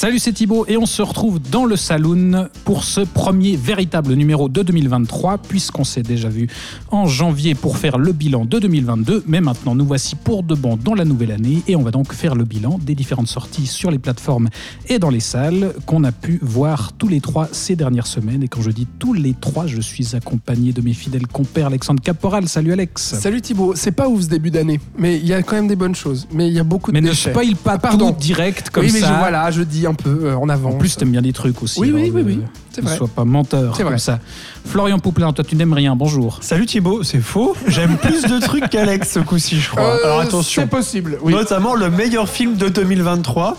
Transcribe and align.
Salut, 0.00 0.18
c'est 0.18 0.32
Thibaut 0.32 0.64
et 0.66 0.78
on 0.78 0.86
se 0.86 1.02
retrouve 1.02 1.38
dans 1.50 1.66
le 1.66 1.76
saloon 1.76 2.48
pour 2.64 2.84
ce 2.84 3.02
premier 3.02 3.54
véritable 3.56 4.14
numéro 4.14 4.48
de 4.48 4.62
2023 4.62 5.36
puisqu'on 5.36 5.84
s'est 5.84 6.02
déjà 6.02 6.30
vu 6.30 6.48
en 6.90 7.04
janvier 7.06 7.54
pour 7.54 7.76
faire 7.76 7.98
le 7.98 8.12
bilan 8.12 8.46
de 8.46 8.58
2022 8.60 9.24
mais 9.26 9.42
maintenant 9.42 9.74
nous 9.74 9.84
voici 9.84 10.16
pour 10.16 10.42
de 10.42 10.54
bon 10.54 10.78
dans 10.82 10.94
la 10.94 11.04
nouvelle 11.04 11.32
année 11.32 11.62
et 11.68 11.76
on 11.76 11.82
va 11.82 11.90
donc 11.90 12.14
faire 12.14 12.34
le 12.34 12.44
bilan 12.46 12.78
des 12.80 12.94
différentes 12.94 13.26
sorties 13.28 13.66
sur 13.66 13.90
les 13.90 13.98
plateformes 13.98 14.48
et 14.88 14.98
dans 14.98 15.10
les 15.10 15.20
salles 15.20 15.74
qu'on 15.84 16.02
a 16.04 16.12
pu 16.12 16.38
voir 16.40 16.94
tous 16.94 17.08
les 17.08 17.20
trois 17.20 17.46
ces 17.52 17.76
dernières 17.76 18.06
semaines 18.06 18.42
et 18.42 18.48
quand 18.48 18.62
je 18.62 18.70
dis 18.70 18.86
tous 18.98 19.12
les 19.12 19.34
trois 19.34 19.66
je 19.66 19.82
suis 19.82 20.16
accompagné 20.16 20.72
de 20.72 20.80
mes 20.80 20.94
fidèles 20.94 21.26
compères 21.26 21.66
Alexandre 21.66 22.00
Caporal, 22.02 22.48
salut 22.48 22.72
Alex 22.72 23.16
Salut 23.20 23.42
Thibaut, 23.42 23.74
c'est 23.76 23.92
pas 23.92 24.08
ouf 24.08 24.22
ce 24.22 24.28
début 24.28 24.50
d'année, 24.50 24.80
mais 24.96 25.18
il 25.18 25.26
y 25.26 25.34
a 25.34 25.42
quand 25.42 25.56
même 25.56 25.68
des 25.68 25.76
bonnes 25.76 25.94
choses. 25.94 26.26
Mais 26.32 26.48
il 26.48 26.54
y 26.54 26.58
a 26.58 26.64
beaucoup 26.64 26.90
de 26.90 26.94
mais 26.96 27.02
ne 27.02 27.10
déchets. 27.10 27.32
spoil 27.32 27.54
pas 27.54 27.72
Ah, 27.74 27.78
pardon. 27.78 28.12
tout 28.12 28.18
direct 28.18 28.70
comme 28.70 28.86
oui, 28.86 28.90
mais 28.94 29.00
ça 29.00 29.12
je, 29.12 29.18
voilà, 29.18 29.50
je 29.50 29.60
dis 29.60 29.88
un 29.90 29.94
peu 29.94 30.20
euh, 30.24 30.36
en 30.36 30.48
avant. 30.48 30.70
En 30.70 30.72
plus, 30.78 30.96
t'aimes 30.96 31.10
bien 31.12 31.22
des 31.22 31.32
trucs 31.32 31.62
aussi. 31.62 31.78
Oui, 31.80 31.92
oui, 31.94 32.10
oui, 32.14 32.20
euh, 32.20 32.24
oui, 32.26 32.40
c'est 32.72 32.82
Ne 32.82 32.86
vrai. 32.88 32.96
sois 32.96 33.08
pas 33.08 33.24
menteur 33.24 33.76
C'est 33.76 33.82
comme 33.82 33.92
vrai. 33.92 33.98
ça. 33.98 34.18
Florian 34.64 34.98
Pouplin, 34.98 35.32
toi, 35.32 35.44
tu 35.44 35.56
n'aimes 35.56 35.72
rien. 35.72 35.94
Bonjour. 35.96 36.38
Salut 36.42 36.66
Thibaut, 36.66 37.02
c'est 37.02 37.20
faux. 37.20 37.54
J'aime 37.66 37.96
plus 37.98 38.22
de 38.22 38.38
trucs 38.40 38.68
qu'Alex 38.70 39.10
ce 39.12 39.20
coup-ci, 39.20 39.60
je 39.60 39.70
crois. 39.70 39.82
Euh, 39.82 40.04
Alors 40.04 40.20
attention. 40.20 40.62
C'est 40.62 40.68
possible, 40.68 41.18
oui. 41.22 41.32
Notamment 41.32 41.74
le 41.74 41.90
meilleur 41.90 42.28
film 42.28 42.56
de 42.56 42.68
2023. 42.68 43.56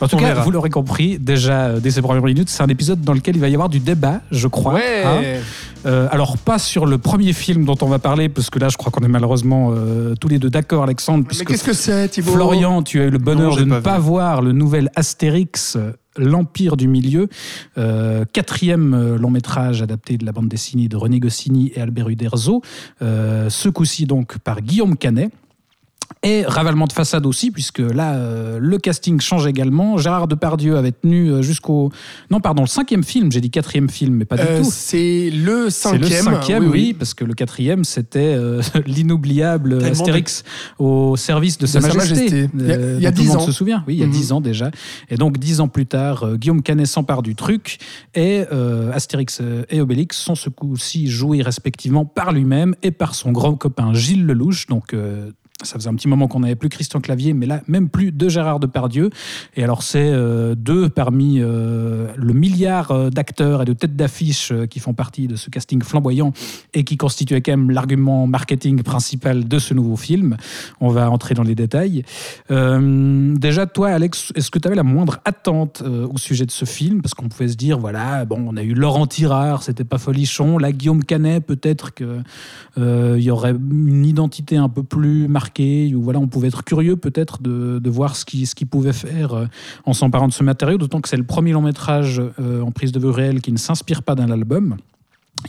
En 0.00 0.08
tout 0.08 0.16
On 0.16 0.18
cas, 0.18 0.26
verra. 0.28 0.42
vous 0.42 0.50
l'aurez 0.50 0.70
compris, 0.70 1.18
déjà 1.20 1.78
dès 1.78 1.92
ces 1.92 2.02
premières 2.02 2.24
minutes, 2.24 2.48
c'est 2.48 2.62
un 2.62 2.68
épisode 2.68 3.02
dans 3.02 3.12
lequel 3.12 3.36
il 3.36 3.40
va 3.40 3.48
y 3.48 3.54
avoir 3.54 3.68
du 3.68 3.78
débat, 3.78 4.20
je 4.32 4.48
crois. 4.48 4.74
Ouais. 4.74 5.02
hein. 5.04 5.20
Euh, 5.86 6.08
alors, 6.10 6.38
pas 6.38 6.58
sur 6.58 6.86
le 6.86 6.98
premier 6.98 7.32
film 7.32 7.64
dont 7.64 7.76
on 7.82 7.86
va 7.86 7.98
parler, 7.98 8.28
parce 8.28 8.50
que 8.50 8.58
là, 8.58 8.68
je 8.68 8.76
crois 8.76 8.90
qu'on 8.92 9.04
est 9.04 9.08
malheureusement 9.08 9.72
euh, 9.72 10.14
tous 10.14 10.28
les 10.28 10.38
deux 10.38 10.50
d'accord, 10.50 10.84
Alexandre, 10.84 11.24
mais 11.24 11.28
puisque 11.28 11.46
qu'est-ce 11.46 11.64
que 11.64 11.72
c'est 11.72 12.08
Thibaut 12.08 12.32
Florian, 12.32 12.82
tu 12.82 13.00
as 13.00 13.04
eu 13.04 13.10
le 13.10 13.18
bonheur 13.18 13.50
Non, 13.50 13.56
de 13.56 13.64
ne 13.64 13.80
pas 13.80 13.98
voir 13.98 14.42
le 14.42 14.52
nouvel 14.52 14.90
Astérix, 14.94 15.76
euh, 15.76 15.92
l'Empire 16.16 16.76
du 16.76 16.88
Milieu, 16.88 17.28
euh, 17.78 18.24
quatrième 18.32 19.16
long 19.16 19.30
métrage 19.30 19.82
adapté 19.82 20.18
de 20.18 20.26
la 20.26 20.32
bande 20.32 20.48
dessinée 20.48 20.88
de 20.88 20.96
René 20.96 21.20
Goscinny 21.20 21.72
et 21.74 21.80
Albert 21.80 22.08
Uderzo, 22.08 22.62
euh, 23.00 23.48
ce 23.48 23.68
coup-ci 23.68 24.06
donc 24.06 24.38
par 24.38 24.60
Guillaume 24.60 24.96
Canet. 24.96 25.30
Et 26.22 26.44
ravalement 26.46 26.86
de 26.86 26.92
façade 26.92 27.26
aussi, 27.26 27.50
puisque 27.50 27.80
là, 27.80 28.14
euh, 28.14 28.58
le 28.60 28.78
casting 28.78 29.20
change 29.20 29.46
également. 29.46 29.96
Gérard 29.98 30.28
Depardieu 30.28 30.76
avait 30.76 30.92
tenu 30.92 31.28
euh, 31.30 31.42
jusqu'au... 31.42 31.90
Non, 32.30 32.40
pardon, 32.40 32.62
le 32.62 32.68
cinquième 32.68 33.02
film, 33.02 33.32
j'ai 33.32 33.40
dit 33.40 33.50
quatrième 33.50 33.90
film, 33.90 34.14
mais 34.14 34.24
pas 34.24 34.36
du 34.36 34.42
Euh, 34.42 34.62
tout. 34.62 34.68
C'est 34.72 35.30
le 35.30 35.68
C'est 35.70 35.88
cinquième. 35.88 36.00
le 36.10 36.16
cinquième, 36.16 36.70
oui, 36.70 36.94
parce 36.96 37.14
que 37.14 37.24
le 37.24 37.34
quatrième, 37.34 37.84
c'était 37.84 38.20
euh, 38.36 38.62
l'inoubliable 38.86 39.82
Astérix 39.84 40.44
au 40.78 41.16
service 41.16 41.58
de 41.58 41.66
Sa 41.66 41.80
De 41.80 41.84
Sa 41.88 41.94
Majesté. 41.94 42.14
Majesté. 42.24 42.50
Il 42.54 42.66
y 42.66 42.72
a- 42.72 42.76
il 42.96 43.02
y 43.02 43.06
a 43.06 43.10
dont 43.10 43.16
tout 43.16 43.22
le 43.22 43.26
10 43.26 43.28
monde 43.28 43.36
ans. 43.38 43.46
se 43.46 43.52
souvient, 43.52 43.84
oui, 43.88 43.94
il 43.94 44.00
y 44.00 44.02
a 44.02 44.06
Mhm. 44.06 44.12
10 44.12 44.32
ans 44.32 44.40
déjà. 44.40 44.70
Et 45.10 45.16
donc, 45.16 45.38
10 45.38 45.60
ans 45.60 45.68
plus 45.68 45.86
tard, 45.86 46.36
Guillaume 46.36 46.62
Canet 46.62 46.86
s'empare 46.86 47.22
du 47.22 47.34
truc 47.34 47.78
et 48.14 48.44
Astérix 48.92 49.40
et 49.70 49.80
Obélix 49.80 50.16
sont 50.18 50.34
ce 50.34 50.48
coup-ci 50.48 51.08
joués 51.08 51.42
respectivement 51.42 52.04
par 52.04 52.32
lui-même 52.32 52.74
et 52.82 52.90
par 52.90 53.14
son 53.14 53.32
grand 53.32 53.54
copain 53.54 53.92
Gilles 53.94 54.24
Lelouch. 54.26 54.66
Donc, 54.66 54.94
ça 55.62 55.78
faisait 55.78 55.88
un 55.88 55.94
petit 55.94 56.08
moment 56.08 56.28
qu'on 56.28 56.40
n'avait 56.40 56.56
plus 56.56 56.68
Christian 56.68 57.00
Clavier, 57.00 57.34
mais 57.34 57.46
là, 57.46 57.62
même 57.68 57.88
plus 57.88 58.10
de 58.10 58.28
Gérard 58.28 58.58
Depardieu. 58.58 59.10
Et 59.54 59.62
alors, 59.62 59.82
c'est 59.82 60.10
euh, 60.12 60.54
deux 60.54 60.88
parmi 60.88 61.38
euh, 61.40 62.08
le 62.16 62.32
milliard 62.32 62.90
euh, 62.90 63.10
d'acteurs 63.10 63.62
et 63.62 63.64
de 63.64 63.72
têtes 63.72 63.94
d'affiche 63.94 64.52
qui 64.70 64.80
font 64.80 64.94
partie 64.94 65.28
de 65.28 65.36
ce 65.36 65.50
casting 65.50 65.82
flamboyant 65.82 66.32
et 66.74 66.84
qui 66.84 66.96
constituait 66.96 67.42
quand 67.42 67.52
même 67.52 67.70
l'argument 67.70 68.26
marketing 68.26 68.82
principal 68.82 69.46
de 69.46 69.58
ce 69.58 69.74
nouveau 69.74 69.96
film. 69.96 70.36
On 70.80 70.88
va 70.88 71.10
entrer 71.10 71.34
dans 71.34 71.42
les 71.42 71.54
détails. 71.54 72.04
Déjà, 72.48 73.66
toi, 73.66 73.90
Alex, 73.90 74.32
est-ce 74.34 74.50
que 74.50 74.58
tu 74.58 74.66
avais 74.66 74.76
la 74.76 74.82
moindre 74.82 75.20
attente 75.24 75.82
au 75.82 76.18
sujet 76.18 76.46
de 76.46 76.50
ce 76.50 76.64
film? 76.64 77.02
Parce 77.02 77.14
qu'on 77.14 77.28
pouvait 77.28 77.48
se 77.48 77.56
dire, 77.56 77.78
voilà, 77.78 78.24
bon, 78.24 78.44
on 78.48 78.56
a 78.56 78.62
eu 78.62 78.74
Laurent 78.74 79.06
Tirard, 79.06 79.62
c'était 79.62 79.84
pas 79.84 79.98
folichon. 79.98 80.58
Là, 80.58 80.72
Guillaume 80.72 81.04
Canet, 81.04 81.44
peut-être 81.44 81.94
que 81.94 82.22
euh, 82.78 83.16
il 83.18 83.24
y 83.24 83.30
aurait 83.30 83.50
une 83.52 84.04
identité 84.04 84.56
un 84.56 84.68
peu 84.68 84.82
plus 84.82 85.28
marquée. 85.28 85.41
Ou 85.58 86.02
voilà, 86.02 86.18
on 86.18 86.28
pouvait 86.28 86.48
être 86.48 86.64
curieux 86.64 86.96
peut-être 86.96 87.42
de, 87.42 87.78
de 87.78 87.90
voir 87.90 88.16
ce 88.16 88.24
qu'il 88.24 88.46
ce 88.46 88.54
pouvait 88.64 88.92
faire 88.92 89.34
euh, 89.34 89.46
en 89.84 89.92
s'emparant 89.92 90.28
de 90.28 90.32
ce 90.32 90.42
matériau. 90.44 90.78
D'autant 90.78 91.00
que 91.00 91.08
c'est 91.08 91.16
le 91.16 91.24
premier 91.24 91.52
long 91.52 91.62
métrage 91.62 92.20
euh, 92.40 92.60
en 92.62 92.70
prise 92.70 92.92
de 92.92 92.98
vue 93.00 93.10
réelle 93.10 93.40
qui 93.40 93.52
ne 93.52 93.58
s'inspire 93.58 94.02
pas 94.02 94.14
d'un 94.14 94.30
album. 94.30 94.76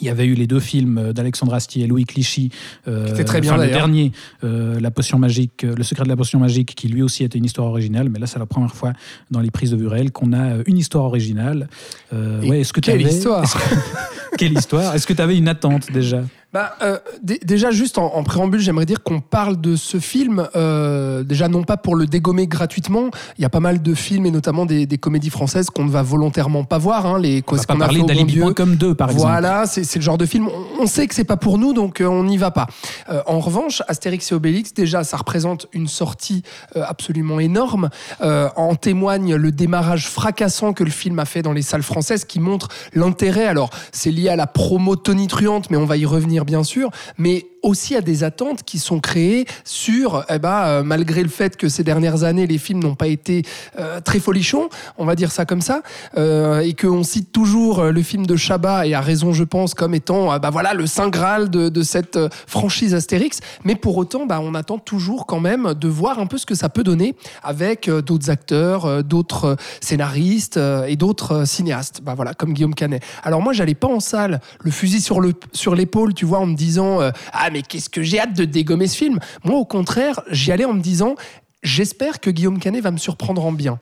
Il 0.01 0.07
y 0.07 0.09
avait 0.09 0.25
eu 0.25 0.33
les 0.33 0.47
deux 0.47 0.59
films 0.61 1.13
d'Alexandre 1.13 1.53
Astier 1.53 1.83
et 1.83 1.87
Louis 1.87 2.05
Clichy. 2.05 2.49
euh, 2.87 3.05
étaient 3.13 3.23
très 3.25 3.41
bien, 3.41 3.53
enfin, 3.53 3.63
le 3.63 3.69
dernier, 3.69 4.11
euh, 4.43 4.79
La 4.79 4.89
Potion 4.89 5.19
Magique, 5.19 5.63
euh, 5.65 5.75
Le 5.75 5.83
Secret 5.83 6.03
de 6.05 6.09
la 6.09 6.15
Potion 6.15 6.39
Magique, 6.39 6.73
qui 6.73 6.87
lui 6.87 7.03
aussi 7.03 7.23
était 7.23 7.37
une 7.37 7.45
histoire 7.45 7.67
originale. 7.67 8.09
Mais 8.09 8.17
là, 8.17 8.25
c'est 8.25 8.39
la 8.39 8.47
première 8.47 8.73
fois 8.73 8.93
dans 9.29 9.39
les 9.39 9.51
prises 9.51 9.69
de 9.69 9.75
vue 9.77 9.85
réelles 9.87 10.11
qu'on 10.11 10.33
a 10.33 10.41
euh, 10.55 10.63
une 10.65 10.77
histoire 10.79 11.03
originale. 11.03 11.67
Euh, 12.11 12.41
Et 12.41 12.49
ouais, 12.49 12.59
est-ce 12.61 12.73
que 12.73 12.79
quelle 12.79 13.03
t'avais- 13.03 13.13
histoire 13.13 13.43
que- 13.53 13.75
Quelle 14.37 14.53
histoire? 14.53 14.95
Est-ce 14.95 15.05
que 15.05 15.13
tu 15.13 15.21
avais 15.21 15.37
une 15.37 15.47
attente 15.47 15.91
déjà? 15.91 16.23
Bah, 16.53 16.75
euh, 16.83 16.99
dé- 17.23 17.39
déjà, 17.43 17.71
juste 17.71 17.97
en, 17.97 18.13
en 18.15 18.23
préambule, 18.23 18.59
j'aimerais 18.59 18.85
dire 18.85 19.01
qu'on 19.01 19.21
parle 19.21 19.59
de 19.59 19.75
ce 19.75 19.99
film, 19.99 20.47
euh, 20.55 21.23
déjà 21.23 21.47
non 21.47 21.63
pas 21.63 21.77
pour 21.77 21.95
le 21.95 22.05
dégommer 22.05 22.45
gratuitement. 22.47 23.09
Il 23.39 23.41
y 23.41 23.45
a 23.45 23.49
pas 23.49 23.59
mal 23.59 23.81
de 23.81 23.93
films, 23.95 24.27
et 24.27 24.31
notamment 24.31 24.65
des, 24.67 24.85
des 24.85 24.97
comédies 24.99 25.31
françaises 25.31 25.69
qu'on 25.71 25.85
ne 25.85 25.89
va 25.89 26.03
volontairement 26.03 26.63
pas 26.63 26.77
voir. 26.77 27.07
Hein, 27.07 27.17
les 27.19 27.41
causes 27.41 27.65
qu'on 27.65 27.75
a 27.81 27.85
parler 27.85 28.03
d'Alibi.com 28.03 28.75
2, 28.75 28.93
par 28.95 29.09
exemple. 29.09 29.27
Voilà, 29.31 29.65
c'est 29.65 29.95
le 29.95 30.01
genre 30.01 30.17
de 30.19 30.25
film. 30.27 30.47
On, 30.47 30.83
on 30.83 30.85
sait 30.85 31.07
que 31.07 31.15
c'est 31.15 31.23
pas 31.23 31.37
pour 31.37 31.57
nous, 31.57 31.73
donc 31.73 32.01
euh, 32.01 32.05
on 32.05 32.23
n'y 32.23 32.37
va 32.37 32.51
pas. 32.51 32.67
Euh, 33.09 33.21
en 33.25 33.39
revanche, 33.39 33.81
Astérix 33.87 34.31
et 34.31 34.35
Obélix, 34.35 34.73
déjà, 34.75 35.03
ça 35.03 35.17
représente 35.17 35.65
une 35.73 35.87
sortie 35.87 36.43
euh, 36.75 36.83
absolument 36.87 37.39
énorme. 37.39 37.89
Euh, 38.21 38.47
en 38.55 38.75
témoigne 38.75 39.35
le 39.35 39.51
démarrage 39.51 40.07
fracassant 40.07 40.73
que 40.73 40.83
le 40.83 40.91
film 40.91 41.17
a 41.17 41.25
fait 41.25 41.41
dans 41.41 41.51
les 41.53 41.63
salles 41.63 41.81
françaises, 41.83 42.25
qui 42.25 42.39
montre 42.39 42.67
l'intérêt. 42.93 43.45
Alors, 43.47 43.71
c'est 43.91 44.11
lié 44.11 44.29
à 44.29 44.35
la 44.35 44.45
promo 44.45 44.95
tonitruante, 44.95 45.71
mais 45.71 45.77
on 45.77 45.85
va 45.85 45.97
y 45.97 46.05
revenir 46.05 46.42
bien 46.43 46.63
sûr. 46.63 46.89
Mais 47.17 47.45
aussi 47.63 47.95
à 47.95 48.01
des 48.01 48.23
attentes 48.23 48.63
qui 48.63 48.77
sont 48.77 48.99
créées 48.99 49.45
sur, 49.63 50.25
eh 50.29 50.37
ben, 50.37 50.63
euh, 50.65 50.83
malgré 50.83 51.23
le 51.23 51.29
fait 51.29 51.57
que 51.57 51.69
ces 51.69 51.83
dernières 51.83 52.23
années, 52.23 52.45
les 52.45 52.57
films 52.57 52.83
n'ont 52.83 52.95
pas 52.95 53.07
été 53.07 53.43
euh, 53.79 54.01
très 54.01 54.19
folichons, 54.19 54.69
on 54.97 55.05
va 55.05 55.15
dire 55.15 55.31
ça 55.31 55.45
comme 55.45 55.61
ça, 55.61 55.81
euh, 56.17 56.59
et 56.59 56.73
qu'on 56.73 57.03
cite 57.03 57.31
toujours 57.31 57.79
euh, 57.79 57.91
le 57.91 58.01
film 58.03 58.25
de 58.25 58.35
Chabat, 58.35 58.85
et 58.85 58.93
à 58.93 59.01
raison, 59.01 59.33
je 59.33 59.43
pense, 59.43 59.73
comme 59.73 59.95
étant 59.95 60.33
euh, 60.33 60.39
bah, 60.39 60.49
voilà, 60.49 60.73
le 60.73 60.85
saint 60.85 61.09
Graal 61.09 61.49
de, 61.49 61.83
cette 61.83 62.19
franchise 62.47 62.93
Astérix. 62.93 63.39
Mais 63.63 63.75
pour 63.75 63.97
autant, 63.97 64.25
bah, 64.25 64.39
on 64.41 64.55
attend 64.55 64.77
toujours 64.77 65.25
quand 65.25 65.39
même 65.39 65.73
de 65.73 65.87
voir 65.87 66.19
un 66.19 66.25
peu 66.25 66.37
ce 66.37 66.45
que 66.45 66.55
ça 66.55 66.69
peut 66.69 66.83
donner 66.83 67.15
avec 67.43 67.89
d'autres 67.89 68.29
acteurs, 68.29 69.03
d'autres 69.03 69.57
scénaristes 69.81 70.59
et 70.87 70.95
d'autres 70.95 71.45
cinéastes, 71.45 72.01
bah, 72.03 72.13
voilà, 72.15 72.33
comme 72.33 72.53
Guillaume 72.53 72.75
Canet. 72.75 73.03
Alors 73.23 73.41
moi, 73.41 73.53
j'allais 73.53 73.75
pas 73.75 73.87
en 73.87 73.99
salle, 73.99 74.39
le 74.61 74.71
fusil 74.71 75.01
sur 75.01 75.19
le 75.19 75.33
sur 75.51 75.75
l'épaule, 75.75 76.13
tu 76.13 76.25
vois, 76.25 76.39
en 76.39 76.45
me 76.45 76.55
disant 76.55 76.99
ah 77.33 77.49
mais 77.53 77.61
qu'est-ce 77.61 77.89
que 77.89 78.03
j'ai 78.03 78.19
hâte 78.19 78.33
de 78.33 78.45
dégommer 78.45 78.87
ce 78.87 78.97
film. 78.97 79.19
Moi, 79.43 79.57
au 79.57 79.65
contraire, 79.65 80.21
j'y 80.29 80.51
allais 80.51 80.65
en 80.65 80.73
me 80.73 80.81
disant 80.81 81.15
J'espère 81.63 82.19
que 82.19 82.29
Guillaume 82.29 82.59
Canet 82.59 82.83
va 82.83 82.91
me 82.91 82.97
surprendre 82.97 83.45
en 83.45 83.53
bien. 83.53 83.79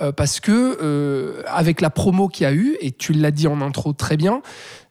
Euh, 0.00 0.12
parce 0.12 0.38
que, 0.38 0.78
euh, 0.80 1.42
avec 1.48 1.80
la 1.80 1.90
promo 1.90 2.28
qu'il 2.28 2.44
y 2.44 2.46
a 2.46 2.52
eu, 2.52 2.76
et 2.80 2.92
tu 2.92 3.12
l'as 3.12 3.32
dit 3.32 3.48
en 3.48 3.60
intro 3.60 3.92
très 3.92 4.16
bien, 4.16 4.40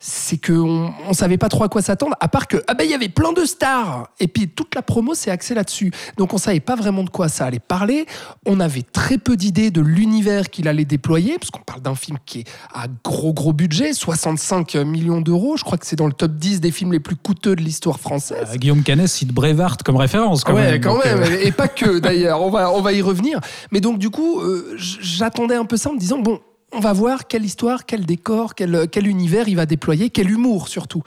c'est 0.05 0.35
qu'on 0.45 0.91
on 1.07 1.13
savait 1.13 1.37
pas 1.37 1.47
trop 1.47 1.63
à 1.63 1.69
quoi 1.69 1.81
s'attendre, 1.81 2.13
à 2.19 2.27
part 2.27 2.49
que, 2.49 2.57
ah 2.67 2.73
ben, 2.73 2.83
il 2.83 2.91
y 2.91 2.93
avait 2.93 3.07
plein 3.07 3.31
de 3.31 3.45
stars. 3.45 4.09
Et 4.19 4.27
puis, 4.27 4.49
toute 4.49 4.75
la 4.75 4.81
promo 4.81 5.13
s'est 5.13 5.31
axée 5.31 5.53
là-dessus. 5.55 5.93
Donc, 6.17 6.33
on 6.33 6.37
savait 6.37 6.59
pas 6.59 6.75
vraiment 6.75 7.03
de 7.03 7.09
quoi 7.09 7.29
ça 7.29 7.45
allait 7.45 7.59
parler. 7.59 8.05
On 8.45 8.59
avait 8.59 8.81
très 8.81 9.17
peu 9.17 9.37
d'idées 9.37 9.71
de 9.71 9.79
l'univers 9.79 10.49
qu'il 10.49 10.67
allait 10.67 10.83
déployer, 10.83 11.37
parce 11.39 11.51
qu'on 11.51 11.61
parle 11.61 11.79
d'un 11.81 11.95
film 11.95 12.17
qui 12.25 12.41
est 12.41 12.43
à 12.73 12.87
gros, 13.01 13.31
gros 13.33 13.53
budget, 13.53 13.93
65 13.93 14.75
millions 14.75 15.21
d'euros. 15.21 15.55
Je 15.55 15.63
crois 15.63 15.77
que 15.77 15.85
c'est 15.85 15.95
dans 15.95 16.07
le 16.07 16.13
top 16.13 16.33
10 16.33 16.59
des 16.59 16.71
films 16.71 16.91
les 16.91 16.99
plus 16.99 17.15
coûteux 17.15 17.55
de 17.55 17.61
l'histoire 17.61 17.97
française. 18.01 18.49
Euh, 18.51 18.57
Guillaume 18.57 18.83
Canet 18.83 19.07
cite 19.07 19.29
Brevard 19.31 19.77
comme 19.85 19.95
référence. 19.95 20.43
Quand 20.43 20.53
ouais, 20.53 20.71
même. 20.73 20.81
quand 20.81 20.97
même. 21.01 21.19
euh, 21.23 21.37
Et 21.45 21.53
pas 21.53 21.69
que 21.69 21.99
d'ailleurs. 21.99 22.41
On 22.41 22.49
va, 22.49 22.73
on 22.73 22.81
va 22.81 22.91
y 22.91 23.01
revenir. 23.01 23.39
Mais 23.71 23.79
donc, 23.79 23.99
du 23.99 24.09
coup, 24.09 24.41
euh, 24.41 24.75
j'attendais 24.77 25.55
un 25.55 25.63
peu 25.65 25.77
ça 25.77 25.91
en 25.91 25.93
me 25.93 25.99
disant 25.99 26.19
bon, 26.19 26.41
on 26.73 26.79
va 26.79 26.93
voir 26.93 27.27
quelle 27.27 27.45
histoire, 27.45 27.85
quel 27.85 28.05
décor, 28.05 28.55
quel, 28.55 29.07
univers 29.07 29.47
il 29.47 29.55
va 29.55 29.65
déployer, 29.65 30.09
quel 30.09 30.31
humour 30.31 30.67
surtout. 30.67 31.03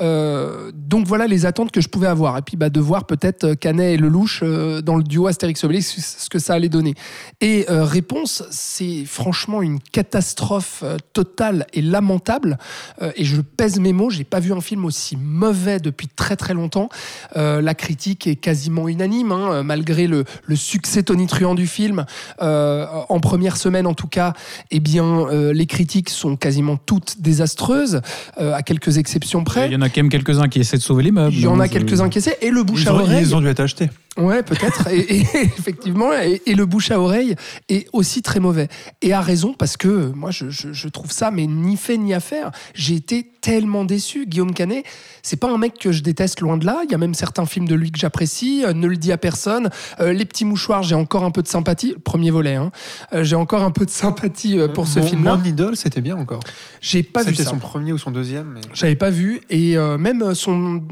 Euh, 0.00 0.70
donc 0.74 1.06
voilà 1.06 1.26
les 1.26 1.46
attentes 1.46 1.72
que 1.72 1.80
je 1.80 1.88
pouvais 1.88 2.06
avoir. 2.06 2.38
Et 2.38 2.42
puis 2.42 2.56
bah, 2.56 2.70
de 2.70 2.80
voir 2.80 3.06
peut-être 3.06 3.54
Canet 3.54 3.94
et 3.94 3.96
Lelouch 3.96 4.40
euh, 4.42 4.80
dans 4.82 4.96
le 4.96 5.02
duo 5.02 5.26
Astérix 5.26 5.64
Obélix, 5.64 5.98
ce 5.98 6.28
que 6.28 6.38
ça 6.38 6.54
allait 6.54 6.68
donner. 6.68 6.94
Et 7.40 7.66
euh, 7.70 7.84
réponse, 7.84 8.44
c'est 8.50 9.04
franchement 9.04 9.62
une 9.62 9.80
catastrophe 9.80 10.82
euh, 10.84 10.96
totale 11.12 11.66
et 11.72 11.82
lamentable. 11.82 12.58
Euh, 13.02 13.12
et 13.16 13.24
je 13.24 13.40
pèse 13.40 13.80
mes 13.80 13.92
mots, 13.92 14.10
j'ai 14.10 14.24
pas 14.24 14.40
vu 14.40 14.52
un 14.52 14.60
film 14.60 14.84
aussi 14.84 15.16
mauvais 15.16 15.80
depuis 15.80 16.08
très 16.08 16.36
très 16.36 16.54
longtemps. 16.54 16.88
Euh, 17.36 17.60
la 17.60 17.74
critique 17.74 18.26
est 18.26 18.36
quasiment 18.36 18.88
unanime, 18.88 19.32
hein, 19.32 19.62
malgré 19.62 20.06
le, 20.06 20.24
le 20.44 20.56
succès 20.56 21.02
tonitruant 21.02 21.54
du 21.54 21.66
film. 21.66 22.04
Euh, 22.42 22.86
en 23.08 23.20
première 23.20 23.56
semaine 23.56 23.86
en 23.86 23.94
tout 23.94 24.06
cas, 24.06 24.34
eh 24.70 24.80
bien 24.80 24.99
euh, 25.02 25.52
les 25.52 25.66
critiques 25.66 26.10
sont 26.10 26.36
quasiment 26.36 26.76
toutes 26.76 27.20
désastreuses, 27.20 28.00
euh, 28.40 28.54
à 28.54 28.62
quelques 28.62 28.98
exceptions 28.98 29.44
près. 29.44 29.66
Il 29.66 29.72
y 29.72 29.76
en 29.76 29.82
a 29.82 29.88
quand 29.88 29.98
même 30.02 30.08
quelques-uns 30.10 30.48
qui 30.48 30.60
essaient 30.60 30.76
de 30.76 30.82
sauver 30.82 31.02
les 31.02 31.10
meubles. 31.12 31.34
Il 31.34 31.40
y 31.42 31.46
en 31.46 31.58
a 31.60 31.66
je- 31.66 31.70
quelques-uns 31.72 32.08
qui 32.08 32.18
essaient. 32.18 32.38
Et 32.42 32.50
le 32.50 32.62
bouche 32.62 32.82
Ils 32.82 32.88
à 32.88 32.94
ont, 32.94 33.00
oreille. 33.00 33.22
ils 33.22 33.34
ont 33.34 33.40
dû 33.40 33.48
être 33.48 33.60
achetés. 33.60 33.90
Ouais, 34.18 34.42
peut-être. 34.42 34.88
et, 34.88 34.98
et- 35.18 35.20
effectivement, 35.58 36.12
et, 36.12 36.42
et 36.44 36.54
le 36.54 36.66
bouche 36.66 36.90
à 36.90 37.00
oreille 37.00 37.36
est 37.68 37.86
aussi 37.92 38.22
très 38.22 38.40
mauvais. 38.40 38.68
Et 39.02 39.12
à 39.12 39.20
raison, 39.20 39.54
parce 39.54 39.76
que 39.76 39.88
euh, 39.88 40.12
moi, 40.14 40.30
je, 40.30 40.50
je- 40.50 40.72
je 40.72 40.88
trouve 40.88 41.12
ça, 41.12 41.30
mais 41.30 41.46
ni 41.46 41.76
fait 41.76 41.96
ni 41.96 42.12
à 42.12 42.20
faire. 42.20 42.50
J'ai 42.74 42.96
été 42.96 43.30
tellement 43.40 43.84
déçu. 43.84 44.26
Guillaume 44.26 44.52
Canet, 44.52 44.84
c'est 45.22 45.38
pas 45.38 45.48
un 45.50 45.56
mec 45.56 45.78
que 45.78 45.92
je 45.92 46.02
déteste 46.02 46.40
loin 46.40 46.56
de 46.58 46.66
là. 46.66 46.80
Il 46.84 46.90
y 46.90 46.94
a 46.94 46.98
même 46.98 47.14
certains 47.14 47.46
films 47.46 47.66
de 47.68 47.74
lui 47.74 47.90
que 47.92 47.98
j'apprécie. 47.98 48.64
Euh, 48.66 48.72
ne 48.74 48.86
le 48.88 48.96
dis 48.96 49.12
à 49.12 49.16
personne. 49.16 49.70
Euh, 50.00 50.12
Les 50.12 50.24
petits 50.26 50.44
mouchoirs, 50.44 50.82
j'ai 50.82 50.96
encore 50.96 51.24
un 51.24 51.30
peu 51.30 51.40
de 51.42 51.48
sympathie. 51.48 51.94
Premier 52.04 52.30
volet, 52.30 52.56
hein. 52.56 52.72
Euh, 53.14 53.22
j'ai 53.24 53.36
encore 53.36 53.62
un 53.62 53.70
peu 53.70 53.86
de 53.86 53.90
sympathie 53.90 54.58
pour 54.74 54.88
ce 54.88 55.00
film-là. 55.00 55.36
Mon 55.36 55.44
idole, 55.44 55.76
c'était 55.76 56.00
bien 56.02 56.16
encore. 56.16 56.40
J'ai 56.80 57.02
pas 57.04 57.22
vu 57.22 57.30
C'était 57.30 57.44
ça. 57.44 57.50
son 57.50 57.58
premier 57.58 57.92
ou 57.92 57.98
son 57.98 58.10
deuxième. 58.10 58.48
Mais... 58.54 58.60
J'avais 58.74 58.96
pas 58.96 59.10
vu 59.10 59.40
et 59.50 59.76
même 59.98 60.34
son 60.34 60.82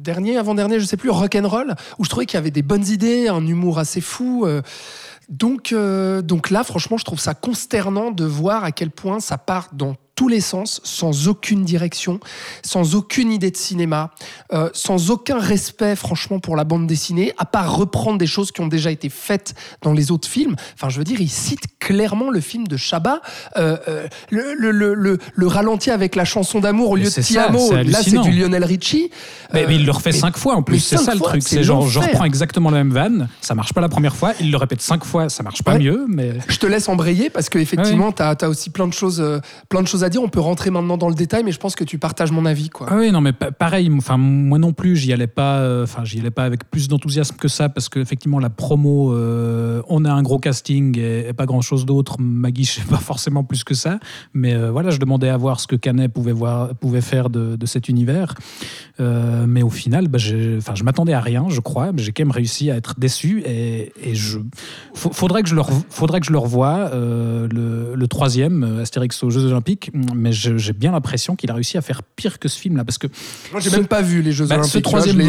dernier, 0.00 0.36
avant-dernier, 0.36 0.80
je 0.80 0.84
sais 0.84 0.96
plus, 0.96 1.10
Rock'n'Roll, 1.10 1.74
où 1.98 2.04
je 2.04 2.10
trouvais 2.10 2.26
qu'il 2.26 2.36
y 2.36 2.38
avait 2.38 2.50
des 2.56 2.62
bonnes 2.62 2.86
idées, 2.86 3.28
un 3.28 3.46
humour 3.46 3.78
assez 3.78 4.00
fou. 4.00 4.46
euh. 4.46 4.62
donc, 5.28 5.72
euh, 5.72 6.22
donc 6.22 6.48
là, 6.48 6.64
franchement, 6.64 6.96
je 6.96 7.04
trouve 7.04 7.20
ça 7.20 7.34
consternant 7.34 8.10
de 8.10 8.24
voir 8.24 8.64
à 8.64 8.72
quel 8.72 8.90
point 8.90 9.20
ça 9.20 9.36
part 9.36 9.68
dans 9.74 9.94
tous 10.16 10.28
les 10.28 10.40
sens, 10.40 10.80
sans 10.82 11.28
aucune 11.28 11.62
direction, 11.64 12.18
sans 12.64 12.94
aucune 12.94 13.30
idée 13.30 13.50
de 13.50 13.56
cinéma, 13.56 14.10
euh, 14.52 14.70
sans 14.72 15.10
aucun 15.10 15.38
respect, 15.38 15.94
franchement, 15.94 16.40
pour 16.40 16.56
la 16.56 16.64
bande 16.64 16.86
dessinée, 16.86 17.32
à 17.38 17.44
part 17.44 17.76
reprendre 17.76 18.16
des 18.18 18.26
choses 18.26 18.50
qui 18.50 18.62
ont 18.62 18.66
déjà 18.66 18.90
été 18.90 19.10
faites 19.10 19.54
dans 19.82 19.92
les 19.92 20.10
autres 20.10 20.26
films. 20.26 20.56
Enfin, 20.74 20.88
je 20.88 20.96
veux 20.98 21.04
dire, 21.04 21.20
il 21.20 21.28
cite 21.28 21.60
clairement 21.78 22.30
le 22.30 22.40
film 22.40 22.66
de 22.66 22.76
Chabat, 22.78 23.20
euh, 23.58 23.76
euh, 23.88 24.08
le, 24.30 24.54
le, 24.54 24.70
le, 24.70 24.94
le- 24.94 25.18
le 25.34 25.46
ralenti 25.46 25.90
avec 25.90 26.16
la 26.16 26.24
chanson 26.24 26.60
d'amour 26.60 26.90
au 26.92 26.96
lieu 26.96 27.04
de 27.04 27.10
Tiamo. 27.22 27.72
Là, 27.74 28.02
c'est 28.02 28.18
du 28.18 28.30
Lionel 28.30 28.64
Richie. 28.64 29.10
Mais, 29.52 29.66
mais 29.66 29.76
il 29.76 29.84
le 29.84 29.92
refait 29.92 30.10
mais- 30.12 30.18
cinq 30.18 30.36
fois 30.38 30.54
en 30.54 30.62
plus, 30.62 30.80
c'est 30.80 30.96
ça 30.96 31.12
le 31.14 31.20
truc. 31.20 31.42
c'est 31.44 31.62
genre, 31.62 31.86
je 31.88 31.98
reprends 32.00 32.24
exactement 32.24 32.70
la 32.70 32.78
même 32.78 32.92
vanne, 32.92 33.28
ça 33.42 33.54
marche 33.54 33.72
pas 33.74 33.80
la 33.82 33.88
première 33.90 34.16
fois, 34.16 34.32
il 34.40 34.50
le 34.50 34.56
répète 34.56 34.80
cinq 34.80 35.04
fois, 35.04 35.28
ça 35.28 35.42
marche 35.42 35.62
pas 35.62 35.72
Ouais. 35.74 35.80
mieux, 35.80 36.06
mais. 36.08 36.32
Je 36.48 36.56
te 36.58 36.66
laisse 36.66 36.88
embrayer 36.88 37.28
parce 37.28 37.50
qu'effectivement, 37.50 38.12
tu 38.12 38.22
as, 38.22 38.48
aussi 38.48 38.70
plein 38.70 38.86
de, 38.88 38.94
choses, 38.94 39.22
plein 39.68 39.82
de 39.82 39.86
choses 39.88 40.02
à 40.04 40.05
dire. 40.08 40.22
On 40.22 40.28
peut 40.28 40.40
rentrer 40.40 40.70
maintenant 40.70 40.96
dans 40.96 41.08
le 41.08 41.14
détail, 41.14 41.42
mais 41.44 41.52
je 41.52 41.58
pense 41.58 41.74
que 41.74 41.84
tu 41.84 41.98
partages 41.98 42.32
mon 42.32 42.46
avis. 42.46 42.68
Quoi. 42.68 42.86
Ah 42.90 42.96
oui, 42.98 43.10
non, 43.10 43.20
mais 43.20 43.32
pa- 43.32 43.50
pareil, 43.50 43.90
enfin, 43.96 44.16
moi 44.16 44.58
non 44.58 44.72
plus, 44.72 44.96
j'y 44.96 45.12
allais 45.12 45.26
pas, 45.26 45.58
euh, 45.58 45.84
enfin, 45.84 46.04
j'y 46.04 46.20
allais 46.20 46.30
pas 46.30 46.44
avec 46.44 46.70
plus 46.70 46.88
d'enthousiasme 46.88 47.36
que 47.36 47.48
ça, 47.48 47.68
parce 47.68 47.88
qu'effectivement, 47.88 48.38
la 48.38 48.50
promo, 48.50 49.12
euh, 49.12 49.82
on 49.88 50.04
a 50.04 50.12
un 50.12 50.22
gros 50.22 50.38
casting 50.38 50.98
et, 50.98 51.32
pas 51.32 51.46
grand 51.46 51.60
chose 51.60 51.86
d'autre. 51.86 52.16
Maggie, 52.18 52.64
je 52.64 52.72
sais 52.80 52.86
pas 52.88 52.96
forcément 52.96 53.44
plus 53.44 53.64
que 53.64 53.74
ça, 53.74 53.98
mais 54.34 54.54
euh, 54.54 54.70
voilà, 54.70 54.90
je 54.90 54.98
demandais 54.98 55.28
à 55.28 55.36
voir 55.36 55.60
ce 55.60 55.66
que 55.66 55.76
Canet 55.76 56.12
pouvait, 56.12 56.32
voir, 56.32 56.74
pouvait 56.74 57.00
faire 57.00 57.30
de, 57.30 57.66
cet 57.66 57.88
univers. 57.88 58.34
Mais 58.98 59.62
au 59.62 59.70
final, 59.70 60.08
bah, 60.08 60.18
enfin, 60.58 60.74
je 60.74 60.84
m'attendais 60.84 61.12
à 61.12 61.20
rien, 61.20 61.46
je 61.48 61.60
crois, 61.60 61.90
j'ai 61.96 62.12
quand 62.12 62.22
même 62.22 62.30
réussi 62.30 62.70
à 62.70 62.76
être 62.76 62.98
déçu 62.98 63.42
et, 63.44 63.92
et 64.02 64.14
je, 64.14 64.38
faudrait 64.94 65.42
que 65.42 65.48
je 65.48 65.54
le, 65.54 65.62
faudrait 65.90 66.20
que 66.20 66.26
je 66.26 66.32
le 66.32 66.38
revoie, 66.38 66.90
le, 66.92 68.06
troisième, 68.06 68.78
Astérix 68.80 69.22
aux 69.24 69.30
Jeux 69.30 69.44
Olympiques, 69.46 69.90
mais 70.14 70.32
j'ai 70.32 70.72
bien 70.72 70.92
l'impression 70.92 71.36
qu'il 71.36 71.50
a 71.50 71.54
réussi 71.54 71.76
à 71.78 71.82
faire 71.82 72.02
pire 72.02 72.38
que 72.38 72.48
ce 72.48 72.58
film-là, 72.58 72.84
parce 72.84 72.98
que 72.98 73.06
Moi, 73.52 73.60
j'ai 73.60 73.70
même 73.70 73.86
pas 73.86 74.02
vu 74.02 74.22
les 74.22 74.32
Jeux 74.32 74.46
bah, 74.46 74.56
Olympiques. 74.56 74.72
ce 74.72 74.78
troisième 74.78 75.20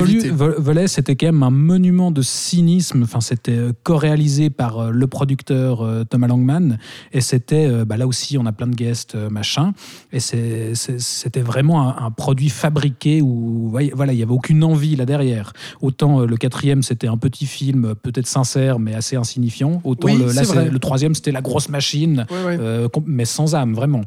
volet, 0.57 0.87
c'était 0.87 1.15
quand 1.15 1.27
même 1.27 1.43
un 1.43 1.49
monument 1.49 2.11
de 2.11 2.21
cynisme. 2.21 3.03
Enfin, 3.03 3.21
c'était 3.21 3.51
euh, 3.57 3.73
co-réalisé 3.83 4.49
par 4.49 4.79
euh, 4.79 4.91
le 4.91 5.07
producteur 5.07 5.81
euh, 5.81 6.03
Thomas 6.03 6.27
Langman, 6.27 6.77
et 7.13 7.21
c'était 7.21 7.67
bah, 7.85 7.97
là 7.97 8.07
aussi, 8.07 8.37
on 8.37 8.45
a 8.45 8.51
plein 8.51 8.67
de 8.67 8.75
guests, 8.75 9.15
machin, 9.15 9.73
et 10.11 10.19
c'était 10.19 11.41
vraiment 11.41 11.81
un, 11.89 12.05
un 12.05 12.11
produit 12.11 12.49
fabriqué 12.49 13.21
où 13.21 13.69
voilà, 13.93 14.13
il 14.13 14.19
y 14.19 14.23
avait 14.23 14.31
aucune 14.31 14.63
envie 14.63 14.95
là 14.95 15.05
derrière. 15.05 15.53
Autant 15.81 16.21
le 16.21 16.37
quatrième, 16.37 16.83
c'était 16.83 17.07
un 17.07 17.17
petit 17.17 17.45
film 17.45 17.95
peut-être 18.01 18.27
sincère, 18.27 18.79
mais 18.79 18.93
assez 18.93 19.15
insignifiant. 19.15 19.81
Autant 19.83 20.07
Oui, 20.07 20.17
le, 20.17 20.31
là, 20.31 20.79
troisième, 20.79 21.15
c'était 21.15 21.31
la 21.31 21.41
grosse 21.41 21.69
machine. 21.69 22.25
Ouais, 22.29 22.43
ouais. 22.45 22.57
Euh, 22.59 22.89
com- 22.89 23.03
mais 23.05 23.25
sans 23.25 23.55
âme, 23.55 23.73
vraiment. 23.73 24.01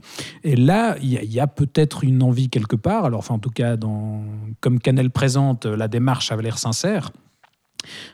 Et 0.44 0.49
là, 0.56 0.96
il 1.02 1.10
y 1.12 1.18
a, 1.18 1.22
y 1.44 1.46
peut-être 1.54 2.04
une 2.04 2.22
envie 2.22 2.48
quelque 2.48 2.76
part. 2.76 3.04
Alors, 3.04 3.18
enfin, 3.20 3.34
en 3.34 3.38
tout 3.38 3.50
cas, 3.50 3.76
dans, 3.76 4.22
comme 4.60 4.78
Canel 4.80 5.10
présente, 5.10 5.66
la 5.66 5.88
démarche 5.88 6.32
avait 6.32 6.42
l'air 6.42 6.58
sincère. 6.58 7.10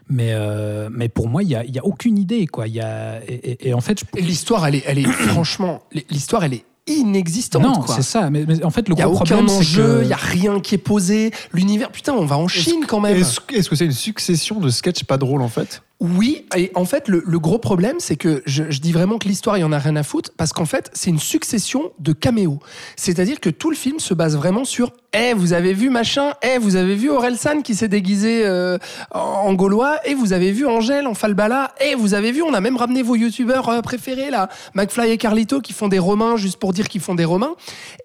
Mais, 0.08 0.30
euh, 0.32 0.88
mais 0.92 1.08
pour 1.08 1.28
moi, 1.28 1.42
il 1.42 1.48
n'y 1.48 1.54
a, 1.56 1.64
il 1.64 1.74
y 1.74 1.78
a 1.78 1.84
aucune 1.84 2.18
idée. 2.18 2.46
Quoi. 2.46 2.68
Il 2.68 2.74
y 2.74 2.80
a, 2.80 3.20
et, 3.26 3.34
et- 3.34 3.68
et 3.68 3.74
en 3.74 3.80
fait, 3.80 4.00
je, 4.00 4.04
Et 4.18 4.22
l'histoire, 4.22 4.66
elle 4.66 4.76
est, 4.76 4.84
elle 4.86 4.98
est 4.98 5.02
franchement, 5.28 5.82
l'histoire, 6.10 6.44
elle 6.44 6.54
est 6.54 6.64
inexistante. 6.86 7.62
non, 7.62 7.72
quoi. 7.80 7.96
c'est 7.96 8.02
ça. 8.02 8.30
Mais, 8.30 8.44
mais 8.46 8.62
en 8.64 8.70
fait, 8.70 8.88
le 8.88 8.94
Il 8.94 8.96
n'y 8.96 9.02
a 9.02 9.06
gros 9.06 9.16
aucun 9.16 9.36
problème, 9.36 9.56
enjeu, 9.56 9.98
que 9.98 10.02
il 10.02 10.06
n'y 10.06 10.12
a 10.12 10.16
rien 10.16 10.60
qui 10.60 10.76
est 10.76 10.78
posé. 10.78 11.32
L'univers, 11.52 11.90
putain, 11.90 12.12
on 12.14 12.24
va 12.26 12.38
en 12.38 12.46
Chine 12.46 12.84
quand 12.86 13.00
même. 13.00 13.16
Est-ce 13.16 13.40
est-ce 13.52 13.68
que 13.68 13.74
c'est 13.76 13.86
une 13.86 13.92
succession 13.92 14.60
de 14.60 14.68
sketchs 14.68 15.02
pas 15.04 15.18
drôles 15.18 15.42
en 15.42 15.48
fait? 15.48 15.82
Oui, 15.98 16.44
et 16.54 16.70
en 16.74 16.84
fait, 16.84 17.08
le, 17.08 17.22
le 17.26 17.38
gros 17.38 17.58
problème, 17.58 17.96
c'est 18.00 18.16
que 18.16 18.42
je, 18.44 18.64
je 18.68 18.80
dis 18.80 18.92
vraiment 18.92 19.16
que 19.16 19.26
l'histoire, 19.26 19.56
il 19.56 19.62
y 19.62 19.64
en 19.64 19.72
a 19.72 19.78
rien 19.78 19.96
à 19.96 20.02
foutre, 20.02 20.30
parce 20.36 20.52
qu'en 20.52 20.66
fait, 20.66 20.90
c'est 20.92 21.08
une 21.08 21.18
succession 21.18 21.90
de 21.98 22.12
caméos. 22.12 22.58
C'est-à-dire 22.96 23.40
que 23.40 23.48
tout 23.48 23.70
le 23.70 23.76
film 23.76 23.98
se 23.98 24.12
base 24.12 24.36
vraiment 24.36 24.64
sur 24.66 24.92
Eh, 25.14 25.32
vous 25.32 25.54
avez 25.54 25.72
vu 25.72 25.88
machin 25.88 26.34
Eh, 26.42 26.58
vous 26.58 26.76
avez 26.76 26.94
vu 26.96 27.08
Orelsan 27.08 27.62
qui 27.62 27.74
s'est 27.74 27.88
déguisé 27.88 28.44
euh, 28.44 28.76
en, 29.10 29.54
gaulois 29.54 29.98
Eh, 30.04 30.12
vous 30.12 30.34
avez 30.34 30.52
vu 30.52 30.66
Angèle 30.66 31.06
en 31.06 31.14
falbala 31.14 31.72
Eh, 31.80 31.94
vous 31.94 32.12
avez 32.12 32.30
vu, 32.30 32.42
on 32.42 32.52
a 32.52 32.60
même 32.60 32.76
ramené 32.76 33.02
vos 33.02 33.16
youtubeurs 33.16 33.70
euh, 33.70 33.80
préférés, 33.80 34.30
là, 34.30 34.50
McFly 34.74 35.12
et 35.12 35.16
Carlito, 35.16 35.62
qui 35.62 35.72
font 35.72 35.88
des 35.88 35.98
romains 35.98 36.36
juste 36.36 36.58
pour 36.58 36.74
dire 36.74 36.88
qu'ils 36.88 37.00
font 37.00 37.14
des 37.14 37.24
romains. 37.24 37.54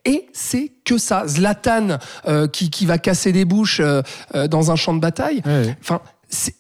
Et 0.05 0.27
c'est 0.31 0.71
que 0.85 0.97
ça. 0.97 1.27
Zlatan, 1.27 1.97
euh, 2.25 2.47
qui, 2.47 2.69
qui 2.69 2.85
va 2.85 2.97
casser 2.97 3.33
des 3.33 3.43
bouches 3.43 3.81
dans 4.49 4.71
un 4.71 4.75
champ 4.77 4.93
de 4.93 4.99
bataille. 5.01 5.41
Enfin, 5.81 5.99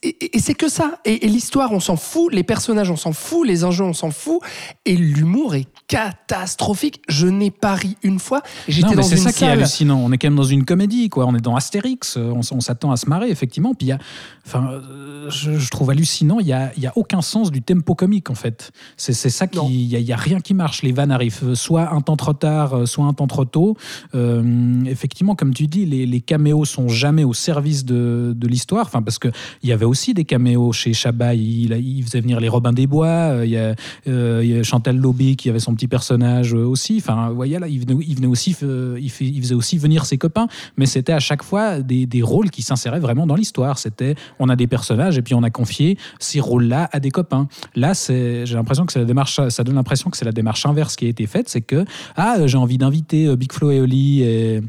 et, 0.03 0.39
c'est 0.39 0.53
que 0.53 0.67
ça. 0.69 0.99
Et, 1.05 1.25
et 1.25 1.29
l'histoire, 1.29 1.71
on 1.71 1.79
s'en 1.79 1.95
fout. 1.95 2.33
Les 2.33 2.43
personnages, 2.43 2.91
on 2.91 2.95
s'en 2.95 3.13
fout. 3.13 3.47
Les 3.47 3.63
enjeux, 3.63 3.85
on 3.85 3.93
s'en 3.93 4.11
fout. 4.11 4.41
Et 4.85 4.95
l'humour 4.95 5.55
est 5.55 5.67
catastrophique. 5.91 7.01
Je 7.09 7.27
n'ai 7.27 7.51
pas 7.51 7.75
ri 7.75 7.97
une 8.03 8.19
fois. 8.19 8.41
J'étais 8.67 8.95
dans 8.95 9.01
c'est 9.03 9.15
une 9.17 9.21
ça 9.21 9.31
qui 9.33 9.43
est 9.43 9.47
hallucinant. 9.47 9.99
On 9.99 10.11
est 10.11 10.17
quand 10.17 10.27
même 10.27 10.35
dans 10.37 10.43
une 10.43 10.65
comédie, 10.65 11.09
quoi. 11.09 11.25
On 11.27 11.35
est 11.35 11.41
dans 11.41 11.55
Astérix. 11.55 12.15
euh, 12.17 12.31
On, 12.33 12.59
s'attend 12.61 12.91
à 12.91 12.97
se 12.97 13.09
marrer, 13.09 13.29
effectivement. 13.29 13.73
Puis 13.73 13.87
il 13.87 13.89
y 13.89 13.91
a, 13.93 13.99
enfin, 14.45 14.69
euh, 14.71 15.29
je, 15.29 15.57
je 15.57 15.69
trouve 15.69 15.89
hallucinant. 15.89 16.39
Il 16.39 16.47
y 16.47 16.53
a, 16.53 16.71
il 16.77 16.83
y 16.83 16.87
a 16.87 16.93
aucun 16.95 17.21
sens 17.21 17.51
du 17.51 17.61
tempo 17.61 17.95
comique, 17.95 18.29
en 18.29 18.35
fait. 18.35 18.71
C'est 18.97 19.13
c'est 19.13 19.29
ça 19.29 19.47
qui, 19.47 19.59
il 19.69 19.87
y, 19.91 19.95
a- 19.95 19.99
il 19.99 20.05
y 20.05 20.13
a 20.13 20.17
rien 20.17 20.39
qui 20.39 20.53
marche. 20.53 20.81
Les 20.81 20.91
vannes 20.91 21.11
arrivent 21.11 21.39
euh, 21.43 21.55
soit 21.55 21.93
un 21.93 22.01
temps 22.01 22.17
trop 22.17 22.33
tard, 22.33 22.87
soit 22.87 23.05
un 23.05 23.13
temps 23.13 23.27
trop 23.27 23.45
tôt. 23.45 23.75
Euh, 24.15 24.83
effectivement, 24.85 25.35
comme 25.35 25.53
tu 25.53 25.67
dis, 25.67 25.85
les, 25.85 26.05
les 26.05 26.21
caméos 26.21 26.65
sont 26.65 26.87
jamais 26.87 27.23
au 27.23 27.33
service 27.33 27.85
de, 27.85 28.33
de 28.35 28.47
l'histoire. 28.47 28.85
Enfin, 28.85 29.01
parce 29.01 29.19
que 29.19 29.27
il 29.63 29.69
y 29.69 29.71
avait 29.73 29.85
aussi 29.85 30.13
des 30.13 30.25
caméos 30.25 30.71
chez 30.71 30.93
Chabat. 30.93 31.35
Il, 31.35 31.71
il 31.73 32.03
faisait 32.03 32.21
venir 32.21 32.39
les 32.39 32.49
Robins 32.49 32.73
des 32.73 32.87
Bois. 32.87 33.41
Il 33.43 33.49
y 33.51 33.57
a, 33.57 33.75
euh, 34.07 34.41
il 34.43 34.49
y 34.49 34.57
a 34.59 34.63
Chantal 34.63 34.97
Lobby 34.97 35.35
qui 35.35 35.49
avait 35.49 35.59
son 35.59 35.73
petit 35.75 35.80
personnage 35.87 36.53
euh, 36.53 36.65
aussi. 36.65 36.97
Enfin, 36.97 37.29
vous 37.29 37.35
voyez 37.35 37.59
là, 37.59 37.67
il 37.67 37.79
venait, 37.79 38.27
aussi, 38.27 38.55
euh, 38.63 38.97
il, 38.99 39.09
faisait 39.09 39.55
aussi 39.55 39.77
venir 39.77 40.05
ses 40.05 40.17
copains, 40.17 40.47
mais 40.77 40.85
c'était 40.85 41.13
à 41.13 41.19
chaque 41.19 41.43
fois 41.43 41.79
des, 41.79 42.05
des 42.05 42.21
rôles 42.21 42.49
qui 42.49 42.61
s'inséraient 42.61 42.99
vraiment 42.99 43.27
dans 43.27 43.35
l'histoire. 43.35 43.77
C'était, 43.77 44.15
on 44.39 44.49
a 44.49 44.55
des 44.55 44.67
personnages 44.67 45.17
et 45.17 45.21
puis 45.21 45.33
on 45.33 45.43
a 45.43 45.49
confié 45.49 45.97
ces 46.19 46.39
rôles-là 46.39 46.89
à 46.91 46.99
des 46.99 47.11
copains. 47.11 47.47
Là, 47.75 47.93
c'est, 47.93 48.45
j'ai 48.45 48.55
l'impression 48.55 48.85
que 48.85 48.93
c'est 48.93 48.99
la 48.99 49.05
démarche, 49.05 49.39
ça 49.49 49.63
donne 49.63 49.75
l'impression 49.75 50.09
que 50.09 50.17
c'est 50.17 50.25
la 50.25 50.31
démarche 50.31 50.65
inverse 50.65 50.95
qui 50.95 51.05
a 51.05 51.09
été 51.09 51.27
faite, 51.27 51.49
c'est 51.49 51.61
que 51.61 51.85
ah, 52.15 52.47
j'ai 52.47 52.57
envie 52.57 52.77
d'inviter 52.77 53.27
euh, 53.27 53.35
Big 53.35 53.51
Flo 53.51 53.71
et 53.71 53.79
Oli 53.79 54.21
et 54.23 54.61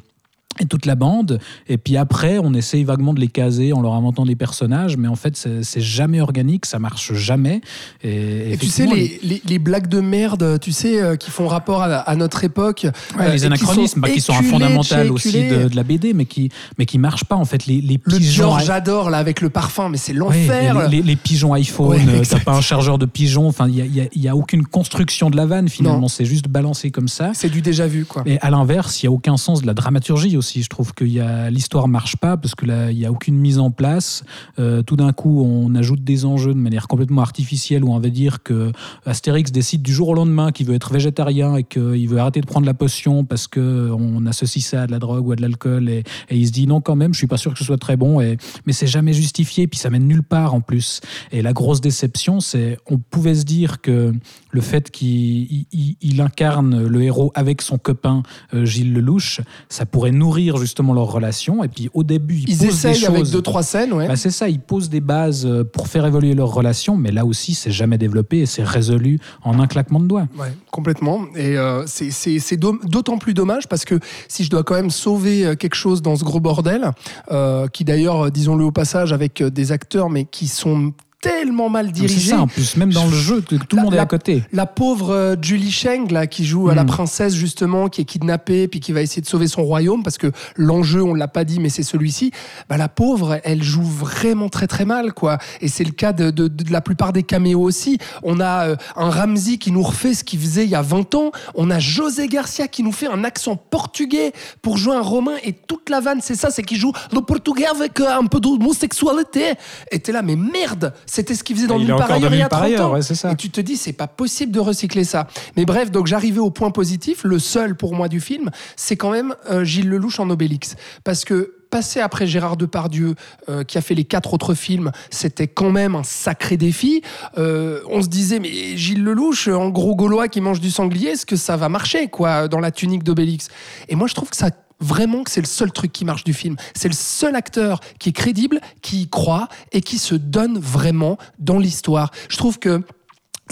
et 0.60 0.66
toute 0.66 0.86
la 0.86 0.94
bande. 0.94 1.38
Et 1.68 1.78
puis 1.78 1.96
après, 1.96 2.38
on 2.38 2.54
essaye 2.54 2.84
vaguement 2.84 3.14
de 3.14 3.20
les 3.20 3.28
caser 3.28 3.72
en 3.72 3.80
leur 3.80 3.94
inventant 3.94 4.26
des 4.26 4.36
personnages, 4.36 4.96
mais 4.96 5.08
en 5.08 5.16
fait, 5.16 5.36
c'est 5.36 5.80
jamais 5.80 6.20
organique, 6.20 6.66
ça 6.66 6.78
marche 6.78 7.12
jamais. 7.14 7.60
Et, 8.02 8.52
Et 8.52 8.58
tu 8.58 8.66
sais, 8.66 8.86
les, 8.86 9.18
les, 9.22 9.42
les 9.46 9.58
blagues 9.58 9.88
de 9.88 10.00
merde, 10.00 10.58
tu 10.60 10.72
sais, 10.72 11.00
euh, 11.00 11.16
qui 11.16 11.30
font 11.30 11.48
rapport 11.48 11.82
à, 11.82 11.86
à 11.86 12.16
notre 12.16 12.44
époque. 12.44 12.86
Ouais, 13.18 13.26
euh, 13.26 13.32
les 13.32 13.38
qui 13.40 13.46
anachronismes, 13.46 13.94
sont 13.94 14.00
bah, 14.00 14.10
qui 14.10 14.20
sont 14.20 14.34
un 14.34 14.42
fondamental 14.42 15.10
aussi 15.10 15.48
de, 15.48 15.68
de 15.68 15.76
la 15.76 15.82
BD, 15.82 16.12
mais 16.12 16.26
qui 16.26 16.50
mais 16.78 16.86
qui 16.86 16.98
marchent 16.98 17.24
pas 17.24 17.36
en 17.36 17.44
fait. 17.44 17.66
Les, 17.66 17.80
les 17.80 17.98
Le 18.04 18.18
pigeons, 18.18 18.44
George 18.44 18.64
j'adore 18.66 19.10
là 19.10 19.18
avec 19.18 19.40
le 19.40 19.50
parfum, 19.50 19.88
mais 19.88 19.98
c'est 19.98 20.12
l'enfer. 20.12 20.88
les, 20.88 21.16
pigeons 21.16 21.52
iPhone, 21.52 21.88
Ouais, 21.88 22.00
euh, 22.08 22.22
t'as 22.28 22.40
pas 22.40 22.54
un 22.54 22.60
chargeur 22.60 22.98
de 22.98 23.06
pigeons. 23.06 23.46
Enfin, 23.48 23.68
il 23.68 23.76
y 23.76 24.00
a, 24.00 24.04
y 24.14 24.28
a 24.28 24.36
aucune 24.36 24.64
construction 24.64 25.30
de 25.30 25.36
la 25.36 25.46
vanne 25.46 25.68
finalement. 25.68 26.08
C'est 26.08 26.24
juste 26.24 26.48
balancé 26.48 26.90
comme 26.90 27.08
ça. 27.08 27.32
C'est 27.34 27.48
du 27.48 27.62
déjà 27.62 27.86
vu, 27.86 28.04
quoi. 28.04 28.22
Et 28.26 28.38
à 28.40 28.50
l'inverse, 28.50 29.02
il 29.02 29.06
n'y 29.06 29.08
a 29.08 29.12
aucun 29.12 29.36
sens 29.36 29.62
de 29.62 29.66
la 29.66 29.74
dramaturgie 29.74 30.36
aussi. 30.36 30.41
Je 30.42 30.68
trouve 30.68 30.92
que 30.94 31.04
l'histoire 31.50 31.88
marche 31.88 32.16
pas 32.16 32.36
parce 32.36 32.54
que 32.54 32.66
là, 32.66 32.90
il 32.90 32.98
n'y 32.98 33.06
a 33.06 33.10
aucune 33.12 33.36
mise 33.36 33.58
en 33.58 33.70
place. 33.70 34.24
Euh, 34.58 34.82
tout 34.82 34.96
d'un 34.96 35.12
coup, 35.12 35.42
on 35.42 35.74
ajoute 35.74 36.02
des 36.04 36.24
enjeux 36.24 36.52
de 36.54 36.58
manière 36.58 36.88
complètement 36.88 37.22
artificielle 37.22 37.84
où 37.84 37.92
on 37.92 37.98
va 37.98 38.08
dire 38.08 38.42
que 38.42 38.72
Astérix 39.06 39.52
décide 39.52 39.82
du 39.82 39.92
jour 39.92 40.08
au 40.08 40.14
lendemain 40.14 40.52
qu'il 40.52 40.66
veut 40.66 40.74
être 40.74 40.92
végétarien 40.92 41.56
et 41.56 41.64
qu'il 41.64 42.08
veut 42.08 42.18
arrêter 42.18 42.40
de 42.40 42.46
prendre 42.46 42.66
la 42.66 42.74
potion 42.74 43.24
parce 43.24 43.46
que 43.48 43.90
on 43.92 44.26
associe 44.26 44.64
ça 44.64 44.82
à 44.82 44.86
de 44.86 44.92
la 44.92 44.98
drogue 44.98 45.26
ou 45.26 45.32
à 45.32 45.36
de 45.36 45.42
l'alcool 45.42 45.88
et, 45.88 46.02
il 46.30 46.46
se 46.46 46.52
dit 46.52 46.66
non 46.66 46.80
quand 46.80 46.96
même, 46.96 47.12
je 47.12 47.18
suis 47.18 47.26
pas 47.26 47.36
sûr 47.36 47.52
que 47.52 47.58
ce 47.58 47.64
soit 47.64 47.78
très 47.78 47.96
bon. 47.96 48.20
Et, 48.20 48.36
mais 48.66 48.72
c'est 48.72 48.86
jamais 48.86 49.12
justifié, 49.12 49.66
puis 49.66 49.78
ça 49.78 49.90
mène 49.90 50.06
nulle 50.06 50.22
part 50.22 50.54
en 50.54 50.60
plus. 50.60 51.00
Et 51.30 51.42
la 51.42 51.52
grosse 51.52 51.80
déception, 51.80 52.40
c'est 52.40 52.78
on 52.90 52.98
pouvait 52.98 53.34
se 53.34 53.44
dire 53.44 53.80
que 53.80 54.12
le 54.50 54.60
fait 54.60 54.90
qu'il 54.90 55.66
il- 55.72 55.96
il 56.00 56.20
incarne 56.20 56.86
le 56.86 57.02
héros 57.02 57.30
avec 57.34 57.62
son 57.62 57.78
copain 57.78 58.22
euh, 58.54 58.64
Gilles 58.64 58.92
Lelouch, 58.92 59.40
ça 59.68 59.86
pourrait 59.86 60.10
nourrir 60.10 60.31
justement 60.58 60.92
leur 60.94 61.10
relation. 61.10 61.62
Et 61.64 61.68
puis 61.68 61.90
au 61.94 62.02
début, 62.02 62.36
ils, 62.36 62.50
Ils 62.50 62.58
posent 62.58 62.66
essayent 62.68 62.98
des 63.00 63.06
avec 63.06 63.18
choses. 63.20 63.30
deux, 63.32 63.42
trois 63.42 63.62
scènes, 63.62 63.92
ouais. 63.92 64.08
Bah, 64.08 64.16
c'est 64.16 64.30
ça, 64.30 64.48
ils 64.48 64.60
posent 64.60 64.88
des 64.90 65.00
bases 65.00 65.46
euh, 65.46 65.64
pour 65.64 65.88
faire 65.88 66.06
évoluer 66.06 66.34
leur 66.34 66.52
relation, 66.52 66.96
mais 66.96 67.10
là 67.12 67.24
aussi, 67.24 67.54
c'est 67.54 67.70
jamais 67.70 67.98
développé 67.98 68.38
et 68.40 68.46
c'est 68.46 68.64
résolu 68.64 69.18
en 69.42 69.58
un 69.60 69.66
claquement 69.66 70.00
de 70.00 70.06
doigts. 70.06 70.28
Ouais, 70.38 70.52
complètement. 70.70 71.22
Et 71.36 71.56
euh, 71.56 71.84
c'est- 71.86 72.56
d'autant 72.56 73.18
plus 73.18 73.34
dommage 73.34 73.68
parce 73.68 73.84
que 73.84 73.98
si 74.28 74.44
je 74.44 74.50
dois 74.50 74.62
quand 74.62 74.74
même 74.74 74.90
sauver 74.90 75.44
euh, 75.46 75.54
quelque 75.54 75.74
chose 75.76 76.02
dans 76.02 76.16
ce 76.16 76.24
gros 76.24 76.40
bordel, 76.40 76.90
euh, 77.30 77.66
qui 77.68 77.84
d'ailleurs, 77.84 78.30
disons-le 78.30 78.64
au 78.64 78.72
passage, 78.72 79.12
avec 79.12 79.42
des 79.42 79.72
acteurs 79.72 80.10
mais 80.10 80.24
qui 80.24 80.48
sont 80.48 80.92
tellement 81.22 81.68
mal 81.70 81.86
C'est 81.86 81.92
dirigés. 81.92 82.30
ça, 82.32 82.40
en 82.40 82.46
plus, 82.48 82.76
même 82.76 82.92
dans 82.92 83.06
le 83.06 83.12
jeu, 83.16 83.40
tout 83.42 83.54
le 83.54 83.76
La- 83.76 83.82
monde 83.84 83.94
est 83.94 83.98
à 83.98 84.06
côté. 84.06 84.42
La 84.52 84.66
pauvre 84.66 85.10
euh, 85.10 85.36
Julie 85.40 85.70
Cheng, 85.70 86.10
là, 86.10 86.26
qui 86.26 86.44
joue 86.44 86.68
à 86.68 86.74
la 86.74 86.82
Mm. 86.82 86.88
princesse, 86.88 87.34
justement, 87.34 87.88
qui 87.88 88.00
est 88.00 88.04
kidnappée, 88.04 88.66
puis 88.68 88.80
qui 88.80 88.92
va 88.92 89.00
essayer 89.02 89.22
de 89.22 89.26
sauver 89.28 89.46
son 89.46 89.62
royaume, 89.62 90.02
parce 90.02 90.18
que 90.18 90.32
l'enjeu, 90.56 91.00
on 91.02 91.14
l'a 91.14 91.28
pas 91.28 91.44
dit, 91.44 91.60
mais 91.60 91.68
c'est 91.68 91.84
celui-ci. 91.84 92.32
Bah, 92.68 92.76
la 92.76 92.88
pauvre, 92.88 93.40
elle 93.44 93.62
joue 93.62 93.84
vraiment 93.84 94.48
très 94.48 94.66
très 94.66 94.84
mal, 94.84 95.12
quoi. 95.12 95.38
Et 95.60 95.68
c'est 95.68 95.84
le 95.84 95.92
cas 95.92 96.12
de, 96.12 96.30
de- 96.30 96.48
de 96.48 96.72
la 96.72 96.80
plupart 96.80 97.12
des 97.12 97.22
caméos 97.22 97.62
aussi. 97.62 97.98
On 98.24 98.40
a 98.40 98.66
euh, 98.66 98.76
un 98.96 99.08
Ramsey 99.08 99.58
qui 99.58 99.70
nous 99.70 99.82
refait 99.82 100.14
ce 100.14 100.24
qu'il 100.24 100.40
faisait 100.40 100.64
il 100.64 100.70
y 100.70 100.74
a 100.74 100.82
20 100.82 101.14
ans. 101.14 101.30
On 101.54 101.70
a 101.70 101.78
José 101.78 102.26
Garcia 102.26 102.66
qui 102.66 102.82
nous 102.82 102.90
fait 102.92 103.06
un 103.06 103.22
accent 103.22 103.54
portugais 103.56 104.32
pour 104.60 104.76
jouer 104.76 104.96
un 104.96 105.00
romain. 105.02 105.36
Et 105.44 105.52
toute 105.52 105.88
la 105.88 106.00
vanne, 106.00 106.18
c'est 106.20 106.34
ça, 106.34 106.50
c'est 106.50 106.64
qu'il 106.64 106.78
joue 106.78 106.92
le 107.12 107.20
portugais 107.20 107.66
avec 107.66 108.00
euh, 108.00 108.18
un 108.18 108.26
peu 108.26 108.40
d'homosexualité. 108.40 109.52
Et 109.92 110.00
t'es 110.00 110.10
là, 110.12 110.22
mais 110.22 110.36
merde, 110.36 110.92
c'était 111.12 111.34
ce 111.34 111.44
qu'il 111.44 111.56
faisait 111.56 111.66
dans 111.66 111.74
part 111.74 111.96
encore 111.96 112.12
ailleurs 112.12 112.32
il 112.32 112.38
y 112.38 112.40
a 112.40 112.44
Nulle 112.44 112.48
part 112.48 112.60
30 112.60 112.62
ailleurs, 112.68 112.88
ans. 112.88 112.92
ouais, 112.94 113.02
ça. 113.02 113.32
Et 113.32 113.36
tu 113.36 113.50
te 113.50 113.60
dis, 113.60 113.76
c'est 113.76 113.92
pas 113.92 114.06
possible 114.06 114.50
de 114.50 114.60
recycler 114.60 115.04
ça. 115.04 115.26
Mais 115.58 115.66
bref, 115.66 115.90
donc 115.90 116.06
j'arrivais 116.06 116.38
au 116.38 116.48
point 116.48 116.70
positif. 116.70 117.24
Le 117.24 117.38
seul 117.38 117.76
pour 117.76 117.94
moi 117.94 118.08
du 118.08 118.18
film, 118.18 118.50
c'est 118.76 118.96
quand 118.96 119.10
même 119.10 119.34
euh, 119.50 119.62
Gilles 119.62 119.90
Lelouch 119.90 120.20
en 120.20 120.30
Obélix. 120.30 120.74
Parce 121.04 121.26
que 121.26 121.56
passer 121.68 122.00
après 122.00 122.26
Gérard 122.26 122.56
Depardieu, 122.56 123.14
euh, 123.50 123.62
qui 123.62 123.76
a 123.76 123.82
fait 123.82 123.94
les 123.94 124.04
quatre 124.04 124.32
autres 124.32 124.54
films, 124.54 124.90
c'était 125.10 125.48
quand 125.48 125.70
même 125.70 125.96
un 125.96 126.02
sacré 126.02 126.56
défi. 126.56 127.02
Euh, 127.36 127.80
on 127.90 128.00
se 128.00 128.08
disait, 128.08 128.38
mais 128.38 128.78
Gilles 128.78 129.04
Lelouch, 129.04 129.48
en 129.48 129.68
gros 129.68 129.94
gaulois 129.94 130.28
qui 130.28 130.40
mange 130.40 130.60
du 130.60 130.70
sanglier, 130.70 131.08
est-ce 131.08 131.26
que 131.26 131.36
ça 131.36 131.58
va 131.58 131.68
marcher, 131.68 132.08
quoi, 132.08 132.48
dans 132.48 132.60
la 132.60 132.70
tunique 132.70 133.04
d'Obélix? 133.04 133.48
Et 133.90 133.96
moi, 133.96 134.06
je 134.06 134.14
trouve 134.14 134.30
que 134.30 134.36
ça 134.36 134.48
Vraiment 134.82 135.22
que 135.22 135.30
c'est 135.30 135.40
le 135.40 135.46
seul 135.46 135.70
truc 135.70 135.92
qui 135.92 136.04
marche 136.04 136.24
du 136.24 136.34
film. 136.34 136.56
C'est 136.74 136.88
le 136.88 136.94
seul 136.94 137.36
acteur 137.36 137.80
qui 137.98 138.08
est 138.08 138.12
crédible, 138.12 138.60
qui 138.82 139.02
y 139.02 139.08
croit 139.08 139.48
et 139.70 139.80
qui 139.80 139.98
se 139.98 140.14
donne 140.14 140.58
vraiment 140.58 141.18
dans 141.38 141.58
l'histoire. 141.58 142.10
Je 142.28 142.36
trouve 142.36 142.58
que 142.58 142.82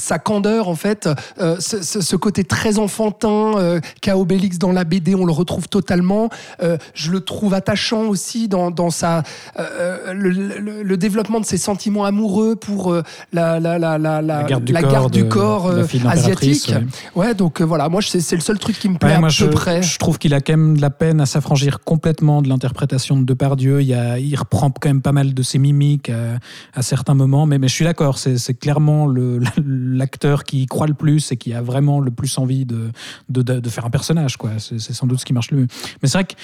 sa 0.00 0.18
candeur, 0.18 0.68
en 0.68 0.74
fait, 0.74 1.08
euh, 1.40 1.56
ce, 1.60 2.16
côté 2.16 2.44
très 2.44 2.78
enfantin 2.78 3.52
euh, 3.56 3.80
qu'a 4.00 4.16
Obélix 4.18 4.58
dans 4.58 4.72
la 4.72 4.84
BD, 4.84 5.14
on 5.14 5.24
le 5.24 5.32
retrouve 5.32 5.68
totalement. 5.68 6.28
Euh, 6.62 6.76
je 6.94 7.10
le 7.10 7.20
trouve 7.20 7.54
attachant 7.54 8.02
aussi 8.04 8.48
dans, 8.48 8.70
dans 8.70 8.90
sa, 8.90 9.22
euh, 9.58 10.12
le, 10.12 10.30
le- 10.30 10.82
le 10.82 10.96
développement 10.96 11.40
de 11.40 11.44
ses 11.46 11.56
sentiments 11.58 12.04
amoureux 12.04 12.56
pour 12.56 12.94
la, 13.32 13.60
la, 13.60 13.78
la, 13.78 13.98
la, 13.98 14.20
La 14.22 14.42
garde 14.44 14.64
du 14.64 14.72
corps, 14.72 14.90
garde 14.90 15.12
du 15.12 15.28
corps, 15.28 15.70
asiatique. 16.08 16.74
Ouais. 17.14 17.34
donc 17.34 17.60
voilà, 17.60 17.88
moi, 17.88 18.00
c'est 18.02 18.34
le 18.36 18.40
seul 18.40 18.58
truc 18.58 18.78
qui 18.78 18.88
me 18.88 18.98
plaît 18.98 19.10
Ouais, 19.10 19.14
à 19.16 19.20
moi, 19.20 19.28
peu 19.28 19.34
je, 19.34 19.44
près. 19.46 19.82
je 19.82 19.98
trouve 19.98 20.18
qu'il 20.18 20.34
a 20.34 20.40
quand 20.40 20.52
même 20.54 20.76
de 20.76 20.82
la 20.82 20.90
peine 20.90 21.20
à 21.20 21.26
s'affranchir 21.26 21.80
complètement 21.80 22.42
de 22.42 22.48
l'interprétation 22.48 23.18
de 23.18 23.24
Depardieu. 23.24 23.80
Il, 23.80 23.86
y 23.88 23.94
a, 23.94 24.18
il 24.18 24.34
reprend 24.36 24.70
quand 24.70 24.88
même 24.88 25.02
pas 25.02 25.12
mal 25.12 25.34
de 25.34 25.42
ses 25.42 25.58
mimiques 25.58 26.10
à, 26.10 26.38
à 26.74 26.82
certains 26.82 27.14
moments, 27.14 27.46
mais, 27.46 27.58
mais 27.58 27.68
je 27.68 27.74
suis 27.74 27.84
d'accord, 27.84 28.18
c'est 28.18 28.38
c'est 28.38 28.54
clairement 28.54 29.06
le- 29.06 29.40
l'acteur 29.90 30.44
qui 30.44 30.62
y 30.62 30.66
croit 30.66 30.86
le 30.86 30.94
plus 30.94 31.32
et 31.32 31.36
qui 31.36 31.52
a 31.52 31.62
vraiment 31.62 32.00
le 32.00 32.10
plus 32.10 32.38
envie 32.38 32.64
de, 32.64 32.90
de, 33.28 33.42
de- 33.42 33.60
de 33.60 33.68
faire 33.68 33.84
un 33.86 33.90
personnage. 33.90 34.36
quoi. 34.36 34.52
C'est 34.58 34.78
sans 34.80 35.06
doute 35.06 35.20
ce 35.20 35.24
qui 35.24 35.32
marche 35.32 35.50
le 35.50 35.58
mieux. 35.58 35.66
Mais 36.02 36.08
c'est 36.08 36.18
vrai 36.18 36.24
que 36.24 36.34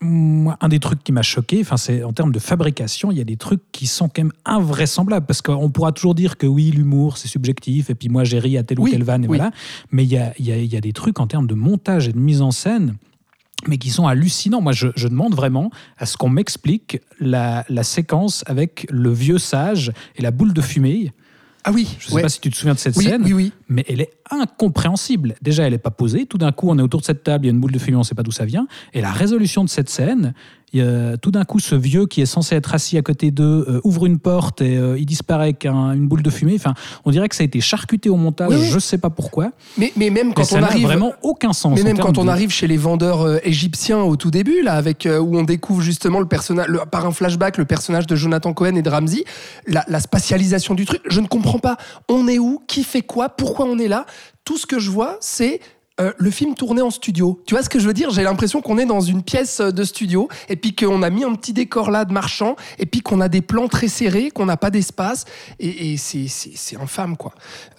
moi, 0.00 0.58
un 0.60 0.68
des 0.68 0.80
trucs 0.80 1.02
qui 1.02 1.12
m'a 1.12 1.22
choqué, 1.22 1.60
enfin, 1.62 1.76
c'est 1.78 2.02
en 2.02 2.12
termes 2.12 2.32
de 2.32 2.38
fabrication, 2.38 3.10
il 3.10 3.16
y 3.16 3.20
a 3.20 3.24
des 3.24 3.36
trucs 3.38 3.62
qui 3.72 3.86
sont 3.86 4.08
quand 4.08 4.22
même 4.24 4.32
invraisemblables 4.44 5.24
parce 5.24 5.40
qu'on 5.40 5.70
pourra 5.70 5.92
toujours 5.92 6.14
dire 6.14 6.36
que 6.36 6.46
oui, 6.46 6.70
l'humour 6.72 7.16
c'est 7.16 7.28
subjectif 7.28 7.88
et 7.88 7.94
puis 7.94 8.08
moi 8.10 8.22
j'ai 8.24 8.38
ri 8.38 8.58
à 8.58 8.62
telle 8.64 8.80
ou 8.80 8.84
Oui, 8.84 8.90
telle 8.90 9.04
vanne 9.04 9.24
et 9.24 9.28
oui. 9.28 9.36
voilà. 9.38 9.50
Mais 9.92 10.04
il 10.04 10.10
y 10.12 10.18
a, 10.18 10.34
il 10.38 10.44
y 10.46 10.52
a- 10.52 10.58
il 10.58 10.70
y 10.70 10.76
a 10.76 10.80
des 10.82 10.92
trucs 10.92 11.20
en 11.20 11.26
termes 11.26 11.46
de 11.46 11.54
montage 11.54 12.08
et 12.08 12.12
de 12.12 12.18
mise 12.18 12.42
en 12.42 12.50
scène 12.50 12.96
mais 13.66 13.78
qui 13.78 13.88
sont 13.88 14.06
hallucinants. 14.06 14.60
Moi, 14.60 14.72
je, 14.72 14.88
je 14.94 15.08
demande 15.08 15.34
vraiment 15.34 15.70
à 15.96 16.04
ce 16.04 16.18
qu'on 16.18 16.28
m'explique 16.28 17.00
la, 17.18 17.64
la 17.70 17.82
séquence 17.82 18.44
avec 18.46 18.86
le 18.90 19.10
vieux 19.10 19.38
sage 19.38 19.90
et 20.16 20.22
la 20.22 20.32
boule 20.32 20.52
de 20.52 20.60
fumée. 20.60 21.12
Ah 21.66 21.72
oui, 21.72 21.88
Je 21.98 22.06
ne 22.06 22.08
sais 22.10 22.14
ouais. 22.16 22.22
pas 22.22 22.28
si 22.28 22.40
tu 22.40 22.50
te 22.50 22.56
souviens 22.56 22.74
de 22.74 22.78
cette 22.78 22.96
oui, 22.96 23.04
scène, 23.04 23.22
oui, 23.24 23.32
oui. 23.32 23.52
mais 23.68 23.84
elle 23.88 24.02
est 24.02 24.10
incompréhensible. 24.30 25.34
Déjà, 25.40 25.64
elle 25.64 25.72
n'est 25.72 25.78
pas 25.78 25.90
posée. 25.90 26.26
Tout 26.26 26.36
d'un 26.36 26.52
coup, 26.52 26.68
on 26.68 26.78
est 26.78 26.82
autour 26.82 27.00
de 27.00 27.06
cette 27.06 27.24
table, 27.24 27.46
il 27.46 27.48
y 27.48 27.50
a 27.50 27.54
une 27.54 27.60
boule 27.60 27.72
de 27.72 27.78
fumée, 27.78 27.96
on 27.96 28.00
ne 28.00 28.04
sait 28.04 28.14
pas 28.14 28.22
d'où 28.22 28.32
ça 28.32 28.44
vient. 28.44 28.66
Et 28.92 29.00
la 29.00 29.10
résolution 29.10 29.64
de 29.64 29.70
cette 29.70 29.88
scène, 29.88 30.34
a- 30.82 31.16
tout 31.16 31.30
d'un 31.30 31.44
coup, 31.44 31.58
ce 31.58 31.74
vieux 31.74 32.06
qui 32.06 32.20
est 32.20 32.26
censé 32.26 32.54
être 32.56 32.74
assis 32.74 32.96
à 32.98 33.02
côté 33.02 33.30
d'eux 33.30 33.64
euh, 33.68 33.80
ouvre 33.84 34.06
une 34.06 34.18
porte 34.18 34.60
et 34.60 34.76
euh, 34.76 34.98
il 34.98 35.06
disparaît 35.06 35.44
avec 35.44 35.66
un- 35.66 35.92
une 35.92 36.06
boule 36.08 36.22
de 36.22 36.30
fumée. 36.30 36.54
Enfin, 36.56 36.74
on 37.04 37.10
dirait 37.10 37.28
que 37.28 37.36
ça 37.36 37.42
a 37.42 37.46
été 37.46 37.60
charcuté 37.60 38.08
au 38.10 38.16
montage. 38.16 38.48
Oui, 38.50 38.56
oui. 38.60 38.66
Je 38.68 38.74
ne 38.74 38.80
sais 38.80 38.98
pas 38.98 39.10
pourquoi. 39.10 39.50
Mais, 39.78 39.92
mais 39.96 40.10
même 40.10 40.28
Mais 40.28 40.34
quand 40.34 40.44
ça 40.44 40.56
on 40.58 40.62
arrive. 40.62 40.84
vraiment 40.86 41.12
aucun 41.22 41.52
sens. 41.52 41.76
Mais 41.76 41.82
même 41.84 41.98
quand 41.98 42.18
on 42.18 42.24
de- 42.24 42.28
arrive 42.30 42.50
chez 42.50 42.66
les 42.66 42.76
vendeurs 42.76 43.22
euh, 43.22 43.38
égyptiens 43.44 44.00
au 44.00 44.16
tout 44.16 44.30
début, 44.30 44.62
là, 44.62 44.74
avec 44.74 45.06
où 45.08 45.36
on 45.38 45.42
découvre 45.42 45.82
justement 45.82 46.20
le 46.20 46.26
personnage, 46.26 46.68
le- 46.68 46.80
par 46.90 47.06
un 47.06 47.12
flashback, 47.12 47.58
le 47.58 47.64
personnage 47.64 48.06
de 48.06 48.16
Jonathan 48.16 48.52
Cohen 48.52 48.74
et 48.76 48.82
de 48.82 48.90
Ramsey, 48.90 49.24
la, 49.66 49.84
la 49.88 50.00
spatialisation 50.00 50.74
du 50.74 50.84
truc, 50.84 51.00
je 51.08 51.20
ne 51.20 51.26
comprends 51.26 51.58
pas. 51.58 51.76
On 52.08 52.28
est 52.28 52.38
où? 52.38 52.60
Qui 52.66 52.84
fait 52.84 53.02
quoi? 53.02 53.28
Pourquoi 53.28 53.66
on 53.66 53.78
est 53.78 53.88
là? 53.88 54.06
Tout 54.44 54.58
ce 54.58 54.66
que 54.66 54.78
je 54.78 54.90
vois, 54.90 55.16
c'est 55.20 55.60
euh, 56.00 56.12
le 56.18 56.30
film 56.30 56.54
tourné 56.56 56.82
en 56.82 56.90
studio. 56.90 57.40
Tu 57.46 57.54
vois 57.54 57.62
ce 57.62 57.68
que 57.68 57.78
je 57.78 57.86
veux 57.86 57.92
dire? 57.92 58.10
J'ai 58.10 58.24
l'impression 58.24 58.60
qu'on 58.60 58.78
est 58.78 58.84
dans 58.86 59.00
une 59.00 59.22
pièce 59.22 59.60
euh, 59.60 59.70
de 59.70 59.84
studio 59.84 60.28
et 60.48 60.56
puis 60.56 60.74
qu'on 60.74 61.02
a 61.04 61.10
mis 61.10 61.22
un 61.22 61.34
petit 61.36 61.52
décor 61.52 61.90
là 61.92 62.04
de 62.04 62.12
marchand 62.12 62.56
et 62.80 62.86
puis 62.86 63.00
qu'on 63.00 63.20
a 63.20 63.28
des 63.28 63.42
plans 63.42 63.68
très 63.68 63.86
serrés, 63.86 64.30
qu'on 64.32 64.46
n'a 64.46 64.56
pas 64.56 64.70
d'espace 64.70 65.24
et, 65.60 65.92
et 65.92 65.96
c'est- 65.96 66.76
infâme 66.80 67.16
quoi. 67.16 67.32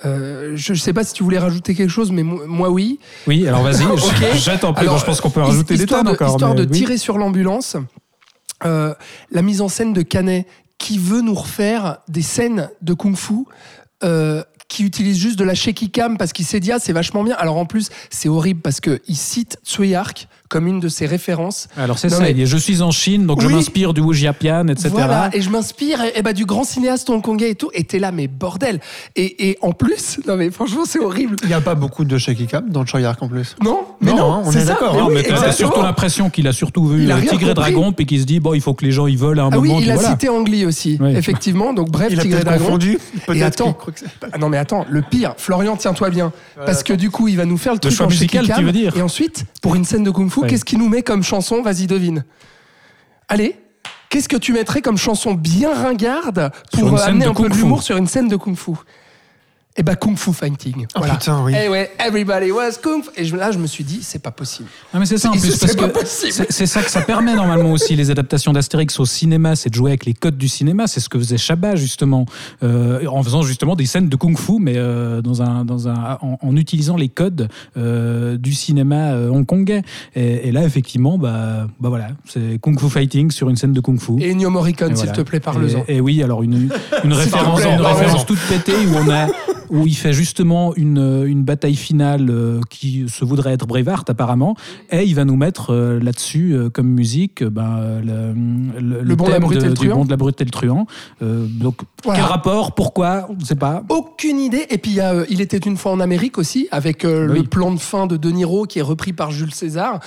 Euh, 0.05 0.53
je 0.55 0.71
ne 0.71 0.77
sais 0.77 0.93
pas 0.93 1.03
si 1.03 1.11
tu 1.13 1.23
voulais 1.23 1.39
rajouter 1.39 1.75
quelque 1.75 1.89
chose, 1.89 2.11
mais 2.13 2.23
mo- 2.23 2.45
moi 2.47 2.69
oui. 2.69 2.99
Oui, 3.27 3.45
alors 3.47 3.63
vas-y, 3.63 3.83
Ok. 3.91 3.99
je, 4.33 4.37
je 4.39 4.57
t'en 4.59 4.71
prie. 4.71 4.83
Alors, 4.83 4.95
Bon, 4.95 4.99
je 5.01 5.05
pense 5.05 5.19
qu'on 5.19 5.29
peut 5.29 5.41
rajouter 5.41 5.75
des 5.75 5.85
tonnes 5.85 6.05
de, 6.05 6.11
encore. 6.11 6.29
Histoire 6.31 6.53
mais 6.55 6.65
de 6.65 6.71
oui. 6.71 6.79
tirer 6.79 6.97
sur 6.97 7.17
l'ambulance, 7.17 7.75
euh, 8.63 8.93
la 9.31 9.41
mise 9.41 9.59
en 9.61 9.67
scène 9.67 9.91
de 9.91 10.01
Canet 10.01 10.47
qui 10.77 10.97
veut 10.97 11.19
nous 11.21 11.33
refaire 11.35 11.97
des 12.07 12.21
scènes 12.21 12.69
de 12.81 12.93
kung-fu. 12.93 13.43
Qui 14.67 14.83
utilise 14.83 15.17
juste 15.17 15.37
de 15.37 15.43
la 15.43 15.55
shaky 15.55 15.91
cam 15.91 16.17
parce 16.17 16.33
qu'il 16.33 16.45
s'est 16.45 16.59
dit 16.59 16.71
ah 16.71 16.79
c'est 16.79 16.93
vachement 16.93 17.23
bien. 17.23 17.35
Alors 17.35 17.57
en 17.57 17.65
plus 17.65 17.89
c'est 18.09 18.29
horrible 18.29 18.61
parce 18.61 18.79
que 18.79 19.01
il 19.07 19.15
cite 19.15 19.57
Tsui 19.63 19.95
Hark 19.95 20.27
comme 20.49 20.67
une 20.67 20.79
de 20.79 20.87
ses 20.89 21.05
références 21.05 21.67
Alors 21.77 21.97
c'est 21.97 22.09
Non, 22.09 22.17
ça, 22.17 22.23
mais- 22.23 22.31
il 22.31 22.39
est 22.41 22.45
je 22.45 22.57
suis 22.57 22.81
en 22.81 22.91
Chine, 22.91 23.25
donc 23.25 23.41
je 23.41 23.47
Oui. 23.47 23.53
m'inspire 23.53 23.93
du 23.93 24.01
Wu 24.01 24.13
Jiapian, 24.13 24.67
etc. 24.67 24.89
Voilà, 24.91 25.29
et 25.33 25.41
je 25.41 25.49
m'inspire 25.49 26.01
et, 26.03 26.19
et 26.19 26.21
bah, 26.21 26.33
du 26.33 26.45
grand 26.45 26.63
cinéaste 26.63 27.09
hongkongais 27.09 27.51
et 27.51 27.55
tout, 27.55 27.69
et 27.73 27.83
t'es 27.83 27.99
là, 27.99 28.11
mais 28.11 28.27
bordel. 28.27 28.79
Et, 29.15 29.49
et 29.49 29.57
en 29.61 29.71
plus, 29.71 30.19
non 30.27 30.35
mais 30.37 30.51
franchement, 30.51 30.83
c'est 30.85 30.99
horrible. 30.99 31.35
Il 31.43 31.47
n'y 31.47 31.53
a 31.53 31.61
pas 31.61 31.75
beaucoup 31.75 32.05
de 32.05 32.17
shaky 32.17 32.47
cam 32.47 32.69
dans 32.69 32.81
le 32.81 32.85
Choyark 32.87 33.21
en 33.23 33.27
plus. 33.27 33.55
Non, 33.63 33.81
mais 34.01 34.11
Non, 34.11 34.17
non, 34.17 34.33
hein, 34.33 34.41
on 34.45 34.51
est 34.51 34.65
d'accord, 34.65 34.93
Mais 34.95 35.01
hein, 35.01 35.05
oui, 35.09 35.13
mais 35.15 35.23
t'as 35.23 35.51
surtout 35.51 35.81
l'impression 35.81 36.29
qu'il 36.29 36.47
a 36.47 36.53
surtout 36.53 36.85
vu 36.87 37.03
Il 37.03 37.11
a 37.11 37.17
euh, 37.17 37.21
Tigre 37.21 37.49
et. 37.49 37.53
Dragon, 37.53 37.91
puis 37.91 38.05
qu'il 38.05 38.19
se 38.21 38.25
dit, 38.25 38.39
bon, 38.39 38.53
il 38.53 38.61
faut 38.61 38.73
que 38.73 38.85
les 38.85 38.91
gens 38.91 39.07
ils 39.07 39.17
volent 39.17 39.43
à 39.43 39.47
un 39.47 39.49
Ah 39.53 39.57
oui, 39.59 39.69
moment. 39.69 39.79
il 39.79 39.83
puis 39.83 39.91
a 39.91 39.95
voilà. 39.95 40.09
cité 40.11 40.29
Angli 40.29 40.65
aussi, 40.65 40.97
Oui. 41.01 41.15
effectivement. 41.15 41.73
Donc 41.73 41.89
bref, 41.89 42.09
Il 42.11 42.19
Tigre 42.19 42.39
et 42.39 42.43
Dragon. 42.43 42.63
confondu. 42.65 42.99
Peut-être 43.25 43.41
attends. 43.61 43.77
Ah 44.31 44.37
non 44.37 44.49
mais 44.49 44.57
attends, 44.57 44.85
le 44.89 45.01
pire, 45.01 45.33
Florian, 45.37 45.75
tiens-toi 45.75 46.09
bien. 46.09 46.31
parce 46.65 46.83
que 46.83 46.93
du 46.93 47.09
coup, 47.09 47.27
il 47.27 47.37
va 47.37 47.45
nous 47.45 47.57
faire 47.57 47.73
le 47.73 47.79
truc 47.79 47.99
en 47.99 48.07
musical, 48.07 48.41
shaky 48.45 48.47
tu 48.51 48.55
cam, 48.57 48.65
veux 48.65 48.71
dire 48.71 48.95
Et 48.97 49.01
ensuite, 49.01 49.45
pour 49.61 49.75
une 49.75 49.85
scène 49.85 50.03
de 50.03 50.11
kung 50.11 50.29
Ouais. 50.41 50.49
qu'est-ce 50.49 50.65
qu'il 50.65 50.79
nous 50.79 50.89
met 50.89 51.03
comme 51.03 51.23
chanson 51.23 51.61
Vas-y, 51.61 51.87
devine. 51.87 52.25
Allez, 53.27 53.59
qu'est-ce 54.09 54.29
que 54.29 54.37
tu 54.37 54.53
mettrais 54.53 54.81
comme 54.81 54.97
chanson 54.97 55.33
bien 55.33 55.73
ringarde 55.73 56.51
pour 56.73 56.93
euh, 56.93 57.05
amener 57.05 57.25
un 57.25 57.33
peu 57.33 57.43
de 57.43 57.47
kung-fu. 57.49 57.61
l'humour 57.61 57.83
sur 57.83 57.97
une 57.97 58.07
scène 58.07 58.27
de 58.27 58.35
kung 58.35 58.55
fu 59.75 59.81
Eh 59.81 59.83
ben, 59.83 59.95
kung 59.95 60.15
fu 60.15 60.31
fighting. 60.31 60.85
Oh, 60.95 60.99
voilà. 60.99 61.15
putain, 61.15 61.43
oui. 61.43 61.53
Eh 61.53 61.67
ouais, 61.69 61.91
everybody 61.99 62.49
was 62.51 62.77
kung 62.81 63.03
fu. 63.03 63.09
Et 63.17 63.25
je- 63.25 63.35
là, 63.35 63.51
je 63.51 63.57
me 63.57 63.67
suis 63.67 63.83
dit, 63.83 63.99
c'est 64.01 64.19
pas 64.21 64.31
possible. 64.31 64.69
Ah, 64.93 64.99
mais 64.99 65.05
c'est 65.05 65.17
ça 65.17 65.29
en 65.29 65.31
plus, 65.37 65.51
c'est 65.51 65.59
parce 65.59 65.75
pas 65.75 65.87
que 65.89 65.99
possible. 65.99 66.45
c'est 66.49 66.65
ça 66.65 66.81
que 66.81 66.89
ça 66.89 67.01
permet 67.01 67.35
normalement 67.35 67.71
aussi 67.71 67.95
les 67.95 68.09
adaptations 68.09 68.53
d'Astérix 68.53 68.97
au 68.99 69.05
cinéma, 69.05 69.55
c'est 69.57 69.69
de 69.69 69.75
jouer 69.75 69.91
avec 69.91 70.05
les 70.05 70.13
codes 70.13 70.37
du 70.37 70.47
cinéma. 70.47 70.87
C'est 70.87 70.99
ce 71.01 71.09
que 71.09 71.17
faisait 71.19 71.37
Chabat 71.37 71.75
justement, 71.75 72.25
euh, 72.63 73.05
en 73.07 73.21
faisant 73.21 73.41
justement 73.41 73.75
des 73.75 73.85
scènes 73.85 74.07
de 74.07 74.15
kung-fu, 74.15 74.59
mais 74.59 74.75
euh, 74.77 75.21
dans 75.21 75.41
un, 75.41 75.65
dans 75.65 75.89
un, 75.89 76.17
en, 76.21 76.37
en 76.41 76.55
utilisant 76.55 76.95
les 76.95 77.09
codes 77.09 77.49
euh, 77.77 78.37
du 78.37 78.53
cinéma 78.53 79.11
euh, 79.11 79.29
hongkongais. 79.29 79.81
Et, 80.15 80.47
et 80.47 80.51
là, 80.53 80.63
effectivement, 80.63 81.17
bah, 81.17 81.67
bah 81.81 81.89
voilà, 81.89 82.07
c'est 82.29 82.59
kung-fu 82.61 82.89
fighting 82.89 83.29
sur 83.31 83.49
une 83.49 83.57
scène 83.57 83.73
de 83.73 83.81
kung-fu. 83.81 84.13
Et 84.21 84.31
Ennio 84.31 84.49
Morricone, 84.49 84.91
Et 84.93 84.95
s'il 84.95 85.05
voilà. 85.07 85.23
te 85.23 85.27
plaît, 85.29 85.39
parle-en. 85.41 85.83
Et, 85.89 85.97
et 85.97 86.01
oui, 86.01 86.23
alors 86.23 86.43
une, 86.43 86.69
une 87.03 87.13
référence, 87.13 87.59
plaît, 87.61 87.75
une 87.75 87.81
référence 87.81 88.25
toute 88.25 88.39
pétée 88.47 88.73
où 88.87 88.95
on 88.95 89.09
a 89.09 89.27
où 89.69 89.85
il 89.87 89.95
fait 89.95 90.13
justement 90.13 90.73
une, 90.75 91.23
une 91.27 91.43
bataille 91.43 91.75
finale 91.75 92.29
euh, 92.29 92.61
qui 92.69 93.05
se 93.09 93.25
voudrait 93.25 93.53
être 93.53 93.65
Braveheart 93.65 94.09
apparemment, 94.09 94.55
et 94.91 95.03
il 95.03 95.15
va 95.15 95.25
nous 95.25 95.35
mettre 95.35 95.71
euh, 95.73 95.99
là-dessus 95.99 96.53
euh, 96.53 96.69
comme 96.69 96.87
musique 96.87 97.43
ben, 97.43 98.01
le, 98.03 98.33
le, 99.01 99.15
bon, 99.15 99.25
thème 99.25 99.47
de- 99.47 99.53
et 99.55 99.59
le 99.59 99.67
du 99.69 99.73
truand. 99.73 99.95
bon 99.97 100.05
de 100.05 100.09
la 100.09 100.17
brute 100.17 100.39
et 100.41 100.45
le 100.45 100.51
truand. 100.51 100.85
Euh, 101.21 101.45
donc 101.47 101.77
Voilà. 102.03 102.19
quel 102.19 102.29
rapport, 102.29 102.75
pourquoi, 102.75 103.27
on 103.29 103.35
ne 103.35 103.43
sait 103.43 103.55
pas. 103.55 103.83
Aucune 103.89 104.39
idée. 104.39 104.65
Et 104.69 104.77
puis, 104.77 104.91
il 104.91 104.97
y 104.97 105.01
a, 105.01 105.23
il 105.29 105.41
était 105.41 105.57
une 105.57 105.77
fois 105.77 105.91
en 105.91 105.99
Amérique 105.99 106.37
aussi, 106.37 106.67
avec 106.71 107.03
euh, 107.05 107.27
Oui. 107.31 107.39
le 107.39 107.43
plan 107.43 107.71
de 107.71 107.79
fin 107.79 108.07
de 108.07 108.17
De 108.17 108.29
Niro 108.31 108.65
qui 108.65 108.79
est 108.79 108.83
repris 108.83 109.13
par 109.13 109.31
Jules 109.31 109.53
César. 109.53 109.99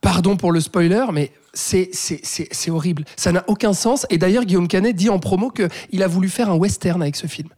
Pardon 0.00 0.36
pour 0.36 0.52
le 0.52 0.60
spoiler, 0.60 1.04
mais 1.12 1.32
c'est 1.54 1.88
c'est- 1.92 2.20
c'est- 2.22 2.48
c'est 2.50 2.70
horrible. 2.70 3.04
Ça 3.16 3.32
n'a 3.32 3.44
aucun 3.48 3.72
sens. 3.72 4.06
Et 4.10 4.18
d'ailleurs, 4.18 4.44
Guillaume 4.44 4.68
Canet 4.68 4.94
dit 4.94 5.08
en 5.08 5.18
promo 5.18 5.50
qu'il 5.50 6.02
a 6.02 6.06
voulu 6.06 6.28
faire 6.28 6.50
un 6.50 6.54
western 6.56 7.00
avec 7.02 7.16
ce 7.16 7.26
film. 7.26 7.48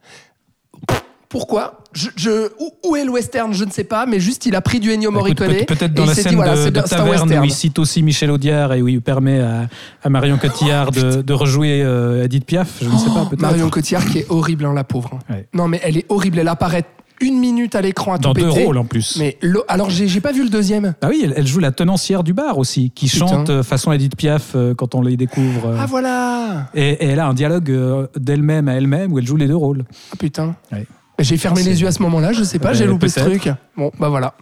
Pourquoi 1.29 1.83
je, 1.93 2.09
je- 2.15 2.49
où, 2.59 2.71
où 2.89 2.95
est 2.95 3.05
le 3.05 3.11
western 3.11 3.53
Je 3.53 3.63
ne 3.63 3.69
sais 3.69 3.83
pas, 3.83 4.07
mais 4.07 4.19
juste 4.19 4.47
il 4.47 4.55
a 4.55 4.61
pris 4.61 4.79
du 4.79 4.91
Ennio 4.91 5.11
Morricone. 5.11 5.47
peut- 5.47 5.65
Peut-être 5.75 5.93
dans 5.93 6.05
la 6.05 6.15
scène 6.15 6.29
dit, 6.29 6.35
voilà, 6.35 6.55
de, 6.69 6.79
taverne 6.81 7.31
où 7.39 7.43
il 7.43 7.51
cite 7.53 7.77
aussi 7.77 8.01
Michel 8.01 8.31
Audiard 8.31 8.73
et 8.73 8.81
où 8.81 8.87
il 8.87 8.99
permet 9.01 9.39
à, 9.39 9.67
à 10.03 10.09
Marion 10.09 10.37
Cotillard 10.39 10.91
de, 10.91 11.21
de 11.21 11.33
rejouer 11.33 11.83
euh, 11.83 12.23
Edith 12.25 12.45
Piaf. 12.45 12.79
Je 12.81 12.89
ne 12.89 12.97
sais 12.97 13.05
pas. 13.09 13.27
Oh, 13.31 13.35
Marion 13.37 13.69
Cotillard 13.69 14.05
qui 14.05 14.19
est 14.19 14.25
horrible, 14.29 14.65
hein, 14.65 14.73
la 14.73 14.83
pauvre. 14.83 15.19
Ouais. 15.29 15.47
Non, 15.53 15.67
mais 15.67 15.79
elle 15.83 15.97
est 15.97 16.05
horrible. 16.09 16.39
Elle 16.39 16.47
apparaît 16.47 16.85
une 17.21 17.37
minute 17.37 17.75
à 17.75 17.81
l'écran 17.81 18.13
à 18.13 18.17
Dans 18.17 18.33
tout 18.33 18.41
deux 18.41 18.47
péter. 18.47 18.63
rôles 18.63 18.77
en 18.77 18.85
plus. 18.85 19.17
Mais 19.19 19.37
alors, 19.67 19.89
j'ai 19.89 20.21
pas 20.21 20.31
vu 20.31 20.41
le 20.43 20.49
deuxième. 20.49 20.95
Ah 21.01 21.09
oui, 21.09 21.21
elle, 21.23 21.33
elle 21.35 21.45
joue 21.45 21.59
la 21.59 21.71
tenancière 21.73 22.23
du 22.23 22.33
bar 22.33 22.57
aussi, 22.57 22.91
qui 22.95 23.07
Putain. 23.07 23.27
chante 23.27 23.49
euh, 23.49 23.61
façon 23.61 23.91
Edith 23.91 24.15
Piaf 24.15 24.53
euh, 24.55 24.73
quand 24.73 24.95
on 24.95 25.01
les 25.01 25.17
découvre. 25.17 25.67
euh. 25.67 25.77
Ah 25.79 25.85
voilà 25.85 26.69
et, 26.73 26.91
et 26.91 27.05
elle 27.07 27.19
a 27.19 27.27
un 27.27 27.33
dialogue 27.33 27.69
euh, 27.71 28.07
d'elle-même 28.17 28.67
à 28.69 28.73
elle-même 28.75 29.11
où 29.11 29.19
elle 29.19 29.27
joue 29.27 29.35
les 29.35 29.47
deux 29.47 29.55
rôles. 29.55 29.83
Ah 30.11 30.15
putain. 30.17 30.55
Ouais. 30.71 30.87
J'ai 31.19 31.37
fermé 31.37 31.63
les 31.63 31.81
yeux 31.81 31.87
à 31.87 31.91
ce 31.91 32.01
moment-là, 32.03 32.31
je 32.33 32.43
sais 32.43 32.59
pas, 32.59 32.69
Euh, 32.69 32.73
j'ai 32.73 32.85
loupé 32.85 33.09
ce 33.09 33.19
truc. 33.19 33.49
Bon, 33.77 33.91
bah 33.99 34.09
voilà. 34.09 34.33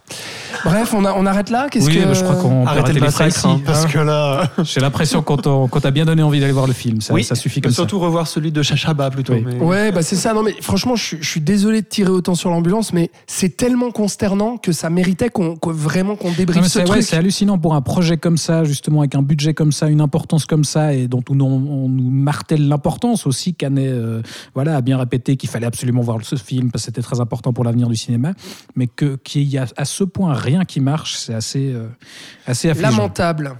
Bref, 0.66 0.94
on, 0.96 1.06
a, 1.06 1.14
on 1.14 1.26
arrête 1.26 1.50
là 1.52 1.68
Qu'est-ce 1.70 1.86
Oui, 1.86 1.98
que... 2.00 2.04
bah, 2.06 2.14
je 2.14 2.24
crois 2.24 2.36
qu'on 2.36 2.64
peut 2.64 2.70
arrêter 2.70 2.88
le 2.90 2.94
les 2.96 3.00
phrases 3.00 3.20
massacre, 3.20 3.46
hein, 3.46 3.54
ici, 3.56 3.64
parce 3.66 3.86
hein. 3.86 3.88
que 3.92 4.00
là. 4.00 4.50
J'ai 4.64 4.80
l'impression 4.80 5.22
qu'on 5.22 5.38
t'a 5.68 5.92
bien 5.92 6.06
donné 6.06 6.24
envie 6.24 6.40
d'aller 6.40 6.52
voir 6.54 6.66
le 6.68 6.74
film. 6.74 7.02
Ça, 7.02 7.14
ça 7.22 7.36
suffit 7.36 7.62
comme 7.62 7.72
surtout 7.72 8.00
revoir 8.00 8.28
celui 8.28 8.52
de 8.52 8.62
Chachaba 8.64 9.10
plutôt. 9.12 9.34
Oui. 9.34 9.44
mais- 9.46 9.60
Ouais, 9.60 9.92
bah 9.92 10.02
c'est 10.02 10.16
ça. 10.16 10.34
Non, 10.34 10.42
mais 10.44 10.56
franchement, 10.62 10.96
je, 10.96 11.04
suis- 11.04 11.18
je 11.22 11.30
suis 11.30 11.42
désolé 11.42 11.82
de 11.82 11.88
tirer 11.88 12.10
autant 12.10 12.34
sur 12.36 12.50
l'ambulance, 12.50 12.94
mais 12.94 13.12
c'est 13.28 13.56
tellement 13.56 13.92
consternant 13.92 14.58
que 14.58 14.72
ça 14.72 14.90
méritait 14.90 15.30
qu'on, 15.30 15.56
vraiment 15.66 16.16
qu'on 16.16 16.32
débriefe 16.32 16.56
Non, 16.58 16.62
mais 16.64 16.70
ce 16.70 16.80
ouais, 16.80 16.86
truc. 16.86 17.04
c'est 17.04 17.16
hallucinant 17.18 17.58
pour 17.60 17.76
un 17.76 17.82
projet 17.82 18.18
comme 18.18 18.38
ça, 18.38 18.64
justement, 18.64 19.02
avec 19.02 19.14
un 19.16 19.22
budget 19.22 19.54
comme 19.54 19.72
ça, 19.72 19.88
une 19.90 20.02
importance 20.02 20.46
comme 20.46 20.64
ça, 20.64 20.94
et 20.94 21.08
dont 21.08 21.24
on, 21.30 21.40
on 21.40 21.88
nous 21.90 22.10
martèle 22.10 22.68
l'importance 22.68 23.28
aussi. 23.28 23.54
Canet 23.54 23.88
euh, 23.90 24.22
voilà, 24.56 24.76
a 24.78 24.82
bien 24.82 24.98
répété 24.98 25.38
qu'il 25.38 25.50
fallait 25.50 25.68
absolument 25.68 26.02
voir 26.02 26.18
ce 26.24 26.36
film 26.36 26.67
parce 26.72 26.84
que 26.84 26.86
c'était 26.88 27.02
très 27.02 27.20
important 27.20 27.54
pour 27.54 27.64
l'avenir 27.64 27.88
du 27.88 27.96
cinéma, 27.96 28.34
mais 28.76 28.88
qu'il 28.88 29.44
y 29.44 29.58
a 29.58 29.66
à 29.76 29.86
ce 29.86 30.04
point 30.04 30.34
rien 30.34 30.66
qui 30.66 30.80
marche, 30.80 31.16
c'est 31.16 31.34
assez, 31.34 31.74
euh, 31.74 31.88
assez 32.46 32.70
affligeant. 32.70 32.92
Lamentable. 32.92 33.56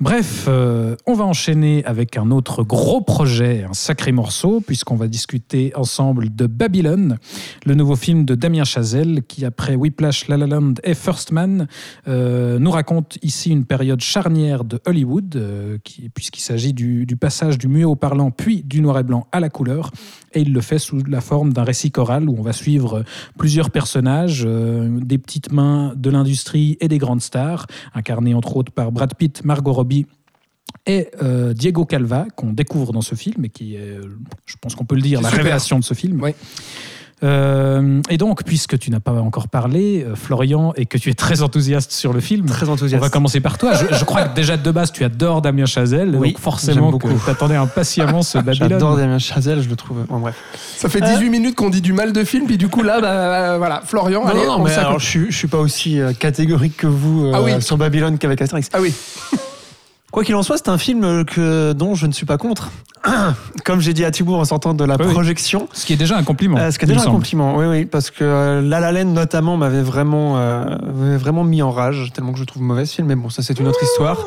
Bref, 0.00 0.46
euh, 0.48 0.96
on 1.06 1.12
va 1.12 1.24
enchaîner 1.26 1.84
avec 1.84 2.16
un 2.16 2.30
autre 2.30 2.62
gros 2.62 3.02
projet, 3.02 3.66
un 3.68 3.74
sacré 3.74 4.12
morceau, 4.12 4.62
puisqu'on 4.66 4.96
va 4.96 5.08
discuter 5.08 5.72
ensemble 5.76 6.34
de 6.34 6.46
Babylone, 6.46 7.18
le 7.66 7.74
nouveau 7.74 7.96
film 7.96 8.24
de 8.24 8.34
Damien 8.34 8.64
Chazelle, 8.64 9.22
qui 9.28 9.44
après 9.44 9.74
Whiplash, 9.74 10.26
La 10.28 10.38
La 10.38 10.46
Land 10.46 10.72
et 10.84 10.94
First 10.94 11.32
Man, 11.32 11.68
euh, 12.08 12.58
nous 12.58 12.70
raconte 12.70 13.18
ici 13.20 13.50
une 13.50 13.66
période 13.66 14.00
charnière 14.00 14.64
de 14.64 14.80
Hollywood, 14.86 15.36
euh, 15.36 15.76
qui- 15.84 16.08
puisqu'il 16.08 16.40
s'agit 16.40 16.72
du, 16.72 17.04
passage 17.20 17.58
du 17.58 17.68
muet 17.68 17.84
au 17.84 17.94
parlant, 17.94 18.30
puis 18.30 18.62
du 18.62 18.80
noir 18.80 18.98
et 18.98 19.02
blanc 19.02 19.26
à 19.32 19.40
la 19.40 19.50
couleur, 19.50 19.90
et 20.32 20.40
il 20.40 20.54
le 20.54 20.62
fait 20.62 20.78
sous 20.78 21.02
la 21.06 21.20
forme 21.20 21.52
d'un 21.52 21.64
récit 21.64 21.90
choral 21.90 22.26
où 22.26 22.36
on 22.38 22.42
va 22.42 22.54
suivre 22.54 23.04
plusieurs 23.36 23.68
personnages, 23.68 24.46
des 24.48 25.18
petites 25.18 25.52
mains 25.52 25.92
de 25.94 26.08
l'industrie 26.08 26.78
et 26.80 26.88
des 26.88 26.96
grandes 26.96 27.20
stars, 27.20 27.66
incarnées 27.92 28.32
entre 28.32 28.56
autres 28.56 28.72
par 28.72 28.92
Brad 28.92 29.14
Pitt, 29.14 29.44
Margot 29.44 29.74
Robbie 29.74 29.89
et 30.86 31.08
euh, 31.22 31.52
Diego 31.52 31.84
Calva, 31.84 32.26
qu'on 32.36 32.52
découvre 32.52 32.92
dans 32.92 33.00
ce 33.02 33.14
film 33.14 33.44
et 33.44 33.48
qui 33.48 33.74
est, 33.76 33.98
je 34.46 34.54
pense 34.60 34.74
qu'on 34.74 34.84
peut 34.84 34.94
le 34.94 35.02
dire, 35.02 35.20
la 35.20 35.28
super. 35.28 35.44
révélation 35.44 35.78
de 35.78 35.84
ce 35.84 35.94
film. 35.94 36.20
Oui. 36.22 36.30
Euh, 37.22 38.00
et 38.08 38.16
donc, 38.16 38.44
puisque 38.44 38.78
tu 38.78 38.90
n'as 38.90 39.00
pas 39.00 39.12
encore 39.12 39.48
parlé, 39.48 40.02
euh, 40.04 40.14
Florian, 40.16 40.72
et 40.76 40.86
que 40.86 40.96
tu 40.96 41.10
es 41.10 41.14
très 41.14 41.42
enthousiaste 41.42 41.92
sur 41.92 42.14
le 42.14 42.20
film, 42.20 42.46
Très 42.46 42.68
on 42.68 42.72
enthousiaste. 42.72 43.02
va 43.04 43.10
commencer 43.10 43.40
par 43.40 43.58
toi. 43.58 43.74
Je, 43.74 43.94
je 43.94 44.04
crois 44.04 44.22
que 44.26 44.34
déjà 44.34 44.56
de 44.56 44.70
base, 44.70 44.90
tu 44.90 45.04
adores 45.04 45.42
Damien 45.42 45.66
Chazelle, 45.66 46.16
Oui, 46.16 46.32
donc 46.32 46.40
forcément 46.40 46.96
tu 46.98 47.08
attendais 47.30 47.56
impatiemment 47.56 48.22
ce 48.22 48.38
Babylone. 48.38 48.70
J'adore 48.70 48.96
Damien 48.96 49.18
Chazelle, 49.18 49.60
je 49.60 49.68
le 49.68 49.76
trouve. 49.76 50.04
Bon, 50.08 50.18
bref. 50.18 50.34
Ça 50.78 50.88
fait 50.88 51.02
18 51.02 51.28
minutes 51.28 51.56
qu'on 51.56 51.68
dit 51.68 51.82
du 51.82 51.92
mal 51.92 52.14
de 52.14 52.24
film, 52.24 52.46
puis 52.46 52.56
du 52.56 52.68
coup, 52.68 52.82
là, 52.82 53.02
bah, 53.02 53.10
euh, 53.52 53.58
voilà. 53.58 53.82
Florian, 53.84 54.22
Non, 54.24 54.30
allez, 54.30 54.46
non, 54.46 54.54
on 54.58 54.64
mais 54.64 54.72
alors, 54.72 54.98
je, 54.98 55.06
suis, 55.06 55.26
je 55.30 55.36
suis 55.36 55.48
pas 55.48 55.58
aussi 55.58 56.00
catégorique 56.18 56.78
que 56.78 56.86
vous 56.86 57.26
euh, 57.26 57.32
Ah 57.34 57.42
oui. 57.42 57.60
sur 57.60 57.76
Babylone 57.76 58.16
qu'avec 58.16 58.40
Astérix. 58.40 58.70
Ah 58.72 58.78
oui. 58.80 58.94
Quoi 60.10 60.24
qu'il 60.24 60.34
en 60.34 60.42
soit, 60.42 60.56
c'est 60.56 60.68
un 60.68 60.78
film 60.78 61.24
que, 61.24 61.72
dont 61.72 61.94
je 61.94 62.06
ne 62.06 62.12
suis 62.12 62.26
pas 62.26 62.36
contre. 62.38 62.70
Comme 63.64 63.80
j'ai 63.80 63.92
dit 63.94 64.04
à 64.04 64.10
Thibault 64.10 64.34
en 64.34 64.44
sortant 64.44 64.74
de 64.74 64.84
la 64.84 64.96
Oui, 64.96 65.12
projection. 65.12 65.68
Ce 65.72 65.86
qui 65.86 65.92
est 65.92 65.96
déjà 65.96 66.16
un 66.16 66.22
compliment. 66.24 66.58
Euh, 66.58 66.70
ce 66.70 66.78
qui 66.78 66.84
est 66.84 66.88
déjà 66.88 67.00
un 67.00 67.04
semble. 67.04 67.16
compliment, 67.16 67.56
oui, 67.56 67.66
oui, 67.66 67.84
parce 67.86 68.10
que 68.10 68.24
euh, 68.24 68.60
La 68.60 68.80
La 68.80 68.92
Land 68.92 69.10
notamment 69.10 69.56
m'avait 69.56 69.82
vraiment, 69.82 70.36
euh, 70.38 70.76
vraiment 71.16 71.44
mis 71.44 71.62
en 71.62 71.70
rage, 71.70 72.10
tellement 72.12 72.32
que 72.32 72.38
je 72.38 72.44
trouve 72.44 72.62
mauvais 72.62 72.86
ce 72.86 72.96
film, 72.96 73.06
mais 73.06 73.14
bon, 73.14 73.30
ça 73.30 73.42
c'est 73.42 73.58
une 73.58 73.68
autre 73.68 73.82
histoire. 73.82 74.18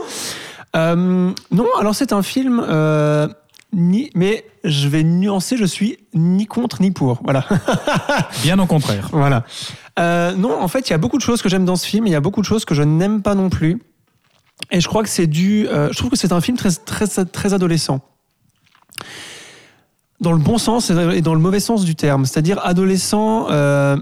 Euh, 0.76 1.32
non, 1.52 1.68
alors 1.80 1.94
c'est 1.94 2.14
un 2.14 2.24
film, 2.24 2.64
euh, 2.68 3.28
ni, 3.74 4.10
mais 4.16 4.46
je 4.64 4.88
vais 4.88 5.04
nuancer, 5.04 5.58
je 5.58 5.66
suis 5.66 5.98
ni 6.14 6.46
contre 6.48 6.82
ni 6.82 6.92
pour, 6.92 7.20
voilà. 7.24 7.46
Bien 8.44 8.58
au 8.58 8.66
contraire. 8.66 9.10
voilà. 9.12 9.44
Euh, 10.00 10.34
non, 10.34 10.60
en 10.60 10.68
fait, 10.68 10.90
il 10.90 10.92
y 10.92 10.96
a 10.96 10.98
beaucoup 10.98 11.18
de 11.18 11.22
choses 11.22 11.42
que 11.44 11.50
j'aime 11.50 11.66
dans 11.66 11.76
ce 11.76 11.86
film, 11.86 12.08
il 12.08 12.14
y 12.14 12.16
a 12.16 12.22
beaucoup 12.22 12.42
de 12.42 12.46
choses 12.46 12.66
que 12.66 12.74
je 12.74 12.82
n'aime 12.84 13.22
pas 13.22 13.36
non 13.36 13.50
plus. 13.50 13.82
Et 14.72 14.80
je 14.82 14.88
crois 14.88 15.04
que 15.04 15.10
c'est 15.10 15.28
dû. 15.28 15.68
euh, 15.68 15.90
je 15.92 15.98
trouve 15.98 16.10
que 16.10 16.18
c'est 16.18 16.32
un 16.32 16.42
film 16.42 16.58
très, 16.58 16.72
très, 16.72 17.08
très 17.26 17.54
adolescent. 17.54 18.02
Dans 20.20 20.32
le 20.32 20.38
bon 20.38 20.58
sens 20.58 20.90
et 20.90 21.22
dans 21.22 21.34
le 21.34 21.40
mauvais 21.40 21.60
sens 21.60 21.84
du 21.84 21.96
terme. 21.96 22.26
C'est-à-dire 22.26 22.60
adolescent, 22.66 23.48
euh, 23.52 23.98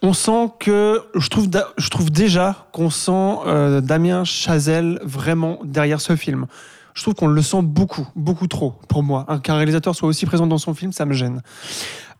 on 0.00 0.14
sent 0.14 0.50
que. 0.58 1.02
Je 1.14 1.28
trouve, 1.28 1.48
je 1.76 1.90
trouve 1.90 2.10
déjà 2.10 2.66
qu'on 2.72 2.90
sent 2.90 3.36
euh, 3.46 3.80
Damien 3.80 4.24
Chazelle 4.24 4.98
vraiment 5.04 5.58
derrière 5.64 6.00
ce 6.00 6.16
film. 6.16 6.46
Je 6.94 7.02
trouve 7.02 7.14
qu'on 7.14 7.26
le 7.26 7.42
sent 7.42 7.62
beaucoup, 7.62 8.08
beaucoup 8.16 8.46
trop 8.46 8.74
pour 8.88 9.02
moi. 9.02 9.24
Hein, 9.28 9.40
Qu'un 9.40 9.56
réalisateur 9.56 9.94
soit 9.94 10.08
aussi 10.08 10.26
présent 10.26 10.46
dans 10.46 10.58
son 10.58 10.74
film, 10.74 10.92
ça 10.92 11.04
me 11.06 11.12
gêne. 11.12 11.42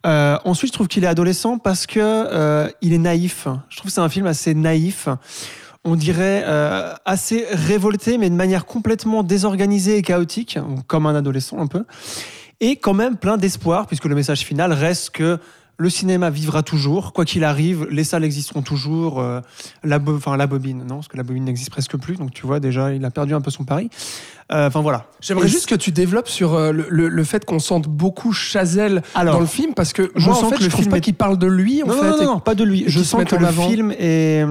Ensuite, 0.05 0.73
je 0.73 0.75
trouve 0.75 0.89
qu'il 0.89 1.05
est 1.05 1.09
adolescent 1.09 1.59
parce 1.59 1.87
que 1.87 2.01
euh, 2.01 2.69
il 2.81 2.93
est 2.93 2.99
naïf. 2.99 3.47
Je 3.69 3.77
trouve 3.77 3.89
que 3.89 3.95
c'est 3.95 4.01
un 4.01 4.09
film 4.09 4.27
assez 4.27 4.55
naïf. 4.55 5.09
On 5.85 5.97
dirait 5.97 6.45
euh, 6.47 6.95
assez 7.05 7.45
révolté, 7.51 8.17
mais 8.19 8.31
de 8.31 8.35
manière 8.37 8.67
complètement 8.67 9.23
désorganisée 9.25 9.97
et 9.99 10.03
chaotique, 10.03 10.59
comme 10.87 11.07
un 11.07 11.15
adolescent 11.17 11.59
un 11.59 11.67
peu. 11.67 11.85
Et 12.61 12.77
quand 12.77 12.95
même 12.95 13.17
plein 13.17 13.37
d'espoir, 13.37 13.89
puisque 13.89 14.05
le 14.05 14.15
message 14.15 14.41
final 14.43 14.73
reste 14.73 15.11
que 15.11 15.39
le 15.79 15.91
cinéma 15.91 16.31
vivra 16.31 16.63
toujours, 16.63 17.13
quoi 17.13 17.25
qu'il 17.25 17.43
arrive, 17.43 17.89
les 17.91 18.05
salles 18.05 18.23
existeront 18.23 18.63
toujours, 18.63 19.19
euh, 19.21 19.41
la, 19.83 19.99
bo- 19.99 20.15
enfin, 20.15 20.37
la 20.37 20.47
bobine, 20.47 20.85
non, 20.89 20.97
parce 20.97 21.09
que 21.09 21.17
la 21.17 21.25
bobine 21.25 21.45
n'existe 21.45 21.71
presque 21.71 21.97
plus, 21.97 22.15
donc 22.17 22.31
tu 22.31 22.47
vois 22.47 22.61
déjà, 22.61 22.93
il 22.93 23.05
a 23.05 23.11
perdu 23.11 23.35
un 23.35 23.41
peu 23.41 23.51
son 23.51 23.65
pari. 23.65 23.91
Euh, 24.53 24.69
Enfin 24.69 24.83
voilà. 24.83 25.07
J'aimerais 25.21 25.49
juste 25.49 25.67
que 25.67 25.75
tu 25.75 25.91
développes 25.91 26.29
sur 26.29 26.55
euh, 26.55 26.71
le, 26.71 26.87
le- 26.89 27.09
le 27.09 27.25
fait 27.25 27.45
qu'on 27.45 27.59
sente 27.59 27.89
beaucoup 27.89 28.33
Chazelle 28.33 29.03
Alors, 29.17 29.35
dans 29.35 29.41
le 29.41 29.47
film, 29.47 29.75
parce 29.75 29.93
que 29.93 30.13
je 30.15 30.27
moi, 30.27 30.37
en 30.37 30.41
sens 30.41 30.51
fait, 30.51 30.57
que 30.59 30.61
le 30.61 30.67
je 30.67 30.71
trouve 30.71 30.83
film 30.83 30.91
pas 30.93 30.99
est- 30.99 31.01
qu'il 31.01 31.15
parle 31.15 31.39
de 31.39 31.47
lui, 31.49 31.83
en 31.83 31.87
non, 31.89 31.95
fait. 31.95 32.11
non, 32.11 32.17
non, 32.19 32.25
non, 32.35 32.39
pas 32.41 32.55
de 32.55 32.63
lui. 32.63 32.85
Je 32.87 33.03
sens 33.03 33.25
que 33.25 33.35
en 33.35 33.41
le 33.41 33.47
avant. 33.49 33.69
film 33.69 33.93
est. 33.99 34.47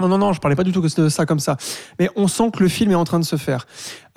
Non, 0.00 0.08
non, 0.08 0.18
non, 0.18 0.32
je 0.32 0.40
parlais 0.40 0.56
pas 0.56 0.64
du 0.64 0.72
tout 0.72 0.80
de 0.80 1.08
ça 1.08 1.26
comme 1.26 1.38
ça. 1.40 1.56
Mais 1.98 2.08
on 2.16 2.26
sent 2.28 2.50
que 2.56 2.62
le 2.62 2.68
film 2.68 2.90
est 2.92 2.96
en 2.96 3.04
train 3.04 3.20
de 3.20 3.24
se 3.24 3.36
faire. 3.36 3.66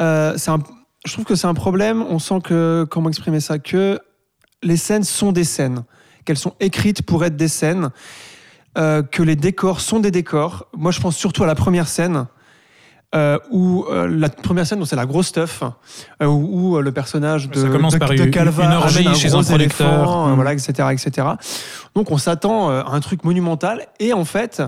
Euh, 0.02 0.36
un... 0.48 0.60
Je 1.06 1.14
trouve 1.14 1.26
que 1.26 1.36
c'est 1.36 1.48
un 1.48 1.54
problème. 1.54 2.02
On 2.10 2.18
sent 2.20 2.40
que. 2.44 2.88
Comment 2.90 3.10
exprimer 3.10 3.40
ça 3.40 3.60
Que 3.60 4.00
les 4.64 4.78
scènes 4.78 5.04
sont 5.04 5.32
des 5.32 5.44
scènes. 5.44 5.84
qu'elles 6.26 6.38
sont 6.38 6.56
écrites 6.60 7.04
pour 7.04 7.24
être 7.24 7.36
des 7.36 7.48
scènes, 7.50 7.90
euh, 8.78 9.04
que 9.04 9.22
les 9.22 9.36
décors 9.36 9.80
sont 9.82 10.00
des 10.00 10.10
décors. 10.12 10.66
Moi, 10.76 10.92
je 10.92 11.00
pense 11.00 11.16
surtout 11.16 11.44
à 11.44 11.48
la 11.48 11.56
première 11.56 11.88
scène. 11.88 12.26
euh, 13.14 13.38
où 13.52 13.86
euh, 13.90 14.08
la 14.10 14.28
première 14.28 14.66
scène, 14.68 14.84
c'est 14.86 14.96
la 14.98 15.06
grosse 15.06 15.28
stuff, 15.28 15.64
euh, 16.22 16.26
où, 16.26 16.76
où, 16.76 16.82
le 16.82 16.92
personnage 16.92 17.50
de, 17.50 17.62
Ça 17.62 17.70
commence 17.70 17.94
de, 17.94 18.00
par 18.00 18.10
de 18.10 18.16
une- 18.16 18.32
Calva 18.32 18.66
une 18.66 18.74
orgie 18.74 18.98
amène 19.00 19.12
un 19.12 19.16
chez 19.16 19.34
un 19.34 19.44
producteur. 19.44 20.28
Mm. 20.28 20.36
voilà, 20.36 20.52
etc., 20.54 20.90
etc. 20.92 21.28
Donc 21.96 22.12
on 22.12 22.18
s'attend 22.18 22.70
à 22.70 22.90
un 22.92 23.00
truc 23.00 23.24
monumental, 23.24 23.86
et 24.00 24.12
en 24.12 24.26
fait, 24.26 24.62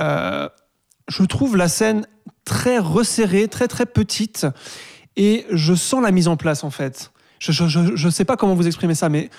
euh, 0.00 0.48
je 1.08 1.22
trouve 1.24 1.56
la 1.56 1.68
scène 1.68 2.06
très 2.44 2.78
resserrée, 2.78 3.48
très 3.48 3.68
très 3.68 3.86
petite, 3.86 4.46
et 5.16 5.46
je 5.50 5.74
sens 5.74 6.02
la 6.02 6.10
mise 6.10 6.28
en 6.28 6.36
place 6.36 6.64
en 6.64 6.70
fait. 6.70 7.12
Je 7.38 7.52
je 7.52 8.08
sais 8.10 8.24
pas 8.24 8.36
comment 8.36 8.54
vous 8.54 8.66
exprimer 8.66 8.94
ça, 8.94 9.08
mais 9.08 9.30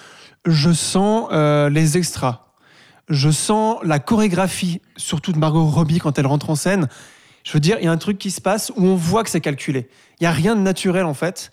je 0.45 0.71
sens 0.71 1.28
euh, 1.32 1.69
les 1.69 1.97
extras. 1.97 2.47
Je 3.10 3.30
sens 3.30 3.78
la 3.84 4.00
chorégraphie, 4.00 4.82
surtout 4.95 5.34
de 5.34 5.38
Margot 5.38 5.65
Robbie 5.65 6.00
quand 6.00 6.17
elle 6.17 6.28
rentre 6.28 6.50
en 6.50 6.56
scène. 6.56 6.88
Je 7.43 7.52
veux 7.52 7.60
dire, 7.60 7.78
il 7.80 7.86
y 7.86 7.88
a 7.88 7.91
un 7.91 7.97
truc 7.97 8.17
qui 8.17 8.32
se 8.32 8.39
passe 8.39 8.71
où 8.76 8.86
on 8.86 8.95
voit 8.95 9.24
que 9.24 9.30
c'est 9.30 9.41
calculé. 9.41 9.89
Il 10.19 10.24
y 10.24 10.28
a 10.28 10.32
rien 10.32 10.56
de 10.56 10.62
naturel 10.62 11.06
en 11.06 11.13
fait, 11.13 11.52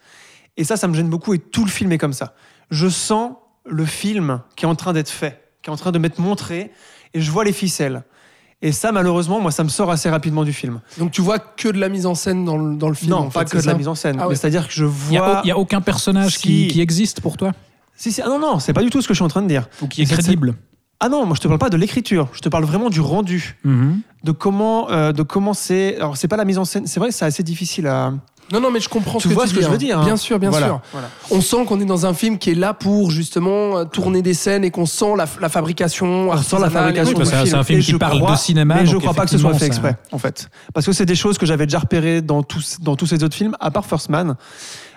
et 0.57 0.65
ça, 0.65 0.77
ça 0.77 0.89
me 0.89 0.95
gêne 0.95 1.09
beaucoup. 1.09 1.35
Et 1.35 1.39
tout 1.39 1.65
le 1.65 1.71
film 1.71 1.93
est 1.93 1.99
comme 1.99 2.13
ça. 2.13 2.35
Je 2.71 2.89
sens 2.89 3.33
le 3.65 3.85
film 3.85 4.43
qui 4.57 4.65
est 4.65 4.69
en 4.69 4.75
train 4.75 4.93
d'être 4.93 5.11
fait, 5.11 5.51
qui 5.63 5.71
est 5.71 5.73
en 5.73 5.77
train 5.77 5.93
de 5.93 5.99
m'être 5.99 6.19
montré, 6.19 6.73
et 7.15 7.21
je 7.21 7.31
vois 7.31 7.45
les 7.45 7.53
ficelles. 7.53 8.05
Et 8.61 8.73
ça, 8.73 8.91
malheureusement, 8.91 9.41
moi, 9.41 9.53
ça 9.53 9.63
me 9.63 9.69
sort 9.69 9.89
assez 9.91 10.11
rapidement 10.11 10.43
du 10.45 10.53
film. 10.53 10.81
Donc 10.99 11.13
tu 11.13 11.21
vois 11.21 11.39
que 11.39 11.69
de 11.69 11.79
la 11.79 11.89
mise 11.89 12.07
en 12.07 12.15
scène 12.17 12.45
dans 12.45 12.57
le, 12.57 12.75
dans 12.77 12.89
le 12.89 12.95
film. 12.95 13.11
non, 13.13 13.19
en 13.19 13.29
pas 13.31 13.41
fait, 13.47 13.51
que 13.57 13.63
de 13.63 13.67
la 13.67 13.75
mise 13.75 13.87
en 13.89 13.95
scène. 13.95 14.17
Ah 14.19 14.25
ouais. 14.25 14.31
mais 14.31 14.35
C'est-à-dire 14.35 14.67
que 14.67 14.73
je 14.75 14.85
Il 14.85 15.11
n'y 15.11 15.19
vois. 15.19 15.39
a, 15.39 15.43
il 15.45 15.49
y 15.49 15.53
a 15.53 15.59
aucun 15.59 15.81
personnage 15.81 16.33
Si. 16.37 16.43
qui, 16.43 16.67
qui 16.69 16.81
existe 16.81 17.21
pour 17.21 17.37
toi? 17.37 17.53
Si, 17.95 18.11
si- 18.11 18.21
ah 18.21 18.29
non, 18.29 18.39
non, 18.41 18.59
c'est 18.59 18.73
pas 18.73 18.83
du 18.83 18.91
tout 18.91 19.01
ce 19.01 19.07
que 19.09 19.15
je 19.15 19.19
suis 19.19 19.25
en 19.25 19.29
train 19.29 19.43
de 19.43 19.49
dire. 19.49 19.69
ou 19.81 19.87
qui 19.87 20.03
est 20.03 20.07
crédible 20.07 20.55
Ah 21.01 21.09
non, 21.09 21.25
moi 21.25 21.37
je 21.37 21.41
te 21.41 21.47
parle 21.47 21.61
pas 21.61 21.71
de 21.71 21.77
l'écriture, 21.77 22.29
je 22.33 22.41
te 22.41 22.49
parle 22.49 22.65
vraiment 22.65 22.91
du 22.91 23.01
rendu, 23.01 23.57
Mhm. 23.65 24.01
de 24.25 24.33
comment, 24.33 24.91
euh, 24.91 25.13
de 25.13 25.23
comment 25.23 25.55
c'est. 25.55 25.97
Alors 25.97 26.17
c'est 26.17 26.27
pas 26.29 26.37
la 26.37 26.45
mise 26.45 26.59
en 26.59 26.65
scène, 26.65 26.87
c'est 26.89 26.99
vrai 26.99 27.11
que 27.11 27.15
c'est 27.15 27.25
assez 27.27 27.45
difficile 27.45 27.87
à. 27.87 28.13
Non, 28.53 28.61
non, 28.61 28.71
mais 28.71 28.81
je 28.81 28.89
comprends 28.89 29.19
Tu 29.19 29.25
ce 29.25 29.29
que 29.29 29.35
vois 29.35 29.45
tu 29.45 29.51
ce 29.51 29.55
que 29.55 29.59
dis, 29.61 29.65
je 29.65 29.69
veux 29.71 29.75
hein. 29.75 29.79
dire, 29.79 29.99
hein. 30.01 30.05
Bien 30.05 30.17
sûr, 30.17 30.39
bien 30.39 30.51
Voilà, 30.51 30.67
sûr. 30.67 30.81
voilà. 30.93 31.09
On 31.31 31.41
sent 31.41 31.65
qu'on 31.67 31.81
est 31.81 31.85
dans 31.85 32.07
un 32.07 32.15
film 32.15 32.39
qui 32.39 32.51
est 32.51 32.55
là 32.55 32.73
pour 32.75 33.11
justement 33.11 33.79
euh, 33.79 33.85
tourner 33.85 34.23
des 34.23 34.35
scènes 34.35 34.65
et 34.65 34.71
qu'on 34.71 34.87
sent 34.87 35.15
la, 35.17 35.27
la 35.41 35.49
fabrication. 35.49 36.31
On 36.31 36.37
sent 36.39 36.57
la 36.61 36.71
fabrication. 36.71 37.15
Oui, 37.19 37.25
du 37.25 37.29
c'est 37.29 37.55
un- 37.55 37.63
film 37.65 37.81
Et 37.81 37.83
qui 37.83 37.93
parle 37.95 38.19
crois- 38.21 38.33
de 38.33 38.39
cinéma, 38.39 38.77
Mais 38.77 38.87
je 38.87 38.93
donc 38.93 39.03
crois 39.03 39.15
pas 39.15 39.25
que 39.25 39.31
ce 39.31 39.39
soit 39.39 39.53
fait 39.55 39.67
exprès, 39.67 39.97
en 40.13 40.19
fait. 40.19 40.49
Parce 40.73 40.87
que 40.87 40.93
c'est 40.93 41.07
des 41.07 41.15
choses 41.17 41.37
que 41.39 41.47
j'avais 41.47 41.67
déjà 41.67 41.79
repérées 41.81 42.23
dans 42.23 42.43
tous, 42.43 42.79
dans 42.81 42.97
tous 42.97 43.07
ces 43.07 43.23
autres 43.23 43.37
films, 43.37 43.55
à 43.61 43.71
part 43.71 43.85
First 43.87 44.09
Man. 44.09 44.37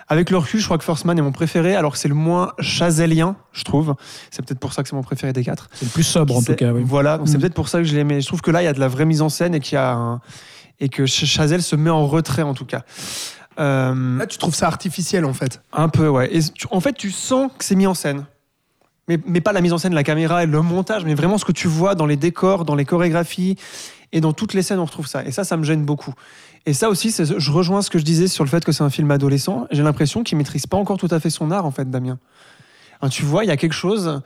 Avec 0.08 0.30
le 0.30 0.36
recul, 0.38 0.60
je 0.60 0.64
crois 0.66 0.76
que 0.78 0.84
First 0.84 1.04
Man 1.04 1.18
est 1.18 1.22
mon 1.22 1.32
préféré, 1.32 1.74
alors 1.76 1.92
que 1.92 1.98
c'est 1.98 2.08
le 2.08 2.14
moins 2.14 2.52
chazelien, 2.58 3.36
je 3.52 3.64
trouve. 3.64 3.94
C'est 4.30 4.44
peut-être 4.44 4.58
pour 4.60 4.72
ça 4.72 4.82
que 4.82 4.88
c'est 4.88 4.96
mon 4.96 5.02
préféré 5.02 5.32
des 5.32 5.44
quatre. 5.44 5.68
C'est 5.72 5.86
le 5.86 5.90
plus 5.90 6.02
sobre 6.02 6.36
en 6.36 6.42
tout 6.42 6.54
cas. 6.54 6.72
Oui. 6.72 6.82
Voilà, 6.84 7.16
donc 7.18 7.28
c'est 7.28 7.36
Mm. 7.38 7.40
peut-être 7.40 7.54
pour 7.54 7.68
ça 7.68 7.78
que 7.78 7.84
je 7.84 7.94
l'aimais. 7.94 8.20
Je 8.20 8.26
trouve 8.26 8.40
que 8.42 8.50
là, 8.50 8.60
il 8.62 8.64
y 8.64 8.68
a 8.68 8.72
de 8.74 8.80
la 8.80 8.88
vraie 8.88 9.04
mise 9.06 9.22
en 9.22 9.28
scène 9.28 9.54
et 9.54 9.60
qu'il 9.60 9.74
y 9.74 9.78
a 9.78 9.92
un- 9.92 10.20
et 10.80 10.88
que 10.88 11.06
Ch- 11.06 11.30
Chazelle 11.30 11.62
se 11.62 11.76
met 11.76 11.90
en 11.90 12.06
retrait 12.06 12.42
en 12.42 12.52
tout 12.52 12.64
cas. 12.66 12.82
Euh, 13.58 14.18
Là, 14.18 14.26
tu 14.26 14.38
trouves 14.38 14.54
ça 14.54 14.66
artificiel 14.66 15.24
en 15.24 15.32
fait. 15.34 15.60
un 15.72 15.88
peu, 15.88 16.08
ouais. 16.08 16.34
Et 16.34 16.40
tu- 16.42 16.66
en 16.70 16.80
fait, 16.80 16.92
tu 16.94 17.10
sens 17.10 17.50
que 17.58 17.64
c'est 17.64 17.74
mis 17.74 17.86
en 17.86 17.94
scène. 17.94 18.24
Mais, 19.08 19.18
mais 19.26 19.40
pas 19.40 19.52
la 19.52 19.60
mise 19.60 19.72
en 19.72 19.78
scène, 19.78 19.94
la 19.94 20.04
caméra 20.04 20.44
et 20.44 20.46
le 20.46 20.62
montage, 20.62 21.04
mais 21.04 21.14
vraiment 21.14 21.36
ce 21.36 21.44
que 21.44 21.52
tu 21.52 21.66
vois 21.68 21.94
dans 21.94 22.06
les 22.06 22.16
décors, 22.16 22.64
dans 22.64 22.76
les 22.76 22.84
chorégraphies 22.84 23.56
et 24.12 24.20
dans 24.20 24.32
toutes 24.32 24.54
les 24.54 24.62
scènes, 24.62 24.78
on 24.78 24.84
retrouve 24.84 25.06
ça. 25.08 25.24
Et 25.24 25.32
ça, 25.32 25.42
ça 25.44 25.56
me 25.56 25.64
gêne 25.64 25.84
beaucoup. 25.84 26.14
Et 26.66 26.72
ça 26.72 26.88
aussi, 26.88 27.12
je 27.12 27.50
rejoins 27.50 27.82
ce 27.82 27.90
que 27.90 27.98
je 27.98 28.04
disais 28.04 28.28
sur 28.28 28.44
le 28.44 28.48
fait 28.50 28.64
que 28.64 28.70
c'est 28.70 28.84
un 28.84 28.90
film 28.90 29.10
adolescent. 29.10 29.66
J'ai 29.72 29.82
l'impression 29.82 30.22
qu'il 30.22 30.38
maîtrise 30.38 30.66
pas 30.68 30.76
encore 30.76 30.98
tout 30.98 31.08
à 31.10 31.18
fait 31.18 31.30
son 31.30 31.50
art, 31.50 31.66
en 31.66 31.72
fait, 31.72 31.90
Damien. 31.90 32.18
Hein, 33.00 33.08
tu 33.08 33.24
vois, 33.24 33.44
il 33.44 33.48
y 33.48 33.50
a 33.50 33.56
quelque 33.56 33.72
chose. 33.74 34.20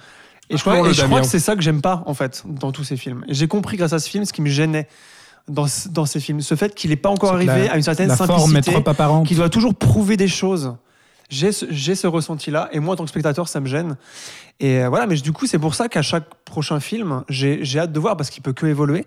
Et 0.50 0.56
je 0.58 0.60
crois, 0.60 0.74
Appelons-le 0.74 0.90
et 0.90 0.94
je 0.94 1.04
crois 1.06 1.20
que 1.22 1.26
c'est 1.26 1.38
ça 1.40 1.56
que 1.56 1.62
j'aime 1.62 1.80
pas, 1.80 2.02
en 2.04 2.12
fait, 2.12 2.42
dans 2.46 2.70
tous 2.70 2.84
ces 2.84 2.98
films. 2.98 3.24
Et 3.26 3.32
j'ai 3.34 3.48
compris 3.48 3.78
grâce 3.78 3.94
à 3.94 3.98
ce 3.98 4.08
film 4.10 4.26
ce 4.26 4.32
qui 4.34 4.42
me 4.42 4.48
gênait 4.50 4.86
dans, 5.48 5.66
dans 5.90 6.06
ces 6.06 6.20
films. 6.20 6.40
Ce 6.40 6.54
fait 6.54 6.74
qu'il 6.74 6.90
n'est 6.90 6.96
pas 6.96 7.09
encore 7.11 7.32
arrivé 7.35 7.66
la- 7.66 7.72
à 7.72 7.76
une 7.76 7.82
certaine 7.82 8.09
La 8.09 8.16
simplicité 8.16 8.72
trop 8.72 8.88
apparente. 8.90 9.26
qui 9.26 9.35
doit 9.35 9.48
toujours 9.50 9.74
prouver 9.74 10.16
des 10.16 10.28
choses. 10.28 10.74
J'ai 11.28 11.50
ce, 11.50 12.06
ressenti-là, 12.06 12.68
et 12.72 12.78
moi, 12.78 12.94
en 12.94 12.96
tant 12.96 13.04
que 13.04 13.11
spectateur, 13.11 13.48
ça 13.48 13.59
me 13.61 13.66
gêne. 13.66 13.96
Et 14.61 14.82
euh, 14.85 14.88
voilà, 14.88 15.06
mais 15.09 15.16
du 15.16 15.32
coup, 15.32 15.46
c'est 15.46 15.59
pour 15.59 15.74
ça 15.74 15.88
qu'à 15.88 16.02
chaque 16.02 16.24
prochain 16.44 16.78
film, 16.78 17.24
j'ai 17.28 17.61
hâte 17.78 17.90
de 17.92 17.98
voir, 17.98 18.16
parce 18.16 18.30
qu'il 18.30 18.42
peut 18.44 18.52
que 18.52 18.66
évoluer. 18.66 19.04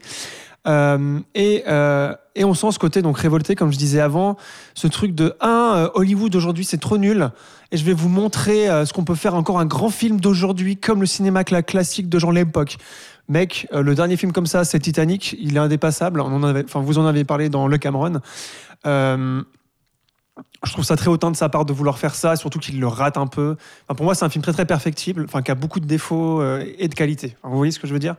Euh, 0.68 1.20
et, 1.36 1.64
euh, 1.70 2.14
et 2.36 2.44
on 2.44 2.54
sent 2.54 2.72
ce 2.74 2.80
côté 2.80 3.02
donc 3.02 3.18
révolté, 3.18 3.56
comme 3.56 3.72
je 3.72 3.78
disais 3.78 4.02
avant, 4.02 4.36
ce 4.74 4.88
truc 4.88 5.16
de 5.16 5.34
un 5.40 5.74
euh, 5.76 5.90
Hollywood 5.94 6.36
aujourd'hui 6.36 6.66
c'est 6.66 6.78
trop 6.78 6.98
nul, 6.98 7.30
et 7.72 7.78
je 7.78 7.86
vais 7.86 7.94
vous 7.94 8.10
montrer 8.10 8.70
euh, 8.70 8.86
ce 8.86 8.92
qu'on 8.92 9.06
peut 9.06 9.16
faire 9.16 9.36
encore 9.36 9.58
un 9.58 9.66
grand 9.66 9.90
film 9.90 10.20
d'aujourd'hui, 10.20 10.76
comme 10.76 11.00
le 11.00 11.06
cinéma 11.08 11.44
cla- 11.44 11.64
classique 11.64 12.10
de 12.10 12.20
genre 12.20 12.34
l'époque. 12.34 12.76
Mec, 13.30 13.68
euh, 13.74 13.82
le 13.82 13.96
dernier 13.96 14.18
film 14.18 14.32
comme 14.32 14.48
ça, 14.48 14.66
c'est 14.66 14.80
Titanic, 14.80 15.36
il 15.40 15.56
est 15.56 15.60
indépassable. 15.60 16.20
On 16.20 16.34
en 16.34 16.44
avait, 16.44 16.64
enfin, 16.66 16.82
vous 16.82 16.98
en 16.98 17.06
avez 17.06 17.24
parlé 17.24 17.48
dans 17.50 17.68
Le 17.68 17.78
Cameron. 17.78 18.20
Euh, 18.86 19.42
je 20.66 20.72
trouve 20.72 20.84
ça 20.84 20.96
très 20.96 21.10
hautain 21.10 21.32
de 21.32 21.36
sa 21.36 21.48
part 21.48 21.64
de 21.66 21.72
vouloir 21.74 22.00
faire 22.00 22.16
ça, 22.16 22.36
surtout 22.36 22.60
qu'il 22.60 22.80
le 22.80 22.88
rate 22.88 23.18
un 23.18 23.28
peu. 23.28 23.56
Enfin, 23.86 23.96
pour 23.96 24.06
moi, 24.06 24.16
c'est 24.16 24.26
un 24.26 24.30
film 24.30 24.42
très 24.42 24.54
très 24.54 24.66
perfectible, 24.66 25.26
enfin, 25.26 25.42
qui 25.42 25.52
a 25.52 25.56
beaucoup 25.56 25.80
de 25.80 25.86
défauts 25.86 26.42
euh, 26.42 26.66
et 26.78 26.88
de 26.88 26.96
qualités. 26.96 27.38
Enfin, 27.40 27.52
vous 27.52 27.58
voyez 27.58 27.72
ce 27.72 27.80
que 27.80 27.88
je 27.88 27.94
veux 27.94 28.00
dire? 28.00 28.16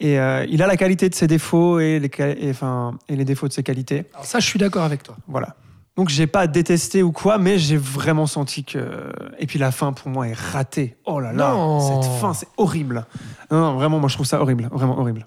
Et 0.00 0.18
euh, 0.20 0.46
il 0.48 0.62
a 0.62 0.66
la 0.66 0.76
qualité 0.76 1.08
de 1.08 1.14
ses 1.14 1.26
défauts 1.26 1.80
et 1.80 1.98
les, 1.98 2.08
qua- 2.08 2.36
et, 2.38 2.50
enfin, 2.50 2.96
et 3.08 3.16
les 3.16 3.24
défauts 3.24 3.48
de 3.48 3.52
ses 3.52 3.62
qualités. 3.64 4.04
Alors 4.12 4.26
ça, 4.26 4.38
je 4.40 4.46
suis 4.46 4.58
d'accord 4.58 4.84
avec 4.84 5.02
toi. 5.02 5.16
Voilà. 5.26 5.56
Donc 5.98 6.10
j'ai 6.10 6.28
pas 6.28 6.46
détesté 6.46 7.02
ou 7.02 7.10
quoi, 7.10 7.38
mais 7.38 7.58
j'ai 7.58 7.76
vraiment 7.76 8.26
senti 8.26 8.62
que. 8.62 9.10
Et 9.40 9.46
puis 9.48 9.58
la 9.58 9.72
fin 9.72 9.92
pour 9.92 10.10
moi 10.10 10.28
est 10.28 10.38
ratée. 10.38 10.96
Oh 11.04 11.18
là 11.18 11.32
là, 11.32 11.50
Non. 11.52 11.80
cette 11.80 12.10
fin 12.20 12.32
c'est 12.34 12.46
horrible. 12.56 13.04
Non, 13.50 13.58
non, 13.60 13.74
vraiment, 13.74 13.98
moi 13.98 14.08
je 14.08 14.14
trouve 14.14 14.24
ça 14.24 14.40
horrible, 14.40 14.68
vraiment 14.70 14.96
horrible. 14.96 15.26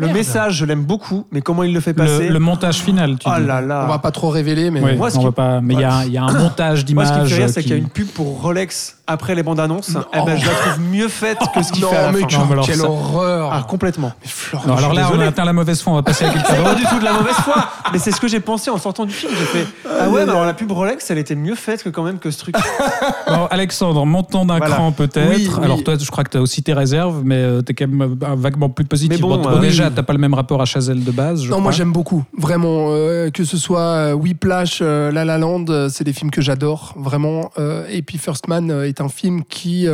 Le 0.00 0.06
Merde. 0.06 0.16
message, 0.18 0.54
je 0.54 0.64
l'aime 0.64 0.84
beaucoup, 0.84 1.26
mais 1.32 1.40
comment 1.40 1.64
il 1.64 1.74
le 1.74 1.80
fait 1.80 1.92
passer 1.92 2.28
Le, 2.28 2.34
le 2.34 2.38
montage 2.38 2.76
final, 2.76 3.18
tu 3.18 3.26
Oh 3.28 3.32
dis. 3.40 3.44
là 3.44 3.60
là. 3.60 3.82
On 3.84 3.88
va 3.88 3.98
pas 3.98 4.12
trop 4.12 4.28
révéler, 4.28 4.70
mais 4.70 4.94
Moi, 4.94 5.10
ce 5.10 5.16
on 5.16 5.18
qui- 5.18 5.24
va 5.26 5.32
pas, 5.32 5.60
mais 5.60 5.74
il 5.74 5.80
y, 5.80 5.84
a- 5.84 6.04
il 6.06 6.12
y 6.12 6.18
a 6.18 6.22
un 6.22 6.32
montage 6.38 6.84
Moi, 6.94 7.04
ce 7.04 7.12
qui 7.12 7.18
me 7.18 7.24
d'images. 7.24 7.28
fait 7.28 7.34
rire, 7.34 7.44
euh, 7.46 7.48
c'est 7.52 7.62
qu'il 7.62 7.72
y 7.72 7.74
a 7.74 7.78
une 7.78 7.88
pub 7.88 8.06
pour 8.06 8.40
Rolex 8.40 8.94
après 9.08 9.34
les 9.34 9.42
bandes 9.42 9.58
annonces. 9.58 9.88
Non. 9.88 10.04
Eh 10.14 10.18
ben, 10.24 10.36
je 10.38 10.46
la 10.46 10.52
trouve 10.72 10.80
mieux 10.88 11.08
faite 11.08 11.38
que 11.52 11.62
ce 11.64 11.72
qu'il 11.72 11.84
fait 11.84 11.96
à 11.96 12.02
la 12.02 12.12
mais 12.12 12.20
fin. 12.20 12.26
quelle, 12.28 12.38
Non, 12.38 12.44
mais 12.46 12.52
alors 12.52 12.66
quelle 12.66 12.76
ça- 12.76 12.88
horreur. 12.88 13.50
Ah, 13.52 13.64
complètement. 13.68 14.12
mais 14.22 14.28
Florian, 14.28 14.68
Non, 14.68 14.76
alors 14.76 14.90
suis 14.90 14.96
là, 14.98 15.02
on 15.06 15.08
désolé. 15.10 15.24
a 15.24 15.28
atteint 15.30 15.44
la 15.44 15.52
mauvaise 15.52 15.82
foi, 15.82 15.92
on 15.94 15.96
va 15.96 16.02
passer 16.04 16.26
à 16.26 16.30
quelque 16.30 16.46
C'est 16.46 16.54
chose. 16.54 16.64
pas 16.64 16.74
du 16.76 16.84
tout 16.84 16.98
de 17.00 17.04
la 17.04 17.12
mauvaise 17.14 17.34
foi, 17.34 17.64
mais 17.92 17.98
c'est 17.98 18.12
ce 18.12 18.20
que 18.20 18.28
j'ai 18.28 18.38
pensé 18.40 18.70
en 18.70 18.78
sortant 18.78 19.04
du 19.04 19.12
film. 19.12 19.32
J'ai 19.36 19.44
fait 19.46 19.66
Ah 20.00 20.08
ouais, 20.10 20.24
mais 20.26 20.30
alors 20.30 20.44
la 20.44 20.54
pub 20.54 20.70
Rolex, 20.70 21.10
elle 21.10 21.18
était 21.18 21.34
mieux 21.34 21.56
faite 21.56 21.82
que 21.82 21.88
quand 21.88 22.04
même 22.04 22.18
que 22.20 22.30
ce 22.30 22.38
truc. 22.38 22.54
Bon, 23.28 23.46
Alexandre, 23.50 24.06
montons 24.06 24.44
d'un 24.46 24.58
cran 24.60 24.90
peut-être. 24.92 25.28
Oui, 25.28 25.50
oui. 25.52 25.64
Alors 25.64 25.82
toi, 25.84 25.94
je 26.00 26.10
crois 26.10 26.24
que 26.24 26.30
tu 26.30 26.38
as 26.38 26.40
aussi 26.40 26.62
tes 26.62 26.72
réserves, 26.72 27.22
mais 27.24 27.62
tu 27.64 27.72
es 27.72 27.74
quand 27.74 27.86
même 27.88 28.16
euh, 28.22 28.34
vaguement 28.36 28.70
plus 28.70 28.84
positif. 28.86 29.16
Mais 29.16 29.20
bon, 29.20 29.36
Bon, 29.36 29.50
euh, 29.50 29.58
déjà, 29.58 29.87
tu 29.90 30.02
pas 30.02 30.12
le 30.12 30.18
même 30.18 30.34
rapport 30.34 30.60
à 30.60 30.64
Chazelle 30.64 31.04
de 31.04 31.10
base. 31.10 31.42
je 31.42 31.50
Non, 31.50 31.60
moi 31.60 31.72
j'aime 31.72 31.92
beaucoup, 31.92 32.24
vraiment. 32.36 32.88
euh, 32.90 33.30
que 33.30 33.44
ce 33.44 33.56
soit 33.56 33.80
euh, 33.80 34.12
Whiplash, 34.12 34.80
euh, 34.82 35.10
La 35.12 35.24
La 35.24 35.38
Land, 35.38 35.66
euh, 35.68 35.88
c'est 35.88 36.04
des 36.04 36.12
films 36.12 36.30
que 36.30 36.40
j'adore, 36.40 36.94
vraiment. 36.96 37.50
Et 37.90 38.02
puis 38.02 38.18
First 38.18 38.48
Man 38.48 38.70
est 38.70 39.00
un 39.00 39.08
film 39.08 39.44
qui, 39.44 39.86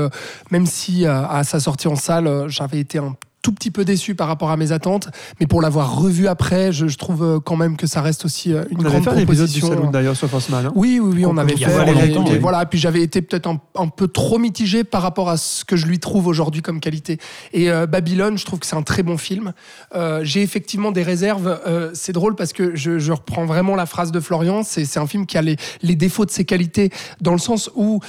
même 0.50 0.66
si 0.66 1.06
à 1.06 1.42
sa 1.44 1.60
sortie 1.60 1.88
en 1.88 1.96
salle, 1.96 2.46
j'avais 2.48 2.78
été 2.78 2.98
un 2.98 3.14
tout 3.44 3.52
petit 3.52 3.70
peu 3.70 3.84
déçu 3.84 4.14
par 4.14 4.26
rapport 4.26 4.50
à 4.50 4.56
mes 4.56 4.72
attentes, 4.72 5.08
mais 5.38 5.46
pour 5.46 5.60
l'avoir 5.60 5.98
revu 5.98 6.28
après, 6.28 6.72
je, 6.72 6.88
je 6.88 6.96
trouve 6.96 7.22
euh, 7.22 7.40
quand 7.40 7.56
même 7.56 7.76
que 7.76 7.86
ça 7.86 8.00
reste 8.00 8.24
aussi 8.24 8.54
euh, 8.54 8.64
une 8.70 8.78
On 8.78 8.80
avait 8.86 8.90
grande 9.00 9.04
fait 9.04 9.10
un 9.10 9.18
épisode 9.18 9.48
du 9.50 9.58
proposition. 9.60 9.68
Saloon 9.68 9.90
d'ailleurs 9.90 10.16
sur 10.16 10.30
First 10.30 10.48
Man. 10.48 10.64
hein. 10.66 10.72
Oui, 10.74 10.98
oui, 10.98 11.12
oui, 11.16 11.26
on 11.26 11.32
On 11.32 11.36
avait 11.36 11.54
fait. 11.54 11.66
avait 11.66 11.92
longtemps, 12.08 12.22
été- 12.24 12.32
oui. 12.32 12.38
Voilà, 12.38 12.64
puis 12.64 12.78
j'avais 12.78 13.02
été 13.02 13.20
peut-être 13.20 13.46
un, 13.46 13.60
un 13.74 13.88
peu 13.88 14.08
trop 14.08 14.38
mitigé 14.38 14.82
par 14.82 15.02
rapport 15.02 15.28
à 15.28 15.36
ce 15.36 15.64
que 15.66 15.76
je 15.76 15.86
lui 15.86 15.98
trouve 15.98 16.26
aujourd'hui 16.26 16.62
comme 16.62 16.80
qualité. 16.80 17.18
Et 17.52 17.70
euh, 17.70 17.86
Babylone, 17.86 18.38
je 18.38 18.46
trouve 18.46 18.60
que 18.60 18.66
c'est 18.66 18.76
un 18.76 18.82
très 18.82 19.02
bon 19.02 19.18
film. 19.18 19.52
Euh, 19.94 20.20
J'ai 20.24 20.40
effectivement 20.40 20.90
des 20.90 21.02
réserves. 21.02 21.60
Euh, 21.66 21.90
c'est 21.92 22.12
drôle 22.14 22.36
parce 22.36 22.54
que 22.54 22.74
je, 22.74 22.98
je 22.98 23.12
reprends 23.12 23.44
vraiment 23.44 23.76
la 23.76 23.84
phrase 23.84 24.10
de 24.10 24.20
Florian. 24.20 24.62
C'est 24.62 24.96
un 24.98 25.06
film 25.06 25.26
qui 25.26 25.36
a 25.36 25.42
les, 25.42 25.56
les 25.82 25.96
défauts 25.96 26.24
de 26.24 26.30
ses 26.30 26.46
qualités 26.46 26.88
dans 27.20 27.32
le 27.32 27.38
sens 27.38 27.70
où 27.74 28.00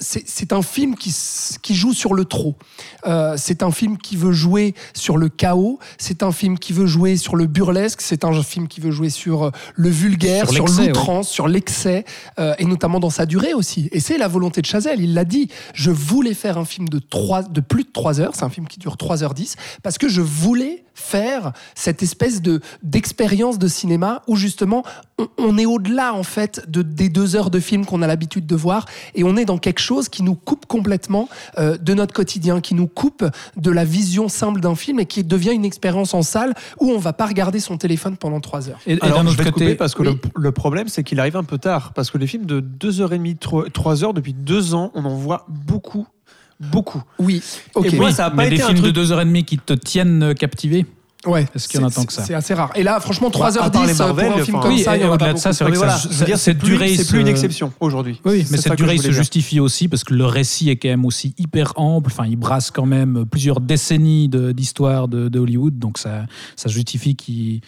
c'est 0.00 0.52
un 0.52 0.62
film 0.62 0.96
qui, 0.96 1.14
qui 1.62 1.74
joue 1.76 1.92
sur 1.92 2.12
le 2.12 2.24
trop. 2.24 2.56
C'est 3.36 3.62
un 3.62 3.70
film 3.70 3.96
qui 3.98 4.16
veut 4.16 4.32
jouer 4.32 4.74
sur 4.94 5.16
le 5.16 5.28
chaos. 5.28 5.78
C'est 5.98 6.22
un 6.22 6.32
film 6.32 6.58
qui 6.58 6.72
veut 6.72 6.86
jouer 6.86 7.16
sur 7.16 7.36
le 7.36 7.46
burlesque. 7.46 8.00
C'est 8.00 8.24
un 8.24 8.42
film 8.42 8.68
qui 8.68 8.80
veut 8.80 8.90
jouer 8.90 9.10
sur 9.10 9.44
euh, 9.44 9.50
le 9.74 9.88
vulgaire, 9.88 10.48
Sur 10.50 10.66
l'outrance, 10.66 11.28
sur 11.28 11.48
l'excès, 11.48 12.04
euh, 12.38 12.54
et 12.58 12.64
notamment 12.64 13.00
dans 13.00 13.10
sa 13.10 13.26
durée 13.26 13.54
aussi. 13.54 13.88
Et 13.92 14.00
c'est 14.00 14.18
la 14.18 14.28
volonté 14.28 14.60
de 14.60 14.66
Chazelle. 14.66 15.00
Il 15.00 15.14
l'a 15.14 15.24
dit. 15.24 15.48
Je 15.74 15.90
voulais 15.90 16.34
faire 16.34 16.58
un 16.58 16.64
film 16.64 16.88
de, 16.88 16.98
de 16.98 17.60
plus 17.60 17.84
de 17.84 17.90
3 17.92 18.20
heures. 18.20 18.32
C'est 18.34 18.44
un 18.44 18.50
film 18.50 18.66
qui 18.66 18.78
dure 18.78 18.96
3h10 18.96 19.54
parce 19.82 19.98
que 19.98 20.08
je 20.08 20.20
voulais 20.20 20.84
faire 20.94 21.52
cette 21.74 22.02
espèce 22.02 22.42
de 22.42 22.60
d'expérience 22.82 23.58
de 23.58 23.68
cinéma 23.68 24.22
où 24.26 24.36
justement 24.36 24.82
on, 25.18 25.28
on 25.38 25.56
est 25.56 25.64
au-delà 25.64 26.12
en 26.12 26.22
fait 26.22 26.68
de, 26.68 26.82
des 26.82 27.08
deux 27.08 27.36
heures 27.36 27.50
de 27.50 27.58
film 27.58 27.86
qu'on 27.86 28.02
a 28.02 28.06
l'habitude 28.06 28.46
de 28.46 28.56
voir 28.56 28.84
et 29.14 29.24
on 29.24 29.36
est 29.36 29.44
dans 29.44 29.58
quelque 29.58 29.80
chose 29.80 30.08
qui 30.08 30.22
nous 30.22 30.34
coupe 30.34 30.66
complètement 30.66 31.28
euh, 31.58 31.76
de 31.78 31.94
notre 31.94 32.12
quotidien, 32.14 32.60
qui 32.60 32.74
nous 32.74 32.86
coupe 32.86 33.24
de 33.56 33.70
la 33.70 33.84
vision 33.84 34.28
simple 34.28 34.60
d'un 34.60 34.69
film 34.74 35.00
et 35.00 35.06
qui 35.06 35.24
devient 35.24 35.52
une 35.52 35.64
expérience 35.64 36.14
en 36.14 36.22
salle 36.22 36.54
où 36.78 36.90
on 36.90 36.98
va 36.98 37.12
pas 37.12 37.26
regarder 37.26 37.60
son 37.60 37.76
téléphone 37.76 38.16
pendant 38.16 38.40
3 38.40 38.68
heures. 38.68 38.78
Et, 38.86 38.94
et 38.94 39.02
Alors, 39.02 39.18
d'un 39.18 39.24
je 39.24 39.28
autre 39.34 39.38
vais 39.38 39.44
te 39.44 39.50
côté, 39.50 39.64
couper 39.66 39.74
parce 39.76 39.94
que 39.94 40.02
oui. 40.02 40.18
le, 40.36 40.42
le 40.42 40.52
problème, 40.52 40.88
c'est 40.88 41.02
qu'il 41.04 41.18
arrive 41.20 41.36
un 41.36 41.44
peu 41.44 41.58
tard. 41.58 41.92
Parce 41.94 42.10
que 42.10 42.18
les 42.18 42.26
films 42.26 42.46
de 42.46 42.60
2h30, 42.60 43.36
3h, 43.70 44.14
depuis 44.14 44.34
deux 44.34 44.74
ans, 44.74 44.90
on 44.94 45.04
en 45.04 45.14
voit 45.16 45.46
beaucoup, 45.48 46.06
beaucoup. 46.60 47.02
Oui, 47.18 47.42
ok. 47.74 47.86
Et 47.92 47.96
moi, 47.96 48.12
ça 48.12 48.26
a 48.26 48.30
pas 48.30 48.36
mais 48.36 48.46
été 48.48 48.56
des 48.56 48.62
un 48.62 48.66
films 48.68 48.78
truc- 48.80 48.92
de 48.94 49.04
2h30 49.04 49.44
qui 49.44 49.58
te 49.58 49.72
tiennent 49.72 50.34
captivé. 50.34 50.86
Ouais. 51.26 51.46
Est-ce 51.54 51.68
qu'il 51.68 51.80
y 51.80 51.84
en 51.84 51.86
a 51.86 51.90
tant 51.90 52.04
que 52.04 52.12
ça 52.12 52.24
C'est 52.24 52.32
assez 52.34 52.54
rare. 52.54 52.70
Et 52.74 52.82
là, 52.82 52.98
franchement, 52.98 53.28
à 53.28 53.30
part 53.30 53.50
les 53.50 53.92
3h10 53.92 53.96
pour 53.96 54.06
Marvel, 54.06 54.26
un 54.32 54.44
film 54.44 54.56
enfin, 54.56 54.62
comme 54.68 54.72
oui, 54.76 54.82
ça, 54.82 54.96
il 54.96 55.00
y 55.00 55.02
et 55.02 55.06
en 55.06 55.10
a 55.10 55.14
au-delà 55.16 55.32
de 55.34 55.38
ça, 55.38 55.52
c'est 55.52 55.64
vrai 55.64 55.72
que 55.72 55.76
voilà, 55.76 55.98
ça- 55.98 56.08
je 56.10 56.16
veux 56.16 56.24
dire, 56.24 56.38
cette 56.38 56.54
c'est 56.56 56.58
plus, 56.58 56.68
durée, 56.70 56.96
c'est 56.96 57.08
plus 57.08 57.20
une 57.20 57.28
exception 57.28 57.72
aujourd'hui. 57.80 58.20
Oui, 58.24 58.42
C'est 58.44 58.52
mais 58.52 58.56
ça 58.56 58.62
cette 58.70 58.78
durée 58.78 58.96
se 58.96 59.10
justifie 59.12 59.60
aussi 59.60 59.88
parce 59.88 60.02
que 60.04 60.14
le 60.14 60.24
récit 60.24 60.70
est 60.70 60.76
quand 60.76 60.88
même 60.88 61.04
aussi 61.04 61.34
hyper 61.36 61.72
ample. 61.76 62.10
Enfin, 62.10 62.24
il 62.26 62.36
brasse 62.36 62.70
quand 62.70 62.86
même 62.86 63.26
plusieurs 63.30 63.60
décennies 63.60 64.28
d'histoire 64.30 65.08
de, 65.08 65.28
de 65.28 65.38
Hollywood, 65.38 65.78
donc 65.78 65.98
ça, 65.98 66.24
ça 66.56 66.68
justifie 66.70 67.16
qu'il 67.16 67.60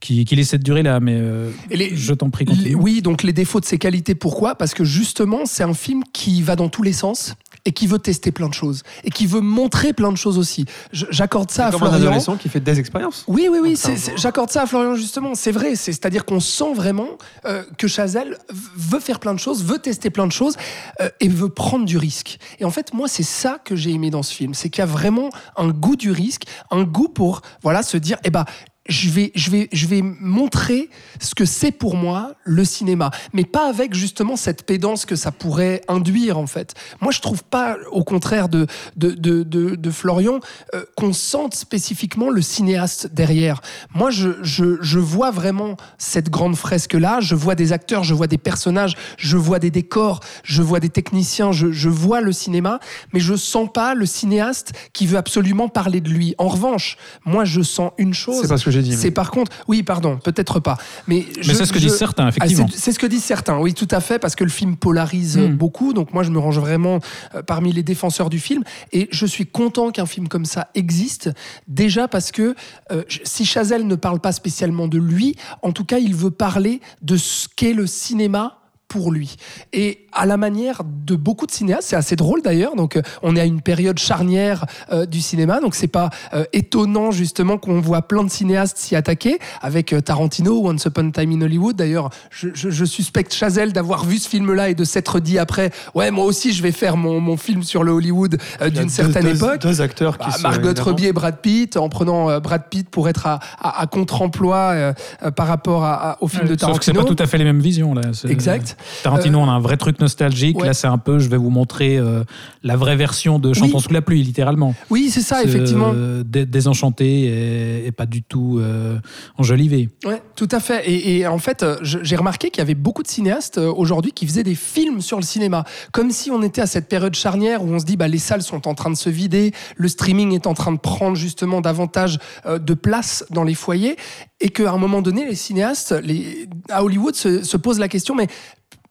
qu'il 0.00 0.24
qu'il 0.24 0.40
ait 0.40 0.44
cette 0.44 0.62
durée-là. 0.64 0.98
Mais 0.98 1.16
euh, 1.16 1.50
les- 1.70 1.94
je 1.94 2.14
t'en 2.14 2.30
prie, 2.30 2.46
Les- 2.46 2.74
oui, 2.74 3.02
donc 3.02 3.22
les 3.22 3.32
défauts 3.34 3.60
de 3.60 3.66
ses 3.66 3.76
qualités, 3.78 4.14
pourquoi? 4.14 4.54
Parce 4.54 4.72
que 4.74 4.82
justement, 4.82 5.40
c'est 5.44 5.62
un 5.62 5.74
film 5.74 6.02
qui 6.12 6.42
va 6.42 6.56
dans 6.56 6.68
tous 6.70 6.82
les 6.82 6.94
sens 6.94 7.34
et 7.64 7.72
qui 7.72 7.86
veut 7.86 7.98
tester 7.98 8.32
plein 8.32 8.48
de 8.48 8.54
choses 8.54 8.82
et 9.04 9.10
qui 9.10 9.26
veut 9.26 9.40
montrer 9.40 9.92
plein 9.92 10.10
de 10.12 10.16
choses 10.16 10.38
aussi. 10.38 10.64
J'accorde 10.92 11.50
ça 11.50 11.66
à 11.66 11.70
C'est 11.72 11.78
comme 11.78 11.86
un 11.86 11.90
Florian. 11.90 12.06
adolescent 12.08 12.36
qui 12.36 12.48
fait 12.48 12.60
des 12.60 12.78
expériences. 12.78 13.24
Oui, 13.28 13.48
oui, 13.50 13.58
oui, 13.62 13.76
j'accorde 14.16 14.50
ça 14.50 14.62
à 14.62 14.66
Florian 14.66 14.94
justement. 14.94 15.34
C'est 15.34 15.52
vrai, 15.52 15.76
c'est- 15.76 15.92
c'est-à-dire 15.92 16.24
qu'on 16.24 16.40
sent 16.40 16.72
vraiment 16.74 17.08
euh, 17.44 17.62
que 17.78 17.88
Chazelle 17.88 18.38
veut 18.76 19.00
faire 19.00 19.20
plein 19.20 19.34
de 19.34 19.38
choses, 19.40 19.64
veut 19.64 19.78
tester 19.78 20.10
plein 20.10 20.26
de 20.26 20.32
choses 20.32 20.56
euh, 21.00 21.08
et 21.20 21.28
veut 21.28 21.48
prendre 21.50 21.84
du 21.84 21.98
risque. 21.98 22.38
Et 22.58 22.64
en 22.64 22.70
fait, 22.70 22.94
moi, 22.94 23.08
c'est 23.08 23.22
ça 23.22 23.58
que 23.64 23.76
j'ai 23.76 23.90
aimé 23.90 24.10
dans 24.10 24.22
ce 24.22 24.32
film, 24.34 24.54
c'est 24.54 24.70
qu'il 24.70 24.80
y 24.80 24.82
a 24.82 24.86
vraiment 24.86 25.30
un 25.56 25.68
goût 25.68 25.96
du 25.96 26.10
risque, 26.10 26.44
un 26.70 26.84
goût 26.84 27.08
pour 27.08 27.42
voilà 27.62 27.82
se 27.82 27.96
dire, 27.96 28.18
eh 28.24 28.30
ben. 28.30 28.44
Je 28.90 29.08
vais, 29.08 29.30
je, 29.36 29.50
vais, 29.50 29.68
je 29.72 29.86
vais 29.86 30.02
montrer 30.02 30.90
ce 31.20 31.34
que 31.34 31.44
c'est 31.44 31.70
pour 31.70 31.94
moi 31.94 32.34
le 32.44 32.64
cinéma, 32.64 33.12
mais 33.32 33.44
pas 33.44 33.68
avec 33.68 33.94
justement 33.94 34.34
cette 34.34 34.64
pédance 34.66 35.06
que 35.06 35.14
ça 35.14 35.30
pourrait 35.30 35.82
induire 35.86 36.36
en 36.38 36.48
fait. 36.48 36.74
Moi, 37.00 37.12
je 37.12 37.20
trouve 37.20 37.44
pas, 37.44 37.76
au 37.92 38.02
contraire 38.02 38.48
de, 38.48 38.66
de, 38.96 39.12
de, 39.12 39.44
de, 39.44 39.76
de 39.76 39.90
Florian, 39.90 40.40
euh, 40.74 40.84
qu'on 40.96 41.12
sente 41.12 41.54
spécifiquement 41.54 42.30
le 42.30 42.42
cinéaste 42.42 43.14
derrière. 43.14 43.60
Moi, 43.94 44.10
je, 44.10 44.42
je, 44.42 44.76
je 44.80 44.98
vois 44.98 45.30
vraiment 45.30 45.76
cette 45.96 46.28
grande 46.28 46.56
fresque-là, 46.56 47.20
je 47.20 47.36
vois 47.36 47.54
des 47.54 47.72
acteurs, 47.72 48.02
je 48.02 48.14
vois 48.14 48.26
des 48.26 48.38
personnages, 48.38 48.96
je 49.16 49.36
vois 49.36 49.60
des 49.60 49.70
décors, 49.70 50.18
je 50.42 50.62
vois 50.62 50.80
des 50.80 50.90
techniciens, 50.90 51.52
je, 51.52 51.70
je 51.70 51.88
vois 51.88 52.20
le 52.20 52.32
cinéma, 52.32 52.80
mais 53.12 53.20
je 53.20 53.36
sens 53.36 53.68
pas 53.72 53.94
le 53.94 54.06
cinéaste 54.06 54.72
qui 54.92 55.06
veut 55.06 55.18
absolument 55.18 55.68
parler 55.68 56.00
de 56.00 56.08
lui. 56.08 56.34
En 56.38 56.48
revanche, 56.48 56.96
moi, 57.24 57.44
je 57.44 57.62
sens 57.62 57.92
une 57.96 58.14
chose. 58.14 58.40
C'est 58.42 58.48
pas 58.48 58.58
ce 58.58 58.64
que 58.64 58.70
j'ai 58.72 58.79
C'est 58.82 59.10
par 59.10 59.30
contre, 59.30 59.52
oui, 59.68 59.82
pardon, 59.82 60.18
peut-être 60.18 60.60
pas. 60.60 60.76
Mais, 61.06 61.26
Mais 61.46 61.54
c'est 61.54 61.66
ce 61.66 61.72
que 61.72 61.78
disent 61.78 61.96
certains, 61.96 62.28
effectivement. 62.28 62.66
Ah, 62.68 62.72
c'est- 62.72 62.78
c'est 62.80 62.92
ce 62.92 62.98
que 62.98 63.06
disent 63.06 63.24
certains, 63.24 63.58
oui, 63.58 63.74
tout 63.74 63.88
à 63.90 64.00
fait, 64.00 64.18
parce 64.18 64.34
que 64.34 64.44
le 64.44 64.50
film 64.50 64.76
polarise 64.76 65.38
euh, 65.38 65.48
Mm. 65.48 65.56
beaucoup. 65.56 65.92
Donc 65.92 66.12
moi, 66.14 66.22
je 66.22 66.30
me 66.30 66.38
range 66.38 66.58
vraiment 66.58 67.00
euh, 67.34 67.42
parmi 67.42 67.72
les 67.72 67.82
défenseurs 67.82 68.30
du 68.30 68.38
film. 68.40 68.62
Et 68.92 69.08
je 69.12 69.26
suis 69.26 69.46
content 69.46 69.90
qu'un 69.90 70.06
film 70.06 70.28
comme 70.28 70.44
ça 70.44 70.68
existe. 70.74 71.30
Déjà 71.68 72.08
parce 72.08 72.30
que 72.32 72.54
euh, 72.92 73.02
je- 73.08 73.20
si 73.24 73.44
Chazelle 73.44 73.86
ne 73.86 73.94
parle 73.94 74.20
pas 74.20 74.32
spécialement 74.32 74.88
de 74.88 74.98
lui, 74.98 75.36
en 75.62 75.72
tout 75.72 75.84
cas, 75.84 75.98
il 75.98 76.14
veut 76.14 76.30
parler 76.30 76.80
de 77.02 77.16
ce 77.16 77.48
qu'est 77.54 77.72
le 77.74 77.86
cinéma 77.86 78.59
pour 78.90 79.12
lui. 79.12 79.36
Et 79.72 80.04
à 80.12 80.26
la 80.26 80.36
manière 80.36 80.82
de 80.84 81.14
beaucoup 81.14 81.46
de 81.46 81.52
cinéastes, 81.52 81.88
c'est 81.90 81.96
assez 81.96 82.16
drôle 82.16 82.42
d'ailleurs. 82.42 82.74
Donc, 82.74 82.96
euh, 82.96 83.02
on 83.22 83.36
est 83.36 83.40
à 83.40 83.44
une 83.44 83.60
période 83.62 83.98
charnière 83.98 84.66
euh, 84.92 85.06
du 85.06 85.20
cinéma, 85.20 85.60
donc 85.60 85.76
c'est 85.76 85.86
pas 85.86 86.10
euh, 86.34 86.44
étonnant 86.52 87.12
justement 87.12 87.56
qu'on 87.56 87.80
voit 87.80 88.02
plein 88.02 88.24
de 88.24 88.30
cinéastes 88.30 88.76
s'y 88.78 88.96
attaquer, 88.96 89.38
avec 89.62 89.92
euh, 89.92 90.00
Tarantino, 90.00 90.60
Once 90.68 90.84
Upon 90.84 91.08
a 91.08 91.12
Time 91.12 91.30
in 91.32 91.40
Hollywood. 91.42 91.76
D'ailleurs, 91.76 92.10
je, 92.30 92.48
je- 92.52 92.70
je 92.70 92.84
suspecte 92.84 93.32
Chazelle 93.32 93.72
d'avoir 93.72 94.04
vu 94.04 94.18
ce 94.18 94.28
film-là 94.28 94.68
et 94.70 94.74
de 94.74 94.82
s'être 94.84 95.20
dit 95.20 95.38
après, 95.38 95.70
ouais, 95.94 96.10
moi 96.10 96.24
aussi, 96.24 96.52
je 96.52 96.62
vais 96.62 96.72
faire 96.72 96.96
mon, 96.96 97.20
mon 97.20 97.36
film 97.36 97.62
sur 97.62 97.84
le 97.84 97.92
Hollywood 97.92 98.38
euh, 98.60 98.70
d'une 98.70 98.88
certaine 98.88 99.22
deux- 99.22 99.36
époque. 99.36 99.60
Deux 99.62 99.80
acteurs 99.80 100.18
qui 100.18 100.26
Bah, 100.26 100.32
sont. 100.32 100.42
Margot 100.42 100.64
évidemment- 100.66 100.84
Robbie 100.86 101.06
et 101.06 101.12
Brad 101.12 101.36
Pitt, 101.40 101.76
en 101.76 101.88
prenant 101.88 102.28
euh, 102.28 102.40
Brad 102.40 102.64
Pitt 102.68 102.90
pour 102.90 103.08
être 103.08 103.28
à, 103.28 103.38
à- 103.60 103.80
à 103.82 103.86
contre-emploi 103.86 104.56
euh, 104.56 104.92
euh, 105.22 105.30
par 105.30 105.46
rapport 105.46 105.84
à- 105.84 106.10
à- 106.12 106.16
au 106.20 106.26
film 106.26 106.42
de 106.48 106.58
Sauf 106.58 106.78
que 106.80 106.84
c'est 106.84 106.92
Tarantino. 106.92 107.02
pas 107.02 107.14
tout 107.14 107.22
à 107.22 107.26
fait 107.28 107.38
les 107.38 107.44
mêmes 107.44 107.60
visions 107.60 107.94
là. 107.94 108.02
Exact. 108.28 108.76
Tarantino, 109.02 109.38
on 109.38 109.48
a 109.48 109.52
un 109.52 109.60
vrai 109.60 109.76
truc 109.76 110.00
nostalgique. 110.00 110.58
ouais. 110.58 110.66
Là, 110.66 110.74
c'est 110.74 110.86
un 110.86 110.98
peu, 110.98 111.18
je 111.18 111.28
vais 111.28 111.36
vous 111.36 111.50
montrer 111.50 111.98
euh, 111.98 112.24
la 112.62 112.76
vraie 112.76 112.96
version 112.96 113.38
de 113.38 113.52
Chantons 113.52 113.76
Oui. 113.78 113.82
sous 113.82 113.92
la 113.92 114.02
pluie, 114.02 114.22
littéralement. 114.22 114.74
Oui, 114.90 115.10
c'est 115.10 115.20
ça, 115.22 115.42
effectivement. 115.42 115.92
euh, 115.94 116.22
dé- 116.24 116.46
désenchanté 116.46 117.06
et, 117.24 117.86
et 117.86 117.92
pas 117.92 118.06
du 118.06 118.22
tout 118.22 118.58
euh, 118.60 118.98
enjolivé. 119.38 119.88
Ouais, 120.04 120.22
tout 120.36 120.48
à 120.50 120.60
fait. 120.60 120.88
Et, 120.90 121.18
et 121.18 121.26
en 121.26 121.38
fait, 121.38 121.62
euh, 121.62 121.76
j'ai 121.82 122.16
remarqué 122.16 122.50
qu'il 122.50 122.58
y 122.60 122.62
avait 122.62 122.74
beaucoup 122.74 123.02
de 123.02 123.08
cinéastes 123.08 123.58
euh, 123.58 123.72
aujourd'hui 123.72 124.12
qui 124.12 124.26
faisaient 124.26 124.42
des 124.42 124.54
films 124.54 125.00
sur 125.00 125.16
le 125.16 125.22
cinéma, 125.24 125.64
comme 125.92 126.10
si 126.10 126.30
on 126.30 126.42
était 126.42 126.60
à 126.60 126.66
cette 126.66 126.88
période 126.88 127.14
charnière 127.14 127.62
où 127.62 127.68
on 127.68 127.78
se 127.78 127.84
dit 127.84 127.96
bah 127.96 128.08
les 128.08 128.18
salles 128.18 128.42
sont 128.42 128.68
en 128.68 128.74
train 128.74 128.90
de 128.90 128.96
se 128.96 129.10
vider, 129.10 129.52
le 129.76 129.88
streaming 129.88 130.32
est 130.34 130.46
en 130.46 130.54
train 130.54 130.72
de 130.72 130.78
prendre 130.78 131.16
justement 131.16 131.60
davantage 131.60 132.18
euh, 132.46 132.58
de 132.58 132.74
place 132.74 133.24
dans 133.30 133.44
les 133.44 133.54
foyers, 133.54 133.96
et 134.40 134.48
qu'à 134.50 134.70
un 134.72 134.78
moment 134.78 135.02
donné, 135.02 135.26
les 135.26 135.34
cinéastes, 135.34 135.92
les, 136.02 136.48
à 136.70 136.82
Hollywood, 136.84 137.14
se, 137.14 137.42
se 137.42 137.56
posent 137.56 137.78
la 137.78 137.88
question 137.88 138.14
mais 138.14 138.26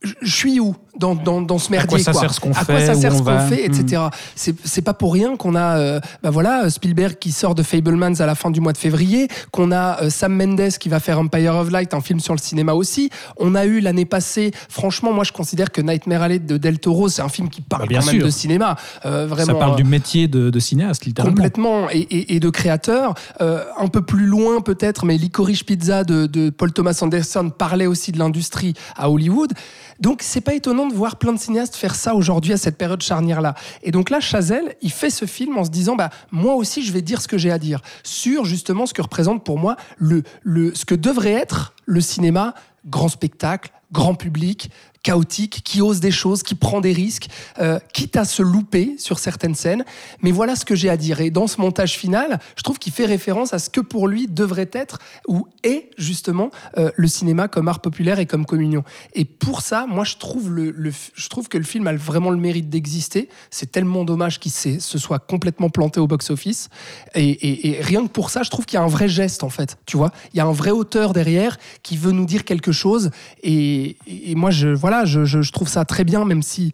je 0.01 0.31
suis 0.33 0.59
où 0.62 0.75
dans, 0.97 1.13
dans, 1.15 1.41
dans 1.41 1.57
ce 1.57 1.67
À 1.67 1.71
merdier 1.71 1.89
quoi 1.89 1.99
ça 1.99 2.12
quoi 2.13 2.21
sert 2.21 2.33
ce 2.33 2.39
qu'on 2.39 2.51
À 2.51 2.63
quoi 2.65 2.75
fait, 2.77 2.85
ça 2.85 2.95
sert 2.95 3.13
ce 3.13 3.21
qu'on 3.21 3.39
fait, 3.39 3.65
etc. 3.65 4.03
C'est 4.35 4.55
c'est 4.65 4.81
pas 4.81 4.93
pour 4.93 5.13
rien 5.13 5.35
qu'on 5.38 5.55
a, 5.55 5.77
euh, 5.77 5.99
bah 6.23 6.29
voilà, 6.29 6.69
Spielberg 6.69 7.17
qui 7.19 7.31
sort 7.31 7.53
de 7.55 7.63
Fablemans 7.63 8.13
à 8.19 8.25
la 8.25 8.35
fin 8.35 8.49
du 8.51 8.62
mois 8.62 8.71
de 8.73 8.77
février, 8.77 9.27
qu'on 9.51 9.71
a 9.73 10.01
euh, 10.03 10.09
Sam 10.09 10.33
Mendes 10.35 10.69
qui 10.79 10.88
va 10.89 10.99
faire 11.01 11.19
Empire 11.19 11.55
of 11.55 11.69
Light, 11.69 11.93
un 11.93 11.99
film 12.01 12.19
sur 12.21 12.33
le 12.33 12.39
cinéma 12.39 12.73
aussi. 12.73 13.09
On 13.38 13.55
a 13.55 13.65
eu 13.65 13.79
l'année 13.81 14.05
passée, 14.05 14.51
franchement, 14.69 15.12
moi 15.13 15.23
je 15.25 15.31
considère 15.33 15.69
que 15.71 15.81
Nightmare 15.81 16.21
Alley 16.21 16.39
de 16.39 16.57
Del 16.57 16.79
Toro, 16.79 17.09
c'est 17.09 17.21
un 17.21 17.29
film 17.29 17.49
qui 17.49 17.62
parle 17.62 17.83
Bah, 17.83 17.88
bien 17.88 17.99
quand 17.99 18.05
même 18.07 18.15
sûr. 18.15 18.25
de 18.25 18.31
cinéma, 18.31 18.75
euh, 19.05 19.25
vraiment. 19.27 19.53
ça 19.53 19.53
parle 19.55 19.73
euh, 19.73 19.75
du 19.75 19.83
métier 19.83 20.27
de, 20.29 20.49
de 20.49 20.59
cinéaste, 20.59 21.05
littéralement. 21.05 21.35
Complètement, 21.35 21.89
et, 21.89 21.99
et- 21.99 22.35
et 22.35 22.39
de 22.39 22.49
créateurs. 22.49 23.15
Euh, 23.41 23.63
un 23.77 23.88
peu 23.88 24.01
plus 24.01 24.25
loin 24.25 24.62
peut-être, 24.62 25.05
mais 25.05 25.17
Licorice 25.17 25.63
Pizza 25.63 26.03
de, 26.05 26.25
de 26.25 26.49
Paul 26.49 26.71
Thomas 26.73 26.97
Anderson 27.01 27.49
parlait 27.49 27.85
aussi 27.88 28.12
de 28.12 28.19
l'industrie 28.19 28.73
à 28.97 29.09
Hollywood. 29.09 29.51
Donc 29.99 30.21
c'est 30.21 30.41
pas 30.41 30.53
étonnant 30.53 30.88
de 30.88 30.93
voir 30.93 31.17
plein 31.17 31.33
de 31.33 31.39
cinéastes 31.39 31.75
faire 31.75 31.95
ça 31.95 32.15
aujourd'hui 32.15 32.53
à 32.53 32.57
cette 32.57 32.77
période 32.77 33.01
charnière-là. 33.01 33.55
Et 33.83 33.91
donc 33.91 34.09
là, 34.09 34.19
Chazelle, 34.19 34.75
il 34.81 34.91
fait 34.91 35.09
ce 35.09 35.25
film 35.25 35.57
en 35.57 35.65
se 35.65 35.69
disant, 35.69 35.95
bah 35.95 36.09
moi 36.31 36.55
aussi 36.55 36.83
je 36.83 36.91
vais 36.93 37.01
dire 37.01 37.21
ce 37.21 37.27
que 37.27 37.38
j'ai 37.38 37.51
à 37.51 37.57
dire 37.57 37.81
sur 38.03 38.45
justement 38.45 38.85
ce 38.85 38.93
que 38.93 39.01
représente 39.01 39.43
pour 39.43 39.59
moi 39.59 39.75
ce 39.99 40.85
que 40.85 40.95
devrait 40.95 41.33
être 41.33 41.73
le 41.85 42.01
cinéma 42.01 42.53
grand 42.85 43.09
spectacle, 43.09 43.71
grand 43.91 44.15
public, 44.15 44.71
chaotique, 45.03 45.62
qui 45.63 45.81
ose 45.81 45.99
des 45.99 46.12
choses, 46.12 46.43
qui 46.43 46.55
prend 46.55 46.81
des 46.81 46.91
risques, 46.91 47.27
euh, 47.59 47.79
quitte 47.93 48.17
à 48.17 48.25
se 48.25 48.41
louper 48.41 48.95
sur 48.97 49.19
certaines 49.19 49.55
scènes. 49.55 49.85
Mais 50.21 50.31
voilà 50.31 50.55
ce 50.55 50.65
que 50.65 50.75
j'ai 50.75 50.89
à 50.89 50.97
dire. 50.97 51.21
Et 51.21 51.29
dans 51.29 51.47
ce 51.47 51.62
montage 51.62 51.93
final, 51.93 52.39
je 52.55 52.63
trouve 52.63 52.79
qu'il 52.79 52.91
fait 52.91 53.05
référence 53.05 53.53
à 53.53 53.59
ce 53.59 53.69
que 53.69 53.81
pour 53.81 54.07
lui 54.07 54.27
devrait 54.27 54.69
être 54.73 54.99
ou 55.27 55.47
est 55.63 55.89
justement 55.97 56.51
euh, 56.77 56.91
le 56.95 57.07
cinéma 57.07 57.47
comme 57.47 57.67
art 57.67 57.79
populaire 57.79 58.19
et 58.19 58.25
comme 58.25 58.45
communion. 58.45 58.83
Et 59.13 59.25
pour 59.25 59.62
ça, 59.62 59.85
moi, 59.88 60.03
je 60.03 60.17
trouve, 60.17 60.49
que 60.49 61.57
le 61.57 61.63
film 61.63 61.88
a 61.88 61.93
vraiment 61.93 62.29
le 62.29 62.38
mérite 62.38 62.69
d'exister. 62.69 63.29
C'est 63.51 63.71
tellement 63.71 64.03
dommage 64.03 64.39
qu'il 64.39 64.51
se 64.51 64.79
soit 64.79 65.19
complètement 65.19 65.69
planté 65.69 65.99
au 65.99 66.07
box-office. 66.07 66.69
Et, 67.15 67.79
rien 67.81 68.05
que 68.05 68.12
pour 68.12 68.29
ça, 68.29 68.43
je 68.43 68.49
trouve 68.49 68.65
qu'il 68.65 68.77
y 68.77 68.81
a 68.81 68.83
un 68.83 68.88
vrai 68.88 69.07
geste, 69.07 69.43
en 69.43 69.49
fait. 69.49 69.77
Tu 69.85 69.97
vois, 69.97 70.12
il 70.33 70.38
y 70.38 70.39
a 70.39 70.45
un 70.45 70.51
vrai 70.51 70.71
auteur 70.71 71.13
derrière 71.13 71.57
qui 71.83 71.97
veut 71.97 72.12
nous 72.12 72.25
dire 72.25 72.43
quelque 72.43 72.71
chose. 72.71 73.12
Et, 73.43 73.97
et 74.07 74.35
moi, 74.35 74.51
je, 74.51 74.67
voilà, 74.67 74.88
je, 75.06 75.25
je- 75.25 75.52
trouve 75.52 75.67
ça 75.67 75.86
très 75.86 76.04
bien, 76.04 76.25
même 76.25 76.41
si, 76.41 76.71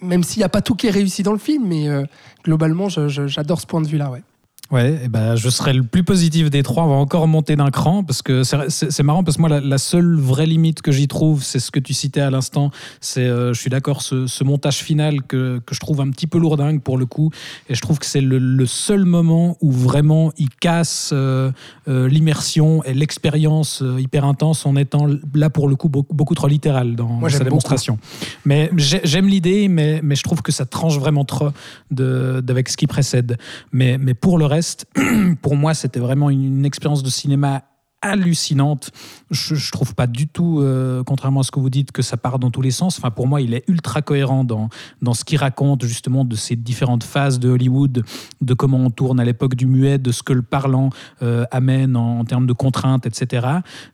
même 0.00 0.22
s'il 0.22 0.38
n'y 0.40 0.44
a 0.44 0.48
pas 0.48 0.62
tout 0.62 0.74
qui 0.74 0.86
est 0.86 0.90
réussi 0.90 1.22
dans 1.22 1.32
le 1.32 1.38
film. 1.38 1.66
Mais 1.66 1.88
euh, 1.88 2.04
globalement, 2.44 2.88
j'adore 2.88 3.60
ce 3.60 3.66
point 3.66 3.80
de 3.80 3.88
vue-là. 3.88 4.10
Ouais. 4.10 4.22
Ouais, 4.72 5.02
et 5.04 5.08
ben, 5.08 5.36
je 5.36 5.50
serai 5.50 5.74
le 5.74 5.82
plus 5.82 6.02
positif 6.02 6.48
des 6.48 6.62
trois. 6.62 6.84
On 6.84 6.88
va 6.88 6.94
encore 6.94 7.28
monter 7.28 7.56
d'un 7.56 7.70
cran 7.70 8.02
parce 8.02 8.22
que 8.22 8.42
c'est- 8.42 9.02
marrant 9.02 9.22
parce 9.22 9.36
que 9.36 9.42
moi, 9.42 9.50
la, 9.50 9.60
la 9.60 9.76
seule 9.76 10.16
vraie 10.16 10.46
limite 10.46 10.80
que 10.80 10.90
j'y 10.90 11.08
trouve, 11.08 11.44
c'est 11.44 11.58
ce 11.58 11.70
que 11.70 11.78
tu 11.78 11.92
citais 11.92 12.22
à 12.22 12.30
l'instant. 12.30 12.70
C'est, 13.02 13.20
euh, 13.20 13.52
je 13.52 13.60
suis 13.60 13.68
d'accord, 13.68 14.00
ce, 14.00 14.26
ce 14.26 14.44
montage 14.44 14.78
final 14.78 15.22
que, 15.24 15.58
que 15.66 15.74
je 15.74 15.80
trouve 15.80 16.00
un 16.00 16.08
petit 16.08 16.26
peu 16.26 16.38
lourdingue 16.38 16.80
pour 16.80 16.96
le 16.96 17.04
coup. 17.04 17.30
Et 17.68 17.74
je 17.74 17.82
trouve 17.82 17.98
que 17.98 18.06
c'est 18.06 18.22
le, 18.22 18.38
le 18.38 18.64
seul 18.64 19.04
moment 19.04 19.58
où 19.60 19.70
vraiment 19.70 20.32
il 20.38 20.48
casse 20.48 21.10
euh, 21.12 21.52
euh, 21.88 22.08
l'immersion 22.08 22.82
et 22.84 22.94
l'expérience 22.94 23.82
hyper 23.98 24.24
intense 24.24 24.64
en 24.64 24.74
étant 24.76 25.06
là 25.34 25.50
pour 25.50 25.68
le 25.68 25.76
coup 25.76 25.90
beaucoup, 25.90 26.14
beaucoup 26.14 26.34
trop 26.34 26.48
littéral 26.48 26.96
dans, 26.96 27.08
Moi, 27.08 27.28
sa 27.28 27.44
démonstration. 27.44 27.98
Mais 28.46 28.70
j'ai- 28.78 29.02
j'aime 29.04 29.26
l'idée, 29.28 29.68
mais, 29.68 30.00
mais 30.02 30.14
je 30.16 30.22
trouve 30.22 30.40
que 30.40 30.50
ça 30.50 30.64
tranche 30.64 30.96
vraiment 30.96 31.26
trop 31.26 31.50
de- 31.90 32.40
d'avec 32.42 32.70
ce 32.70 32.78
qui 32.78 32.86
précède. 32.86 33.36
Mais, 33.70 33.98
mais 33.98 34.14
pour 34.14 34.38
le 34.38 34.46
reste, 34.46 34.61
pour 35.42 35.56
moi, 35.56 35.74
c'était 35.74 36.00
vraiment 36.00 36.30
une, 36.30 36.64
expérience 36.64 37.02
de 37.02 37.10
cinéma 37.10 37.64
hallucinante. 38.00 38.90
Je, 39.32 39.54
je 39.54 39.72
trouve 39.72 39.94
pas 39.94 40.06
du 40.06 40.28
tout, 40.28 40.60
euh, 40.60 41.02
contrairement 41.04 41.40
à 41.40 41.42
ce 41.42 41.50
que 41.50 41.58
vous 41.58 41.70
dites, 41.70 41.90
que 41.90 42.02
ça 42.02 42.18
part 42.18 42.38
dans 42.38 42.50
tous 42.50 42.60
les 42.60 42.70
sens. 42.70 42.98
Enfin, 42.98 43.10
pour 43.10 43.26
moi, 43.26 43.40
il 43.40 43.54
est 43.54 43.64
ultra 43.66 44.02
cohérent 44.02 44.44
dans, 44.44 44.68
dans 45.00 45.14
ce 45.14 45.24
qu'il 45.24 45.38
raconte, 45.38 45.84
justement, 45.86 46.26
de 46.26 46.36
ces 46.36 46.54
différentes 46.54 47.02
phases 47.02 47.40
de 47.40 47.48
Hollywood, 47.48 48.04
de 48.42 48.54
comment 48.54 48.78
on 48.78 48.90
tourne 48.90 49.18
à 49.20 49.24
l'époque 49.24 49.54
du 49.54 49.66
muet, 49.66 49.96
de 49.96 50.12
ce 50.12 50.22
que 50.22 50.34
le 50.34 50.42
parlant 50.42 50.90
euh, 51.22 51.44
amène 51.50 51.96
en, 51.96 52.24
termes 52.24 52.46
de 52.46 52.52
contraintes, 52.52 53.06
etc. 53.06 53.46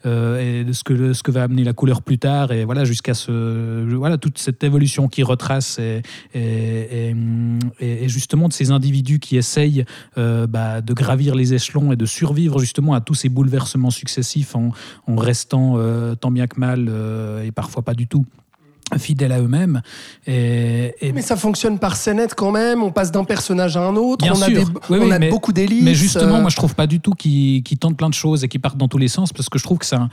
euh, 0.07 0.61
et 0.61 0.65
de 0.65 0.73
ce 0.73 0.83
que, 0.83 1.13
ce 1.13 1.23
que 1.23 1.31
va 1.31 1.45
amener 1.45 1.63
la 1.63 1.73
couleur 1.73 2.03
plus 2.03 2.19
tard, 2.19 2.51
et 2.51 2.65
voilà, 2.65 2.85
jusqu'à 2.85 3.15
ce, 3.15 3.95
voilà, 3.95 4.19
toute 4.19 4.39
cette 4.39 4.65
évolution 4.65 5.07
qui 5.07 5.23
retrace, 5.23 5.79
et, 5.79 6.03
et 6.35 8.09
justement 8.09 8.49
de 8.49 8.53
ces 8.53 8.73
individus 8.73 9.21
qui 9.21 9.37
essayent 9.37 9.85
bah, 10.17 10.81
de 10.81 10.93
gravir 10.93 11.35
les 11.35 11.55
échelons 11.55 11.93
et 11.93 11.97
de 11.97 12.07
survivre 12.07 12.59
justement 12.59 12.95
à 12.95 13.01
tous 13.01 13.15
ces 13.15 13.29
bouleversements 13.29 13.91
successifs 13.91 14.57
en, 14.57 14.73
en 15.07 15.15
restant 15.29 15.75
euh, 15.77 16.15
tant 16.15 16.31
bien 16.31 16.47
que 16.47 16.59
mal 16.59 16.87
euh, 16.89 17.45
et 17.45 17.53
parfois 17.53 17.83
pas 17.83 17.95
du 17.95 18.07
tout 18.07 18.25
fidèles 18.97 19.33
à 19.33 19.39
eux-mêmes. 19.41 19.83
Et, 20.27 20.95
et- 21.03 21.13
Mais 21.13 21.21
ça 21.21 21.37
fonctionne 21.37 21.79
par 21.79 21.95
scénette 21.95 22.35
quand 22.35 22.51
même. 22.51 22.83
On 22.83 22.91
passe 22.91 23.13
d'un 23.13 23.25
personnage 23.25 23.77
à 23.77 23.83
un 23.83 23.95
autre. 23.97 24.25
Bien 24.25 24.33
on 24.35 24.41
a, 24.41 24.47
sûr. 24.47 24.65
des- 24.65 24.73
Oui, 24.89 24.99
on 25.03 25.05
oui, 25.05 25.13
a 25.13 25.19
mais- 25.19 25.29
beaucoup 25.29 25.53
d'hélices. 25.53 25.85
Mais 25.85 25.93
justement, 25.95 26.37
euh, 26.37 26.41
moi, 26.41 26.49
je 26.49 26.57
trouve 26.57 26.75
pas 26.75 26.87
du 26.87 26.99
tout 26.99 27.11
qu'ils 27.13 27.63
qu'ils 27.63 27.77
tentent 27.77 27.99
plein 27.99 28.09
de 28.09 28.15
choses 28.15 28.45
et 28.45 28.49
qu'ils 28.49 28.63
partent 28.63 28.79
dans 28.79 28.89
tous 28.89 28.97
les 28.97 29.09
sens 29.09 29.31
parce 29.31 29.51
que 29.51 29.59
je 29.59 29.65
trouve 29.65 29.77
que 29.77 29.85
c'est 29.85 29.97
un, 29.97 30.09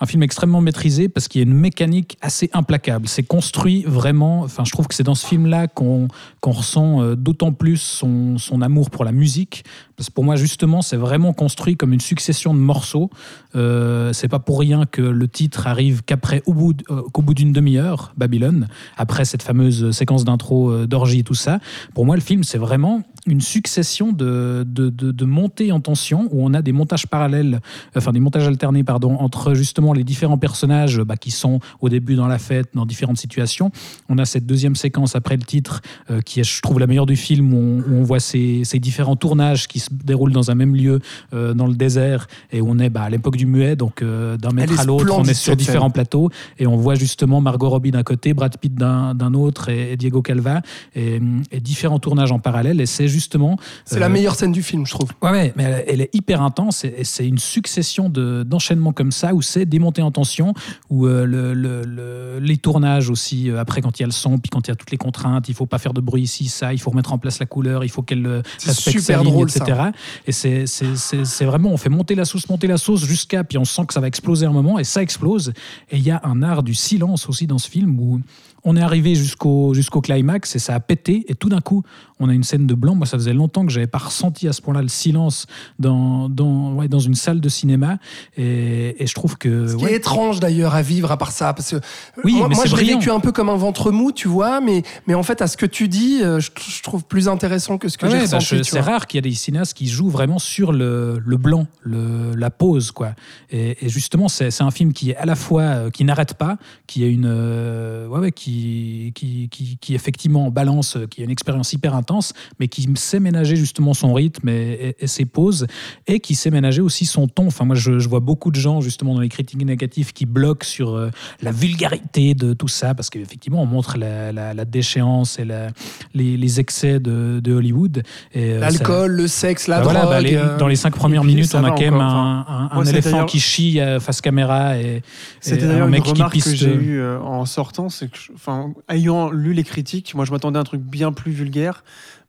un 0.00 0.06
film 0.06 0.22
extrêmement 0.22 0.60
maîtrisé 0.60 1.08
parce 1.08 1.28
qu'il 1.28 1.40
y 1.40 1.44
a 1.44 1.46
une 1.46 1.56
mécanique 1.56 2.18
assez 2.20 2.50
implacable. 2.52 3.08
C'est 3.08 3.22
construit 3.22 3.82
vraiment. 3.86 4.40
Enfin, 4.42 4.64
je 4.64 4.72
trouve 4.72 4.86
que 4.86 4.94
c'est 4.94 5.02
dans 5.02 5.14
ce 5.14 5.26
film-là 5.26 5.68
qu'on 5.68 6.08
ressent 6.44 7.02
euh, 7.02 7.16
d'autant 7.16 7.52
plus 7.52 7.78
son, 7.78 8.36
amour 8.60 8.90
pour 8.90 9.04
la 9.04 9.12
musique. 9.12 9.64
Parce 9.96 10.08
que 10.08 10.14
pour 10.14 10.24
moi, 10.24 10.36
justement, 10.36 10.82
c'est 10.82 10.96
vraiment 10.96 11.32
construit 11.32 11.76
comme 11.76 11.92
une 11.92 12.00
succession 12.00 12.54
de 12.54 12.58
morceaux. 12.58 13.10
Euh, 13.54 14.12
c'est 14.12 14.28
pas 14.28 14.38
pour 14.38 14.60
rien 14.60 14.84
que 14.86 15.02
le 15.02 15.28
titre 15.28 15.66
arrive 15.66 16.02
qu'après, 16.04 16.42
au 16.46 16.52
bout, 16.52 16.74
euh, 16.90 17.02
qu'au 17.12 17.22
bout 17.22 17.34
d'une 17.34 17.52
demi-heure, 17.52 18.12
Babylone, 18.16 18.68
après 18.96 19.24
cette 19.24 19.42
fameuse 19.42 19.90
séquence 19.92 20.24
d'intro 20.24 20.70
euh, 20.70 20.86
d'orgie 20.86 21.20
et 21.20 21.24
tout 21.24 21.34
ça. 21.34 21.58
Pour 21.94 22.04
moi, 22.04 22.16
le 22.16 22.22
film, 22.22 22.44
c'est 22.44 22.58
vraiment 22.58 23.02
une 23.26 23.40
succession 23.40 24.12
de, 24.12 24.64
de, 24.66 24.88
de, 24.88 25.10
de 25.10 25.24
montées 25.24 25.72
en 25.72 25.80
tension 25.80 26.28
où 26.30 26.44
on 26.46 26.54
a 26.54 26.62
des 26.62 26.72
montages 26.72 27.06
parallèles, 27.06 27.60
enfin 27.96 28.12
des 28.12 28.20
montages 28.20 28.46
alternés, 28.46 28.84
pardon, 28.84 29.16
entre 29.18 29.54
justement 29.54 29.92
les 29.92 30.04
différents 30.04 30.38
personnages 30.38 31.00
bah, 31.00 31.16
qui 31.16 31.30
sont 31.30 31.60
au 31.80 31.88
début 31.88 32.14
dans 32.14 32.28
la 32.28 32.38
fête, 32.38 32.68
dans 32.74 32.86
différentes 32.86 33.18
situations. 33.18 33.70
On 34.08 34.18
a 34.18 34.24
cette 34.24 34.46
deuxième 34.46 34.76
séquence 34.76 35.16
après 35.16 35.36
le 35.36 35.42
titre 35.42 35.82
euh, 36.10 36.20
qui 36.20 36.40
est, 36.40 36.44
je 36.44 36.62
trouve, 36.62 36.78
la 36.78 36.86
meilleure 36.86 37.06
du 37.06 37.16
film 37.16 37.52
où 37.52 37.56
on, 37.58 37.78
où 37.80 37.96
on 37.96 38.02
voit 38.02 38.20
ces, 38.20 38.62
ces 38.64 38.78
différents 38.78 39.16
tournages 39.16 39.66
qui 39.68 39.80
se 39.80 39.90
déroulent 39.92 40.32
dans 40.32 40.50
un 40.50 40.54
même 40.54 40.74
lieu, 40.74 41.00
euh, 41.34 41.54
dans 41.54 41.66
le 41.66 41.74
désert, 41.74 42.28
et 42.52 42.60
où 42.60 42.68
on 42.68 42.78
est 42.78 42.90
bah, 42.90 43.02
à 43.02 43.10
l'époque 43.10 43.36
du 43.36 43.46
muet, 43.46 43.76
donc 43.76 44.02
euh, 44.02 44.36
d'un 44.36 44.50
mètre 44.50 44.78
à 44.78 44.84
l'autre, 44.84 45.14
on 45.18 45.24
est 45.24 45.34
sur 45.34 45.56
différents 45.56 45.90
plateaux, 45.90 46.30
et 46.58 46.66
on 46.66 46.76
voit 46.76 46.94
justement 46.94 47.40
Margot 47.40 47.68
Robbie 47.68 47.90
d'un 47.90 48.02
côté, 48.02 48.34
Brad 48.34 48.56
Pitt 48.58 48.74
d'un 48.74 49.14
d'un 49.14 49.34
autre, 49.34 49.68
et, 49.68 49.92
et 49.92 49.96
Diego 49.96 50.22
Calva, 50.22 50.62
et, 50.94 51.20
et 51.50 51.60
différents 51.60 51.98
tournages 51.98 52.32
en 52.32 52.38
parallèle, 52.38 52.80
et 52.80 52.86
c'est 52.86 53.08
justement... 53.16 53.58
c'est 53.84 53.98
la 53.98 54.06
euh, 54.06 54.08
meilleure 54.10 54.34
scène 54.34 54.52
du 54.52 54.62
film, 54.62 54.86
je 54.86 54.92
trouve. 54.92 55.10
Ouais, 55.22 55.30
ouais, 55.30 55.52
mais 55.56 55.64
elle, 55.64 55.84
elle 55.88 56.00
est 56.02 56.14
hyper 56.14 56.42
intense 56.42 56.84
et, 56.84 56.94
et 56.98 57.04
c'est 57.04 57.26
une 57.26 57.38
succession 57.38 58.08
de- 58.08 58.42
d'enchaînements 58.44 58.92
comme 58.92 59.10
ça 59.12 59.34
où 59.34 59.42
c'est 59.42 59.64
des 59.66 59.78
montées 59.78 60.02
en 60.02 60.10
tension, 60.10 60.54
où 60.90 61.06
euh, 61.06 61.24
le, 61.24 61.54
le- 61.54 61.82
le- 61.84 62.38
les 62.40 62.56
tournages 62.58 63.10
aussi, 63.10 63.50
euh, 63.50 63.58
après 63.58 63.80
quand 63.80 63.98
il 63.98 64.02
y 64.02 64.04
a 64.04 64.06
le 64.06 64.12
son, 64.12 64.38
puis 64.38 64.50
quand 64.50 64.66
il 64.68 64.70
y 64.70 64.72
a 64.72 64.76
toutes 64.76 64.90
les 64.90 64.98
contraintes, 64.98 65.48
il 65.48 65.54
faut 65.54 65.66
pas 65.66 65.78
faire 65.78 65.92
de 65.94 66.00
bruit 66.00 66.22
ici, 66.22 66.46
ça, 66.48 66.72
il 66.72 66.78
faut 66.78 66.90
remettre 66.90 67.12
en 67.12 67.18
place 67.18 67.38
la 67.40 67.46
couleur, 67.46 67.82
il 67.84 67.88
faut 67.90 68.02
qu'elle 68.02 68.42
respecte 68.64 68.98
super 69.00 69.22
ligne, 69.22 69.32
drôle, 69.32 69.48
etc. 69.50 69.80
Et 70.26 70.32
c'est 70.32 70.66
c'est- 70.66 71.24
c'est 71.24 71.44
vraiment, 71.44 71.70
on 71.70 71.76
fait 71.76 71.88
monter 71.88 72.14
la 72.14 72.24
sauce, 72.24 72.48
monter 72.48 72.66
la 72.66 72.76
sauce 72.78 73.04
jusqu'à, 73.04 73.42
puis 73.44 73.58
on 73.58 73.64
sent 73.64 73.86
que 73.86 73.94
ça 73.94 74.00
va 74.00 74.06
exploser 74.06 74.46
un 74.46 74.52
moment, 74.52 74.78
et 74.78 74.84
ça 74.84 75.02
explose. 75.02 75.52
Et 75.90 75.96
il 75.96 76.02
y 76.02 76.10
a 76.10 76.20
un 76.24 76.42
art 76.42 76.62
du 76.62 76.74
silence 76.74 77.28
aussi 77.28 77.46
dans 77.46 77.58
ce 77.58 77.68
film 77.70 77.98
où 77.98 78.20
on 78.66 78.76
est 78.76 78.82
arrivé 78.82 79.14
jusqu'au 79.14 79.72
jusqu'au 79.72 80.02
climax 80.02 80.54
et 80.54 80.58
ça 80.58 80.74
a 80.74 80.80
pété 80.80 81.24
et 81.28 81.34
tout 81.34 81.48
d'un 81.48 81.60
coup 81.62 81.82
on 82.20 82.28
a 82.28 82.34
une 82.34 82.42
scène 82.44 82.66
de 82.66 82.74
blanc 82.74 82.94
moi 82.94 83.06
ça 83.06 83.16
faisait 83.16 83.32
longtemps 83.32 83.64
que 83.64 83.72
j'avais 83.72 83.86
pas 83.86 83.98
ressenti 83.98 84.46
à 84.48 84.52
ce 84.52 84.60
point-là 84.60 84.82
le 84.82 84.88
silence 84.88 85.46
dans, 85.78 86.28
dans, 86.28 86.72
ouais, 86.74 86.88
dans 86.88 86.98
une 86.98 87.14
salle 87.14 87.40
de 87.40 87.48
cinéma 87.48 87.98
et, 88.36 89.02
et 89.02 89.06
je 89.06 89.14
trouve 89.14 89.38
que 89.38 89.68
Ce 89.68 89.76
qui 89.76 89.84
ouais, 89.84 89.92
est 89.92 89.96
étrange 89.96 90.40
d'ailleurs 90.40 90.74
à 90.74 90.82
vivre 90.82 91.10
à 91.12 91.16
part 91.16 91.30
ça. 91.32 91.52
Parce 91.54 91.70
que 91.70 91.76
Oui, 92.24 92.34
moi, 92.34 92.48
moi, 92.48 92.64
je 92.66 92.76
l'ai 92.76 92.84
vécu 92.94 93.10
un 93.10 93.20
peu 93.20 93.32
comme 93.32 93.48
un 93.48 93.56
ventre 93.56 93.90
mou, 93.90 94.12
tu 94.12 94.28
vois, 94.28 94.60
mais, 94.60 94.82
mais 95.06 95.14
en 95.14 95.22
fait, 95.22 95.40
à 95.42 95.46
ce 95.46 95.56
que 95.56 95.66
tu 95.66 95.88
dis, 95.88 96.20
euh, 96.22 96.40
je, 96.40 96.50
je 96.68 96.82
trouve 96.82 97.04
plus 97.04 97.28
intéressant 97.28 97.78
que 97.78 97.88
ce 97.88 97.96
que 97.98 98.06
Ouais, 98.06 98.12
j'ai 98.12 98.28
bah, 98.28 98.38
ressenti. 98.38 98.64
c'est 98.64 98.80
rare 98.80 99.06
qu'il 99.06 99.18
y 99.18 99.20
ait 99.20 99.30
des 99.30 99.34
cinéastes 99.36 99.74
qui 99.74 99.86
jouent 99.86 100.10
vraiment 100.10 100.38
sur 100.38 100.72
le, 100.72 101.20
le 101.24 101.36
blanc, 101.36 101.66
le, 101.82 102.34
la 102.34 102.50
pause, 102.50 102.90
quoi. 102.90 103.10
Et, 103.50 103.84
et 103.84 103.88
justement, 103.88 104.28
c'est 104.28 104.60
un 104.62 104.70
film 104.70 104.92
qui 104.92 105.10
est 105.10 105.16
à 105.16 105.26
la 105.26 105.36
fois 105.36 105.62
euh, 105.62 105.90
qui 105.90 106.04
n'arrête 106.04 106.34
pas, 106.34 106.56
qui 106.86 107.04
est 107.04 107.10
une, 107.12 107.26
euh, 107.28 108.06
ouais, 108.08 108.20
ouais, 108.20 108.32
qui, 108.56 109.12
qui, 109.14 109.48
qui, 109.48 109.76
qui 109.78 109.94
effectivement 109.94 110.50
balance, 110.50 110.96
qui 111.10 111.20
a 111.20 111.24
une 111.24 111.30
expérience 111.30 111.72
hyper 111.72 111.94
intense, 111.94 112.32
mais 112.58 112.68
qui 112.68 112.88
sait 112.96 113.20
ménager 113.20 113.56
justement 113.56 113.94
son 113.94 114.12
rythme 114.14 114.48
et, 114.48 114.52
et- 115.00 115.04
et 115.04 115.06
ses 115.06 115.24
pauses, 115.24 115.66
et 116.06 116.20
qui 116.20 116.34
sait 116.34 116.50
ménager 116.50 116.80
aussi 116.80 117.04
son 117.06 117.28
ton. 117.28 117.46
Enfin, 117.48 117.64
moi, 117.64 117.76
je, 117.76 117.98
je 117.98 118.08
vois 118.08 118.20
beaucoup 118.20 118.50
de 118.50 118.56
gens 118.58 118.80
justement 118.80 119.14
dans 119.14 119.20
les 119.20 119.28
critiques 119.28 119.64
négatives 119.64 120.12
qui 120.12 120.26
bloquent 120.26 120.64
sur 120.66 120.94
euh, 120.94 121.10
la 121.42 121.52
vulgarité 121.52 122.34
de 122.34 122.52
tout 122.54 122.68
ça, 122.68 122.94
parce 122.94 123.10
qu'effectivement, 123.10 123.62
on 123.62 123.66
montre 123.66 123.98
la, 123.98 124.32
la- 124.32 124.54
la 124.54 124.64
déchéance 124.64 125.38
et 125.38 125.44
la, 125.44 125.68
les, 126.14 126.36
les 126.36 126.60
excès 126.60 126.98
de, 127.00 127.40
de 127.42 127.52
Hollywood. 127.52 128.02
Euh, 128.36 128.60
L'alcool, 128.60 129.12
le 129.12 129.26
sexe, 129.28 129.66
la 129.68 129.78
bah 129.78 129.82
drogue. 129.84 129.92
voilà, 129.94 130.08
bah, 130.10 130.20
les- 130.20 130.36
euh, 130.36 130.56
dans 130.58 130.68
les 130.68 130.76
cinq 130.76 130.94
premières 130.94 131.24
minutes, 131.24 131.54
on 131.54 131.64
a 131.64 131.70
quand 131.70 131.80
même 131.80 131.94
encore, 131.94 132.06
un, 132.06 132.40
enfin, 132.40 132.52
un- 132.52 132.68
un 132.70 132.74
moi, 132.74 132.84
c'est 132.84 132.90
éléphant 132.92 133.24
qui 133.26 133.40
chie 133.40 133.80
euh, 133.80 134.00
face 134.00 134.20
caméra 134.20 134.78
et, 134.78 134.96
et 134.96 135.02
C'était 135.40 135.64
un 135.66 135.86
mec 135.86 136.02
qui 136.02 136.10
remarque 136.12 136.30
que 136.32 136.38
piste. 136.38 136.56
j'ai 136.56 136.68
euh, 136.68 137.20
en 137.20 137.44
sortant, 137.44 137.88
c'est 137.88 138.10
que, 138.10 138.16
je- 138.18 138.32
enfin, 138.36 138.72
ayant 138.88 139.30
lu 139.30 139.52
les 139.54 139.64
critiques, 139.64 140.14
moi 140.14 140.24
je 140.24 140.30
m'attendais 140.30 140.58
à 140.58 140.60
un 140.60 140.64
truc 140.64 140.80
bien 140.80 141.10
plus 141.12 141.32
vulgaire, 141.32 141.82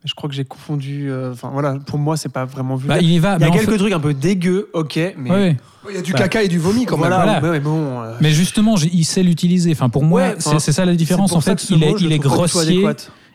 mais 0.04 0.10
je 0.10 0.16
crois 0.16 0.30
que 0.30 0.36
j'ai 0.36 0.46
confondu. 0.46 1.12
euh, 1.12 1.34
Enfin 1.34 1.50
voilà, 1.54 1.76
pour 1.86 2.00
moi 2.00 2.18
c'est 2.18 2.32
pas 2.32 2.46
vraiment 2.46 2.76
vulgaire. 2.76 2.98
Bah, 2.98 3.02
il 3.04 3.12
y 3.12 3.20
va. 3.20 3.36
il 3.40 3.46
y 3.46 3.50
a 3.50 3.52
quelques 3.52 3.70
fait- 3.72 3.78
trucs 3.78 3.94
un 3.94 4.00
peu 4.00 4.14
dégueux, 4.14 4.70
ok, 4.74 4.98
mais 5.18 5.30
Ouais, 5.30 5.36
ouais. 5.38 5.58
Il 5.90 5.96
y 5.96 6.00
a 6.00 6.02
du 6.02 6.12
Bah, 6.12 6.18
caca 6.20 6.44
et 6.44 6.48
du 6.50 6.58
vomi 6.60 6.86
quand 6.86 6.98
même. 6.98 7.08
voilà, 7.08 7.24
voilà. 7.24 7.42
ouais, 7.42 7.52
mais 7.52 7.60
bon. 7.62 8.02
euh, 8.02 8.14
Mais 8.20 8.32
justement, 8.32 8.76
il 8.76 9.06
sait 9.06 9.24
l'utiliser. 9.24 9.72
Enfin, 9.72 9.88
pour 9.88 10.04
moi, 10.04 10.22
Ouais, 10.30 10.36
c'est 10.40 10.74
ça 10.74 10.84
la 10.84 10.96
différence. 10.96 11.32
En 11.32 11.40
fait, 11.40 11.70
il 11.70 11.82
est, 11.84 11.94
il 12.02 12.12
est 12.12 12.18
grossier. 12.20 12.84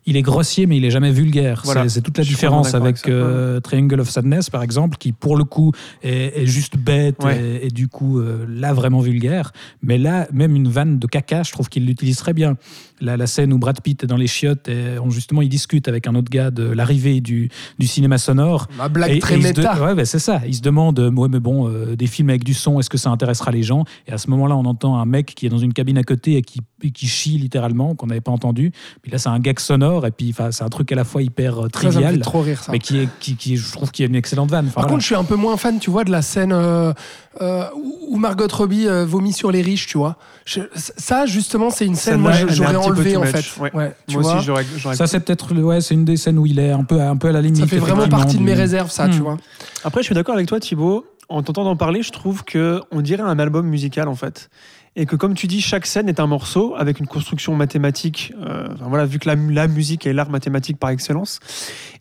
Il 0.04 0.16
est 0.16 0.22
grossier, 0.22 0.66
mais 0.66 0.76
il 0.78 0.84
est 0.84 0.90
jamais 0.90 1.12
vulgaire. 1.12 1.62
Voilà. 1.64 1.88
C'est- 1.88 2.00
toute 2.00 2.18
la 2.18 2.24
différence 2.24 2.74
avec 2.74 3.08
euh, 3.08 3.60
Triangle 3.60 4.00
of 4.00 4.10
Sadness, 4.10 4.50
par 4.50 4.62
exemple, 4.64 4.96
qui 4.98 5.12
pour 5.12 5.36
le 5.36 5.44
coup 5.44 5.70
est, 6.02 6.42
est 6.42 6.46
juste 6.46 6.76
bête 6.76 7.22
Ouais. 7.22 7.38
et, 7.40 7.66
et 7.66 7.70
du 7.70 7.86
coup 7.86 8.18
euh, 8.18 8.44
là 8.48 8.72
vraiment 8.72 9.00
vulgaire. 9.00 9.52
Mais 9.82 9.98
là, 9.98 10.26
même 10.32 10.56
une 10.56 10.68
vanne 10.68 10.98
de 10.98 11.06
caca, 11.06 11.44
je 11.44 11.52
trouve 11.52 11.68
qu'il 11.68 11.86
l'utilise 11.86 12.16
très 12.16 12.32
bien. 12.32 12.56
La, 13.02 13.16
la 13.16 13.26
scène 13.26 13.52
où 13.52 13.58
Brad 13.58 13.80
Pitt 13.80 14.04
est 14.04 14.06
dans 14.06 14.16
les 14.16 14.26
chiottes 14.28 14.68
et 14.68 14.98
on, 15.02 15.10
justement 15.10 15.42
il 15.42 15.48
discute 15.48 15.88
avec 15.88 16.06
un 16.06 16.14
autre 16.14 16.30
gars 16.30 16.50
de 16.50 16.62
l'arrivée 16.62 17.20
du, 17.20 17.50
du 17.78 17.86
cinéma 17.86 18.16
sonore. 18.16 18.68
Ma 18.78 18.88
blague 18.88 19.10
Et- 19.10 19.18
très 19.18 19.34
et 19.34 19.38
de- 19.38 19.42
méta. 19.42 19.82
ouais, 19.84 19.94
bah, 19.94 20.04
c'est 20.04 20.18
ça. 20.18 20.40
Il 20.46 20.54
se 20.54 20.62
demande, 20.62 20.98
euh, 21.00 21.10
ouais, 21.10 21.28
mais 21.28 21.40
bon, 21.40 21.68
euh, 21.68 21.96
des 21.96 22.06
films 22.06 22.30
avec 22.30 22.44
du 22.44 22.54
son, 22.54 22.78
est-ce 22.80 22.88
que 22.88 22.98
ça 22.98 23.10
intéressera 23.10 23.50
les 23.50 23.62
gens? 23.62 23.84
Et 24.06 24.12
à 24.12 24.18
ce 24.18 24.30
moment-là, 24.30 24.56
on 24.56 24.64
entend 24.64 24.96
un 24.98 25.04
mec 25.04 25.34
qui 25.34 25.46
est 25.46 25.48
dans 25.50 25.58
une 25.58 25.72
cabine 25.72 25.98
à 25.98 26.04
côté 26.04 26.36
et 26.36 26.42
qui, 26.42 26.60
qui 26.94 27.06
chie 27.08 27.38
littéralement, 27.38 27.94
qu'on 27.94 28.06
n'avait 28.06 28.20
pas 28.20 28.32
entendu. 28.32 28.72
Puis 29.02 29.10
là, 29.10 29.18
c'est 29.18 29.28
un 29.30 29.38
gag 29.40 29.58
sonore 29.58 30.06
et 30.06 30.10
puis 30.12 30.32
c'est 30.50 30.62
un 30.62 30.68
truc 30.68 30.90
à 30.92 30.94
la 30.94 31.04
fois 31.04 31.22
hyper 31.22 31.58
euh, 31.58 31.68
Ça, 31.74 31.80
ça 31.82 31.90
trivial, 31.90 32.20
trop 32.20 32.40
rire 32.40 32.62
ça. 32.62 32.70
mais 32.72 32.78
qui 32.78 32.98
est, 32.98 33.08
qui, 33.20 33.34
qui, 33.36 33.56
je 33.56 33.72
trouve 33.72 33.90
qu'il 33.90 34.04
y 34.04 34.06
a 34.06 34.08
une 34.08 34.14
excellente 34.16 34.50
vanne. 34.50 34.66
Enfin, 34.66 34.74
Par 34.74 34.82
voilà. 34.84 34.92
contre, 34.92 35.00
je 35.02 35.06
suis 35.06 35.14
un 35.16 35.24
peu 35.24 35.36
moins 35.36 35.56
fan, 35.56 35.78
tu 35.80 35.90
vois, 35.90 36.04
de 36.04 36.10
la 36.12 36.22
scène 36.22 36.52
euh, 36.52 36.92
euh, 37.40 37.64
où 38.08 38.16
Margot 38.18 38.46
Robbie 38.52 38.86
euh, 38.86 39.04
vomit 39.06 39.32
sur 39.32 39.50
les 39.50 39.62
riches, 39.62 39.86
tu 39.86 39.96
vois. 39.98 40.16
Je- 40.44 40.60
ça, 40.74 41.24
justement, 41.26 41.70
c'est 41.70 41.86
une 41.86 41.94
scène, 41.94 42.20
moi, 42.20 42.32
j'aurais 42.48 42.76
enlevé 42.76 43.16
en 43.16 43.22
fait. 43.24 43.44
Ouais. 43.60 43.70
Ouais, 43.74 43.94
tu 44.06 44.14
moi 44.14 44.22
vois. 44.22 44.36
aussi, 44.36 44.44
j'aurais. 44.46 44.66
j'aurais- 44.76 44.96
ça, 44.96 45.06
c'est 45.06 45.20
peut-être 45.20 45.54
ouais, 45.54 45.80
c'est 45.80 45.94
une 45.94 46.04
des 46.04 46.16
scènes 46.16 46.38
où 46.38 46.46
il 46.46 46.58
est 46.58 46.70
un 46.70 46.84
peu, 46.84 47.00
un 47.00 47.16
peu 47.16 47.28
à 47.28 47.32
la 47.32 47.40
limite. 47.40 47.60
Ça 47.60 47.66
fait 47.66 47.78
vraiment 47.78 48.08
partie 48.08 48.36
de 48.36 48.42
mes 48.42 48.54
réserves, 48.54 48.90
ça, 48.90 49.08
tu 49.08 49.18
Hmm. 49.20 49.22
vois. 49.22 49.36
Après, 49.84 50.02
je 50.02 50.06
suis 50.06 50.14
d'accord 50.14 50.34
avec 50.34 50.46
toi, 50.48 50.60
Thibaut. 50.60 51.06
En 51.28 51.42
t'entendant 51.42 51.76
parler, 51.76 52.02
je 52.02 52.10
trouve 52.10 52.44
que 52.44 52.80
on 52.90 53.00
dirait 53.00 53.22
un 53.22 53.38
album 53.38 53.66
musical 53.66 54.08
en 54.08 54.14
fait. 54.16 54.50
Et 54.94 55.06
que 55.06 55.16
comme 55.16 55.32
tu 55.32 55.46
dis, 55.46 55.62
chaque 55.62 55.86
scène 55.86 56.06
est 56.10 56.20
un 56.20 56.26
morceau 56.26 56.74
avec 56.76 57.00
une 57.00 57.06
construction 57.06 57.54
mathématique. 57.54 58.34
euh, 58.46 58.68
enfin, 58.74 58.84
voilà, 58.88 59.06
vu 59.06 59.18
que 59.18 59.26
la, 59.26 59.36
la 59.36 59.66
musique 59.66 60.06
est 60.06 60.12
l'art 60.12 60.28
mathématique 60.28 60.76
par 60.78 60.90
excellence. 60.90 61.40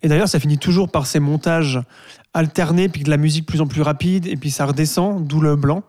Et 0.03 0.09
d'ailleurs, 0.09 0.27
ça 0.27 0.41
finit 0.41 0.57
toujours 0.57 0.89
par 0.91 1.07
ces 1.07 1.21
montages 1.21 1.79
alternés, 2.33 2.89
puis 2.89 3.03
de 3.03 3.09
la 3.09 3.17
musique 3.17 3.45
plus 3.45 3.61
en 3.61 3.67
plus 3.67 3.81
rapide, 3.81 4.27
et 4.27 4.37
puis 4.37 4.51
ça 4.51 4.65
redescend, 4.65 5.25
d'où 5.25 5.41
le 5.41 5.55
blanc. 5.55 5.83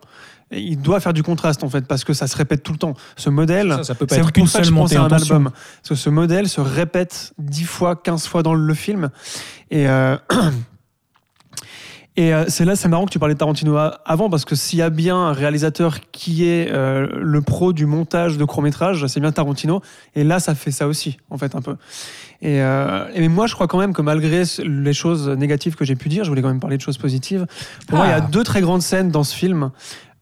Et 0.51 0.61
il 0.61 0.77
doit 0.77 0.99
faire 0.99 1.13
du 1.13 1.23
contraste 1.23 1.63
en 1.63 1.69
fait, 1.69 1.87
parce 1.87 2.03
que 2.03 2.13
ça 2.13 2.27
se 2.27 2.37
répète 2.37 2.63
tout 2.63 2.73
le 2.73 2.77
temps. 2.77 2.93
Ce 3.15 3.29
modèle, 3.29 3.71
Ça, 3.77 3.83
ça 3.83 3.95
peut 3.95 4.05
pas 4.05 4.17
être 4.17 4.31
qu'une 4.31 4.47
seule 4.47 4.69
montée 4.71 4.97
un 4.97 5.07
tension. 5.07 5.35
album. 5.35 5.51
Parce 5.51 5.89
que 5.89 5.95
ce 5.95 6.09
modèle 6.09 6.47
se 6.47 6.61
répète 6.61 7.33
10 7.39 7.63
fois, 7.63 7.95
15 7.95 8.27
fois 8.27 8.43
dans 8.43 8.53
le 8.53 8.73
film. 8.73 9.09
Et, 9.71 9.87
euh, 9.87 10.17
Et 12.15 12.31
euh, 12.31 12.45
c'est 12.47 12.63
là, 12.63 12.75
c'est 12.75 12.87
marrant 12.89 13.05
que 13.05 13.11
tu 13.11 13.17
parlais 13.17 13.33
de 13.33 13.39
Tarantino 13.39 13.75
avant, 14.05 14.29
parce 14.29 14.45
que 14.45 14.53
s'il 14.55 14.77
y 14.77 14.81
a 14.83 14.91
bien 14.91 15.15
un 15.15 15.33
réalisateur 15.33 15.97
qui 16.11 16.45
est 16.47 16.71
euh, 16.71 17.07
le 17.19 17.41
pro 17.41 17.73
du 17.73 17.87
montage 17.87 18.37
de 18.37 18.45
court-métrage, 18.45 19.07
c'est 19.07 19.19
bien 19.19 19.31
Tarantino. 19.31 19.81
Et 20.13 20.23
là, 20.23 20.39
ça 20.39 20.53
fait 20.53 20.69
ça 20.69 20.87
aussi, 20.87 21.17
en 21.31 21.39
fait, 21.39 21.55
un 21.55 21.61
peu. 21.61 21.75
Et, 22.41 22.61
euh, 22.61 23.07
et 23.13 23.27
moi, 23.29 23.47
je 23.47 23.53
crois 23.55 23.67
quand 23.67 23.79
même 23.79 23.93
que 23.93 24.01
malgré 24.01 24.43
les 24.65 24.93
choses 24.93 25.29
négatives 25.29 25.75
que 25.75 25.85
j'ai 25.85 25.95
pu 25.95 26.09
dire, 26.09 26.23
je 26.23 26.29
voulais 26.29 26.41
quand 26.41 26.49
même 26.49 26.59
parler 26.59 26.77
de 26.77 26.81
choses 26.81 26.97
positives. 26.97 27.45
Pour 27.87 27.97
moi, 27.97 28.07
il 28.07 28.09
y 28.09 28.13
a 28.13 28.17
Ah. 28.17 28.21
deux 28.21 28.43
très 28.43 28.61
grandes 28.61 28.81
scènes 28.81 29.09
dans 29.09 29.23
ce 29.23 29.35
film. 29.35 29.71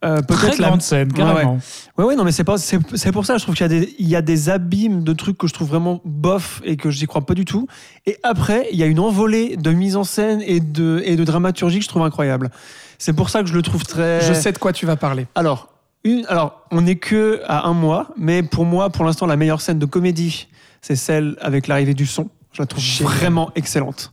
Euh, 0.04 0.20
Très 0.22 0.48
peut-être 0.48 0.58
la- 0.58 0.68
grande 0.70 0.82
scène, 0.82 1.10
ouais. 1.10 1.14
carrément. 1.18 1.60
Ouais, 1.96 2.06
ouais, 2.06 2.16
non, 2.16 2.24
mais 2.24 2.32
c'est 2.32 2.44
pas, 2.44 2.58
c'est, 2.58 2.80
c'est 2.96 3.12
pour 3.12 3.24
ça, 3.28 3.38
je 3.38 3.44
trouve 3.44 3.54
qu'il 3.54 3.64
y 3.64 3.66
a 3.66 3.80
des, 3.82 3.96
il 4.00 4.08
y 4.08 4.16
a 4.16 4.24
des 4.24 4.50
abîmes 4.50 5.04
de 5.04 5.14
trucs 5.14 5.38
que 5.38 5.46
je 5.46 5.54
trouve 5.54 5.68
vraiment 5.70 6.02
bof 6.06 6.60
et 6.66 6.76
que 6.76 6.90
j'y 6.90 7.06
crois 7.06 7.24
pas 7.24 7.36
du 7.36 7.46
tout. 7.46 7.68
Et 8.08 8.18
après, 8.24 8.66
il 8.72 8.80
y 8.80 8.84
a 8.84 8.88
une 8.88 9.00
envolée 9.00 9.58
de 9.58 9.70
mise 9.72 9.96
en 9.96 10.04
scène 10.04 10.42
et 10.44 10.60
de, 10.60 11.04
et 11.06 11.16
de 11.16 11.24
dramaturgie 11.24 11.78
que 11.78 11.84
je 11.84 11.90
trouve 11.90 12.02
incroyable. 12.02 12.50
C'est 12.98 13.14
pour 13.14 13.30
ça 13.30 13.42
que 13.44 13.48
je 13.48 13.54
le 13.54 13.62
trouve 13.62 13.84
très. 13.84 14.22
Je 14.22 14.34
sais 14.34 14.52
de 14.52 14.58
quoi 14.58 14.74
tu 14.74 14.88
vas 14.88 14.96
parler. 14.96 15.28
Alors, 15.36 15.70
une, 16.04 16.26
alors, 16.30 16.66
on 16.72 16.82
n'est 16.82 16.96
que 16.96 17.42
à 17.48 17.68
un 17.68 17.74
mois, 17.74 18.08
mais 18.18 18.42
pour 18.42 18.66
moi, 18.66 18.90
pour 18.90 19.06
l'instant, 19.06 19.28
la 19.28 19.36
meilleure 19.38 19.62
scène 19.62 19.78
de 19.78 19.86
comédie, 19.86 20.48
c'est 20.82 20.96
celle 20.96 21.38
avec 21.42 21.68
l'arrivée 21.68 21.94
du 21.94 22.06
son. 22.06 22.30
Je 22.54 22.62
la 22.62 22.66
trouve 22.66 22.84
Génial. 22.84 23.14
vraiment 23.14 23.52
excellente. 23.56 24.12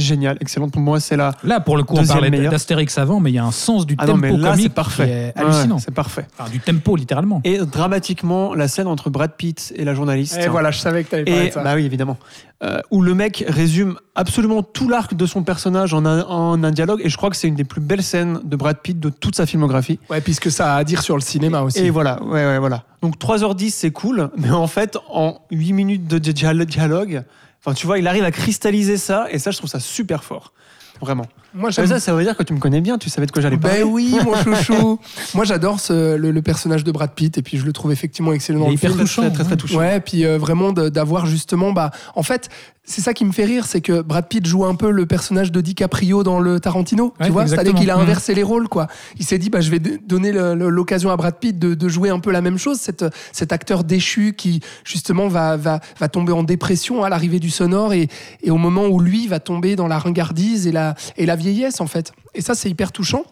Géniale, 0.00 0.36
excellente. 0.40 0.72
Pour 0.72 0.80
moi, 0.82 1.00
c'est 1.00 1.16
la. 1.16 1.32
Là, 1.44 1.60
pour 1.60 1.76
le 1.76 1.82
coup, 1.82 1.94
on 1.94 1.98
Deuxième 2.00 2.16
parlait 2.16 2.30
meilleur. 2.30 2.50
d'Astérix 2.52 2.96
avant, 2.98 3.20
mais 3.20 3.30
il 3.30 3.34
y 3.34 3.38
a 3.38 3.44
un 3.44 3.50
sens 3.52 3.86
du 3.86 3.94
Ah 3.98 4.06
non, 4.06 4.12
tempo 4.14 4.20
mais 4.22 4.36
là, 4.36 4.50
comique 4.50 4.62
c'est 4.64 4.68
parfait. 4.74 5.04
qui 5.06 5.10
est 5.10 5.24
Ouais, 5.26 5.32
hallucinant. 5.36 5.78
c'est 5.78 5.94
parfait. 5.94 6.26
Enfin, 6.38 6.50
du 6.50 6.60
tempo, 6.60 6.96
littéralement. 6.96 7.40
Et 7.44 7.58
dramatiquement, 7.58 8.54
la 8.54 8.68
scène 8.68 8.86
entre 8.86 9.10
Brad 9.10 9.32
Pitt 9.36 9.72
et 9.76 9.84
la 9.84 9.94
journaliste. 9.94 10.38
Et 10.40 10.48
voilà, 10.48 10.70
je 10.70 10.78
savais 10.78 11.04
que 11.04 11.08
tu 11.10 11.14
allais 11.16 11.24
parler 11.24 11.44
Et 11.44 11.48
de 11.48 11.52
ça. 11.52 11.62
bah 11.62 11.72
oui, 11.74 11.84
évidemment. 11.84 12.16
Euh, 12.64 12.80
où 12.90 13.02
le 13.02 13.14
mec 13.14 13.44
résume 13.46 13.96
absolument 14.16 14.64
tout 14.64 14.88
l'arc 14.88 15.14
de 15.14 15.26
son 15.26 15.44
personnage 15.44 15.94
en 15.94 16.04
un, 16.04 16.22
en 16.24 16.64
un 16.64 16.70
dialogue. 16.72 17.00
Et 17.04 17.08
je 17.08 17.16
crois 17.16 17.30
que 17.30 17.36
c'est 17.36 17.46
une 17.46 17.54
des 17.54 17.62
plus 17.64 17.80
belles 17.80 18.02
scènes 18.02 18.40
de 18.44 18.56
Brad 18.56 18.78
Pitt 18.78 18.98
de 18.98 19.10
toute 19.10 19.36
sa 19.36 19.46
filmographie. 19.46 20.00
Ouais, 20.10 20.20
puisque 20.20 20.50
ça 20.50 20.74
a 20.74 20.78
à 20.78 20.84
dire 20.84 21.02
sur 21.02 21.14
le 21.14 21.20
cinéma 21.20 21.62
aussi. 21.62 21.78
Et 21.78 21.90
voilà, 21.90 22.20
ouais, 22.24 22.44
ouais, 22.44 22.58
voilà. 22.58 22.82
Donc 23.00 23.16
3h10, 23.18 23.70
c'est 23.70 23.92
cool. 23.92 24.30
Mais 24.36 24.50
en 24.50 24.66
fait, 24.66 24.98
en 25.08 25.38
8 25.52 25.72
minutes 25.72 26.08
de 26.08 26.18
dial- 26.18 26.66
dialogue, 26.66 27.22
enfin, 27.60 27.74
tu 27.74 27.86
vois, 27.86 27.98
il 27.98 28.06
arrive 28.06 28.24
à 28.24 28.30
cristalliser 28.30 28.96
ça. 28.96 29.26
Et 29.30 29.38
ça, 29.38 29.50
je 29.50 29.58
trouve 29.58 29.70
ça 29.70 29.80
super 29.80 30.24
fort. 30.24 30.52
Vraiment. 31.00 31.26
Moi, 31.58 31.72
Ça, 31.72 31.82
j'aime 31.82 31.90
ça, 31.94 32.00
ça 32.00 32.14
veut 32.14 32.22
dire 32.22 32.36
que 32.36 32.42
tu 32.44 32.52
me 32.54 32.58
connais 32.60 32.80
bien, 32.80 32.98
tu 32.98 33.10
savais 33.10 33.26
de 33.26 33.32
quoi 33.32 33.42
j'allais 33.42 33.56
parler. 33.58 33.78
Ben 33.82 33.84
oui, 33.88 34.14
mon 34.24 34.34
chouchou. 34.56 34.98
Moi, 35.34 35.44
j'adore 35.44 35.80
ce- 35.80 36.16
le, 36.16 36.30
le 36.30 36.42
personnage 36.42 36.84
de 36.84 36.92
Brad 36.92 37.10
Pitt 37.12 37.36
et 37.36 37.42
puis 37.42 37.58
je 37.58 37.64
le 37.66 37.72
trouve 37.72 37.90
effectivement 37.92 38.32
excellent 38.32 38.60
dans 38.60 38.66
Il 38.66 38.72
est 38.72 38.74
hyper 38.74 38.90
film. 38.92 39.00
touchant, 39.02 39.22
très, 39.22 39.30
très, 39.32 39.44
très 39.44 39.52
hein. 39.54 39.56
touchant. 39.56 39.78
Ouais, 39.78 40.00
puis 40.00 40.24
euh, 40.24 40.38
vraiment 40.38 40.72
d'avoir 40.72 41.26
justement, 41.26 41.72
bah, 41.72 41.90
en 42.14 42.22
fait, 42.22 42.48
c'est 42.84 43.02
ça 43.02 43.12
qui 43.12 43.26
me 43.26 43.32
fait 43.32 43.44
rire, 43.44 43.66
c'est 43.66 43.82
que 43.82 44.00
Brad 44.00 44.28
Pitt 44.28 44.46
joue 44.46 44.64
un 44.64 44.74
peu 44.74 44.90
le 44.90 45.04
personnage 45.04 45.52
de 45.52 45.60
DiCaprio 45.60 46.22
dans 46.22 46.40
le 46.40 46.58
Tarantino, 46.58 47.12
Ouais, 47.20 47.26
tu 47.26 47.32
vois, 47.32 47.46
c'est-à-dire 47.46 47.74
qu'il 47.74 47.90
a 47.90 47.96
Mhm. 47.96 48.02
inversé 48.02 48.34
les 48.34 48.42
rôles, 48.42 48.66
quoi. 48.68 48.86
Il 49.18 49.26
s'est 49.26 49.36
dit, 49.36 49.50
bah, 49.50 49.60
je 49.60 49.70
vais 49.70 49.78
donner 49.78 50.32
l'occasion 50.32 51.10
à 51.10 51.16
Brad 51.16 51.34
Pitt 51.38 51.58
de, 51.58 51.74
de 51.74 51.88
jouer 51.88 52.08
un 52.08 52.18
peu 52.18 52.30
la 52.30 52.40
même 52.40 52.56
chose, 52.56 52.78
cet, 52.78 53.04
cet 53.32 53.52
acteur 53.52 53.84
déchu 53.84 54.32
qui 54.32 54.60
justement 54.84 55.28
va, 55.28 55.58
va, 55.58 55.80
va 56.00 56.08
tomber 56.08 56.32
en 56.32 56.42
dépression 56.44 57.04
à 57.04 57.10
l'arrivée 57.10 57.40
du 57.40 57.50
sonore 57.50 57.92
et, 57.92 58.08
et 58.42 58.50
au 58.50 58.56
moment 58.56 58.86
où 58.86 59.00
lui 59.00 59.26
va 59.28 59.38
tomber 59.38 59.76
dans 59.76 59.86
la 59.88 59.98
ringardise 59.98 60.66
et 60.66 60.72
la, 60.72 60.94
et 61.18 61.26
la 61.26 61.36
en 61.80 61.86
fait. 61.86 62.12
Et 62.34 62.40
ça, 62.40 62.54
c'est 62.54 62.70
hyper 62.70 62.92
touchant. 62.92 63.24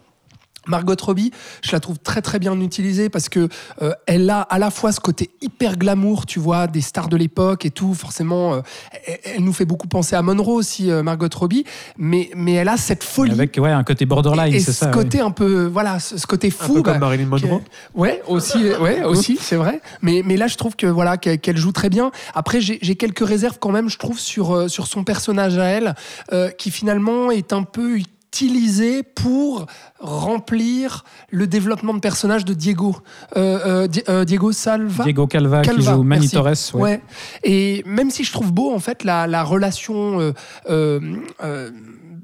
Margot 0.67 0.95
Robbie, 1.01 1.31
je 1.63 1.71
la 1.71 1.79
trouve 1.79 1.97
très 1.99 2.21
très 2.21 2.39
bien 2.39 2.59
utilisée 2.59 3.09
parce 3.09 3.29
que 3.29 3.47
euh, 3.81 3.91
elle 4.05 4.29
a 4.29 4.41
à 4.41 4.59
la 4.59 4.69
fois 4.71 4.91
ce 4.91 4.99
côté 4.99 5.29
hyper 5.41 5.77
glamour, 5.77 6.25
tu 6.25 6.39
vois, 6.39 6.67
des 6.67 6.81
stars 6.81 7.09
de 7.09 7.17
l'époque 7.17 7.65
et 7.65 7.71
tout. 7.71 7.93
Forcément, 7.93 8.53
euh, 8.55 8.61
elle, 9.05 9.19
elle 9.37 9.43
nous 9.43 9.53
fait 9.53 9.65
beaucoup 9.65 9.87
penser 9.87 10.15
à 10.15 10.21
Monroe 10.21 10.53
aussi, 10.55 10.91
euh, 10.91 11.03
Margot 11.03 11.27
Robbie, 11.35 11.63
mais 11.97 12.29
mais 12.35 12.53
elle 12.53 12.69
a 12.69 12.77
cette 12.77 13.03
folie 13.03 13.31
Avec 13.31 13.57
ouais, 13.57 13.71
un 13.71 13.83
côté 13.83 14.05
borderline, 14.05 14.53
et 14.53 14.59
c'est 14.59 14.71
ce 14.71 14.79
ça. 14.79 14.85
ouais. 14.87 14.91
côté 14.93 15.19
un 15.19 15.31
peu, 15.31 15.65
voilà, 15.65 15.99
ce, 15.99 16.17
ce 16.17 16.27
côté 16.27 16.47
Un 16.47 16.65
fou. 16.65 16.73
peu 16.75 16.81
comme 16.81 16.93
bah, 16.93 16.99
Marilyn 16.99 17.25
Monroe. 17.27 17.61
Ouais, 17.95 18.21
aussi, 18.27 18.57
ouais, 18.79 19.03
aussi, 19.03 19.37
c'est 19.41 19.55
vrai. 19.55 19.81
Mais, 20.01 20.21
mais 20.25 20.37
là, 20.37 20.47
je 20.47 20.55
trouve 20.57 20.75
que 20.75 20.87
voilà 20.87 21.17
qu'elle 21.17 21.57
joue 21.57 21.71
très 21.71 21.89
bien. 21.89 22.11
Après, 22.33 22.59
j'ai 22.61 22.95
quelques 22.95 23.25
réserves 23.25 23.57
quand 23.59 23.71
même, 23.71 23.89
je 23.89 23.97
trouve, 23.97 24.19
sur, 24.19 24.69
sur 24.69 24.87
son 24.87 25.03
personnage 25.03 25.57
à 25.57 25.65
elle, 25.65 25.95
euh, 26.33 26.49
qui 26.49 26.71
finalement 26.71 27.31
est 27.31 27.53
un 27.53 27.63
peu 27.63 27.99
utilisé 28.27 29.03
pour 29.03 29.65
remplir 29.99 31.03
le 31.31 31.47
développement 31.47 31.93
de 31.93 31.99
personnage 31.99 32.45
de 32.45 32.53
Diego. 32.53 32.95
Euh, 33.35 33.87
euh, 33.87 33.87
euh, 34.09 34.25
Diego 34.25 34.51
Salva. 34.51 35.03
Diego 35.03 35.27
Calva, 35.27 35.61
qui 35.61 35.81
joue 35.81 36.03
Manny. 36.03 36.29
Torres. 36.29 36.53
ouais. 36.73 36.81
Ouais. 36.81 37.01
Et 37.43 37.83
même 37.85 38.11
si 38.11 38.23
je 38.23 38.31
trouve 38.31 38.51
beau 38.51 38.73
en 38.73 38.79
fait 38.79 39.03
la, 39.03 39.27
la 39.27 39.43
relation 39.43 40.33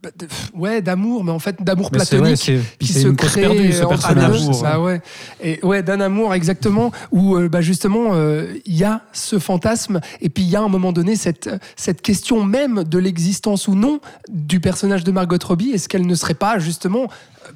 bah, 0.04 0.10
ouais 0.54 0.82
d'amour, 0.82 1.24
mais 1.24 1.32
en 1.32 1.40
fait 1.40 1.64
d'amour 1.64 1.90
vrai, 1.90 2.00
platonique 2.00 2.52
qui 2.78 2.94
se 2.94 3.08
crée 3.08 3.42
perdue, 3.42 3.72
ce 3.72 3.86
personnage. 3.86 4.48
ouais. 4.82 5.02
Et 5.42 5.64
ouais, 5.64 5.82
d'un 5.82 6.02
amour 6.02 6.34
exactement 6.34 6.92
où 7.12 7.38
euh, 7.38 7.48
bah 7.48 7.62
justement 7.62 8.10
euh, 8.12 8.54
il 8.66 8.76
y 8.76 8.84
a 8.84 9.04
ce 9.14 9.40
fantasme 9.40 10.02
et 10.20 10.28
puis 10.28 10.44
il 10.44 10.50
y 10.50 10.58
a 10.58 10.60
à 10.60 10.64
un 10.64 10.68
moment 10.68 10.92
donné 10.92 11.16
cette 11.16 11.50
cette 11.78 12.02
question 12.02 12.44
même 12.44 12.84
de 12.84 12.98
l'existence 13.00 13.70
ou 13.70 13.76
non 13.76 14.02
du 14.30 14.60
personnage 14.60 15.06
de 15.06 15.12
Margot 15.14 15.38
Robbie. 15.42 15.72
Est-ce 15.72 15.88
qu'elle 15.88 16.06
ne 16.06 16.16
serait 16.16 16.34
pas 16.34 16.60
justement 16.60 17.08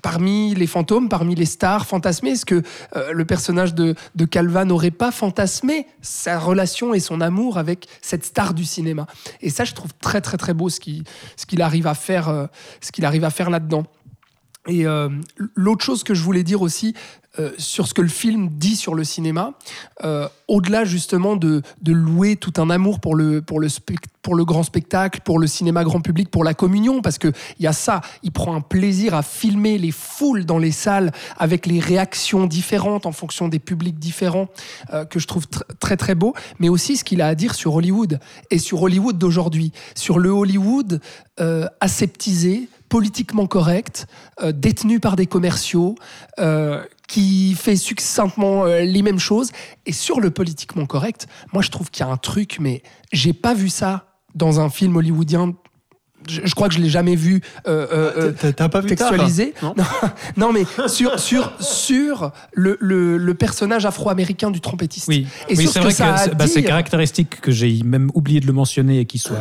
parmi 0.02 0.56
les 0.56 0.68
fantômes, 0.68 1.10
parmi 1.10 1.36
les 1.36 1.46
stars 1.46 1.86
fantasmées 1.86 2.32
Est-ce 2.32 2.46
que 2.46 2.62
euh, 2.96 3.12
le 3.12 3.26
personnage 3.26 3.74
de, 3.74 3.96
de 4.16 4.26
Calva 4.26 4.66
n'aurait 4.66 4.92
pas 4.92 5.12
fantasmé 5.12 5.88
sa 6.02 6.40
relation 6.40 6.94
et 6.94 7.00
son 7.00 7.22
amour 7.22 7.58
avec 7.58 7.88
cette 8.02 8.26
star 8.26 8.54
du 8.54 8.66
cinéma? 8.66 9.08
Et 9.42 9.50
ça, 9.50 9.64
je 9.64 9.74
trouve 9.74 9.92
très 10.02 10.22
très 10.22 10.38
très 10.38 10.54
beau 10.54 10.70
ce 10.70 10.80
arrive 11.62 11.88
à 11.88 11.94
faire, 11.94 12.30
euh, 12.30 12.48
ce 12.82 12.92
qu'il 12.92 13.06
arrive 13.06 13.24
à 13.24 13.30
faire 13.30 13.50
là-dedans. 13.50 13.84
Et 14.68 14.86
euh, 14.86 15.10
l'autre 15.56 15.84
chose 15.84 16.04
que 16.04 16.14
je 16.14 16.22
voulais 16.22 16.44
dire 16.44 16.62
aussi 16.62 16.94
euh, 17.40 17.52
sur 17.58 17.88
ce 17.88 17.94
que 17.94 18.02
le 18.02 18.10
film 18.10 18.50
dit 18.52 18.76
sur 18.76 18.96
le 18.96 19.04
cinéma, 19.04 19.54
euh, 20.04 20.28
au-delà 20.48 20.84
justement 20.86 21.36
de, 21.36 21.62
louer 21.86 22.36
tout 22.36 22.54
un 22.58 22.70
amour 22.70 23.00
pour 23.00 23.16
le, 23.16 23.42
pour, 23.42 23.60
le 23.60 24.46
grand 24.46 24.64
spectacle, 24.64 25.22
pour 25.24 25.40
le 25.40 25.48
cinéma 25.48 25.84
grand 25.84 26.02
public, 26.02 26.30
pour 26.30 26.44
la 26.44 26.54
communion, 26.54 27.02
parce 27.02 27.18
qu'il 27.18 27.34
y 27.60 27.68
a 27.68 27.74
ça, 27.74 28.02
il 28.24 28.32
prend 28.32 28.56
un 28.56 28.62
plaisir 28.62 29.14
à 29.14 29.22
filmer 29.22 29.78
les 29.78 29.92
foules 29.92 30.46
dans 30.46 30.58
les 30.58 30.72
salles 30.72 31.12
avec 31.38 31.66
les 31.66 31.80
réactions 31.80 32.46
différentes 32.46 33.06
en 33.06 33.12
fonction 33.12 33.48
des 33.48 33.60
publics 33.60 34.00
différents, 34.00 34.48
que 35.10 35.20
je 35.20 35.28
trouve 35.28 35.46
tr- 35.46 35.64
très 35.80 35.96
très 35.96 36.16
beau, 36.16 36.34
mais 36.60 36.70
aussi 36.70 36.98
ce 36.98 37.04
qu'il 37.04 37.22
a 37.22 37.28
à 37.28 37.36
dire 37.36 37.56
sur 37.56 37.76
Hollywood 37.76 38.20
et 38.50 38.58
sur 38.58 38.82
Hollywood 38.82 39.18
d'aujourd'hui, 39.18 39.72
sur 39.96 40.20
le 40.20 40.30
Hollywood 40.30 41.02
aseptisé, 41.80 42.68
politiquement 42.90 43.48
correct, 43.48 44.08
euh, 44.42 44.52
détenu 44.52 45.00
par 45.00 45.16
des 45.16 45.28
commerciaux, 45.28 45.96
euh, 46.40 46.84
qui 47.08 47.56
fait 47.56 47.76
succinctement 47.76 48.66
euh, 48.66 48.82
les 48.82 49.02
mêmes 49.02 49.20
choses. 49.20 49.52
Et 49.86 49.94
sur 49.94 50.20
le 50.20 50.32
politiquement 50.32 50.86
correct, 50.86 51.28
moi 51.54 51.62
je 51.62 51.72
trouve 51.72 51.90
qu'il 51.90 52.06
y 52.06 52.10
a 52.10 52.12
un 52.12 52.18
truc, 52.18 52.58
mais 52.60 52.84
j'ai 53.12 53.34
pas 53.34 53.54
vu 53.54 53.70
ça 53.70 54.08
dans 54.36 54.60
un 54.60 54.70
film 54.70 54.96
hollywoodien. 54.96 55.54
Je, 56.30 56.42
je 56.44 56.56
crois 56.56 56.68
que 56.68 56.74
je 56.74 56.80
l'ai 56.80 56.90
jamais 56.90 57.16
vu 57.16 57.42
euh, 57.68 57.88
euh, 57.92 58.12
euh, 58.18 58.32
T'as- 58.40 58.54
T'as 58.54 58.70
pas 58.70 58.82
vu 58.82 58.96
Tar, 58.96 59.10
textualisé. 59.10 59.54
non 59.64 59.74
Non, 59.78 59.84
non, 60.38 60.54
mais 60.54 60.64
sur, 60.88 61.20
sur, 61.20 61.54
sur 61.60 62.32
le, 62.54 62.78
le, 62.80 63.18
le 63.18 63.34
personnage 63.34 63.86
afro-américain 63.86 64.52
du 64.52 64.62
trompettiste. 64.62 65.08
Oui, 65.08 65.28
Et 65.50 65.56
oui 65.56 65.64
sur 65.68 65.74
c'est 65.74 65.80
ce 65.80 65.80
vrai 65.84 65.90
que 65.92 65.96
ça 65.98 66.14
a 66.16 66.28
que 66.30 66.36
bah, 66.36 66.48
c'est 66.48 66.60
dire- 66.62 66.70
caractéristique 66.70 67.42
que 67.42 67.52
j'ai 67.52 67.82
même 67.84 68.10
oublié 68.14 68.40
de 68.40 68.48
le 68.48 68.54
mentionner 68.54 69.00
et 69.00 69.06
qui 69.06 69.18
soit 69.20 69.38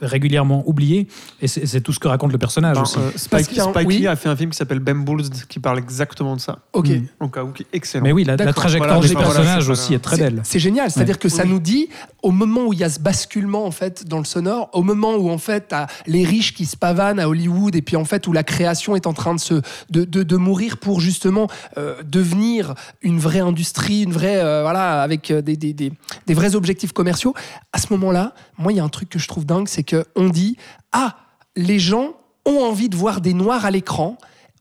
régulièrement 0.00 0.62
oublié. 0.66 1.08
Et 1.40 1.48
c'est 1.48 1.80
tout 1.80 1.92
ce 1.92 1.98
que 1.98 2.08
raconte 2.08 2.32
le 2.32 2.38
personnage 2.38 2.76
Ben, 2.76 2.82
aussi. 2.82 2.98
euh, 2.98 3.10
Spike, 3.16 3.48
oui. 3.86 3.98
Lee 3.98 4.06
a 4.06 4.16
fait 4.16 4.28
un 4.28 4.36
film 4.36 4.50
qui 4.50 4.56
s'appelle 4.56 4.80
Bulls 4.80 5.28
qui 5.48 5.58
parle 5.60 5.78
exactement 5.78 6.36
de 6.36 6.40
ça. 6.40 6.58
Ok. 6.72 6.88
Mm. 6.88 7.06
Au 7.20 7.28
cas 7.28 7.42
où, 7.44 7.52
qui 7.52 7.62
est 7.62 7.66
excellent. 7.72 8.04
Mais 8.04 8.12
oui, 8.12 8.24
la, 8.24 8.36
trajectoire 8.52 8.94
Voilà, 9.00 9.06
du 9.08 9.14
mais 9.14 9.22
voilà, 9.22 9.28
personnage 9.40 9.64
c'est- 9.64 9.70
aussi 9.70 9.94
est 9.94 9.98
très 9.98 10.16
belle. 10.16 10.40
C'est 10.44 10.58
génial, 10.58 10.90
c'est-à-dire 10.90 11.18
que 11.18 11.28
ça 11.28 11.44
nous 11.44 11.60
dit, 11.60 11.88
au 12.22 12.30
moment 12.30 12.66
où 12.66 12.72
il 12.72 12.78
y 12.78 12.84
a 12.84 12.88
ce 12.90 13.00
basculement 13.00 13.66
en 13.66 13.70
fait 13.70 14.06
dans 14.06 14.18
le 14.18 14.24
sonore, 14.24 14.70
au 14.72 14.82
moment 14.82 15.14
où 15.16 15.30
en 15.30 15.38
fait 15.38 15.66
t'as 15.68 15.86
riches 16.24 16.54
qui 16.54 16.66
se 16.66 16.76
pavanent 16.76 17.20
à 17.20 17.28
Hollywood 17.28 17.74
et 17.76 17.82
puis 17.82 17.96
en 17.96 18.04
fait 18.04 18.26
où 18.26 18.32
la 18.32 18.42
création 18.42 18.96
est 18.96 19.06
en 19.06 19.12
train 19.12 19.34
de 19.34 19.40
se 19.40 19.60
de, 19.90 20.04
de 20.04 20.36
mourir 20.36 20.78
pour 20.78 21.00
justement 21.00 21.48
euh, 21.76 22.02
devenir 22.02 22.74
une 23.02 23.18
vraie 23.18 23.40
industrie, 23.40 24.02
une 24.02 24.12
vraie 24.12 24.38
euh, 24.38 24.62
voilà 24.62 25.02
avec 25.02 25.30
euh, 25.30 25.42
des, 25.42 25.56
des, 25.56 25.72
des, 25.72 25.92
des 26.26 26.34
vrais 26.34 26.54
objectifs 26.54 26.92
commerciaux. 26.92 27.34
À 27.72 27.78
ce 27.78 27.92
moment-là, 27.92 28.34
moi 28.58 28.72
il 28.72 28.76
y 28.76 28.80
a 28.80 28.84
un 28.84 28.88
truc 28.88 29.08
que 29.08 29.18
je 29.18 29.28
trouve 29.28 29.44
dingue, 29.44 29.68
c'est 29.68 29.84
que 29.84 30.04
on 30.16 30.28
dit 30.28 30.56
ah 30.92 31.16
les 31.56 31.78
gens 31.78 32.14
ont 32.46 32.62
envie 32.62 32.88
de 32.88 32.96
voir 32.96 33.20
des 33.20 33.34
noirs 33.34 33.64
à 33.64 33.70
l'écran 33.70 34.18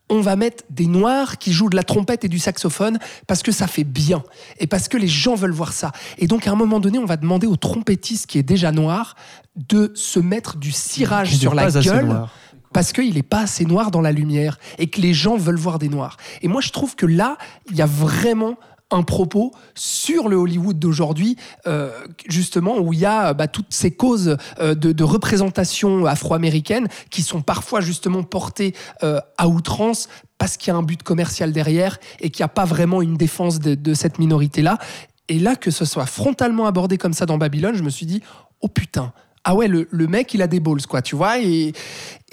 on 0.09 0.21
va 0.21 0.35
mettre 0.35 0.63
des 0.69 0.85
noirs 0.85 1.37
qui 1.37 1.51
jouent 1.53 1.69
de 1.69 1.75
la 1.75 1.83
trompette 1.83 2.23
et 2.25 2.29
du 2.29 2.39
saxophone 2.39 2.99
parce 3.27 3.41
que 3.41 3.51
ça 3.51 3.67
fait 3.67 3.83
bien 3.83 4.23
et 4.59 4.67
parce 4.67 4.87
que 4.87 4.97
les 4.97 5.07
gens 5.07 5.35
veulent 5.35 5.51
voir 5.51 5.73
ça. 5.73 5.91
Et 6.17 6.27
donc 6.27 6.47
à 6.47 6.51
un 6.51 6.55
moment 6.55 6.79
donné, 6.79 6.99
on 6.99 7.05
va 7.05 7.17
demander 7.17 7.47
au 7.47 7.55
trompettiste 7.55 8.27
qui 8.27 8.37
est 8.37 8.43
déjà 8.43 8.71
noir 8.71 9.15
de 9.55 9.91
se 9.95 10.19
mettre 10.19 10.57
du 10.57 10.71
cirage 10.71 11.29
Qui 11.29 11.37
sur 11.37 11.55
la 11.55 11.69
gueule 11.69 12.27
parce 12.73 12.91
qu'il 12.91 13.13
n'est 13.13 13.23
pas 13.23 13.41
assez 13.41 13.65
noir 13.65 13.91
dans 13.91 14.01
la 14.01 14.11
lumière 14.11 14.57
et 14.79 14.87
que 14.87 14.99
les 14.99 15.13
gens 15.13 15.37
veulent 15.37 15.55
voir 15.55 15.79
des 15.79 15.89
noirs. 15.89 16.17
Et 16.41 16.47
moi, 16.47 16.59
je 16.59 16.71
trouve 16.71 16.95
que 16.95 17.05
là, 17.05 17.37
il 17.69 17.77
y 17.77 17.81
a 17.81 17.85
vraiment 17.85 18.55
un 18.93 19.03
propos 19.03 19.51
sur 19.75 20.29
le 20.29 20.35
Hollywood 20.35 20.77
d'aujourd'hui, 20.79 21.35
euh, 21.67 21.91
justement, 22.27 22.77
où 22.79 22.93
il 22.93 22.99
y 22.99 23.05
a 23.05 23.33
bah, 23.33 23.47
toutes 23.47 23.73
ces 23.73 23.91
causes 23.91 24.37
euh, 24.59 24.75
de, 24.75 25.03
représentation 25.03 26.05
afro-américaine 26.05 26.87
qui 27.09 27.23
sont 27.23 27.41
parfois 27.41 27.81
justement 27.81 28.23
portées 28.23 28.73
euh, 29.03 29.19
à 29.37 29.47
outrance 29.47 30.07
parce 30.37 30.57
qu'il 30.57 30.71
y 30.71 30.75
a 30.75 30.77
un 30.77 30.83
but 30.83 31.03
commercial 31.03 31.51
derrière 31.51 31.99
et 32.19 32.29
qu'il 32.29 32.41
n'y 32.43 32.45
a 32.45 32.49
pas 32.49 32.65
vraiment 32.65 33.01
une 33.01 33.17
défense 33.17 33.59
de, 33.59 33.75
de 33.75 33.93
cette 33.93 34.19
minorité-là. 34.19 34.77
Et 35.27 35.39
là, 35.39 35.55
que 35.55 35.71
ce 35.71 35.85
soit 35.85 36.05
frontalement 36.05 36.65
abordé 36.65 36.97
comme 36.97 37.13
ça 37.13 37.25
dans 37.25 37.37
Babylone, 37.37 37.75
je 37.75 37.83
me 37.83 37.89
suis 37.89 38.05
dit, 38.05 38.21
oh 38.61 38.67
putain, 38.67 39.13
ah 39.45 39.55
ouais, 39.55 39.67
le, 39.67 39.87
le 39.91 40.07
mec, 40.07 40.33
il 40.33 40.41
a 40.41 40.47
des 40.47 40.61
balls, 40.61 40.85
quoi, 40.87 41.01
tu 41.01 41.15
vois. 41.15 41.39
Et, 41.39 41.73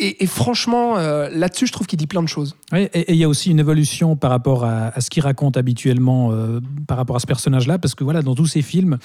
et, 0.02 0.26
franchement, 0.26 0.96
euh, 0.96 1.28
là-dessus, 1.30 1.66
je 1.66 1.72
trouve 1.72 1.86
qu'il 1.86 1.98
dit 1.98 2.06
plein 2.06 2.22
de 2.22 2.28
choses. 2.28 2.56
Et 2.74 3.12
il 3.12 3.16
y 3.16 3.24
a 3.24 3.28
aussi 3.28 3.50
une 3.50 3.58
évolution 3.58 4.16
par 4.16 4.30
rapport 4.30 4.64
à, 4.64 4.98
ce 4.98 5.10
qu'il 5.10 5.22
raconte 5.22 5.58
habituellement 5.58 6.32
euh, 6.32 6.60
par 6.86 6.96
rapport 6.96 7.16
à 7.16 7.18
ce 7.18 7.26
personnage-là, 7.26 7.78
parce 7.78 7.94
que 7.94 8.02
voilà, 8.02 8.22
dans 8.22 8.34
tous 8.34 8.46
ses 8.46 8.62
films, 8.62 8.96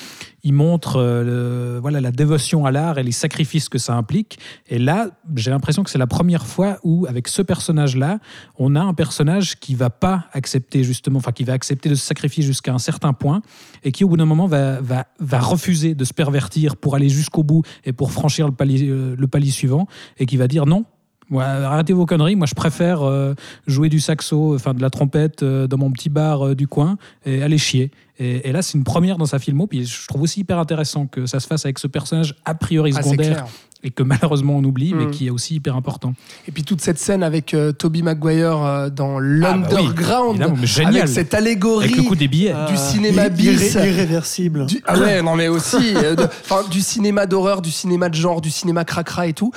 il 0.43 0.53
montre 0.53 0.95
euh, 0.97 1.79
voilà, 1.81 1.99
la 1.99 2.11
dévotion 2.11 2.65
à 2.65 2.71
l'art 2.71 2.97
et 2.97 3.03
les 3.03 3.11
sacrifices 3.11 3.67
que 3.67 3.77
ça 3.77 3.93
implique. 3.95 4.39
Et 4.69 4.79
là, 4.79 5.09
j'ai 5.35 5.51
l'impression 5.51 5.83
que 5.83 5.89
c'est 5.89 5.97
la 5.97 6.07
première 6.07 6.45
fois 6.45 6.77
où, 6.83 7.05
avec 7.09 7.27
ce 7.27 7.41
personnage-là, 7.41 8.19
on 8.57 8.75
a 8.75 8.81
un 8.81 8.93
personnage 8.93 9.59
qui 9.59 9.75
va 9.75 9.89
pas 9.89 10.27
accepter 10.31 10.83
justement, 10.83 11.17
enfin 11.17 11.33
qui 11.33 11.43
va 11.43 11.53
accepter 11.53 11.89
de 11.89 11.95
se 11.95 12.05
sacrifier 12.05 12.41
jusqu'à 12.41 12.73
un 12.73 12.79
certain 12.79 13.11
point, 13.11 13.41
et 13.83 13.91
qui 13.91 14.05
au 14.05 14.07
bout 14.07 14.17
d'un 14.17 14.25
moment 14.25 14.47
va, 14.47 15.05
refuser 15.19 15.93
de 15.93 16.05
se 16.05 16.13
pervertir 16.13 16.77
pour 16.77 16.95
aller 16.95 17.09
jusqu'au 17.09 17.43
bout 17.43 17.63
et 17.83 17.91
pour 17.91 18.13
franchir 18.13 18.45
le 18.47 18.53
palier, 18.53 18.87
le 18.87 19.27
palier 19.27 19.51
suivant, 19.51 19.87
et 20.17 20.25
qui 20.25 20.37
va 20.37 20.47
dire 20.47 20.65
non. 20.65 20.84
Ouais, 21.31 21.43
arrêtez 21.43 21.93
vos 21.93 22.05
conneries, 22.05 22.35
moi 22.35 22.45
je 22.45 22.53
préfère 22.53 23.01
euh, 23.01 23.33
jouer 23.65 23.89
du 23.89 23.99
saxo, 23.99 24.53
enfin 24.53 24.73
de 24.75 24.81
la 24.81 24.89
trompette 24.91 25.41
euh, 25.41 25.65
dans 25.67 25.77
mon 25.77 25.91
petit 25.91 26.09
bar 26.09 26.45
euh, 26.47 26.55
du 26.55 26.67
coin 26.67 26.97
et 27.25 27.41
aller 27.41 27.57
chier. 27.57 27.89
Et, 28.19 28.47
et 28.47 28.51
là, 28.51 28.61
c'est 28.61 28.77
une 28.77 28.83
première 28.83 29.17
dans 29.17 29.25
sa 29.25 29.39
filmo, 29.39 29.65
puis 29.67 29.85
je 29.85 30.07
trouve 30.07 30.21
aussi 30.21 30.41
hyper 30.41 30.59
intéressant 30.59 31.07
que 31.07 31.25
ça 31.25 31.39
se 31.39 31.47
fasse 31.47 31.65
avec 31.65 31.79
ce 31.79 31.87
personnage 31.87 32.35
a 32.45 32.53
priori 32.53 32.93
Ah, 32.95 33.01
secondaire 33.01 33.45
et 33.83 33.89
que 33.91 34.03
malheureusement 34.03 34.55
on 34.57 34.63
oublie, 34.63 34.93
mais 34.93 35.05
Mm. 35.07 35.11
qui 35.11 35.27
est 35.27 35.29
aussi 35.31 35.55
hyper 35.55 35.75
important. 35.75 36.13
Et 36.47 36.51
puis 36.51 36.63
toute 36.63 36.81
cette 36.81 36.97
scène 36.99 37.23
avec 37.23 37.53
euh, 37.53 37.71
Toby 37.71 38.03
Maguire 38.03 38.57
euh, 38.63 38.89
dans 38.89 39.17
Ah 39.17 39.19
bah 39.19 39.23
oui, 39.23 39.39
l'underground, 39.39 40.55
génial. 40.63 40.95
avec 40.97 41.07
cette 41.07 41.33
allégorie 41.33 41.85
Avec 41.85 41.97
le 41.97 42.03
coup 42.03 42.15
des 42.15 42.27
billets. 42.27 42.53
du 42.69 42.77
cinéma 42.77 43.27
irré- 43.27 43.29
bis. 43.57 43.73
irréversible. 43.73 44.65
Du- 44.67 44.81
ah 44.85 44.97
ouais, 44.97 45.21
non 45.21 45.35
mais 45.35 45.47
aussi 45.47 45.95
euh, 45.95 46.15
de- 46.15 46.23
enfin, 46.23 46.61
du 46.69 46.81
cinéma 46.81 47.25
d'horreur, 47.25 47.61
du 47.61 47.71
cinéma 47.71 48.09
de 48.09 48.15
genre, 48.15 48.41
du 48.41 48.49
cinéma 48.51 48.85
cracra 48.85 49.27
et 49.27 49.33
tout. 49.33 49.51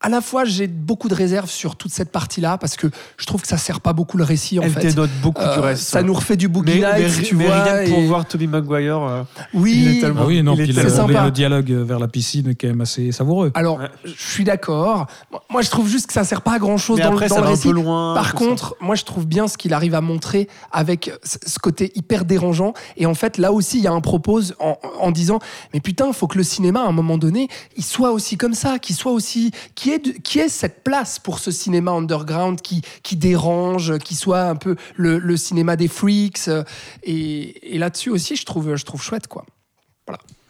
À 0.00 0.08
la 0.08 0.20
fois, 0.20 0.44
j'ai 0.44 0.68
beaucoup 0.68 1.08
de 1.08 1.14
réserves 1.14 1.50
sur 1.50 1.74
toute 1.74 1.90
cette 1.90 2.12
partie-là 2.12 2.56
parce 2.56 2.76
que 2.76 2.86
je 3.16 3.26
trouve 3.26 3.42
que 3.42 3.48
ça 3.48 3.56
sert 3.58 3.80
pas 3.80 3.92
beaucoup 3.92 4.16
le 4.16 4.22
récit 4.22 4.60
en 4.60 4.62
Elle 4.62 4.70
fait. 4.70 4.80
dénote 4.92 5.10
beaucoup 5.22 5.42
Euh, 5.42 5.54
du 5.54 5.58
reste. 5.58 5.82
ça 5.88 6.04
nous 6.04 6.14
refait 6.14 6.36
du 6.36 6.46
Boogie 6.46 6.78
mais, 6.80 6.86
mais, 6.92 7.08
Nights, 7.08 7.22
tu 7.24 7.34
mais 7.34 7.46
vois. 7.46 7.64
rien 7.64 7.90
pour 7.92 8.00
voir 8.02 8.24
Toby 8.24 8.46
Maguire, 8.46 9.02
euh, 9.02 9.22
il 9.54 9.60
Oui, 9.60 9.96
est 9.96 10.00
tellement- 10.00 10.20
Ah 10.22 10.26
oui, 10.26 10.40
non, 10.44 10.54
il 10.54 10.70
est 10.78 10.82
le, 10.84 10.88
sympa. 10.88 11.24
le 11.24 11.32
dialogue 11.32 11.68
vers 11.72 11.98
la 11.98 12.06
piscine 12.06 12.46
est 12.48 12.54
quand 12.54 12.68
même 12.68 12.80
assez 12.80 13.10
savoureux. 13.10 13.50
alors 13.54 13.78
Ouais. 13.80 13.88
je 14.04 14.12
suis 14.12 14.44
d'accord. 14.44 15.08
Moi, 15.50 15.62
je 15.62 15.70
trouve 15.70 15.88
juste 15.88 16.06
que 16.06 16.12
ça 16.12 16.22
sert 16.22 16.42
pas 16.42 16.52
à 16.52 16.58
grand 16.60 16.78
chose 16.78 16.98
mais 16.98 17.02
dans, 17.02 17.10
le- 17.10 17.16
après, 17.16 17.28
dans 17.28 17.34
ça 17.34 17.40
le 17.40 17.46
va 17.48 17.52
un 17.54 17.56
peu 17.56 17.70
loin. 17.72 18.14
Par 18.14 18.26
ça. 18.26 18.32
contre, 18.34 18.76
moi 18.80 18.94
je 18.94 19.02
trouve 19.04 19.26
bien 19.26 19.48
ce 19.48 19.58
qu'il 19.58 19.72
arrive 19.74 19.96
à 19.96 20.00
montrer 20.00 20.48
avec 20.70 21.10
ce 21.24 21.58
côté 21.58 21.90
hyper 21.96 22.24
dérangeant. 22.24 22.72
Et 22.96 23.06
en 23.06 23.14
fait, 23.14 23.36
là 23.36 23.50
aussi, 23.52 23.78
il 23.78 23.82
y 23.82 23.88
a 23.88 23.92
un 23.92 24.00
propos 24.00 24.42
en, 24.60 24.78
en 25.00 25.10
disant 25.10 25.40
Mais 25.74 25.80
putain, 25.80 26.06
il 26.06 26.14
faut 26.14 26.28
que 26.28 26.38
le 26.38 26.44
cinéma, 26.44 26.82
à 26.82 26.86
un 26.86 26.92
moment 26.92 27.18
donné, 27.18 27.48
il 27.76 27.82
soit 27.84 28.12
aussi 28.12 28.36
comme 28.36 28.54
ça, 28.54 28.78
qu'il 28.78 28.94
soit 28.94 29.10
aussi. 29.10 29.50
Qui 29.88 29.94
est, 29.94 30.22
qui 30.22 30.38
est 30.38 30.48
cette 30.50 30.84
place 30.84 31.18
pour 31.18 31.38
ce 31.38 31.50
cinéma 31.50 31.92
underground 31.92 32.60
qui, 32.60 32.82
qui 33.02 33.16
dérange, 33.16 33.96
qui 33.98 34.14
soit 34.14 34.42
un 34.42 34.54
peu 34.56 34.76
le, 34.96 35.18
le 35.18 35.36
cinéma 35.38 35.76
des 35.76 35.88
freaks. 35.88 36.48
euh, 36.48 36.62
Et, 37.02 37.74
et 37.74 37.78
là-dessus 37.78 38.10
aussi, 38.10 38.36
je 38.36 38.44
trouve, 38.44 38.74
je 38.76 38.84
trouve 38.84 39.00
chouette, 39.02 39.28
quoi. 39.28 39.46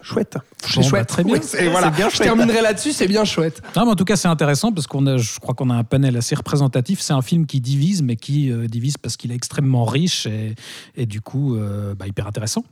Chouette. 0.00 0.38
C'est 0.64 0.74
Bon, 0.76 0.80
bah, 0.82 0.88
chouette. 0.88 1.06
très 1.08 1.24
bien. 1.24 1.40
C'est- 1.42 1.68
voilà. 1.68 1.88
C'est 1.88 1.96
bien 1.96 2.08
je 2.08 2.14
chouette. 2.16 2.26
terminerai 2.28 2.62
là-dessus, 2.62 2.92
c'est 2.92 3.08
bien 3.08 3.24
chouette. 3.24 3.60
Non, 3.76 3.84
mais 3.84 3.90
en 3.90 3.96
tout 3.96 4.04
cas, 4.04 4.16
c'est 4.16 4.28
intéressant 4.28 4.72
parce 4.72 4.86
qu'on 4.86 5.06
a, 5.06 5.18
je 5.18 5.38
crois 5.38 5.54
qu'on 5.54 5.70
a 5.70 5.74
un 5.74 5.84
panel 5.84 6.16
assez 6.16 6.34
représentatif. 6.34 7.00
C'est 7.00 7.12
un 7.12 7.20
film 7.22 7.46
qui 7.46 7.60
divise, 7.60 8.02
mais 8.02 8.16
qui 8.16 8.50
euh, 8.50 8.66
divise 8.68 8.96
parce 8.96 9.16
qu'il 9.16 9.32
est 9.32 9.34
extrêmement 9.34 9.84
riche 9.84 10.26
et, 10.26 10.54
et 10.96 11.04
du 11.06 11.20
coup, 11.20 11.56
euh, 11.56 11.94
bah, 11.94 12.06
hyper 12.06 12.26
intéressant. 12.26 12.64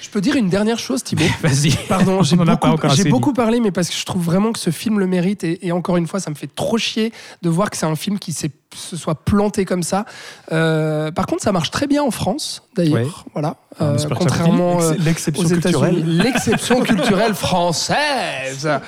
Je 0.00 0.08
peux 0.08 0.20
dire 0.20 0.34
une 0.34 0.48
dernière 0.48 0.78
chose, 0.78 1.04
Thibaut 1.04 1.22
Vas-y. 1.42 1.70
Pardon, 1.88 2.22
j'ai 2.22 2.34
beaucoup, 2.36 2.66
j'ai 2.94 3.04
beaucoup 3.10 3.32
parlé, 3.32 3.60
mais 3.60 3.70
parce 3.70 3.88
que 3.88 3.94
je 3.94 4.04
trouve 4.04 4.22
vraiment 4.24 4.50
que 4.52 4.58
ce 4.58 4.70
film 4.70 4.98
le 4.98 5.06
mérite. 5.06 5.44
Et, 5.44 5.66
et 5.66 5.72
encore 5.72 5.96
une 5.98 6.06
fois, 6.08 6.18
ça 6.20 6.30
me 6.30 6.34
fait 6.34 6.52
trop 6.52 6.78
chier 6.78 7.12
de 7.42 7.48
voir 7.48 7.70
que 7.70 7.76
c'est 7.76 7.86
un 7.86 7.94
film 7.96 8.18
qui 8.18 8.32
s'est- 8.32 8.50
se 8.74 8.96
soit 8.96 9.14
planté 9.16 9.64
comme 9.64 9.82
ça. 9.82 10.04
Euh, 10.52 11.10
par 11.12 11.26
contre, 11.26 11.42
ça 11.42 11.52
marche 11.52 11.70
très 11.70 11.86
bien 11.86 12.02
en 12.02 12.10
France, 12.10 12.62
d'ailleurs. 12.76 12.94
Ouais. 12.94 13.06
Voilà. 13.34 13.56
Ah, 13.78 13.84
Euh, 13.84 13.98
contrairement 14.16 14.80
euh, 14.80 14.94
aux. 15.36 15.44
États-Unis. 15.44 16.02
L'exception 16.06 16.80
culturelle 16.82 17.34
française. 17.34 18.68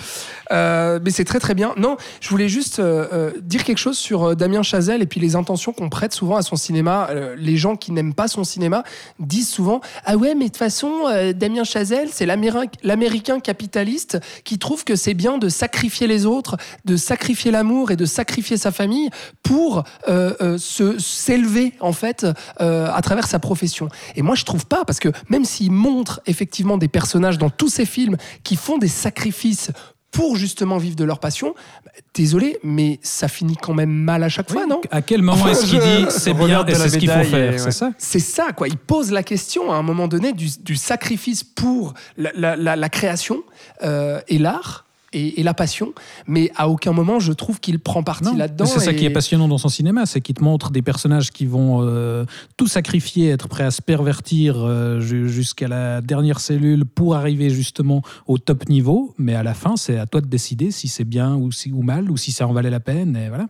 Euh, 0.52 1.00
mais 1.02 1.10
c'est 1.10 1.24
très 1.24 1.40
très 1.40 1.54
bien. 1.54 1.72
Non, 1.76 1.96
je 2.20 2.28
voulais 2.28 2.48
juste 2.48 2.78
euh, 2.78 3.06
euh, 3.12 3.30
dire 3.40 3.64
quelque 3.64 3.78
chose 3.78 3.98
sur 3.98 4.36
Damien 4.36 4.62
Chazelle 4.62 5.02
et 5.02 5.06
puis 5.06 5.20
les 5.20 5.34
intentions 5.34 5.72
qu'on 5.72 5.88
prête 5.88 6.12
souvent 6.12 6.36
à 6.36 6.42
son 6.42 6.56
cinéma. 6.56 7.08
Les 7.36 7.56
gens 7.56 7.76
qui 7.76 7.92
n'aiment 7.92 8.14
pas 8.14 8.28
son 8.28 8.44
cinéma 8.44 8.84
disent 9.18 9.48
souvent 9.48 9.80
Ah 10.04 10.16
ouais, 10.16 10.34
mais 10.34 10.44
de 10.46 10.50
toute 10.50 10.56
façon, 10.58 10.92
Damien 11.34 11.64
Chazelle, 11.64 12.08
c'est 12.12 12.26
l'Améri- 12.26 12.68
l'américain 12.82 13.40
capitaliste 13.40 14.18
qui 14.44 14.58
trouve 14.58 14.84
que 14.84 14.96
c'est 14.96 15.14
bien 15.14 15.38
de 15.38 15.48
sacrifier 15.48 16.06
les 16.06 16.26
autres, 16.26 16.56
de 16.84 16.96
sacrifier 16.96 17.50
l'amour 17.50 17.90
et 17.90 17.96
de 17.96 18.04
sacrifier 18.04 18.56
sa 18.56 18.70
famille 18.72 19.10
pour 19.42 19.84
se 20.06 20.98
s'élever 20.98 21.72
en 21.80 21.92
fait 21.92 22.26
à 22.58 23.00
travers 23.02 23.26
sa 23.26 23.38
profession. 23.38 23.88
Et 24.16 24.22
moi, 24.22 24.34
je 24.34 24.44
trouve 24.44 24.66
pas 24.66 24.84
parce 24.84 24.98
que 25.00 25.08
même 25.28 25.44
s'il 25.44 25.72
montre 25.72 26.20
effectivement 26.26 26.76
des 26.76 26.88
personnages 26.88 27.38
dans 27.38 27.50
tous 27.50 27.68
ses 27.68 27.86
films 27.86 28.16
qui 28.42 28.56
font 28.56 28.78
des 28.78 28.88
sacrifices 28.88 29.70
pour 30.12 30.36
justement 30.36 30.76
vivre 30.78 30.94
de 30.94 31.04
leur 31.04 31.18
passion, 31.18 31.54
bah, 31.84 31.90
désolé, 32.14 32.58
mais 32.62 33.00
ça 33.02 33.26
finit 33.28 33.56
quand 33.56 33.74
même 33.74 33.90
mal 33.90 34.22
à 34.22 34.28
chaque 34.28 34.50
fois, 34.52 34.66
non? 34.66 34.80
À 34.90 35.02
quel 35.02 35.22
moment 35.22 35.42
Enfin, 35.42 35.50
est-ce 35.52 35.64
qu'il 35.66 35.80
dit 35.80 36.06
c'est 36.10 36.34
bien 36.34 36.64
et 36.66 36.74
c'est 36.74 36.88
ce 36.90 36.98
qu'il 36.98 37.10
faut 37.10 37.24
faire 37.24 37.58
C'est 37.58 37.64
ouais. 37.66 37.70
ça? 37.72 37.92
C'est 37.98 38.18
ça, 38.20 38.52
quoi. 38.56 38.68
Il 38.68 38.76
pose 38.76 39.10
la 39.10 39.22
question 39.22 39.72
à 39.72 39.76
un 39.76 39.82
moment 39.82 40.06
donné 40.08 40.32
du, 40.34 40.48
du 40.60 40.76
sacrifice 40.76 41.42
pour 41.42 41.94
la, 42.16 42.30
la- 42.34 42.56
la- 42.56 42.76
la 42.76 42.88
création 42.88 43.42
euh, 43.82 44.20
et 44.28 44.38
l'art 44.38 44.84
et, 45.12 45.40
et 45.40 45.42
la 45.42 45.54
passion, 45.54 45.92
mais 46.26 46.50
à 46.56 46.68
aucun 46.68 46.92
moment 46.92 47.20
je 47.20 47.32
trouve 47.32 47.60
qu'il 47.60 47.78
prend 47.78 48.02
parti 48.02 48.34
là-dedans. 48.36 48.66
C'est 48.66 48.80
ça 48.80 48.92
qui 48.94 49.04
est 49.04 49.10
passionnant 49.10 49.48
dans 49.48 49.58
son 49.58 49.68
cinéma, 49.68 50.06
c'est 50.06 50.20
qu'il 50.20 50.34
te 50.34 50.42
montre 50.44 50.70
des 50.70 50.82
personnages 50.82 51.30
qui 51.30 51.46
vont 51.46 51.80
euh, 51.82 52.24
tout 52.56 52.66
sacrifier, 52.66 53.28
être 53.30 53.48
prêts 53.48 53.64
à 53.64 53.70
se 53.70 53.82
pervertir 53.82 54.56
euh, 54.58 55.00
ju- 55.00 55.28
jusqu'à 55.28 55.68
la 55.68 56.00
dernière 56.00 56.40
cellule 56.40 56.84
pour 56.84 57.14
arriver 57.14 57.50
justement 57.50 58.02
au 58.26 58.38
top 58.38 58.68
niveau. 58.68 59.14
Mais 59.18 59.34
à 59.34 59.42
la 59.42 59.54
fin, 59.54 59.76
c'est 59.76 59.98
à 59.98 60.06
toi 60.06 60.20
de 60.20 60.26
décider 60.26 60.70
si 60.70 60.88
c'est 60.88 61.04
bien 61.04 61.34
ou, 61.36 61.52
si, 61.52 61.72
ou 61.72 61.82
mal, 61.82 62.10
ou 62.10 62.16
si 62.16 62.32
ça 62.32 62.46
en 62.46 62.52
valait 62.52 62.70
la 62.70 62.80
peine. 62.80 63.16
Et 63.16 63.28
voilà. 63.28 63.46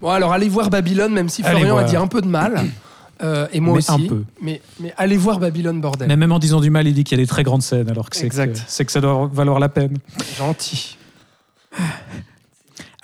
Bon, 0.00 0.10
alors 0.10 0.32
allez 0.32 0.48
voir 0.48 0.68
Babylone, 0.70 1.12
même 1.12 1.28
si 1.28 1.42
Florian 1.42 1.76
a 1.76 1.84
dit 1.84 1.96
un 1.96 2.06
peu 2.08 2.20
de 2.20 2.26
mal. 2.28 2.60
euh, 3.22 3.46
et 3.52 3.60
moi 3.60 3.72
Mais 3.74 3.78
aussi. 3.78 3.90
un 3.92 4.08
peu. 4.08 4.24
Mais, 4.40 4.60
mais 4.80 4.92
allez 4.96 5.16
voir 5.16 5.38
Babylone, 5.38 5.80
bordel. 5.80 6.08
Mais 6.08 6.16
même 6.16 6.32
en 6.32 6.38
disant 6.38 6.60
du 6.60 6.70
mal, 6.70 6.86
il 6.86 6.94
dit 6.94 7.04
qu'il 7.04 7.18
y 7.18 7.20
a 7.20 7.24
des 7.24 7.28
très 7.28 7.42
grandes 7.42 7.62
scènes, 7.62 7.88
alors 7.88 8.10
que 8.10 8.16
c'est 8.16 8.22
que, 8.28 8.34
Exact. 8.40 8.64
c'est 8.66 8.84
que 8.84 8.92
ça 8.92 9.00
doit 9.00 9.30
valoir 9.32 9.58
la 9.60 9.68
peine. 9.68 9.96
Gentil. 10.36 10.96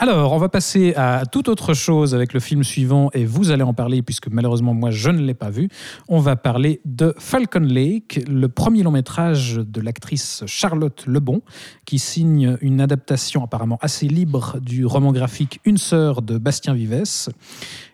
Alors, 0.00 0.32
on 0.32 0.38
va 0.38 0.48
passer 0.48 0.94
à 0.94 1.24
toute 1.26 1.48
autre 1.48 1.74
chose 1.74 2.14
avec 2.14 2.32
le 2.32 2.38
film 2.38 2.62
suivant, 2.62 3.10
et 3.14 3.24
vous 3.24 3.50
allez 3.50 3.64
en 3.64 3.74
parler, 3.74 4.00
puisque 4.00 4.28
malheureusement, 4.28 4.72
moi, 4.72 4.92
je 4.92 5.10
ne 5.10 5.18
l'ai 5.20 5.34
pas 5.34 5.50
vu. 5.50 5.68
On 6.06 6.20
va 6.20 6.36
parler 6.36 6.80
de 6.84 7.12
Falcon 7.18 7.58
Lake, 7.58 8.20
le 8.28 8.48
premier 8.48 8.84
long 8.84 8.92
métrage 8.92 9.56
de 9.56 9.80
l'actrice 9.80 10.44
Charlotte 10.46 11.02
Lebon, 11.08 11.42
qui 11.84 11.98
signe 11.98 12.56
une 12.60 12.80
adaptation 12.80 13.42
apparemment 13.42 13.78
assez 13.82 14.06
libre 14.06 14.58
du 14.60 14.86
roman 14.86 15.10
graphique 15.10 15.58
Une 15.64 15.78
sœur 15.78 16.22
de 16.22 16.38
Bastien 16.38 16.74
Vives 16.74 17.30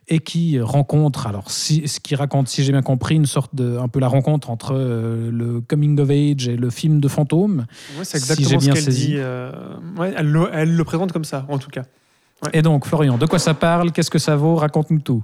et 0.09 0.19
qui 0.19 0.61
rencontre, 0.61 1.27
alors 1.27 1.51
si- 1.51 1.89
ce 1.89 1.99
qui 2.01 2.15
raconte, 2.15 2.49
si 2.49 2.63
j'ai 2.63 2.73
bien 2.73 2.83
compris, 2.83 3.15
une 3.15 3.27
sorte 3.27 3.55
de, 3.55 3.79
un 3.79 3.89
peu 3.89 4.01
la 4.01 4.09
rencontre 4.09 4.51
entre 4.51 4.75
euh, 4.75 5.31
le 5.31 5.61
coming 5.63 5.99
of 6.01 6.11
age 6.11 6.47
et 6.49 6.57
le 6.57 6.69
film 6.71 7.01
de 7.01 7.09
fantôme. 7.09 7.65
Ouais, 7.99 8.05
c'est 8.05 8.19
Si 8.19 8.25
exactement 8.33 8.61
ce 8.61 8.65
bien 8.67 8.75
qu'elle 8.75 8.83
saisi. 8.85 9.07
dit. 9.07 9.15
euh, 9.17 9.51
ouais, 9.97 10.13
elle, 10.17 10.27
le, 10.31 10.49
elle 10.53 10.77
le 10.77 10.85
présente 10.85 11.13
comme 11.13 11.25
ça, 11.25 11.47
en 11.49 11.59
tout 11.59 11.71
cas. 11.71 11.85
Et 12.53 12.61
donc, 12.61 12.85
Florian, 12.87 13.17
de 13.17 13.25
quoi 13.25 13.39
ça 13.39 13.55
parle? 13.55 13.93
Qu'est-ce 13.93 14.11
que 14.11 14.19
ça 14.19 14.37
vaut? 14.37 14.57
Raconte-nous 14.57 15.01
tout. 15.01 15.23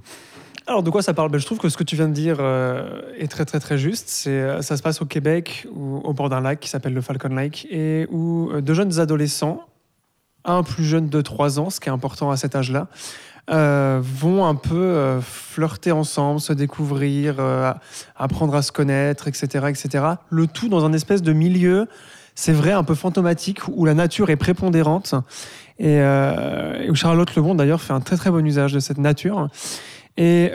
Alors, 0.65 0.81
de 0.81 0.89
quoi 0.89 1.01
ça 1.03 1.13
parle? 1.13 1.29
Ben, 1.29 1.37
Je 1.39 1.45
trouve 1.45 1.59
que 1.59 1.69
ce 1.69 1.77
que 1.77 1.83
tu 1.83 1.95
viens 1.95 2.07
de 2.07 2.13
dire 2.13 2.37
euh, 2.39 3.01
est 3.19 3.27
très, 3.27 3.45
très, 3.45 3.59
très 3.59 3.77
juste. 3.77 4.07
C'est, 4.09 4.29
euh, 4.31 4.61
ça 4.63 4.77
se 4.77 4.81
passe 4.81 5.01
au 5.01 5.05
Québec, 5.05 5.67
où- 5.75 5.97
au 5.97 6.13
bord 6.13 6.29
d'un 6.29 6.41
lac 6.41 6.59
qui 6.59 6.69
s'appelle 6.69 6.93
le 6.93 7.01
Falcon 7.01 7.29
Lake, 7.35 7.67
et 7.69 8.07
où 8.11 8.49
euh, 8.51 8.61
deux 8.61 8.73
jeunes 8.73 8.99
adolescents, 8.99 9.61
un 10.45 10.63
plus 10.63 10.83
jeune 10.85 11.09
de 11.09 11.21
3 11.21 11.59
ans, 11.59 11.69
ce 11.69 11.79
qui 11.79 11.89
est 11.89 11.91
important 11.91 12.31
à 12.31 12.37
cet 12.37 12.55
âge-là, 12.55 12.87
euh, 13.49 13.99
vont 14.01 14.45
un 14.45 14.55
peu 14.55 14.75
euh, 14.75 15.19
flirter 15.21 15.91
ensemble, 15.91 16.39
se 16.39 16.53
découvrir, 16.53 17.35
euh, 17.39 17.73
apprendre 18.15 18.55
à 18.55 18.61
se 18.61 18.71
connaître, 18.71 19.27
etc., 19.27 19.65
etc. 19.67 20.05
Le 20.29 20.47
tout 20.47 20.69
dans 20.69 20.85
un 20.85 20.93
espèce 20.93 21.21
de 21.21 21.33
milieu, 21.33 21.87
c'est 22.35 22.53
vrai, 22.53 22.71
un 22.71 22.83
peu 22.83 22.95
fantomatique, 22.95 23.67
où 23.67 23.85
la 23.85 23.93
nature 23.93 24.29
est 24.29 24.35
prépondérante, 24.35 25.15
et, 25.79 25.99
où 26.89 26.95
Charlotte 26.95 27.35
Lebon, 27.35 27.55
d'ailleurs, 27.55 27.81
fait 27.81 27.93
un 27.93 27.99
très, 27.99 28.15
très 28.15 28.29
bon 28.29 28.45
usage 28.45 28.73
de 28.73 28.79
cette 28.79 28.99
nature. 28.99 29.49
Et, 30.17 30.51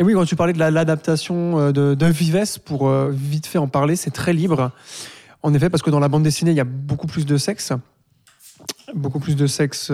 oui, 0.00 0.12
quand 0.12 0.24
tu 0.24 0.36
parlais 0.36 0.52
de 0.52 0.58
la- 0.58 0.70
l'adaptation 0.70 1.58
euh, 1.58 1.72
de, 1.72 1.94
de 1.94 2.58
pour 2.58 2.90
vite 3.10 3.46
fait 3.46 3.58
en 3.58 3.68
parler, 3.68 3.96
c'est 3.96 4.10
très 4.10 4.32
libre. 4.32 4.70
En 5.42 5.54
effet, 5.54 5.70
parce 5.70 5.82
que 5.82 5.90
dans 5.90 6.00
la 6.00 6.08
bande 6.08 6.22
dessinée, 6.22 6.50
il 6.50 6.56
y 6.56 6.60
a 6.60 6.64
beaucoup 6.64 7.06
plus 7.06 7.24
de 7.26 7.36
sexe. 7.38 7.72
Beaucoup 8.94 9.18
plus 9.18 9.36
de 9.36 9.46
sexe 9.46 9.90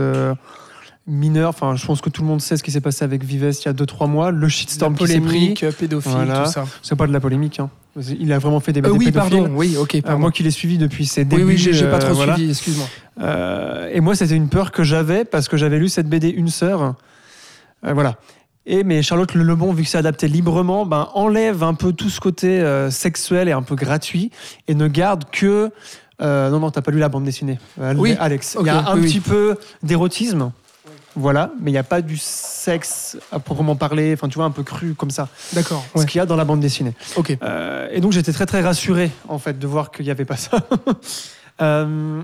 mineur. 1.07 1.49
Enfin, 1.51 1.75
je 1.77 1.85
pense 1.87 2.01
que 2.01 2.11
tout 2.11 2.23
le 2.23 2.29
monde 2.29 2.41
sait 2.41 2.57
ce 2.57 2.63
qui 2.63 2.71
s'est 2.71 2.81
passé 2.81 3.05
avec 3.05 3.25
Vives 3.25 3.53
il 3.61 3.65
y 3.67 3.69
a 3.69 3.73
2-3 3.73 4.09
mois. 4.09 4.31
Le 4.31 4.49
shitstorm 4.49 4.95
qui 4.95 5.07
s'est 5.07 5.21
pris. 5.21 5.25
polémique, 5.55 5.65
pédophile, 5.79 6.13
Voilà. 6.13 6.45
tout 6.45 6.51
ça. 6.53 6.65
C'est 6.83 6.97
pas 6.97 7.07
de 7.07 7.13
la 7.13 7.21
polémique. 7.21 7.61
hein. 7.61 7.71
Il 8.19 8.33
a 8.33 8.39
vraiment 8.39 8.61
fait 8.61 8.73
des, 8.73 8.81
Euh, 8.81 8.91
oui, 8.91 9.13
pardon. 9.13 9.51
Oui, 9.55 9.77
ok. 9.79 9.97
Euh, 9.97 10.01
pardon. 10.01 10.21
moi 10.21 10.31
qui 10.33 10.43
l'ai 10.43 10.51
suivi 10.51 10.79
depuis 10.79 11.05
ses 11.07 11.23
oui, 11.23 11.27
débuts. 11.29 11.45
oui, 11.45 11.57
j'ai 11.59 11.73
j'ai 11.75 11.91
pas 11.91 11.97
euh, 11.97 12.01
trop 12.01 12.15
voilà. 12.15 12.37
suivi, 12.37 12.51
excuse-moi. 12.51 12.87
Euh, 13.21 13.91
et 13.93 14.01
moi, 14.01 14.15
c'était 14.15 14.35
une 14.37 14.49
peur 14.49 14.73
que 14.73 14.83
j'avais 14.83 15.25
parce 15.27 15.49
que 15.49 15.57
j'avais 15.59 15.79
lu 15.79 15.89
cette 15.91 16.09
BD 16.09 16.31
Une 16.31 16.49
sœur. 16.49 16.95
Euh, 17.85 17.93
voilà. 17.93 18.15
Et 18.65 18.85
mais 18.85 19.03
Charlotte 19.03 19.35
Le 19.35 19.43
Lebon, 19.43 19.73
vu 19.73 19.83
que 19.83 19.89
c'est 19.89 19.99
adapté 19.99 20.29
librement, 20.29 20.87
ben, 20.87 21.09
enlève 21.15 21.65
un 21.65 21.75
peu 21.75 21.93
tout 21.93 22.09
ce 22.09 22.21
côté 22.21 22.61
euh, 22.61 22.91
sexuel 22.91 23.49
et 23.49 23.53
un 23.53 23.63
peu 23.63 23.75
gratuit 23.75 24.31
et 24.69 24.75
ne 24.77 24.87
garde 24.87 25.25
que. 25.31 25.71
euh, 26.23 26.49
non, 26.51 26.61
non, 26.61 26.71
t'as 26.71 26.81
pas 26.81 26.93
lu 26.93 26.99
la 27.01 27.09
bande 27.09 27.25
dessinée, 27.25 27.59
euh, 27.81 27.93
Oui. 27.99 28.15
Alex. 28.21 28.57
Il 28.61 28.67
y 28.67 28.71
a 28.71 28.89
un 28.89 28.95
oui, 28.95 29.01
oui. 29.03 29.07
petit 29.09 29.21
peu 29.21 29.57
d'érotisme. 29.83 30.53
Voilà, 31.15 31.51
mais 31.61 31.71
il 31.71 31.75
n'y 31.75 31.79
a 31.79 31.83
pas 31.83 32.01
du 32.01 32.17
sexe 32.17 33.19
à 33.31 33.39
proprement 33.39 33.77
parler, 33.77 34.15
enfin 34.15 34.29
tu 34.29 34.37
vois, 34.37 34.47
un 34.47 34.51
peu 34.51 34.63
cru 34.63 34.95
comme 34.95 35.11
ça, 35.11 35.29
D'accord. 35.53 35.85
ce 35.95 36.01
ouais. 36.01 36.07
qu'il 36.07 36.19
y 36.19 36.23
a 36.23 36.27
dans 36.27 36.37
la 36.37 36.45
bande 36.47 36.61
dessinée. 36.61 36.95
Ok. 37.17 37.37
Euh, 37.43 37.89
et 37.93 38.01
donc 38.01 38.13
j'étais 38.13 38.33
très 38.33 38.47
très 38.47 38.63
rassuré 38.63 39.11
en 39.29 39.39
fait 39.39 39.59
de 39.59 39.67
voir 39.67 39.91
qu'il 39.91 40.05
n'y 40.07 40.11
avait 40.11 40.25
pas 40.25 40.37
ça. 40.37 40.59
Euh, 41.61 42.23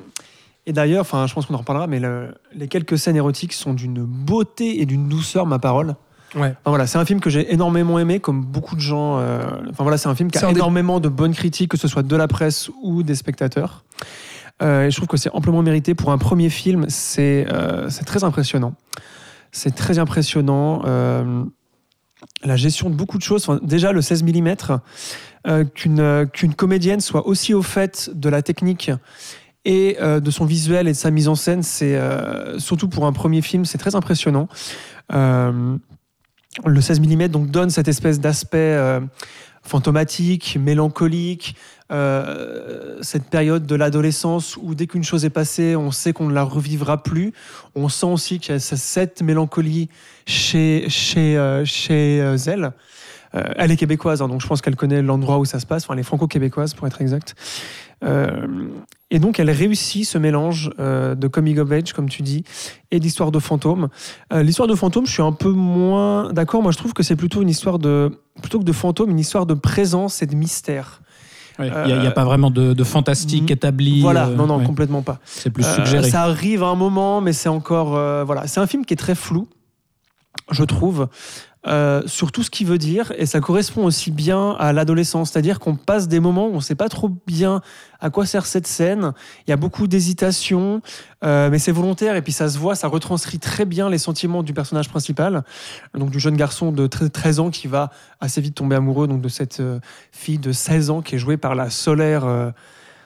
et 0.66 0.72
d'ailleurs, 0.72 1.03
enfin, 1.03 1.26
je 1.26 1.34
pense 1.34 1.47
qu'on 1.47 1.55
en 1.55 1.59
reparlera, 1.59 1.86
mais 1.86 2.01
le- 2.01 2.34
les 2.55 2.66
quelques 2.66 2.99
scènes 2.99 3.14
érotiques 3.16 3.53
sont 3.53 3.74
d'une 3.74 4.03
beauté 4.05 4.80
et 4.80 4.86
d'une 4.86 5.09
douceur, 5.09 5.47
ma 5.47 5.59
parole. 5.59 5.95
Ouais. 6.34 6.49
Enfin, 6.49 6.70
voilà, 6.70 6.86
c'est 6.86 6.99
un 6.99 7.05
film 7.05 7.20
que 7.20 7.30
j'ai 7.30 7.53
énormément 7.53 7.99
aimé, 7.99 8.20
comme 8.20 8.43
beaucoup 8.45 8.74
de 8.74 8.80
gens. 8.80 9.18
euh, 9.18 9.41
Enfin 9.70 9.82
voilà, 9.84 9.97
c'est 9.97 10.09
un 10.09 10.14
film 10.14 10.30
qui 10.30 10.39
a 10.39 10.47
des- 10.49 10.57
énormément 10.59 10.99
de 11.01 11.09
bonnes 11.09 11.34
critiques, 11.34 11.70
que 11.70 11.76
ce 11.78 11.89
soit 11.89 12.03
de 12.03 12.16
la 12.16 12.26
presse 12.26 12.70
ou 12.82 13.03
des 13.03 13.14
spectateurs. 13.14 13.84
Euh, 14.63 14.91
je 14.91 14.97
trouve 14.97 15.09
que 15.09 15.17
c'est 15.17 15.31
amplement 15.31 15.63
mérité 15.63 15.95
pour 15.95 16.11
un 16.11 16.19
premier 16.19 16.51
film. 16.51 16.87
C'est 16.89 17.47
euh, 17.53 17.89
très 18.07 18.25
impressionnant. 18.25 18.75
C'est 19.53 19.75
très 19.75 19.99
impressionnant. 19.99 20.83
euh, 20.87 21.45
la 22.45 22.57
gestion 22.57 22.91
de 22.91 22.95
beaucoup 22.97 23.19
de 23.19 23.23
choses. 23.23 23.49
Déjà, 23.63 23.93
le 23.93 24.03
16 24.03 24.25
mm, 24.25 24.57
qu'une 25.75 26.29
qu'une 26.33 26.55
comédienne 26.55 27.01
soit 27.01 27.27
aussi 27.27 27.55
au 27.55 27.63
fait 27.63 28.11
de 28.13 28.29
la 28.29 28.43
technique 28.43 28.91
et 29.65 29.97
de 30.01 30.31
son 30.31 30.45
visuel 30.45 30.89
et 30.89 30.93
de 30.93 30.97
sa 30.97 31.13
mise 31.13 31.29
en 31.29 31.37
scène, 31.37 31.63
c'est 31.63 31.97
surtout 32.59 32.89
pour 32.89 33.07
un 33.07 33.13
premier 33.13 33.41
film, 33.41 33.65
c'est 33.65 33.79
très 33.79 33.95
impressionnant. 33.95 34.49
Le 35.11 36.81
16 36.81 37.01
mm 37.01 37.29
donc 37.29 37.51
donne 37.51 37.71
cette 37.71 37.87
espèce 37.87 38.19
d'aspect 38.19 39.01
fantomatique, 39.69 40.57
mélancolique, 40.61 41.55
euh, 41.93 42.99
cette 43.03 43.25
période 43.31 43.66
de 43.66 43.75
l'adolescence 43.75 44.57
où 44.57 44.75
dès 44.75 44.87
qu'une 44.87 45.05
chose 45.05 45.25
est 45.25 45.31
passée, 45.31 45.77
on 45.77 45.91
sait 45.91 46.12
qu'on 46.12 46.27
ne 46.29 46.35
la 46.35 46.43
revivra 46.43 47.03
plus. 47.03 47.33
On 47.75 47.89
sent 47.89 48.07
aussi 48.07 48.39
qu'il 48.41 48.55
y 48.55 48.57
a 48.57 48.61
ce- 48.61 48.77
cette 48.77 49.23
mélancolie 49.23 49.89
chez, 50.27 50.87
chez, 50.89 51.37
euh, 51.39 51.64
chez 51.64 52.21
euh, 52.21 52.37
Zell. 52.37 52.64
Euh, 52.64 52.71
elle 53.33 53.70
est 53.70 53.76
québécoise, 53.76 54.22
hein, 54.22 54.29
donc 54.29 54.41
je 54.41 54.47
pense 54.47 54.61
qu'elle 54.62 54.76
connaît 54.76 55.03
l'endroit 55.03 55.39
où 55.39 55.45
ça 55.45 55.61
se 55.61 55.66
passe. 55.66 55.85
Enfin, 55.85 55.95
elle 55.95 56.01
est 56.01 56.05
franco-québécoise, 56.05 56.74
pour 56.74 56.87
être 56.87 57.01
exact. 57.03 57.35
Euh, 58.05 58.47
et 59.11 59.18
donc, 59.18 59.39
elle 59.41 59.51
réussit 59.51 60.07
ce 60.07 60.18
mélange 60.18 60.70
euh, 60.79 61.14
de 61.14 61.26
comic 61.29 61.59
of 61.59 61.70
age, 61.72 61.93
comme 61.93 62.09
tu 62.09 62.22
dis, 62.22 62.45
et 62.91 63.01
d'histoire 63.01 63.31
de 63.33 63.39
fantôme. 63.39 63.89
Euh, 64.33 64.43
L'histoire 64.43 64.68
de 64.68 64.74
fantôme, 64.74 65.07
je 65.07 65.12
suis 65.12 65.22
un 65.22 65.33
peu 65.33 65.51
moins 65.51 66.33
d'accord. 66.33 66.62
Moi, 66.62 66.72
je 66.72 66.79
trouve 66.79 66.93
que 66.95 67.03
c'est 67.03 67.16
plutôt 67.16 67.43
une 67.43 67.49
histoire 67.49 67.79
de, 67.79 68.18
plutôt 68.41 68.59
que 68.61 68.64
de 68.64 68.72
fantôme, 68.72 69.11
une 69.11 69.18
histoire 69.18 69.47
de 69.47 69.55
présence 69.55 70.22
et 70.22 70.26
de 70.26 70.35
mystère. 70.35 71.01
Il 71.61 71.64
n'y 71.64 72.07
a, 72.07 72.11
pas 72.12 72.22
vraiment 72.24 72.53
de, 72.53 72.72
de 72.72 72.85
fantastique 72.85 73.51
Mm. 73.51 73.55
établi. 73.55 74.01
voilà, 74.01 74.29
euh, 74.29 74.35
non, 74.37 74.47
non, 74.47 74.59
ouais. 74.59 74.64
complètement 74.64 75.03
pas. 75.03 75.18
C'est 75.24 75.51
plus 75.51 75.66
Euh, 75.66 75.74
suggéré. 75.85 76.09
ça 76.09 76.22
arrive 76.22 76.62
à 76.62 76.66
un 76.68 76.76
moment, 76.76 77.20
mais 77.20 77.33
c'est 77.33 77.49
encore. 77.49 77.97
euh, 77.97 78.22
voilà, 78.22 78.47
c'est 78.47 78.61
un 78.61 78.66
film 78.68 78.85
qui 78.85 78.95
est 78.95 78.97
très 78.99 79.16
flou, 79.16 79.49
je 80.53 80.62
trouve, 80.62 81.09
euh, 81.69 82.03
sur 82.07 82.33
tout 82.33 82.43
ce 82.43 82.51
qu'il 82.51 82.66
veut 82.66 82.79
dire, 82.79 83.12
et 83.16 83.27
ça 83.27 83.41
correspond 83.41 83.85
aussi 83.85 84.11
bien 84.11 84.53
à 84.59 84.73
l'adolescence, 84.73 85.31
c'est-à-dire 85.31 85.59
qu'on 85.61 85.77
passe 85.77 86.09
des 86.09 86.21
moments 86.21 86.47
où 86.47 86.53
on 86.53 86.57
ne 86.57 86.61
sait 86.61 86.75
pas 86.75 86.89
trop 86.89 87.11
bien 87.27 87.61
à 88.01 88.11
quoi 88.11 88.27
sert 88.27 88.47
cette 88.47 88.66
scène. 88.66 89.12
Il 89.47 89.51
y 89.51 89.53
a 89.53 89.57
beaucoup 89.57 89.87
d'hésitation, 89.87 90.81
euh, 91.25 91.51
mais 91.51 91.59
c'est 91.59 91.73
volontaire, 91.73 92.16
et 92.16 92.23
puis 92.23 92.33
ça 92.33 92.49
se 92.49 92.59
voit, 92.59 92.75
ça 92.75 92.89
retranscrit 92.89 93.39
très 93.39 93.64
bien 93.64 93.91
les 93.91 93.99
sentiments 93.99 94.43
du 94.43 94.55
personnage 94.55 94.89
principal, 94.89 95.43
donc 95.95 96.11
du 96.11 96.21
jeune 96.21 96.37
garçon 96.37 96.73
de 96.73 96.87
13 96.87 97.11
13 97.12 97.41
ans 97.41 97.51
qui 97.51 97.66
va 97.66 97.91
assez 98.21 98.41
vite 98.41 98.55
tomber 98.55 98.77
amoureux 98.77 99.07
donc 99.07 99.21
de 99.21 99.29
cette 99.29 99.61
euh, 99.61 99.81
fille 100.12 100.39
de 100.39 100.53
16 100.53 100.91
ans 100.91 101.03
qui 101.03 101.16
est 101.16 101.19
jouée 101.19 101.37
par 101.37 101.55
la 101.55 101.71
solaire 101.71 102.25
euh, 102.25 102.51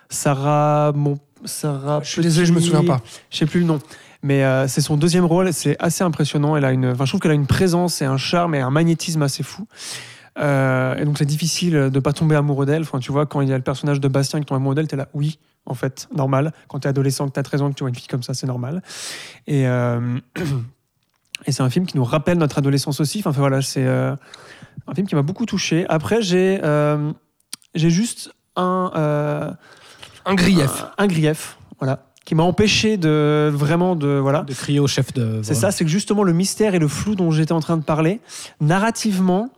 Sarah 0.08 0.92
Mon 0.94 1.18
Sarah 1.44 2.00
Je 2.02 2.10
suis 2.10 2.22
désolé, 2.22 2.46
je 2.46 2.52
me 2.52 2.60
souviens 2.60 2.84
pas. 2.84 3.00
je 3.30 3.38
sais 3.38 3.46
plus 3.46 3.60
le 3.60 3.66
nom. 3.66 3.80
Mais 4.22 4.44
euh, 4.44 4.68
c'est 4.68 4.80
son 4.80 4.96
deuxième 4.96 5.24
rôle, 5.24 5.52
c'est 5.52 5.76
assez 5.82 6.04
impressionnant. 6.04 6.56
Elle 6.56 6.64
a 6.64 6.72
une, 6.72 6.86
enfin, 6.86 7.04
je 7.04 7.10
trouve 7.10 7.20
qu'elle 7.20 7.32
a 7.32 7.34
une 7.34 7.48
présence 7.48 8.02
et 8.02 8.04
un 8.04 8.16
charme 8.16 8.54
et 8.54 8.60
un 8.60 8.70
magnétisme 8.70 9.22
assez 9.22 9.42
fou. 9.42 9.66
Euh, 10.38 10.96
et 10.96 11.04
donc 11.04 11.18
c'est 11.18 11.26
difficile 11.26 11.90
de 11.90 12.00
pas 12.00 12.12
tomber 12.12 12.36
amoureux 12.36 12.64
d'elle. 12.64 12.82
Enfin, 12.82 13.00
tu 13.00 13.10
vois, 13.10 13.26
quand 13.26 13.40
il 13.40 13.48
y 13.48 13.52
a 13.52 13.56
le 13.56 13.64
personnage 13.64 14.00
de 14.00 14.08
Bastien 14.08 14.38
qui 14.40 14.46
tombe 14.46 14.56
amoureux 14.56 14.76
d'elle, 14.76 14.86
t'es 14.86 14.96
là, 14.96 15.08
oui, 15.12 15.38
en 15.66 15.74
fait, 15.74 16.08
normal. 16.14 16.52
Quand 16.68 16.80
t'es 16.80 16.88
adolescent, 16.88 17.26
que 17.26 17.32
t'as 17.32 17.42
13 17.42 17.62
ans, 17.62 17.70
que 17.70 17.74
tu 17.74 17.82
vois 17.82 17.88
une 17.88 17.96
fille 17.96 18.06
comme 18.06 18.22
ça, 18.22 18.32
c'est 18.32 18.46
normal. 18.46 18.82
Et, 19.48 19.66
euh, 19.66 20.18
et 21.46 21.52
c'est 21.52 21.62
un 21.62 21.70
film 21.70 21.86
qui 21.86 21.96
nous 21.96 22.04
rappelle 22.04 22.38
notre 22.38 22.58
adolescence 22.58 23.00
aussi. 23.00 23.18
Enfin, 23.18 23.32
voilà, 23.32 23.60
c'est 23.60 23.84
euh, 23.84 24.14
un 24.86 24.94
film 24.94 25.08
qui 25.08 25.16
m'a 25.16 25.22
beaucoup 25.22 25.46
touché. 25.46 25.84
Après, 25.88 26.22
j'ai 26.22 26.60
j'ai 27.74 27.88
juste 27.88 28.30
un, 28.54 29.56
Un 30.26 30.34
grief. 30.34 30.84
un, 30.98 31.04
un 31.04 31.06
grief, 31.06 31.56
voilà, 31.80 32.11
qui 32.24 32.34
m'a 32.34 32.42
empêché 32.44 32.96
de 32.96 33.50
vraiment 33.52 33.96
de 33.96 34.08
voilà. 34.08 34.42
De 34.42 34.54
crier 34.54 34.80
au 34.80 34.86
chef 34.86 35.12
de. 35.12 35.40
C'est 35.42 35.54
ça, 35.54 35.70
c'est 35.72 35.84
que 35.84 35.90
justement 35.90 36.22
le 36.22 36.32
mystère 36.32 36.74
et 36.74 36.78
le 36.78 36.88
flou 36.88 37.14
dont 37.14 37.30
j'étais 37.30 37.52
en 37.52 37.60
train 37.60 37.76
de 37.76 37.84
parler, 37.84 38.20
narrativement, 38.60 39.48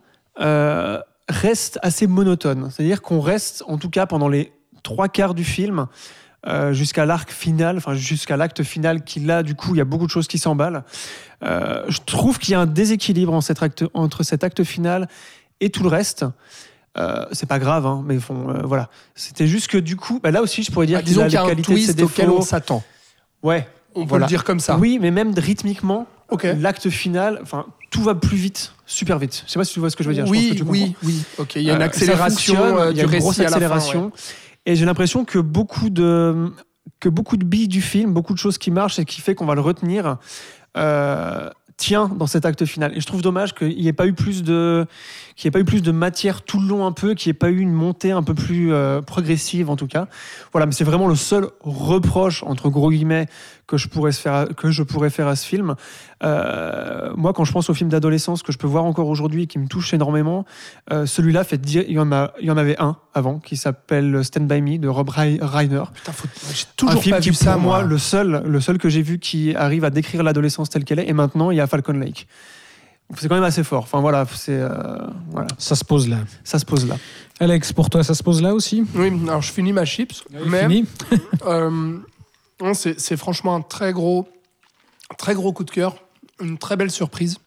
euh, 0.41 0.99
reste 1.29 1.79
assez 1.83 2.07
monotone. 2.07 2.71
C'est-à-dire 2.71 3.03
qu'on 3.03 3.21
reste, 3.21 3.63
en 3.67 3.79
tout 3.79 3.91
cas 3.91 4.07
pendant 4.07 4.29
les 4.29 4.53
trois 4.83 5.09
quarts 5.09 5.35
du 5.35 5.45
film, 5.45 5.87
euh, 6.47 6.73
jusqu'à 6.75 7.07
l'arc 7.07 7.31
final, 7.31 7.77
enfin 7.77 7.95
jusqu'à 7.95 8.37
l'acte 8.37 8.63
final, 8.63 9.05
qui 9.05 9.21
là, 9.21 9.43
du 9.43 9.55
coup, 9.55 9.75
il 9.75 9.79
y 9.79 9.81
a 9.81 9.87
beaucoup 9.87 10.07
de 10.07 10.11
choses 10.11 10.27
qui 10.27 10.39
s'emballent. 10.39 10.85
Euh, 11.43 11.85
je 11.89 12.01
trouve 12.05 12.39
qu'il 12.39 12.53
y 12.53 12.55
a 12.55 12.61
un 12.61 12.67
déséquilibre 12.67 13.33
en 13.33 13.41
cet 13.41 13.63
acte- 13.63 13.89
entre 13.95 14.23
cet 14.23 14.45
acte 14.45 14.63
final 14.65 15.09
et 15.61 15.71
tout 15.71 15.83
le 15.83 15.89
reste. 15.89 16.25
Euh, 16.97 17.27
c'est 17.33 17.49
pas 17.49 17.59
grave, 17.59 17.87
hein, 17.87 18.05
mais 18.07 18.19
bon, 18.29 18.51
euh, 18.51 18.63
voilà. 18.65 18.89
C'était 19.15 19.47
juste 19.49 19.67
que 19.69 19.79
du 19.79 19.97
coup, 19.97 20.21
bah, 20.23 20.31
là 20.31 20.43
aussi, 20.43 20.63
je 20.63 20.71
pourrais 20.71 20.87
dire 20.87 20.99
Ah, 20.99 21.03
qu'il 21.03 21.09
disons 21.09 21.23
a 21.23 21.27
qu'il 21.27 21.35
y 21.35 21.37
a 21.39 21.45
un 21.45 21.55
twist 21.57 22.01
auquel 22.03 22.31
on 22.31 22.41
s'attend. 22.43 22.83
Ouais, 23.43 23.67
On 23.97 24.03
peut 24.03 24.11
Voilà. 24.11 24.27
le 24.27 24.29
dire 24.29 24.45
comme 24.45 24.61
ça. 24.61 24.77
oui, 24.79 24.99
mais 25.01 25.11
même 25.11 25.35
rythmiquement, 25.37 26.07
l'acte 26.61 26.89
final, 26.91 27.39
enfin, 27.43 27.67
tout 27.91 28.03
va 28.03 28.15
plus 28.15 28.37
vite, 28.37 28.73
super 28.87 29.19
vite. 29.19 29.43
Je 29.47 29.53
sais 29.53 29.59
pas 29.59 29.65
si 29.65 29.73
tu 29.75 29.81
vois 29.81 29.91
ce 29.91 29.97
que 29.97 30.03
je 30.05 30.09
veux 30.09 30.15
dire. 30.15 30.27
je 30.27 30.31
pense 30.33 30.41
Oui, 30.41 30.51
que 30.51 30.55
tu 30.55 30.63
oui, 30.63 30.95
oui. 31.05 31.23
Ok, 31.39 31.57
il 31.57 31.63
y 31.63 31.71
a 31.71 31.75
une. 31.75 31.83
Euh, 31.83 31.85
accélération 31.85 32.79
euh, 32.79 32.91
il 32.93 32.97
y 32.97 33.01
a 33.01 33.05
une 33.05 33.11
grosse 33.19 33.39
récit 33.39 33.41
à 33.41 33.45
la 33.45 33.51
fin. 33.51 33.55
accélération. 33.57 34.05
ouais. 34.07 34.11
Et 34.67 34.77
j'ai 34.77 34.85
l'impression 34.87 35.25
que 35.25 35.39
beaucoup 35.39 35.91
de 35.91 36.51
que 37.01 37.09
beaucoup 37.09 37.37
de 37.37 37.45
billes 37.45 37.69
du 37.69 37.83
film, 37.83 38.13
beaucoup 38.13 38.33
de 38.35 38.39
choses 38.39 38.57
qui 38.59 38.71
marchent 38.71 38.99
et 38.99 39.05
qui 39.05 39.21
fait 39.21 39.35
qu'on 39.35 39.47
va 39.47 39.55
le 39.55 39.61
retenir, 39.61 40.17
euh, 40.77 41.51
tient 41.77 42.09
dans 42.09 42.27
cet 42.27 42.47
acte 42.47 42.65
final. 42.65 42.97
Et 42.97 43.01
je 43.01 43.07
trouve 43.07 43.21
dommage 43.23 43.55
qu'il 43.55 43.77
n'y 43.77 43.89
ait 43.89 43.93
pas 43.93 44.07
eu 44.07 44.15
plus 44.15 44.43
de 44.43 44.87
qu'il 45.37 45.49
n'y 45.49 45.51
ait 45.51 45.53
pas 45.53 45.61
eu 45.61 45.65
plus 45.65 45.83
de 45.83 45.91
matière 45.91 46.43
tout 46.43 46.61
le 46.61 46.67
long 46.69 46.87
un 46.87 46.93
peu, 46.93 47.15
qu'il 47.15 47.29
n'y 47.31 47.37
ait 47.37 47.39
pas 47.39 47.51
eu 47.51 47.59
une 47.59 47.73
montée 47.73 48.13
un 48.13 48.23
peu 48.23 48.35
plus 48.35 48.73
euh, 48.73 49.03
progressive 49.03 49.69
en 49.71 49.77
tout 49.77 49.87
cas. 49.89 50.07
Voilà, 50.53 50.67
mais 50.67 50.73
c'est 50.73 50.85
vraiment 50.85 51.09
le 51.09 51.17
seul 51.17 51.49
reproche 51.61 52.43
entre 52.45 52.69
gros 52.71 52.91
guillemets 52.91 53.27
que 53.67 53.77
je 53.77 53.89
pourrais 53.89 54.13
se 54.13 54.21
faire 54.21 54.35
à- 54.35 54.47
que 54.47 54.71
je 54.71 54.83
pourrais 54.83 55.11
faire 55.11 55.27
à 55.27 55.37
ce 55.37 55.47
film. 55.47 55.75
Euh, 56.23 57.13
moi, 57.17 57.33
quand 57.33 57.45
je 57.45 57.53
pense 57.53 57.71
au 57.71 57.75
film 57.75 57.91
d'adolescence 57.91 58.43
que 58.43 58.53
je 58.53 58.59
peux 58.59 58.67
voir 58.67 58.85
encore 58.85 59.09
aujourd'hui 59.09 59.45
et 59.45 59.47
qui 59.47 59.59
me 59.59 59.67
touche 59.67 59.93
énormément, 59.95 60.45
euh, 60.93 61.07
celui-là 61.07 61.45
fait 61.45 61.59
dire 61.61 61.85
il 61.89 61.95
y 61.95 61.99
en 61.99 62.13
a 62.13 62.33
il 62.41 62.47
y 62.47 62.51
en 62.51 62.57
avait 62.57 62.79
un 62.81 62.97
avant 63.15 63.39
qui 63.39 63.57
s'appelle 63.57 64.25
Stand 64.25 64.47
by 64.47 64.61
Me 64.63 64.79
de 64.79 64.89
Rob 64.89 65.09
Rei- 65.09 65.39
Reiner. 65.41 65.83
Putain, 65.95 66.13
faut- 66.13 66.29
J'ai 66.53 66.65
Un 66.65 66.67
toujours 66.77 67.03
film 67.03 67.17
pas 67.17 67.21
qui 67.21 67.31
vu 67.31 67.35
ça, 67.35 67.57
moi 67.57 67.79
moi. 67.79 67.83
le 67.83 67.99
seul 67.99 68.43
le 68.47 68.61
seul 68.61 68.79
que 68.79 68.89
j'ai 68.89 69.03
vu 69.03 69.19
qui 69.19 69.55
arrive 69.55 69.85
à 69.85 69.91
décrire 69.91 70.23
l'adolescence 70.23 70.71
telle 70.71 70.85
qu'elle 70.85 70.99
est. 71.01 71.09
Et 71.09 71.13
maintenant, 71.13 71.51
il 71.51 71.57
y 71.57 71.61
a 71.61 71.67
Falcon 71.67 71.93
Lake. 71.95 72.27
C'est 73.17 73.29
quand 73.29 73.35
même 73.35 73.45
assez 73.45 73.63
fort. 73.65 73.83
Enfin 73.85 74.01
voilà, 74.01 74.25
c'est 74.35 74.59
euh, 74.59 74.99
voilà, 75.31 75.47
Ça 75.59 75.77
se 75.77 75.85
pose 75.85 76.09
là. 76.09 76.19
ça 76.43 76.59
se 76.59 76.65
pose 76.65 76.87
là. 76.87 76.97
Alex, 77.39 77.73
pour 77.73 77.91
toi, 77.91 78.03
ça 78.03 78.15
se 78.15 78.23
pose 78.23 78.43
là 78.43 78.55
aussi 78.55 78.85
Oui, 78.95 79.13
alors 79.29 79.43
je 79.43 79.53
finis 79.53 79.73
ma 79.73 79.85
chips. 79.85 80.25
mais 80.47 80.63
Fini 80.63 80.87
euh, 81.47 81.99
non, 82.61 82.75
c'est 82.75 82.99
c'est 82.99 83.17
franchement 83.17 83.55
un 83.57 83.61
très 83.61 83.93
gros, 83.93 84.27
très 85.19 85.35
gros 85.35 85.53
coup 85.53 85.65
de 85.65 85.71
cœur. 85.71 85.97
Une 86.41 86.59
très 86.59 86.77
belle 86.77 86.91
surprise. 86.91 87.39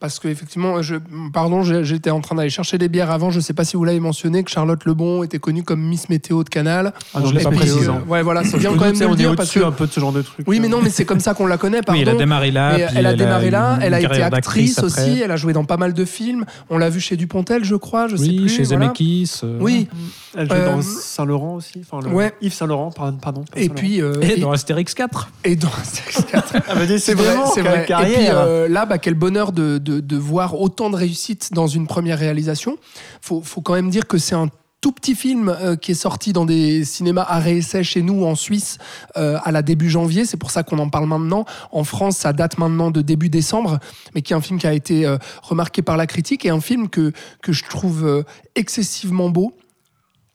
Parce 0.00 0.18
que 0.18 0.28
effectivement, 0.28 0.80
je, 0.80 0.96
pardon, 1.30 1.62
j'étais 1.62 2.08
en 2.08 2.22
train 2.22 2.34
d'aller 2.34 2.48
chercher 2.48 2.78
des 2.78 2.88
bières 2.88 3.10
avant. 3.10 3.30
Je 3.30 3.38
sais 3.38 3.52
pas 3.52 3.64
si 3.64 3.76
vous 3.76 3.84
l'avez 3.84 4.00
mentionné 4.00 4.42
que 4.42 4.50
Charlotte 4.50 4.82
Lebon 4.86 5.22
était 5.24 5.38
connue 5.38 5.62
comme 5.62 5.82
Miss 5.82 6.08
Météo 6.08 6.42
de 6.42 6.48
Canal. 6.48 6.94
Ah 7.14 7.20
non, 7.20 7.26
Je 7.26 7.34
l'ai 7.34 7.42
pas 7.42 7.50
précisé. 7.50 7.86
euh, 7.86 7.92
ouais, 8.08 8.22
voilà, 8.22 8.42
c'est 8.42 8.56
bien 8.56 8.70
quand 8.74 8.86
même 8.86 8.98
de 8.98 9.04
le 9.06 9.14
dire 9.14 9.36
parce 9.36 9.50
que. 9.52 9.60
un 9.60 9.72
peu 9.72 9.86
de 9.86 9.92
ce 9.92 10.00
genre 10.00 10.12
de 10.12 10.22
truc. 10.22 10.46
Oui, 10.48 10.58
mais 10.58 10.68
non, 10.68 10.80
mais 10.82 10.88
c'est 10.88 11.04
comme 11.04 11.20
ça 11.20 11.34
qu'on 11.34 11.46
la 11.46 11.58
connaît. 11.58 11.82
Pardon. 11.82 12.00
Oui, 12.00 12.08
elle 12.08 12.14
a 12.14 12.18
démarré 12.18 12.50
là. 12.50 12.74
Puis 12.76 12.84
elle 12.96 13.04
a 13.06 13.12
démarré 13.14 13.50
là, 13.50 13.78
elle 13.82 13.92
a 13.92 14.00
été 14.00 14.22
actrice 14.22 14.78
aussi, 14.82 15.00
après. 15.00 15.18
elle 15.18 15.30
a 15.32 15.36
joué 15.36 15.52
dans 15.52 15.64
pas 15.66 15.76
mal 15.76 15.92
de 15.92 16.04
films. 16.06 16.46
On 16.70 16.78
l'a 16.78 16.88
vu 16.88 17.00
chez 17.00 17.16
Dupontel, 17.16 17.62
je 17.64 17.74
crois, 17.74 18.08
je 18.08 18.16
sais 18.16 18.22
Oui, 18.28 18.36
plus. 18.40 18.48
chez 18.48 18.62
voilà. 18.62 18.86
Zemeckis. 18.86 19.32
euh, 19.44 19.58
Oui, 19.60 19.86
Elle 20.34 20.48
joue 20.48 20.54
Euh, 20.54 20.76
dans 20.76 20.80
Saint-Laurent 20.82 21.56
aussi. 21.56 21.82
Enfin, 21.90 22.08
le- 22.08 22.14
ouais. 22.14 22.32
Yves 22.40 22.54
Saint-Laurent, 22.54 22.90
par- 22.90 23.12
pardon. 23.18 23.44
et 23.54 23.68
puis. 23.68 24.00
euh, 24.00 24.14
Et 24.22 24.38
dans 24.40 24.52
Astérix 24.52 24.94
4. 24.94 25.28
et 25.44 25.56
dans 25.56 25.68
Astérix 25.78 26.24
4. 26.30 26.52
Ah, 26.54 26.58
bah, 26.58 26.62
C'est 26.66 26.74
vrai, 26.74 26.86
décidément, 26.86 27.46
c'est 27.54 27.60
vrai. 27.62 27.82
Et 27.82 27.84
puis 28.14 28.26
euh, 28.30 28.66
là, 28.68 28.86
bah, 28.86 28.96
quel 28.98 29.14
bonheur 29.14 29.52
de, 29.52 29.78
de, 29.90 30.16
voir 30.16 30.60
autant 30.60 30.90
de 30.90 30.96
réussite 30.96 31.52
dans 31.52 31.66
une 31.66 31.86
première 31.86 32.18
réalisation. 32.18 32.76
Faut, 33.20 33.42
faut 33.42 33.60
quand 33.60 33.74
même 33.74 33.90
dire 33.90 34.06
que 34.06 34.18
c'est 34.18 34.34
un 34.34 34.48
tout 34.80 34.92
petit 34.92 35.14
film 35.14 35.48
euh, 35.48 35.76
qui 35.76 35.92
est 35.92 35.94
sorti 35.94 36.32
dans 36.32 36.44
des 36.44 36.84
cinémas 36.84 37.26
à 37.28 37.38
réessai 37.38 37.82
chez 37.82 38.02
nous 38.02 38.24
en 38.24 38.34
Suisse 38.34 38.78
euh, 39.16 39.38
à 39.44 39.52
la 39.52 39.62
début 39.62 39.90
janvier. 39.90 40.24
C'est 40.24 40.36
pour 40.36 40.50
ça 40.50 40.62
qu'on 40.62 40.78
en 40.78 40.88
parle 40.88 41.06
maintenant. 41.06 41.44
En 41.70 41.84
France, 41.84 42.16
ça 42.16 42.32
date 42.32 42.58
maintenant 42.58 42.90
de 42.90 43.02
début 43.02 43.28
décembre, 43.28 43.78
mais 44.14 44.22
qui 44.22 44.32
est 44.32 44.36
un 44.36 44.40
film 44.40 44.58
qui 44.58 44.66
a 44.66 44.72
été 44.72 45.06
euh, 45.06 45.18
remarqué 45.42 45.82
par 45.82 45.96
la 45.96 46.06
critique 46.06 46.46
et 46.46 46.50
un 46.50 46.60
film 46.60 46.88
que, 46.88 47.12
que 47.42 47.52
je 47.52 47.64
trouve 47.64 48.24
excessivement 48.54 49.28
beau, 49.28 49.54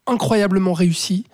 incroyablement 0.05 0.73
réussi. 0.73 1.25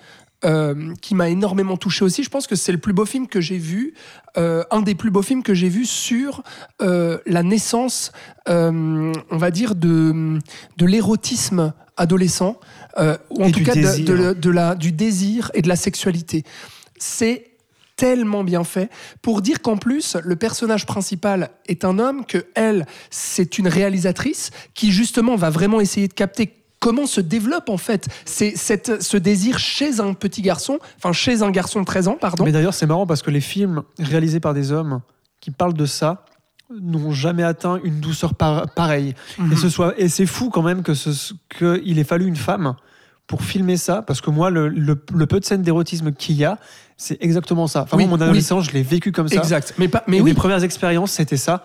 Euh, 0.43 0.93
qui 1.01 1.15
m'a 1.15 1.29
énormément 1.29 1.77
touché 1.77 2.03
aussi. 2.05 2.23
Je 2.23 2.29
pense 2.29 2.47
que 2.47 2.55
c'est 2.55 2.71
le 2.71 2.77
plus 2.77 2.93
beau 2.93 3.05
film 3.05 3.27
que 3.27 3.41
j'ai 3.41 3.57
vu, 3.57 3.93
euh, 4.37 4.63
un 4.71 4.81
des 4.81 4.95
plus 4.95 5.11
beaux 5.11 5.21
films 5.21 5.43
que 5.43 5.53
j'ai 5.53 5.69
vu 5.69 5.85
sur 5.85 6.43
euh, 6.81 7.17
la 7.25 7.43
naissance, 7.43 8.11
euh, 8.49 9.13
on 9.29 9.37
va 9.37 9.51
dire, 9.51 9.75
de, 9.75 10.39
de 10.77 10.85
l'érotisme 10.85 11.73
adolescent, 11.97 12.59
euh, 12.97 13.17
ou 13.29 13.43
en 13.43 13.47
Et 13.47 13.51
tout 13.51 13.63
cas 13.63 13.75
de- 13.75 13.81
désir. 13.81 14.05
de, 14.05 14.33
de 14.33 14.49
la, 14.49 14.75
du 14.75 14.91
désir 14.91 15.51
et 15.53 15.61
de 15.61 15.67
la 15.67 15.75
sexualité. 15.75 16.43
C'est 16.97 17.47
tellement 17.97 18.43
bien 18.43 18.63
fait 18.63 18.89
pour 19.21 19.43
dire 19.43 19.61
qu'en 19.61 19.77
plus 19.77 20.15
le 20.23 20.35
personnage 20.35 20.87
principal 20.87 21.51
est 21.67 21.85
un 21.85 21.99
homme 21.99 22.25
que 22.25 22.45
elle 22.55 22.87
c'est 23.11 23.59
une 23.59 23.67
réalisatrice 23.67 24.49
qui 24.73 24.91
justement 24.91 25.35
va 25.35 25.51
vraiment 25.51 25.79
essayer 25.79 26.07
de 26.07 26.13
capter 26.13 26.51
comment 26.81 27.05
se 27.05 27.21
développe 27.21 27.69
en 27.69 27.77
fait 27.77 28.07
c'est 28.25 28.57
cette, 28.57 29.01
ce 29.01 29.15
désir 29.15 29.57
chez 29.59 30.01
un 30.01 30.13
petit 30.13 30.41
garçon 30.41 30.79
enfin 30.97 31.13
chez 31.13 31.43
un 31.43 31.51
garçon 31.51 31.79
de 31.79 31.85
13 31.85 32.09
ans 32.09 32.17
pardon 32.19 32.43
Mais 32.43 32.51
d'ailleurs, 32.51 32.73
c'est 32.73 32.87
marrant 32.87 33.05
parce 33.07 33.21
que 33.21 33.31
les 33.31 33.39
films 33.39 33.83
réalisés 33.99 34.41
par 34.41 34.53
des 34.53 34.73
hommes 34.73 34.99
qui 35.39 35.51
parlent 35.51 35.73
de 35.75 35.85
ça 35.85 36.25
n'ont 36.81 37.11
jamais 37.11 37.43
atteint 37.43 37.79
une 37.83 37.99
douceur 37.99 38.33
par- 38.33 38.69
pareille. 38.73 39.13
Mhm. 39.37 39.51
Et, 39.53 39.55
ce 39.57 39.69
soit, 39.69 39.93
et 39.97 40.07
c'est 40.09 40.25
fou 40.25 40.49
quand 40.49 40.61
même 40.63 40.83
que 40.83 40.93
ce, 40.93 41.33
qu'il 41.57 41.99
ait 41.99 42.03
fallu 42.03 42.25
une 42.25 42.35
femme 42.37 42.75
pour 43.27 43.43
filmer 43.43 43.75
ça, 43.77 44.01
parce 44.01 44.21
que 44.21 44.29
moi, 44.29 44.49
le, 44.49 44.67
le- 44.69 45.01
le 45.13 45.25
peu 45.25 45.39
de 45.39 45.45
scènes 45.45 45.61
d'érotisme 45.63 46.11
qu'il 46.13 46.35
y 46.35 46.45
a, 46.45 46.57
c'est 46.97 47.17
exactement 47.21 47.67
ça. 47.67 47.81
Enfin, 47.83 47.97
Oui, 47.97 48.05
moi, 48.05 48.17
mon 48.17 48.23
oui. 48.23 48.29
adolescence, 48.29 48.65
je 48.65 48.71
l'ai 48.71 48.83
vécu 48.83 49.11
comme 49.11 49.27
ça. 49.27 49.35
exact 49.35 49.73
mais 49.77 49.87
pas 49.87 50.03
mais 50.07 50.17
Et 50.17 50.21
oui 50.21 50.31
mes 50.31 50.33
premières 50.33 50.63
expériences, 50.63 51.11
c'était 51.11 51.37
ça. 51.37 51.63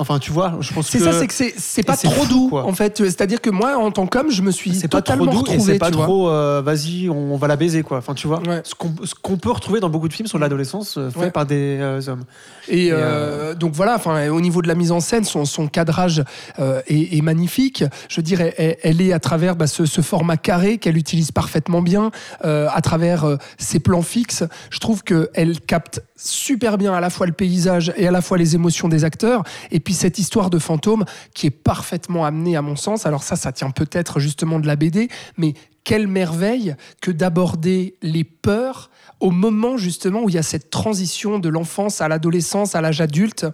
Enfin, 0.00 0.18
tu 0.20 0.30
vois, 0.32 0.56
je 0.60 0.72
pense 0.72 0.86
c'est 0.88 0.98
que 0.98 1.04
ça 1.04 1.12
c'est 1.12 1.26
que 1.26 1.34
c'est 1.34 1.52
c'est 1.56 1.82
pas 1.82 1.96
c'est 1.96 2.06
trop 2.08 2.22
fou, 2.22 2.28
doux 2.28 2.48
quoi. 2.50 2.64
en 2.64 2.72
fait 2.72 3.02
c'est 3.04 3.20
à 3.20 3.26
dire 3.26 3.40
que 3.40 3.50
moi 3.50 3.76
en 3.76 3.90
tant 3.90 4.06
qu'homme 4.06 4.30
je 4.30 4.42
me 4.42 4.50
suis 4.52 4.72
c'est 4.74 4.86
pas 4.88 5.02
trop 5.02 5.14
totalement 5.16 5.24
doux 5.32 5.38
et 5.38 5.50
retrouvé 5.54 5.72
c'est 5.72 5.78
pas 5.78 5.90
trop 5.90 6.30
euh, 6.30 6.62
vas-y 6.64 7.08
on 7.10 7.36
va 7.36 7.48
la 7.48 7.56
baiser 7.56 7.82
quoi 7.82 7.98
enfin 7.98 8.14
tu 8.14 8.26
vois 8.28 8.40
Ouais. 8.46 8.60
ce 8.64 8.74
qu'on 8.76 8.92
ce 9.04 9.14
qu'on 9.14 9.36
peut 9.38 9.50
retrouver 9.50 9.80
dans 9.80 9.90
beaucoup 9.90 10.06
de 10.08 10.12
films 10.12 10.28
sur 10.28 10.38
l'adolescence 10.38 10.96
euh, 10.98 11.10
fait 11.10 11.18
Ouais. 11.18 11.30
par 11.32 11.46
des 11.46 11.78
euh, 11.80 12.00
hommes 12.06 12.22
Et, 12.68 12.86
Et, 12.86 12.90
euh, 12.92 13.54
donc 13.54 13.72
voilà, 13.74 13.96
enfin, 13.96 14.28
au 14.30 14.40
niveau 14.40 14.62
de 14.62 14.68
la 14.68 14.74
mise 14.76 14.92
en 14.92 15.00
scène, 15.00 15.24
son, 15.24 15.44
son 15.44 15.66
cadrage 15.68 16.22
est, 16.58 17.16
est 17.16 17.22
magnifique. 17.22 17.82
Je 18.08 18.20
dirais, 18.20 18.54
elle, 18.58 18.76
elle 18.82 19.00
est 19.00 19.12
à 19.12 19.18
travers 19.18 19.56
bah, 19.56 19.66
ce, 19.66 19.84
ce 19.86 20.00
format 20.00 20.36
carré 20.36 20.78
qu'elle 20.78 20.96
utilise 20.96 21.32
parfaitement 21.32 21.82
bien, 21.82 22.10
à 22.42 22.80
travers 22.82 23.38
ses 23.58 23.80
plans 23.80 24.02
fixes. 24.02 24.44
Je 24.70 24.78
trouve 24.78 25.02
qu'elle 25.02 25.60
capte 25.60 26.02
super 26.16 26.78
bien 26.78 26.92
à 26.94 27.00
la 27.00 27.10
fois 27.10 27.26
le 27.26 27.32
paysage 27.32 27.92
et 27.96 28.06
à 28.06 28.10
la 28.10 28.20
fois 28.20 28.36
les 28.38 28.54
émotions 28.54 28.88
des 28.88 29.04
acteurs. 29.04 29.42
Et 29.70 29.80
puis 29.88 29.94
cette 29.94 30.18
histoire 30.18 30.50
de 30.50 30.58
fantôme 30.58 31.06
qui 31.32 31.46
est 31.46 31.50
parfaitement 31.50 32.26
amenée 32.26 32.56
à 32.56 32.60
mon 32.60 32.76
sens. 32.76 33.06
Alors 33.06 33.22
ça, 33.22 33.36
ça 33.36 33.52
tient 33.52 33.70
peut-être 33.70 34.20
justement 34.20 34.60
de 34.60 34.66
la 34.66 34.76
BD, 34.76 35.08
mais 35.38 35.54
quelle 35.82 36.06
merveille 36.08 36.76
que 37.00 37.10
d'aborder 37.10 37.96
les 38.02 38.22
peurs 38.22 38.90
au 39.18 39.30
moment 39.30 39.78
justement 39.78 40.20
où 40.20 40.28
il 40.28 40.34
y 40.34 40.38
a 40.38 40.42
cette 40.42 40.68
transition 40.68 41.38
de 41.38 41.48
l'enfance 41.48 42.02
à 42.02 42.08
l'adolescence, 42.08 42.74
à 42.74 42.82
l'âge 42.82 43.00
adulte. 43.00 43.46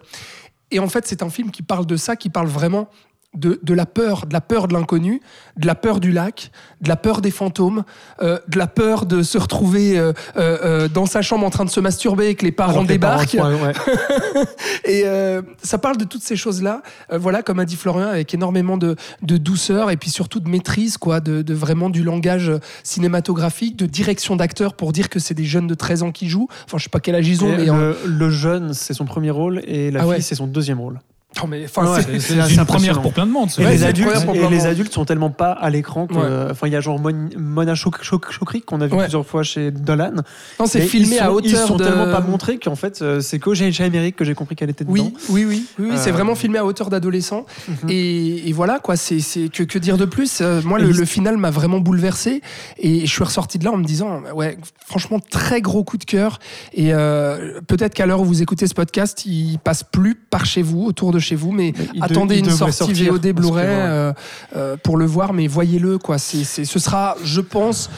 Et 0.73 0.81
en 0.81 0.89
fait, 0.89 1.07
c'est 1.07 1.23
un 1.23 1.31
film 1.31 1.53
qui 1.53 1.63
parle 1.63 1.87
de 1.87 1.97
ça, 1.97 2.17
qui 2.17 2.31
parle 2.31 2.49
vraiment 2.49 2.89
de, 3.35 3.59
de 3.63 3.75
la 3.75 3.87
peur, 3.87 4.27
de 4.27 4.33
la 4.33 4.41
peur 4.41 4.69
de 4.69 4.75
l'inconnu, 4.75 5.21
de 5.57 5.67
la 5.67 5.75
peur 5.75 6.01
du 6.01 6.13
lac, 6.13 6.51
de 6.81 6.89
la 6.89 6.97
peur 6.97 7.21
des 7.21 7.31
fantômes, 7.31 7.85
euh, 8.23 8.39
de 8.49 8.59
la 8.59 8.67
peur 8.67 9.07
de 9.07 9.23
se 9.23 9.39
retrouver 9.39 9.99
euh, 9.99 10.13
euh, 10.37 10.59
euh, 10.65 10.89
dans 10.89 11.07
sa 11.07 11.23
chambre 11.23 11.47
en 11.47 11.51
train 11.51 11.65
de 11.65 11.71
se 11.71 11.81
masturber 11.81 12.29
et 12.29 12.35
que 12.35 12.45
les 12.45 12.53
parents 12.53 12.73
Alors 12.73 12.87
que 12.87 12.93
les 12.93 12.99
parents 12.99 13.25
débarquent. 13.25 13.63
ouais. 13.63 14.45
Et 14.85 15.03
euh, 15.07 15.43
ça 15.63 15.79
parle 15.79 15.97
de 15.97 16.05
toutes 16.05 16.23
ces 16.23 16.37
choses-là, 16.37 16.83
euh, 17.13 17.19
voilà, 17.19 17.43
comme 17.43 17.59
a 17.59 17.65
dit 17.65 17.77
Florian, 17.77 18.09
avec 18.09 18.33
énormément 18.35 18.77
de, 18.77 18.97
de 19.23 19.37
douceur 19.37 19.91
et 19.91 19.97
puis 19.97 20.11
surtout 20.11 20.41
de 20.41 20.49
maîtrise, 20.49 20.97
quoi, 20.99 21.21
de, 21.21 21.43
de 21.43 21.55
vraiment 21.55 21.91
du 21.91 22.03
langage 22.03 22.53
cinématographique, 22.83 23.77
de 23.77 23.87
direction 23.87 24.37
d'acteurs 24.37 24.75
pour 24.75 24.93
dire 24.93 25.09
que 25.09 25.19
c'est 25.19 25.35
des 25.35 25.45
jeunes 25.45 25.67
de 25.67 25.75
13 25.75 26.03
ans 26.05 26.13
qui 26.13 26.29
jouent. 26.29 26.49
Enfin, 26.67 26.79
je 26.79 26.85
sais 26.85 26.91
pas 26.91 27.01
quel 27.01 27.15
âge 27.15 27.29
ils 27.29 27.45
ont, 27.45 27.57
mais. 27.57 27.69
en- 27.71 27.77
le, 27.77 27.97
le 28.07 28.31
jeune 28.31 28.73
c'est 28.75 28.95
son 28.95 29.05
premier 29.05 29.31
rôle 29.31 29.61
et 29.67 29.91
la 29.91 30.01
Ah 30.01 30.03
fille 30.05 30.11
ouais. 30.13 30.21
c'est 30.21 30.35
son 30.35 30.47
deuxième 30.47 30.81
rôle 30.81 31.01
Non, 31.41 31.49
mais, 31.49 31.65
enfin, 31.65 31.87
Ouais, 31.95 32.03
c'est- 32.21 32.55
une 32.55 32.65
première 32.65 33.01
pour 33.03 33.13
plein 33.13 33.27
de 33.27 33.31
monde. 33.33 33.49
et, 33.59 33.65
les 33.65 33.85
adultes, 33.85 34.11
et 34.35 34.49
les 34.49 34.67
adultes 34.67 34.93
sont 34.93 35.05
tellement 35.05 35.31
pas 35.31 35.53
à 35.53 35.71
l'écran 35.71 36.07
que- 36.07 36.15
Ouais. 36.15 36.51
enfin 36.51 36.67
il 36.67 36.73
y 36.73 36.77
a 36.77 36.81
genre 36.81 36.99
Mon- 36.99 37.29
Mona 37.39 37.75
Chok- 37.75 38.03
Chok- 38.03 38.31
Chokri 38.31 38.63
qu'on 38.63 38.81
a 38.81 38.87
vu 38.87 38.97
plusieurs 38.97 39.27
fois 39.27 39.43
chez 39.43 39.71
Dolan 39.71 40.13
non, 40.61 40.67
c'est 40.67 40.81
filmé 40.83 41.19
à 41.19 41.33
hauteur 41.33 41.51
ils 41.51 41.67
sont 41.67 41.77
tellement 41.77 42.11
pas 42.11 42.21
montrés 42.21 42.59
qu'en 42.59 42.77
fait 42.77 43.03
euh, 43.03 43.21
c'est 43.21 43.39
qu'au 43.39 43.55
GH 43.55 43.81
Amérique 43.83 44.17
que 44.17 44.25
j'ai 44.25 44.35
compris 44.35 44.55
qu'elle 44.57 44.71
était 44.71 44.85
dedans 44.85 45.11
Oui, 45.29 45.45
oui, 45.45 45.65
oui, 45.79 45.91
c'est 45.97 46.11
Euh, 46.11 46.13
vraiment 46.13 46.35
filmé 46.35 46.59
à 46.59 46.65
hauteur 46.65 46.91
d'adolescent. 46.91 47.45
Mhm. 47.69 47.91
Et, 47.91 48.53
voilà, 48.53 48.79
quoi, 48.79 48.97
c'est 48.97 49.19
que, 49.53 49.63
que 49.63 49.79
dire 49.79 49.97
de 49.97 50.05
plus? 50.05 50.39
Euh, 50.41 50.61
Moi, 50.65 50.79
le, 50.79 51.05
final 51.05 51.37
m'a 51.37 51.51
vraiment 51.51 51.79
bouleversé. 51.81 52.41
Et 52.79 53.01
je 53.07 53.11
suis 53.11 53.25
ressorti 53.25 53.59
de 53.59 53.65
là 53.65 53.73
en 53.73 53.77
me 53.77 53.85
disant, 53.85 54.23
ouais, 54.35 54.57
franchement, 54.87 55.19
très 55.19 55.61
gros 55.61 55.83
coup 55.85 55.97
de 55.99 56.05
cœur. 56.05 56.39
Et 56.73 56.95
euh, 56.95 57.61
peut-être 57.67 57.95
qu'à 57.95 58.07
l'heure 58.07 58.21
où 58.21 58.25
vous 58.25 58.43
écoutez 58.43 58.67
ce 58.67 58.75
podcast, 58.75 59.27
il 59.27 59.59
passe 59.59 59.83
plus 59.83 60.15
par 60.15 60.45
chez 60.47 60.63
vous, 60.63 60.85
autour 60.85 61.13
de 61.13 61.19
chez 61.25 61.35
vous, 61.35 61.51
mais 61.53 61.73
Mais 61.77 61.87
il 61.95 62.01
de- 62.01 62.05
attendez 62.05 62.39
une 62.39 62.51
sortie 62.51 62.77
sortir, 62.77 63.13
VOD 63.13 63.33
Blu-ray 63.33 63.67
euh, 63.67 64.13
euh, 64.57 64.77
pour 64.83 64.97
le 64.97 65.07
voir, 65.07 65.33
mais 65.33 65.47
voyez-le, 65.47 65.99
quoi. 65.99 66.19
C'est 66.19 66.45
ce 66.45 66.79
sera, 66.79 67.17
je 67.25 67.41
pense, 67.41 67.91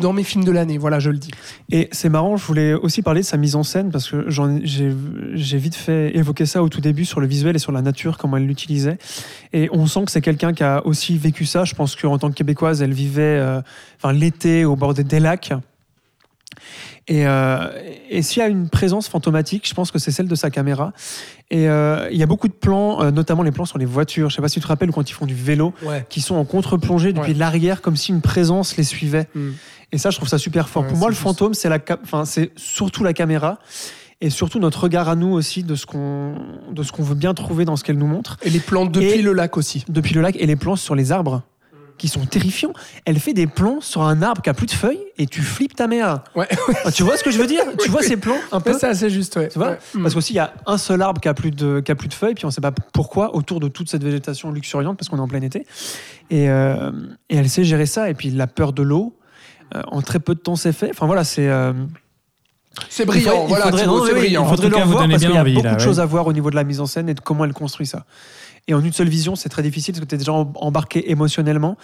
dans 0.00 0.12
mes 0.12 0.22
films 0.22 0.44
de 0.44 0.52
l'année. 0.52 0.78
Voilà, 0.78 0.98
je 1.00 1.10
le 1.10 1.18
dis. 1.18 1.30
Et 1.70 1.88
c'est 1.92 2.08
marrant, 2.08 2.36
je 2.36 2.44
voulais 2.46 2.74
aussi 2.74 3.02
parler 3.02 3.20
de 3.22 3.26
sa 3.26 3.36
mise 3.36 3.56
en 3.56 3.62
scène 3.62 3.90
parce 3.90 4.08
que 4.10 4.26
j'ai 4.28 5.58
vite 5.58 5.74
fait 5.74 6.16
évoquer 6.16 6.46
ça 6.46 6.62
au 6.62 6.68
tout 6.68 6.80
début 6.80 7.04
sur 7.04 7.20
le 7.20 7.26
visuel 7.26 7.56
et 7.56 7.58
sur 7.58 7.72
la 7.72 7.82
nature, 7.82 8.16
comment 8.18 8.36
elle 8.36 8.46
l'utilisait. 8.46 8.98
Et 9.52 9.68
on 9.72 9.86
sent 9.86 10.04
que 10.06 10.10
c'est 10.12 10.20
quelqu'un 10.20 10.52
qui 10.52 10.62
a 10.62 10.86
aussi 10.86 11.18
vécu 11.18 11.44
ça. 11.44 11.64
Je 11.64 11.74
pense 11.74 11.96
qu'en 11.96 12.18
tant 12.18 12.30
que 12.30 12.34
québécoise, 12.34 12.80
elle 12.82 12.92
vivait 12.92 13.22
euh, 13.22 13.60
enfin, 14.00 14.12
l'été 14.12 14.64
au 14.64 14.76
bord 14.76 14.94
des 14.94 15.20
lacs. 15.20 15.52
Et, 17.06 17.26
euh, 17.26 17.68
et 18.10 18.22
s'il 18.22 18.40
y 18.40 18.42
a 18.44 18.48
une 18.48 18.68
présence 18.68 19.08
fantomatique, 19.08 19.66
je 19.68 19.74
pense 19.74 19.90
que 19.90 19.98
c'est 19.98 20.10
celle 20.10 20.28
de 20.28 20.34
sa 20.34 20.50
caméra. 20.50 20.92
Et 21.50 21.68
euh, 21.68 22.08
il 22.10 22.18
y 22.18 22.22
a 22.22 22.26
beaucoup 22.26 22.48
de 22.48 22.52
plans, 22.52 23.02
euh, 23.02 23.10
notamment 23.10 23.42
les 23.42 23.50
plans 23.52 23.64
sur 23.64 23.78
les 23.78 23.86
voitures. 23.86 24.28
Je 24.30 24.36
sais 24.36 24.42
pas 24.42 24.48
si 24.48 24.54
tu 24.54 24.60
te 24.60 24.66
rappelles 24.66 24.90
ou 24.90 24.92
quand 24.92 25.08
ils 25.08 25.14
font 25.14 25.26
du 25.26 25.34
vélo, 25.34 25.72
Ouais. 25.82 26.04
qui 26.08 26.20
sont 26.20 26.34
en 26.36 26.44
contre-plongée 26.44 27.12
depuis 27.12 27.32
Ouais. 27.32 27.38
l'arrière, 27.38 27.80
comme 27.82 27.96
si 27.96 28.12
une 28.12 28.20
présence 28.20 28.76
les 28.76 28.84
suivait. 28.84 29.28
Mm. 29.34 29.50
Et 29.92 29.98
ça, 29.98 30.10
je 30.10 30.16
trouve 30.16 30.28
ça 30.28 30.36
super 30.38 30.68
fort. 30.68 30.82
Ouais, 30.82 30.88
Pour 30.90 30.98
moi, 30.98 31.08
le 31.08 31.14
fantôme, 31.14 31.54
c'est 31.54 31.68
la, 31.70 31.78
enfin, 32.02 32.24
c'est 32.26 32.50
surtout 32.56 33.02
la 33.04 33.14
caméra 33.14 33.58
et 34.20 34.28
surtout 34.30 34.58
notre 34.58 34.82
regard 34.82 35.08
à 35.08 35.14
nous 35.14 35.28
aussi 35.32 35.62
de 35.62 35.74
ce 35.76 35.86
qu'on, 35.86 36.34
de 36.72 36.82
ce 36.82 36.92
qu'on 36.92 37.04
veut 37.04 37.14
bien 37.14 37.32
trouver 37.34 37.64
dans 37.64 37.76
ce 37.76 37.84
qu'elle 37.84 37.96
nous 37.98 38.06
montre 38.08 38.36
Et 38.42 38.50
les 38.50 38.58
plans 38.58 38.84
depuis 38.84 39.06
Et- 39.10 39.22
le 39.22 39.32
lac 39.32 39.56
aussi. 39.56 39.84
depuis 39.88 40.12
le 40.12 40.20
lac 40.20 40.34
et 40.38 40.44
les 40.44 40.56
plans 40.56 40.76
sur 40.76 40.94
les 40.96 41.12
arbres 41.12 41.42
qui 41.98 42.08
sont 42.08 42.24
terrifiants. 42.24 42.72
Elle 43.04 43.18
fait 43.20 43.34
des 43.34 43.46
plans 43.46 43.80
sur 43.80 44.02
un 44.02 44.22
arbre 44.22 44.40
qui 44.40 44.48
a 44.48 44.54
plus 44.54 44.66
de 44.66 44.70
feuilles 44.72 45.00
et 45.18 45.26
tu 45.26 45.42
flippes 45.42 45.74
ta 45.76 45.86
mère. 45.86 46.22
Ouais, 46.34 46.48
Ah, 46.84 46.90
tu 46.92 47.02
vois 47.02 47.16
ce 47.16 47.24
que 47.24 47.30
je 47.30 47.38
veux 47.38 47.46
dire? 47.46 47.64
Tu 47.82 47.90
vois 47.90 48.02
ces 48.02 48.16
plans 48.16 48.38
un 48.52 48.60
peu? 48.60 48.72
c'est 48.78 48.86
assez 48.86 49.10
juste, 49.10 49.36
ouais. 49.36 49.48
tu 49.48 49.58
vois? 49.58 49.70
Ouais. 49.72 49.78
Parce 50.02 50.14
qu'aussi, 50.14 50.32
il 50.32 50.36
y 50.36 50.40
a 50.40 50.54
un 50.66 50.78
seul 50.78 51.02
arbre 51.02 51.20
qui 51.20 51.28
a 51.28 51.34
plus 51.34 51.50
de, 51.50 51.80
qui 51.80 51.92
a 51.92 51.94
plus 51.94 52.08
de 52.08 52.14
feuilles, 52.14 52.34
puis 52.34 52.44
on 52.44 52.48
ne 52.48 52.52
sait 52.52 52.60
pas 52.60 52.72
pourquoi, 52.92 53.34
autour 53.34 53.60
de 53.60 53.68
toute 53.68 53.90
cette 53.90 54.04
végétation 54.04 54.50
luxuriante, 54.52 54.96
parce 54.96 55.08
qu'on 55.08 55.18
est 55.18 55.20
en 55.20 55.28
plein 55.28 55.42
été. 55.42 55.66
Et, 56.30 56.48
euh, 56.48 56.90
et 57.28 57.36
elle 57.36 57.48
sait 57.50 57.64
gérer 57.64 57.86
ça. 57.86 58.08
Et 58.08 58.14
puis 58.14 58.30
la 58.30 58.46
peur 58.46 58.72
de 58.72 58.82
l'eau, 58.82 59.16
euh, 59.74 59.82
en 59.88 60.00
très 60.00 60.20
peu 60.20 60.34
de 60.34 60.40
temps, 60.40 60.56
c'est 60.56 60.72
fait. 60.72 60.90
Enfin 60.90 61.06
voilà, 61.06 61.24
c'est. 61.24 61.48
euh, 61.48 61.72
C'est 62.88 63.02
il 63.02 63.06
brillant, 63.06 63.42
il 63.44 63.48
voilà, 63.48 63.64
faudrait- 63.66 63.86
non, 63.86 64.04
c'est 64.06 64.12
oui, 64.12 64.18
brillant. 64.20 64.44
Il 64.44 64.48
faudrait 64.50 64.66
En 64.66 64.70
tout 64.70 64.70
le 64.70 64.76
cas, 64.76 64.84
vous 64.84 64.90
revoir 64.90 65.02
donnez 65.02 65.14
parce 65.14 65.24
qu'il 65.24 65.34
y 65.34 65.36
a 65.38 65.44
beaucoup 65.44 65.62
là, 65.64 65.70
de 65.72 65.76
ouais. 65.78 65.84
choses 65.84 66.00
à 66.00 66.06
voir 66.06 66.26
au 66.26 66.32
niveau 66.32 66.50
de 66.50 66.54
la 66.56 66.64
mise 66.64 66.80
en 66.80 66.86
scène 66.86 67.08
et 67.08 67.14
de 67.14 67.20
comment 67.20 67.44
elle 67.44 67.52
construit 67.52 67.86
ça. 67.86 68.04
Et 68.68 68.74
en 68.74 68.84
une 68.84 68.92
seule 68.92 69.08
vision, 69.08 69.34
c'est 69.34 69.48
très 69.48 69.62
difficile 69.62 69.94
parce 69.94 70.04
que 70.04 70.08
tu 70.08 70.14
es 70.14 70.18
déjà 70.18 70.32
em- 70.32 70.52
embarqué 70.56 71.10
émotionnellement. 71.10 71.76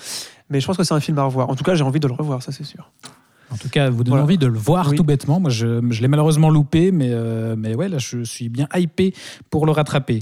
Mais 0.51 0.61
je 0.61 0.67
pense 0.67 0.77
que 0.77 0.85
c'est 0.85 0.95
un 0.95 1.01
film 1.01 1.19
à 1.19 1.25
revoir. 1.25 1.49
En 1.49 1.57
tout 1.57 1.65
cas, 1.65 1.75
j'ai 1.75 1.83
envie 1.83 1.99
de 2.01 2.07
le 2.07 2.15
revoir, 2.15 2.43
ça 2.43 2.53
c'est 2.53 2.65
sûr. 2.65 2.91
En 3.51 3.57
tout 3.57 3.69
cas, 3.69 3.89
vous 3.91 4.03
donne 4.05 4.13
Voilà. 4.13 4.25
envie 4.25 4.39
de 4.39 4.47
le 4.47 4.59
voir 4.59 4.89
Oui. 4.91 4.97
tout 4.97 5.05
bêtement. 5.05 5.39
Moi, 5.39 5.51
je, 5.51 5.81
je 5.91 6.01
l'ai 6.03 6.09
malheureusement 6.09 6.51
loupé, 6.51 6.91
mais, 6.91 7.09
euh, 7.11 7.55
mais 7.57 7.75
ouais, 7.77 7.89
là, 7.89 7.99
je 7.99 8.25
suis 8.25 8.49
bien 8.49 8.67
hypé 8.75 9.15
pour 9.51 9.65
le 9.67 9.73
rattraper. 9.73 10.21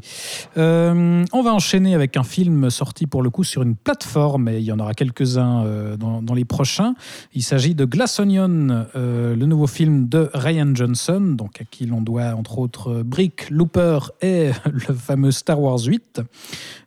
Euh, 0.59 1.25
on 1.33 1.43
va 1.43 1.55
enchaîner 1.55 1.95
avec 1.95 2.17
un 2.17 2.23
film 2.25 2.69
sorti 2.71 3.07
pour 3.07 3.23
le 3.23 3.31
coup 3.31 3.45
sur 3.45 3.63
une 3.63 3.75
plateforme, 3.75 4.49
et 4.49 4.59
il 4.59 4.65
y 4.65 4.73
en 4.73 4.79
aura 4.79 4.95
quelques-uns 4.95 5.65
euh, 5.65 5.97
dans, 5.97 6.21
dans 6.23 6.35
les 6.35 6.45
prochains. 6.45 6.95
Il 7.35 7.43
s'agit 7.43 7.75
de 7.75 7.85
Glass 7.85 8.21
Onion, 8.21 8.87
euh, 8.97 9.35
le 9.35 9.47
nouveau 9.47 9.67
film 9.67 10.09
de 10.09 10.31
Ryan 10.35 10.73
Johnson, 10.75 11.21
donc 11.37 11.61
à 11.61 11.65
qui 11.65 11.87
l'on 11.87 12.01
doit 12.03 12.35
entre 12.35 12.59
autres 12.59 13.03
Brick, 13.03 13.49
Looper 13.51 13.99
et 14.21 14.51
le 14.73 14.95
fameux 14.95 15.31
Star 15.31 15.61
Wars 15.61 15.81
8. 15.85 16.21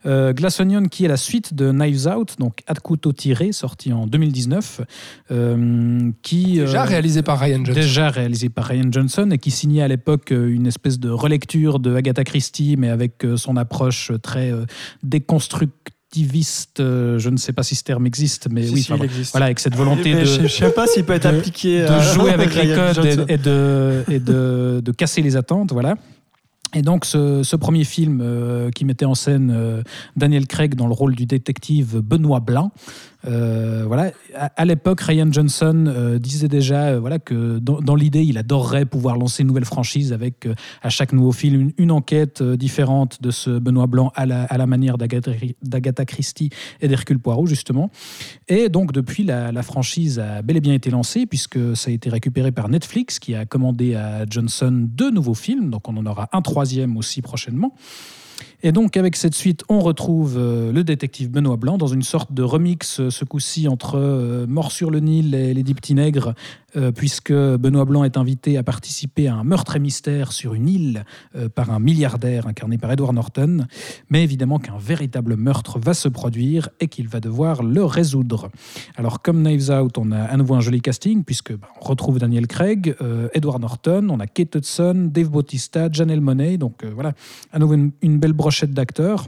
Euh, 0.05 0.33
Glass 0.33 0.59
Onion 0.59 0.83
qui 0.83 1.05
est 1.05 1.07
la 1.07 1.17
suite 1.17 1.53
de 1.55 1.71
Knives 1.71 2.07
Out, 2.07 2.35
donc 2.39 2.59
À 2.67 2.75
couteau 2.75 3.11
tiré, 3.13 3.51
sorti 3.51 3.91
en 3.93 4.05
2019, 4.05 4.81
euh, 5.31 6.11
qui 6.25 6.53
Déjà 6.59 6.81
euh, 6.81 6.85
réalisé 6.85 7.21
par 7.21 7.39
Ryan 7.39 7.57
Johnson. 7.63 7.73
déjà 7.79 8.09
réalisé 8.09 8.49
par 8.49 8.65
Ryan 8.65 8.87
Johnson 8.91 9.29
et 9.31 9.37
qui 9.37 9.51
signait 9.51 9.83
à 9.83 9.87
l'époque 9.87 10.31
euh, 10.31 10.47
une 10.53 10.65
espèce 10.65 10.99
de 10.99 11.09
relecture 11.11 11.79
de 11.79 11.93
Agatha 11.95 12.23
Christie, 12.23 12.75
mais 12.79 12.89
avec 12.89 13.23
euh, 13.23 13.37
son 13.37 13.55
approche 13.57 14.11
très 14.23 14.51
euh, 14.51 14.65
déconstructiviste. 15.03 16.79
euh, 16.79 17.19
Je 17.19 17.29
ne 17.29 17.37
sais 17.37 17.53
pas 17.53 17.63
si 17.63 17.75
ce 17.75 17.83
terme 17.83 18.05
existe, 18.07 18.47
mais 18.51 18.63
Si, 18.67 18.73
oui, 18.73 18.81
si, 18.81 18.91
enfin, 18.93 19.03
il 19.03 19.05
existe. 19.05 19.31
voilà, 19.33 19.45
avec 19.47 19.59
cette 19.59 19.75
volonté 19.75 20.13
de 20.13 20.25
je, 20.25 20.41
je 20.43 20.47
sais 20.47 20.71
pas 20.71 20.87
s'il 20.87 21.03
peut 21.03 21.13
être 21.13 21.29
de- 21.31 21.37
appliqué 21.37 21.81
de 21.81 21.85
à- 21.87 21.99
jouer 22.13 22.31
avec 22.31 22.55
les 22.61 22.73
codes 22.73 23.05
et, 23.05 23.33
et 23.33 23.37
de, 23.37 24.03
et 24.09 24.19
de, 24.19 24.81
de 24.83 24.91
casser 24.91 25.21
les 25.21 25.35
attentes, 25.35 25.71
voilà. 25.73 25.95
Et 26.73 26.81
donc 26.81 27.05
ce, 27.05 27.41
ce 27.43 27.55
premier 27.55 27.85
film 27.85 28.19
euh, 28.21 28.69
qui 28.69 28.83
mettait 28.83 29.05
en 29.05 29.15
scène 29.15 29.49
euh, 29.55 29.81
Daniel 30.17 30.45
Craig 30.45 30.75
dans 30.75 30.87
le 30.87 30.93
rôle 30.93 31.15
du 31.15 31.25
détective 31.25 31.99
Benoît 32.01 32.41
Blanc, 32.41 32.71
euh, 33.27 33.83
voilà. 33.87 34.11
À, 34.33 34.65
l'époque, 34.65 35.01
Ryan 35.01 35.31
Johnson 35.31 35.85
euh, 35.87 36.19
disait 36.19 36.47
déjà 36.47 36.87
euh, 36.87 36.99
voilà, 36.99 37.19
que 37.19 37.59
dans, 37.59 37.95
l'idée, 37.95 38.23
il 38.23 38.37
adorerait 38.37 38.85
pouvoir 38.85 39.17
lancer 39.17 39.43
une 39.43 39.47
nouvelle 39.47 39.65
franchise 39.65 40.13
avec 40.13 40.47
à 40.81 40.89
chaque 40.89 41.13
nouveau 41.13 41.31
film 41.31 41.71
une, 41.77 41.91
enquête 41.91 42.43
différente 42.43 43.21
de 43.21 43.31
ce 43.31 43.51
Benoît 43.57 43.87
Blanc 43.87 44.11
à 44.15 44.25
la, 44.25 44.65
manière 44.65 44.97
d'Agatha 44.97 45.31
d'Agatha 45.61 46.05
Christie 46.05 46.49
et 46.81 46.87
d'Hercule 46.87 47.19
Poirot, 47.19 47.45
justement. 47.45 47.89
Et 48.47 48.69
donc, 48.69 48.91
depuis, 48.91 49.23
la, 49.23 49.51
la 49.51 49.63
franchise 49.63 50.19
a 50.19 50.41
bel 50.41 50.57
et 50.57 50.61
bien 50.61 50.73
été 50.73 50.89
lancée, 50.89 51.25
puisque 51.25 51.75
ça 51.75 51.89
a 51.89 51.93
été 51.93 52.09
récupéré 52.09 52.51
par 52.51 52.69
Netflix, 52.69 53.19
qui 53.19 53.33
a 53.35 53.45
commandé 53.45 53.95
à 53.95 54.25
Johnson 54.29 54.87
deux 54.89 55.11
nouveaux 55.11 55.33
films. 55.33 55.69
Donc, 55.69 55.87
on 55.87 55.95
en 55.97 56.05
aura 56.05 56.29
un 56.33 56.41
troisième 56.41 56.97
aussi 56.97 57.21
prochainement. 57.21 57.75
Et 58.65 58.71
donc, 58.71 58.97
avec 58.97 59.15
cette 59.15 59.35
suite, 59.35 59.63
on 59.69 59.79
retrouve 59.79 60.37
euh, 60.37 60.71
le 60.71 60.83
détective 60.83 61.29
Benoît 61.29 61.55
Blanc 61.55 61.77
dans 61.77 61.85
une 61.85 62.01
sorte 62.01 62.33
de 62.33 62.41
remix, 62.41 62.99
euh, 62.99 63.11
ce 63.11 63.23
coup-ci, 63.23 63.67
entre 63.67 63.99
euh, 63.99 64.47
Mort 64.47 64.71
sur 64.71 64.89
le 64.89 64.99
Nil 64.99 65.35
et 65.35 65.53
Les 65.53 65.61
Dix 65.61 65.75
Petits 65.75 65.93
Nègres, 65.93 66.33
puisque 66.93 67.31
Benoît 67.31 67.85
Blanc 67.85 68.03
est 68.03 68.17
invité 68.17 68.57
à 68.57 68.63
participer 68.63 69.29
à 69.29 69.35
un 69.35 69.45
meurtre 69.45 69.77
et 69.77 69.79
mystère 69.79 70.33
sur 70.33 70.55
une 70.55 70.67
île 70.67 71.05
par 71.55 71.71
un 71.71 71.79
milliardaire 71.79 72.47
incarné 72.47 72.77
par 72.77 72.91
Edward 72.91 73.15
Norton. 73.15 73.65
Mais 74.09 74.23
évidemment 74.23 74.59
qu'un 74.59 74.77
véritable 74.77 75.37
meurtre 75.37 75.79
va 75.79 75.93
se 75.93 76.09
produire 76.09 76.67
et 76.81 76.89
qu'il 76.89 77.07
va 77.07 77.21
devoir 77.21 77.63
le 77.63 77.85
résoudre. 77.85 78.49
Alors, 78.97 79.21
comme 79.21 79.41
Knives 79.41 79.69
Out, 79.69 79.97
on 79.97 80.11
a 80.11 80.19
à 80.19 80.35
nouveau 80.35 80.55
un 80.55 80.59
joli 80.59 80.81
casting, 80.81 81.23
puisque 81.23 81.55
bah, 81.55 81.69
on 81.81 81.85
retrouve 81.85 82.19
Daniel 82.19 82.45
Craig, 82.45 82.93
Edward 83.33 83.61
Norton, 83.61 84.09
on 84.09 84.19
a 84.19 84.27
Kate 84.27 84.55
Hudson, 84.55 85.09
Dave 85.13 85.29
Bautista, 85.29 85.89
Janelle 85.89 86.19
Monáe. 86.19 86.57
Donc 86.57 86.83
voilà, 86.83 87.13
à 87.53 87.59
nouveau 87.59 87.75
une 88.01 88.19
belle 88.19 88.24
brochette 88.33 88.73
d'acteurs. 88.73 89.27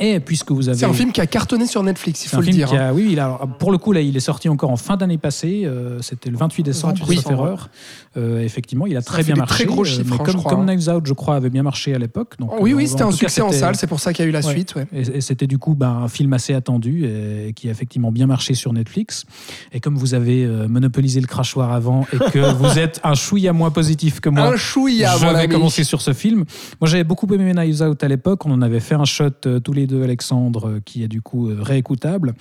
Et 0.00 0.20
puisque 0.20 0.52
vous 0.52 0.68
avez. 0.68 0.78
C'est 0.78 0.84
un 0.86 0.92
film 0.92 1.10
qui 1.10 1.20
a 1.20 1.26
cartonné 1.26 1.66
sur 1.66 1.82
Netflix, 1.82 2.24
il 2.24 2.28
faut 2.28 2.36
un 2.36 2.40
le 2.40 2.44
film 2.44 2.56
dire. 2.56 2.68
qui 2.68 2.76
hein. 2.76 2.90
a- 2.90 2.92
oui, 2.94 3.08
il 3.10 3.18
a- 3.18 3.38
pour 3.58 3.72
le 3.72 3.78
coup, 3.78 3.90
là, 3.92 4.00
il 4.00 4.16
est 4.16 4.20
sorti 4.20 4.48
encore 4.48 4.70
en 4.70 4.76
fin 4.76 4.96
d'année 4.96 5.18
passée. 5.18 5.62
euh, 5.64 6.00
C'était 6.02 6.30
le 6.30 6.36
28 6.36 6.62
décembre, 6.62 6.94
28 6.98 7.06
sauf 7.16 7.24
décembre, 7.24 7.46
erreur. 7.46 7.70
Euh, 8.16 8.40
effectivement, 8.40 8.86
il 8.86 8.96
a 8.96 9.02
très 9.02 9.24
bien 9.24 9.34
marché. 9.34 9.54
très 9.54 9.64
gros 9.64 9.82
euh, 9.82 9.84
chiffres, 9.84 10.04
mais 10.06 10.14
hein, 10.14 10.18
comme, 10.24 10.36
crois, 10.36 10.50
comme 10.52 10.60
hein. 10.68 10.74
Knives 10.76 10.88
Out, 10.88 11.04
je 11.06 11.12
crois, 11.14 11.34
avait 11.34 11.50
bien 11.50 11.64
marché 11.64 11.94
à 11.94 11.98
l'époque. 11.98 12.34
oui, 12.60 12.72
euh, 12.72 12.74
oui, 12.76 12.84
en 12.84 12.86
c'était 12.86 13.02
un 13.02 13.10
succès 13.10 13.40
en 13.40 13.50
salle, 13.50 13.74
c'est 13.74 13.88
pour 13.88 13.98
ça 13.98 14.12
qu'il 14.12 14.24
y 14.24 14.26
a 14.26 14.28
eu 14.28 14.32
la 14.32 14.38
Ouais. 14.46 14.52
suite. 14.52 14.74
ouais. 14.76 14.86
Et, 14.92 15.00
et 15.16 15.20
c'était 15.20 15.48
du 15.48 15.58
coup 15.58 15.74
ben, 15.74 15.90
un 16.04 16.08
film 16.08 16.32
assez 16.32 16.54
attendu 16.54 17.04
et, 17.04 17.52
qui 17.54 17.66
a 17.66 17.72
effectivement 17.72 18.12
bien 18.12 18.26
marché 18.28 18.54
sur 18.54 18.72
Netflix. 18.72 19.24
Et 19.72 19.80
comme 19.80 19.96
vous 19.96 20.14
avez 20.14 20.44
euh, 20.44 20.68
monopolisé 20.68 21.20
le 21.20 21.26
crachoir 21.26 21.72
avant 21.72 22.06
et 22.12 22.18
que 22.30 22.38
vous 22.54 22.78
êtes 22.78 23.00
un 23.02 23.14
chouïa 23.14 23.52
moins 23.52 23.72
positif 23.72 24.20
que 24.20 24.28
moi, 24.28 24.52
Un 24.52 24.56
chouïa, 24.56 25.16
je 25.18 25.26
vais 25.26 25.48
commencer 25.48 25.82
sur 25.82 26.02
ce 26.02 26.12
film. 26.12 26.44
Moi, 26.80 26.88
j'avais 26.88 27.02
beaucoup 27.04 27.26
aimé 27.34 27.52
Knives 27.52 27.82
Out 27.82 28.04
à 28.04 28.08
l'époque. 28.08 28.46
On 28.46 28.52
en 28.52 28.62
avait 28.62 28.78
fait 28.80 28.94
un 28.94 29.04
shot 29.04 29.24
euh, 29.46 29.58
tous 29.58 29.72
les 29.72 29.87
deux, 29.88 30.04
Alexandre, 30.04 30.68
euh, 30.68 30.80
qui 30.84 31.02
est 31.02 31.08
du 31.08 31.20
coup 31.20 31.48
euh, 31.48 31.58
réécoutable. 31.60 32.34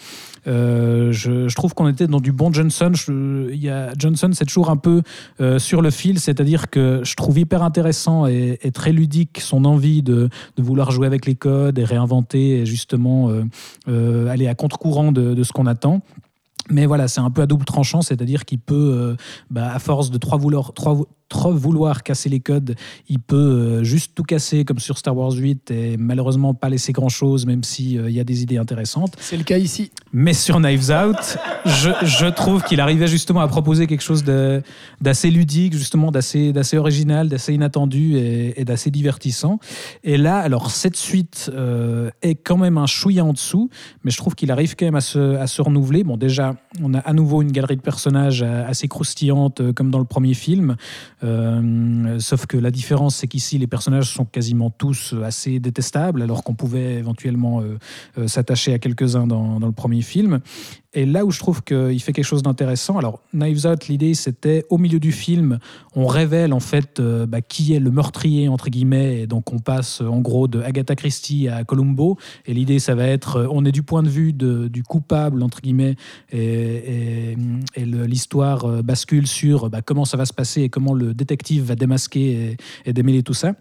Euh, 0.46 1.12
je, 1.12 1.54
trouve 1.56 1.74
qu'on 1.74 1.88
était 1.88 2.06
dans 2.06 2.20
du 2.20 2.32
bon 2.32 2.54
Johnson. 2.54 2.92
Je- 2.94 3.52
y 3.56 3.70
a, 3.70 3.94
Johnson, 3.98 4.30
c'est 4.34 4.46
toujours 4.46 4.70
un 4.70 4.78
peu 4.78 5.02
sur 5.58 5.82
le 5.82 5.90
fil, 5.90 6.20
c'est-à-dire 6.20 6.70
que 6.70 7.02
je 7.04 7.16
trouve 7.16 7.40
hyper 7.40 7.64
intéressant 7.64 8.28
et, 8.28 8.60
très 8.74 8.92
ludique 8.92 9.40
son 9.40 9.66
envie 9.66 10.04
de, 10.04 10.30
de 10.58 10.64
vouloir 10.64 10.92
jouer 10.92 11.08
avec 11.08 11.26
les 11.26 11.36
codes 11.36 11.80
et 11.80 11.84
réinventer 11.84 12.60
et 12.60 12.66
justement 12.66 13.32
aller 13.88 14.48
à 14.48 14.54
contre-courant 14.54 15.12
de, 15.12 15.34
de 15.34 15.44
ce 15.44 15.52
qu'on 15.52 15.66
attend. 15.66 16.02
Mais 16.70 16.86
voilà, 16.86 17.08
c'est 17.08 17.22
un 17.22 17.32
peu 17.32 17.42
à 17.42 17.48
double 17.48 17.66
tranchant, 17.66 18.02
c'est-à-dire 18.02 18.46
qu'il 18.46 18.60
peut, 18.60 19.16
bah, 19.50 19.74
à 19.74 19.80
force 19.80 20.12
de 20.12 20.18
trop 20.18 20.38
vouloir, 20.38 20.74
trop, 20.74 21.08
trop 21.30 21.54
vouloir 21.54 22.04
casser 22.04 22.30
les 22.30 22.40
codes, 22.40 22.76
il 23.10 23.20
peut 23.20 23.36
euh, 23.36 23.84
juste 23.84 24.14
tout 24.16 24.24
casser 24.24 24.66
comme 24.66 24.80
sur 24.80 24.98
Star 24.98 25.16
Wars 25.16 25.34
8 25.34 25.72
et 25.72 25.98
malheureusement 25.98 26.54
pas 26.54 26.70
laisser 26.70 26.94
grand-chose, 26.94 27.46
même 27.46 27.64
s'il 27.64 28.10
y 28.10 28.20
a 28.20 28.24
des 28.24 28.44
idées 28.44 28.58
intéressantes. 28.58 29.16
C'est 29.20 29.38
le 29.38 29.44
cas 29.44 29.58
ici. 29.58 29.92
Mais 30.14 30.34
sur 30.34 30.60
Knives 30.60 30.90
Out, 30.92 31.38
je, 31.66 31.90
je 32.04 32.28
trouve 32.28 32.64
qu'il 32.64 32.80
arrivait 32.80 33.08
justement 33.08 33.42
à 33.42 33.48
proposer 33.48 33.88
quelque 33.88 34.04
chose 34.04 34.24
d'assez 35.02 35.32
ludique, 35.32 35.74
justement 35.74 36.12
d'assez 36.12 36.78
original, 36.78 37.30
d'assez 37.30 37.54
inattendu 37.54 38.18
et, 38.18 38.60
et 38.60 38.66
d'assez 38.66 38.92
divertissant. 38.92 39.60
Et 40.04 40.18
là, 40.18 40.40
alors 40.40 40.72
cette 40.72 40.96
suite 40.96 41.52
euh, 41.54 42.10
est 42.22 42.36
quand 42.36 42.58
même 42.58 42.78
un 42.78 42.86
chouïa 42.86 43.24
en 43.24 43.34
dessous, 43.34 43.70
mais 44.04 44.12
je 44.12 44.18
trouve 44.18 44.36
qu'il 44.36 44.52
arrive 44.52 44.76
quand 44.76 44.86
même 44.86 44.96
à 44.96 45.02
se, 45.02 45.36
à 45.36 45.48
se 45.48 45.62
renouveler. 45.62 46.04
Bon, 46.04 46.18
déjà, 46.18 46.56
on 46.82 46.94
a 46.94 47.00
à 47.00 47.14
nouveau 47.14 47.42
une 47.42 47.52
galerie 47.52 47.78
de 47.78 47.82
personnages 47.82 48.44
euh, 48.44 48.68
assez 48.68 48.88
croustillante, 48.88 49.62
euh, 49.62 49.74
comme 49.74 49.92
dans 49.92 50.00
le 50.00 50.06
premier 50.06 50.34
film. 50.34 50.76
Euh, 51.24 52.20
sauf 52.20 52.46
que 52.46 52.58
la 52.58 52.72
différence, 52.72 53.16
c'est 53.16 53.28
qu'ici, 53.28 53.58
les 53.58 53.68
personnages 53.68 54.14
sont 54.14 54.26
quasiment 54.26 54.70
tous 54.70 55.14
euh, 55.14 55.24
assez 55.24 55.60
détestables, 55.60 56.22
alors 56.22 56.44
qu'on 56.44 56.54
pouvait 56.54 56.96
éventuellement 56.96 57.62
euh, 57.62 58.28
s'attacher 58.28 58.74
à 58.74 58.80
quelques-uns 58.80 59.28
dans 59.28 59.60
le 59.60 59.72
premier 59.72 60.02
film. 60.02 60.40
Et 60.98 61.06
là 61.06 61.26
où 61.26 61.32
je 61.32 61.38
trouve 61.38 61.62
qu'il 61.62 62.02
fait 62.02 62.12
quelque 62.12 62.26
chose 62.26 62.42
d'intéressant, 62.42 62.98
alors 62.98 63.22
Knives 63.32 63.68
Out, 63.68 63.88
l'idée 63.88 64.16
c'était 64.16 64.66
au 64.72 64.80
milieu 64.80 65.00
du 65.00 65.12
film, 65.12 65.60
on 65.96 66.08
révèle 66.08 66.54
en 66.54 66.60
fait 66.60 67.00
euh, 67.00 67.28
bah, 67.28 67.42
qui 67.42 67.76
est 67.76 67.80
le 67.80 67.92
meurtrier 67.92 68.50
entre 68.50 68.72
guillemets, 68.72 69.22
et 69.22 69.28
donc 69.28 69.54
on 69.54 69.60
passe 69.60 70.02
euh, 70.02 70.08
en 70.08 70.22
gros 70.22 70.48
de 70.48 70.60
Agatha 70.60 70.96
Christie 70.96 71.50
à 71.50 71.64
Columbo. 71.64 72.18
Et 72.48 72.56
l'idée 72.56 72.80
ça 72.80 72.96
va 72.96 73.06
être, 73.06 73.38
euh, 73.38 73.48
on 73.52 73.64
est 73.64 73.72
du 73.72 73.84
point 73.84 74.02
de 74.02 74.10
vue 74.10 74.34
du 74.34 74.82
coupable 74.82 75.44
entre 75.44 75.62
guillemets, 75.62 75.98
et, 76.32 77.36
l'histoire 77.78 78.82
bascule 78.82 79.28
sur 79.28 79.70
bah, 79.70 79.84
comment 79.84 80.04
ça 80.04 80.18
va 80.18 80.26
se 80.26 80.34
passer 80.34 80.64
et 80.64 80.70
comment 80.70 80.96
le 80.96 81.14
détective 81.14 81.66
va 81.66 81.76
démasquer 81.76 82.58
et 82.86 82.94
démêler 82.94 83.22
tout 83.22 83.36
ça. 83.36 83.54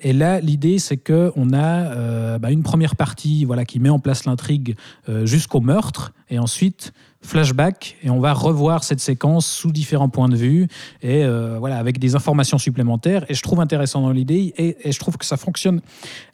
Et 0.00 0.12
là, 0.12 0.40
l'idée, 0.40 0.78
c'est 0.78 0.96
que 0.96 1.32
on 1.36 1.52
a 1.52 1.92
euh, 1.92 2.38
bah, 2.38 2.50
une 2.50 2.62
première 2.62 2.96
partie, 2.96 3.44
voilà, 3.44 3.64
qui 3.64 3.80
met 3.80 3.88
en 3.88 3.98
place 3.98 4.24
l'intrigue 4.24 4.76
euh, 5.08 5.26
jusqu'au 5.26 5.60
meurtre, 5.60 6.12
et 6.30 6.38
ensuite 6.38 6.92
flashback, 7.24 7.96
et 8.02 8.10
on 8.10 8.20
va 8.20 8.32
revoir 8.32 8.84
cette 8.84 9.00
séquence 9.00 9.46
sous 9.46 9.72
différents 9.72 10.10
points 10.10 10.28
de 10.28 10.36
vue, 10.36 10.68
et 11.02 11.24
euh, 11.24 11.56
voilà, 11.58 11.78
avec 11.78 11.98
des 11.98 12.14
informations 12.14 12.58
supplémentaires. 12.58 13.24
Et 13.30 13.34
je 13.34 13.42
trouve 13.42 13.60
intéressant 13.60 14.02
dans 14.02 14.10
l'idée, 14.10 14.52
et, 14.58 14.76
et 14.88 14.92
je 14.92 14.98
trouve 14.98 15.16
que 15.16 15.24
ça 15.24 15.36
fonctionne 15.36 15.80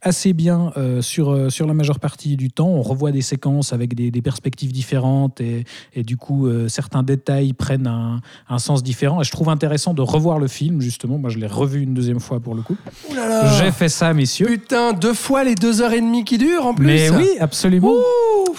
assez 0.02 0.32
bien 0.32 0.72
euh, 0.76 1.00
sur 1.00 1.30
euh, 1.30 1.48
sur 1.48 1.66
la 1.66 1.74
majeure 1.74 2.00
partie 2.00 2.36
du 2.36 2.50
temps. 2.50 2.68
On 2.68 2.82
revoit 2.82 3.12
des 3.12 3.22
séquences 3.22 3.72
avec 3.72 3.94
des, 3.94 4.10
des 4.10 4.20
perspectives 4.20 4.72
différentes, 4.72 5.40
et, 5.40 5.64
et 5.94 6.02
du 6.02 6.16
coup, 6.16 6.48
certains 6.68 7.04
détails 7.04 7.52
prennent 7.52 7.86
un, 7.86 8.20
un 8.48 8.58
sens 8.58 8.82
différent. 8.82 9.20
Et 9.20 9.24
je 9.24 9.30
trouve 9.30 9.48
intéressant 9.48 9.94
de 9.94 10.02
revoir 10.02 10.40
le 10.40 10.48
film, 10.48 10.80
justement. 10.80 11.18
Moi, 11.18 11.30
je 11.30 11.38
l'ai 11.38 11.46
revu 11.46 11.82
une 11.82 11.94
deuxième 11.94 12.20
fois 12.20 12.40
pour 12.40 12.56
le 12.56 12.62
coup. 12.62 12.76
J'ai 13.58 13.70
fait 13.70 13.88
ça, 13.88 14.12
messieurs. 14.12 14.46
Putain, 14.46 14.92
deux 14.92 15.14
fois 15.14 15.44
les 15.44 15.54
deux 15.54 15.82
heures 15.82 15.92
et 15.92 16.00
demie 16.00 16.24
qui 16.24 16.36
durent 16.36 16.66
en 16.66 16.74
plus. 16.74 16.86
Mais 16.86 17.10
oui, 17.10 17.28
absolument. 17.38 17.94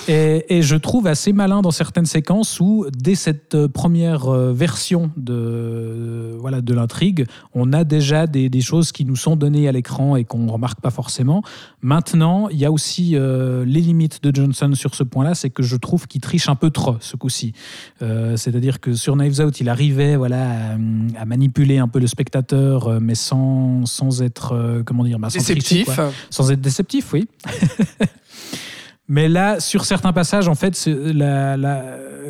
Et, 0.07 0.57
et 0.57 0.61
je 0.61 0.77
trouve 0.77 1.07
assez 1.07 1.33
malin 1.33 1.61
dans 1.61 1.71
certaines 1.71 2.05
séquences 2.05 2.20
où, 2.59 2.85
dès 2.91 3.15
cette 3.15 3.55
euh, 3.55 3.67
première 3.67 4.27
euh, 4.27 4.53
version 4.53 5.11
de, 5.17 5.33
euh, 5.33 6.35
voilà, 6.39 6.61
de 6.61 6.73
l'intrigue, 6.73 7.25
on 7.53 7.73
a 7.73 7.83
déjà 7.83 8.27
des, 8.27 8.49
des 8.49 8.61
choses 8.61 8.91
qui 8.91 9.05
nous 9.05 9.15
sont 9.15 9.35
données 9.35 9.67
à 9.67 9.71
l'écran 9.71 10.15
et 10.15 10.23
qu'on 10.23 10.39
ne 10.39 10.51
remarque 10.51 10.81
pas 10.81 10.89
forcément. 10.89 11.43
Maintenant, 11.81 12.49
il 12.49 12.57
y 12.57 12.65
a 12.65 12.71
aussi 12.71 13.15
euh, 13.15 13.65
les 13.65 13.81
limites 13.81 14.23
de 14.23 14.33
Johnson 14.33 14.71
sur 14.75 14.95
ce 14.95 15.03
point-là, 15.03 15.35
c'est 15.35 15.49
que 15.49 15.63
je 15.63 15.75
trouve 15.75 16.07
qu'il 16.07 16.21
triche 16.21 16.49
un 16.49 16.55
peu 16.55 16.69
trop 16.69 16.97
ce 16.99 17.15
coup-ci. 17.15 17.53
Euh, 18.01 18.37
C'est-à-dire 18.37 18.79
que 18.79 18.93
sur 18.93 19.15
Knives 19.15 19.39
Out, 19.41 19.59
il 19.61 19.69
arrivait 19.69 20.15
voilà, 20.15 20.71
à, 20.71 21.21
à 21.21 21.25
manipuler 21.25 21.77
un 21.77 21.87
peu 21.87 21.99
le 21.99 22.07
spectateur, 22.07 22.99
mais 23.01 23.15
sans, 23.15 23.85
sans 23.85 24.21
être, 24.21 24.53
euh, 24.53 24.83
comment 24.83 25.03
dire, 25.03 25.19
bah, 25.19 25.29
sans 25.29 25.39
Déceptif. 25.39 25.99
Sans 26.29 26.51
être 26.51 26.61
déceptif, 26.61 27.13
oui. 27.13 27.27
Mais 29.13 29.27
là, 29.27 29.59
sur 29.59 29.83
certains 29.83 30.13
passages, 30.13 30.47
en 30.47 30.55
fait, 30.55 30.73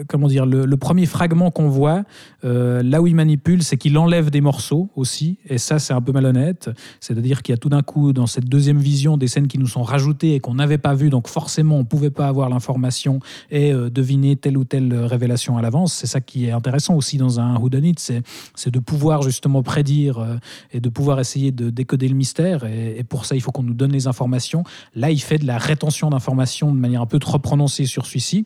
comment 0.07 0.27
dire, 0.27 0.47
le, 0.47 0.77
premier 0.77 1.05
fragment 1.05 1.51
qu'on 1.51 1.69
voit, 1.69 2.03
euh, 2.43 2.82
là 2.82 3.03
où 3.03 3.07
il 3.07 3.13
manipule, 3.13 3.61
c'est 3.61 3.77
qu'il 3.77 3.95
enlève 3.99 4.32
des 4.32 4.41
morceaux 4.41 4.89
aussi, 4.95 5.38
et 5.47 5.59
ça, 5.59 5.77
c'est 5.77 5.93
un 5.93 6.01
peu 6.01 6.11
malhonnête. 6.11 6.71
C'est-à-dire 6.99 7.43
qu'il 7.43 7.53
y 7.53 7.55
a 7.55 7.57
tout 7.57 7.69
d'un 7.69 7.84
coup, 7.84 8.13
dans 8.13 8.25
cette 8.25 8.45
deuxième 8.45 8.79
vision, 8.79 9.15
des 9.15 9.27
scènes 9.27 9.47
qui 9.47 9.59
nous 9.59 9.67
sont 9.67 9.84
rajoutées 9.84 10.34
et 10.34 10.39
qu'on 10.39 10.55
n'avait 10.55 10.79
pas 10.79 10.95
vues, 10.95 11.11
donc 11.11 11.27
forcément, 11.27 11.75
on 11.75 11.82
ne 11.82 11.84
pouvait 11.84 12.09
pas 12.09 12.27
avoir 12.27 12.49
l'information 12.49 13.19
et 13.51 13.71
euh, 13.71 13.91
deviner 13.91 14.36
telle 14.36 14.57
ou 14.57 14.63
telle 14.63 14.91
révélation 14.95 15.59
à 15.59 15.61
l'avance. 15.61 15.93
C'est 15.93 16.07
ça 16.07 16.19
qui 16.19 16.47
est 16.47 16.51
intéressant 16.51 16.95
aussi 16.95 17.17
dans 17.17 17.39
un 17.39 17.59
whodunit, 17.59 17.93
c'est 17.99 18.23
c'est 18.55 18.71
de 18.71 18.79
pouvoir 18.79 19.21
justement 19.21 19.61
prédire 19.61 20.17
euh, 20.17 20.38
et 20.73 20.79
de 20.79 20.89
pouvoir 20.89 21.19
essayer 21.19 21.51
de 21.51 21.69
décoder 21.69 22.07
le 22.07 22.15
mystère. 22.15 22.63
Et, 22.65 22.95
et 22.97 23.03
pour 23.03 23.25
ça, 23.25 23.36
il 23.36 23.41
faut 23.41 23.51
qu'on 23.51 23.61
nous 23.61 23.75
donne 23.75 23.91
les 23.91 24.07
informations. 24.07 24.63
Là, 24.95 25.11
il 25.11 25.21
fait 25.21 25.38
de 25.38 25.45
la 25.45 25.59
rétention 25.59 26.09
d'informations 26.09 26.70
de 26.72 26.80
manière 26.80 27.01
un 27.01 27.05
peu 27.05 27.19
trop 27.19 27.39
prononcée 27.39 27.86
sur 27.86 28.05
celui-ci. 28.05 28.45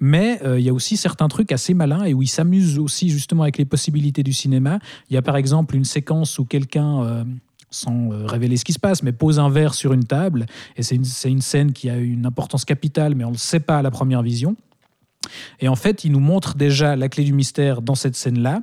Mais 0.00 0.40
euh, 0.44 0.58
il 0.58 0.64
y 0.64 0.68
a 0.68 0.72
aussi 0.72 0.96
certains 0.96 1.28
trucs 1.28 1.52
assez 1.52 1.74
malins 1.74 2.04
et 2.04 2.14
où 2.14 2.22
il 2.22 2.28
s'amuse 2.28 2.78
aussi 2.78 3.08
justement 3.08 3.42
avec 3.42 3.58
les 3.58 3.64
possibilités 3.64 4.22
du 4.22 4.32
cinéma. 4.32 4.78
Il 5.10 5.14
y 5.14 5.16
a 5.16 5.22
par 5.22 5.36
exemple 5.36 5.76
une 5.76 5.84
séquence 5.84 6.38
où 6.38 6.44
quelqu'un... 6.44 7.02
euh, 7.02 7.24
sans 7.70 8.12
euh, 8.12 8.26
révéler 8.26 8.56
ce 8.56 8.64
qui 8.64 8.72
se 8.72 8.78
passe, 8.78 9.02
mais 9.02 9.12
pose 9.12 9.38
un 9.38 9.48
verre 9.48 9.74
sur 9.74 9.92
une 9.92 10.04
table. 10.04 10.46
Et 10.76 10.82
c'est 10.82 10.96
une, 10.96 11.40
scène 11.40 11.72
qui 11.72 11.90
a 11.90 11.96
une 11.96 12.26
importance 12.26 12.64
capitale, 12.64 13.14
mais 13.14 13.24
on 13.24 13.28
ne 13.28 13.34
le 13.34 13.38
sait 13.38 13.60
pas 13.60 13.78
à 13.78 13.82
la 13.82 13.90
première 13.90 14.22
vision. 14.22 14.56
Et 15.60 15.68
en 15.68 15.76
fait, 15.76 16.04
il 16.04 16.12
nous 16.12 16.20
montre 16.20 16.56
déjà 16.56 16.96
la 16.96 17.08
clé 17.08 17.24
du 17.24 17.32
mystère 17.32 17.82
dans 17.82 17.94
cette 17.94 18.16
scène-là. 18.16 18.60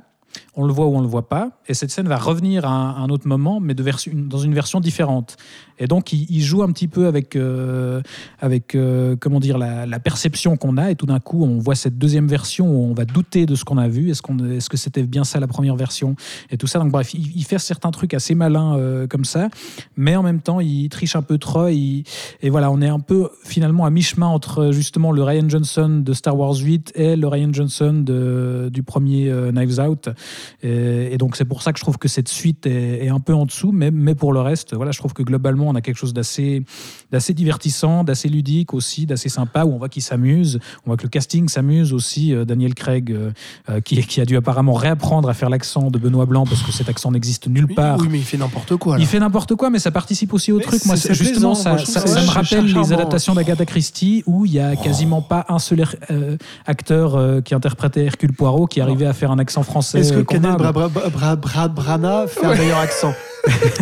On 0.56 0.64
le 0.64 0.72
voit 0.72 0.86
ou 0.86 0.96
on 0.96 1.00
le 1.00 1.06
voit 1.06 1.28
pas. 1.28 1.60
Et 1.68 1.74
cette 1.74 1.90
scène 1.90 2.08
va 2.08 2.16
revenir 2.16 2.64
à 2.64 2.70
un, 2.70 3.08
autre 3.08 3.28
moment, 3.28 3.60
mais 3.60 3.74
dans 3.74 4.38
une 4.38 4.54
version 4.54 4.80
différente. 4.80 5.36
Et 5.78 5.86
donc, 5.86 6.12
il, 6.12 6.42
joue 6.42 6.62
un 6.62 6.70
petit 6.70 6.88
peu 6.88 7.06
avec, 7.06 7.36
euh, 7.36 8.00
avec 8.40 8.74
euh, 8.74 9.16
comment 9.18 9.40
dire, 9.40 9.58
la, 9.58 9.98
perception 9.98 10.56
qu'on 10.56 10.76
a. 10.76 10.90
Et 10.90 10.94
tout 10.94 11.06
d'un 11.06 11.20
coup, 11.20 11.44
on 11.44 11.58
voit 11.58 11.74
cette 11.74 11.98
deuxième 11.98 12.28
version 12.28 12.70
où 12.70 12.90
on 12.90 12.94
va 12.94 13.04
douter 13.04 13.46
de 13.46 13.54
ce 13.54 13.64
qu'on 13.64 13.78
a 13.78 13.88
vu. 13.88 14.10
Est-ce 14.10 14.22
qu'on, 14.22 14.38
est-ce 14.38 14.68
que 14.68 14.76
c'était 14.76 15.02
bien 15.02 15.24
ça 15.24 15.40
la 15.40 15.46
première 15.46 15.76
version 15.76 16.14
Et 16.50 16.56
tout 16.56 16.66
ça. 16.66 16.78
Donc, 16.78 16.92
bref, 16.92 17.14
il, 17.14 17.44
fait 17.44 17.58
certains 17.58 17.90
trucs 17.90 18.14
assez 18.14 18.34
malins 18.34 18.76
euh, 18.76 19.06
comme 19.06 19.24
ça. 19.24 19.48
Mais 19.96 20.16
en 20.16 20.22
même 20.22 20.40
temps, 20.40 20.60
il 20.60 20.88
triche 20.88 21.16
un 21.16 21.22
peu 21.22 21.38
trop. 21.38 21.68
et 21.68 22.04
voilà, 22.44 22.70
on 22.70 22.80
est 22.80 22.88
un 22.88 23.00
peu 23.00 23.30
finalement 23.44 23.86
à 23.86 23.90
mi-chemin 23.90 24.26
entre 24.26 24.70
justement 24.72 25.12
le 25.12 25.22
Ryan 25.22 25.48
Johnson 25.48 26.02
de 26.04 26.12
Star 26.12 26.36
Wars 26.36 26.56
8 26.56 26.92
et 26.94 27.16
le 27.16 27.26
Ryan 27.26 27.52
Johnson 27.52 28.04
du 28.70 28.82
premier 28.82 29.32
Knives 29.52 29.80
Out. 29.80 30.08
Et, 30.62 31.12
et 31.12 31.18
donc 31.18 31.36
c'est 31.36 31.44
pour 31.44 31.62
ça 31.62 31.72
que 31.72 31.78
je 31.78 31.84
trouve 31.84 31.98
que 31.98 32.08
cette 32.08 32.28
suite 32.28 32.66
est, 32.66 33.04
est 33.04 33.08
un 33.08 33.20
peu 33.20 33.34
en 33.34 33.46
dessous, 33.46 33.72
mais, 33.72 33.90
mais 33.90 34.14
pour 34.14 34.32
le 34.32 34.40
reste, 34.40 34.74
voilà, 34.74 34.92
je 34.92 34.98
trouve 34.98 35.12
que 35.12 35.22
globalement 35.22 35.63
on 35.68 35.74
a 35.74 35.80
quelque 35.80 35.96
chose 35.96 36.14
d'assez 36.14 36.64
divertissant, 37.30 38.04
d'assez 38.04 38.28
ludique 38.28 38.74
aussi, 38.74 39.06
d'assez 39.06 39.28
sympa, 39.28 39.64
où 39.64 39.72
on 39.72 39.78
voit 39.78 39.88
qu'il 39.88 40.02
s'amuse, 40.02 40.58
on 40.84 40.90
voit 40.90 40.96
que 40.96 41.04
le 41.04 41.08
casting 41.08 41.48
s'amuse 41.48 41.92
aussi. 41.92 42.34
Euh, 42.34 42.44
Daniel 42.44 42.74
Craig, 42.74 43.10
euh, 43.10 43.30
euh, 43.68 43.80
qui, 43.80 43.96
qui 44.02 44.20
a 44.20 44.24
dû 44.24 44.36
apparemment 44.36 44.74
réapprendre 44.74 45.28
à 45.28 45.34
faire 45.34 45.50
l'accent 45.50 45.90
de 45.90 45.98
Benoît 45.98 46.26
Blanc 46.26 46.44
parce 46.44 46.62
que 46.62 46.72
cet 46.72 46.88
accent 46.88 47.10
n'existe 47.10 47.48
nulle 47.48 47.68
part. 47.74 47.98
oui, 48.00 48.08
mais 48.10 48.18
il 48.18 48.24
fait 48.24 48.36
n'importe 48.36 48.76
quoi. 48.76 48.96
là. 48.96 49.02
Il 49.02 49.06
fait 49.06 49.18
n'importe 49.18 49.54
quoi, 49.54 49.70
mais 49.70 49.78
ça 49.78 49.90
participe 49.90 50.32
aussi 50.32 50.52
au 50.52 50.58
Mais 50.58 50.64
truc. 50.64 50.84
Moi, 50.86 50.96
justement, 50.96 51.54
plaisant. 51.54 51.78
ça, 51.78 52.04
Moi, 52.06 52.22
me 52.22 52.30
rappelle 52.30 52.66
les 52.66 52.92
adaptations 52.92 53.34
d'Agatha 53.34 53.64
Christie 53.64 54.22
où 54.26 54.46
il 54.46 54.52
y 54.52 54.60
a 54.60 54.76
quasiment 54.76 55.22
pas 55.22 55.44
un 55.48 55.58
seul 55.58 55.84
euh, 56.10 56.36
acteur 56.66 57.16
euh, 57.16 57.40
qui 57.40 57.54
interprétait 57.54 58.04
Hercule 58.04 58.32
Poirot 58.32 58.66
qui 58.66 58.80
arrivait 58.80 59.06
à 59.06 59.12
faire 59.12 59.30
un 59.30 59.38
accent 59.38 59.62
français. 59.62 60.00
Est-ce 60.00 60.12
que 60.12 60.20
Kenneth 60.20 60.56
Brana 60.58 62.26
fait 62.26 62.44
un 62.44 62.54
meilleur 62.54 62.78
accent? 62.78 63.12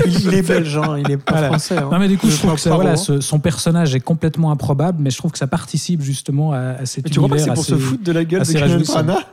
Il, 0.07 0.21
il 0.27 0.35
est 0.35 0.43
belge, 0.43 0.77
hein, 0.77 0.97
il 0.99 1.11
est 1.11 1.17
pas 1.17 1.33
Voilà. 1.33 1.49
français. 1.49 1.77
hein. 1.79 1.89
Non 1.91 1.99
mais 1.99 2.09
du 2.09 2.19
coup 2.19 2.29
je 2.31 2.37
trouve 2.37 2.55
que 2.55 2.61
ça, 2.61 2.71
Poirot, 2.71 2.83
voilà, 2.83 2.99
hein. 2.99 3.03
ce- 3.03 3.21
son 3.21 3.39
personnage 3.39 3.95
est 3.95 4.01
complètement 4.01 4.51
improbable 4.51 4.99
mais 5.01 5.11
je 5.11 5.19
trouve 5.19 5.31
que 5.33 5.39
ça 5.39 5.47
participe 5.47 6.03
justement 6.03 6.53
à, 6.53 6.59
à 6.81 6.87
cet 6.87 7.05
Mais 7.05 7.11
tu 7.11 7.19
crois 7.19 7.29
pas 7.29 7.37
que 7.37 7.41
univers 7.41 7.57
c'est 7.57 7.73
pour 7.73 7.79
se 7.81 7.83
foutre 7.85 8.03
de 8.05 8.13
la 8.13 8.25
gueule 8.25 8.43
de 8.43 8.59
réjouissant. 8.59 9.03
Branagh 9.05 9.25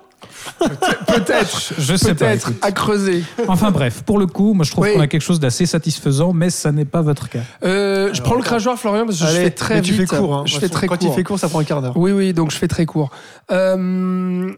Peut-être. 1.07 1.73
je 1.77 1.95
sais 1.95 2.13
pas 2.13 2.25
Peut-être 2.27 2.49
écoute. 2.49 2.57
à 2.61 2.71
creuser. 2.71 3.23
enfin 3.47 3.71
bref 3.71 4.03
pour 4.05 4.17
le 4.19 4.25
coup 4.27 4.53
moi 4.53 4.65
je 4.65 4.71
trouve 4.71 4.83
Oui. 4.85 4.93
qu'on 4.93 4.99
a 4.99 5.07
quelque 5.07 5.21
chose 5.21 5.39
d'assez 5.39 5.65
satisfaisant 5.65 6.33
mais 6.33 6.49
ça 6.49 6.71
n'est 6.71 6.85
pas 6.85 7.01
votre 7.01 7.29
cas 7.29 7.39
Euh, 7.63 8.09
je 8.13 8.21
prends 8.21 8.35
le 8.35 8.41
crachoir, 8.43 8.77
Florian, 8.77 9.05
parce 9.05 9.19
que 9.19 9.25
je 9.27 9.31
fais 9.31 9.51
très 9.51 9.75
mais 9.75 9.81
tu 9.81 9.93
vite. 9.93 10.09
fais 10.09 10.17
court. 10.17 10.35
hein. 10.35 10.43
Je 10.45 10.57
fais 10.59 10.69
très 10.69 10.87
Quand 10.87 10.97
court. 10.97 11.09
il 11.09 11.15
fait 11.15 11.23
court, 11.23 11.39
ça 11.39 11.47
prend 11.49 11.59
un 11.59 11.63
quart 11.63 11.81
d'heure. 11.81 11.95
Oui, 11.97 12.11
oui, 12.11 12.33
donc 12.33 12.51
je 12.51 12.57
fais 12.57 12.67
très 12.67 12.85
court. 12.85 13.11
Euh, 13.51 14.51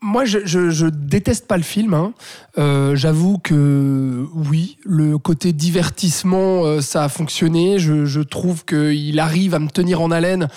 moi, 0.00 0.24
je, 0.24 0.88
déteste 0.88 1.46
pas 1.46 1.56
le 1.56 1.62
film. 1.62 1.94
hein. 1.94 2.12
Euh, 2.58 2.96
J'avoue 2.96 3.38
que 3.38 4.26
oui, 4.34 4.78
le 4.84 5.18
côté 5.18 5.52
divertissement, 5.52 6.64
euh, 6.64 6.80
ça 6.80 7.04
a 7.04 7.08
fonctionné. 7.08 7.78
Je, 7.78 8.04
je 8.04 8.20
trouve 8.20 8.64
qu'il 8.64 9.18
arrive 9.20 9.54
à 9.54 9.58
me 9.58 9.68
tenir 9.68 10.00
en 10.00 10.10
haleine. 10.10 10.48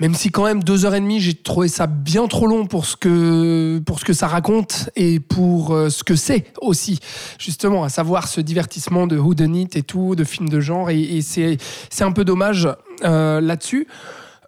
Même 0.00 0.14
si 0.14 0.30
quand 0.30 0.44
même 0.44 0.64
deux 0.64 0.84
heures 0.84 0.96
et 0.96 1.00
demie, 1.00 1.20
j'ai 1.20 1.34
trouvé 1.34 1.68
ça 1.68 1.86
bien 1.86 2.26
trop 2.26 2.48
long 2.48 2.66
pour 2.66 2.84
ce 2.84 2.96
que 2.96 3.78
pour 3.86 4.00
ce 4.00 4.04
que 4.04 4.12
ça 4.12 4.26
raconte 4.26 4.90
et 4.96 5.20
pour 5.20 5.72
euh, 5.72 5.88
ce 5.88 6.02
que 6.02 6.16
c'est 6.16 6.46
aussi, 6.60 6.98
justement, 7.38 7.84
à 7.84 7.88
savoir 7.88 8.26
ce 8.26 8.40
divertissement 8.40 9.06
de 9.06 9.16
who 9.16 9.34
done 9.34 9.54
it 9.54 9.76
et 9.76 9.82
tout, 9.82 10.16
de 10.16 10.24
films 10.24 10.48
de 10.48 10.58
genre. 10.58 10.90
Et, 10.90 11.00
et 11.00 11.22
c'est 11.22 11.58
un 12.00 12.10
peu 12.12 12.24
dommage 12.24 12.68
là-dessus. 13.02 13.86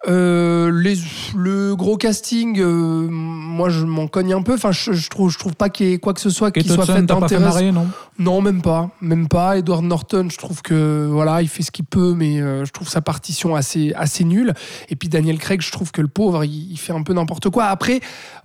Euh, 0.07 0.71
les- 0.71 0.99
le 1.35 1.75
gros 1.75 1.97
casting, 1.97 2.59
euh, 2.59 3.07
moi 3.09 3.69
je 3.69 3.83
m'en 3.83 4.07
cogne 4.07 4.33
un 4.33 4.41
peu. 4.43 4.53
Enfin, 4.53 4.71
je, 4.71 4.93
je 4.93 5.09
trouve, 5.09 5.31
je 5.31 5.39
trouve 5.39 5.55
pas 5.55 5.69
qu'il 5.69 5.87
y 5.87 5.93
ait 5.93 5.97
quoi 5.97 6.13
que 6.13 6.19
ce 6.21 6.29
soit 6.29 6.51
qui 6.61 6.69
soit 6.75 6.85
fait 6.93 7.01
marrer 7.39 7.71
non? 7.71 7.87
Non, 8.19 8.41
même 8.41 8.61
pas, 8.61 8.89
même 9.01 9.27
pas. 9.27 9.57
Edward 9.57 9.83
Norton, 9.83 10.27
je 10.31 10.37
trouve 10.37 10.61
que 10.61 11.07
voilà, 11.11 11.41
il 11.41 11.47
fait 11.47 11.63
ce 11.63 11.71
qu'il 11.71 11.85
peut, 11.85 12.13
mais 12.15 12.39
euh, 12.41 12.63
je 12.65 12.71
trouve 12.71 12.87
sa 12.87 13.01
partition 13.01 13.55
assez 13.55 13.93
assez 13.95 14.23
nulle. 14.23 14.53
Et 14.89 14.95
puis 14.95 15.09
Daniel 15.09 15.39
Craig, 15.39 15.61
je 15.61 15.71
trouve 15.71 15.91
que 15.91 16.01
le 16.01 16.07
pauvre, 16.07 16.43
il, 16.43 16.71
il 16.71 16.77
fait 16.77 16.93
un 16.93 17.01
peu 17.03 17.13
n'importe 17.13 17.49
quoi. 17.49 17.65
Après, 17.65 17.99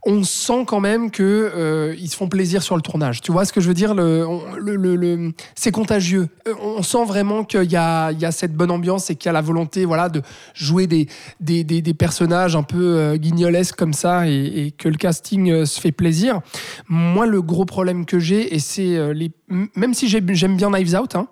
on 0.04 0.24
sent 0.24 0.64
quand 0.66 0.80
même 0.80 1.12
que 1.12 1.22
euh, 1.54 1.94
ils 1.96 2.08
se 2.08 2.16
font 2.16 2.28
plaisir 2.28 2.62
sur 2.62 2.74
le 2.74 2.82
tournage. 2.82 3.20
Tu 3.20 3.30
vois 3.30 3.44
ce 3.44 3.52
que 3.52 3.60
je 3.60 3.68
veux 3.68 3.74
dire? 3.74 3.94
Le, 3.94 4.26
le, 4.58 4.96
le- 4.96 5.32
c'est 5.54 5.70
contagieux. 5.70 6.28
Euh, 6.48 6.54
On 6.60 6.82
sent 6.82 7.04
vraiment 7.06 7.44
qu'il 7.44 7.70
y 7.70 7.76
a 7.76 8.10
il 8.10 8.18
y 8.18 8.24
a 8.24 8.32
cette 8.32 8.52
bonne 8.54 8.72
ambiance 8.72 9.10
et 9.10 9.14
qu'il 9.16 9.26
y 9.26 9.30
a 9.30 9.32
la 9.32 9.40
volonté, 9.42 9.84
voilà, 9.84 10.08
de 10.08 10.22
jouer 10.54 10.88
des 10.88 11.06
des, 11.38 11.62
des, 11.62 11.94
personnages 11.94 12.56
un 12.56 12.64
peu 12.64 12.96
euh, 12.98 13.16
guignolesques 13.16 13.76
comme 13.76 13.92
ça 13.92 14.28
et, 14.28 14.72
que 14.76 14.88
le 14.88 14.96
casting 14.96 15.50
euh, 15.50 15.66
se 15.66 15.80
fait 15.80 15.92
plaisir. 15.92 16.40
Moi, 16.88 17.26
le 17.26 17.40
gros 17.40 17.64
problème 17.64 18.04
que 18.04 18.18
j'ai, 18.18 18.54
et 18.54 18.58
c'est 18.58 19.14
les. 19.14 19.30
Même 19.76 19.94
si 19.94 20.08
j'ai- 20.08 20.22
j'aime 20.34 20.56
bien 20.56 20.70
Knives 20.70 20.96
Out, 20.96 21.14
hein, 21.14 21.28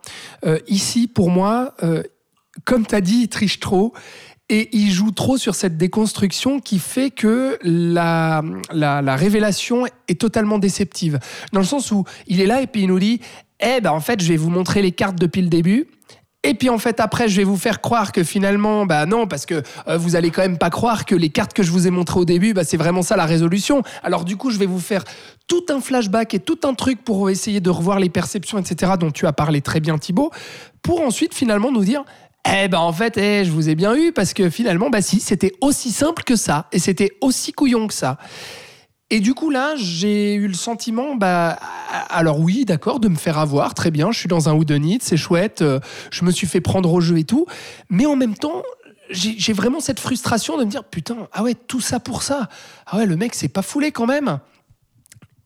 ici, 0.68 1.08
pour 1.08 1.30
moi, 1.30 1.74
comme 2.64 2.86
tu 2.86 2.94
as 2.94 3.00
dit, 3.00 3.22
il 3.22 3.28
triche 3.28 3.58
trop. 3.60 3.92
Et 4.52 4.68
il 4.72 4.90
joue 4.90 5.12
trop 5.12 5.38
sur 5.38 5.54
cette 5.54 5.76
déconstruction 5.76 6.58
qui 6.58 6.80
fait 6.80 7.12
que 7.12 7.56
la, 7.62 8.42
la, 8.72 9.00
la 9.00 9.14
révélation 9.14 9.86
est 10.08 10.20
totalement 10.20 10.58
déceptive. 10.58 11.20
Dans 11.52 11.60
le 11.60 11.66
sens 11.66 11.92
où 11.92 12.04
il 12.26 12.40
est 12.40 12.46
là 12.46 12.60
et 12.60 12.66
puis 12.66 12.82
il 12.82 12.88
nous 12.88 12.98
dit 12.98 13.20
Eh 13.60 13.80
ben 13.80 13.92
en 13.92 14.00
fait, 14.00 14.20
je 14.20 14.28
vais 14.28 14.36
vous 14.36 14.50
montrer 14.50 14.82
les 14.82 14.90
cartes 14.90 15.16
depuis 15.16 15.40
le 15.40 15.48
début. 15.48 15.86
Et 16.42 16.54
puis 16.54 16.68
en 16.70 16.78
fait 16.78 17.00
après 17.00 17.28
je 17.28 17.36
vais 17.36 17.44
vous 17.44 17.58
faire 17.58 17.82
croire 17.82 18.12
que 18.12 18.24
finalement 18.24 18.86
bah 18.86 19.04
non 19.04 19.26
parce 19.26 19.44
que 19.44 19.62
euh, 19.88 19.98
vous 19.98 20.16
allez 20.16 20.30
quand 20.30 20.40
même 20.40 20.56
pas 20.56 20.70
croire 20.70 21.04
que 21.04 21.14
les 21.14 21.28
cartes 21.28 21.52
que 21.52 21.62
je 21.62 21.70
vous 21.70 21.86
ai 21.86 21.90
montrées 21.90 22.18
au 22.18 22.24
début 22.24 22.54
bah 22.54 22.64
c'est 22.64 22.78
vraiment 22.78 23.02
ça 23.02 23.14
la 23.14 23.26
résolution. 23.26 23.82
Alors 24.02 24.24
du 24.24 24.38
coup 24.38 24.50
je 24.50 24.58
vais 24.58 24.64
vous 24.64 24.80
faire 24.80 25.04
tout 25.48 25.66
un 25.68 25.80
flashback 25.80 26.32
et 26.32 26.40
tout 26.40 26.60
un 26.64 26.72
truc 26.72 27.04
pour 27.04 27.28
essayer 27.28 27.60
de 27.60 27.68
revoir 27.68 28.00
les 28.00 28.08
perceptions 28.08 28.58
etc 28.58 28.92
dont 28.98 29.10
tu 29.10 29.26
as 29.26 29.34
parlé 29.34 29.60
très 29.60 29.80
bien 29.80 29.98
Thibaut 29.98 30.30
pour 30.80 31.02
ensuite 31.02 31.34
finalement 31.34 31.70
nous 31.70 31.84
dire 31.84 32.04
eh 32.46 32.68
ben 32.68 32.78
en 32.78 32.92
fait 32.92 33.16
eh, 33.18 33.44
je 33.44 33.50
vous 33.50 33.68
ai 33.68 33.74
bien 33.74 33.94
eu 33.94 34.12
parce 34.12 34.32
que 34.32 34.48
finalement 34.50 34.90
bah 34.90 35.02
si 35.02 35.20
c'était 35.20 35.52
aussi 35.60 35.90
simple 35.90 36.22
que 36.24 36.36
ça 36.36 36.66
et 36.72 36.78
c'était 36.78 37.16
aussi 37.20 37.52
couillon 37.52 37.86
que 37.86 37.94
ça. 37.94 38.18
Et 39.12 39.18
du 39.18 39.34
coup, 39.34 39.50
là, 39.50 39.74
j'ai 39.74 40.34
eu 40.34 40.46
le 40.46 40.54
sentiment, 40.54 41.16
bah, 41.16 41.58
alors 42.10 42.38
oui, 42.38 42.64
d'accord, 42.64 43.00
de 43.00 43.08
me 43.08 43.16
faire 43.16 43.38
avoir, 43.38 43.74
très 43.74 43.90
bien, 43.90 44.12
je 44.12 44.18
suis 44.20 44.28
dans 44.28 44.48
un 44.48 44.52
whodunit, 44.52 45.00
c'est 45.02 45.16
chouette, 45.16 45.62
euh, 45.62 45.80
je 46.12 46.24
me 46.24 46.30
suis 46.30 46.46
fait 46.46 46.60
prendre 46.60 46.92
au 46.92 47.00
jeu 47.00 47.18
et 47.18 47.24
tout, 47.24 47.46
mais 47.88 48.06
en 48.06 48.14
même 48.14 48.36
temps, 48.36 48.62
j'ai 49.10 49.52
vraiment 49.52 49.80
cette 49.80 49.98
frustration 49.98 50.56
de 50.58 50.64
me 50.64 50.70
dire, 50.70 50.84
putain, 50.84 51.26
ah 51.32 51.42
ouais, 51.42 51.54
tout 51.54 51.80
ça 51.80 51.98
pour 51.98 52.22
ça, 52.22 52.48
ah 52.86 52.98
ouais, 52.98 53.06
le 53.06 53.16
mec 53.16 53.34
s'est 53.34 53.48
pas 53.48 53.62
foulé 53.62 53.90
quand 53.90 54.06
même. 54.06 54.38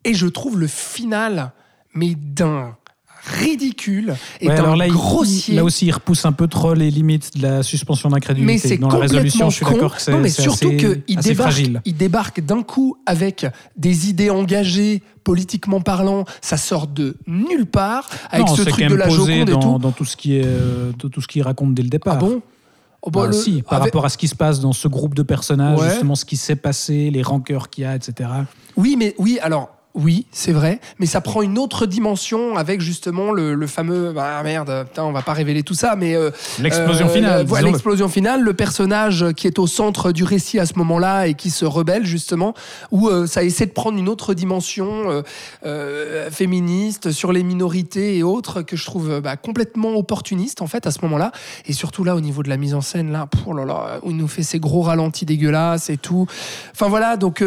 Et 0.04 0.12
je 0.12 0.26
trouve 0.26 0.58
le 0.58 0.66
final, 0.66 1.52
mais 1.94 2.14
d'un 2.14 2.76
ridicule 3.24 4.14
et 4.40 4.48
Ouais, 4.48 4.54
alors 4.54 4.76
là, 4.76 4.86
il- 4.86 4.92
grossier. 4.92 5.54
là 5.54 5.64
aussi, 5.64 5.86
il 5.86 5.92
repousse 5.92 6.24
un 6.24 6.32
peu 6.32 6.46
trop 6.46 6.74
les 6.74 6.90
limites 6.90 7.36
de 7.36 7.42
la 7.42 7.62
suspension 7.62 8.08
d'incrédulité. 8.10 8.52
Mais 8.52 8.58
c'est 8.58 8.76
Dans 8.78 8.88
la 8.88 8.94
complètement 8.94 9.16
résolution, 9.18 9.50
je 9.50 9.56
suis 9.56 9.64
d'accord 9.64 9.96
que 9.96 10.02
c'est 10.02 10.12
Non, 10.12 10.18
mais 10.18 10.28
surtout 10.28 10.70
qu'il 10.76 11.18
débarque, 11.20 11.62
il 11.84 11.96
débarque 11.96 12.40
d'un 12.40 12.62
coup 12.62 12.96
avec 13.06 13.46
des 13.76 14.08
idées 14.10 14.30
engagées 14.30 15.02
politiquement 15.24 15.80
parlant. 15.80 16.24
Ça 16.42 16.56
sort 16.56 16.86
de 16.86 17.16
nulle 17.26 17.66
part 17.66 18.08
avec 18.30 18.46
non, 18.46 18.54
ce 18.56 18.62
truc 18.62 18.86
de 18.88 18.94
la 18.94 19.08
Joconde 19.08 19.30
et 19.30 19.44
dans, 19.46 19.58
tout. 19.60 19.78
dans 19.78 19.92
tout 19.92 20.04
ce 20.04 20.16
qui 20.16 20.36
est, 20.36 20.44
euh, 20.44 20.92
tout 20.92 21.20
ce 21.20 21.26
qu'il 21.26 21.42
raconte 21.42 21.74
dès 21.74 21.82
le 21.82 21.88
départ. 21.88 22.14
Ah 22.16 22.20
bon? 22.20 22.42
Oh, 23.06 23.10
bah, 23.10 23.20
Bah, 23.22 23.26
le- 23.28 23.32
si, 23.34 23.62
par 23.62 23.74
avec- 23.80 23.92
rapport 23.92 24.04
à 24.06 24.08
ce 24.08 24.16
qui 24.18 24.28
se 24.28 24.34
passe 24.34 24.60
dans 24.60 24.72
ce 24.72 24.88
groupe 24.88 25.14
de 25.14 25.22
personnages, 25.22 25.78
Ouais. 25.78 25.90
justement 25.90 26.14
ce 26.14 26.24
qui 26.24 26.36
s'est 26.38 26.56
passé, 26.56 27.10
les 27.10 27.22
rancœurs 27.22 27.68
qu'il 27.68 27.84
y 27.84 27.86
a, 27.86 27.94
etc. 27.94 28.30
Oui, 28.76 28.96
mais 28.98 29.14
oui, 29.18 29.38
alors. 29.42 29.70
Oui, 29.94 30.26
c'est 30.32 30.52
vrai, 30.52 30.80
mais 30.98 31.06
ça 31.06 31.20
prend 31.20 31.40
une 31.42 31.56
autre 31.58 31.86
dimension 31.86 32.56
avec 32.56 32.80
justement 32.80 33.30
le, 33.32 33.54
le 33.54 33.66
fameux. 33.68 34.12
Bah 34.12 34.42
merde, 34.42 34.86
putain, 34.88 35.04
on 35.04 35.12
va 35.12 35.22
pas 35.22 35.32
révéler 35.34 35.62
tout 35.62 35.74
ça, 35.74 35.94
mais. 35.96 36.16
euh, 36.16 36.30
L'explosion 36.58 37.06
euh, 37.06 37.10
finale. 37.10 37.46
voilà, 37.46 37.68
l'explosion 37.68 38.08
finale, 38.08 38.42
le 38.42 38.54
personnage 38.54 39.26
qui 39.36 39.46
est 39.46 39.58
au 39.60 39.66
centre 39.68 40.10
du 40.10 40.24
récit 40.24 40.58
à 40.58 40.66
ce 40.66 40.74
moment-là 40.78 41.28
et 41.28 41.34
qui 41.34 41.50
se 41.50 41.64
rebelle 41.64 42.04
justement, 42.04 42.54
où 42.90 43.08
euh, 43.08 43.26
ça 43.26 43.44
essaie 43.44 43.66
de 43.66 43.72
prendre 43.72 43.96
une 43.96 44.08
autre 44.08 44.34
dimension 44.34 45.22
féministe 46.30 47.12
sur 47.12 47.32
les 47.32 47.42
minorités 47.42 48.16
et 48.18 48.22
autres 48.22 48.62
que 48.62 48.76
je 48.76 48.84
trouve 48.84 49.20
bah, 49.20 49.36
complètement 49.36 49.94
opportuniste 49.96 50.62
en 50.62 50.66
fait 50.66 50.86
à 50.86 50.90
ce 50.90 50.98
moment-là. 51.02 51.32
Et 51.66 51.72
surtout 51.72 52.04
là 52.04 52.16
au 52.16 52.20
niveau 52.20 52.42
de 52.42 52.48
la 52.48 52.56
mise 52.56 52.74
en 52.74 52.80
scène 52.80 53.12
là, 53.12 53.26
pour 53.26 53.54
là 53.54 53.64
là, 53.64 53.98
où 54.02 54.10
il 54.10 54.16
nous 54.16 54.28
fait 54.28 54.42
ces 54.42 54.58
gros 54.58 54.82
ralentis 54.82 55.24
dégueulasses 55.24 55.90
et 55.90 55.96
tout. 55.96 56.26
Enfin 56.72 56.88
voilà, 56.88 57.16
donc. 57.16 57.44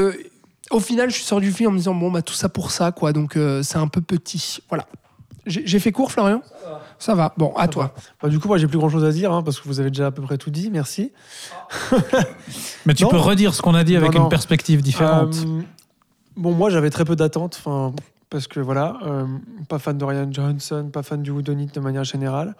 Au 0.71 0.79
final, 0.79 1.09
je 1.09 1.15
suis 1.15 1.23
sorti 1.23 1.45
du 1.47 1.51
film 1.53 1.69
en 1.69 1.73
me 1.73 1.77
disant 1.77 1.95
bon 1.95 2.11
bah 2.11 2.21
tout 2.21 2.33
ça 2.33 2.49
pour 2.49 2.71
ça 2.71 2.91
quoi, 2.91 3.13
donc 3.13 3.35
euh, 3.37 3.63
c'est 3.63 3.77
un 3.77 3.87
peu 3.87 4.01
petit, 4.01 4.59
voilà. 4.69 4.85
J'ai 5.49 5.79
fait 5.79 5.93
court, 5.93 6.11
Florian? 6.11 6.41
Ça 6.99 7.15
va. 7.15 7.33
Bon, 7.37 7.53
à 7.55 7.69
toi. 7.69 7.93
Bah, 8.21 8.27
du 8.27 8.37
coup, 8.37 8.49
moi, 8.49 8.57
j'ai 8.57 8.67
plus 8.67 8.77
grand 8.77 8.89
chose 8.89 9.05
à 9.05 9.13
dire 9.13 9.31
hein, 9.31 9.43
parce 9.43 9.61
que 9.61 9.67
vous 9.69 9.79
avez 9.79 9.89
déjà 9.91 10.07
à 10.07 10.11
peu 10.11 10.21
près 10.21 10.37
tout 10.37 10.49
dit. 10.51 10.69
Merci. 10.69 11.13
Mais 12.85 12.93
tu 12.93 13.03
Non. 13.03 13.09
peux 13.09 13.17
redire 13.17 13.53
ce 13.53 13.61
qu'on 13.61 13.73
a 13.73 13.85
dit 13.85 13.95
avec 13.95 14.11
Non, 14.11 14.17
non. 14.19 14.23
une 14.25 14.29
perspective 14.29 14.81
différente. 14.81 15.35
Euh, 15.45 15.61
bon, 16.35 16.51
moi, 16.53 16.69
j'avais 16.69 16.89
très 16.89 17.05
peu 17.05 17.15
d'attentes. 17.15 17.55
Enfin, 17.65 17.93
parce 18.29 18.47
que 18.47 18.59
voilà, 18.59 18.97
euh, 19.05 19.25
pas 19.69 19.79
fan 19.79 19.97
de 19.97 20.03
Ryan 20.03 20.27
Johnson, 20.29 20.89
pas 20.91 21.01
fan 21.01 21.21
du 21.21 21.31
Whodunit 21.31 21.67
de 21.67 21.79
manière 21.79 22.03
générale. 22.03 22.53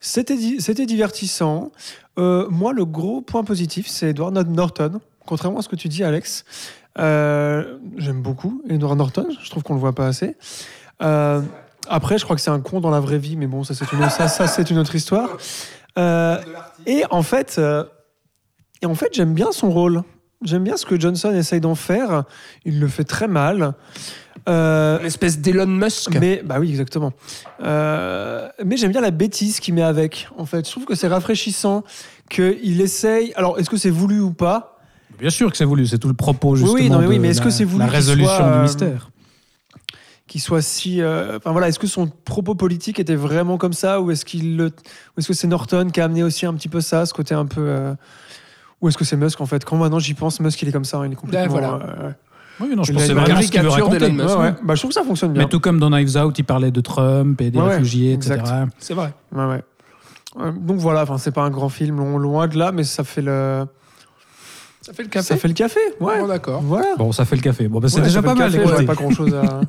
C'était 0.00 0.36
di- 0.36 0.60
c'était 0.60 0.84
divertissant. 0.84 1.72
Euh, 2.18 2.46
moi, 2.50 2.74
le 2.74 2.84
gros 2.84 3.22
point 3.22 3.44
positif, 3.44 3.86
c'est 3.88 4.10
Edward 4.10 4.34
Norton. 4.50 5.00
Contrairement 5.26 5.60
à 5.60 5.62
ce 5.62 5.68
que 5.70 5.76
tu 5.76 5.88
dis, 5.88 6.04
Alex, 6.04 6.44
Euh, 6.98 7.78
j'aime 7.96 8.22
beaucoup 8.22 8.62
Edward 8.68 8.96
Norton. 8.96 9.28
Je 9.42 9.50
trouve 9.50 9.62
qu'on 9.62 9.74
le 9.74 9.80
voit 9.80 9.94
pas 9.94 10.06
assez. 10.06 10.36
Euh, 11.02 11.40
après, 11.88 12.18
je 12.18 12.24
crois 12.24 12.36
que 12.36 12.42
c'est 12.42 12.50
un 12.50 12.60
con 12.60 12.80
dans 12.80 12.90
la 12.90 13.00
vraie 13.00 13.18
vie, 13.18 13.36
mais 13.36 13.46
bon, 13.46 13.64
ça 13.64 13.74
c'est 13.74 13.90
une, 13.92 14.08
ça, 14.08 14.28
ça, 14.28 14.46
c'est 14.46 14.70
une 14.70 14.78
autre 14.78 14.94
histoire. 14.94 15.36
Euh, 15.98 16.38
et 16.86 17.04
en 17.10 17.22
fait, 17.22 17.60
et 18.82 18.86
en 18.86 18.94
fait, 18.94 19.08
j'aime 19.12 19.34
bien 19.34 19.52
son 19.52 19.70
rôle. 19.70 20.02
J'aime 20.42 20.64
bien 20.64 20.76
ce 20.76 20.84
que 20.84 21.00
Johnson 21.00 21.32
essaye 21.32 21.60
d'en 21.60 21.74
faire. 21.74 22.24
Il 22.64 22.78
le 22.78 22.88
fait 22.88 23.04
très 23.04 23.26
mal. 23.26 23.74
Euh, 24.48 25.00
Une 25.00 25.06
espèce 25.06 25.38
d'Elon 25.38 25.66
Musk. 25.66 26.14
mais 26.20 26.42
bah 26.44 26.56
oui, 26.60 26.70
exactement. 26.70 27.12
Euh, 27.62 28.48
mais 28.64 28.76
j'aime 28.76 28.92
bien 28.92 29.00
la 29.00 29.10
bêtise 29.10 29.60
qu'il 29.60 29.74
met 29.74 29.82
avec. 29.82 30.28
En 30.36 30.44
fait, 30.44 30.66
je 30.66 30.70
trouve 30.70 30.84
que 30.84 30.94
c'est 30.94 31.08
rafraîchissant 31.08 31.84
qu'il 32.28 32.80
essaye. 32.80 33.32
Alors, 33.34 33.58
est-ce 33.58 33.70
que 33.70 33.76
c'est 33.76 33.90
voulu 33.90 34.20
ou 34.20 34.32
pas? 34.32 34.75
Bien 35.18 35.30
sûr 35.30 35.50
que 35.50 35.56
c'est 35.56 35.64
voulu, 35.64 35.86
c'est 35.86 35.98
tout 35.98 36.08
le 36.08 36.14
propos 36.14 36.56
justement. 36.56 36.74
oui, 36.74 36.90
non, 36.90 36.98
mais 37.00 37.06
oui, 37.06 37.16
de 37.16 37.20
mais 37.22 37.28
est-ce 37.28 37.40
que 37.40 37.50
c'est 37.50 37.64
voulu 37.64 37.84
La 37.84 37.90
résolution 37.90 38.34
soit, 38.36 38.44
du 38.44 38.58
euh, 38.58 38.62
mystère. 38.62 39.10
Qu'il 40.26 40.40
soit 40.40 40.60
si. 40.62 41.00
euh, 41.00 41.36
Enfin 41.38 41.52
voilà, 41.52 41.68
est-ce 41.68 41.78
que 41.78 41.86
son 41.86 42.08
propos 42.08 42.54
politique 42.54 42.98
était 42.98 43.14
vraiment 43.14 43.58
comme 43.58 43.72
ça, 43.72 44.00
ou 44.00 44.10
est-ce 44.10 44.24
qu'il 44.24 44.56
le, 44.56 44.66
ou 44.66 44.70
est-ce 45.20 45.28
que 45.28 45.34
c'est 45.34 45.46
Norton 45.46 45.88
qui 45.92 46.00
a 46.00 46.04
amené 46.04 46.22
aussi 46.22 46.46
un 46.46 46.54
petit 46.54 46.68
peu 46.68 46.80
ça, 46.80 47.06
ce 47.06 47.14
côté 47.14 47.34
un 47.34 47.46
peu. 47.46 47.60
euh, 47.62 47.94
Ou 48.82 48.88
est-ce 48.88 48.98
que 48.98 49.04
c'est 49.04 49.16
Musk 49.16 49.40
en 49.40 49.46
fait? 49.46 49.64
Quand 49.64 49.76
maintenant 49.76 49.98
j'y 50.00 50.14
pense, 50.14 50.40
Musk 50.40 50.60
il 50.62 50.68
est 50.68 50.72
comme 50.72 50.84
ça, 50.84 50.98
hein, 50.98 51.06
il 51.06 51.12
est 51.12 51.16
complètement. 51.16 51.48
voilà. 51.48 51.74
euh, 51.74 52.10
Oui, 52.60 52.74
non, 52.76 52.82
je 52.82 52.92
il 52.92 52.94
pense 52.94 53.02
a 53.04 53.06
que 53.06 53.06
c'est 53.06 53.12
une 53.12 53.18
vraiment 53.20 53.42
ce 53.42 53.50
qu'il 53.50 53.62
veut 53.62 53.68
raconter. 53.68 54.10
Musk. 54.10 54.28
ouais, 54.28 54.36
ouais. 54.42 54.54
Bah, 54.64 54.74
je 54.74 54.80
trouve 54.80 54.90
que 54.90 54.94
ça 54.94 55.04
fonctionne 55.04 55.32
bien. 55.32 55.42
Mais 55.44 55.48
tout 55.48 55.60
comme 55.60 55.78
dans 55.78 55.90
Knives 55.90 56.16
Out, 56.16 56.38
il 56.38 56.44
parlait 56.44 56.72
de 56.72 56.80
Trump 56.80 57.40
et 57.40 57.50
des 57.50 57.58
Ouais, 57.60 57.68
réfugiés, 57.74 58.12
etc. 58.14 58.40
C'est 58.78 58.94
vrai. 58.94 59.14
Ouais, 59.32 59.44
ouais. 59.44 59.62
Donc 60.60 60.76
voilà, 60.78 61.02
enfin 61.02 61.16
c'est 61.18 61.30
pas 61.30 61.42
un 61.42 61.50
grand 61.50 61.68
film, 61.70 61.96
loin 62.18 62.48
de 62.48 62.58
là, 62.58 62.72
mais 62.72 62.84
ça 62.84 63.04
fait 63.04 63.22
le. 63.22 63.64
Ça 64.86 64.92
fait 64.92 65.02
le 65.02 65.08
café. 65.08 65.26
Ça 65.26 65.36
fait 65.36 65.48
le 65.48 65.54
café, 65.54 65.80
ouais. 66.00 66.20
Bon, 66.20 66.28
d'accord. 66.28 66.60
Voilà. 66.62 66.94
Bon, 66.96 67.10
ça 67.10 67.24
fait 67.24 67.34
le 67.34 67.42
café. 67.42 67.66
Bon, 67.66 67.80
bah, 67.80 67.88
c'est 67.88 67.96
Ouais, 67.96 68.02
déjà 68.02 68.14
ça 68.14 68.20
fait 68.20 68.26
pas 68.26 68.32
le 68.34 68.38
mal. 68.38 68.48
café, 68.52 68.58
écoutez. 68.62 68.72
j'aurais 68.72 68.84
pas 68.86 68.94
grand 68.94 69.10
chose 69.10 69.34
à. 69.34 69.60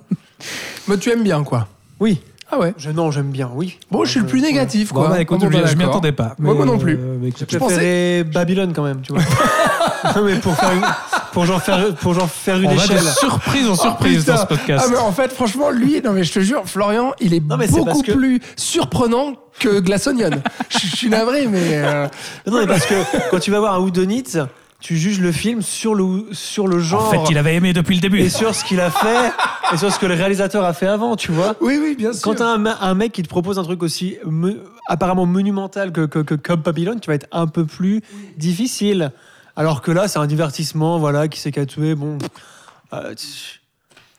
Mais 0.88 0.97
tu 0.97 1.09
aimes 1.11 1.24
bien, 1.24 1.43
quoi. 1.43 1.68
oui. 1.99 2.20
Ah 2.49 2.59
ouais. 2.59 2.74
Je, 2.78 2.89
non, 2.91 3.11
j'aime 3.11 3.30
bien, 3.32 3.49
oui. 3.53 3.78
Bon, 3.91 4.05
je 4.05 4.11
suis 4.11 4.20
le 4.22 4.26
plus 4.26 4.39
Ouais. 4.39 4.45
négatif, 4.47 4.93
Bon, 4.93 5.01
quoi. 5.01 5.09
bah, 5.09 5.20
écoute, 5.20 5.39
Bon, 5.41 5.47
bah, 5.47 5.59
je, 5.65 5.68
je 5.68 5.72
m'y 5.74 5.80
d'accord. 5.80 5.95
attendais 5.95 6.13
pas. 6.13 6.34
Ouais, 6.39 6.53
moi 6.53 6.63
non 6.65 6.78
plus. 6.78 6.93
euh, 6.97 7.18
mais 7.20 7.28
écoute, 7.28 7.43
J'ai 7.45 7.53
Je 7.55 7.57
pensais- 7.57 7.76
préféré 7.76 8.24
Babylone 8.24 8.72
quand 8.74 8.84
même, 8.84 9.01
tu 9.01 9.11
vois. 9.11 9.22
non, 10.15 10.24
mais 10.24 10.36
pour 10.39 10.55
faire 10.55 10.72
une- 10.72 10.86
pour 11.34 11.45
genre 11.45 11.61
faire 11.61 11.93
pour 11.95 12.13
genre 12.13 12.30
faire 12.30 12.55
une 12.57 12.68
on 12.70 12.76
va 12.76 12.88
de 12.88 12.93
échelle. 12.93 13.03
surprise 13.20 13.68
en 13.68 13.76
surprise 13.76 14.20
putain. 14.20 14.36
dans 14.36 14.41
ce 14.41 14.45
podcast. 14.45 14.86
Ah 14.88 14.89
mais 14.91 14.97
en 14.97 15.11
fait, 15.11 15.34
franchement, 15.34 15.72
lui, 15.72 16.01
non 16.01 16.13
mais 16.13 16.24
je 16.24 16.32
te 16.32 16.39
jure, 16.39 16.61
Florian, 16.65 17.11
il 17.20 17.34
est 17.34 17.41
mais 17.41 17.68
c'est 17.68 17.74
beaucoup 17.74 17.86
parce 17.86 18.01
que- 18.03 18.11
plus 18.13 18.39
surprenant 18.55 19.34
que 19.59 19.82
Glass 19.82 20.07
Onion. 20.07 20.30
je, 20.70 20.78
je 20.88 20.95
suis 20.95 21.09
navré, 21.09 21.47
mais 21.47 21.59
euh, 21.74 22.07
Non, 22.49 22.59
mais 22.61 22.68
parce 22.68 22.86
que 22.86 22.95
quand 23.30 23.39
tu 23.39 23.51
vas 23.51 23.59
voir 23.59 23.74
un 23.74 23.80
Whodunit, 23.80 24.24
tu 24.80 24.95
juges 24.95 25.19
le 25.19 25.32
film 25.32 25.61
sur 25.61 25.95
le 25.95 26.25
sur 26.34 26.67
le 26.67 26.80
genre 26.80 27.07
en 27.07 27.11
fait, 27.25 27.32
il 27.32 27.38
avait 27.38 27.55
aimé 27.55 27.73
depuis 27.73 27.95
le 27.95 28.01
début. 28.01 28.19
et 28.19 28.30
sur 28.30 28.53
ce 28.53 28.63
qu'il 28.63 28.80
a 28.80 28.91
fait 28.91 29.32
et 29.73 29.78
sur 29.78 29.91
ce 29.91 29.97
que 29.99 30.05
le 30.05 30.13
réalisateur 30.13 30.63
a 30.63 30.73
fait 30.73 30.88
avant, 30.88 31.15
tu 31.15 31.32
vois. 31.32 31.55
oui, 31.61 31.80
oui, 31.82 31.95
bien 31.95 32.13
sûr. 32.13 32.21
Quand 32.21 32.36
t'as 32.36 32.47
un, 32.55 32.63
un 32.65 32.93
mec 32.93 33.11
qui 33.11 33.23
te 33.23 33.28
propose 33.30 33.57
un 33.59 33.63
truc 33.63 33.82
aussi 33.84 34.17
me- 34.25 34.63
apparemment 34.88 35.25
monumental 35.25 35.91
que, 35.91 36.05
que, 36.05 36.19
que 36.19 36.36
comme 36.36 36.61
Babylone, 36.61 36.99
tu 36.99 37.07
vas 37.07 37.15
être 37.15 37.28
un 37.32 37.47
peu 37.47 37.65
plus 37.65 38.01
difficile. 38.38 39.11
Alors 39.55 39.82
que 39.82 39.91
là, 39.91 40.07
c'est 40.07 40.19
un 40.19 40.28
divertissement, 40.28 40.99
voilà, 40.99 41.28
qui 41.28 41.39
s'est 41.39 41.51
qu'à 41.51 41.65
tuer. 41.65 41.95
Bon, 41.95 42.19
euh, 42.93 43.15
tu- 43.15 43.59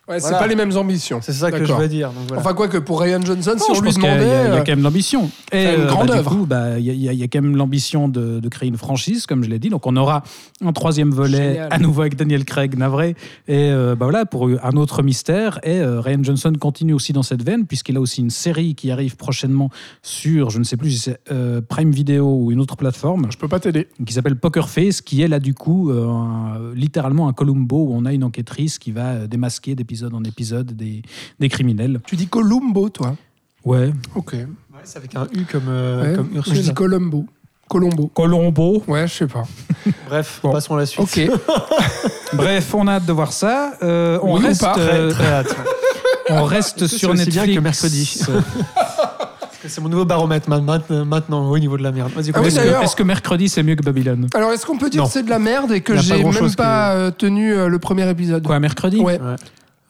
Ouais, 0.08 0.20
c'est 0.20 0.28
Voilà. 0.28 0.38
pas 0.38 0.46
les 0.46 0.54
mêmes 0.56 0.74
ambitions. 0.76 1.20
c'est 1.22 1.32
ça 1.32 1.50
que 1.50 1.58
je 1.58 1.62
D'accord. 1.64 1.80
veux 1.80 1.88
dire. 1.88 2.08
donc 2.12 2.24
voilà. 2.28 2.40
Enfin, 2.40 2.54
quoi 2.54 2.68
que 2.68 2.78
pour 2.78 3.00
Ryan 3.00 3.20
Johnson, 3.20 3.54
si 3.58 3.70
on 3.70 3.74
je 3.74 3.80
lui 3.80 3.86
pense 3.88 3.94
qu'il 3.96 4.04
y 4.04 4.06
a- 4.08 4.14
demandait. 4.18 4.26
il 4.26 4.32
y, 4.32 4.36
a- 4.36 4.44
il 4.44 4.48
y 4.48 4.52
a 4.52 4.54
euh, 4.54 4.64
quand 4.64 4.72
même 4.72 4.82
l'ambition. 4.82 5.24
Et 5.26 5.30
c'est 5.64 5.74
une 5.74 5.80
euh, 5.82 5.86
grande 5.86 6.06
bah, 6.08 6.12
du 6.14 6.18
œuvre. 6.20 6.30
coup, 6.30 6.46
bah, 6.46 6.78
il 6.78 6.84
y, 6.86 6.90
a- 6.90 6.94
il 6.94 7.00
y 7.00 7.08
a- 7.08 7.12
il 7.12 7.18
y 7.18 7.22
a 7.22 7.28
quand 7.28 7.42
même 7.42 7.56
l'ambition 7.56 8.08
de, 8.08 8.40
de 8.40 8.48
créer 8.48 8.68
une 8.68 8.78
franchise, 8.78 9.26
comme 9.26 9.44
je 9.44 9.50
l'ai 9.50 9.58
dit. 9.58 9.68
Donc, 9.68 9.86
on 9.86 9.96
aura 9.96 10.22
un 10.64 10.72
troisième 10.72 11.10
volet 11.10 11.54
Génial. 11.54 11.68
à 11.70 11.78
nouveau 11.78 12.00
avec 12.00 12.16
Daniel 12.16 12.44
Craig, 12.46 12.76
navré. 12.78 13.10
Et 13.48 13.70
euh, 13.70 13.94
bah, 13.96 14.06
voilà, 14.06 14.24
pour 14.24 14.48
un 14.48 14.72
autre 14.76 15.02
mystère. 15.02 15.60
Et 15.62 15.78
euh, 15.80 16.00
Ryan 16.00 16.20
Johnson 16.22 16.52
continue 16.58 16.94
aussi 16.94 17.12
dans 17.12 17.22
cette 17.22 17.42
veine, 17.44 17.66
puisqu'il 17.66 17.96
a 17.96 18.00
aussi 18.00 18.20
une 18.22 18.30
série 18.30 18.74
qui 18.74 18.90
arrive 18.90 19.16
prochainement 19.16 19.68
sur, 20.02 20.48
je 20.50 20.58
ne 20.58 20.64
sais 20.64 20.76
plus 20.78 20.90
si 20.92 20.98
c'est 21.00 21.18
euh, 21.30 21.60
Prime 21.60 21.90
Video 21.90 22.26
ou 22.34 22.50
une 22.50 22.60
autre 22.60 22.76
plateforme, 22.76 23.26
Je 23.30 23.36
peux 23.36 23.48
pas 23.48 23.60
t'aider. 23.60 23.88
qui 24.06 24.12
s'appelle 24.14 24.36
Poker 24.36 24.68
Face, 24.70 25.00
qui 25.02 25.20
est 25.22 25.28
là, 25.28 25.38
du 25.38 25.52
coup, 25.54 25.90
euh, 25.90 26.06
un- 26.08 26.74
littéralement 26.74 27.28
un 27.28 27.32
Columbo 27.32 27.88
où 27.88 27.92
on 27.94 28.04
a 28.04 28.12
une 28.12 28.24
enquêtrice 28.24 28.78
qui 28.78 28.90
va 28.92 29.06
euh, 29.08 29.26
démasquer 29.26 29.74
d'épisode 29.98 30.14
en 30.14 30.22
épisode 30.24 30.72
des, 30.76 31.02
des 31.40 31.48
criminels. 31.48 32.00
Tu 32.06 32.16
dis 32.16 32.26
Columbo, 32.28 32.88
toi. 32.88 33.16
Ouais. 33.64 33.92
Ok. 34.14 34.32
Ouais, 34.34 34.46
c'est 34.84 34.98
avec 34.98 35.14
un 35.16 35.26
U 35.34 35.44
comme, 35.50 35.62
euh, 35.68 36.10
Ouais. 36.10 36.14
comme 36.16 36.30
Je 36.46 36.60
dis 36.60 36.72
Columbo. 36.74 37.26
Colombo. 37.68 38.06
Colombo. 38.14 38.82
Ouais, 38.86 39.06
je 39.08 39.12
sais 39.14 39.26
pas. 39.26 39.42
Bref, 40.08 40.40
Bon. 40.42 40.52
passons 40.52 40.74
à 40.76 40.78
la 40.78 40.86
suite. 40.86 41.00
Ok. 41.00 41.30
Bref, 42.32 42.72
on 42.74 42.86
a 42.86 42.92
hâte 42.94 43.06
de 43.06 43.12
voir 43.12 43.32
ça. 43.32 43.72
Euh, 43.82 44.18
on, 44.22 44.36
Oui 44.36 44.44
ou 44.44 44.46
reste, 44.46 44.60
pas 44.62 44.78
euh, 44.78 45.10
Très, 45.10 45.24
très 45.24 45.32
hâte. 45.32 45.56
on 46.30 46.44
reste 46.44 46.86
sur 46.86 47.12
Netflix. 47.14 47.36
bien 47.44 47.54
que 47.54 47.60
mercredi 47.60 48.20
Parce 48.26 49.58
que 49.62 49.68
c'est 49.68 49.80
mon 49.82 49.88
nouveau 49.88 50.04
baromètre 50.06 50.48
ma- 50.48 50.60
ma- 50.60 51.04
maintenant 51.04 51.50
au 51.50 51.58
niveau 51.58 51.76
de 51.76 51.82
la 51.82 51.90
merde. 51.92 52.12
Vas-y, 52.14 52.30
Ah 52.34 52.40
oui, 52.40 52.46
Est-ce 52.46 52.54
continue. 52.56 52.60
que, 52.60 52.64
d'ailleurs- 52.68 52.82
est-ce 52.84 52.96
que 52.96 53.02
mercredi 53.02 53.48
c'est 53.48 53.62
mieux 53.62 53.74
que 53.74 53.82
Babylone 53.82 54.28
Alors, 54.34 54.52
est-ce 54.52 54.64
qu'on 54.64 54.78
peut 54.78 54.88
dire 54.88 55.02
Non. 55.02 55.06
que 55.08 55.12
c'est 55.12 55.24
de 55.24 55.30
la 55.30 55.38
merde 55.40 55.72
et 55.72 55.80
que 55.82 55.96
j'ai 55.96 56.22
même 56.22 56.54
pas 56.54 57.10
tenu 57.10 57.54
le 57.68 57.78
premier 57.78 58.08
épisode 58.08 58.46
Quoi, 58.46 58.60
mercredi 58.60 59.00
Ouais. 59.00 59.20
Ouais. 59.20 59.36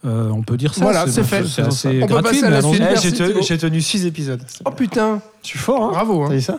Euh, 0.04 0.30
On 0.30 0.42
peut 0.42 0.56
dire 0.56 0.74
ça. 0.74 0.82
Voilà, 0.82 1.06
c'est 1.08 1.24
fait. 1.24 1.44
C'est 1.46 1.62
assez 1.62 1.88
On 2.02 2.06
peut 2.06 2.14
gratuit, 2.14 2.40
passer 2.40 2.44
à 2.44 2.46
mais 2.46 2.50
la 2.52 2.58
allons-y. 2.58 2.98
suite. 2.98 3.22
Eh, 3.38 3.42
j'ai 3.42 3.58
tenu 3.58 3.80
6 3.80 4.06
épisodes. 4.06 4.42
Oh 4.64 4.70
putain. 4.70 5.20
Je 5.42 5.48
suis 5.48 5.58
fort, 5.58 5.84
hein 5.84 5.90
Bravo. 5.92 6.22
hein. 6.22 6.26
T'as 6.28 6.34
vu 6.34 6.40
ça 6.40 6.58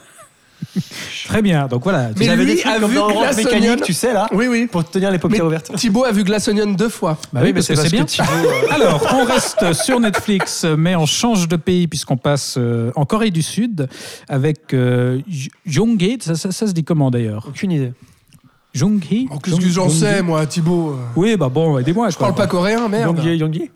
Très 1.25 1.41
bien. 1.41 1.67
Donc 1.67 1.83
voilà. 1.83 2.09
Mais 2.17 2.25
J'avais 2.25 2.43
lui 2.43 2.55
des 2.55 2.59
trucs 2.61 2.73
a 2.75 2.79
comme 2.79 2.89
vu 2.89 2.97
dans 2.97 3.09
Orange 3.09 3.35
mécanique, 3.37 3.81
tu 3.83 3.93
sais, 3.93 4.11
là, 4.13 4.27
Oui, 4.33 4.47
oui. 4.49 4.67
pour 4.67 4.83
te 4.83 4.91
tenir 4.91 5.09
les 5.09 5.17
paupières 5.17 5.43
Mais 5.43 5.47
ouvertes. 5.47 5.71
Thibaut 5.75 6.03
a 6.03 6.11
vu 6.11 6.23
Glass 6.25 6.49
Onion 6.49 6.71
deux 6.73 6.89
fois. 6.89 7.17
Bah 7.31 7.39
oui, 7.43 7.53
parce 7.53 7.67
que 7.67 7.75
c'est 7.75 7.89
bien. 7.89 8.03
Thibaut, 8.03 8.27
euh, 8.33 8.73
Alors, 8.73 9.07
on 9.13 9.23
reste 9.23 9.71
sur 9.73 9.99
Netflix, 10.01 10.65
mais 10.77 10.97
on 10.97 11.05
change 11.05 11.47
de 11.47 11.55
pays 11.55 11.87
puisqu'on 11.87 12.17
passe 12.17 12.55
euh, 12.57 12.91
en 12.97 13.05
Corée 13.05 13.31
du 13.31 13.41
Sud 13.41 13.87
avec 14.27 14.73
euh, 14.73 15.21
Jonghae. 15.65 16.17
Ça, 16.19 16.35
ça, 16.35 16.51
ça 16.51 16.67
se 16.67 16.73
dit 16.73 16.83
comment 16.83 17.09
d'ailleurs? 17.09 17.45
Aucune 17.47 17.71
idée. 17.71 17.93
Jonghae 18.79 19.27
Oh, 19.29 19.39
Qu'est-ce 19.39 19.59
que 19.59 19.67
j'en 19.69 19.89
sais, 19.89 20.21
moi, 20.21 20.45
Thibaut 20.45 20.91
euh, 20.91 20.95
Oui, 21.17 21.35
bah 21.35 21.49
bon, 21.49 21.77
aidez-moi. 21.77 22.09
Je 22.09 22.17
parle 22.17 22.33
pas 22.33 22.47
coréen, 22.47 22.87
merde. 22.87 23.17
Yonggi, 23.17 23.37
Yonggi 23.37 23.71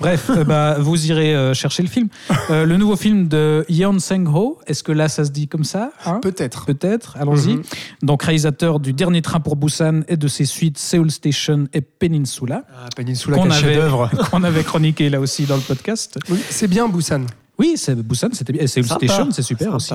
Bref, 0.00 0.30
euh, 0.30 0.42
bah, 0.42 0.78
vous 0.80 1.06
irez 1.06 1.34
euh, 1.36 1.54
chercher 1.54 1.82
le 1.82 1.88
film. 1.88 2.08
Euh, 2.50 2.64
le 2.64 2.76
nouveau 2.76 2.96
film 2.96 3.28
de 3.28 3.64
Yeon 3.68 3.98
Sang-ho, 3.98 4.58
est-ce 4.66 4.82
que 4.82 4.90
là 4.90 5.08
ça 5.08 5.24
se 5.24 5.30
dit 5.30 5.46
comme 5.48 5.64
ça 5.64 5.92
hein? 6.06 6.18
Peut-être. 6.20 6.64
Peut-être, 6.64 7.16
allons-y. 7.20 7.56
Mhm. 7.56 7.62
Donc 8.02 8.22
réalisateur 8.22 8.80
du 8.80 8.94
Dernier 8.94 9.22
Train 9.22 9.38
pour 9.38 9.54
Busan 9.54 10.00
et 10.08 10.16
de 10.16 10.28
ses 10.28 10.46
suites 10.46 10.78
Seoul 10.78 11.10
Station 11.10 11.68
et 11.72 11.82
Peninsula, 11.82 12.64
Ah, 12.74 12.88
Peninsula, 12.96 13.36
qu'on 13.36 13.50
avait, 13.50 13.78
qu'on 14.30 14.42
avait 14.42 14.64
chroniqué 14.64 15.08
là 15.10 15.20
aussi 15.20 15.44
dans 15.44 15.56
le 15.56 15.62
podcast. 15.62 16.18
Oui, 16.30 16.38
c'est 16.48 16.68
bien, 16.68 16.88
Busan. 16.88 17.26
Oui, 17.58 17.74
c'est 17.76 17.94
Busan, 17.94 18.30
c'était 18.32 18.54
bien. 18.54 18.62
Et 18.62 18.66
Seoul. 18.66 18.84
Station, 18.86 19.28
c'est 19.30 19.42
super 19.42 19.74
aussi. 19.74 19.92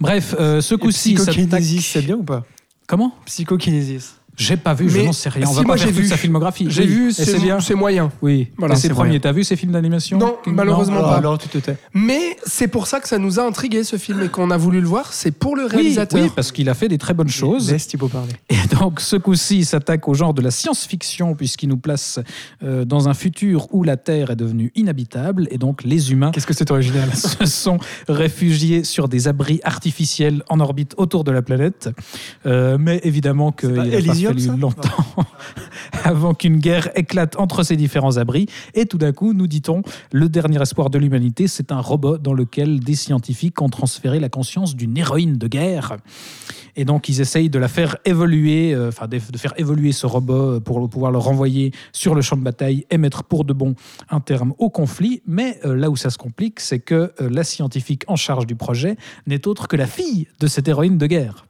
Bref, 0.00 0.34
euh, 0.38 0.60
ce 0.60 0.74
coup-ci, 0.74 1.16
ça 1.16 1.32
c'est 1.32 2.02
bien 2.02 2.16
ou 2.16 2.22
pas? 2.22 2.44
Comment? 2.86 3.12
Psychokinésis. 3.24 4.20
J'ai 4.36 4.56
pas 4.56 4.74
vu, 4.74 4.88
je 4.90 5.00
n'en 5.00 5.12
sais 5.12 5.28
rien. 5.28 5.46
On 5.46 5.50
si, 5.50 5.56
va 5.56 5.62
moi, 5.62 5.74
pas 5.76 5.80
faire 5.82 5.88
toute 5.92 5.96
vu. 5.98 6.06
sa 6.08 6.16
filmographie. 6.16 6.66
J'ai 6.68 6.82
Oui. 6.82 6.88
vu, 6.88 7.12
c'est 7.12 7.38
bien. 7.40 7.58
c'est 7.60 7.74
moyen. 7.74 8.10
Oui. 8.22 8.48
Voilà. 8.58 8.76
C'est 8.76 8.88
premier. 8.90 9.18
T'as 9.20 9.32
vu 9.32 9.44
ces 9.44 9.56
films 9.56 9.72
d'animation 9.72 10.18
Non, 10.18 10.36
malheureusement 10.46 11.00
pas. 11.02 11.16
alors, 11.16 11.38
tu 11.38 11.48
te 11.48 11.58
tais. 11.58 11.76
Mais 11.94 12.36
c'est 12.44 12.68
pour 12.68 12.86
ça 12.86 13.00
que 13.00 13.08
ça 13.08 13.18
nous 13.18 13.40
a 13.40 13.44
intrigué 13.46 13.82
ce 13.84 13.96
film 13.96 14.22
et 14.22 14.28
qu'on 14.28 14.50
a 14.50 14.56
voulu 14.56 14.80
le 14.80 14.86
voir. 14.86 15.12
C'est 15.12 15.30
pour 15.30 15.56
le 15.56 15.64
réalisateur. 15.66 16.22
oui, 16.22 16.30
parce 16.34 16.52
qu'il 16.52 16.68
a 16.68 16.74
fait 16.74 16.88
des 16.88 16.98
très 16.98 17.14
bonnes 17.14 17.28
choses. 17.28 17.70
Laisse 17.72 17.86
Thibaut 17.88 18.08
parler. 18.08 18.32
Et 18.50 18.74
donc, 18.76 19.00
ce 19.00 19.16
coup-ci, 19.16 19.58
il 19.58 19.66
s'attaque 19.66 20.06
au 20.08 20.14
genre 20.14 20.34
de 20.34 20.42
la 20.42 20.50
science-fiction, 20.50 21.34
puisqu'il 21.34 21.68
nous 21.68 21.76
place 21.78 22.20
euh, 22.62 22.84
dans 22.84 23.08
un 23.08 23.14
futur 23.14 23.68
où 23.72 23.82
la 23.84 23.96
Terre 23.96 24.30
est 24.30 24.36
devenue 24.36 24.70
inhabitable, 24.74 25.48
et 25.50 25.58
donc 25.58 25.82
les 25.84 26.12
humains 26.12 26.30
Qu'est-ce 26.32 26.46
que 26.46 26.54
c'est 26.54 26.70
original 26.70 27.08
se 27.14 27.46
sont 27.46 27.78
réfugiés 28.08 28.84
sur 28.84 29.08
des 29.08 29.28
abris 29.28 29.60
artificiels 29.64 30.42
en 30.48 30.60
orbite 30.60 30.94
autour 30.96 31.24
de 31.24 31.30
la 31.30 31.42
planète. 31.42 31.88
Euh, 32.44 32.76
mais 32.78 33.00
évidemment 33.04 33.52
qu'il 33.52 33.70
fallu 34.28 34.40
ça 34.40 34.56
longtemps 34.56 35.04
avant 36.04 36.34
qu'une 36.34 36.58
guerre 36.58 36.90
éclate 36.94 37.38
entre 37.38 37.62
ces 37.62 37.76
différents 37.76 38.16
abris. 38.16 38.46
Et 38.74 38.86
tout 38.86 38.98
d'un 38.98 39.12
coup, 39.12 39.32
nous 39.32 39.46
dit-on, 39.46 39.82
le 40.12 40.28
dernier 40.28 40.60
espoir 40.60 40.90
de 40.90 40.98
l'humanité, 40.98 41.48
c'est 41.48 41.72
un 41.72 41.80
robot 41.80 42.18
dans 42.18 42.34
lequel 42.34 42.80
des 42.80 42.94
scientifiques 42.94 43.60
ont 43.62 43.68
transféré 43.68 44.20
la 44.20 44.28
conscience 44.28 44.76
d'une 44.76 44.96
héroïne 44.96 45.38
de 45.38 45.48
guerre. 45.48 45.96
Et 46.78 46.84
donc, 46.84 47.08
ils 47.08 47.20
essayent 47.22 47.48
de 47.48 47.58
la 47.58 47.68
faire 47.68 47.96
évoluer, 48.04 48.74
euh, 48.74 48.88
enfin, 48.88 49.08
de, 49.08 49.18
de 49.18 49.38
faire 49.38 49.54
évoluer 49.56 49.92
ce 49.92 50.06
robot 50.06 50.60
pour 50.60 50.88
pouvoir 50.90 51.10
le 51.10 51.18
renvoyer 51.18 51.72
sur 51.92 52.14
le 52.14 52.20
champ 52.20 52.36
de 52.36 52.42
bataille 52.42 52.86
et 52.90 52.98
mettre 52.98 53.24
pour 53.24 53.44
de 53.44 53.54
bon 53.54 53.74
un 54.10 54.20
terme 54.20 54.52
au 54.58 54.68
conflit. 54.68 55.22
Mais 55.26 55.58
euh, 55.64 55.74
là 55.74 55.90
où 55.90 55.96
ça 55.96 56.10
se 56.10 56.18
complique, 56.18 56.60
c'est 56.60 56.80
que 56.80 57.12
euh, 57.20 57.30
la 57.30 57.44
scientifique 57.44 58.04
en 58.08 58.16
charge 58.16 58.46
du 58.46 58.56
projet 58.56 58.96
n'est 59.26 59.48
autre 59.48 59.68
que 59.68 59.76
la 59.76 59.86
fille 59.86 60.28
de 60.40 60.46
cette 60.46 60.68
héroïne 60.68 60.98
de 60.98 61.06
guerre. 61.06 61.46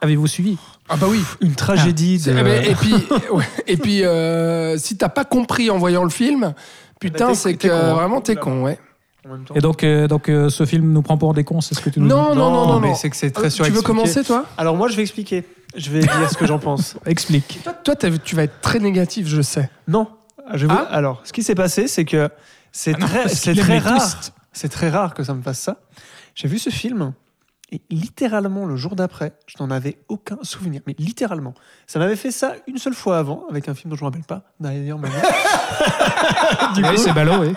Avez-vous 0.00 0.26
suivi 0.26 0.58
Ah 0.88 0.96
bah 0.96 1.06
oui. 1.08 1.22
Une 1.40 1.54
tragédie 1.54 2.18
de. 2.18 2.30
Eh 2.38 2.42
ben, 2.42 2.64
et 2.64 2.74
puis, 2.74 2.94
ouais, 3.32 3.44
et 3.66 3.76
puis 3.76 4.04
euh, 4.04 4.76
si 4.78 4.96
t'as 4.96 5.08
pas 5.08 5.24
compris 5.24 5.70
en 5.70 5.78
voyant 5.78 6.04
le 6.04 6.10
film, 6.10 6.54
putain, 7.00 7.28
t'es- 7.28 7.34
c'est 7.34 7.54
que 7.56 7.68
con, 7.68 7.74
hein. 7.74 7.94
vraiment 7.94 8.20
t'es 8.20 8.36
con, 8.36 8.62
ouais. 8.62 8.78
En 9.26 9.32
même 9.32 9.44
temps. 9.44 9.54
Et 9.54 9.60
donc, 9.60 9.82
euh, 9.82 10.06
donc 10.06 10.28
euh, 10.28 10.50
ce 10.50 10.64
film 10.66 10.92
nous 10.92 11.02
prend 11.02 11.16
pour 11.18 11.34
des 11.34 11.42
cons, 11.44 11.60
c'est 11.60 11.74
ce 11.74 11.80
que 11.80 11.90
tu 11.90 11.98
nous 12.00 12.06
Non, 12.06 12.30
dis 12.32 12.38
non, 12.38 12.50
non, 12.50 12.66
non, 12.74 12.80
mais 12.80 12.88
non. 12.90 12.94
c'est 12.94 13.10
que 13.10 13.16
c'est 13.16 13.26
Euh, 13.28 13.30
très 13.30 13.42
tu 13.42 13.46
veux 13.48 13.50
surexpliqué. 13.64 13.86
commencer, 13.86 14.22
toi 14.22 14.44
Alors 14.56 14.76
moi, 14.76 14.88
je 14.88 14.96
vais 14.96 15.02
expliquer. 15.02 15.44
Je 15.76 15.90
vais 15.90 16.00
dire 16.00 16.30
ce 16.30 16.36
que 16.36 16.46
j'en 16.46 16.58
pense. 16.60 16.96
Explique. 17.06 17.60
Toi, 17.64 17.72
toi, 17.74 17.94
tu 17.96 18.36
vas 18.36 18.44
être 18.44 18.60
très 18.60 18.78
négatif, 18.78 19.26
je 19.26 19.42
sais. 19.42 19.68
Non. 19.88 20.08
Je 20.54 20.66
vous- 20.66 20.72
Ah 20.74 20.86
Alors, 20.90 21.22
ce 21.24 21.32
qui 21.32 21.42
s'est 21.42 21.56
passé, 21.56 21.88
c'est 21.88 22.04
que 22.04 22.28
c'est 22.70 22.94
Ah 23.00 23.04
très, 23.06 23.54
très 23.54 23.78
rare. 23.78 24.20
C'est 24.52 24.68
très 24.68 24.88
rare 24.90 25.12
que 25.12 25.24
ça 25.24 25.34
me 25.34 25.42
fasse 25.42 25.58
ça. 25.58 25.76
J'ai 26.36 26.46
vu 26.48 26.58
ce 26.58 26.70
film 26.70 27.12
et 27.72 27.82
littéralement 27.90 28.64
le 28.64 28.76
jour 28.76 28.94
d'après, 28.94 29.32
je 29.46 29.56
n'en 29.58 29.70
avais 29.70 29.98
aucun 30.08 30.38
souvenir. 30.42 30.82
Mais 30.86 30.94
littéralement, 30.98 31.54
ça 31.86 31.98
m'avait 31.98 32.16
fait 32.16 32.30
ça 32.30 32.54
une 32.68 32.78
seule 32.78 32.94
fois 32.94 33.18
avant 33.18 33.44
avec 33.50 33.68
un 33.68 33.74
film 33.74 33.90
dont 33.90 33.96
je 33.96 34.04
ne 34.04 34.08
me 34.08 34.12
rappelle 34.12 34.26
pas. 34.26 34.42
D'ailleurs, 34.60 34.98
maintenant. 34.98 35.18
Oui, 36.76 36.98
c'est 36.98 37.12
ballot, 37.12 37.40
oui. 37.40 37.54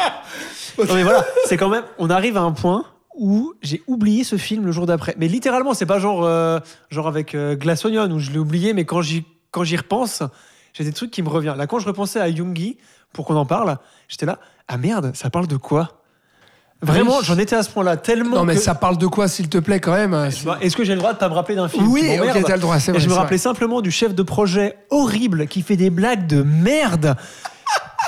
Non 0.88 0.94
mais 0.94 1.03
voilà, 1.03 1.26
c'est 1.45 1.57
quand 1.57 1.69
même. 1.69 1.84
On 1.98 2.10
arrive 2.10 2.38
à 2.38 2.41
un 2.41 2.52
point 2.52 2.86
où 3.15 3.53
j'ai 3.61 3.84
oublié 3.88 4.23
ce 4.23 4.38
film 4.38 4.65
le 4.65 4.72
jour 4.72 4.86
d'après. 4.86 5.14
Mais 5.18 5.27
littéralement, 5.27 5.73
c'est 5.73 5.86
pas 5.86 5.99
genre 5.99 6.23
euh, 6.23 6.60
genre 6.90 7.07
avec 7.07 7.36
euh, 7.36 7.56
Glass 7.56 7.84
Onion 7.86 8.10
où 8.11 8.19
je 8.19 8.31
l'ai 8.31 8.38
oublié, 8.40 8.73
mais 8.73 8.86
quand 8.86 9.02
j'y 9.02 9.26
quand 9.52 9.64
j'y 9.64 9.76
repense, 9.76 10.23
j'ai 10.73 10.84
des 10.84 10.94
trucs 10.94 11.11
qui 11.11 11.22
me 11.22 11.30
reviennent. 11.30 11.57
Là, 11.57 11.68
quand 11.68 11.80
je 11.80 11.86
repensais 11.86 12.19
à 12.19 12.30
Youngi 12.30 12.77
pour 13.14 13.26
qu'on 13.26 13.36
en 13.36 13.45
parle, 13.45 13.77
j'étais 14.07 14.26
là. 14.26 14.40
Ah 14.68 14.77
merde, 14.77 15.11
ça 15.15 15.30
parle 15.30 15.48
de 15.48 15.57
quoi? 15.57 15.98
Vraiment, 16.81 17.18
Oui. 17.18 17.23
j'en 17.26 17.38
étais 17.38 17.56
à 17.57 17.64
ce 17.64 17.69
point-là 17.69 17.97
tellement. 17.97 18.38
Non, 18.38 18.45
mais 18.45 18.56
que- 18.56 18.61
ça 18.61 18.73
parle 18.73 18.97
de 18.97 19.06
quoi, 19.07 19.27
s'il 19.27 19.49
te 19.49 19.57
plaît, 19.57 19.81
quand 19.81 19.91
même 19.93 20.14
Est-ce 20.61 20.76
que 20.77 20.85
j'ai 20.85 20.93
le 20.93 20.99
droit 20.99 21.11
de 21.14 21.18
pas 21.18 21.27
me 21.27 21.34
rappeler 21.34 21.56
d'un 21.56 21.68
film 21.68 21.88
Oui, 21.88 22.03
m'emmerde 22.03 22.38
ok, 22.38 22.43
t'as 22.45 22.56
le 22.56 22.61
droit, 22.61 22.80
c'est 22.80 22.95
Et 22.95 22.99
je 22.99 23.10
me 23.10 23.14
rappelais 23.14 23.38
simplement 23.38 23.81
du 23.81 23.91
chef 23.91 24.15
de 24.15 24.23
projet 24.23 24.77
horrible 24.89 25.47
qui 25.47 25.61
fait 25.61 25.76
des 25.76 25.89
blagues 25.89 26.26
de 26.27 26.41
merde. 26.41 27.15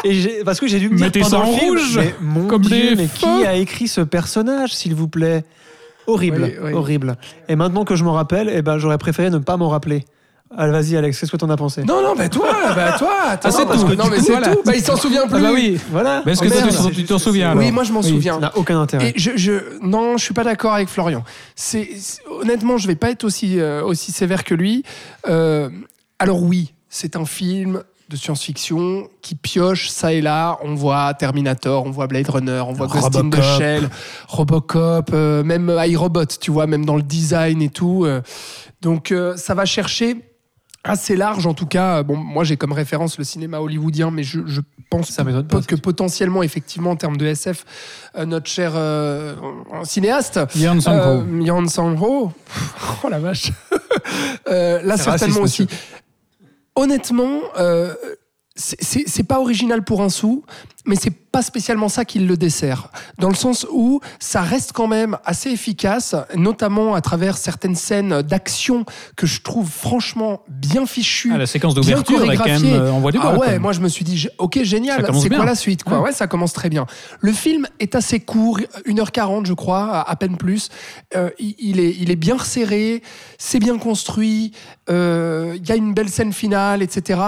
Et 0.05 0.41
parce 0.45 0.59
que 0.59 0.67
j'ai 0.67 0.79
dû 0.79 0.89
me 0.89 0.95
dire 0.95 1.07
Mettez 1.07 1.19
pendant 1.19 1.29
ça 1.43 1.45
en 1.45 1.51
le 1.51 1.57
film, 1.57 1.69
rouge, 1.77 1.97
mais 1.97 2.15
mon 2.21 2.47
comme 2.47 2.61
Dieu, 2.63 2.89
des 2.91 2.95
mais 2.95 3.07
feux. 3.07 3.17
qui 3.19 3.45
a 3.45 3.55
écrit 3.55 3.87
ce 3.87 4.01
personnage, 4.01 4.73
s'il 4.73 4.95
vous 4.95 5.07
plaît? 5.09 5.43
Horrible, 6.07 6.43
Oui, 6.43 6.53
oui. 6.63 6.73
horrible. 6.73 7.17
Et 7.49 7.55
maintenant 7.55 7.83
que 7.85 7.95
je 7.95 8.03
m'en 8.03 8.13
rappelle, 8.13 8.49
eh 8.51 8.61
ben, 8.63 8.77
j'aurais 8.79 8.97
préféré 8.97 9.29
ne 9.29 9.37
pas 9.37 9.57
m'en 9.57 9.69
rappeler. 9.69 10.05
Allez, 10.57 10.71
vas-y, 10.71 10.97
Alex, 10.97 11.19
qu'est-ce 11.19 11.31
que 11.31 11.37
t'en 11.37 11.49
as 11.49 11.55
pensé? 11.55 11.83
Non, 11.83 12.01
non, 12.03 12.13
bah 12.15 12.27
toi, 12.27 12.49
bah 12.75 12.95
toi, 12.97 13.13
attends, 13.29 13.49
Ah, 13.49 13.51
c'est 13.51 13.65
parce 13.65 13.81
tout. 13.83 13.87
que 13.87 13.93
non, 13.95 14.03
Du 14.05 14.09
mais 14.11 14.17
coup, 14.17 14.23
c'est 14.25 14.31
voilà. 14.33 14.53
tout. 14.53 14.61
Bah, 14.65 14.73
il 14.75 14.83
s'en 14.83 14.97
souvient 14.97 15.21
Ah 15.25 15.29
plus. 15.29 15.41
bah 15.41 15.49
oui. 15.53 15.79
Voilà. 15.91 16.23
Mais 16.25 16.33
est-ce 16.33 16.41
que 16.41 16.47
Oh, 16.47 16.65
merde. 16.65 16.89
tu- 16.89 16.95
tu 16.95 17.03
t'en 17.05 17.19
souviens 17.19 17.51
alors? 17.51 17.63
Oui, 17.63 17.71
moi 17.71 17.83
je 17.83 17.93
m'en 17.93 18.01
Oui. 18.01 18.09
souviens. 18.09 18.33
Ça 18.33 18.39
n'a 18.41 18.57
aucun 18.57 18.79
intérêt. 18.81 19.09
Et 19.15 19.19
je, 19.19 19.31
je, 19.35 19.53
non, 19.81 20.17
je 20.17 20.23
suis 20.25 20.33
pas 20.33 20.43
d'accord 20.43 20.73
avec 20.73 20.89
Florian. 20.89 21.23
C'est, 21.55 21.89
c'est- 21.97 22.21
honnêtement, 22.29 22.77
je 22.77 22.87
vais 22.87 22.95
pas 22.95 23.11
être 23.11 23.23
aussi, 23.23 23.59
euh, 23.59 23.81
aussi 23.83 24.11
sévère 24.11 24.43
que 24.43 24.53
lui. 24.53 24.83
Euh, 25.29 25.69
alors 26.19 26.43
oui, 26.43 26.73
c'est 26.89 27.15
un 27.15 27.25
film 27.25 27.83
de 28.09 28.17
science-fiction 28.17 29.07
qui 29.21 29.35
pioche 29.35 29.87
ça 29.87 30.11
et 30.11 30.19
là. 30.19 30.57
On 30.63 30.75
voit 30.75 31.13
Terminator, 31.13 31.85
on 31.85 31.91
voit 31.91 32.07
Blade 32.07 32.27
Runner, 32.29 32.61
on 32.67 32.73
voit 32.73 32.87
Ghost 32.87 33.05
in 33.05 33.09
the 33.09 33.15
Robocop. 33.35 33.43
Shell, 33.57 33.89
Robocop, 34.27 35.11
euh, 35.13 35.43
même 35.43 35.73
iRobot, 35.87 36.25
tu 36.25 36.51
vois, 36.51 36.67
même 36.67 36.85
dans 36.85 36.97
le 36.97 37.03
design 37.03 37.61
et 37.61 37.69
tout. 37.69 38.03
euh. 38.05 38.21
donc 38.81 39.11
euh, 39.13 39.37
ça 39.37 39.53
va 39.53 39.63
chercher 39.65 40.17
assez 40.83 41.15
large 41.15 41.45
en 41.45 41.53
tout 41.53 41.65
cas. 41.65 42.03
Bon, 42.03 42.15
moi 42.15 42.43
j'ai 42.43 42.57
comme 42.57 42.71
référence 42.71 43.17
le 43.17 43.23
cinéma 43.23 43.59
hollywoodien, 43.59 44.11
mais 44.11 44.23
je, 44.23 44.41
je 44.45 44.61
pense 44.89 45.09
Ça 45.09 45.23
m'étonne 45.23 45.47
pas, 45.47 45.61
que 45.61 45.75
potentiellement, 45.75 46.43
effectivement, 46.43 46.91
en 46.91 46.95
termes 46.95 47.17
de 47.17 47.25
SF, 47.25 47.65
euh, 48.15 48.25
notre 48.25 48.47
cher 48.47 48.73
euh, 48.75 49.35
cinéaste, 49.83 50.39
Sang-ho. 50.81 51.21
euh, 51.21 51.41
Yan 51.41 51.67
Sang-ho, 51.67 52.31
oh 53.03 53.09
la 53.09 53.19
vache, 53.19 53.51
là 54.47 54.97
certainement 54.97 55.41
raciste, 55.41 55.61
aussi. 55.61 55.77
Honnêtement, 56.75 57.41
c'est- 58.61 59.23
pas 59.23 59.39
original 59.39 59.83
pour 59.83 60.01
un 60.01 60.09
sou, 60.09 60.43
mais 60.85 60.95
c'est 60.95 61.11
pas 61.11 61.41
spécialement 61.41 61.87
ça 61.89 62.05
qui 62.05 62.19
le 62.19 62.35
dessert. 62.35 62.89
Dans 63.19 63.29
le 63.29 63.35
sens 63.35 63.65
où 63.71 64.01
ça 64.19 64.41
reste 64.41 64.73
quand 64.73 64.87
même 64.87 65.17
assez 65.23 65.49
efficace, 65.49 66.15
notamment 66.35 66.95
à 66.95 67.01
travers 67.01 67.37
certaines 67.37 67.75
scènes 67.75 68.21
d'action 68.23 68.85
que 69.15 69.25
je 69.27 69.41
trouve 69.41 69.69
franchement 69.69 70.43
bien 70.49 70.85
fichues. 70.85 71.31
Ah, 71.33 71.37
la 71.37 71.45
séquence 71.45 71.75
d'ouverture 71.75 72.29
est 72.29 72.35
quand 72.35 72.45
même 72.45 72.65
euh, 72.65 72.91
envoie 72.91 73.11
du 73.11 73.19
bois. 73.19 73.31
Ah 73.33 73.37
quoi. 73.37 73.47
ouais, 73.47 73.59
moi 73.59 73.71
je 73.73 73.79
me 73.79 73.87
suis 73.87 74.03
dit, 74.03 74.27
ok, 74.37 74.63
génial, 74.63 75.05
c'est 75.21 75.29
quoi 75.29 75.45
la 75.45 75.55
suite 75.55 75.83
quoi? 75.83 75.99
Ouais. 75.99 76.05
ouais. 76.05 76.11
ça 76.11 76.27
commence 76.27 76.53
très 76.53 76.69
bien. 76.69 76.85
Le 77.19 77.31
film 77.31 77.67
est 77.79 77.95
assez 77.95 78.19
court, 78.19 78.59
1h40 78.85 79.45
je 79.45 79.53
crois, 79.53 80.01
à 80.09 80.15
peine 80.15 80.35
plus. 80.37 80.69
Euh, 81.15 81.29
il, 81.39 81.55
il 81.59 81.79
est, 81.79 81.95
il 81.99 82.11
est 82.11 82.15
bien 82.15 82.35
resserré, 82.37 83.01
c'est 83.37 83.59
bien 83.59 83.77
construit, 83.77 84.51
euh, 84.89 85.55
il 85.55 85.67
y 85.67 85.71
a 85.71 85.75
une 85.75 85.93
belle 85.93 86.09
scène 86.09 86.33
finale, 86.33 86.81
etc. 86.81 87.19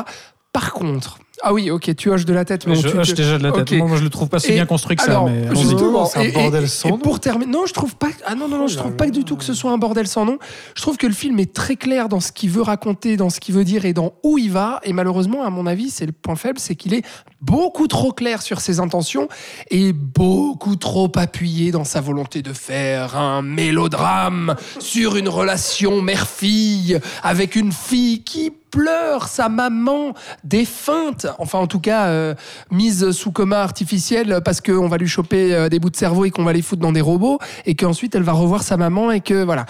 Par 0.51 0.73
contre, 0.73 1.19
ah 1.43 1.53
oui, 1.53 1.69
ok, 1.69 1.95
tu 1.95 2.09
hoches 2.09 2.25
de 2.25 2.33
la 2.33 2.45
tête, 2.45 2.65
mais 2.67 2.75
je 2.75 2.87
tu- 2.87 2.97
hoche 2.97 3.07
tu- 3.09 3.13
déjà 3.13 3.37
de 3.37 3.43
la 3.43 3.51
tête. 3.51 3.71
Ok. 3.71 3.77
Moi, 3.77 3.87
moi, 3.87 3.97
je 3.97 4.03
le 4.03 4.09
trouve 4.09 4.29
pas 4.29 4.39
si 4.39 4.51
Et 4.51 4.53
bien 4.55 4.65
construit 4.65 4.95
que 4.95 5.03
ça. 5.03 5.23
mais 5.25 5.53
justement, 5.55 6.05
C'est 6.05 6.19
un 6.19 6.21
et- 6.23 6.31
bordel 6.31 6.69
sans 6.69 6.87
et 6.89 6.91
nom. 6.91 6.97
pour 6.97 7.19
terminer, 7.19 7.51
non, 7.51 7.65
je 7.65 7.73
trouve 7.73 7.95
pas. 7.95 8.07
Ah 8.25 8.35
non 8.35 8.47
non 8.47 8.57
non, 8.57 8.67
je 8.67 8.77
trouve 8.77 8.95
pas 8.95 9.09
du 9.09 9.23
tout 9.23 9.35
que 9.35 9.43
ce 9.43 9.53
soit 9.53 9.71
un 9.71 9.77
bordel 9.77 10.07
sans 10.07 10.25
nom. 10.25 10.37
Je 10.75 10.81
trouve 10.81 10.97
que 10.97 11.05
le 11.07 11.13
film 11.13 11.39
est 11.39 11.53
très 11.53 11.75
clair 11.75 12.09
dans 12.09 12.19
ce 12.19 12.31
qu'il 12.31 12.49
veut 12.49 12.61
raconter, 12.61 13.17
dans 13.17 13.29
ce 13.29 13.39
qu'il 13.39 13.53
veut 13.55 13.63
dire 13.65 13.85
et 13.85 13.93
dans 13.93 14.13
où 14.23 14.37
il 14.37 14.51
va. 14.51 14.79
Et 14.83 14.93
malheureusement, 14.93 15.43
à 15.43 15.49
mon 15.49 15.65
avis, 15.67 15.89
c'est 15.89 16.05
le 16.05 16.11
point 16.13 16.35
faible, 16.35 16.59
c'est 16.59 16.75
qu'il 16.75 16.93
est 16.93 17.03
beaucoup 17.41 17.87
trop 17.87 18.13
clair 18.13 18.41
sur 18.41 18.61
ses 18.61 18.79
intentions 18.79 19.27
et 19.69 19.91
beaucoup 19.91 20.75
trop 20.77 21.11
appuyé 21.15 21.71
dans 21.71 21.83
sa 21.83 21.99
volonté 22.01 22.41
de 22.41 22.53
faire 22.53 23.17
un 23.17 23.41
mélodrame 23.41 24.55
sur 24.79 25.17
une 25.17 25.27
relation 25.29 26.01
mère-fille 26.01 26.99
avec 27.21 27.55
une 27.55 27.71
fille 27.71 28.23
qui 28.23 28.53
pleure 28.73 29.27
sa 29.27 29.49
maman 29.49 30.15
défunte, 30.43 31.27
enfin 31.37 31.59
en 31.59 31.67
tout 31.67 31.79
cas 31.79 32.07
euh, 32.07 32.33
mise 32.71 33.11
sous 33.11 33.31
coma 33.31 33.61
artificiel 33.61 34.41
parce 34.43 34.61
qu'on 34.61 34.87
va 34.87 34.97
lui 34.97 35.07
choper 35.07 35.53
euh, 35.53 35.69
des 35.69 35.79
bouts 35.79 35.91
de 35.91 35.95
cerveau 35.95 36.25
et 36.25 36.31
qu'on 36.31 36.43
va 36.43 36.53
les 36.53 36.63
foutre 36.63 36.81
dans 36.81 36.91
des 36.91 37.01
robots 37.01 37.37
et 37.67 37.75
qu'ensuite 37.75 38.15
elle 38.15 38.23
va 38.23 38.31
revoir 38.31 38.63
sa 38.63 38.75
maman 38.75 39.11
et 39.11 39.21
que 39.21 39.43
voilà. 39.43 39.67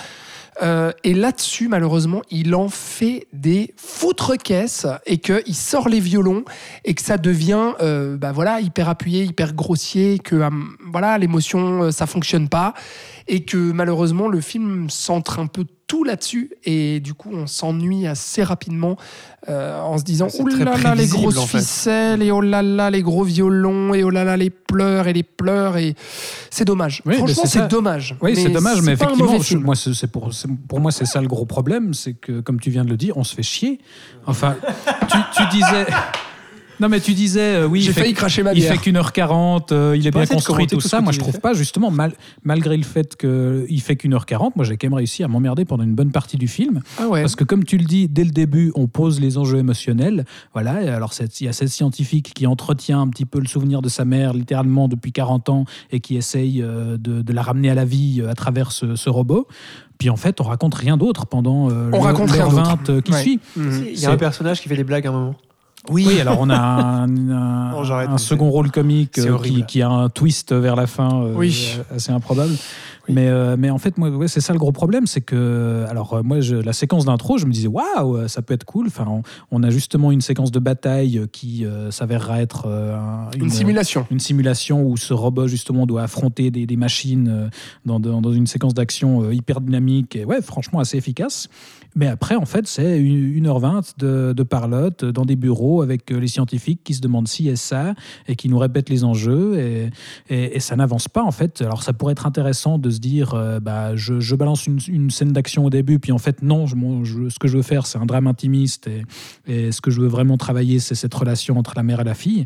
Euh, 0.61 0.91
et 1.03 1.15
là-dessus, 1.15 1.67
malheureusement, 1.67 2.21
il 2.29 2.53
en 2.55 2.69
fait 2.69 3.27
des 3.33 3.73
foutre 3.75 4.37
caisses 4.37 4.85
et 5.05 5.17
qu'il 5.17 5.55
sort 5.55 5.89
les 5.89 5.99
violons 5.99 6.45
et 6.85 6.93
que 6.93 7.01
ça 7.01 7.17
devient, 7.17 7.73
bah 8.19 8.31
voilà, 8.31 8.61
hyper 8.61 8.87
appuyé, 8.87 9.23
hyper 9.23 9.53
grossier, 9.53 10.19
que 10.19 10.47
voilà, 10.91 11.17
l'émotion, 11.17 11.91
ça 11.91 12.05
fonctionne 12.05 12.49
pas 12.49 12.75
et 13.27 13.43
que 13.43 13.57
malheureusement 13.57 14.27
le 14.27 14.41
film 14.41 14.89
centre 14.91 15.39
un 15.39 15.47
peu 15.47 15.65
tout 15.93 16.03
là-dessus 16.03 16.49
et 16.63 16.99
du 17.01 17.13
coup 17.13 17.29
on 17.31 17.45
s'ennuie 17.45 18.07
assez 18.07 18.41
rapidement 18.41 18.97
euh, 19.47 19.79
en 19.79 19.99
se 19.99 20.03
disant 20.03 20.27
oh 20.39 20.47
là 20.47 20.75
là 20.75 20.95
les 20.95 21.05
grosses 21.05 21.37
en 21.37 21.45
fait. 21.45 21.59
ficelles 21.59 22.23
et 22.23 22.31
oh 22.31 22.41
là 22.41 22.63
là 22.63 22.89
les 22.89 23.03
gros 23.03 23.23
violons 23.23 23.93
et 23.93 24.03
oh 24.03 24.09
là 24.09 24.23
là 24.23 24.35
les 24.35 24.49
pleurs 24.49 25.07
et 25.07 25.13
les 25.13 25.21
pleurs 25.21 25.77
et 25.77 25.93
c'est 26.49 26.65
dommage 26.65 27.03
Oui, 27.05 27.17
franchement 27.17 27.43
c'est 27.45 27.67
dommage 27.67 28.15
Oui, 28.23 28.35
c'est 28.35 28.49
dommage, 28.49 28.81
mais 28.81 28.93
effectivement, 28.93 29.39
je- 29.39 29.57
moi, 29.57 29.75
c'est 29.75 30.07
pour, 30.07 30.31
pour 30.67 30.79
moi, 30.79 30.91
c'est 30.91 31.05
ça 31.05 31.21
le 31.21 31.27
gros 31.27 31.45
problème, 31.45 31.93
c'est 31.93 32.13
que, 32.13 32.39
comme 32.41 32.59
tu 32.59 32.71
viens 32.71 32.83
de 32.85 32.89
le 32.89 32.97
dire, 32.97 33.15
on 33.17 33.23
se 33.23 33.35
fait 33.35 33.43
chier. 33.43 33.79
Enfin, 34.25 34.55
tu, 35.11 35.17
tu 35.35 35.43
disais, 35.51 35.85
Non, 36.79 36.89
mais 36.89 36.99
tu 36.99 37.13
disais, 37.13 37.55
euh, 37.55 37.67
oui, 37.67 37.81
J'ai 37.81 37.89
il 37.89 37.93
fait, 37.93 38.01
failli 38.01 38.13
cracher 38.13 38.43
ma 38.43 38.53
il 38.53 38.61
fait 38.63 38.77
qu'une 38.77 38.97
heure 38.97 39.11
quarante, 39.13 39.71
euh, 39.71 39.95
il 39.97 40.05
est 40.07 40.11
bien 40.11 40.25
construit, 40.25 40.67
tout 40.67 40.75
tout 40.77 40.81
ça. 40.87 41.01
Moi, 41.01 41.11
je 41.11 41.19
trouve 41.19 41.39
pas, 41.39 41.53
justement, 41.53 41.91
mal- 41.91 42.13
malgré 42.43 42.75
le 42.77 42.83
fait 42.83 43.15
qu'il 43.15 43.81
fait 43.81 43.95
qu'une 43.95 44.13
heure 44.13 44.25
quarante, 44.25 44.55
moi, 44.55 44.65
j'ai 44.65 44.75
quand 44.77 44.87
même 44.87 44.93
réussi 44.95 45.23
à 45.23 45.27
m'emmerder 45.27 45.65
pendant 45.65 45.83
une 45.83 45.93
bonne 45.95 46.11
partie 46.11 46.37
du 46.37 46.47
film. 46.47 46.81
Ah 46.99 47.07
ouais. 47.07 47.21
Parce 47.21 47.35
que, 47.35 47.43
comme 47.43 47.63
tu 47.63 47.77
le 47.77 47.85
dis, 47.85 48.07
dès 48.07 48.23
le 48.23 48.31
début, 48.31 48.71
on 48.75 48.87
pose 48.87 49.19
les 49.19 49.37
enjeux 49.37 49.59
émotionnels. 49.59 50.25
Voilà, 50.53 50.81
et 50.83 50.89
alors 50.89 51.13
il 51.19 51.45
y 51.45 51.49
a 51.49 51.53
cette 51.53 51.69
scientifique 51.69 52.33
qui 52.33 52.47
entretient 52.47 52.99
un 53.01 53.07
petit 53.07 53.25
peu 53.25 53.39
le 53.39 53.47
souvenir 53.47 53.81
de 53.81 53.89
sa 53.89 54.03
mère, 54.05 54.33
littéralement 54.33 54.87
depuis 54.87 55.11
40 55.11 55.49
ans, 55.49 55.65
et 55.91 55.99
qui 55.99 56.15
essaye 56.17 56.61
euh, 56.61 56.97
de, 56.97 57.21
de 57.21 57.33
la 57.33 57.41
ramener 57.43 57.69
à 57.69 57.75
la 57.75 57.85
vie 57.85 58.19
euh, 58.21 58.29
à 58.29 58.33
travers 58.33 58.71
ce, 58.71 58.95
ce 58.95 59.09
robot. 59.09 59.47
Puis 59.99 60.09
en 60.09 60.17
fait, 60.17 60.41
on 60.41 60.43
raconte 60.43 60.73
rien 60.75 60.97
d'autre 60.97 61.27
pendant 61.27 61.69
euh, 61.69 61.89
On 61.93 61.97
le- 61.97 62.03
raconte 62.03 62.31
rien 62.31 62.41
l'heure 62.43 62.49
d'autre. 62.51 62.63
20 62.87 62.89
euh, 62.89 63.01
qui 63.01 63.11
Ouais. 63.11 63.21
suit. 63.21 63.39
Mhm. 63.55 63.85
Il 63.93 63.99
y 63.99 64.05
a 64.05 64.11
un 64.11 64.17
personnage 64.17 64.59
qui 64.61 64.67
fait 64.67 64.75
des 64.75 64.83
blagues 64.83 65.05
à 65.07 65.09
un 65.09 65.13
moment. 65.13 65.35
Oui, 65.89 66.19
alors 66.21 66.37
on 66.39 66.49
a 66.49 67.05
un, 67.05 68.17
second 68.17 68.49
rôle 68.49 68.71
comique 68.71 69.17
euh, 69.19 69.37
qui, 69.67 69.81
a 69.81 69.89
un 69.89 70.09
twist 70.09 70.53
vers 70.53 70.75
la 70.77 70.87
fin 70.87 71.23
euh, 71.25 71.33
Oui. 71.35 71.77
assez 71.93 72.11
improbable. 72.11 72.53
Mais, 73.09 73.27
euh, 73.27 73.57
mais 73.59 73.69
en 73.69 73.79
fait, 73.79 73.97
moi, 73.97 74.09
ouais, 74.09 74.29
c'est 74.29 74.39
ça 74.39 74.53
le 74.53 74.59
gros 74.59 74.71
problème, 74.71 75.07
c'est 75.07 75.19
que, 75.19 75.83
alors 75.89 76.23
moi, 76.23 76.39
je- 76.39 76.55
la 76.55 76.71
séquence 76.71 77.03
d'intro, 77.03 77.37
je 77.37 77.45
me 77.45 77.51
disais, 77.51 77.67
waouh, 77.67 78.29
ça 78.29 78.41
peut 78.41 78.53
être 78.53 78.63
cool. 78.63 78.87
Enfin, 78.87 79.05
on, 79.09 79.23
on 79.51 79.61
a 79.61 79.69
justement 79.71 80.09
une 80.13 80.21
séquence 80.21 80.51
de 80.51 80.59
bataille 80.59 81.25
qui 81.33 81.65
s'avérera 81.89 82.41
être 82.41 82.69
un- 82.69 83.29
Une 83.37 83.49
simulation. 83.49 84.07
une 84.09 84.21
simulation 84.21 84.83
où 84.85 84.95
ce 84.95 85.13
robot 85.13 85.47
justement 85.47 85.85
doit 85.85 86.03
affronter 86.03 86.49
des, 86.49 86.65
des 86.65 86.77
machines 86.77 87.49
dans, 87.85 87.99
dans- 87.99 88.31
une 88.31 88.47
séquence 88.47 88.73
d'action 88.73 89.29
hyper 89.31 89.59
dynamique 89.59 90.15
et 90.15 90.23
ouais 90.23 90.41
franchement 90.41 90.79
assez 90.79 90.97
efficace 90.97 91.49
mais 91.95 92.07
après 92.07 92.35
en 92.35 92.45
fait 92.45 92.67
c'est 92.67 92.99
une- 92.99 93.43
1h20 93.43 93.93
de, 93.97 94.33
de 94.35 94.43
parlotte 94.43 95.05
dans 95.05 95.25
des 95.25 95.35
bureaux 95.35 95.81
avec 95.81 96.11
euh, 96.11 96.19
les 96.19 96.27
scientifiques 96.27 96.81
qui 96.83 96.93
se 96.93 97.01
demandent 97.01 97.27
si 97.27 97.49
et 97.49 97.55
ça 97.55 97.93
et 98.27 98.35
qui 98.35 98.49
nous 98.49 98.57
répètent 98.57 98.89
les 98.89 99.03
enjeux 99.03 99.59
et, 100.29 100.59
ça 100.59 100.75
n'avance 100.75 101.07
pas 101.07 101.23
en 101.23 101.31
fait. 101.31 101.61
Alors 101.61 101.83
ça 101.83 101.93
pourrait 101.93 102.13
être 102.13 102.25
intéressant 102.25 102.77
de 102.77 102.89
se 102.89 102.99
dire 102.99 103.33
euh, 103.33 103.59
bah, 103.59 103.95
je, 103.95 104.35
balance 104.35 104.67
une, 104.67 105.09
scène 105.09 105.33
d'action 105.33 105.65
au 105.65 105.69
début 105.69 105.99
puis 105.99 106.11
en 106.11 106.17
fait 106.17 106.41
non 106.41 106.67
ce 106.67 107.39
que 107.39 107.47
je 107.47 107.57
veux 107.57 107.63
faire 107.63 107.85
c'est 107.85 107.97
un 107.97 108.05
drame 108.05 108.27
intimiste 108.27 108.89
et 109.47 109.71
ce 109.71 109.81
que 109.81 109.91
je 109.91 110.01
veux 110.01 110.07
vraiment 110.07 110.37
travailler 110.37 110.79
c'est 110.79 110.95
cette 110.95 111.13
relation 111.13 111.57
entre 111.57 111.73
la 111.75 111.83
mère 111.83 111.99
et 111.99 112.03
la 112.03 112.13
fille 112.13 112.45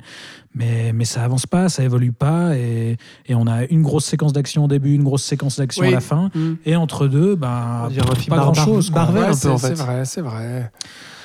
mais, 0.58 0.92
mais 0.94 1.06
ça 1.06 1.24
avance 1.24 1.46
pas, 1.46 1.70
ça 1.70 1.84
évolue 1.84 2.12
pas, 2.12 2.56
et, 2.58 2.98
et 3.28 3.36
on 3.36 3.46
a 3.48 3.66
une 3.66 3.82
grosse 3.84 4.06
séquence 4.06 4.34
d'action 4.34 4.66
au 4.66 4.68
début, 4.68 4.94
une 4.94 5.04
grosse 5.04 5.24
séquence 5.24 5.58
d'action 5.58 5.84
Oui. 5.84 5.90
à 5.90 5.92
la 5.92 6.00
fin, 6.02 6.30
Mhm. 6.36 6.58
et 6.66 6.76
entre 6.76 7.08
deux, 7.08 7.36
ben, 7.36 7.90
On 7.90 8.30
pas 8.30 8.38
grand 8.38 8.54
chose. 8.54 8.92
Mar- 8.92 9.06
Marvel, 9.12 9.22
Ouais, 9.24 9.28
un 9.28 9.32
peu, 9.32 9.36
c'est 9.38 9.48
en 9.50 9.58
c'est 9.58 9.68
fait. 9.70 9.74
vrai, 9.84 10.06
c'est 10.06 10.22
vrai. 10.22 10.72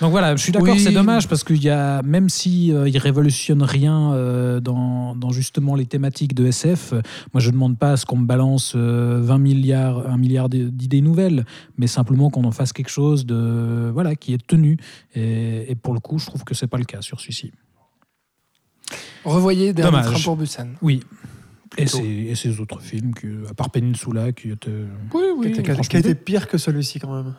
Donc 0.00 0.10
voilà, 0.10 0.34
je 0.34 0.42
suis 0.42 0.50
d'accord, 0.50 0.74
Oui. 0.74 0.80
c'est 0.80 0.90
dommage 0.90 1.28
parce 1.28 1.44
qu'il 1.44 1.62
y 1.62 1.70
a, 1.70 2.02
même 2.02 2.28
si 2.28 2.72
euh, 2.72 2.88
il 2.88 2.98
révolutionne 2.98 3.62
rien 3.62 4.12
euh, 4.12 4.59
dans, 4.59 5.14
dans 5.14 5.30
justement 5.30 5.76
les 5.76 5.86
thématiques 5.86 6.34
de 6.34 6.46
SF, 6.46 6.92
euh, 6.92 7.02
moi 7.32 7.40
je 7.40 7.50
demande 7.50 7.78
pas 7.78 7.92
à 7.92 7.96
ce 7.96 8.04
qu'on 8.04 8.16
me 8.16 8.26
balance 8.26 8.72
euh, 8.74 9.20
20 9.22 9.38
milliards, 9.38 10.09
un 10.10 10.16
milliard 10.16 10.48
d- 10.48 10.68
d'idées 10.72 11.02
nouvelles, 11.02 11.44
mais 11.78 11.86
simplement 11.86 12.30
qu'on 12.30 12.42
en 12.42 12.50
fasse 12.50 12.72
quelque 12.72 12.90
chose 12.90 13.24
de 13.26 13.90
voilà 13.94 14.16
qui 14.16 14.34
est 14.34 14.44
tenu. 14.44 14.76
Et, 15.14 15.70
et 15.70 15.74
pour 15.76 15.94
le 15.94 16.00
coup, 16.00 16.18
je 16.18 16.26
trouve 16.26 16.42
que 16.42 16.54
c'est 16.54 16.66
pas 16.66 16.78
le 16.78 16.84
cas 16.84 17.00
sur 17.00 17.20
celui-ci. 17.20 17.52
Revoyez 19.24 19.73
Dernier 19.73 19.90
Dommage. 19.98 20.12
train 20.14 20.23
pour 20.24 20.36
Busan. 20.36 20.69
Oui. 20.82 21.02
Et 21.78 21.86
et 22.31 22.35
ces 22.35 22.60
autres 22.60 22.81
films, 22.82 23.14
qui, 23.14 23.27
à 23.48 23.55
part 23.55 23.70
Peninsula, 23.70 24.32
qui 24.32 24.51
était. 24.51 24.70
Oui, 25.14 25.23
Qui 25.23 25.32
oui. 25.39 25.47
était, 25.48 25.62
qui 25.62 26.02
qui 26.02 26.14
pire 26.14 26.47
que 26.47 26.59
celui-ci 26.59 26.98
quand 26.98 27.14
même. 27.14 27.35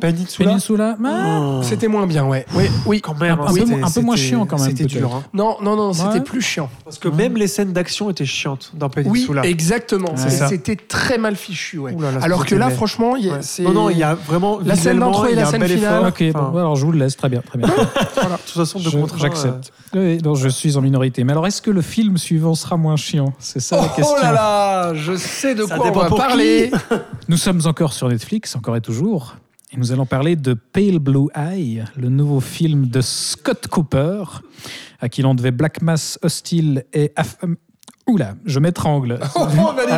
Peninsula 0.00 0.48
Peninsula 0.50 0.96
ah, 1.04 1.40
Oh. 1.40 1.60
C'était 1.62 1.86
moins 1.88 2.06
bien, 2.06 2.26
ouais. 2.26 2.44
Oui, 2.54 2.64
oui. 2.86 3.00
quand 3.00 3.18
même. 3.18 3.38
Un 3.38 3.44
hein, 3.44 3.46
peu 3.48 3.52
c'était- 3.60 3.66
moins- 3.76 3.86
un 3.86 3.90
peu 3.90 4.00
moins 4.00 4.16
chiant, 4.16 4.46
quand 4.46 4.58
même, 4.58 4.68
C'était 4.70 4.84
dur. 4.84 5.14
hein. 5.14 5.22
Non, 5.32 5.56
non, 5.62 5.76
non, 5.76 5.92
c'était 5.92 6.08
Ouais. 6.14 6.20
plus 6.20 6.42
chiant. 6.42 6.68
Parce 6.84 6.98
que 6.98 7.08
même 7.08 7.36
les 7.36 7.46
scènes 7.46 7.72
d'action 7.72 8.10
étaient 8.10 8.24
chiantes 8.26 8.72
dans 8.74 8.88
Oui, 8.96 9.02
Peninsula. 9.04 9.46
exactement. 9.46 10.12
C'est- 10.16 10.30
ça. 10.30 10.48
C'était 10.48 10.76
très 10.76 11.18
mal 11.18 11.36
fichu, 11.36 11.78
ouais. 11.78 11.92
Ouh 11.92 12.00
là 12.00 12.10
là, 12.12 12.18
Alors 12.22 12.44
que 12.46 12.54
là, 12.54 12.68
franchement, 12.70 13.14
il 13.16 13.26
y 13.26 13.30
a- 13.30 13.34
Ouais. 13.34 13.38
c'est. 13.42 13.62
Non, 13.62 13.72
non, 13.72 13.90
il 13.90 13.98
y 13.98 14.02
a 14.02 14.14
vraiment. 14.14 14.58
La 14.64 14.74
scène 14.76 14.98
d'intro 14.98 15.26
et 15.26 15.32
y 15.32 15.34
la 15.36 15.46
scène 15.46 15.64
finale. 15.66 16.06
Ok, 16.08 16.22
bon, 16.32 16.56
alors 16.56 16.76
je 16.76 16.84
vous 16.84 16.92
le 16.92 16.98
laisse, 16.98 17.16
très 17.16 17.28
bien. 17.28 17.40
Très 17.42 17.58
bien. 17.58 17.68
De 18.20 18.36
toute 18.52 18.54
façon, 18.54 18.80
de 18.80 18.90
contrat. 18.90 19.18
J'accepte. 19.18 19.72
Oui, 19.94 20.18
donc 20.18 20.36
je 20.36 20.48
suis 20.48 20.76
en 20.76 20.80
minorité. 20.82 21.24
Mais 21.24 21.32
alors, 21.32 21.46
est-ce 21.46 21.62
que 21.62 21.70
le 21.70 21.82
film 21.82 22.16
suivant 22.18 22.54
sera 22.54 22.76
moins 22.76 22.96
chiant? 22.96 23.32
C'est 23.38 23.60
ça 23.60 23.76
la 23.76 23.82
Oh, 23.86 23.96
question. 23.96 24.16
là 24.22 24.32
là, 24.32 24.94
je 24.94 25.16
sais 25.16 25.54
de 25.54 25.64
quoi 25.64 25.86
on 25.86 25.90
va 25.92 26.08
parler. 26.10 26.70
Nous 27.28 27.36
sommes 27.36 27.60
encore 27.66 27.92
sur 27.92 28.08
Netflix, 28.08 28.56
encore 28.56 28.76
et 28.76 28.80
toujours. 28.80 29.36
Et 29.72 29.76
nous 29.76 29.92
allons 29.92 30.06
parler 30.06 30.34
de 30.36 30.54
Pale 30.54 30.98
Blue 30.98 31.28
Eye, 31.34 31.84
le 31.96 32.08
nouveau 32.08 32.40
film 32.40 32.86
de 32.88 33.00
Scott 33.00 33.68
Cooper, 33.68 34.24
à 35.00 35.08
qui 35.08 35.22
l'on 35.22 35.34
devait 35.34 35.52
Black 35.52 35.80
Mass 35.82 36.18
Hostile 36.22 36.84
et... 36.92 37.12
Euh, 37.44 37.54
Oula, 38.08 38.34
je 38.44 38.58
m'étrangle. 38.58 39.20
Oh, 39.36 39.46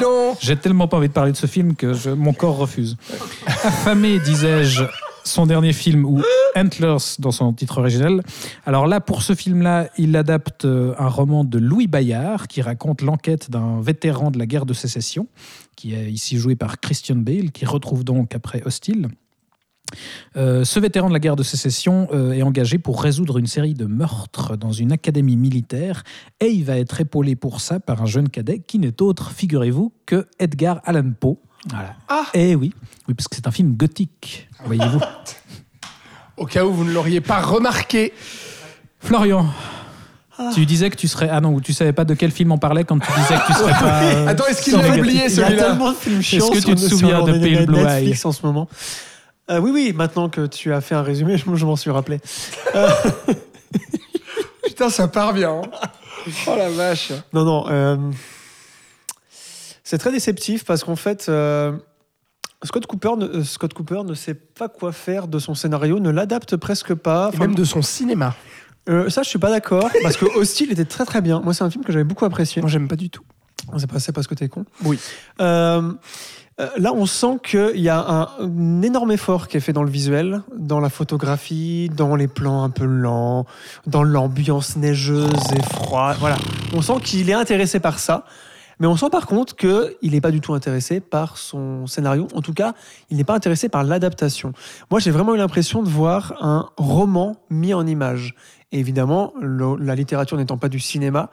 donc. 0.00 0.36
J'ai 0.40 0.56
tellement 0.56 0.88
pas 0.88 0.98
envie 0.98 1.08
de 1.08 1.12
parler 1.14 1.32
de 1.32 1.36
ce 1.36 1.46
film 1.46 1.74
que 1.74 1.94
je- 1.94 2.10
mon 2.10 2.34
corps 2.34 2.58
refuse. 2.58 2.96
Affamé, 3.46 4.18
disais-je, 4.18 4.84
son 5.24 5.46
dernier 5.46 5.72
film, 5.72 6.04
ou 6.04 6.20
Antlers 6.54 6.96
dans 7.20 7.30
son 7.30 7.54
titre 7.54 7.78
original. 7.78 8.22
Alors 8.66 8.86
là, 8.86 9.00
pour 9.00 9.22
ce 9.22 9.34
film-là, 9.34 9.88
il 9.96 10.14
adapte 10.16 10.66
euh, 10.66 10.94
un 10.98 11.08
roman 11.08 11.44
de 11.44 11.58
Louis 11.58 11.86
Bayard 11.86 12.46
qui 12.48 12.60
raconte 12.60 13.00
l'enquête 13.00 13.50
d'un 13.50 13.80
vétéran 13.80 14.30
de 14.30 14.38
la 14.38 14.44
guerre 14.44 14.66
de 14.66 14.74
sécession, 14.74 15.26
qui 15.76 15.94
est 15.94 16.10
ici 16.10 16.36
joué 16.36 16.56
par 16.56 16.80
Christian 16.80 17.16
Bale, 17.16 17.50
qui 17.52 17.64
retrouve 17.64 18.04
donc 18.04 18.34
après 18.34 18.62
Hostile. 18.66 19.08
Euh, 20.36 20.64
ce 20.64 20.80
vétéran 20.80 21.08
de 21.08 21.12
la 21.12 21.18
guerre 21.18 21.36
de 21.36 21.42
sécession 21.42 22.08
euh, 22.12 22.32
est 22.32 22.42
engagé 22.42 22.78
pour 22.78 23.02
résoudre 23.02 23.38
une 23.38 23.46
série 23.46 23.74
de 23.74 23.86
meurtres 23.86 24.56
dans 24.56 24.72
une 24.72 24.92
académie 24.92 25.36
militaire 25.36 26.02
et 26.40 26.48
il 26.48 26.64
va 26.64 26.78
être 26.78 27.00
épaulé 27.00 27.36
pour 27.36 27.60
ça 27.60 27.80
par 27.80 28.02
un 28.02 28.06
jeune 28.06 28.28
cadet 28.28 28.60
qui 28.60 28.78
n'est 28.78 29.00
autre, 29.02 29.32
figurez-vous, 29.32 29.92
que 30.06 30.26
Edgar 30.38 30.80
Allan 30.84 31.12
Poe. 31.18 31.36
Voilà. 31.68 31.94
Ah. 32.08 32.26
Eh 32.34 32.54
oui, 32.54 32.72
oui, 33.08 33.14
parce 33.14 33.28
que 33.28 33.36
c'est 33.36 33.46
un 33.46 33.52
film 33.52 33.74
gothique, 33.76 34.48
voyez-vous. 34.64 35.00
Au 36.36 36.46
cas 36.46 36.64
où 36.64 36.72
vous 36.72 36.84
ne 36.84 36.92
l'auriez 36.92 37.20
pas 37.20 37.40
remarqué. 37.40 38.12
Florian, 38.98 39.46
tu 40.54 40.66
disais 40.66 40.90
que 40.90 40.96
tu 40.96 41.08
serais... 41.08 41.28
Ah 41.30 41.40
non, 41.40 41.60
tu 41.60 41.72
savais 41.72 41.92
pas 41.92 42.04
de 42.04 42.14
quel 42.14 42.30
film 42.30 42.52
on 42.52 42.58
parlait 42.58 42.84
quand 42.84 42.98
tu 42.98 43.10
disais 43.12 43.34
que 43.34 43.46
tu 43.46 43.52
serais 43.52 43.72
pas... 43.80 44.02
euh, 44.02 44.26
Attends, 44.28 44.46
est-ce 44.46 44.62
qu'il 44.62 44.76
Négatif. 44.76 44.98
oublié 45.00 45.14
Il 45.14 45.20
y 45.20 45.24
a 45.24 45.28
celui-là 45.30 45.64
tellement 45.64 45.90
de 45.90 45.96
films 45.96 46.22
chiants 46.22 46.48
que 46.48 46.58
tu 46.58 46.74
te 46.74 46.80
sur 46.80 46.90
souviens 46.90 47.22
de 47.22 47.32
Pale 47.32 47.66
Blue 47.66 47.76
Netflix 47.76 48.24
en 48.24 48.32
ce 48.32 48.44
moment. 48.46 48.68
Euh, 49.52 49.58
oui, 49.60 49.70
oui, 49.72 49.92
maintenant 49.92 50.28
que 50.28 50.46
tu 50.46 50.72
as 50.72 50.80
fait 50.80 50.94
un 50.94 51.02
résumé, 51.02 51.36
je, 51.38 51.44
je 51.54 51.66
m'en 51.66 51.76
suis 51.76 51.90
rappelé. 51.90 52.20
Putain, 54.64 54.88
ça 54.90 55.08
part 55.08 55.32
bien. 55.34 55.60
hein. 55.62 55.62
Oh 56.46 56.54
la 56.56 56.70
vache. 56.70 57.10
Non, 57.32 57.44
non. 57.44 57.64
euh, 57.68 57.96
c'est 59.82 59.98
très 59.98 60.12
déceptif 60.12 60.64
parce 60.64 60.84
qu'en 60.84 60.94
fait, 60.94 61.26
euh, 61.28 61.72
Scott, 62.62 62.86
Cooper 62.86 63.16
ne, 63.18 63.26
euh, 63.26 63.42
Scott 63.44 63.74
Cooper 63.74 64.02
ne 64.04 64.14
sait 64.14 64.34
pas 64.34 64.68
quoi 64.68 64.92
faire 64.92 65.26
de 65.26 65.40
son 65.40 65.56
scénario, 65.56 65.98
ne 65.98 66.10
l'adapte 66.10 66.54
presque 66.56 66.94
pas. 66.94 67.32
Et 67.34 67.38
même 67.38 67.56
de 67.56 67.64
son 67.64 67.82
cinéma. 67.82 68.36
euh, 68.88 69.10
ça, 69.10 69.24
je 69.24 69.28
suis 69.30 69.40
pas 69.40 69.50
d'accord 69.50 69.90
parce 70.04 70.16
que 70.16 70.26
Hostile 70.38 70.70
était 70.70 70.84
très 70.84 71.04
très 71.04 71.20
bien. 71.20 71.40
Moi, 71.40 71.54
c'est 71.54 71.64
un 71.64 71.70
film 71.70 71.82
que 71.84 71.90
j'avais 71.92 72.04
beaucoup 72.04 72.24
apprécié. 72.24 72.62
Moi, 72.62 72.70
j'aime 72.70 72.86
pas 72.86 72.94
du 72.96 73.10
tout. 73.10 73.24
C'est 73.78 73.90
pas, 73.90 73.98
c'est 73.98 74.12
parce 74.12 74.28
que 74.28 74.34
t'es 74.36 74.48
con. 74.48 74.64
Oui. 74.84 75.00
Euh, 75.40 75.92
euh, 76.60 76.68
là, 76.76 76.92
on 76.92 77.06
sent 77.06 77.38
qu'il 77.42 77.80
y 77.80 77.88
a 77.88 77.98
un, 77.98 78.28
un 78.40 78.82
énorme 78.82 79.12
effort 79.12 79.48
qui 79.48 79.56
est 79.56 79.60
fait 79.60 79.72
dans 79.72 79.82
le 79.82 79.90
visuel, 79.90 80.42
dans 80.54 80.80
la 80.80 80.90
photographie, 80.90 81.90
dans 81.96 82.14
les 82.14 82.28
plans 82.28 82.62
un 82.62 82.70
peu 82.70 82.84
lents, 82.84 83.46
dans 83.86 84.02
l'ambiance 84.02 84.76
neigeuse 84.76 85.30
et 85.56 85.62
froide. 85.62 86.16
Voilà. 86.20 86.36
On 86.74 86.82
sent 86.82 87.00
qu'il 87.02 87.30
est 87.30 87.34
intéressé 87.34 87.80
par 87.80 87.98
ça. 87.98 88.24
Mais 88.80 88.88
on 88.88 88.96
sent 88.96 89.10
par 89.10 89.26
contre 89.26 89.54
qu'il 89.54 90.10
n'est 90.10 90.20
pas 90.20 90.32
du 90.32 90.40
tout 90.40 90.54
intéressé 90.54 91.00
par 91.00 91.38
son 91.38 91.86
scénario. 91.86 92.26
En 92.34 92.42
tout 92.42 92.52
cas, 92.52 92.74
il 93.10 93.16
n'est 93.16 93.24
pas 93.24 93.34
intéressé 93.34 93.68
par 93.68 93.84
l'adaptation. 93.84 94.52
Moi, 94.90 94.98
j'ai 94.98 95.12
vraiment 95.12 95.34
eu 95.34 95.38
l'impression 95.38 95.82
de 95.82 95.88
voir 95.88 96.34
un 96.40 96.68
roman 96.76 97.36
mis 97.48 97.74
en 97.74 97.86
image. 97.86 98.34
Et 98.72 98.78
évidemment, 98.78 99.32
le- 99.40 99.76
la 99.78 99.94
littérature 99.94 100.36
n'étant 100.36 100.56
pas 100.58 100.68
du 100.68 100.80
cinéma, 100.80 101.30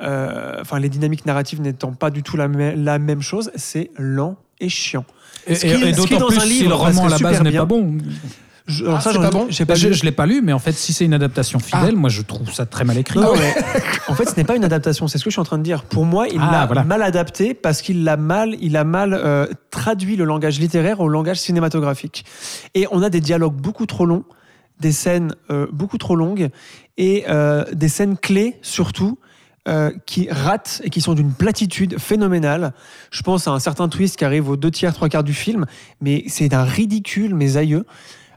euh, 0.00 0.56
enfin 0.60 0.78
les 0.78 0.88
dynamiques 0.88 1.26
narratives 1.26 1.60
n'étant 1.60 1.92
pas 1.92 2.10
du 2.10 2.22
tout 2.22 2.36
la, 2.36 2.48
mê- 2.48 2.74
la 2.76 2.98
même 2.98 3.20
chose, 3.22 3.50
c'est 3.56 3.90
lent 3.98 4.36
et 4.60 4.68
chiant. 4.68 5.04
Et, 5.46 5.54
Ce 5.54 5.60
qui- 5.62 5.66
et- 5.68 5.70
et 5.72 5.74
ce 5.94 6.00
qui 6.06 6.14
est 6.14 6.16
d'autant 6.18 6.18
dans 6.20 6.26
plus 6.28 6.38
un 6.38 6.40
si 6.40 6.48
livre 6.48 6.68
le 6.70 6.74
roman 6.74 7.06
à 7.06 7.08
la 7.10 7.18
base 7.18 7.42
n'est 7.42 7.52
pas 7.52 7.64
bon. 7.64 7.98
Je, 8.66 8.84
alors 8.84 8.98
Ah, 8.98 9.00
ça, 9.00 9.14
pas 9.14 9.30
bon 9.30 9.46
pas 9.66 9.74
je, 9.74 9.92
je 9.92 10.04
l'ai 10.04 10.12
pas 10.12 10.26
lu, 10.26 10.42
mais 10.42 10.52
en 10.52 10.58
fait, 10.58 10.72
si 10.72 10.92
c'est 10.92 11.06
une 11.06 11.14
adaptation 11.14 11.58
fidèle, 11.58 11.96
moi 11.96 12.10
je 12.10 12.20
trouve 12.20 12.52
ça 12.52 12.66
très 12.66 12.84
mal 12.84 12.98
écrit. 12.98 13.18
Non, 13.18 13.32
mais 13.34 13.54
en 14.08 14.14
fait, 14.14 14.26
ce 14.28 14.36
n'est 14.36 14.44
pas 14.44 14.56
une 14.56 14.64
adaptation. 14.64 15.08
C'est 15.08 15.16
ce 15.16 15.24
que 15.24 15.30
je 15.30 15.34
suis 15.34 15.40
en 15.40 15.44
train 15.44 15.56
de 15.56 15.62
dire. 15.62 15.84
Pour 15.84 16.04
moi, 16.04 16.28
il 16.28 16.38
Ah, 16.42 16.52
l'a 16.52 16.66
voilà. 16.66 16.84
mal 16.84 17.02
adapté 17.02 17.54
parce 17.54 17.80
qu'il 17.80 18.04
l'a 18.04 18.18
mal, 18.18 18.56
il 18.60 18.76
a 18.76 18.84
mal 18.84 19.14
euh, 19.14 19.46
traduit 19.70 20.16
le 20.16 20.24
langage 20.24 20.60
littéraire 20.60 21.00
au 21.00 21.08
langage 21.08 21.38
cinématographique. 21.40 22.26
Et 22.74 22.86
on 22.90 23.02
a 23.02 23.08
des 23.08 23.20
dialogues 23.22 23.54
beaucoup 23.56 23.86
trop 23.86 24.04
longs, 24.04 24.24
des 24.80 24.92
scènes 24.92 25.34
euh, 25.50 25.66
beaucoup 25.72 25.98
trop 25.98 26.16
longues 26.16 26.48
et 26.96 27.24
euh, 27.28 27.64
des 27.72 27.88
scènes 27.88 28.16
clés 28.16 28.58
surtout. 28.62 29.18
euh, 29.66 29.90
qui 30.06 30.28
ratent 30.30 30.80
et 30.82 30.88
qui 30.88 31.02
sont 31.02 31.12
d'une 31.12 31.32
platitude 31.34 31.98
phénoménale. 31.98 32.72
Je 33.10 33.22
pense 33.22 33.46
à 33.46 33.50
un 33.50 33.58
certain 33.58 33.88
twist 33.90 34.16
qui 34.16 34.24
arrive 34.24 34.48
aux 34.48 34.56
deux 34.56 34.70
tiers, 34.70 34.94
trois 34.94 35.10
quarts 35.10 35.24
du 35.24 35.34
film, 35.34 35.66
mais 36.00 36.24
c'est 36.28 36.48
d'un 36.48 36.64
ridicule, 36.64 37.34
mes 37.34 37.58
aïeux. 37.58 37.84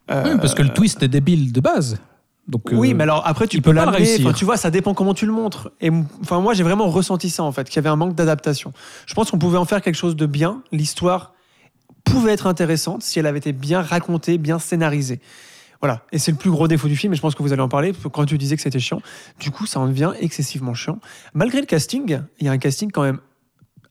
Oui, 0.09 0.31
parce 0.41 0.53
que 0.55 0.61
le 0.61 0.73
twist 0.73 1.01
est 1.03 1.07
débile 1.07 1.53
de 1.53 1.61
base. 1.61 1.99
Donc, 2.47 2.63
Oui, 2.73 2.93
mais 2.93 3.03
alors 3.03 3.25
après, 3.25 3.47
tu 3.47 3.61
peux 3.61 3.73
pas 3.73 3.89
réussir. 3.89 4.33
Tu 4.33 4.43
vois, 4.43 4.57
ça 4.57 4.71
dépend 4.71 4.93
comment 4.93 5.13
tu 5.13 5.25
le 5.25 5.31
montres. 5.31 5.71
Et 5.79 5.89
enfin, 6.21 6.41
moi, 6.41 6.53
j'ai 6.53 6.63
vraiment 6.63 6.89
ressenti 6.89 7.29
ça 7.29 7.43
en 7.43 7.51
fait, 7.53 7.69
qu'il 7.69 7.77
y 7.77 7.79
avait 7.79 7.89
un 7.89 7.95
manque 7.95 8.15
d'adaptation. 8.15 8.73
Je 9.05 9.13
pense 9.13 9.31
qu'on 9.31 9.39
pouvait 9.39 9.57
en 9.57 9.65
faire 9.65 9.81
quelque 9.81 9.95
chose 9.95 10.17
de 10.17 10.25
bien. 10.25 10.61
L'histoire 10.73 11.33
pouvait 12.03 12.33
être 12.33 12.47
intéressante 12.47 13.03
si 13.03 13.19
elle 13.19 13.27
avait 13.27 13.37
été 13.37 13.53
bien 13.53 13.81
racontée, 13.81 14.37
bien 14.37 14.59
scénarisée. 14.59 15.21
Voilà. 15.81 16.01
Et 16.11 16.19
c'est 16.19 16.31
le 16.31 16.37
plus 16.37 16.51
gros 16.51 16.67
défaut 16.67 16.87
du 16.87 16.95
film. 16.95 17.13
Et 17.13 17.15
je 17.15 17.21
pense 17.21 17.35
que 17.35 17.41
vous 17.43 17.51
allez 17.53 17.61
en 17.61 17.67
parler 17.69 17.91
parce 17.91 18.03
que 18.03 18.09
quand 18.09 18.25
tu 18.25 18.37
disais 18.37 18.55
que 18.55 18.61
c'était 18.61 18.79
chiant. 18.79 19.01
Du 19.39 19.49
coup, 19.51 19.65
ça 19.65 19.79
en 19.79 19.87
devient 19.87 20.11
excessivement 20.19 20.73
chiant. 20.73 20.99
Malgré 21.33 21.59
le 21.59 21.65
casting, 21.65 22.19
il 22.39 22.45
y 22.45 22.49
a 22.49 22.51
un 22.51 22.57
casting 22.59 22.91
quand 22.91 23.01
même 23.03 23.19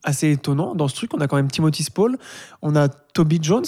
assez 0.03 0.31
étonnant 0.31 0.73
dans 0.73 0.87
ce 0.87 0.95
truc. 0.95 1.13
On 1.13 1.21
a 1.21 1.27
quand 1.27 1.35
même 1.35 1.51
Timothy 1.51 1.83
Spall, 1.83 2.17
on 2.61 2.75
a 2.75 2.87
Toby 2.89 3.39
Jones. 3.41 3.65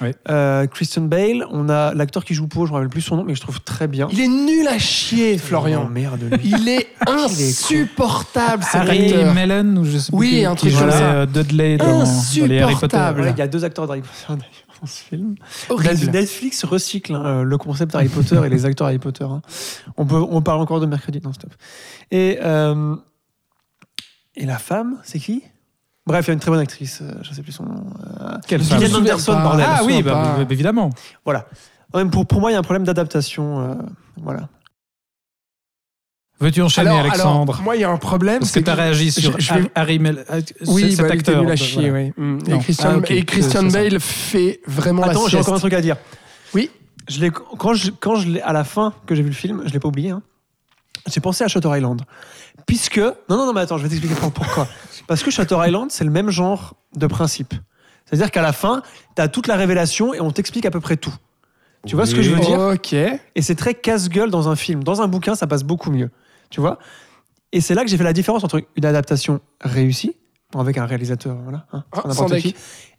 Ouais. 0.00 0.14
euh, 0.30 0.66
Christian 0.68 1.02
Bale, 1.02 1.44
on 1.50 1.68
a 1.68 1.92
l'acteur 1.92 2.24
qui 2.24 2.32
joue 2.32 2.46
Poe, 2.46 2.60
je 2.64 2.64
ne 2.64 2.68
me 2.70 2.74
rappelle 2.76 2.88
plus 2.88 3.02
son 3.02 3.16
nom, 3.16 3.24
mais 3.24 3.34
je 3.34 3.42
trouve 3.42 3.60
très 3.60 3.86
bien. 3.88 4.08
Il 4.10 4.20
est 4.20 4.28
nul 4.28 4.66
à 4.68 4.78
chier, 4.78 5.34
Oh, 5.36 5.38
Florian. 5.46 5.86
merde, 5.88 6.22
lui. 6.22 6.40
Il 6.44 6.66
est 6.68 6.86
insupportable, 7.06 8.62
cet 8.62 8.74
Harry 8.82 9.12
acteur. 9.12 9.34
Mellon 9.34 9.76
ou 9.76 9.84
je 9.84 9.98
sais 9.98 10.12
plus 10.12 10.16
Oui, 10.18 10.30
qui, 10.30 10.44
un 10.46 10.54
qui 10.54 10.68
truc 10.70 10.78
comme 10.80 10.90
ça. 10.90 11.12
euh, 11.12 11.26
Dudley 11.26 11.76
dans, 11.76 11.86
dans 11.86 12.04
les 12.46 12.58
Harry 12.60 12.74
Potter. 12.74 12.96
Insupportable. 12.96 13.20
Ouais, 13.20 13.30
il 13.32 13.38
y 13.38 13.42
a 13.42 13.48
deux 13.48 13.64
acteurs 13.64 13.86
d'Harry 13.86 14.00
Potter 14.02 14.28
d'ailleurs 14.28 14.65
dans 14.80 14.86
ce 14.86 15.02
film. 15.02 15.34
Horrible. 15.68 16.10
Netflix 16.12 16.64
recycle 16.64 17.14
hein, 17.14 17.22
euh, 17.24 17.42
le 17.42 17.58
concept 17.58 17.94
Harry 17.94 18.08
Potter 18.08 18.40
et 18.44 18.48
les 18.48 18.64
acteurs 18.64 18.86
Harry 18.88 18.98
Potter. 18.98 19.24
hein. 19.24 19.42
On, 19.96 20.06
peut, 20.06 20.16
on 20.28 20.42
parle 20.42 20.60
encore 20.60 20.80
de 20.80 20.86
mercredi, 20.86 21.20
non 21.22 21.32
stop. 21.32 21.52
Et, 22.10 22.38
euh, 22.42 22.96
et 24.34 24.46
la 24.46 24.58
femme, 24.58 24.98
c'est 25.02 25.18
qui? 25.18 25.42
Bref, 26.06 26.26
il 26.26 26.28
y 26.28 26.30
a 26.30 26.34
une 26.34 26.40
très 26.40 26.50
bonne 26.50 26.60
actrice, 26.60 27.00
euh, 27.02 27.14
je 27.22 27.30
ne 27.30 27.34
sais 27.34 27.42
plus 27.42 27.52
son 27.52 27.64
nom. 27.64 27.84
euh, 28.20 28.36
Quelle 28.46 28.62
Gillian 28.62 28.78
femme? 28.80 28.88
Souviens 28.90 29.12
Anderson, 29.14 29.42
bordel. 29.42 29.66
Ah 29.68 29.80
oui, 29.84 30.02
bah, 30.02 30.36
bah, 30.38 30.46
évidemment. 30.50 30.90
Voilà. 31.24 31.46
Mais 31.94 32.04
Pour, 32.04 32.26
pour 32.26 32.40
moi, 32.40 32.50
il 32.50 32.54
y 32.54 32.56
a 32.56 32.60
un 32.60 32.62
problème 32.62 32.84
d'adaptation. 32.84 33.60
euh, 33.60 33.74
voilà. 34.22 34.48
Veux-tu 36.38 36.60
enchaîner, 36.60 36.88
Alors, 36.90 37.00
Alexandre 37.00 37.52
alors, 37.54 37.62
moi, 37.62 37.76
il 37.76 37.80
y 37.80 37.84
a 37.84 37.90
un 37.90 37.96
problème. 37.96 38.40
Parce 38.40 38.50
que 38.50 38.58
c'est 38.60 38.64
tu 38.64 38.70
as 38.70 38.74
réagi 38.74 39.10
sur 39.10 39.40
je 39.40 39.54
vais- 39.54 39.70
Harry 39.74 39.98
Mellon. 39.98 40.20
Oui, 40.66 40.94
cet 40.94 41.00
bah, 41.06 41.14
il 41.14 41.20
était 41.20 41.30
acteur. 41.30 41.44
de- 41.46 41.56
chier, 41.56 41.88
voilà. 41.90 42.04
oui. 42.04 42.12
Mm. 42.16 42.38
Non. 42.48 42.56
Et 42.56 42.60
Christian, 42.62 43.00
Ah, 43.02 43.12
et 43.12 43.24
Christian. 43.24 43.62
Bale 43.64 44.00
fait 44.00 44.60
vraiment 44.66 45.02
Attends, 45.04 45.22
la 45.24 45.28
j'ai 45.30 45.38
encore 45.38 45.54
un 45.54 45.58
truc 45.58 45.72
à 45.72 45.80
dire. 45.80 45.96
Oui. 46.54 46.70
Je 47.08 47.20
l'ai- 47.20 47.30
quand 47.30 47.72
je, 47.72 47.90
quand 47.90 48.16
je 48.16 48.28
l'ai- 48.28 48.42
à 48.42 48.52
la 48.52 48.64
fin 48.64 48.92
que 49.06 49.14
j'ai 49.14 49.22
vu 49.22 49.28
le 49.30 49.34
film, 49.34 49.62
je 49.64 49.72
l'ai 49.72 49.78
pas 49.80 49.88
oublié. 49.88 50.10
hein, 50.10 50.22
j'ai 51.10 51.20
pensé 51.20 51.42
à 51.44 51.48
Shutter 51.48 51.70
Island, 51.74 52.02
puisque 52.66 52.98
non 52.98 53.14
non 53.30 53.46
non 53.46 53.52
mais 53.54 53.60
attends, 53.62 53.78
je 53.78 53.84
vais 53.84 53.88
t'expliquer 53.88 54.16
pour- 54.16 54.32
pourquoi. 54.32 54.66
Parce 55.06 55.22
que 55.22 55.30
Shutter 55.30 55.56
Island, 55.64 55.90
c'est 55.90 56.04
le 56.04 56.10
même 56.10 56.30
genre 56.30 56.74
de 56.96 57.06
principe. 57.06 57.54
C'est-à-dire 58.04 58.30
qu'à 58.30 58.42
la 58.42 58.52
fin, 58.52 58.82
tu 59.14 59.22
as 59.22 59.28
toute 59.28 59.46
la 59.46 59.56
révélation 59.56 60.12
et 60.14 60.20
on 60.20 60.30
t'explique 60.32 60.66
à 60.66 60.70
peu 60.70 60.80
près 60.80 60.96
tout. 60.96 61.14
Tu 61.86 61.94
vois 61.94 62.04
ce 62.06 62.14
que 62.14 62.22
je 62.22 62.30
veux 62.30 62.40
dire? 62.40 62.58
Ok. 62.58 62.92
Et 62.92 63.42
c'est 63.42 63.54
très 63.54 63.72
casse-gueule 63.74 64.30
dans 64.30 64.48
un 64.48 64.56
film. 64.56 64.82
Dans 64.82 65.00
un 65.00 65.06
bouquin, 65.08 65.34
ça 65.36 65.46
passe 65.46 65.62
beaucoup 65.62 65.90
mieux. 65.92 66.10
Tu 66.50 66.60
vois? 66.60 66.78
Et 67.52 67.60
c'est 67.60 67.74
là 67.74 67.84
que 67.84 67.90
j'ai 67.90 67.96
fait 67.96 68.04
la 68.04 68.12
différence 68.12 68.44
entre 68.44 68.62
une 68.76 68.84
adaptation 68.84 69.40
réussie, 69.60 70.16
avec 70.54 70.78
un 70.78 70.86
réalisateur, 70.86 71.36
voilà, 71.42 71.66
hein, 71.72 71.84
Ah, 71.92 72.02
qui, 72.38 72.54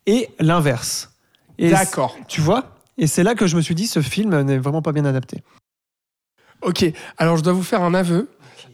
et 0.06 0.30
l'inverse. 0.40 1.14
D'accord. 1.60 2.16
tu 2.28 2.42
vois? 2.42 2.76
Et 2.98 3.08
c'est 3.08 3.24
là 3.24 3.36
que 3.36 3.46
je 3.48 3.56
me 3.56 3.62
suis 3.62 3.76
dit, 3.76 3.88
ce 3.88 4.02
film 4.02 4.42
n'est 4.42 4.58
vraiment 4.58 4.82
pas 4.82 4.92
bien 4.92 5.06
adapté. 5.06 5.44
Ok. 6.62 6.86
Alors, 7.18 7.38
je 7.38 7.44
dois 7.44 7.54
vous 7.54 7.64
faire 7.64 7.84
un 7.84 7.94
aveu. 7.94 8.30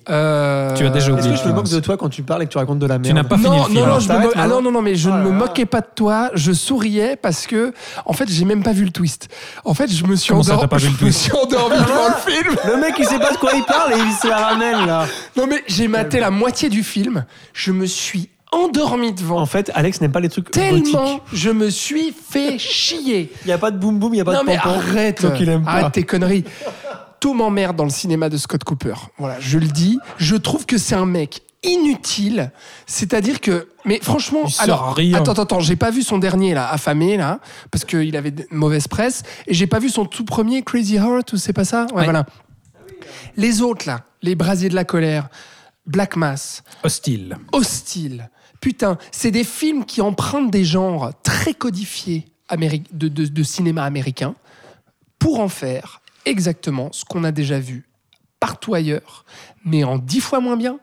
Euh, 0.10 0.74
Tu 0.76 0.86
as 0.86 0.90
déjà 0.90 1.08
Est-ce 1.08 1.12
oublié 1.14 1.32
que 1.36 1.40
je 1.44 1.48
me 1.48 1.54
moque 1.54 1.70
de 1.70 1.80
toi 1.80 1.98
quand 1.98 2.10
tu 2.10 2.24
parles 2.24 2.44
et 2.44 2.46
que 2.46 2.52
tu 2.52 2.58
racontes 2.58 2.80
de 2.80 2.86
la 2.86 2.96
merde 3.00 3.06
Tu 3.08 3.14
n'as 3.14 3.24
pas 3.24 3.38
fini 3.38 3.50
non, 3.50 3.64
le 3.64 3.70
film. 3.70 3.80
non, 3.80 3.88
non, 3.88 4.00
je 4.00 4.08
me 4.10 4.32
ah 4.36 4.48
non 4.48 4.56
non, 4.56 4.62
non, 4.64 4.72
non, 4.72 4.82
mais 4.82 4.96
je 4.96 5.10
Oh 5.10 5.14
ne 5.14 5.18
là 5.18 5.24
me 5.26 5.32
moquais 5.32 5.66
pas 5.66 5.82
de 5.82 5.88
toi. 5.96 6.30
Je 6.34 6.52
souriais 6.52 7.16
parce 7.16 7.48
que, 7.48 7.74
en 8.06 8.14
fait, 8.14 8.30
j'ai 8.30 8.46
même 8.46 8.64
pas 8.64 8.74
vu 8.74 8.86
le 8.86 8.92
twist. 8.92 9.30
En 9.66 9.74
fait, 9.74 9.90
je 9.92 10.06
me 10.06 10.16
suis 10.16 10.34
endormi. 10.34 10.62
t'as 10.62 10.68
pas 10.68 10.78
vu 10.78 10.88
le 10.88 10.92
je 10.92 10.96
me 10.96 11.00
twist 11.00 11.20
suis 11.22 11.32
endormi 11.32 11.78
devant 11.78 12.08
le 12.10 12.32
film. 12.32 12.56
Le 12.68 12.78
mec, 12.82 12.96
il 13.00 13.06
sait 13.06 13.20
pas 13.20 13.32
de 13.32 13.38
quoi 13.38 13.52
il 13.56 13.64
parle 13.64 13.94
et 13.94 13.98
il 13.98 14.12
se 14.14 14.28
la 14.28 14.38
ramène 14.38 14.86
là. 14.86 15.06
Non, 15.38 15.46
mais 15.48 15.64
j'ai 15.68 15.88
maté 15.88 16.20
la 16.20 16.32
moitié 16.32 16.70
du 16.70 16.84
film. 16.84 17.26
Je 17.54 17.72
me 17.72 17.86
suis 17.86 18.30
endormi 18.52 19.14
devant. 19.14 19.40
En 19.40 19.46
fait, 19.46 19.72
Alex 19.74 20.00
n'aime 20.02 20.12
pas 20.12 20.20
les 20.20 20.30
trucs 20.30 20.52
Tellement 20.52 21.20
je 21.34 21.50
me 21.50 21.70
suis 21.70 22.14
fait 22.30 22.58
chier. 22.60 23.32
Il 23.44 23.48
n'y 23.48 23.54
a 23.54 23.58
pas 23.58 23.72
de 23.72 23.78
boum 23.78 23.98
boum, 24.00 24.14
il 24.14 24.18
n'y 24.18 24.22
a 24.22 24.26
pas 24.26 24.34
non 24.34 24.42
de 24.42 24.46
mais 24.46 24.58
pompon. 24.58 24.70
arrête, 24.80 25.24
aime 25.24 25.64
pas. 25.64 25.72
arrête 25.72 25.92
tes 25.94 26.04
conneries. 26.04 26.44
Tout 27.24 27.34
m'emmerde 27.34 27.78
dans 27.78 27.86
le 27.86 27.90
cinéma 27.90 28.28
de 28.28 28.36
Scott 28.36 28.66
Cooper. 28.66 28.96
Voilà, 29.18 29.40
je 29.40 29.58
le 29.58 29.68
dis. 29.68 29.98
Je 30.18 30.36
trouve 30.36 30.66
que 30.66 30.78
c'est 30.78 30.94
un 30.96 31.06
mec 31.06 31.42
inutile. 31.64 32.52
C'est-à-dire 32.86 33.40
que, 33.40 33.70
mais 33.86 34.00
franchement, 34.02 34.42
alors, 34.60 34.84
à 34.90 34.94
rien. 34.94 35.18
attends, 35.18 35.32
attends, 35.32 35.44
attends, 35.44 35.60
j'ai 35.62 35.78
pas 35.78 35.90
vu 35.90 36.02
son 36.04 36.18
dernier 36.18 36.54
là, 36.54 36.70
affamé 36.70 37.16
là, 37.16 37.40
parce 37.72 37.86
qu'il 37.86 38.18
avait 38.18 38.32
de 38.32 38.46
mauvaise 38.52 38.90
presse, 38.90 39.24
et 39.48 39.54
j'ai 39.54 39.68
pas 39.68 39.80
vu 39.80 39.88
son 39.88 40.04
tout 40.04 40.26
premier 40.26 40.64
Crazy 40.64 40.96
Heart 40.98 41.32
ou 41.32 41.38
c'est 41.38 41.54
pas 41.54 41.64
ça? 41.64 41.86
Ouais, 41.92 42.00
Ouais. 42.00 42.04
voilà. 42.04 42.26
Les 43.38 43.62
autres 43.62 43.88
là, 43.88 44.02
les 44.22 44.36
Brasiers 44.36 44.68
de 44.68 44.76
la 44.76 44.84
colère, 44.84 45.30
Black 45.86 46.18
Mass, 46.18 46.62
Hostile. 46.84 47.38
Hostile. 47.54 48.30
Putain, 48.60 48.98
c'est 49.12 49.32
des 49.32 49.46
films 49.46 49.86
qui 49.86 50.02
empruntent 50.02 50.52
des 50.52 50.66
genres 50.66 51.12
très 51.24 51.54
codifiés 51.54 52.26
améri- 52.50 52.84
de, 52.92 53.08
de- 53.08 53.28
de 53.28 53.44
cinéma 53.44 53.86
américain 53.86 54.36
pour 55.20 55.40
en 55.40 55.48
faire 55.48 56.02
exactement 56.26 56.92
ce 56.92 57.06
qu'on 57.06 57.24
a 57.24 57.32
déjà 57.32 57.60
vu 57.60 57.88
partout 58.40 58.74
ailleurs, 58.74 59.26
mais 59.64 59.84
en 59.84 59.98
dix 59.98 60.20
fois 60.20 60.40
moins 60.40 60.58
bien, 60.58 60.80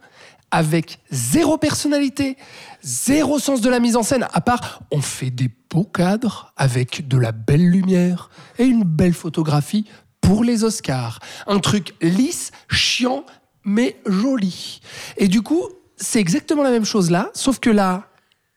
avec 0.51 0.99
zéro 1.11 1.59
personnalité, 1.59 2.37
zéro 2.83 3.39
sens 3.39 3.61
de 3.61 3.69
la 3.69 3.81
mise 3.81 3.97
en 3.97 4.03
scène, 4.03 4.27
à 4.33 4.41
part 4.41 4.81
on 4.91 5.01
fait 5.01 5.31
des 5.31 5.51
beaux 5.71 5.85
cadres 5.85 6.53
avec 6.57 7.07
de 7.07 7.19
la 7.19 7.33
belle 7.33 7.69
lumière 7.69 8.31
et 8.59 8.65
une 8.65 8.85
belle 8.85 9.15
photographie 9.15 9.87
pour 10.21 10.43
les 10.43 10.65
Oscars. 10.65 11.21
Un 11.47 11.59
truc 11.59 11.95
lisse, 12.01 12.51
chiant, 12.69 13.25
mais 13.65 13.97
joli. 14.07 14.81
Et 15.17 15.29
du 15.29 15.43
coup, 15.43 15.63
c'est 15.97 16.21
exactement 16.21 16.63
la 16.63 16.71
même 16.71 16.85
chose 16.85 17.11
là, 17.11 17.31
sauf 17.35 17.59
que 17.59 17.71
là, 17.71 18.09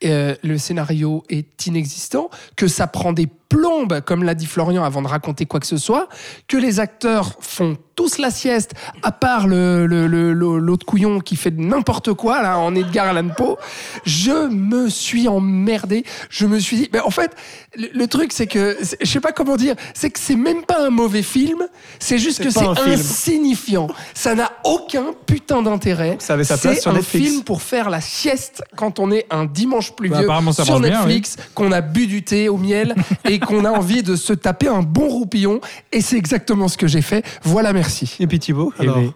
euh, 0.04 0.34
le 0.42 0.58
scénario 0.58 1.24
est 1.28 1.66
inexistant, 1.66 2.30
que 2.56 2.68
ça 2.68 2.86
prend 2.86 3.12
des 3.12 3.26
plombes, 3.48 4.00
comme 4.00 4.24
l'a 4.24 4.34
dit 4.34 4.46
Florian 4.46 4.84
avant 4.84 5.02
de 5.02 5.08
raconter 5.08 5.46
quoi 5.46 5.60
que 5.60 5.66
ce 5.66 5.76
soit, 5.76 6.08
que 6.48 6.56
les 6.56 6.80
acteurs 6.80 7.32
font 7.40 7.76
tous 7.96 8.18
la 8.18 8.30
sieste, 8.32 8.72
à 9.04 9.12
part 9.12 9.46
le, 9.46 9.86
le- 9.86 10.08
le- 10.08 10.32
le- 10.32 10.58
l'autre 10.58 10.84
couillon 10.84 11.20
qui 11.20 11.36
fait 11.36 11.52
n'importe 11.56 12.12
quoi, 12.12 12.42
là, 12.42 12.58
en 12.58 12.74
Edgar 12.74 13.06
Allan 13.06 13.28
Poe. 13.28 13.56
Je 14.04 14.48
me 14.48 14.88
suis 14.88 15.28
emmerdé. 15.28 16.04
Je 16.28 16.46
me 16.46 16.58
suis 16.58 16.76
dit, 16.76 16.88
mais 16.92 16.98
en 16.98 17.10
fait, 17.10 17.30
le, 17.76 18.06
truc, 18.06 18.32
c'est 18.32 18.48
que, 18.48 18.76
c'est- 18.82 18.96
je 19.00 19.06
sais 19.08 19.20
pas 19.20 19.30
comment 19.30 19.56
dire, 19.56 19.76
c'est 19.94 20.10
que 20.10 20.18
c'est 20.18 20.34
même 20.34 20.64
pas 20.64 20.84
un 20.84 20.90
mauvais 20.90 21.22
film, 21.22 21.62
c'est 22.00 22.18
juste 22.18 22.38
C'est 22.38 22.44
que 22.44 22.50
c'est 22.50 22.66
un 22.66 22.74
film. 22.74 22.94
insignifiant. 22.94 23.86
Ça 24.12 24.34
n'a 24.34 24.50
aucun 24.64 25.06
putain 25.26 25.62
d'intérêt. 25.62 26.16
Ça 26.18 26.34
avait 26.34 26.42
sa 26.44 26.58
place 26.58 26.74
C'est 26.76 26.80
sur 26.82 26.90
un 26.90 26.94
Netflix. 26.94 27.28
film 27.30 27.44
pour 27.44 27.62
faire 27.62 27.90
la 27.90 28.00
sieste 28.00 28.64
quand 28.76 28.98
on 28.98 29.12
est 29.12 29.26
un 29.30 29.44
dimanche 29.44 29.90
Bah, 29.90 29.94
pluvieux 29.98 30.28
ça 30.52 30.64
sur 30.64 30.80
Netflix, 30.80 31.36
qu'on 31.54 31.70
a 31.70 31.80
bu 31.80 32.08
du 32.08 32.24
thé 32.24 32.48
au 32.48 32.56
miel 32.56 32.96
et 33.24 33.33
qu'on 33.38 33.64
a 33.64 33.70
envie 33.70 34.02
de 34.02 34.16
se 34.16 34.32
taper 34.32 34.68
un 34.68 34.82
bon 34.82 35.08
roupillon. 35.08 35.60
Et 35.92 36.00
c'est 36.00 36.16
exactement 36.16 36.68
ce 36.68 36.76
que 36.76 36.86
j'ai 36.86 37.02
fait. 37.02 37.24
Voilà, 37.42 37.72
merci. 37.72 38.16
Et 38.20 38.26
puis 38.26 38.38
Thibaut, 38.38 38.72
Eh 38.78 38.82
alors, 38.82 38.96
ben, 38.96 39.12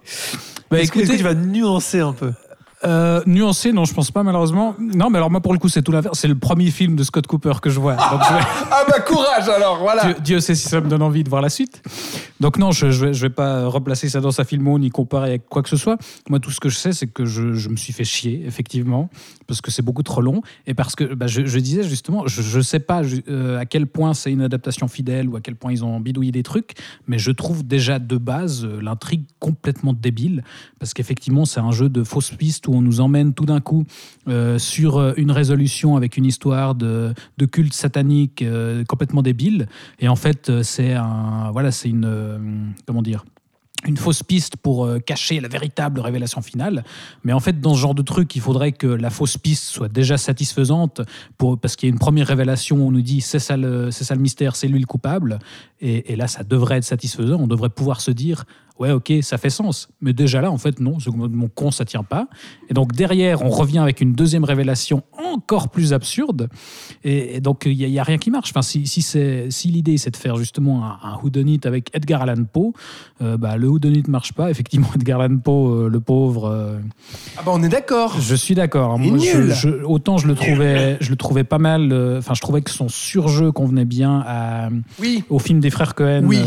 Bah, 0.70 0.80
est-ce 0.80 0.92
que- 0.92 0.98
écoutez, 1.00 1.16
tu 1.16 1.22
vas 1.24 1.34
nuancer 1.34 2.00
un 2.00 2.12
peu 2.12 2.32
Euh, 2.84 3.20
nuancé, 3.26 3.72
non, 3.72 3.84
je 3.84 3.92
pense 3.94 4.10
pas 4.10 4.22
malheureusement. 4.22 4.76
Non, 4.78 5.10
mais 5.10 5.18
alors 5.18 5.30
moi 5.30 5.40
pour 5.40 5.52
le 5.52 5.58
coup 5.58 5.68
c'est 5.68 5.82
tout 5.82 5.92
l'inverse. 5.92 6.18
C'est 6.18 6.28
le 6.28 6.36
premier 6.38 6.70
film 6.70 6.94
de 6.94 7.02
Scott 7.02 7.26
Cooper 7.26 7.54
que 7.60 7.70
je 7.70 7.80
vois. 7.80 7.94
Donc, 8.10 8.20
je 8.28 8.34
vais- 8.34 8.40
Ah 8.70 8.84
bah 8.88 9.00
courage 9.00 9.48
alors, 9.48 9.78
voilà. 9.78 10.04
Dieu, 10.04 10.16
Dieu 10.22 10.40
sait 10.40 10.54
si 10.54 10.68
ça 10.68 10.80
me 10.80 10.88
donne 10.88 11.02
envie 11.02 11.24
de 11.24 11.28
voir 11.28 11.42
la 11.42 11.48
suite. 11.50 11.82
Donc 12.40 12.56
non, 12.56 12.70
je, 12.70 12.90
je, 12.90 13.06
vais, 13.06 13.12
je 13.14 13.22
vais 13.22 13.32
pas 13.32 13.66
replacer 13.66 14.08
ça 14.08 14.20
dans 14.20 14.30
sa 14.30 14.44
filmo 14.44 14.78
ni 14.78 14.90
comparer 14.90 15.30
avec 15.30 15.48
quoi 15.48 15.62
que 15.62 15.68
ce 15.68 15.76
soit. 15.76 15.98
Moi, 16.30 16.38
tout 16.38 16.52
ce 16.52 16.60
que 16.60 16.68
je 16.68 16.76
sais, 16.76 16.92
c'est 16.92 17.08
que 17.08 17.24
je, 17.24 17.54
je 17.54 17.68
me 17.68 17.76
suis 17.76 17.92
fait 17.92 18.04
chier, 18.04 18.44
effectivement, 18.46 19.10
parce 19.48 19.60
que 19.60 19.72
c'est 19.72 19.82
beaucoup 19.82 20.04
trop 20.04 20.20
long 20.20 20.40
et 20.66 20.74
parce 20.74 20.94
que 20.94 21.02
bah, 21.14 21.26
je, 21.26 21.46
je 21.46 21.58
disais 21.58 21.82
justement, 21.82 22.24
je, 22.26 22.60
sais 22.60 22.78
pas 22.78 23.02
euh, 23.28 23.58
à 23.58 23.66
quel 23.66 23.88
point 23.88 24.14
c'est 24.14 24.30
une 24.30 24.42
adaptation 24.42 24.86
fidèle 24.86 25.28
ou 25.28 25.34
à 25.34 25.40
quel 25.40 25.56
point 25.56 25.72
ils 25.72 25.84
ont 25.84 25.98
bidouillé 25.98 26.30
des 26.30 26.44
trucs, 26.44 26.74
mais 27.08 27.18
je 27.18 27.32
trouve 27.32 27.66
déjà 27.66 27.98
de 27.98 28.16
base 28.16 28.64
euh, 28.64 28.80
l'intrigue 28.80 29.24
complètement 29.40 29.92
débile 29.92 30.44
parce 30.78 30.94
qu'effectivement, 30.94 31.44
c'est 31.44 31.60
un 31.60 31.72
jeu 31.72 31.88
de 31.88 32.04
fausses 32.04 32.30
pistes 32.30 32.67
où 32.68 32.74
on 32.74 32.82
nous 32.82 33.00
emmène 33.00 33.34
tout 33.34 33.46
d'un 33.46 33.60
coup 33.60 33.84
euh, 34.28 34.58
sur 34.58 34.98
euh, 34.98 35.12
une 35.16 35.30
résolution 35.30 35.96
avec 35.96 36.16
une 36.16 36.26
histoire 36.26 36.74
de, 36.74 37.14
culte 37.50 37.72
satanique 37.72 38.42
euh, 38.42 38.84
complètement 38.84 39.22
débile. 39.22 39.66
Et 39.98 40.08
en 40.08 40.16
fait, 40.16 40.62
c'est 40.62 40.92
un, 40.92 41.50
voilà, 41.52 41.72
c'est 41.72 41.88
une, 41.88 42.74
comment 42.86 43.02
dire, 43.02 43.24
une 43.86 43.96
fausse 43.96 44.24
piste 44.24 44.56
pour 44.56 44.88
cacher 45.06 45.38
la 45.38 45.46
véritable 45.46 46.00
révélation 46.00 46.42
finale. 46.42 46.82
Mais 47.22 47.32
en 47.32 47.38
fait, 47.38 47.60
dans 47.60 47.74
ce 47.74 47.80
genre 47.80 47.94
de 47.94 48.02
truc, 48.02 48.34
il 48.34 48.42
faudrait 48.42 48.72
que 48.72 48.88
la 48.88 49.08
fausse 49.08 49.38
piste 49.38 49.64
soit 49.64 49.88
déjà 49.88 50.18
satisfaisante 50.18 51.00
pour, 51.36 51.58
parce 51.58 51.76
qu'il 51.76 51.88
y 51.88 51.90
a 51.90 51.92
une 51.92 52.00
première 52.00 52.26
révélation 52.26 52.78
où 52.78 52.88
on 52.88 52.90
nous 52.90 53.02
dit 53.02 53.20
c'est 53.20 53.38
ça 53.38 53.56
le, 53.56 53.92
c'est 53.92 54.02
ça 54.02 54.16
le 54.16 54.20
mystère, 54.20 54.56
c'est 54.56 54.66
lui 54.66 54.80
le 54.80 54.86
coupable. 54.86 55.38
Et, 55.80 56.12
et 56.12 56.16
là, 56.16 56.26
ça 56.26 56.42
devrait 56.42 56.78
être 56.78 56.84
satisfaisant. 56.84 57.38
On 57.38 57.46
devrait 57.46 57.68
pouvoir 57.68 58.00
se 58.00 58.10
dire 58.10 58.44
ouais, 58.78 58.92
ok, 58.92 59.12
ça 59.22 59.38
fait 59.38 59.50
sens. 59.50 59.88
Mais 60.00 60.12
déjà 60.12 60.40
là, 60.40 60.50
en 60.50 60.58
fait, 60.58 60.80
non, 60.80 60.98
mon 61.16 61.48
con, 61.48 61.70
ça 61.70 61.84
tient 61.84 62.02
pas. 62.02 62.28
Et 62.70 62.74
donc 62.74 62.92
derrière, 62.92 63.42
on 63.44 63.48
revient 63.48 63.78
avec 63.78 64.00
une 64.00 64.12
deuxième 64.12 64.44
révélation 64.44 65.02
encore 65.32 65.68
plus 65.70 65.92
absurde. 65.92 66.48
Et, 67.04 67.36
et 67.36 67.40
donc, 67.40 67.62
il 67.66 67.76
n'y 67.76 67.98
a, 67.98 68.02
rien 68.02 68.18
qui 68.18 68.30
marche. 68.30 68.50
Enfin, 68.50 68.62
si, 68.62 68.86
si, 68.86 69.02
c'est- 69.02 69.50
si 69.50 69.68
l'idée, 69.68 69.96
c'est 69.98 70.10
de 70.10 70.16
faire 70.16 70.36
justement 70.36 70.84
un, 70.84 70.98
un 71.02 71.16
whodunit 71.22 71.60
avec 71.64 71.90
Edgar 71.94 72.22
Allan 72.22 72.44
Poe, 72.44 72.72
euh, 73.22 73.36
bah, 73.36 73.56
le 73.56 73.68
whodunit 73.68 74.02
ne 74.06 74.10
marche 74.12 74.32
pas. 74.32 74.50
Effectivement, 74.50 74.88
Edgar 74.94 75.20
Allan 75.20 75.38
Poe, 75.38 75.50
euh, 75.84 75.88
le 75.88 76.00
pauvre, 76.00 76.46
euh, 76.46 76.78
Ah 77.36 77.42
bah 77.44 77.52
on 77.54 77.62
est 77.62 77.68
d'accord. 77.68 78.16
je 78.20 78.34
suis 78.34 78.54
d'accord. 78.54 78.98
Je- 78.98 79.82
autant 79.84 80.18
je 80.18 80.26
le 80.26 80.34
trouvais, 80.34 80.96
je 81.00 81.10
le 81.10 81.16
trouvais 81.16 81.44
pas 81.44 81.58
mal. 81.58 81.92
Enfin, 82.18 82.34
je 82.34 82.40
trouvais 82.40 82.62
que 82.62 82.70
son 82.70 82.88
surjeu 82.88 83.52
convenait 83.52 83.84
bien 83.84 84.22
à, 84.26 84.68
Oui, 85.00 85.24
au 85.30 85.38
film 85.38 85.60
des 85.60 85.70
frères 85.70 85.94
Cohen. 85.94 86.22
Oui. 86.24 86.38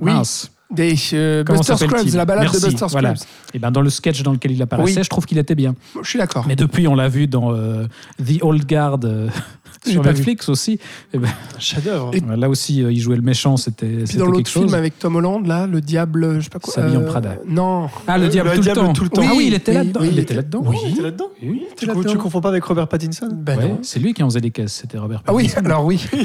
Oui. 0.00 0.12
mince. 0.12 0.50
Des 0.70 0.94
euh, 1.14 1.44
Buster 1.44 1.76
Scruggs, 1.76 2.12
la 2.14 2.24
balade 2.26 2.44
Merci, 2.44 2.60
de 2.60 2.66
Buster 2.66 2.86
voilà. 2.90 3.16
Scruggs. 3.16 3.28
Et 3.54 3.58
ben 3.58 3.70
dans 3.70 3.80
le 3.80 3.88
sketch 3.90 4.22
dans 4.22 4.32
lequel 4.32 4.52
il 4.52 4.60
apparaissait, 4.62 4.96
Oui. 4.98 5.02
je 5.04 5.08
trouve 5.08 5.24
qu'il 5.24 5.38
était 5.38 5.54
bien. 5.54 5.74
Je 6.02 6.08
suis 6.08 6.18
d'accord. 6.18 6.44
Mais 6.46 6.56
depuis, 6.56 6.86
on 6.86 6.94
l'a 6.94 7.08
vu 7.08 7.26
dans 7.26 7.54
euh, 7.54 7.86
The 8.24 8.42
Old 8.42 8.66
Guard 8.66 8.98
euh, 9.04 9.28
sur 9.86 10.04
Netflix 10.04 10.48
aussi. 10.50 10.78
Et 11.14 11.18
ben, 11.18 11.28
Chef-d'œuvre. 11.58 12.10
Et- 12.14 12.20
là 12.36 12.50
aussi, 12.50 12.82
euh, 12.84 12.92
il 12.92 13.00
jouait 13.00 13.16
le 13.16 13.22
méchant. 13.22 13.56
C'était 13.56 13.86
Puis 14.06 14.18
dans 14.18 14.26
l'autre 14.26 14.50
film 14.50 14.74
avec 14.74 14.98
Tom 14.98 15.16
Holland, 15.16 15.46
là, 15.46 15.66
le 15.66 15.80
diable, 15.80 16.34
je 16.38 16.44
sais 16.44 16.50
pas 16.50 16.58
quoi. 16.58 16.74
Sa 16.74 16.86
vie 16.86 16.96
en 16.98 17.04
Prada. 17.04 17.36
Non. 17.46 17.88
Ah, 18.06 18.18
le 18.18 18.24
Le- 18.24 18.30
diable, 18.30 18.50
le 18.50 18.56
tout, 18.56 18.60
diable 18.62 18.80
le 18.80 18.86
temps. 18.88 18.92
tout 18.92 19.04
le 19.04 19.10
temps. 19.10 19.22
Ah 19.24 19.32
oui, 19.34 19.44
il 19.46 19.54
était 19.54 19.70
Oui, 19.72 19.76
là-dedans. 19.78 20.00
oui. 20.02 20.08
il 20.12 20.18
était 20.18 20.34
là-dedans. 20.34 20.62
Oui, 20.66 20.76
t'es 20.94 21.02
là-dedans 21.02 21.28
Oui. 21.42 21.62
tu, 21.78 21.86
là-dedans. 21.86 22.10
tu 22.10 22.18
confonds 22.18 22.40
pas 22.42 22.50
avec 22.50 22.62
Robert 22.64 22.88
Pattinson? 22.88 23.28
Ouais, 23.46 23.56
non. 23.56 23.78
c'est 23.82 24.00
lui 24.00 24.12
qui 24.12 24.22
en 24.22 24.28
faisait 24.28 24.42
des 24.42 24.50
caisses. 24.50 24.74
C'était 24.82 24.98
Robert. 24.98 25.22
Ah 25.26 25.32
oui, 25.32 25.48
Pattinson. 25.48 25.64
alors 25.64 25.84
oui. 25.86 26.04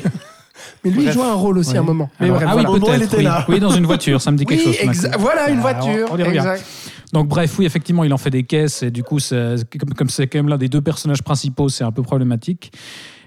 Mais 0.83 0.91
lui, 0.91 0.99
il 0.99 1.03
Bref. 1.05 1.15
jouait 1.15 1.23
un 1.25 1.33
rôle 1.33 1.57
aussi 1.57 1.71
Ouais. 1.71 1.77
à 1.77 1.81
un 1.81 1.83
moment. 1.83 2.09
Mais 2.19 2.25
Alors, 2.27 2.37
bref, 2.37 2.49
ah 2.51 2.55
oui, 2.57 2.63
voilà. 2.65 2.79
Peut-être. 2.85 3.03
était 3.05 3.17
Oui. 3.17 3.23
là. 3.23 3.45
Oui, 3.49 3.59
dans 3.59 3.71
une 3.71 3.85
voiture, 3.85 4.21
ça 4.21 4.31
me 4.31 4.37
dit 4.37 4.45
quelque 4.47 4.67
Oui, 4.67 4.75
chose. 4.95 5.09
voilà 5.19 5.49
une 5.49 5.59
voiture. 5.59 6.07
on 6.11 6.17
y 6.17 6.23
revient. 6.23 6.37
exact. 6.37 6.63
Donc 7.11 7.27
bref, 7.27 7.57
oui, 7.59 7.65
effectivement, 7.65 8.03
il 8.03 8.13
en 8.13 8.17
fait 8.17 8.29
des 8.31 8.43
caisses 8.43 8.81
et 8.83 8.89
du 8.91 9.03
coup, 9.03 9.17
comme 9.95 10.09
c'est 10.09 10.27
quand 10.27 10.39
même 10.39 10.49
l'un 10.49 10.57
des 10.57 10.69
deux 10.69 10.81
personnages 10.81 11.21
principaux, 11.21 11.69
c'est 11.69 11.83
un 11.83 11.91
peu 11.91 12.01
problématique. 12.01 12.71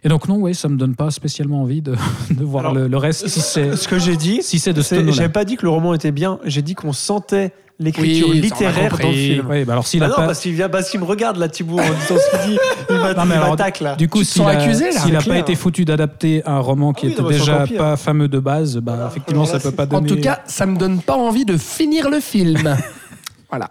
Et 0.05 0.09
donc 0.09 0.29
non, 0.29 0.37
oui, 0.37 0.55
ça 0.55 0.69
me 0.69 0.77
donne 0.77 0.95
pas 0.95 1.11
spécialement 1.11 1.63
envie 1.63 1.83
de, 1.83 1.95
de 2.31 2.45
voir 2.45 2.67
Alors, 2.67 2.75
le, 2.75 2.89
le 2.89 2.97
reste. 2.97 3.29
Si 3.29 3.41
c'est 3.41 3.77
Ce 3.77 3.89
que 3.89 3.99
j'ai 3.99 4.17
dit, 4.17 4.41
si 4.43 4.59
c'est 4.59 4.73
de 4.73 4.83
ce 4.83 5.11
j'ai 5.13 5.29
pas 5.29 5.45
dit 5.45 5.57
que 5.57 5.63
le 5.63 5.71
roman 5.71 5.95
était 5.95 6.13
bien, 6.13 6.39
j'ai 6.45 6.63
dit 6.63 6.75
qu'on 6.75 6.93
sentait 6.93 7.53
l'écriture 7.79 8.29
Oui, 8.31 8.41
littéraire 8.41 8.97
dans 8.99 9.09
le 9.09 9.15
film. 9.15 9.47
Oui, 9.51 9.65
bah 9.65 9.75
alors 9.75 9.87
s'il 9.87 10.03
Ah 10.03 10.09
non, 10.09 10.15
pas. 10.15 10.27
parce 10.27 10.41
qu'il 10.41 10.53
vient, 10.55 10.69
parce 10.71 10.89
qu'il 10.91 10.99
me 11.01 11.05
regarde 11.05 11.37
là, 11.37 11.49
Thibaut, 11.49 11.79
en 11.79 11.83
disant 11.83 12.17
ce 12.21 12.43
qu'il 12.43 12.51
dit. 12.53 12.59
Il 12.89 12.97
m'attaque 12.97 13.81
là. 13.81 13.97
Du 13.97 14.09
coup, 14.09 14.25
s'il 14.25 14.43
a, 14.43 14.49
accusé, 14.49 14.93
là, 14.93 15.01
s'il 15.01 15.15
a 15.17 15.21
pas 15.21 15.37
été 15.39 15.55
foutu 15.55 15.85
d'adapter 15.85 16.43
un 16.47 16.59
roman 16.59 16.93
qui 16.95 17.07
Ah 17.07 17.09
oui, 17.09 17.13
était 17.13 17.23
non, 17.23 17.29
déjà 17.29 17.67
pas 17.77 17.97
fameux 17.97 18.29
de 18.29 18.39
base, 18.39 18.79
bah 18.79 19.09
effectivement, 19.11 19.43
alors 19.43 19.55
là, 19.55 19.61
ça 19.61 19.71
peut 19.71 19.77
c'est- 19.79 19.89
pas 19.89 19.97
En 19.97 20.01
donner. 20.01 20.09
tout 20.09 20.21
cas, 20.21 20.41
ça 20.47 20.65
me 20.67 20.79
donne 20.79 21.01
pas 21.01 21.17
envie 21.17 21.45
de 21.45 21.57
finir 21.59 22.09
le 22.09 22.21
film. 22.21 22.77
voilà. 23.51 23.71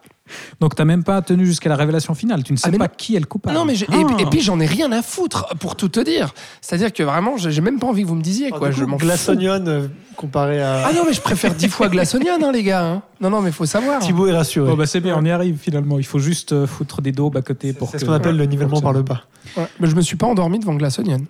Donc 0.59 0.73
t'as 0.75 0.85
même 0.85 1.03
pas 1.03 1.21
tenu 1.21 1.45
jusqu'à 1.45 1.69
la 1.69 1.75
révélation 1.75 2.15
finale. 2.15 2.43
Tu 2.43 2.51
ne 2.53 2.57
sais 2.57 2.69
Ah, 2.73 2.77
pas 2.77 2.85
non. 2.85 2.93
qui 2.97 3.15
est 3.15 3.19
le 3.19 3.25
coupable. 3.27 3.55
Non, 3.55 3.63
mais 3.65 3.75
j'ai- 3.75 3.85
Ah. 3.91 3.95
et, 4.17 4.23
et 4.23 4.25
puis 4.25 4.41
j'en 4.41 4.59
ai 4.59 4.65
rien 4.65 4.91
à 4.91 5.01
foutre 5.01 5.45
pour 5.59 5.75
tout 5.75 5.87
te 5.89 5.99
dire. 5.99 6.33
C'est-à-dire 6.61 6.91
que 6.93 7.03
vraiment, 7.03 7.37
j'ai 7.37 7.61
même 7.61 7.79
pas 7.79 7.87
envie 7.87 8.01
que 8.03 8.07
vous 8.07 8.15
me 8.15 8.23
disiez 8.23 8.49
quoi. 8.51 8.71
Je 8.71 8.83
m'en 8.85 8.97
Glass 8.97 9.25
fous. 9.25 9.31
Onion 9.31 9.63
euh, 9.67 9.87
comparé 10.15 10.61
à. 10.61 10.87
Ah 10.87 10.93
non, 10.93 11.03
mais 11.05 11.13
je 11.13 11.21
préfère 11.21 11.53
dix 11.53 11.67
fois 11.69 11.89
Glass 11.89 12.15
Onion, 12.15 12.37
hein, 12.43 12.51
les 12.51 12.63
gars. 12.63 12.83
hein. 12.85 13.01
Non, 13.21 13.29
non, 13.29 13.41
mais 13.41 13.51
faut 13.51 13.65
savoir. 13.67 13.99
Thibaut 13.99 14.27
est 14.27 14.35
rassuré. 14.35 14.71
Oh, 14.71 14.75
bah 14.75 14.85
c'est 14.87 14.99
bien, 15.01 15.15
on 15.17 15.23
y 15.25 15.29
arrive 15.31 15.57
finalement. 15.57 15.99
Il 15.99 16.05
faut 16.05 16.19
juste 16.19 16.53
euh, 16.53 16.65
foutre 16.65 17.01
des 17.01 17.11
daubes 17.11 17.37
à 17.37 17.41
côté 17.41 17.73
pour 17.73 17.89
c'est 17.89 17.97
que. 17.97 17.99
ce 18.01 18.05
qu'on 18.05 18.13
appelle 18.13 18.37
le 18.37 18.45
nivellement 18.45 18.81
par 18.81 18.93
le 18.93 19.03
bas. 19.03 19.21
Ouais, 19.57 19.67
Mais 19.79 19.87
je 19.87 19.95
me 19.95 20.01
suis 20.01 20.15
pas 20.17 20.25
endormi 20.27 20.57
devant 20.59 20.73
Glass 20.75 20.97
Onion. 20.99 21.21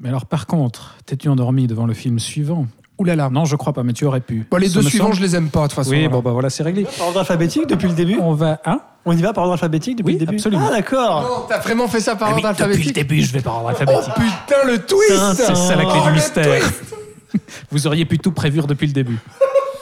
Mais 0.00 0.08
alors 0.08 0.26
par 0.26 0.46
contre, 0.46 0.96
t'es-tu 1.06 1.28
endormi 1.28 1.66
devant 1.66 1.84
le 1.86 1.92
film 1.94 2.18
suivant? 2.20 2.66
Ouh 2.98 3.04
là 3.04 3.14
là. 3.16 3.30
Non, 3.30 3.44
je 3.44 3.54
crois 3.56 3.72
pas, 3.72 3.82
mais 3.84 3.92
tu 3.92 4.04
aurais 4.04 4.20
pu. 4.20 4.46
Bon, 4.50 4.56
les 4.56 4.68
Ça 4.68 4.74
deux 4.80 4.84
me 4.84 4.88
suivants, 4.90 5.04
semble. 5.06 5.16
je 5.16 5.22
les 5.22 5.36
aime 5.36 5.50
pas 5.50 5.62
de 5.62 5.66
toute 5.66 5.74
façon. 5.74 5.90
Oui, 5.90 5.98
voilà. 5.98 6.08
bon 6.10 6.20
bah 6.20 6.30
voilà, 6.32 6.50
c'est 6.50 6.62
réglé. 6.64 6.84
Par 6.98 7.06
ordre 7.08 7.20
alphabétique 7.20 7.66
depuis 7.68 7.88
le 7.88 7.94
début 7.94 8.18
On 8.20 8.34
va. 8.34 8.60
Hein? 8.64 8.80
On 9.04 9.16
y 9.16 9.22
va 9.22 9.32
par 9.32 9.44
ordre 9.44 9.54
alphabétique 9.54 9.96
depuis 9.98 10.14
Oui, 10.14 10.18
le 10.18 10.26
début 10.26 10.36
absolument. 10.36 10.66
Ah 10.68 10.72
d'accord 10.72 11.22
Non, 11.22 11.46
t'as 11.48 11.58
vraiment 11.60 11.86
fait 11.88 12.00
ça 12.00 12.16
par 12.16 12.28
Ah 12.28 12.32
ordre 12.32 12.42
depuis 12.48 12.58
le 12.58 12.64
alphabétique 12.64 12.94
début, 12.94 13.22
je 13.22 13.32
vais 13.32 13.40
par 13.40 13.54
ordre 13.56 13.66
Oh 13.68 13.80
alphabétique. 13.80 14.14
putain, 14.14 14.66
le 14.66 14.78
twist 14.78 15.34
c'est 15.36 15.54
ça 15.54 15.76
la 15.76 15.84
clé 15.84 15.94
Oh, 15.96 16.02
du 16.02 16.08
le 16.08 16.14
mystère. 16.14 16.60
twist 16.60 16.94
Vous 17.70 17.86
auriez 17.86 18.04
pu 18.04 18.18
tout 18.18 18.32
prévure 18.32 18.66
depuis 18.66 18.86
le 18.88 18.92
début. 18.92 19.18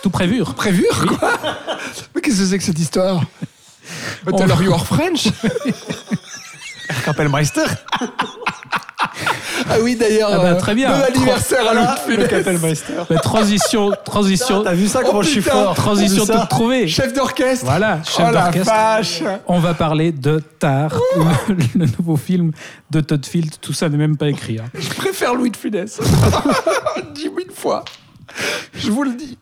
Tout 0.02 0.10
prévure 0.10 0.55
Prévure, 0.55 1.06
quoi 1.18 1.32
Mais 2.14 2.20
qu'est-ce 2.20 2.40
que 2.40 2.44
c'est 2.47 2.59
que 2.59 2.64
cette 2.64 2.78
histoire 2.78 3.22
But 4.24 4.34
On- 4.34 4.43
alors 4.43 4.62
you 4.62 4.72
are 4.72 4.84
French 4.86 5.28
Kapellmeister 7.05 7.64
Ah 9.68 9.76
oui, 9.82 9.96
d'ailleurs. 9.96 10.30
Ah 10.32 10.38
bah, 10.38 10.44
euh, 10.50 10.54
très 10.56 10.74
bien. 10.74 10.90
Bon 10.96 11.02
anniversaire 11.04 11.68
à 11.68 11.74
Louis. 11.74 12.16
Bah, 13.10 13.18
Transition, 13.20 13.92
transition, 14.04 14.62
T'as 14.62 14.72
vu 14.74 14.86
ça 14.88 15.00
Oh, 15.02 15.06
comment 15.08 15.22
je 15.22 15.28
suis 15.30 15.42
fort 15.42 15.74
transition 15.74 16.26
toute 16.26 16.48
trouvée. 16.48 16.86
Chef 16.88 17.12
d'orchestre 17.12 17.64
Voilà, 17.64 18.00
chef 18.04 18.26
Oh 18.28 18.32
la 18.32 18.42
d'orchestre. 18.44 18.72
vache 18.72 19.22
On 19.46 19.58
va 19.58 19.74
parler 19.74 20.12
de 20.12 20.42
Tar, 20.58 20.98
le, 21.48 21.54
le 21.74 21.86
nouveau 21.98 22.16
film 22.16 22.52
de 22.90 23.00
Todd 23.00 23.24
Field. 23.26 23.54
Tout 23.60 23.72
ça 23.72 23.88
n'est 23.88 23.96
même 23.96 24.16
pas 24.16 24.28
écrit. 24.28 24.58
hein. 24.58 24.64
Je 24.78 24.88
préfère 24.90 25.34
Louis 25.34 25.50
de 25.50 25.56
Funès. 25.56 25.98
Dix 27.14 27.28
mille 27.30 27.50
fois. 27.54 27.84
Je 28.74 28.90
vous 28.90 29.02
le 29.04 29.14
dis. 29.14 29.38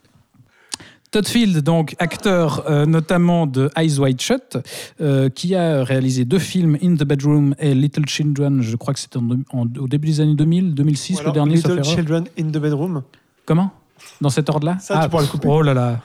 Todd 1.14 1.28
Field, 1.28 1.58
donc 1.62 1.94
acteur 2.00 2.64
euh, 2.68 2.86
notamment 2.86 3.46
de 3.46 3.70
Eyes 3.76 4.00
Wide 4.00 4.20
Shut, 4.20 4.56
euh, 5.00 5.28
qui 5.28 5.54
a 5.54 5.84
réalisé 5.84 6.24
deux 6.24 6.40
films, 6.40 6.76
In 6.82 6.96
the 6.96 7.04
Bedroom 7.04 7.54
et 7.60 7.72
Little 7.72 8.08
Children, 8.08 8.62
je 8.62 8.74
crois 8.74 8.94
que 8.94 8.98
c'était 8.98 9.18
en- 9.18 9.28
en- 9.52 9.66
au 9.78 9.86
début 9.86 10.08
des 10.08 10.20
années 10.20 10.34
2000, 10.34 10.74
2006, 10.74 11.14
Ou 11.14 11.20
alors 11.20 11.32
le 11.32 11.34
dernier, 11.34 11.54
Little. 11.54 11.84
Children 11.84 12.24
in 12.36 12.46
the 12.48 12.58
Bedroom. 12.58 13.02
Comment? 13.46 13.70
Dans 14.20 14.28
cet 14.30 14.48
ordre-là 14.48 14.76
Ça, 14.80 15.00
tu 15.02 15.08
pourras 15.10 15.22
le 15.22 15.28
couper. 15.28 15.48
Oh 15.48 15.60
là 15.62 15.74
là, 15.74 16.00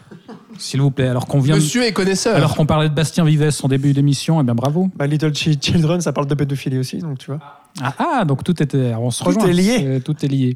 s'il 0.58 0.82
vous 0.82 0.92
plaît, 0.92 1.08
alors 1.08 1.28
qu'on 1.28 1.40
vient... 1.40 1.56
de- 1.56 1.60
Monsieur 1.62 1.84
est 1.86 1.94
connaisseur. 1.94 2.36
Alors 2.36 2.56
qu'on 2.56 2.66
parlait 2.66 2.90
de 2.90 2.94
Bastien 2.94 3.24
Vives 3.24 3.50
en 3.64 3.68
début 3.68 3.94
d'émission, 3.94 4.42
eh 4.42 4.44
bien 4.44 4.56
bravo. 4.56 4.90
Bah, 4.96 5.06
Little 5.08 5.34
Chi- 5.34 5.58
Children, 5.62 6.02
ça 6.02 6.12
parle 6.12 6.28
de 6.28 6.34
pédophilie 6.36 6.80
aussi, 6.80 6.98
donc 7.00 7.20
tu 7.20 7.28
vois. 7.28 7.40
Ah, 7.82 7.94
ah, 8.00 8.26
donc 8.26 8.44
tout 8.44 8.62
était, 8.62 8.94
on 8.96 9.12
se 9.12 9.24
Tout 9.24 9.30
rejoint. 9.30 9.48
est 9.48 9.54
lié. 9.54 9.78
C'est- 9.78 10.00
Tout 10.02 10.26
est 10.26 10.28
lié. 10.28 10.56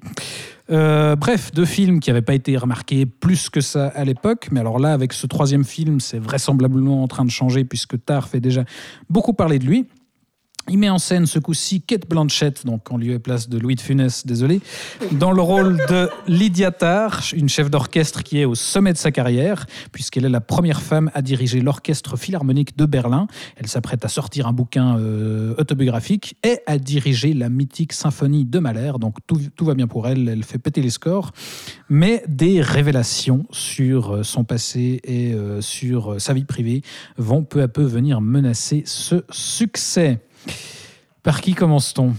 Euh, 0.71 1.15
bref, 1.15 1.51
deux 1.53 1.65
films 1.65 1.99
qui 1.99 2.09
n'avaient 2.09 2.21
pas 2.21 2.33
été 2.33 2.57
remarqués 2.57 3.05
plus 3.05 3.49
que 3.49 3.61
ça 3.61 3.87
à 3.95 4.03
l'époque, 4.03 4.47
mais 4.51 4.59
alors 4.61 4.79
là, 4.79 4.93
avec 4.93 5.13
ce 5.13 5.27
troisième 5.27 5.63
film, 5.65 5.99
c'est 5.99 6.19
vraisemblablement 6.19 7.03
en 7.03 7.07
train 7.07 7.25
de 7.25 7.29
changer 7.31 7.63
puisque 7.65 8.03
Tar 8.03 8.27
fait 8.29 8.39
déjà 8.39 8.63
beaucoup 9.09 9.33
parler 9.33 9.59
de 9.59 9.65
lui. 9.65 9.85
Il 10.69 10.77
met 10.77 10.89
en 10.89 10.97
scène 10.97 11.25
ce 11.25 11.39
coup-ci 11.39 11.81
Kate 11.81 12.07
Blanchett, 12.07 12.65
donc 12.65 12.89
en 12.89 12.97
lieu 12.97 13.11
et 13.11 13.19
place 13.19 13.49
de 13.49 13.57
Louis 13.57 13.75
de 13.75 13.81
Funès, 13.81 14.25
désolé, 14.25 14.61
dans 15.11 15.33
le 15.33 15.41
rôle 15.41 15.77
de 15.89 16.09
Lydia 16.25 16.71
Tarr, 16.71 17.21
une 17.35 17.49
chef 17.49 17.69
d'orchestre 17.69 18.23
qui 18.23 18.39
est 18.39 18.45
au 18.45 18.55
sommet 18.55 18.93
de 18.93 18.97
sa 18.97 19.11
carrière, 19.11 19.65
puisqu'elle 19.91 20.23
est 20.23 20.29
la 20.29 20.39
première 20.39 20.81
femme 20.81 21.11
à 21.13 21.21
diriger 21.21 21.59
l'orchestre 21.59 22.17
philharmonique 22.17 22.77
de 22.77 22.85
Berlin. 22.85 23.27
Elle 23.57 23.67
s'apprête 23.67 24.05
à 24.05 24.07
sortir 24.07 24.47
un 24.47 24.53
bouquin 24.53 24.97
euh, 24.97 25.53
autobiographique 25.57 26.37
et 26.43 26.59
à 26.65 26.77
diriger 26.77 27.33
la 27.33 27.49
mythique 27.49 27.91
symphonie 27.91 28.45
de 28.45 28.59
Mahler. 28.59 28.93
Donc 29.01 29.17
tout, 29.27 29.41
va 29.65 29.73
bien 29.73 29.87
pour 29.87 30.07
elle, 30.07 30.29
elle 30.29 30.43
fait 30.45 30.59
péter 30.59 30.81
les 30.81 30.91
scores. 30.91 31.33
Mais 31.89 32.23
des 32.29 32.61
révélations 32.61 33.45
sur 33.51 34.15
euh, 34.15 34.23
son 34.23 34.45
passé 34.45 35.01
et 35.03 35.33
euh, 35.33 35.59
sur 35.59 36.21
sa 36.21 36.33
vie 36.33 36.45
privée 36.45 36.83
vont 37.17 37.43
peu 37.43 37.61
à 37.61 37.67
peu 37.67 37.83
venir 37.83 38.21
menacer 38.21 38.83
ce 38.85 39.25
succès. 39.29 40.21
Par 41.23 41.41
qui 41.41 41.53
commence-t-on? 41.53 42.13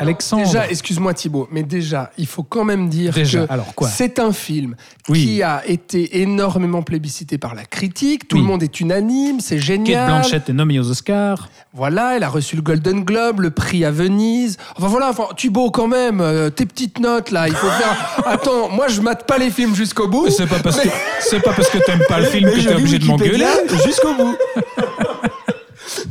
Alexandre 0.00 0.44
Déjà, 0.46 0.68
excuse-moi 0.70 1.12
Thibaut, 1.12 1.48
mais 1.50 1.64
déjà, 1.64 2.12
il 2.18 2.26
faut 2.28 2.44
quand 2.44 2.62
même 2.64 2.88
dire 2.88 3.12
Déjà, 3.12 3.48
que 3.48 3.52
alors 3.52 3.74
quoi? 3.74 3.88
c'est 3.88 4.20
un 4.20 4.32
film 4.32 4.76
Oui. 5.08 5.24
qui 5.24 5.42
a 5.42 5.66
été 5.66 6.20
énormément 6.20 6.82
plébiscité 6.82 7.36
par 7.36 7.56
la 7.56 7.64
critique. 7.64 8.28
Tout 8.28 8.36
Oui. 8.36 8.42
le 8.42 8.46
monde 8.48 8.62
est 8.62 8.78
unanime, 8.78 9.40
c'est 9.40 9.56
Kate 9.56 9.64
génial. 9.64 10.06
Blanchett 10.06 10.48
est 10.48 10.52
nommée 10.52 10.78
aux 10.78 10.88
Oscars. 10.88 11.48
Voilà, 11.74 12.14
elle 12.16 12.22
a 12.22 12.28
reçu 12.28 12.54
le 12.54 12.62
Golden 12.62 13.02
Globe, 13.02 13.40
le 13.40 13.50
prix 13.50 13.84
à 13.84 13.90
Venise. 13.90 14.56
Enfin 14.76 14.86
voilà, 14.86 15.08
enfin, 15.10 15.26
Thibaut 15.36 15.72
quand 15.72 15.88
même, 15.88 16.20
euh, 16.20 16.48
tes 16.48 16.64
petites 16.66 17.00
notes 17.00 17.32
là, 17.32 17.48
il 17.48 17.54
faut 17.54 17.66
faire. 17.66 18.22
Attends, 18.24 18.68
moi 18.68 18.86
je 18.86 19.00
mate 19.00 19.26
pas 19.26 19.38
les 19.38 19.50
films 19.50 19.74
jusqu'au 19.74 20.06
bout. 20.06 20.28
C'est 20.30 20.46
pas 20.46 20.60
parce 20.60 20.78
que 20.78 20.88
c'est 21.22 21.40
pas 21.40 21.52
parce 21.54 21.70
que 21.70 21.78
t'aimes 21.78 22.04
pas 22.08 22.20
le 22.20 22.26
film 22.30 22.44
Mais 22.48 22.52
que 22.54 22.60
je 22.60 22.68
t'es 22.68 22.74
obligé 22.76 22.98
de 23.00 23.04
m'engueuler. 23.04 23.44
Wikipédia 23.44 23.84
Jusqu'au 23.84 24.14
bout. 24.14 24.36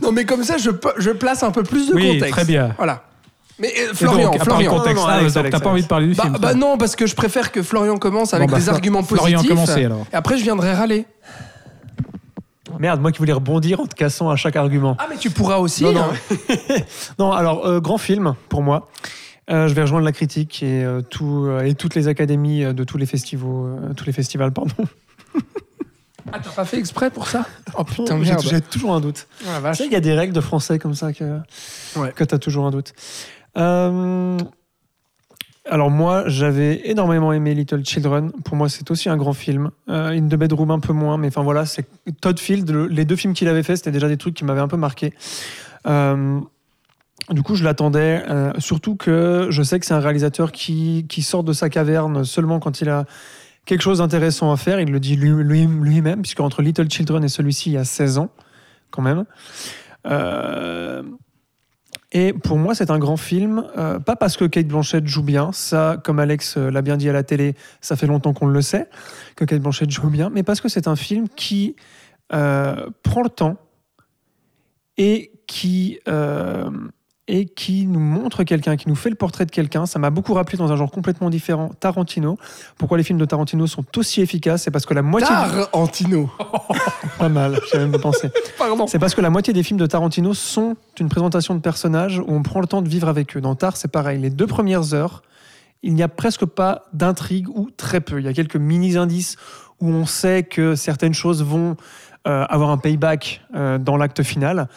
Non 0.07 0.13
mais 0.13 0.25
comme 0.25 0.43
ça, 0.43 0.55
je, 0.57 1.11
place 1.11 1.43
un 1.43 1.51
peu 1.51 1.63
plus 1.63 1.89
de 1.89 1.93
Oui, 1.93 2.13
contexte. 2.13 2.31
très 2.31 2.45
bien. 2.45 2.73
Voilà. 2.77 3.03
Mais 3.59 3.73
euh, 3.79 3.93
Florian, 3.93 4.31
donc, 4.31 4.43
Florian. 4.43 4.71
contexte, 4.71 4.95
Non, 4.97 5.01
non, 5.03 5.07
Alex, 5.13 5.33
donc 5.33 5.41
Alex, 5.45 5.57
t'as 5.57 5.63
pas 5.63 5.69
envie 5.69 5.81
de 5.83 5.87
parler 5.87 6.07
du 6.07 6.13
Bah, 6.15 6.23
film. 6.23 6.37
bah 6.39 6.53
non, 6.53 6.77
parce 6.77 6.95
que 6.95 7.05
je 7.07 7.15
préfère 7.15 7.51
que 7.51 7.61
Florian 7.63 7.97
commence 7.97 8.33
avec 8.33 8.47
Bon, 8.49 8.53
bah, 8.55 8.59
des 8.59 8.69
arguments 8.69 9.03
Florian, 9.03 9.37
positifs. 9.39 9.49
commencez, 9.49 9.85
alors. 9.85 10.05
Et 10.13 10.15
après, 10.15 10.37
je 10.37 10.43
viendrai 10.43 10.73
râler. 10.73 11.05
Merde, 12.79 13.01
moi 13.01 13.11
qui 13.11 13.17
voulais 13.17 13.33
rebondir 13.33 13.79
en 13.79 13.87
te 13.87 13.95
cassant 13.95 14.29
à 14.29 14.35
chaque 14.35 14.55
argument. 14.55 14.95
Ah, 14.99 15.07
mais 15.09 15.17
tu 15.17 15.29
pourras 15.31 15.57
aussi. 15.57 15.83
Non, 15.83 15.93
non. 15.93 16.01
hein. 16.01 16.75
Non, 17.19 17.31
alors, 17.31 17.65
euh, 17.65 17.79
grand 17.79 17.97
film 17.97 18.35
pour 18.49 18.61
moi. 18.61 18.89
Euh, 19.49 19.67
je 19.67 19.73
vais 19.73 19.81
rejoindre 19.81 20.05
la 20.05 20.11
critique 20.11 20.61
et, 20.61 20.83
euh, 20.83 21.01
tout, 21.01 21.45
euh, 21.47 21.61
et 21.63 21.73
toutes 21.73 21.95
les 21.95 22.07
académies 22.07 22.63
de 22.73 22.83
tous 22.83 22.97
les 22.97 23.05
festivals, 23.05 23.49
euh, 23.49 23.93
tous 23.95 24.05
les 24.05 24.11
festivals 24.11 24.51
pardon. 24.51 24.73
Ah, 26.33 26.39
t'as 26.43 26.49
pas 26.51 26.65
fait 26.65 26.77
exprès 26.77 27.09
pour 27.09 27.27
ça 27.27 27.45
Oh 27.77 27.83
putain, 27.83 28.17
J'ai 28.23 28.31
merde. 28.31 28.41
j'ai 28.49 28.61
toujours 28.61 28.93
un 28.93 28.99
doute. 28.99 29.27
Ah, 29.47 29.71
Tu 29.71 29.77
sais, 29.77 29.85
il 29.85 29.91
y 29.91 29.95
a 29.95 29.99
des 30.01 30.13
règles 30.13 30.33
de 30.33 30.41
français 30.41 30.77
comme 30.79 30.93
ça 30.93 31.13
que, 31.13 31.39
Ouais. 31.95 32.11
que 32.13 32.23
tu 32.23 32.35
as 32.35 32.39
toujours 32.39 32.65
un 32.65 32.71
doute. 32.71 32.93
Euh, 33.57 34.37
Alors 35.69 35.89
moi, 35.91 36.23
j'avais 36.27 36.81
énormément 36.89 37.33
aimé 37.33 37.53
Little 37.53 37.83
Children. 37.85 38.31
Pour 38.45 38.55
moi, 38.55 38.69
c'est 38.69 38.89
aussi 38.91 39.09
un 39.09 39.17
grand 39.17 39.33
film. 39.33 39.71
Euh, 39.89 40.09
In 40.17 40.27
the 40.27 40.35
Bedroom 40.35 40.71
un 40.71 40.79
peu 40.79 40.93
moins, 40.93 41.17
mais 41.17 41.27
enfin 41.27 41.43
voilà, 41.43 41.65
c'est 41.65 41.85
Todd 42.21 42.39
Field. 42.39 42.69
le- 42.69 42.87
les 42.87 43.03
deux 43.05 43.15
films 43.17 43.33
qu'il 43.33 43.47
avait 43.49 43.63
fait, 43.63 43.75
c'était 43.75 43.91
déjà 43.91 44.07
des 44.07 44.17
trucs 44.17 44.33
qui 44.33 44.45
m'avaient 44.45 44.61
un 44.61 44.67
peu 44.69 44.77
marqué. 44.77 45.13
Euh, 45.87 46.39
du 47.31 47.41
coup, 47.43 47.55
je 47.55 47.63
l'attendais. 47.65 48.23
euh, 48.29 48.53
surtout 48.59 48.95
que 48.95 49.47
je 49.49 49.61
sais 49.63 49.79
que 49.79 49.85
c'est 49.85 49.93
un 49.93 49.99
réalisateur 49.99 50.51
qui, 50.53 51.05
qui 51.09 51.21
sort 51.21 51.43
de 51.43 51.51
sa 51.51 51.69
caverne 51.69 52.23
seulement 52.23 52.59
quand 52.59 52.79
il 52.81 52.87
a 52.89 53.05
quelque 53.67 53.81
chose 53.81 53.99
d'intéressant 53.99 54.51
à 54.51 54.57
faire. 54.57 54.79
Il 54.79 54.91
le 54.91 54.99
dit 54.99 55.15
lui- 55.15 55.43
lui- 55.43 55.67
lui-même, 55.67 56.21
puisque 56.23 56.39
entre 56.39 56.63
Little 56.63 56.89
Children 56.89 57.23
et 57.23 57.29
celui-ci, 57.29 57.69
il 57.69 57.73
y 57.73 57.77
a 57.77 57.83
16 57.83 58.17
ans, 58.17 58.31
quand 58.89 59.03
même. 59.03 59.25
Euh, 60.07 61.03
et 62.13 62.31
pour 62.33 62.57
moi, 62.57 62.73
c'est 62.73 62.89
un 62.89 62.97
grand 62.97 63.17
film, 63.17 63.65
euh, 63.77 63.99
pas 63.99 64.15
parce 64.15 64.37
que 64.37 64.45
Kate 64.45 64.67
Blanchett 64.67 65.05
joue 65.05 65.23
bien, 65.23 65.51
ça, 65.51 65.97
comme 66.03 66.19
Alex 66.19 66.55
euh, 66.57 66.71
l'a 66.71 66.81
bien 66.81 66.95
dit 66.95 67.09
à 67.09 67.13
la 67.13 67.23
télé, 67.23 67.53
ça 67.81 67.97
fait 67.97 68.07
longtemps 68.07 68.33
qu'on 68.33 68.47
le 68.47 68.61
sait, 68.61 68.89
que 69.35 69.43
Kate 69.43 69.61
Blanchett 69.61 69.91
joue 69.91 70.09
bien, 70.09 70.29
mais 70.29 70.43
parce 70.43 70.61
que 70.61 70.69
c'est 70.69 70.87
un 70.87 70.95
film 70.95 71.27
qui 71.29 71.75
prend 72.29 73.21
le 73.23 73.29
temps 73.29 73.57
et 74.97 75.31
qui, 75.47 75.99
et 77.27 77.45
qui 77.45 77.87
nous 77.87 77.99
montre 77.99 78.43
quelqu'un, 78.43 78.77
qui 78.77 78.87
nous 78.87 78.95
fait 78.95 79.09
le 79.09 79.15
portrait 79.15 79.45
de 79.45 79.51
quelqu'un. 79.51 79.85
Ça 79.85 79.99
m'a 79.99 80.09
beaucoup 80.09 80.33
rappelé 80.33 80.57
dans 80.57 80.71
un 80.71 80.75
genre 80.75 80.91
complètement 80.91 81.29
différent, 81.29 81.71
Tarantino. 81.79 82.37
Pourquoi 82.77 82.97
les 82.97 83.03
films 83.03 83.19
de 83.19 83.25
Tarantino 83.25 83.67
sont 83.67 83.83
aussi 83.97 84.21
efficaces 84.21 84.63
C'est 84.63 84.71
parce 84.71 84.85
que 84.85 84.93
la 84.93 85.01
moitié... 85.01 85.27
Tarantino. 85.27 86.29
Pas 87.19 87.29
mal, 87.29 87.59
j'avais 87.71 87.83
même 87.83 87.91
pas 87.91 87.99
pensé. 87.99 88.29
Pardon. 88.57 88.87
C'est 88.87 88.99
parce 88.99 89.15
que 89.15 89.21
la 89.21 89.29
moitié 89.29 89.53
des 89.53 89.63
films 89.63 89.79
de 89.79 89.85
Tarantino 89.85 90.33
sont 90.33 90.77
une 90.99 91.09
présentation 91.09 91.55
de 91.55 91.59
personnages 91.59 92.19
où 92.19 92.25
on 92.29 92.43
prend 92.43 92.61
le 92.61 92.67
temps 92.67 92.81
de 92.81 92.89
vivre 92.89 93.09
avec 93.09 93.35
eux. 93.35 93.41
Dans 93.41 93.55
Tar, 93.55 93.75
c'est 93.75 93.91
pareil. 93.91 94.19
Les 94.19 94.29
deux 94.29 94.47
premières 94.47 94.93
heures, 94.93 95.23
il 95.83 95.93
n'y 95.93 96.03
a 96.03 96.07
presque 96.07 96.45
pas 96.45 96.85
d'intrigue 96.93 97.49
ou 97.49 97.69
très 97.75 98.01
peu. 98.01 98.19
Il 98.19 98.25
y 98.25 98.29
a 98.29 98.33
quelques 98.33 98.55
mini-indices 98.55 99.35
où 99.79 99.89
on 99.89 100.05
sait 100.05 100.43
que 100.43 100.75
certaines 100.75 101.13
choses 101.13 101.43
vont 101.43 101.75
euh, 102.27 102.45
avoir 102.49 102.69
un 102.71 102.77
payback 102.77 103.41
euh, 103.55 103.77
dans 103.77 103.97
l'acte 103.97 104.21
final. 104.21 104.67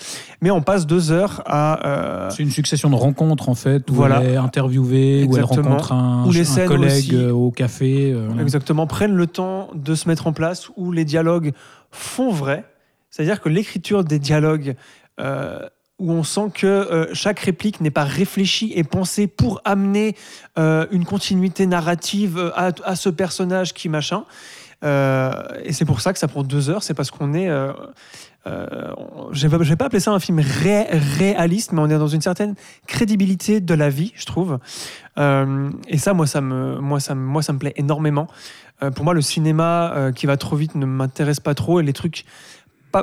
Mais 0.41 0.51
on 0.51 0.63
passe 0.63 0.87
deux 0.87 1.11
heures 1.11 1.43
à... 1.47 1.85
euh, 1.87 2.31
C'est 2.31 2.43
une 2.45 2.51
succession 2.51 2.89
de 2.89 2.95
rencontres 2.95 3.49
en 3.49 3.55
fait, 3.55 3.91
où 3.91 3.95
Voilà. 3.95 4.23
elle 4.23 4.31
est 4.33 4.37
interviewée, 4.37 5.25
où 5.29 5.35
elle 5.37 5.43
Exactement. 5.43 5.71
rencontre 5.71 5.93
un, 5.93 6.25
Où 6.27 6.33
les 6.33 6.59
un 6.61 6.67
collègue 6.67 7.13
aussi- 7.15 7.27
au 7.27 7.51
café. 7.51 8.17
exactement, 8.41 8.87
prennent 8.87 9.17
le 9.17 9.27
temps 9.27 9.69
de 9.75 9.95
se 9.95 10.09
mettre 10.09 10.27
en 10.27 10.33
place, 10.33 10.71
où 10.77 10.93
les 10.93 11.05
dialogues 11.05 11.53
font 11.91 12.31
vrai. 12.31 12.65
C'est-à-dire 13.11 13.41
que 13.41 13.49
l'écriture 13.49 14.05
des 14.05 14.19
dialogues, 14.21 14.77
où 15.99 16.13
on 16.13 16.23
sent 16.23 16.51
que 16.55 16.67
euh, 16.67 17.07
chaque 17.13 17.41
réplique 17.41 17.81
n'est 17.83 17.91
pas 17.91 18.05
réfléchie 18.05 18.73
et 18.75 18.85
pensée 18.85 19.27
pour 19.27 19.61
amener 19.67 20.17
euh, 20.59 20.87
une 20.93 21.05
continuité 21.05 21.67
narrative 21.67 22.53
à, 22.57 22.71
à 22.85 22.97
ce 22.97 23.11
personnage 23.11 23.75
qui 23.75 23.89
machin. 23.91 24.25
Euh, 24.83 25.33
et 25.63 25.73
c'est 25.73 25.85
pour 25.85 26.01
ça 26.01 26.13
que 26.13 26.19
ça 26.19 26.29
prend 26.29 26.43
deux 26.43 26.71
heures, 26.71 26.83
c'est 26.83 26.95
parce 26.95 27.11
qu'on 27.11 27.35
est... 27.35 27.49
Euh, 27.49 27.73
euh, 28.47 28.95
je 29.33 29.47
ne 29.47 29.59
vais 29.59 29.77
pas 29.77 29.85
appeler 29.87 30.01
ça 30.01 30.13
un 30.13 30.19
film 30.19 30.39
ré- 30.39 30.89
réaliste, 31.19 31.73
mais 31.73 31.81
on 31.81 31.91
est 31.91 31.99
dans 31.99 32.09
une 32.09 32.23
certaine 32.23 32.55
crédibilité 32.87 33.61
de 33.61 33.75
la 33.75 33.91
vie, 33.91 34.13
je 34.15 34.25
trouve. 34.25 34.59
Et 35.19 35.99
ça, 35.99 36.15
moi, 36.15 36.27
ça 36.27 36.41
me, 36.41 36.79
moi, 36.81 37.01
ça, 37.01 37.15
moi, 37.15 37.43
ça 37.43 37.53
me 37.53 37.59
plaît 37.59 37.75
énormément. 37.77 38.29
Pour 38.95 39.05
moi, 39.05 39.13
le 39.13 39.21
cinéma 39.21 40.11
qui 40.17 40.25
va 40.25 40.39
trop 40.39 40.57
vite 40.57 40.75
ne 40.75 40.87
m'intéresse 40.87 41.41
pas 41.41 41.55
trop. 41.55 41.81
Et 41.81 41.83
les 41.83 41.93
trucs. 41.93 42.25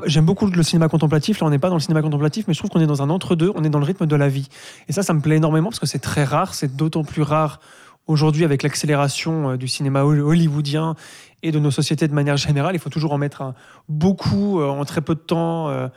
J'aime 0.05 0.25
beaucoup 0.25 0.47
le 0.47 0.63
cinéma 0.63 0.89
contemplatif. 0.89 1.39
Là, 1.39 1.45
on 1.45 1.51
n'est 1.51 1.59
pas 1.59 1.69
dans 1.69 1.75
le 1.75 1.81
cinéma 1.81 2.01
contemplatif, 2.01 2.45
mais 2.47 2.55
je 2.55 2.59
trouve 2.59 2.71
qu'on 2.71 2.81
est 2.81 2.87
dans 2.87 3.03
un 3.03 3.11
entre-deux. 3.11 3.51
On 3.53 3.63
est 3.63 3.69
dans 3.69 3.77
le 3.77 3.85
rythme 3.85 4.07
de 4.07 4.15
la 4.15 4.27
vie. 4.27 4.49
Et 4.89 4.93
ça, 4.93 5.03
ça 5.03 5.13
me 5.13 5.21
plaît 5.21 5.37
énormément 5.37 5.69
parce 5.69 5.79
que 5.79 5.85
c'est 5.85 5.99
très 5.99 6.23
rare. 6.23 6.55
C'est 6.55 6.75
d'autant 6.75 7.03
plus 7.03 7.21
rare 7.21 7.59
aujourd'hui 8.07 8.43
avec 8.43 8.63
l'accélération 8.63 9.55
du 9.55 9.67
cinéma 9.67 10.03
hol- 10.03 10.21
hollywoodien 10.21 10.95
et 11.43 11.51
de 11.51 11.59
nos 11.59 11.71
sociétés 11.71 12.07
de 12.07 12.13
manière 12.13 12.37
générale. 12.37 12.75
Il 12.75 12.79
faut 12.79 12.89
toujours 12.89 13.13
en 13.13 13.17
mettre 13.17 13.41
un- 13.41 13.53
beaucoup 13.89 14.59
euh, 14.59 14.67
en 14.69 14.83
très 14.85 15.01
peu 15.01 15.15
de 15.15 15.19
temps, 15.19 15.69
euh, 15.69 15.87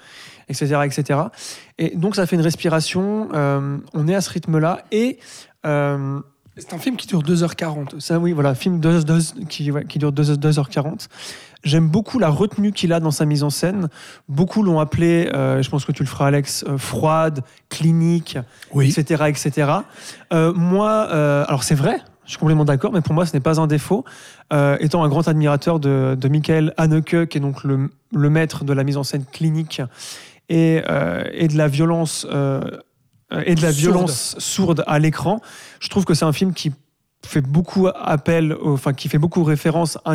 etc., 0.49 0.81
etc. 0.85 1.21
Et 1.79 1.97
donc, 1.97 2.17
ça 2.17 2.27
fait 2.27 2.37
une 2.37 2.43
respiration. 2.43 3.29
euh, 3.35 3.79
on 3.95 4.07
est 4.09 4.15
à 4.15 4.21
ce 4.21 4.31
rythme-là. 4.31 4.85
Et. 4.93 5.19
euh, 5.67 6.21
C'est 6.57 6.75
un 6.75 6.79
film 6.79 6.97
qui 6.97 7.07
dure 7.07 7.23
2h40. 7.23 8.01
ça, 8.01 8.19
oui, 8.19 8.33
voilà, 8.33 8.55
film 8.55 8.81
de- 8.81 9.01
de- 9.03 9.45
qui, 9.49 9.71
ouais, 9.71 9.85
qui 9.87 9.99
dure 9.99 10.12
2, 10.12 10.37
2h40. 10.37 11.07
J'aime 11.62 11.89
beaucoup 11.89 12.19
la 12.19 12.29
retenue 12.29 12.73
qu'il 12.73 12.93
a 12.93 13.01
dans 13.01 13.11
sa 13.11 13.25
mise 13.25 13.43
en 13.45 13.51
scène. 13.51 13.89
Beaucoup 14.29 14.62
l'ont 14.62 14.79
appelé, 14.81 15.31
euh, 15.33 15.62
je 15.62 15.71
pense 15.71 15.85
que 15.87 15.93
tu 15.93 16.03
le 16.03 16.09
feras, 16.09 16.27
Alex, 16.27 16.65
euh, 16.69 16.77
froide, 16.77 17.43
clinique, 17.69 18.37
etc. 18.89 19.25
etc. 19.29 19.71
Euh, 20.33 20.53
moi, 20.55 21.03
alors 21.49 21.62
c'est 21.62 21.75
vrai, 21.75 21.99
je 22.31 22.35
suis 22.36 22.39
complètement 22.39 22.65
d'accord, 22.65 22.93
mais 22.93 23.01
pour 23.01 23.12
moi, 23.12 23.27
ce 23.27 23.32
n'est 23.35 23.40
pas 23.40 23.61
un 23.61 23.66
défaut. 23.66 24.05
Euh, 24.52 24.77
étant 24.78 25.02
un 25.02 25.09
grand 25.09 25.27
admirateur 25.27 25.81
de, 25.81 26.16
de 26.16 26.28
Michael 26.28 26.73
Haneke, 26.77 27.27
qui 27.28 27.39
est 27.39 27.40
donc 27.40 27.65
le, 27.65 27.90
le 28.15 28.31
maître 28.31 28.62
de 28.65 28.73
la 28.73 28.85
mise 28.85 28.97
en 28.97 29.02
scène 29.02 29.24
clinique 29.32 29.82
et, 30.48 30.81
euh, 30.89 31.24
et 31.32 31.48
de 31.48 31.57
la 31.59 31.66
violence. 31.66 32.24
euh, 32.31 32.61
et 33.47 33.57
de 33.57 33.62
la 33.62 33.73
Sourde. 33.73 33.78
violence 33.94 34.36
sourde 34.39 34.85
à 34.86 35.01
l'écran. 35.01 35.40
Je 35.81 35.89
trouve 35.89 36.05
que 36.05 36.15
c'est 36.15 36.24
un 36.24 36.32
film 36.32 36.52
qui 36.55 36.73
fait 37.27 37.40
beaucoup 37.40 37.89
appel, 37.89 38.52
au- 38.52 38.74
enfin 38.74 38.93
qui 38.93 39.09
fait 39.09 39.19
beaucoup 39.19 39.43
référence, 39.43 39.98
à 40.05 40.15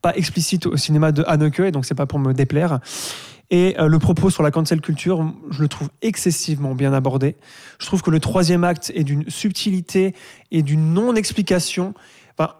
pas 0.00 0.14
explicite 0.16 0.66
au 0.66 0.76
cinéma 0.76 1.12
de 1.12 1.22
Haneke, 1.28 1.60
et 1.60 1.70
donc 1.70 1.84
c'est 1.86 1.94
pas 1.94 2.06
pour 2.06 2.18
me 2.18 2.32
déplaire. 2.34 2.80
Et 3.52 3.76
euh, 3.78 3.86
le 3.86 3.98
propos 3.98 4.30
sur 4.30 4.42
la 4.42 4.50
cancel 4.50 4.80
culture, 4.80 5.30
je 5.50 5.60
le 5.60 5.68
trouve 5.68 5.90
excessivement 6.00 6.74
bien 6.74 6.94
abordé. 6.94 7.36
Je 7.78 7.86
trouve 7.86 8.02
que 8.02 8.10
le 8.10 8.18
troisième 8.18 8.64
acte 8.64 8.90
est 8.94 9.04
d'une 9.04 9.28
subtilité 9.28 10.14
et 10.50 10.62
d'une 10.62 10.94
non-explication. 10.94 11.94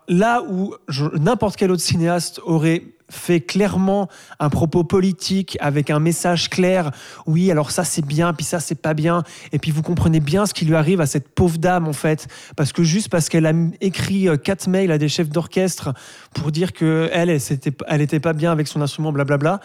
Là 0.06 0.42
où 0.48 0.74
n'importe 1.18 1.56
quel 1.56 1.72
autre 1.72 1.82
cinéaste 1.82 2.40
aurait 2.44 2.84
fait 3.12 3.40
clairement 3.40 4.08
un 4.40 4.48
propos 4.48 4.84
politique 4.84 5.58
avec 5.60 5.90
un 5.90 6.00
message 6.00 6.48
clair. 6.48 6.90
Oui, 7.26 7.50
alors 7.50 7.70
ça 7.70 7.84
c'est 7.84 8.04
bien, 8.04 8.32
puis 8.32 8.44
ça 8.44 8.58
c'est 8.58 8.80
pas 8.80 8.94
bien. 8.94 9.22
Et 9.52 9.58
puis 9.58 9.70
vous 9.70 9.82
comprenez 9.82 10.20
bien 10.20 10.46
ce 10.46 10.54
qui 10.54 10.64
lui 10.64 10.74
arrive 10.74 11.00
à 11.00 11.06
cette 11.06 11.28
pauvre 11.28 11.58
dame 11.58 11.86
en 11.86 11.92
fait, 11.92 12.26
parce 12.56 12.72
que 12.72 12.82
juste 12.82 13.10
parce 13.10 13.28
qu'elle 13.28 13.46
a 13.46 13.52
écrit 13.80 14.28
euh, 14.28 14.36
quatre 14.36 14.66
mails 14.66 14.90
à 14.90 14.98
des 14.98 15.08
chefs 15.08 15.28
d'orchestre 15.28 15.92
pour 16.34 16.50
dire 16.50 16.72
que 16.72 17.10
elle, 17.12 17.28
elle, 17.28 18.20
pas 18.20 18.32
bien 18.32 18.50
avec 18.50 18.66
son 18.66 18.80
instrument, 18.80 19.12
blablabla. 19.12 19.60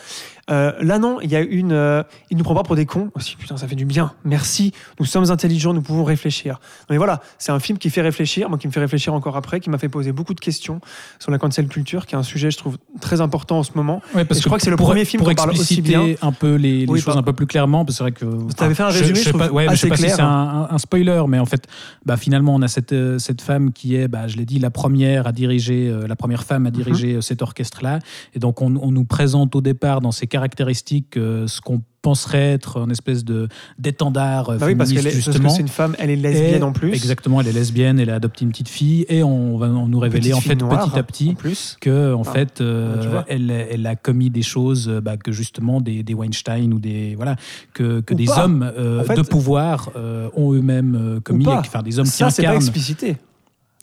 Euh, 0.49 0.71
là 0.81 0.97
non, 0.97 1.19
il 1.21 1.29
y 1.29 1.35
a 1.35 1.41
une, 1.41 1.73
euh, 1.73 2.03
il 2.31 2.37
nous 2.37 2.43
prend 2.43 2.55
pas 2.55 2.63
pour 2.63 2.75
des 2.77 2.85
cons 2.85 3.09
aussi. 3.15 3.35
Putain, 3.35 3.57
ça 3.57 3.67
fait 3.67 3.75
du 3.75 3.83
bien. 3.85 4.13
Merci. 4.23 4.71
Nous 4.99 5.05
sommes 5.05 5.29
intelligents, 5.29 5.73
nous 5.73 5.81
pouvons 5.81 6.03
réfléchir. 6.05 6.59
Mais 6.89 6.97
voilà, 6.97 7.21
c'est 7.37 7.51
un 7.51 7.59
film 7.59 7.77
qui 7.77 7.89
fait 7.89 8.01
réfléchir, 8.01 8.47
moi 8.49 8.57
qui 8.57 8.67
me 8.67 8.71
fait 8.71 8.79
réfléchir 8.79 9.13
encore 9.13 9.35
après, 9.35 9.59
qui 9.59 9.69
m'a 9.69 9.77
fait 9.77 9.89
poser 9.89 10.11
beaucoup 10.13 10.33
de 10.33 10.39
questions 10.39 10.79
sur 11.19 11.31
la 11.31 11.37
cancel 11.37 11.67
culture, 11.67 12.05
qui 12.05 12.15
est 12.15 12.17
un 12.17 12.23
sujet, 12.23 12.49
je 12.49 12.57
trouve, 12.57 12.77
très 13.01 13.19
important 13.19 13.59
en 13.59 13.63
ce 13.63 13.71
moment. 13.75 14.01
Ouais, 14.15 14.23
parce 14.23 14.39
Et 14.39 14.43
je 14.43 14.47
crois 14.47 14.57
que 14.57 14.63
c'est 14.63 14.69
le 14.69 14.77
premier 14.77 15.03
film 15.05 15.21
pour 15.23 15.33
parle 15.35 15.51
aussi 15.51 15.81
bien. 15.81 16.05
un 16.21 16.31
peu 16.31 16.55
les, 16.55 16.85
les 16.85 16.91
Oui, 16.91 17.01
choses 17.01 17.13
pas- 17.15 17.19
un 17.19 17.23
peu 17.23 17.33
plus 17.33 17.45
clairement. 17.47 17.83
parce 17.83 17.97
que 17.97 17.97
C'est 17.97 18.03
vrai 18.03 18.11
que. 18.47 18.53
t'avais 18.53 18.73
fait 18.75 18.83
un 18.83 18.87
résumé, 18.87 19.15
je, 19.15 19.25
je 19.25 19.31
sais 19.31 19.37
pas, 19.37 19.49
ouais, 19.51 19.67
je 19.71 19.75
sais 19.75 19.95
si 19.95 20.09
c'est 20.09 20.21
un, 20.21 20.25
un- 20.27 20.67
un 20.71 20.77
spoiler, 20.77 21.23
mais 21.27 21.39
en 21.39 21.45
fait, 21.45 21.67
bah, 22.05 22.15
finalement, 22.15 22.55
on 22.55 22.61
a 22.61 22.67
cette, 22.69 22.93
euh, 22.93 23.19
cette 23.19 23.41
femme 23.41 23.73
qui 23.73 23.95
est, 23.95 24.07
bah, 24.07 24.27
je 24.27 24.37
l'ai 24.37 24.45
dit, 24.45 24.59
la 24.59 24.69
première 24.71 25.27
à 25.27 25.31
diriger, 25.33 25.93
la 26.07 26.15
première 26.15 26.43
femme 26.45 26.65
à 26.67 26.71
diriger 26.71 27.13
Mhm. 27.13 27.17
euh, 27.17 27.21
cet 27.21 27.41
orchestre-là. 27.41 27.99
Et 28.33 28.39
donc, 28.39 28.61
on, 28.61 28.75
on 28.77 28.91
nous 28.91 29.03
présente 29.05 29.55
au 29.55 29.61
départ 29.61 29.99
dans 30.01 30.11
ses 30.11 30.27
caractéristiques 30.37 31.17
euh, 31.17 31.47
ce 31.47 31.61
qu'on 31.61 31.81
penserait 32.03 32.53
être 32.53 32.77
une 32.77 32.91
espèce 32.91 33.25
de 33.25 33.47
d'étendard 33.79 34.49
euh, 34.49 34.57
Bah 34.57 34.67
oui, 34.67 34.75
parce, 34.75 34.93
que 34.93 35.09
justement. 35.09 35.49
c'est 35.49 35.61
une 35.61 35.67
femme, 35.67 35.95
elle 35.99 36.09
est 36.11 36.15
lesbienne 36.15 36.61
Et- 36.61 36.63
en 36.63 36.71
plus. 36.71 36.93
Exactement, 36.93 37.41
elle 37.41 37.47
est 37.47 37.51
lesbienne, 37.53 37.99
elle 37.99 38.11
a 38.11 38.15
adopté 38.15 38.45
une 38.45 38.51
petite 38.51 38.69
fille, 38.69 39.05
et 39.09 39.23
on 39.23 39.57
va 39.57 39.67
nous 39.67 39.99
révéler 39.99 40.31
en 40.33 40.39
fait 40.39 40.55
noire, 40.55 40.85
petit 40.89 40.99
à 40.99 41.03
petit 41.03 41.33
plus. 41.35 41.75
que 41.81 42.13
en 42.13 42.23
fait 42.23 42.61
euh, 42.61 43.23
elle, 43.27 43.49
elle 43.51 43.85
a 43.87 43.95
commis 43.95 44.29
des 44.29 44.43
choses 44.43 44.87
bah, 45.03 45.17
que 45.17 45.31
justement 45.31 45.81
des, 45.81 46.03
des 46.03 46.13
Weinstein 46.13 46.71
ou 46.73 46.79
des 46.79 47.15
voilà 47.15 47.35
que, 47.73 47.99
que 48.01 48.13
des 48.13 48.25
pas. 48.25 48.45
hommes 48.45 48.71
euh, 48.77 49.01
En 49.01 49.03
fait- 49.03 49.15
de 49.15 49.21
pouvoir 49.23 49.89
euh, 49.95 50.29
ont 50.35 50.53
eux-mêmes 50.53 51.19
commis 51.23 51.47
enfin 51.47 51.81
des 51.81 51.97
hommes 51.99 52.05
Ça, 52.05 52.27
qui 52.27 52.33
c'est 52.35 52.41
pas 52.43 52.49
incarnent 52.49 52.63
explicité. 52.63 53.17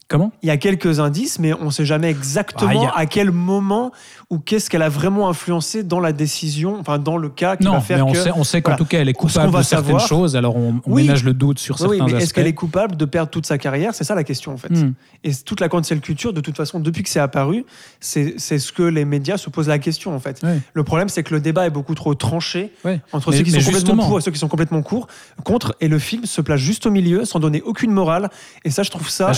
Comment 0.09 0.33
Il 0.43 0.49
y 0.49 0.51
a 0.51 0.57
quelques 0.57 1.01
indices, 1.01 1.39
mais 1.39 1.53
on 1.55 1.67
ne 1.67 1.71
sait 1.71 1.85
jamais 1.85 2.11
exactement 2.11 2.87
Ah, 2.93 2.99
a- 2.99 3.01
à 3.01 3.07
quel 3.07 3.31
moment 3.31 3.93
ou 4.31 4.39
qu'est-ce 4.39 4.69
qu'elle 4.71 4.83
a 4.83 4.89
vraiment 4.89 5.29
influencé 5.29 5.83
dans 5.83 6.01
la 6.01 6.13
décision, 6.13 6.77
enfin 6.81 6.99
dans 6.99 7.17
le 7.17 7.29
cas 7.29 7.57
qui 7.57 7.65
non 7.65 7.73
va 7.73 7.79
mais 7.79 7.85
faire 7.85 8.07
on 8.07 8.13
que. 8.13 8.19
sait, 8.19 8.31
on 8.35 8.45
sait 8.45 8.63
qu'en 8.63 8.71
voilà. 8.73 8.79
tout 8.79 8.85
cas 8.85 8.99
elle 9.01 9.09
est 9.09 9.13
coupable 9.15 9.51
va 9.53 9.59
de 9.61 9.65
certaines 9.65 9.87
savoir- 9.99 10.07
choses 10.09 10.37
alors 10.37 10.57
on, 10.57 10.81
on 10.87 10.93
Oui. 10.95 11.03
ménage 11.03 11.25
le 11.25 11.35
doute 11.35 11.59
sur 11.59 11.81
Oui, 11.83 11.99
certains 11.99 12.13
mais 12.13 12.23
est-ce 12.23 12.33
qu'elle 12.35 12.47
est 12.47 12.53
coupable 12.55 12.97
de 12.97 13.05
perdre 13.05 13.31
toute 13.31 13.47
sa 13.47 13.59
carrière? 13.59 13.95
C'est 13.95 14.05
ça 14.05 14.15
la 14.15 14.25
question 14.25 14.53
en 14.53 14.57
fait. 14.57 14.71
Hmm. 14.71 14.93
Et 15.25 15.33
toute 15.35 15.61
la 15.61 15.69
cancel 15.69 16.01
culture, 16.01 16.33
de 16.33 16.41
toute 16.41 16.57
façon, 16.57 16.81
depuis 16.81 17.03
que 17.03 17.09
c'est 17.09 17.21
apparu, 17.21 17.65
c'est 18.01 18.39
ce 18.39 18.73
que 18.73 18.83
les 18.83 19.05
médias 19.05 19.37
se 19.39 19.49
posent 19.51 19.69
la 19.69 19.79
question 19.79 20.15
en 20.15 20.21
fait. 20.21 20.43
Le 20.75 20.85
problème, 20.85 21.09
c'est 21.09 21.23
que 21.23 21.35
le 21.35 21.41
débat 21.41 21.67
est 21.67 21.71
beaucoup 21.71 21.95
trop 21.95 22.15
tranché 22.15 22.73
entre 23.13 23.31
Mais- 23.31 23.37
ceux 23.39 23.43
qui 23.45 23.51
mais 23.53 23.61
sont 23.61 23.67
complètement 23.67 23.73
justement- 23.95 24.09
pour 24.09 24.19
et 24.19 24.21
ceux 24.23 24.31
qui 24.31 24.39
sont 24.39 24.49
complètement 24.49 24.83
court, 24.83 25.07
contre, 25.45 25.75
et 25.81 25.89
le 25.89 25.99
film 25.99 26.25
se 26.27 26.41
place 26.41 26.61
juste 26.61 26.87
au 26.87 26.91
milieu 26.91 27.25
sans 27.25 27.39
donner 27.41 27.63
aucune 27.63 27.91
morale. 27.91 28.31
Et 28.65 28.71
ça, 28.71 28.83
je 28.83 28.91
trouve 28.91 29.09
ça. 29.09 29.29
Bah, 29.29 29.33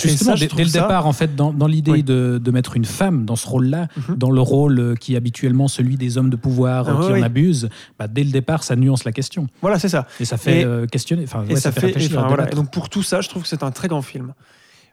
dès, 0.57 0.63
le 0.63 0.69
ça- 0.69 0.81
départ, 0.81 1.05
en 1.07 1.13
fait, 1.13 1.35
dans, 1.35 1.53
dans 1.53 1.67
l'idée 1.67 1.91
Oui. 1.91 2.03
de, 2.03 2.39
de 2.43 2.51
mettre 2.51 2.75
une 2.75 2.85
femme 2.85 3.25
dans 3.25 3.35
ce 3.35 3.47
rôle-là, 3.47 3.87
Mhm. 4.09 4.15
dans 4.17 4.31
le 4.31 4.41
rôle 4.41 4.79
euh, 4.79 4.95
qui 4.95 5.13
est 5.13 5.17
habituellement 5.17 5.67
celui 5.67 5.95
des 5.95 6.17
hommes 6.17 6.29
de 6.29 6.35
pouvoir 6.35 6.87
euh, 6.89 6.93
Ah, 6.97 7.05
qui 7.05 7.13
oui, 7.13 7.19
en 7.19 7.23
abusent, 7.23 7.69
bah, 7.97 8.07
dès 8.07 8.23
le 8.23 8.31
départ, 8.31 8.63
ça 8.63 8.75
nuance 8.75 9.03
la 9.05 9.11
question. 9.11 9.47
Voilà, 9.61 9.79
c'est 9.79 9.89
ça. 9.89 10.07
Et 10.19 10.25
ça 10.25 10.37
fait 10.37 10.61
Et- 10.61 10.65
euh, 10.65 10.85
questionner, 10.85 11.23
enfin, 11.23 11.45
ouais, 11.45 11.55
ça, 11.55 11.71
fait, 11.71 11.87
réfléchir. 11.87 12.17
enfin, 12.19 12.27
voilà. 12.27 12.45
donc 12.47 12.71
pour 12.71 12.89
tout 12.89 13.03
ça, 13.03 13.21
je 13.21 13.29
trouve 13.29 13.43
que 13.43 13.47
c'est 13.47 13.63
un 13.63 13.71
très 13.71 13.87
grand 13.87 14.01
film. 14.01 14.33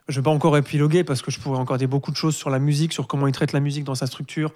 Je 0.07 0.19
vais 0.19 0.23
pas 0.23 0.29
encore 0.31 0.55
épiloguer 0.55 1.03
parce 1.03 1.23
que 1.23 1.31
je 1.31 1.39
pourrais 1.39 1.57
encore 1.57 1.77
dire 1.79 1.87
beaucoup 1.87 2.11
de 2.11 2.15
choses 2.15 2.35
sur 2.35 2.51
la 2.51 2.59
musique, 2.59 2.93
sur 2.93 3.07
comment 3.07 3.25
il 3.25 3.33
traite 3.33 3.53
la 3.53 3.59
musique 3.59 3.83
dans 3.85 3.95
sa 3.95 4.05
structure, 4.05 4.51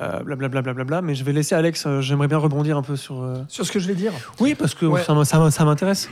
euh, 0.00 0.20
blablabla, 0.24 0.62
blablabla, 0.62 1.02
mais 1.02 1.14
je 1.14 1.22
vais 1.22 1.32
laisser 1.32 1.54
Alex, 1.54 1.84
euh, 1.86 2.00
j'aimerais 2.00 2.26
bien 2.28 2.38
rebondir 2.38 2.76
un 2.76 2.82
peu 2.82 2.96
sur... 2.96 3.22
euh, 3.22 3.36
Sur 3.48 3.64
ce 3.64 3.70
que 3.72 3.78
je 3.78 3.86
vais 3.86 3.94
dire. 3.94 4.12
Oui, 4.40 4.54
parce 4.54 4.74
que 4.74 4.86
Ouais. 4.86 5.02
ça, 5.04 5.64
m'intéresse. 5.64 6.08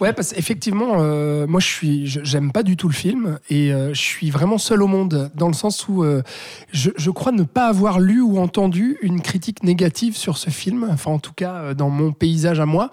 Ouais, 0.00 0.12
parce 0.12 0.32
qu'effectivement, 0.32 0.98
moi, 1.46 1.60
je 1.60 1.66
suis, 1.66 2.06
j'aime 2.06 2.52
pas 2.52 2.62
du 2.62 2.76
tout 2.76 2.88
le 2.88 2.94
film 2.94 3.38
et 3.50 3.70
je 3.70 4.00
suis 4.00 4.30
vraiment 4.30 4.58
seul 4.58 4.82
au 4.82 4.86
monde 4.86 5.30
dans 5.34 5.48
le 5.48 5.52
sens 5.54 5.88
où 5.88 6.04
je, 6.72 6.90
je 6.96 7.10
crois 7.10 7.32
ne 7.32 7.42
pas 7.42 7.66
avoir 7.66 7.98
lu 8.00 8.20
ou 8.20 8.38
entendu 8.38 8.98
une 9.02 9.20
critique 9.20 9.62
négative 9.64 10.16
sur 10.16 10.38
ce 10.38 10.50
film. 10.50 10.86
Enfin, 10.92 11.10
en 11.10 11.18
tout 11.18 11.32
cas, 11.34 11.74
dans 11.74 11.90
mon 11.90 12.12
paysage 12.12 12.60
à 12.60 12.66
moi, 12.66 12.90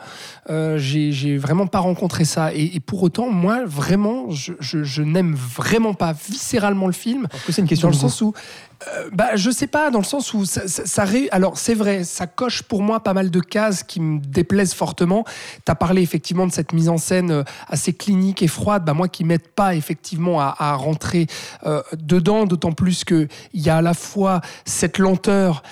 j'ai, 0.77 1.37
vraiment 1.37 1.67
pas 1.67 1.79
rencontré 1.79 2.25
ça. 2.25 2.53
Et, 2.53 2.75
et 2.75 2.79
pour 2.79 3.03
autant, 3.03 3.29
moi, 3.29 3.63
vraiment, 3.65 4.29
je, 4.31 4.53
je- 4.59 4.83
je 4.83 5.01
n'aime 5.03 5.33
vraiment 5.35 5.93
pas 5.93 6.13
viscéralement 6.13 6.87
le 6.87 6.93
film. 6.93 7.27
Parce 7.29 7.43
que 7.43 7.51
c'est 7.51 7.61
une 7.61 7.67
question 7.67 7.87
Dans 7.89 7.93
le 7.93 7.99
sens 7.99 8.21
où, 8.21 8.33
euh, 8.87 9.09
bah, 9.13 9.35
je 9.35 9.51
sais 9.51 9.67
pas, 9.67 9.91
dans 9.91 9.99
le 9.99 10.05
sens 10.05 10.33
où 10.33 10.45
ça, 10.45 11.05
alors 11.31 11.57
c'est 11.57 11.73
vrai, 11.73 12.03
ça 12.03 12.27
coche 12.27 12.63
pour 12.63 12.81
moi 12.81 12.99
pas 13.01 13.13
mal 13.13 13.29
de 13.29 13.39
cases 13.39 13.83
qui 13.83 13.99
me 13.99 14.19
déplaisent 14.19 14.73
fortement. 14.73 15.23
Tu 15.65 15.71
as 15.71 15.75
parlé 15.75 16.01
effectivement 16.01 16.47
de 16.47 16.51
cette 16.51 16.73
mise 16.73 16.89
en 16.89 16.97
scène 16.97 17.31
euh, 17.31 17.43
assez 17.67 17.93
clinique 17.93 18.41
et 18.41 18.47
froide, 18.47 18.83
bah, 18.85 18.93
moi 18.93 19.07
qui 19.07 19.23
m'aide 19.23 19.47
pas 19.47 19.75
effectivement 19.75 20.39
à, 20.39 20.75
rentrer 20.75 21.27
euh, 21.65 21.81
dedans, 21.93 22.45
d'autant 22.45 22.71
plus 22.71 23.03
qu'il 23.03 23.27
y 23.53 23.69
a 23.69 23.77
à 23.77 23.81
la 23.81 23.93
fois 23.93 24.41
cette 24.65 24.97
lenteur 24.97 25.63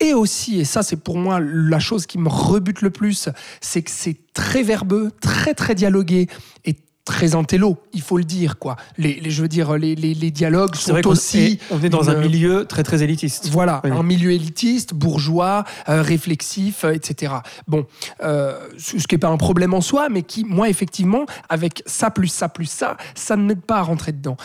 et 0.00 0.14
aussi, 0.14 0.60
et 0.60 0.64
ça 0.64 0.82
c'est 0.82 0.96
pour 0.96 1.16
moi 1.16 1.40
la 1.40 1.78
chose 1.78 2.06
qui 2.06 2.18
me 2.18 2.28
rebute 2.28 2.82
le 2.82 2.90
plus, 2.90 3.28
c'est 3.60 3.82
que 3.82 3.90
c'est 3.90 4.16
très 4.32 4.62
verbeux, 4.62 5.10
très 5.20 5.54
très 5.54 5.74
dialogué 5.74 6.28
et 6.64 6.76
très 7.08 7.34
intello, 7.34 7.78
il 7.94 8.02
faut 8.02 8.18
le 8.18 8.24
dire 8.24 8.58
quoi. 8.58 8.76
Les, 8.98 9.18
les- 9.20 9.30
je 9.30 9.40
veux 9.42 9.48
dire, 9.48 9.76
les, 9.78 9.94
les- 9.94 10.12
les 10.14 10.30
dialogues 10.30 10.74
sont 10.74 10.92
vrai 10.92 11.06
aussi 11.06 11.58
est, 11.70 11.72
on 11.74 11.82
est 11.82 11.88
dans 11.88 12.02
une- 12.10 12.16
un 12.16 12.20
milieu 12.20 12.66
très 12.66 12.82
très 12.82 13.02
élitiste. 13.02 13.48
voilà, 13.50 13.80
Oui. 13.84 13.90
un 13.92 14.02
milieu 14.02 14.30
élitiste, 14.30 14.92
bourgeois, 14.94 15.64
euh, 15.88 16.02
réflexif, 16.02 16.84
euh, 16.84 16.92
etc. 16.92 17.32
Bon, 17.66 17.86
euh, 18.22 18.58
ce 18.76 18.92
qui 19.06 19.14
n'est 19.14 19.18
pas 19.18 19.28
un 19.28 19.38
problème 19.38 19.72
en 19.72 19.80
soi, 19.80 20.08
mais 20.10 20.22
qui, 20.22 20.44
moi, 20.44 20.68
effectivement, 20.68 21.24
avec 21.48 21.82
ça 21.86 22.10
plus 22.10 22.28
ça 22.28 22.48
plus 22.50 22.66
ça, 22.70 22.96
ça 23.14 23.36
ne 23.36 23.42
m'aide 23.44 23.62
pas 23.62 23.78
à 23.78 23.82
rentrer 23.82 24.12
dedans. 24.12 24.36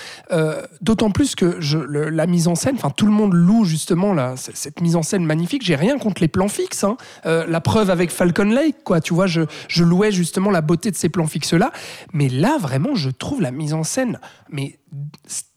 D'autant 0.82 1.12
plus 1.12 1.36
que 1.36 1.58
je, 1.60 1.78
le- 1.78 2.10
la 2.10 2.26
mise 2.28 2.48
en 2.48 2.56
scène, 2.56 2.76
enfin, 2.76 2.90
tout 2.90 3.06
le 3.06 3.12
monde 3.12 3.34
loue 3.34 3.66
justement 3.66 4.36
c- 4.36 4.52
cette 4.54 4.82
mise 4.82 4.96
en 4.96 5.04
scène 5.04 5.26
magnifique. 5.26 5.64
J'ai 5.64 5.76
rien 5.76 5.98
contre 5.98 6.22
les 6.22 6.28
plans 6.28 6.48
fixes. 6.48 6.84
hein. 6.84 6.98
La 7.26 7.62
preuve 7.62 7.90
avec 7.90 8.10
Falcon 8.12 8.46
Lake, 8.46 8.78
quoi. 8.84 9.02
Tu 9.02 9.14
vois, 9.14 9.28
je, 9.28 9.42
je 9.68 9.84
louais 9.84 10.12
justement 10.12 10.50
la 10.52 10.62
beauté 10.62 10.92
de 10.92 10.96
ces 10.96 11.10
plans 11.10 11.28
fixes-là. 11.28 11.72
Mais 12.14 12.30
là, 12.30 12.53
vraiment, 12.58 12.96
je 12.96 13.10
trouve 13.10 13.42
la 13.42 13.52
mise 13.52 13.74
en 13.74 13.84
scène, 13.84 14.20
mais 14.50 14.80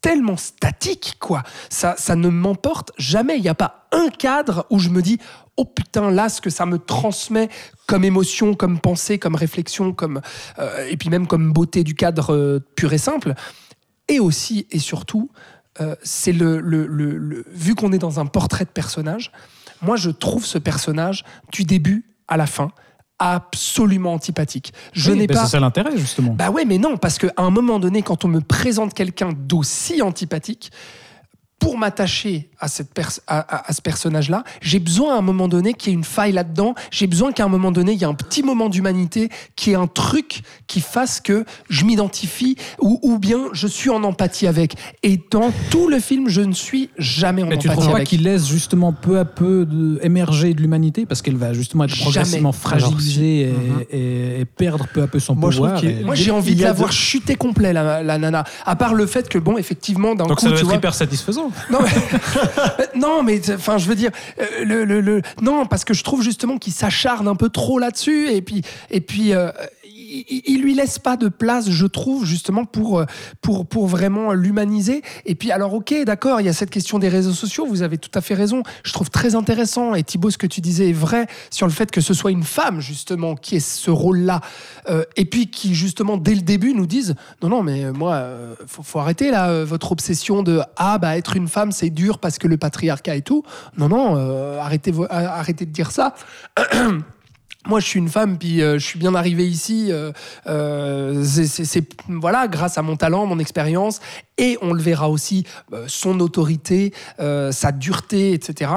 tellement 0.01 0.37
statique, 0.37 1.17
quoi. 1.21 1.43
Ça, 1.71 1.95
ça 1.99 2.17
ne 2.17 2.29
m'emporte 2.29 2.93
jamais. 2.99 3.37
Il 3.37 3.43
n'y 3.43 3.49
a 3.49 3.55
pas 3.55 3.89
un 3.93 4.09
cadre 4.09 4.67
où 4.71 4.79
je 4.79 4.89
me 4.89 5.03
dis, 5.03 5.19
oh 5.57 5.65
putain, 5.65 6.11
là, 6.11 6.29
ce 6.29 6.41
que 6.41 6.51
ça 6.51 6.67
me 6.67 6.79
transmet 6.79 7.49
comme 7.87 8.05
émotion, 8.05 8.55
comme 8.55 8.79
pensée, 8.79 9.19
comme 9.19 9.35
réflexion, 9.35 9.93
comme, 9.93 10.21
euh, 10.59 10.87
et 10.89 10.97
puis 10.97 11.09
même 11.09 11.27
comme 11.27 11.53
beauté 11.53 11.83
du 11.85 11.95
cadre 11.95 12.35
euh, 12.35 12.61
pur 12.77 12.93
et 12.93 12.99
simple. 12.99 13.35
Et 14.09 14.21
aussi, 14.21 14.67
et 14.71 14.79
surtout, 14.79 15.31
euh, 15.81 15.97
c'est 16.03 16.33
le, 16.33 16.61
le- 16.61 16.87
le- 16.87 17.17
le- 17.19 17.45
vu 17.51 17.75
qu'on 17.75 17.93
est 17.93 17.99
dans 17.99 18.21
un 18.21 18.27
portrait 18.27 18.65
de 18.65 18.71
personnage, 18.71 19.33
moi, 19.83 19.97
je 19.97 20.11
trouve 20.11 20.45
ce 20.47 20.59
personnage 20.59 21.25
du 21.53 21.65
début 21.65 22.05
à 22.29 22.37
la 22.37 22.47
fin 22.47 22.71
absolument 23.19 24.15
antipathique. 24.15 24.73
Je 24.93 25.13
Oui, 25.13 25.19
n'ai 25.19 25.27
ben, 25.27 25.35
pas 25.35 25.45
C'est 25.45 25.53
ça 25.53 25.61
l'intérêt, 25.61 25.97
justement. 25.97 26.35
bah 26.35 26.51
ouais, 26.51 26.65
mais 26.65 26.79
non, 26.79 26.97
parce 26.97 27.19
qu'à 27.19 27.33
un 27.37 27.51
moment 27.51 27.79
donné, 27.79 28.03
quand 28.03 28.25
on 28.25 28.29
me 28.29 28.41
présente 28.41 28.95
quelqu'un 28.95 29.33
d'aussi 29.33 30.03
antipathique, 30.03 30.71
pour 31.59 31.79
m'attacher 31.79 32.51
à, 32.61 32.69
cette 32.69 32.93
pers- 32.93 33.21
à, 33.27 33.39
à- 33.41 33.71
à 33.71 33.73
ce 33.73 33.81
personnage-là, 33.83 34.45
j'ai 34.61 34.79
besoin 34.79 35.15
à 35.15 35.19
un 35.19 35.23
moment 35.23 35.49
donné 35.49 35.75
qu'il 35.75 35.91
y 35.93 35.95
ait 35.95 35.99
une 35.99 36.05
faille 36.05 36.33
là-dedans. 36.33 36.75
J'ai 36.91 37.07
besoin 37.07 37.33
qu'à 37.33 37.45
un 37.45 37.49
moment 37.49 37.73
donné, 37.73 37.93
il 37.93 37.99
y 37.99 38.03
ait 38.03 38.07
un 38.07 38.15
petit 38.15 38.43
moment 38.43 38.69
d'humanité, 38.69 39.29
qui 39.57 39.73
ait 39.73 39.75
un 39.77 39.87
truc 39.87 40.43
qui 40.67 40.81
fasse 40.81 41.21
que 41.21 41.45
je 41.69 41.85
m'identifie 41.85 42.57
ou, 42.81 42.99
ou 43.03 43.19
bien 43.19 43.39
je 43.53 43.67
suis 43.67 43.91
en 43.91 44.03
empathie 44.05 44.47
avec. 44.47 44.75
Et 45.03 45.21
dans 45.31 45.51
tout 45.71 45.89
le 45.89 45.99
film, 46.01 46.29
je 46.29 46.41
ne 46.41 46.53
suis 46.53 46.91
jamais 46.99 47.43
en 47.43 47.47
Mais 47.47 47.59
tu 47.59 47.67
ne 47.69 47.73
empathie 47.73 47.81
trouves 47.83 47.93
pas 47.93 47.97
avec. 47.99 48.09
qu'il 48.09 48.23
laisse 48.23 48.47
justement 48.47 48.93
peu 48.93 49.19
à 49.19 49.25
peu 49.25 49.67
de- 49.67 49.99
émerger 50.03 50.55
de 50.55 50.61
l'humanité? 50.63 51.07
Parce 51.07 51.23
qu'elle 51.23 51.37
va 51.37 51.53
justement 51.53 51.85
être 51.85 51.97
progressivement 51.99 52.53
fragilisée 52.53 53.53
et, 53.91 53.97
et- 53.97 54.41
et 54.41 54.45
perdre 54.45 54.87
peu 54.93 55.03
à 55.03 55.07
peu 55.07 55.19
son 55.19 55.35
Moi, 55.35 55.51
pouvoir. 55.51 55.81
Moi, 56.05 56.15
j'ai 56.15 56.31
envie 56.31 56.55
de 56.55 56.63
a 56.63 56.69
la 56.69 56.73
voir 56.73 56.89
de- 56.91 56.95
chuter 56.95 57.35
complet, 57.37 57.73
la, 57.73 58.03
la 58.03 58.19
nana. 58.19 58.45
À 58.65 58.77
part 58.77 58.95
le 58.95 59.07
fait 59.07 59.29
que, 59.29 59.39
bon, 59.39 59.57
effectivement, 59.59 60.15
d'un 60.15 60.25
Donc 60.27 60.39
coup, 60.39 60.43
ça 60.43 60.49
doit 60.49 60.57
tu 60.57 60.63
être 60.63 60.67
vois, 60.69 60.77
hyper 60.77 60.95
satisfaisant. 60.95 61.51
Non, 61.71 61.79
mais, 61.83 61.91
non, 62.95 63.23
mais 63.23 63.41
enfin, 63.55 63.79
je 63.79 63.89
veux 63.89 63.95
dire, 63.95 64.11
euh, 64.41 64.65
le, 64.65 64.85
le- 64.85 65.01
le- 65.01 65.23
non, 65.43 65.67
parce 65.67 65.85
que 65.85 65.95
je 65.95 66.03
trouve 66.05 66.23
justement 66.23 66.59
qu'il 66.59 66.73
s'acharne 66.73 67.29
un 67.29 67.35
peu 67.37 67.49
trop 67.49 67.79
là-dessus, 67.79 68.29
et 68.31 68.43
puis, 68.43 68.63
et 68.91 69.01
puis, 69.01 69.35
euh, 69.35 69.51
il, 70.29 70.43
il- 70.47 70.63
lui 70.63 70.75
laisse 70.75 70.99
pas 70.99 71.17
de 71.17 71.29
place, 71.29 71.71
je 71.71 71.87
trouve, 71.87 72.25
justement 72.25 72.65
pour 72.65 73.01
euh, 73.01 73.07
pour 73.41 73.67
pour 73.67 73.87
vraiment 73.87 74.33
l'humaniser. 74.33 75.03
Et 75.25 75.35
puis, 75.35 75.51
alors, 75.53 75.75
ok, 75.75 75.95
d'accord, 76.05 76.41
il 76.41 76.47
y 76.47 76.49
a 76.49 76.53
cette 76.53 76.71
question 76.71 76.99
des 76.99 77.09
réseaux 77.09 77.33
sociaux. 77.33 77.67
Vous 77.67 77.83
avez 77.83 77.99
tout 77.99 78.11
à 78.15 78.21
fait 78.21 78.35
raison. 78.35 78.63
Je 78.85 78.93
trouve 78.93 79.11
très 79.11 79.35
intéressant. 79.35 79.95
Et 79.95 80.03
Thibaut, 80.03 80.31
ce 80.31 80.39
que 80.39 80.47
tu 80.47 80.61
disais 80.61 80.91
est 80.91 80.93
vrai 80.93 81.27
sur 81.51 81.67
le 81.67 81.73
fait 81.73 81.91
que 81.91 82.01
ce 82.01 82.15
soit 82.15 82.31
une 82.31 82.43
femme 82.45 82.81
justement 82.81 83.35
qui 83.35 83.57
ait 83.57 83.61
ce 83.61 83.91
rôle-là, 83.91 84.41
euh, 84.89 85.05
et 85.17 85.25
puis 85.25 85.49
qui 85.49 85.75
justement 85.75 86.17
dès 86.17 86.35
le 86.35 86.43
début 86.43 86.75
nous 86.75 86.87
dise 86.87 87.15
non, 87.43 87.49
non, 87.49 87.63
mais 87.63 87.93
moi, 87.93 88.15
euh, 88.15 88.55
faut, 88.67 88.99
arrêter 88.99 89.31
là 89.31 89.51
euh, 89.51 89.65
votre 89.65 89.93
obsession 89.93 90.43
de 90.43 90.61
ah 90.77 90.99
bah 90.99 91.17
être 91.17 91.37
une 91.37 91.49
femme 91.49 91.73
c'est 91.73 91.91
dur 91.91 92.19
parce 92.19 92.39
que 92.39 92.49
le 92.49 92.57
patriarcat 92.57 93.17
et 93.17 93.23
tout. 93.23 93.43
Non, 93.77 93.89
non, 93.89 94.17
euh, 94.17 94.59
arrêtez 94.59 94.93
arrêtez 95.11 95.67
de 95.67 95.71
dire 95.73 95.91
ça. 95.91 96.15
Moi, 97.67 97.81
je 97.81 97.87
suis 97.87 97.99
une 97.99 98.09
femme, 98.09 98.39
puis 98.39 98.63
euh, 98.63 98.79
je 98.79 98.85
suis 98.87 98.99
bien 98.99 99.15
arrivé 99.17 99.47
ici. 99.47 99.89
euh, 99.91 100.13
euh, 100.47 101.25
c'est- 101.25 101.85
voilà, 102.09 102.47
grâce 102.47 102.79
à 102.79 102.83
mon 102.83 102.97
talent, 102.97 103.27
mon 103.27 103.39
expérience, 103.41 104.01
et 104.39 104.57
on 104.63 104.73
le 104.73 104.81
verra 104.83 105.09
aussi, 105.11 105.45
son 105.87 106.21
autorité, 106.21 106.93
sa 107.19 107.73
dureté, 107.73 108.33
etc. 108.33 108.71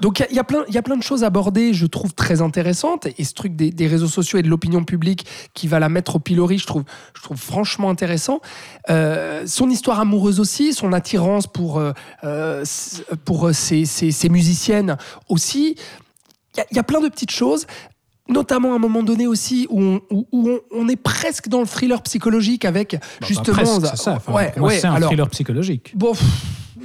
Donc 0.00 0.22
il 0.30 0.36
y 0.36 0.38
a- 0.38 0.44
plein, 0.44 0.64
il 0.68 0.74
y 0.74 0.78
a 0.78 0.82
plein 0.82 0.96
de 0.96 1.02
choses 1.02 1.24
abordées, 1.24 1.72
je 1.74 1.86
trouve 1.86 2.12
très 2.14 2.40
intéressantes, 2.42 3.06
et 3.18 3.24
ce 3.24 3.32
truc 3.34 3.56
des, 3.56 3.86
réseaux 3.86 4.06
sociaux 4.08 4.38
et 4.38 4.42
de 4.42 4.48
l'opinion 4.48 4.84
publique 4.84 5.26
qui 5.54 5.68
va 5.68 5.78
la 5.80 5.88
mettre 5.88 6.16
au 6.16 6.18
pilori, 6.18 6.58
je 6.58 6.66
trouve, 6.66 6.84
je 7.16 7.22
trouve 7.22 7.38
franchement 7.38 7.88
intéressant. 7.90 8.40
Son 8.88 9.70
histoire 9.70 10.00
amoureuse 10.00 10.38
aussi, 10.38 10.72
son 10.74 10.92
attirance 10.92 11.46
pour 11.46 11.82
pour 13.24 13.50
ces, 13.54 13.84
ces- 13.86 14.10
ces 14.12 14.28
musiciennes 14.28 14.96
aussi 15.28 15.76
il 16.56 16.60
y 16.60 16.62
a- 16.62 16.66
il 16.70 16.76
y, 16.76 16.80
a 16.80 16.82
plein 16.82 17.00
de 17.00 17.08
petites 17.08 17.30
choses, 17.30 17.66
notamment 18.28 18.72
à 18.72 18.76
un 18.76 18.78
moment 18.78 19.02
donné 19.02 19.26
aussi 19.26 19.66
où 19.70 19.80
on, 19.80 20.00
où- 20.10 20.26
où 20.32 20.48
on, 20.50 20.60
on 20.72 20.88
est 20.88 20.96
presque 20.96 21.48
dans 21.48 21.60
le 21.60 21.66
thriller 21.66 22.02
psychologique 22.02 22.64
avec 22.64 22.92
Bah, 22.92 22.98
bah, 23.20 23.26
justement. 23.28 23.56
presque, 23.56 23.86
c'est 23.86 23.96
ça. 24.02 24.12
Enfin, 24.14 24.32
ouais, 24.32 24.52
c'est 24.80 24.86
un 24.86 24.94
alors, 24.94 25.08
thriller 25.10 25.28
psychologique. 25.30 25.92
Bon, 25.94 26.12
pff, 26.12 26.22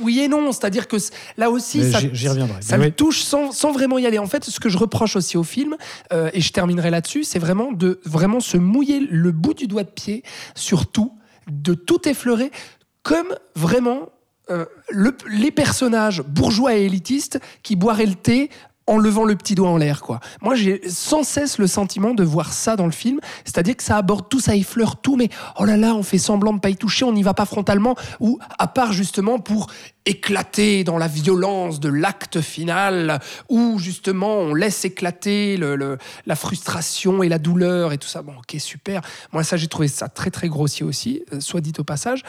oui 0.02 0.20
et 0.20 0.28
non, 0.28 0.52
c'est-à-dire 0.52 0.88
que 0.88 0.98
là 1.38 1.50
aussi, 1.50 1.80
Mais 1.80 1.92
ça, 1.92 2.00
j'y- 2.12 2.28
reviendrai. 2.30 2.62
ça 2.62 2.78
me 2.78 2.86
oui. 2.86 2.92
touche 2.92 3.24
sans, 3.24 3.52
sans 3.52 3.72
vraiment 3.72 3.98
y 3.98 4.06
aller. 4.06 4.20
En 4.20 4.28
fait, 4.28 4.44
ce 4.46 4.60
que 4.60 4.70
je 4.70 4.78
reproche 4.78 5.16
aussi 5.16 5.36
au 5.38 5.44
film, 5.44 5.76
euh, 6.14 6.30
et 6.34 6.42
je 6.42 6.52
terminerai 6.54 6.90
là-dessus, 6.92 7.24
c'est 7.24 7.40
vraiment 7.40 7.72
de 7.72 8.00
vraiment 8.06 8.40
se 8.40 8.58
mouiller 8.58 9.00
le 9.10 9.32
bout 9.32 9.54
du 9.54 9.68
doigt 9.68 9.84
de 9.84 9.90
pied 9.90 10.24
sur 10.56 10.88
tout, 10.92 11.14
de 11.52 11.74
tout 11.74 12.08
effleurer, 12.08 12.52
comme 13.04 13.36
vraiment 13.56 14.10
euh, 14.50 14.66
le- 14.90 15.16
les 15.30 15.52
personnages 15.52 16.22
bourgeois 16.24 16.76
et 16.76 16.84
élitistes 16.86 17.40
qui 17.64 17.76
boiraient 17.76 18.06
le 18.06 18.16
thé 18.16 18.50
en 18.88 18.98
levant 18.98 19.24
le 19.24 19.36
petit 19.36 19.56
doigt 19.56 19.70
en 19.70 19.78
l'air, 19.78 20.02
quoi. 20.02 20.20
Moi, 20.42 20.56
j'ai 20.56 20.82
sans 20.90 21.24
cesse 21.24 21.58
le 21.58 21.68
sentiment 21.68 22.14
de 22.14 22.24
voir 22.24 22.52
ça 22.52 22.76
dans 22.76 22.86
le 22.86 22.92
film, 22.92 23.20
c'est-à-dire 23.46 23.78
que 23.78 23.84
ça 23.84 23.98
aborde 23.98 24.28
tout, 24.28 24.40
ça 24.40 24.56
effleure 24.56 25.02
tout, 25.02 25.16
mais 25.16 25.30
oh 25.60 25.66
là 25.66 25.78
là, 25.78 25.94
on 25.96 26.04
fait 26.04 26.18
semblant 26.18 26.54
de 26.54 26.60
pas 26.60 26.70
y 26.70 26.76
toucher, 26.76 27.06
on 27.06 27.14
n'y 27.14 27.24
va 27.24 27.34
pas 27.34 27.46
frontalement, 27.46 27.96
ou 28.20 28.40
à 28.58 28.68
part 28.68 28.92
justement 28.92 29.40
pour 29.40 29.68
éclater 30.06 30.84
dans 30.84 30.98
la 30.98 31.08
violence 31.08 31.80
de 31.80 31.90
l'acte 31.90 32.42
final, 32.42 33.20
où 33.50 33.78
justement 33.78 34.38
on 34.40 34.54
laisse 34.54 34.84
éclater 34.84 35.60
la 36.26 36.36
frustration 36.36 37.22
et 37.24 37.30
la 37.30 37.38
douleur 37.38 37.94
et 37.94 37.98
tout 37.98 38.08
ça. 38.08 38.22
Bon, 38.22 38.34
ok, 38.38 38.60
super. 38.60 39.02
Moi, 39.32 39.44
ça, 39.44 39.58
j'ai 39.58 39.68
trouvé 39.68 39.88
ça 39.88 40.10
très 40.10 40.32
très 40.32 40.50
grossier 40.50 40.86
aussi, 40.86 41.24
euh, 41.34 41.40
soit 41.40 41.62
dit 41.62 41.74
au 41.78 41.84
passage. 41.84 42.24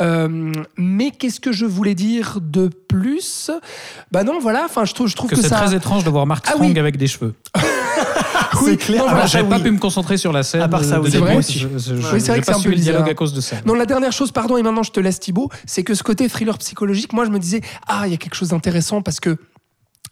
Euh, 0.00 0.52
mais 0.76 1.10
qu'est-ce 1.10 1.40
que 1.40 1.52
je 1.52 1.66
voulais 1.66 1.94
dire 1.94 2.38
de 2.40 2.68
plus? 2.88 3.50
Bah 4.12 4.24
non, 4.24 4.38
voilà. 4.40 4.62
Enfin, 4.64 4.84
je 4.84 4.94
trouve, 4.94 5.08
je 5.08 5.16
trouve 5.16 5.30
Que 5.30 5.36
que, 5.36 5.42
c'est 5.42 5.48
ça. 5.48 5.56
très 5.56 5.74
étrange 5.74 6.04
de 6.04 6.10
voir 6.10 6.26
Mark 6.26 6.44
Ah 6.48 6.52
Strong 6.52 6.72
oui. 6.72 6.78
avec 6.78 6.96
des 6.96 7.06
cheveux. 7.06 7.34
Oui, 8.62 8.76
clair. 8.76 8.98
non, 8.98 9.04
Ah, 9.04 9.10
voilà, 9.10 9.16
Alors, 9.20 9.26
j'avais 9.28 9.44
ça, 9.44 9.50
pas 9.50 9.56
oui. 9.56 9.62
pu 9.62 9.70
me 9.70 9.78
concentrer 9.78 10.16
sur 10.16 10.32
la 10.32 10.42
scène. 10.42 10.60
À 10.60 10.68
part 10.68 10.84
ça, 10.84 11.00
oui, 11.00 11.06
c'est 11.10 11.12
début. 11.18 11.24
vrai 11.24 11.34
Je- 11.34 11.38
aussi. 11.38 11.58
je- 11.60 11.68
je- 11.78 11.94
Oui, 11.94 12.00
c'est 12.02 12.02
vrai 12.02 12.20
j'ai 12.20 12.22
que 12.22 12.22
pas 12.24 12.40
c'est 12.44 12.50
un 12.50 12.54
peu 12.54 12.60
suivi 12.60 12.76
le 12.76 12.82
dialogue 12.82 13.02
bizarre. 13.02 13.10
à 13.12 13.14
cause 13.14 13.32
de 13.32 13.40
ça. 13.40 13.56
Non, 13.64 13.74
la 13.74 13.86
dernière 13.86 14.12
chose, 14.12 14.32
pardon, 14.32 14.56
et 14.56 14.62
maintenant 14.62 14.82
je 14.82 14.90
te 14.90 15.00
laisse 15.00 15.20
Thibaut, 15.20 15.48
c'est 15.66 15.82
que 15.82 15.94
ce 15.94 16.02
côté 16.02 16.28
thriller 16.28 16.58
psychologique, 16.58 17.12
moi 17.12 17.24
je 17.24 17.30
me 17.30 17.38
disais, 17.38 17.60
ah, 17.86 18.02
il 18.06 18.10
y 18.10 18.14
a 18.14 18.16
quelque 18.18 18.34
chose 18.34 18.48
d'intéressant 18.48 19.02
parce 19.02 19.20
que 19.20 19.36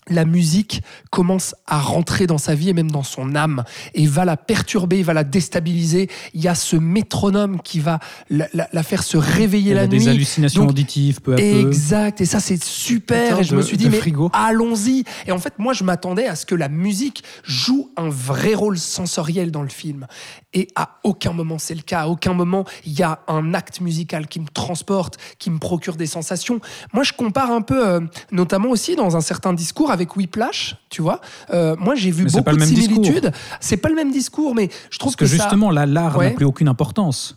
la 0.09 0.25
musique 0.25 0.83
commence 1.11 1.55
à 1.67 1.79
rentrer 1.79 2.27
dans 2.27 2.39
sa 2.39 2.55
vie 2.55 2.71
et 2.71 2.73
même 2.73 2.91
dans 2.91 3.03
son 3.03 3.35
âme 3.35 3.65
et 3.95 4.07
va 4.07 4.25
la 4.25 4.37
perturber, 4.37 5.03
va 5.03 5.13
la 5.15 5.25
déstabiliser. 5.25 6.09
Il 6.35 6.41
y 6.41 6.49
a 6.49 6.55
ce 6.55 6.77
métronome 6.77 7.61
qui 7.63 7.81
va 7.81 7.99
la, 8.31 8.47
la- 8.55 8.69
la 8.73 8.83
faire 8.83 9.03
se 9.03 9.17
réveiller 9.17 9.75
la 9.75 9.87
nuit. 9.87 9.99
des 9.99 10.09
hallucinations 10.09 10.63
Donc, 10.63 10.71
auditives 10.71 11.21
peu 11.21 11.35
à 11.35 11.37
peu. 11.37 11.43
Exact, 11.43 12.21
et 12.21 12.25
ça 12.27 12.41
c'est 12.41 12.63
super. 12.63 13.41
Et 13.41 13.45
je 13.45 13.51
de- 13.53 13.57
me 13.57 13.63
suis 13.63 13.77
dit, 13.77 13.89
mais 13.91 14.01
allons-y. 14.33 15.05
Et 15.27 15.33
en 15.33 15.39
fait, 15.39 15.55
moi 15.59 15.73
je 15.73 15.85
m'attendais 15.85 16.27
à 16.27 16.37
ce 16.37 16.47
que 16.47 16.55
la 16.55 16.69
musique 16.69 17.23
joue 17.45 17.91
un 17.97 18.09
vrai 18.09 18.55
rôle 18.55 18.79
sensoriel 18.79 19.51
dans 19.51 19.63
le 19.63 19.69
film. 19.69 20.07
Et 20.55 20.69
à 20.75 20.99
aucun 21.05 21.33
moment 21.33 21.59
c'est 21.59 21.75
le 21.75 21.83
cas. 21.83 22.01
À 22.03 22.07
aucun 22.09 22.33
moment 22.33 22.65
il 22.87 22.93
y 22.99 23.03
a 23.03 23.21
un 23.29 23.55
acte 23.55 23.81
musical 23.81 24.27
qui 24.29 24.41
me 24.41 24.47
transporte, 24.49 25.17
qui 25.39 25.51
me 25.51 25.59
procure 25.59 25.97
des 25.97 26.07
sensations. 26.07 26.61
Moi 26.93 27.03
je 27.05 27.13
compare 27.13 27.51
un 27.51 27.61
peu, 27.63 27.87
euh, 27.87 28.01
notamment 28.33 28.71
aussi 28.71 28.97
dans 28.97 29.17
un 29.17 29.21
certain 29.21 29.53
discours 29.53 29.91
avec 29.91 29.98
Whiplash, 30.17 30.77
tu 30.91 31.03
vois. 31.03 31.21
Euh, 31.53 31.75
moi 31.79 31.95
j'ai 31.95 32.11
vu 32.11 32.25
Mais 32.25 32.31
beaucoup 32.31 32.57
de 32.57 32.65
similitudes. 32.65 33.33
C'est 33.61 33.77
pas 33.77 33.89
le 33.89 33.95
même 33.95 34.11
discours, 34.13 34.55
mais 34.55 34.69
je 34.91 34.99
trouve 34.99 35.17
Parce 35.17 35.31
que, 35.31 35.37
ça- 35.37 35.43
justement, 35.45 35.71
là, 35.71 35.87
l'art 35.87 36.17
Ouais. 36.17 36.31
n'a 36.31 36.37
plus 36.37 36.45
aucune 36.47 36.69
importance. 36.69 37.37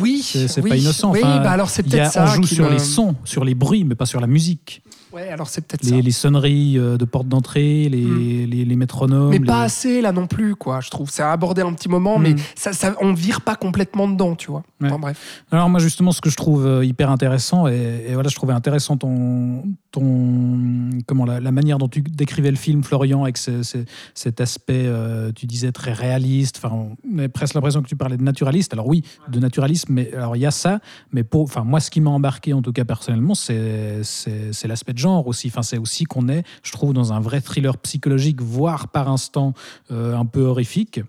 oui, 0.00 0.22
C'est 0.22 0.60
oui, 0.62 0.70
pas 0.70 0.76
innocent. 0.76 1.12
Oui, 1.12 1.20
Enfin, 1.22 1.42
bah 1.42 1.50
alors 1.50 1.68
c'est 1.68 1.82
peut-être 1.82 2.10
ça. 2.12 2.24
On 2.24 2.34
joue 2.34 2.46
sur 2.46 2.64
me- 2.64 2.70
les 2.70 2.78
sons, 2.78 3.14
sur 3.24 3.44
les 3.44 3.54
bruits, 3.54 3.84
mais 3.84 3.94
pas 3.94 4.06
sur 4.06 4.20
la 4.20 4.26
musique. 4.26 4.82
Ouais, 5.12 5.28
alors 5.28 5.48
c'est 5.48 5.60
peut-être 5.66 5.84
ça. 5.84 5.94
Les, 5.96 6.10
sonneries 6.10 6.78
euh, 6.78 6.96
de 6.96 7.04
porte 7.04 7.28
d'entrée, 7.28 7.88
les, 7.88 8.02
Hmm. 8.04 8.46
les, 8.50 8.64
les 8.64 8.76
métronomes. 8.76 9.30
Mais 9.30 9.40
pas 9.40 9.62
assez 9.62 10.00
là 10.00 10.12
non 10.12 10.26
plus, 10.26 10.54
quoi, 10.56 10.80
je 10.80 10.90
trouve. 10.90 11.10
C'est 11.10 11.22
abordé 11.22 11.62
un 11.62 11.72
petit 11.74 11.88
moment, 11.88 12.18
Mm. 12.18 12.22
mais 12.22 12.34
ça, 12.54 12.72
ça, 12.72 12.94
on 13.00 13.12
vire 13.12 13.40
pas 13.42 13.54
complètement 13.56 14.08
dedans, 14.08 14.34
tu 14.34 14.50
vois. 14.50 14.62
Ouais. 14.80 14.88
Enfin, 14.88 14.98
bref. 14.98 15.44
Alors 15.52 15.68
moi 15.68 15.78
justement 15.80 16.10
ce 16.12 16.20
que 16.20 16.30
je 16.30 16.36
trouve 16.36 16.66
euh, 16.66 16.84
hyper 16.84 17.10
intéressant 17.10 17.68
et, 17.68 18.04
et 18.08 18.14
voilà 18.14 18.28
je 18.28 18.34
trouvais 18.34 18.52
intéressant 18.52 18.96
ton 18.96 19.62
ton 19.92 20.90
comment 21.06 21.24
la, 21.24 21.38
la 21.40 21.52
manière 21.52 21.78
dont 21.78 21.88
tu 21.88 22.00
décrivais 22.02 22.50
le 22.50 22.56
film 22.56 22.82
Florian 22.82 23.22
avec 23.22 23.36
ce- 23.36 23.62
ce- 23.62 23.78
cet 24.14 24.40
aspect 24.40 24.82
euh, 24.86 25.30
tu 25.32 25.46
disais 25.46 25.70
très 25.72 25.92
réaliste 25.92 26.56
enfin 26.62 26.74
on 27.14 27.18
a 27.18 27.28
presque 27.28 27.54
l'impression 27.54 27.82
que 27.82 27.88
tu 27.88 27.96
parlais 27.96 28.16
de 28.16 28.22
naturaliste 28.22 28.72
alors 28.72 28.86
oui 28.88 29.04
de 29.28 29.38
naturalisme 29.38 29.92
mais 29.92 30.12
alors 30.14 30.34
il 30.36 30.40
y 30.40 30.46
a 30.46 30.50
ça 30.50 30.80
mais 31.12 31.22
pour 31.22 31.42
enfin 31.42 31.62
moi 31.64 31.78
ce 31.80 31.90
qui 31.90 32.00
m'a 32.00 32.10
embarqué 32.10 32.52
en 32.52 32.62
tout 32.62 32.72
cas 32.72 32.84
personnellement 32.84 33.34
c'est 33.34 34.00
c'est 34.02 34.52
c'est 34.52 34.66
l'aspect 34.68 34.92
de 34.94 34.98
genre 35.02 35.26
aussi. 35.26 35.48
Enfin 35.48 35.62
c'est 35.62 35.78
aussi 35.78 36.04
qu'on 36.04 36.28
est 36.28 36.44
je 36.62 36.72
trouve 36.72 36.92
dans 36.92 37.12
un 37.12 37.20
vrai 37.20 37.40
thriller 37.40 37.76
psychologique 37.78 38.40
voire 38.40 38.88
par 38.88 39.08
instant 39.08 39.52
euh, 39.90 40.16
un 40.16 40.24
peu 40.24 40.42
horrifique 40.42 41.00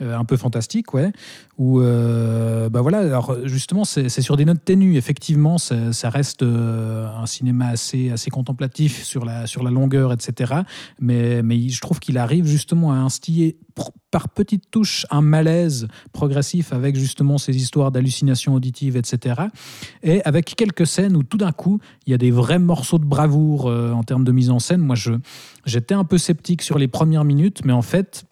un 0.00 0.24
peu 0.24 0.36
fantastique, 0.36 0.94
ouais. 0.94 1.12
Où, 1.58 1.80
euh, 1.80 2.68
bah 2.68 2.82
voilà, 2.82 2.98
alors 2.98 3.36
justement, 3.44 3.84
c'est 3.84 4.08
sur 4.08 4.36
des 4.36 4.44
notes 4.44 4.64
ténues. 4.64 4.96
Effectivement, 4.96 5.56
ça, 5.58 5.92
ça 5.92 6.10
reste 6.10 6.42
euh, 6.42 7.08
un 7.16 7.26
cinéma 7.26 7.68
assez, 7.68 8.10
assez 8.10 8.30
contemplatif 8.30 9.02
sur 9.04 9.24
la, 9.24 9.46
sur 9.46 9.62
la 9.62 9.70
longueur, 9.70 10.12
etc. 10.12 10.54
Mais, 11.00 11.42
mais 11.42 11.68
je 11.68 11.80
trouve 11.80 11.98
qu'il 11.98 12.18
arrive 12.18 12.46
justement 12.46 12.92
à 12.92 12.96
instiller 12.96 13.58
par 14.10 14.28
petites 14.28 14.70
touches 14.70 15.06
un 15.10 15.20
malaise 15.20 15.88
progressif 16.12 16.72
avec 16.72 16.96
justement 16.96 17.38
ces 17.38 17.56
histoires 17.56 17.90
d'hallucinations 17.90 18.54
auditives, 18.54 18.96
etc. 18.96 19.42
Et 20.02 20.22
avec 20.24 20.54
quelques 20.56 20.86
scènes 20.86 21.16
où 21.16 21.22
tout 21.22 21.38
d'un 21.38 21.52
coup, 21.52 21.80
il 22.06 22.10
y 22.10 22.14
a 22.14 22.18
des 22.18 22.30
vrais 22.30 22.58
morceaux 22.58 22.98
de 22.98 23.04
bravoure 23.04 23.66
euh, 23.66 23.92
en 23.92 24.02
termes 24.02 24.24
de 24.24 24.32
mise 24.32 24.50
en 24.50 24.58
scène. 24.58 24.80
Moi, 24.80 24.96
j'étais 25.64 25.94
un 25.94 26.04
peu 26.04 26.18
sceptique 26.18 26.62
sur 26.62 26.78
les 26.78 26.88
premières 26.88 27.24
minutes, 27.24 27.62
mais 27.64 27.72
en 27.72 27.82
fait, 27.82 28.26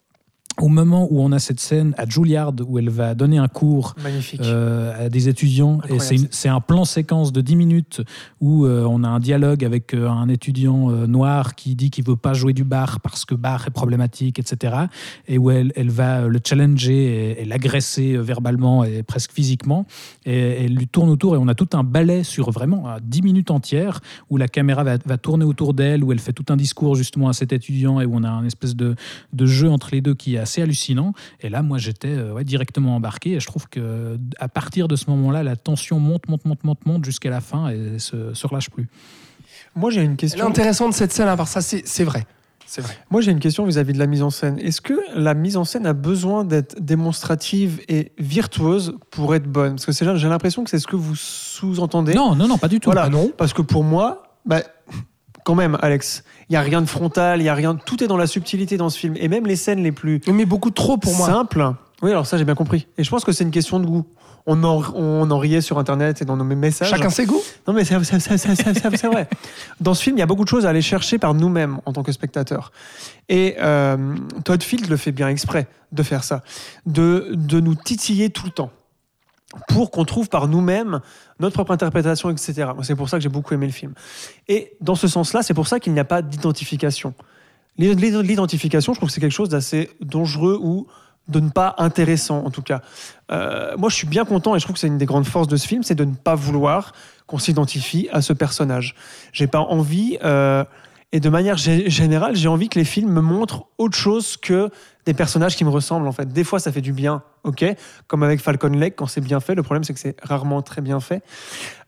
au 0.59 0.67
moment 0.67 1.07
où 1.09 1.21
on 1.21 1.31
a 1.31 1.39
cette 1.39 1.59
scène 1.59 1.93
à 1.97 2.07
Juilliard 2.07 2.53
où 2.65 2.79
elle 2.79 2.89
va 2.89 3.13
donner 3.13 3.37
un 3.37 3.47
cours 3.47 3.95
euh, 4.39 5.05
à 5.05 5.09
des 5.09 5.27
étudiants 5.27 5.79
et 5.89 5.93
Incroyable, 5.93 6.27
c'est 6.31 6.49
un 6.49 6.61
plan 6.61 6.85
séquence 6.85 7.33
de 7.33 7.41
10 7.41 7.55
minutes 7.55 8.01
où 8.39 8.65
euh, 8.65 8.85
on 8.87 9.03
a 9.03 9.07
un 9.07 9.19
dialogue 9.19 9.65
avec 9.65 9.93
euh, 9.93 10.09
un 10.09 10.29
étudiant 10.29 10.89
noir 11.07 11.55
qui 11.55 11.75
dit 11.75 11.89
qu'il 11.89 12.05
veut 12.05 12.15
pas 12.15 12.33
jouer 12.33 12.53
du 12.53 12.63
bar 12.63 13.01
parce 13.01 13.25
que 13.25 13.35
bar 13.35 13.67
est 13.67 13.71
problématique 13.71 14.39
etc 14.39 14.75
et 15.27 15.37
où 15.37 15.51
elle, 15.51 15.73
elle 15.75 15.89
va 15.89 16.27
le 16.27 16.39
challenger 16.43 17.31
et, 17.31 17.41
et 17.41 17.45
l'agresser 17.45 18.17
verbalement 18.17 18.83
et 18.83 19.03
presque 19.03 19.31
physiquement 19.31 19.85
et 20.25 20.65
elle 20.65 20.75
lui 20.75 20.87
tourne 20.87 21.09
autour 21.09 21.35
et 21.35 21.37
on 21.37 21.47
a 21.47 21.55
tout 21.55 21.69
un 21.73 21.83
ballet 21.83 22.23
sur 22.23 22.51
vraiment 22.51 22.89
euh, 22.89 22.97
10 23.01 23.21
minutes 23.21 23.51
entières 23.51 23.99
où 24.29 24.37
la 24.37 24.47
caméra 24.47 24.83
va, 24.83 24.97
va 25.05 25.17
tourner 25.17 25.45
autour 25.45 25.73
d'elle 25.73 26.03
où 26.03 26.11
elle 26.11 26.19
fait 26.19 26.33
tout 26.33 26.45
un 26.49 26.55
discours 26.55 26.95
justement 26.95 27.29
à 27.29 27.33
cet 27.33 27.51
étudiant 27.53 27.99
et 27.99 28.05
où 28.05 28.15
on 28.15 28.23
a 28.23 28.29
un 28.29 28.45
espèce 28.45 28.75
de, 28.75 28.95
de 29.33 29.45
jeu 29.45 29.69
entre 29.69 29.89
les 29.91 30.01
deux 30.01 30.15
qui 30.15 30.35
est 30.35 30.44
assez 30.45 30.61
hallucinant. 30.61 31.13
Et 31.41 31.49
là, 31.49 31.61
moi, 31.63 31.77
j'étais 31.79 32.15
euh, 32.15 32.33
ouais, 32.33 32.43
directement 32.43 32.95
embarqué. 32.95 33.33
Et 33.33 33.39
je 33.39 33.47
trouve 33.47 33.67
que 33.67 34.17
à 34.39 34.47
partir 34.47 34.87
de 34.87 34.95
ce 34.95 35.09
moment-là, 35.09 35.41
la 35.43 35.55
tension 35.55 35.99
monte, 35.99 36.29
monte, 36.29 36.45
monte, 36.45 36.63
monte, 36.63 36.85
monte 36.85 37.03
jusqu'à 37.03 37.31
la 37.31 37.41
fin 37.41 37.69
et 37.69 37.99
se, 37.99 38.33
se 38.33 38.47
relâche 38.47 38.69
plus. 38.69 38.87
Moi, 39.75 39.89
j'ai 39.89 40.01
une 40.01 40.15
question. 40.15 40.45
intéressante 40.47 40.93
cette 40.93 41.11
scène, 41.11 41.27
à 41.27 41.35
part 41.35 41.47
ça, 41.47 41.61
c'est 41.61 41.81
c'est 41.87 42.03
vrai. 42.03 42.25
C'est 42.67 42.81
vrai. 42.81 42.97
Moi, 43.11 43.21
j'ai 43.21 43.31
une 43.31 43.39
question 43.39 43.65
vis-à-vis 43.65 43.93
de 43.93 43.99
la 43.99 44.07
mise 44.07 44.23
en 44.23 44.31
scène. 44.31 44.57
Est-ce 44.59 44.81
que 44.81 44.99
la 45.15 45.33
mise 45.33 45.55
en 45.55 45.65
scène 45.65 45.85
a 45.85 45.93
besoin 45.93 46.43
d'être 46.43 46.75
démonstrative 46.81 47.81
et 47.87 48.11
virtuose 48.17 48.97
pour 49.11 49.35
être 49.35 49.47
bonne? 49.47 49.73
Parce 49.73 49.85
que 49.85 49.91
c'est 49.91 50.05
là, 50.05 50.15
j'ai 50.15 50.29
l'impression 50.29 50.63
que 50.63 50.69
c'est 50.69 50.79
ce 50.79 50.87
que 50.87 50.95
vous 50.95 51.15
sous-entendez. 51.15 52.13
Non, 52.15 52.35
non, 52.35 52.47
non, 52.47 52.57
pas 52.57 52.67
du 52.67 52.79
tout. 52.79 52.89
Voilà. 52.89 53.03
Ah 53.03 53.09
non? 53.09 53.31
Parce 53.37 53.53
que 53.53 53.61
pour 53.61 53.83
moi, 53.83 54.23
bah, 54.45 54.61
quand 55.45 55.55
même, 55.55 55.77
Alex, 55.81 56.23
il 56.49 56.53
y 56.53 56.55
a 56.57 56.61
rien 56.61 56.81
de 56.81 56.87
frontal, 56.87 57.39
il 57.41 57.45
y 57.45 57.49
a 57.49 57.53
rien. 57.53 57.75
Tout 57.75 58.03
est 58.03 58.07
dans 58.07 58.17
la 58.17 58.27
subtilité 58.27 58.75
dans 58.75 58.89
ce 58.89 58.97
film, 58.99 59.13
et 59.17 59.29
même 59.29 59.45
les 59.47 59.55
scènes 59.55 59.81
les 59.81 59.93
plus 59.93 60.19
Mais 60.27 60.43
beaucoup 60.45 60.71
trop 60.71 60.97
pour 60.97 61.15
moi. 61.15 61.27
simples. 61.27 61.71
Oui, 62.01 62.11
alors 62.11 62.25
ça, 62.27 62.37
j'ai 62.37 62.43
bien 62.43 62.55
compris. 62.55 62.87
Et 62.97 63.03
je 63.05 63.09
pense 63.09 63.23
que 63.23 63.31
c'est 63.31 63.45
une 63.45 63.51
question 63.51 63.79
de 63.79 63.85
goût. 63.85 64.05
On 64.47 64.63
en, 64.63 64.83
on 64.93 65.31
en 65.31 65.37
riait 65.39 65.61
sur 65.61 65.79
Internet 65.79 66.21
et 66.21 66.25
dans 66.25 66.35
nos 66.37 66.43
messages. 66.43 66.89
Chacun 66.89 67.09
ses 67.09 67.25
goûts. 67.25 67.41
Non, 67.67 67.73
mais 67.73 67.83
c'est- 67.85 67.97
c'est 67.99 69.07
vrai. 69.07 69.27
Dans 69.79 69.93
ce 69.95 70.03
film, 70.03 70.17
il 70.17 70.19
y 70.19 70.23
a 70.23 70.27
beaucoup 70.27 70.43
de 70.43 70.49
choses 70.49 70.65
à 70.67 70.69
aller 70.69 70.83
chercher 70.83 71.17
par 71.17 71.33
nous-mêmes 71.33 71.79
en 71.85 71.93
tant 71.93 72.03
que 72.03 72.11
spectateurs. 72.11 72.71
Et 73.29 73.55
euh, 73.59 73.97
Todd 74.43 74.61
Field 74.61 74.87
le 74.87 74.97
fait 74.97 75.11
bien 75.11 75.29
exprès 75.29 75.67
de 75.91 76.03
faire 76.03 76.23
ça, 76.23 76.43
de, 76.85 77.29
de 77.33 77.59
nous 77.59 77.73
titiller 77.75 78.29
tout 78.29 78.45
le 78.45 78.51
temps 78.51 78.71
pour 79.67 79.91
qu'on 79.91 80.05
trouve 80.05 80.29
par 80.29 80.47
nous-mêmes 80.47 80.99
notre 81.39 81.53
propre 81.53 81.71
interprétation, 81.71 82.29
etc. 82.29 82.69
C'est 82.83 82.95
pour 82.95 83.09
ça 83.09 83.17
que 83.17 83.23
j'ai 83.23 83.29
beaucoup 83.29 83.53
aimé 83.53 83.65
le 83.67 83.71
film. 83.71 83.93
Et 84.47 84.73
dans 84.81 84.95
ce 84.95 85.07
sens-là, 85.07 85.43
c'est 85.43 85.53
pour 85.53 85.67
ça 85.67 85.79
qu'il 85.79 85.93
n'y 85.93 85.99
a 85.99 86.05
pas 86.05 86.21
d'identification. 86.21 87.13
L'id- 87.77 87.99
L'identification, 87.99 88.93
je 88.93 88.99
trouve 88.99 89.09
que 89.09 89.13
c'est 89.13 89.21
quelque 89.21 89.31
chose 89.31 89.49
d'assez 89.49 89.89
dangereux 90.01 90.57
ou 90.61 90.87
de 91.27 91.39
ne 91.39 91.49
pas 91.49 91.73
intéressant, 91.79 92.45
en 92.45 92.51
tout 92.51 92.61
cas. 92.61 92.81
Euh, 93.31 93.75
moi, 93.77 93.89
je 93.89 93.95
suis 93.95 94.07
bien 94.07 94.25
content 94.25 94.55
et 94.55 94.59
je 94.59 94.63
trouve 94.65 94.75
que 94.75 94.79
c'est 94.79 94.87
une 94.87 94.99
des 94.99 95.07
grandes 95.07 95.25
forces 95.25 95.47
de 95.47 95.57
ce 95.57 95.67
film, 95.67 95.81
c'est 95.81 95.95
de 95.95 96.05
ne 96.05 96.13
pas 96.13 96.35
vouloir 96.35 96.93
qu'on 97.25 97.39
s'identifie 97.39 98.07
à 98.11 98.21
ce 98.21 98.31
personnage. 98.31 98.93
J'ai 99.33 99.47
pas 99.47 99.59
envie, 99.61 100.19
euh, 100.23 100.63
et 101.11 101.19
de 101.19 101.29
manière 101.29 101.55
gé- 101.55 101.89
générale, 101.89 102.35
j'ai 102.35 102.47
envie 102.47 102.69
que 102.69 102.77
les 102.77 102.85
films 102.85 103.11
me 103.11 103.21
montrent 103.21 103.65
autre 103.79 103.97
chose 103.97 104.37
que 104.37 104.69
des 105.05 105.13
personnages 105.13 105.55
qui 105.55 105.63
me 105.63 105.69
ressemblent. 105.69 106.07
En 106.07 106.11
fait, 106.11 106.27
des 106.27 106.43
fois, 106.43 106.59
ça 106.59 106.71
fait 106.71 106.81
du 106.81 106.93
bien, 106.93 107.23
ok, 107.43 107.65
comme 108.07 108.23
avec 108.23 108.39
Falcon 108.41 108.69
Lake 108.69 108.95
quand 108.95 109.07
c'est 109.07 109.21
bien 109.21 109.39
fait. 109.39 109.55
Le 109.55 109.63
problème, 109.63 109.83
c'est 109.83 109.93
que 109.93 109.99
c'est 109.99 110.17
rarement 110.21 110.61
très 110.61 110.81
bien 110.81 110.99
fait. 110.99 111.23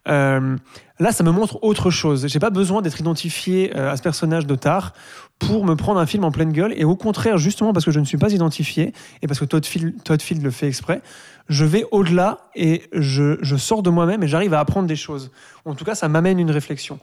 Euh, 0.08 0.56
là, 1.00 1.12
ça 1.12 1.24
me 1.24 1.32
montre 1.32 1.60
autre 1.64 1.90
chose. 1.92 2.28
J'ai 2.28 2.40
pas 2.40 2.50
besoin 2.50 2.82
d'être 2.82 3.00
identifié 3.00 3.72
euh, 3.76 3.92
à 3.92 3.98
ce 3.98 4.02
personnage 4.02 4.46
de 4.46 4.56
tard 4.56 4.94
pour 5.40 5.66
me 5.66 5.76
prendre 5.76 6.00
un 6.00 6.06
film 6.06 6.24
en 6.24 6.32
pleine 6.32 6.52
gueule. 6.52 6.74
Et 6.78 6.84
au 6.84 6.96
contraire, 6.96 7.38
justement 7.38 7.74
parce 7.74 7.86
que 7.86 7.92
je 7.92 8.00
ne 8.00 8.06
suis 8.06 8.18
pas 8.18 8.32
identifié 8.34 8.94
et 9.22 9.28
parce 9.28 9.40
que 9.40 9.46
Todd 9.46 9.66
Field, 9.66 10.04
Todd 10.04 10.22
Field 10.22 10.42
le 10.44 10.50
fait 10.52 10.68
exprès, 10.68 11.02
je 11.50 11.64
vais 11.64 11.86
au-delà 11.92 12.40
et 12.56 12.84
je, 12.92 13.38
je 13.42 13.56
sors 13.56 13.82
de 13.84 13.90
moi-même 13.90 14.22
et 14.24 14.28
j'arrive 14.28 14.54
à 14.54 14.60
apprendre 14.60 14.88
des 14.88 14.96
choses. 14.98 15.32
En 15.64 15.76
tout 15.76 15.86
cas, 15.86 15.96
ça 15.96 16.08
m'amène 16.10 16.40
une 16.40 16.52
réflexion. 16.52 16.98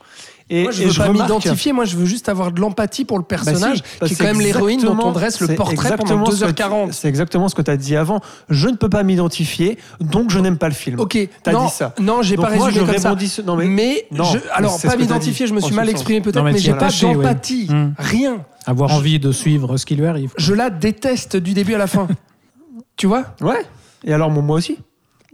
Et, 0.49 0.63
Moi, 0.63 0.71
je 0.71 0.83
et 0.83 0.85
veux 0.87 0.93
pas 0.93 1.09
m'identifier, 1.11 1.71
moi, 1.71 1.85
je 1.85 1.95
veux 1.95 2.05
juste 2.05 2.29
avoir 2.29 2.51
de 2.51 2.59
l'empathie 2.59 3.05
pour 3.05 3.17
le 3.17 3.23
Bah 3.27 3.37
si, 3.39 3.45
personnage, 3.45 3.81
parce 3.99 4.09
qui 4.09 4.13
est 4.15 4.17
quand 4.17 4.31
même 4.31 4.41
l'héroïne 4.41 4.81
dont 4.81 4.97
on 5.01 5.11
dresse 5.11 5.39
le 5.39 5.55
portrait 5.55 5.75
pendant 5.95 6.23
exactement 6.23 6.25
ce 6.25 6.45
que 6.45 6.51
tu- 6.51 6.61
2h40. 6.63 6.91
C'est 6.91 7.07
exactement 7.07 7.47
ce 7.49 7.55
que 7.55 7.61
tu 7.63 7.71
as 7.71 7.77
dit 7.77 7.95
avant. 7.95 8.19
Je 8.49 8.67
ne 8.69 8.75
peux 8.75 8.89
pas 8.89 9.01
m'identifier, 9.03 9.77
donc 9.99 10.29
je 10.29 10.37
n'aime 10.39 10.57
pas 10.57 10.67
le 10.67 10.75
film. 10.75 10.99
Ok, 10.99 11.17
T'as 11.41 11.51
non, 11.53 11.65
dit 11.65 11.71
ça. 11.71 11.93
non, 11.99 12.21
j'ai 12.21 12.35
pas 12.37 12.47
résumé 12.49 12.94
comme 13.01 13.19
ça. 13.27 13.43
non, 13.43 13.55
mais- 13.55 13.65
mais, 13.67 14.07
Non, 14.11 14.23
je- 14.25 14.39
alors 14.53 14.79
pas 14.81 14.95
m'identifier, 14.95 15.47
je 15.47 15.53
me 15.53 15.59
en 15.61 15.65
suis 15.65 15.75
mal 15.75 15.89
exprimé 15.89 16.21
peut-être, 16.21 16.37
Non, 16.37 16.43
mais 16.43 16.53
mais 16.53 16.57
j'ai 16.59 16.73
pas 16.73 16.87
ouais. 16.89 17.13
d'empathie, 17.13 17.67
Hmm. 17.69 17.93
rien. 17.97 18.37
Avoir 18.65 18.91
envie 18.93 19.19
de 19.19 19.31
suivre 19.31 19.77
ce 19.77 19.85
qui 19.85 19.95
lui 19.95 20.05
arrive. 20.07 20.31
Je 20.37 20.53
la 20.53 20.69
déteste 20.69 21.37
du 21.37 21.53
début 21.53 21.73
à 21.75 21.77
la 21.77 21.87
fin. 21.87 22.07
tu 22.97 23.07
vois 23.07 23.23
Ouais. 23.41 23.63
Et 24.03 24.13
alors, 24.13 24.29
moi 24.29 24.57
aussi. 24.57 24.73
Et, 24.73 24.77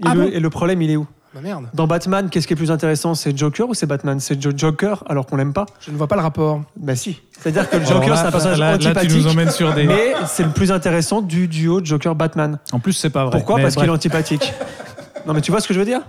Ah 0.05 0.15
le, 0.15 0.21
bon 0.23 0.29
et 0.33 0.39
le 0.39 0.49
problème, 0.49 0.81
il 0.81 0.91
est 0.91 0.95
où 0.97 1.05
Bah 1.33 1.39
merde, 1.41 1.65
Dans 1.73 1.87
Batman, 1.87 2.29
qu'est-ce 2.29 2.45
qui 2.45 2.51
est 2.53 2.57
plus 2.57 2.71
intéressant 2.71 3.13
C'est 3.15 3.37
Joker 3.37 3.69
ou 3.69 3.73
c'est 3.73 3.85
Batman? 3.85 4.19
C'est 4.19 4.41
Jo- 4.41 4.51
Joker 4.55 5.03
alors 5.07 5.25
qu'on 5.25 5.37
l'aime 5.37 5.53
pas 5.53 5.65
je 5.79 5.89
ne 5.91 5.95
vois 5.97 6.07
pas 6.07 6.15
le 6.17 6.21
rapport. 6.21 6.61
Bah 6.75 6.95
si. 6.95 7.21
C'est-à-dire 7.39 7.69
que 7.69 7.77
le 7.77 7.83
Alors 7.85 7.93
Joker, 8.01 8.09
là, 8.09 8.15
c'est 8.17 8.27
un 8.27 8.31
personnage 8.31 8.59
là- 8.59 8.71
là, 8.71 8.77
tu 8.77 8.87
antipathique. 8.87 9.11
nous 9.15 9.27
emmènes 9.27 9.49
sur 9.51 9.73
des- 9.73 9.85
Mais 9.85 10.13
c'est 10.27 10.43
le 10.43 10.49
plus 10.49 10.71
intéressant 10.73 11.21
du 11.21 11.47
duo 11.47 11.79
Joker-Batman. 11.83 12.59
En 12.73 12.79
plus, 12.79 12.91
c'est 12.93 13.09
pas 13.11 13.23
vrai. 13.25 13.37
Pourquoi? 13.37 13.57
Mais 13.57 13.63
Parce 13.63 13.75
qu'il 13.75 13.85
est 13.85 13.89
antipathique. 13.89 14.53
non, 15.25 15.33
mais 15.33 15.39
tu 15.41 15.51
vois 15.51 15.61
ce 15.61 15.67
que 15.69 15.73
je 15.73 15.79
veux 15.79 15.85
dire? 15.85 16.01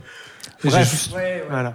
Bref. 0.71 0.91
juste- 0.91 1.11
Voilà. 1.51 1.75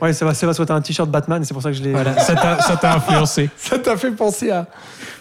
Ouais, 0.00 0.12
c'est 0.12 0.24
parce 0.24 0.38
que 0.58 0.62
tu 0.64 0.72
as 0.72 0.74
un 0.74 0.80
t-shirt 0.80 1.10
Batman, 1.10 1.42
c'est 1.44 1.52
pour 1.54 1.62
ça 1.62 1.70
que 1.70 1.76
je 1.76 1.82
l'ai. 1.82 1.90
Voilà, 1.92 2.18
ça 2.20 2.34
t'a 2.34 2.60
ça 2.60 2.76
t'a 2.76 2.94
influencé. 2.94 3.50
Ça 3.58 3.78
t'a 3.78 3.96
fait 3.96 4.10
penser 4.12 4.50
à. 4.50 4.66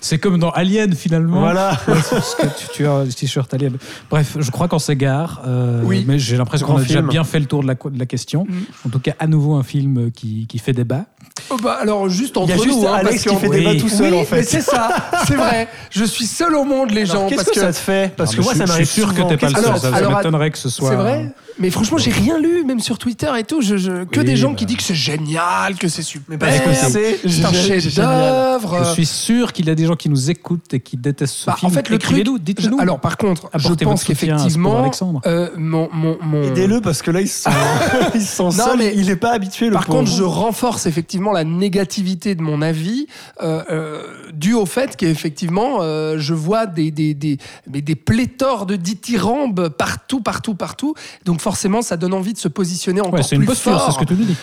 C'est 0.02 0.18
comme 0.18 0.38
dans 0.40 0.52
Alien 0.52 0.94
finalement. 0.96 1.40
Voilà. 1.40 1.72
Ouais, 1.88 1.96
parce 2.10 2.36
que 2.36 2.44
tu, 2.48 2.68
tu 2.74 2.86
as 2.88 2.92
un 2.94 3.06
t-shirt 3.06 3.54
Alien. 3.54 3.78
Bref, 4.10 4.38
je 4.40 4.52
crois 4.52 4.68
qu'on 4.68 4.80
s'égare. 4.80 5.42
euh, 5.48 5.82
Oui. 5.84 6.04
Mais 6.08 6.20
j'ai 6.20 6.38
l'impression 6.38 6.66
qu'on 6.68 6.78
a 6.78 6.82
déjà 6.84 7.02
bien 7.02 7.24
fait 7.24 7.40
le 7.40 7.46
tour 7.46 7.62
de 7.64 7.68
la, 7.68 7.74
de 7.76 8.00
la 8.00 8.06
question. 8.06 8.46
Mm. 8.48 8.88
En 8.88 8.90
tout 8.90 9.00
cas, 9.00 9.14
à 9.20 9.28
nouveau 9.28 9.56
un 9.56 9.64
film 9.64 10.12
qui, 10.12 10.46
qui 10.48 10.60
fait 10.60 10.74
débat, 10.74 11.06
Oh, 11.50 11.56
bah, 11.64 11.78
alors, 11.82 12.10
juste 12.10 12.36
Il 12.36 12.50
y 12.50 12.54
entre 12.54 12.62
a 12.62 12.64
juste 12.66 12.80
nous. 12.82 12.88
hein, 12.88 12.94
Alex 12.96 13.24
parce 13.24 13.36
qui 13.36 13.42
fait 13.42 13.50
débat 13.58 13.76
tout 13.76 13.88
seul 13.90 14.12
oui, 14.14 14.18
en 14.18 14.20
mais 14.22 14.26
fait. 14.26 14.44
c'est 14.44 14.62
ça, 14.62 14.90
c'est 15.28 15.36
vrai. 15.36 15.70
Je 15.92 16.04
suis 16.04 16.26
seul 16.26 16.56
au 16.56 16.64
monde, 16.66 16.92
les 16.92 17.06
gens. 17.06 17.28
Qu'est-ce 17.28 17.44
parce 17.46 17.52
que, 17.56 17.60
ça 17.62 17.72
te 17.72 17.78
fait 17.78 18.14
Parce 18.18 18.32
que 18.36 18.40
mais 18.40 18.44
moi, 18.44 18.54
je, 18.54 18.58
ça 18.60 18.66
je 18.66 18.70
m'arrive 18.72 18.86
suis 18.88 19.02
sûr 19.02 19.10
que 19.10 19.16
souvent. 19.18 19.28
t'es 19.30 19.38
pas 19.38 19.48
le 19.50 19.54
seul. 19.56 19.74
que 19.74 19.80
Ça, 19.80 19.92
ça 20.00 20.10
m'étonnerait 20.10 20.52
que 20.52 20.58
ce 20.58 20.68
soit. 20.70 20.90
C'est 20.90 20.96
vrai 20.96 21.32
Mais 21.60 21.70
franchement, 21.70 21.98
j'ai 22.00 22.12
rien 22.12 22.38
lu, 22.40 22.64
même 22.66 22.80
sur 22.82 22.98
Twitter 22.98 23.30
et 23.38 23.44
tout. 23.44 23.62
Je, 23.62 23.78
je- 23.78 24.04
que 24.06 24.20
Oui, 24.20 24.26
des 24.26 24.36
gens 24.36 24.50
bah. 24.50 24.56
qui 24.56 24.66
disent 24.66 24.78
que 24.78 24.84
c'est 24.84 24.96
génial, 24.96 25.76
que 25.80 25.88
c'est 25.88 26.02
super. 26.02 26.38
parce 26.38 26.60
que 26.60 26.74
c'est 26.74 27.20
c'est 27.30 27.46
un 27.46 27.54
chef-d'œuvre. 27.54 28.84
Je 28.86 28.92
suis 28.94 29.06
sûr 29.06 29.54
qu'il 29.54 29.68
y 29.68 29.70
a 29.70 29.76
des 29.76 29.86
gens 29.88 29.96
qui 29.96 30.10
nous 30.10 30.30
écoutent 30.30 30.74
et 30.74 30.80
qui 30.80 30.96
détestent 30.98 31.34
ce 31.36 31.46
Bah, 31.48 31.56
film. 31.58 31.72
en 31.72 31.74
fait, 31.74 31.90
le 31.90 31.98
truc. 31.98 32.12
Écrivez-nous, 32.18 32.38
dites-nous. 32.40 32.80
Alors, 32.80 33.00
par 33.00 33.18
contre, 33.18 33.50
je 33.56 33.74
pense 33.74 34.04
qu'effectivement, 34.04 34.80
Alexandre. 34.82 35.22
euh, 35.26 35.50
mon, 35.58 35.90
mon, 35.92 36.18
mon- 36.22 36.44
Aidez-le 36.44 36.82
parce 36.82 37.02
que 37.02 37.10
là, 37.12 37.22
ils 37.22 37.28
sont, 37.28 37.50
ils 38.16 38.22
sont 38.22 38.46
Non, 38.46 38.52
seuls. 38.52 38.78
mais- 38.78 38.94
il 38.96 39.10
est 39.10 39.16
pas 39.16 39.32
habitué, 39.32 39.68
le 39.68 39.74
Par 39.74 39.86
pauvre. 39.86 40.00
contre, 40.00 40.12
je 40.12 40.24
renforce 40.24 40.86
effectivement 40.86 41.32
la 41.34 41.44
négativité 41.44 42.36
de 42.36 42.42
mon 42.42 42.62
avis, 42.62 43.08
euh, 43.42 43.64
euh, 43.72 44.02
dû 44.34 44.54
au 44.54 44.66
fait 44.66 44.96
qu'effectivement, 44.96 45.78
euh, 45.82 46.16
je 46.20 46.34
vois 46.34 46.66
des, 46.68 46.92
des, 46.92 47.14
des, 47.14 47.38
mais 47.72 47.82
des 47.82 47.96
pléthores 47.96 48.66
de 48.66 48.76
dithyrambes 48.76 49.70
partout, 49.70 50.22
partout, 50.22 50.54
partout. 50.56 50.94
Donc 51.26 51.42
forcément, 51.42 51.82
ça 51.82 51.98
donne 51.98 52.14
envie 52.14 52.34
de 52.34 52.38
se 52.38 52.48
positionner 52.48 53.02
encore 53.02 53.14
Ouais, 53.16 53.24
c'est 53.24 53.36
une 53.36 53.42
plus 53.42 53.48
posture, 53.48 53.72
fort. 53.74 53.86
c'est 53.88 53.92
ce 53.94 54.00
que 54.00 54.06
tu 54.06 54.14
nous 54.14 54.26
dis. 54.26 54.36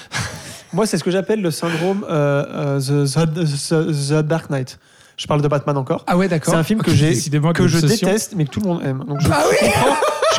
Moi, 0.72 0.86
c'est 0.86 0.98
ce 0.98 1.04
que 1.04 1.10
j'appelle 1.10 1.40
le 1.40 1.50
syndrome 1.52 2.04
euh, 2.08 2.78
euh, 2.80 3.04
the, 3.06 3.08
the- 3.08 3.44
the- 3.44 4.08
the 4.08 4.26
Dark 4.26 4.50
Knight. 4.50 4.78
Je 5.16 5.26
parle 5.26 5.42
de 5.42 5.48
Batman 5.48 5.76
encore. 5.76 6.04
Ah 6.06 6.16
ouais, 6.16 6.28
d'accord. 6.28 6.52
C'est 6.52 6.58
un 6.58 6.64
film 6.64 6.82
que 6.82 6.90
Ok, 6.90 6.96
j'ai 6.96 7.14
que 7.54 7.66
je 7.68 7.78
déteste, 7.78 8.34
mais 8.36 8.44
que 8.44 8.50
tout 8.50 8.60
le 8.60 8.66
monde 8.68 8.82
aime. 8.84 9.04
Donc 9.06 9.20
je, 9.20 9.28
Ah 9.30 9.44
oui 9.50 9.68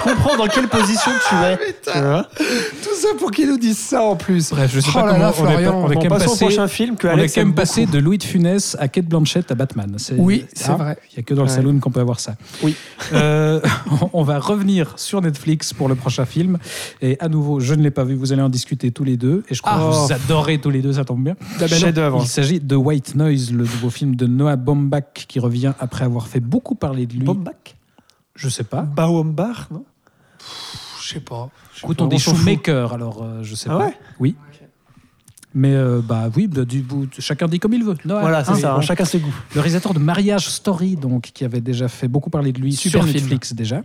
comprends, 0.10 0.32
je 0.32 0.38
comprends 0.38 0.38
dans 0.46 0.52
quelle 0.52 0.68
position 0.68 1.12
tu 1.30 1.36
es. 1.36 1.58
Tu 1.92 2.00
vois. 2.00 2.24
Tout 2.38 2.96
ça 2.96 3.08
pour 3.20 3.32
qu'ils 3.32 3.48
nous 3.50 3.58
disent 3.58 3.78
ça 3.80 4.02
en 4.04 4.16
plus. 4.16 4.50
Bref, 4.52 4.72
je 4.74 4.80
sais 4.80 4.90
Oh 4.92 5.00
pas 5.00 5.06
là 5.06 5.12
comment 5.14 5.24
là, 5.26 5.34
on 5.40 5.60
est, 5.60 5.68
on 5.68 5.92
est 5.92 5.96
Bon, 5.96 6.02
quand 6.02 6.02
même 6.02 6.10
passons 6.10 6.26
au 6.28 6.32
passé. 6.34 6.46
prochain 6.46 6.68
film 6.68 6.96
que 6.96 7.08
On 7.08 7.18
est 7.18 7.28
quand 7.34 7.42
même 7.42 7.54
passé 7.56 7.86
de 7.86 7.98
Louis 8.00 8.18
de 8.18 8.24
Funès 8.24 8.76
à 8.80 8.88
Kate 8.88 9.06
Blanchett 9.06 9.52
à 9.52 9.56
Batman. 9.56 9.94
C'est- 9.98 10.16
Oui, 10.18 10.46
c'est 10.54 10.70
hein, 10.70 10.76
vrai. 10.78 10.98
Il 11.12 11.16
n'y 11.16 11.20
a 11.20 11.24
que 11.24 11.34
dans 11.34 11.44
le 11.44 11.50
Ouais. 11.50 11.56
saloon 11.56 11.80
qu'on 11.80 11.92
peut 11.92 12.00
avoir 12.00 12.20
ça. 12.20 12.36
Oui. 12.64 12.76
Euh, 13.14 13.60
on 14.14 14.24
va 14.24 14.40
revenir 14.40 14.94
sur 14.98 15.22
Netflix 15.22 15.74
pour 15.74 15.88
le 15.90 15.96
prochain 15.96 16.26
film. 16.26 16.58
Et 17.02 17.18
à 17.20 17.28
nouveau, 17.30 17.60
je 17.60 17.74
ne 17.74 17.82
l'ai 17.84 17.92
pas 17.92 18.04
vu. 18.04 18.16
Vous 18.16 18.34
allez 18.34 18.42
en 18.42 18.50
discuter 18.50 18.92
tous 18.92 19.04
les 19.04 19.18
deux. 19.18 19.44
Et 19.50 19.56
je 19.56 19.62
crois 19.62 19.74
Ah. 19.76 19.80
que 19.80 19.96
vous 20.08 20.14
adorez 20.14 20.60
tous 20.60 20.70
les 20.70 20.82
deux, 20.82 20.94
ça 20.94 21.06
tombe 21.06 21.24
bien. 21.24 21.36
Ah 21.42 21.60
ben. 21.62 21.68
Chef-d'œuvre. 21.70 22.20
Il 22.24 22.28
s'agit 22.28 22.60
de 22.60 22.76
White 22.76 23.16
Noise, 23.16 23.52
le 23.52 23.64
nouveau 23.64 23.90
film 23.90 24.16
de 24.16 24.26
Noah 24.28 24.56
Baumbach 24.56 25.26
qui 25.28 25.40
revient 25.40 25.74
après 25.80 26.06
avoir 26.06 26.28
fait 26.28 26.40
beaucoup 26.40 26.76
parler 26.76 27.06
de 27.06 27.14
lui. 27.14 27.24
Baumbach? 27.24 27.76
Je 28.36 28.50
sais 28.50 28.64
pas. 28.64 28.82
Baumbach, 28.82 29.70
non? 29.72 29.86
Je 31.02 31.08
sais 31.14 31.20
pas. 31.20 31.50
Écoute, 31.78 32.02
on 32.02 32.08
dit 32.08 32.16
on 32.16 32.20
s'en 32.20 32.32
fout. 32.36 32.40
Shoemaker, 32.46 32.94
alors 32.94 33.22
euh, 33.24 33.40
je 33.44 33.54
sais 33.56 33.68
Ah 33.70 33.78
pas. 33.78 33.86
ouais 33.86 33.98
Oui. 34.20 34.36
Mais 35.54 35.74
euh, 35.74 36.02
bah 36.04 36.30
oui, 36.36 36.48
bah, 36.48 36.66
du 36.66 36.82
bout, 36.82 37.08
chacun 37.20 37.48
dit 37.48 37.60
comme 37.60 37.74
il 37.74 37.84
veut. 37.84 37.96
Voilà, 38.04 38.44
c'est 38.44 38.52
hein, 38.52 38.56
ça. 38.56 38.76
bon. 38.76 38.82
Chacun 38.82 39.06
ses 39.06 39.20
goûts. 39.20 39.34
Le 39.54 39.62
réalisateur 39.62 39.94
de 39.94 40.00
Marriage 40.00 40.50
Story, 40.50 40.96
donc, 40.98 41.32
qui 41.34 41.46
avait 41.46 41.62
déjà 41.62 41.88
fait 41.88 42.08
beaucoup 42.10 42.30
parler 42.30 42.52
de 42.52 42.60
lui 42.60 42.74
Super 42.74 43.04
sur 43.04 43.10
film. 43.10 43.24
Netflix 43.24 43.54
déjà. 43.54 43.82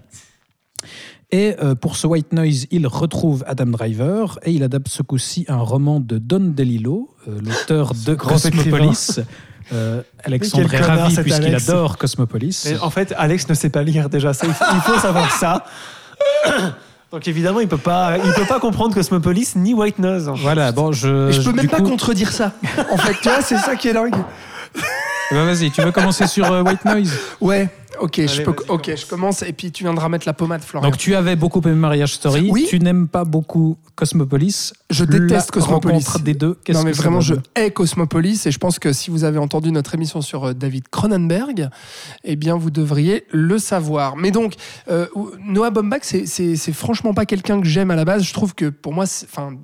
Et 1.31 1.55
euh, 1.63 1.77
pour 1.77 1.95
ce 1.97 2.09
White 2.09 2.33
Noise, 2.33 2.67
il 2.73 2.87
retrouve 2.89 3.45
Adam 3.47 3.67
Driver 3.67 4.39
et 4.45 4.51
il 4.51 4.65
adapte 4.65 4.89
ce 4.89 5.03
coup-ci 5.03 5.45
un 5.47 5.59
roman 5.59 6.01
de 6.01 6.19
Don 6.19 6.41
DeLillo, 6.41 7.15
euh, 7.29 7.39
l'auteur 7.41 7.93
de 7.95 8.15
Cosmopolis. 8.15 9.21
Alexandre 10.25 10.75
est 10.75 10.81
ravi 10.81 11.15
puisqu'il 11.15 11.45
Alex. 11.45 11.69
adore 11.69 11.99
Cosmopolis. 11.99 12.67
En 12.83 12.91
fait, 12.91 13.15
Alex 13.17 13.49
ne 13.49 13.55
sait 13.55 13.71
pas 13.71 13.85
lire 13.85 14.09
déjà. 14.09 14.33
Ça, 14.33 14.49
il 14.49 14.53
faut, 14.55 14.65
il 14.75 14.81
faut 14.81 14.99
savoir 14.99 15.31
ça. 15.31 15.65
Donc 17.13 17.27
évidemment, 17.27 17.59
il 17.61 17.67
peut 17.69 17.77
pas, 17.77 18.19
il 18.25 18.33
peut 18.35 18.45
pas 18.45 18.61
comprendre 18.61 18.95
Cosmopolis 18.95 19.55
ni 19.57 19.75
White 19.75 19.99
Nose. 19.99 20.31
Voilà, 20.37 20.71
bon, 20.71 20.93
je. 20.93 21.29
Et 21.29 21.33
je 21.33 21.43
peux 21.43 21.53
même 21.53 21.69
pas 21.69 21.79
coup- 21.79 21.89
contredire 21.89 22.31
ça. 22.33 22.53
En 22.93 22.97
fait, 22.97 23.15
tu 23.21 23.29
vois, 23.29 23.43
c'est 23.43 23.59
ça 23.59 23.75
qui 23.75 23.89
est 23.89 23.93
dingue. 23.93 24.15
Eh 25.33 25.35
ben, 25.35 25.45
Vas-y, 25.45 25.71
tu 25.73 25.83
veux 25.83 25.91
commencer 25.93 26.27
sur 26.29 26.51
euh, 26.53 26.63
White 26.63 26.85
Noise? 26.85 27.13
Ouais, 27.41 27.69
ok, 28.01 28.27
je, 28.27 28.43
peux, 28.43 28.55
je 28.97 29.07
commence 29.07 29.43
et 29.43 29.53
puis 29.53 29.71
tu 29.73 29.85
viendras 29.85 30.09
mettre 30.09 30.27
la 30.27 30.33
pommade, 30.33 30.63
Florian. 30.63 30.89
Donc 30.89 30.99
tu 30.99 31.15
avais 31.15 31.37
beaucoup 31.37 31.61
aimé 31.63 31.75
Marriage 31.75 32.15
Story, 32.15 32.49
Oui. 32.51 32.67
tu 32.69 32.79
n'aimes 32.81 33.09
pas 33.09 33.25
beaucoup 33.25 33.77
Cosmopolis. 33.95 34.73
Je 34.91 35.05
déteste 35.05 35.55
La 35.55 35.61
Cosmopolis. 35.61 35.95
rencontre 36.05 36.19
des 36.21 36.35
deux, 36.35 36.59
qu'est-ce 36.65 36.79
non 36.79 36.85
mais 36.85 36.91
que 36.91 36.97
ça 36.97 37.03
vraiment, 37.05 37.21
je 37.21 37.35
hais 37.55 37.71
Cosmopolis 37.71 38.47
et 38.47 38.51
je 38.51 38.59
pense 38.59 38.79
que 38.79 38.93
si 38.93 39.11
vous 39.11 39.25
avez 39.25 39.39
entendu 39.39 39.71
notre 39.73 39.95
émission 39.95 40.21
sur 40.21 40.49
euh, 40.49 40.53
David 40.55 40.89
Cronenberg, 40.91 41.69
eh 42.25 42.37
bien 42.37 42.57
vous 42.57 42.71
devriez 42.71 43.25
le 43.31 43.59
savoir. 43.59 44.17
Mais 44.17 44.31
donc, 44.31 44.55
euh, 44.89 45.07
Noah 45.45 45.71
Baumbach, 45.71 46.01
c'est- 46.03 46.73
franchement 46.73 47.15
pas 47.15 47.27
quelqu'un 47.27 47.61
que 47.61 47.67
j'aime 47.67 47.91
à 47.91 47.97
la 47.97 48.05
base. 48.05 48.23
Je 48.25 48.33
trouve 48.33 48.55
que 48.55 48.67
pour 48.71 48.93
moi, 48.93 49.07
c'est- 49.07 49.27
enfin. 49.31 49.55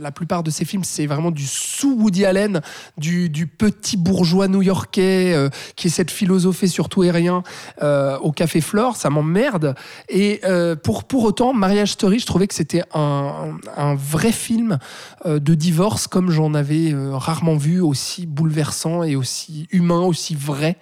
La 0.00 0.12
plupart 0.12 0.42
de 0.42 0.50
ses 0.50 0.64
films, 0.64 0.84
c'est 0.84 1.06
vraiment 1.06 1.30
du 1.30 1.46
sous-Woody 1.46 2.24
Allen, 2.24 2.60
du, 2.98 3.28
du 3.28 3.46
petit 3.46 3.96
bourgeois 3.96 4.48
new-yorkais 4.48 5.32
euh, 5.34 5.48
qui 5.74 5.86
essaie 5.88 6.04
de 6.04 6.10
philosopher 6.10 6.66
sur 6.66 6.88
tout 6.88 7.02
et 7.04 7.10
rien 7.10 7.42
euh, 7.82 8.18
au 8.18 8.32
Café 8.32 8.60
Flore. 8.60 8.96
Ça 8.96 9.10
m'emmerde. 9.10 9.74
Et 10.08 10.40
euh, 10.44 10.76
pour, 10.76 11.04
pour 11.04 11.24
autant, 11.24 11.52
Marriage 11.52 11.92
Story, 11.92 12.18
je 12.18 12.26
trouvais 12.26 12.46
que 12.46 12.54
c'était 12.54 12.82
un, 12.94 13.56
un 13.76 13.94
vrai 13.94 14.32
film 14.32 14.78
de 15.24 15.54
divorce 15.54 16.06
comme 16.06 16.30
j'en 16.30 16.54
avais 16.54 16.94
rarement 17.12 17.56
vu, 17.56 17.80
aussi 17.80 18.26
bouleversant 18.26 19.02
et 19.02 19.16
aussi 19.16 19.66
humain, 19.70 20.00
aussi 20.00 20.34
vrai 20.34 20.76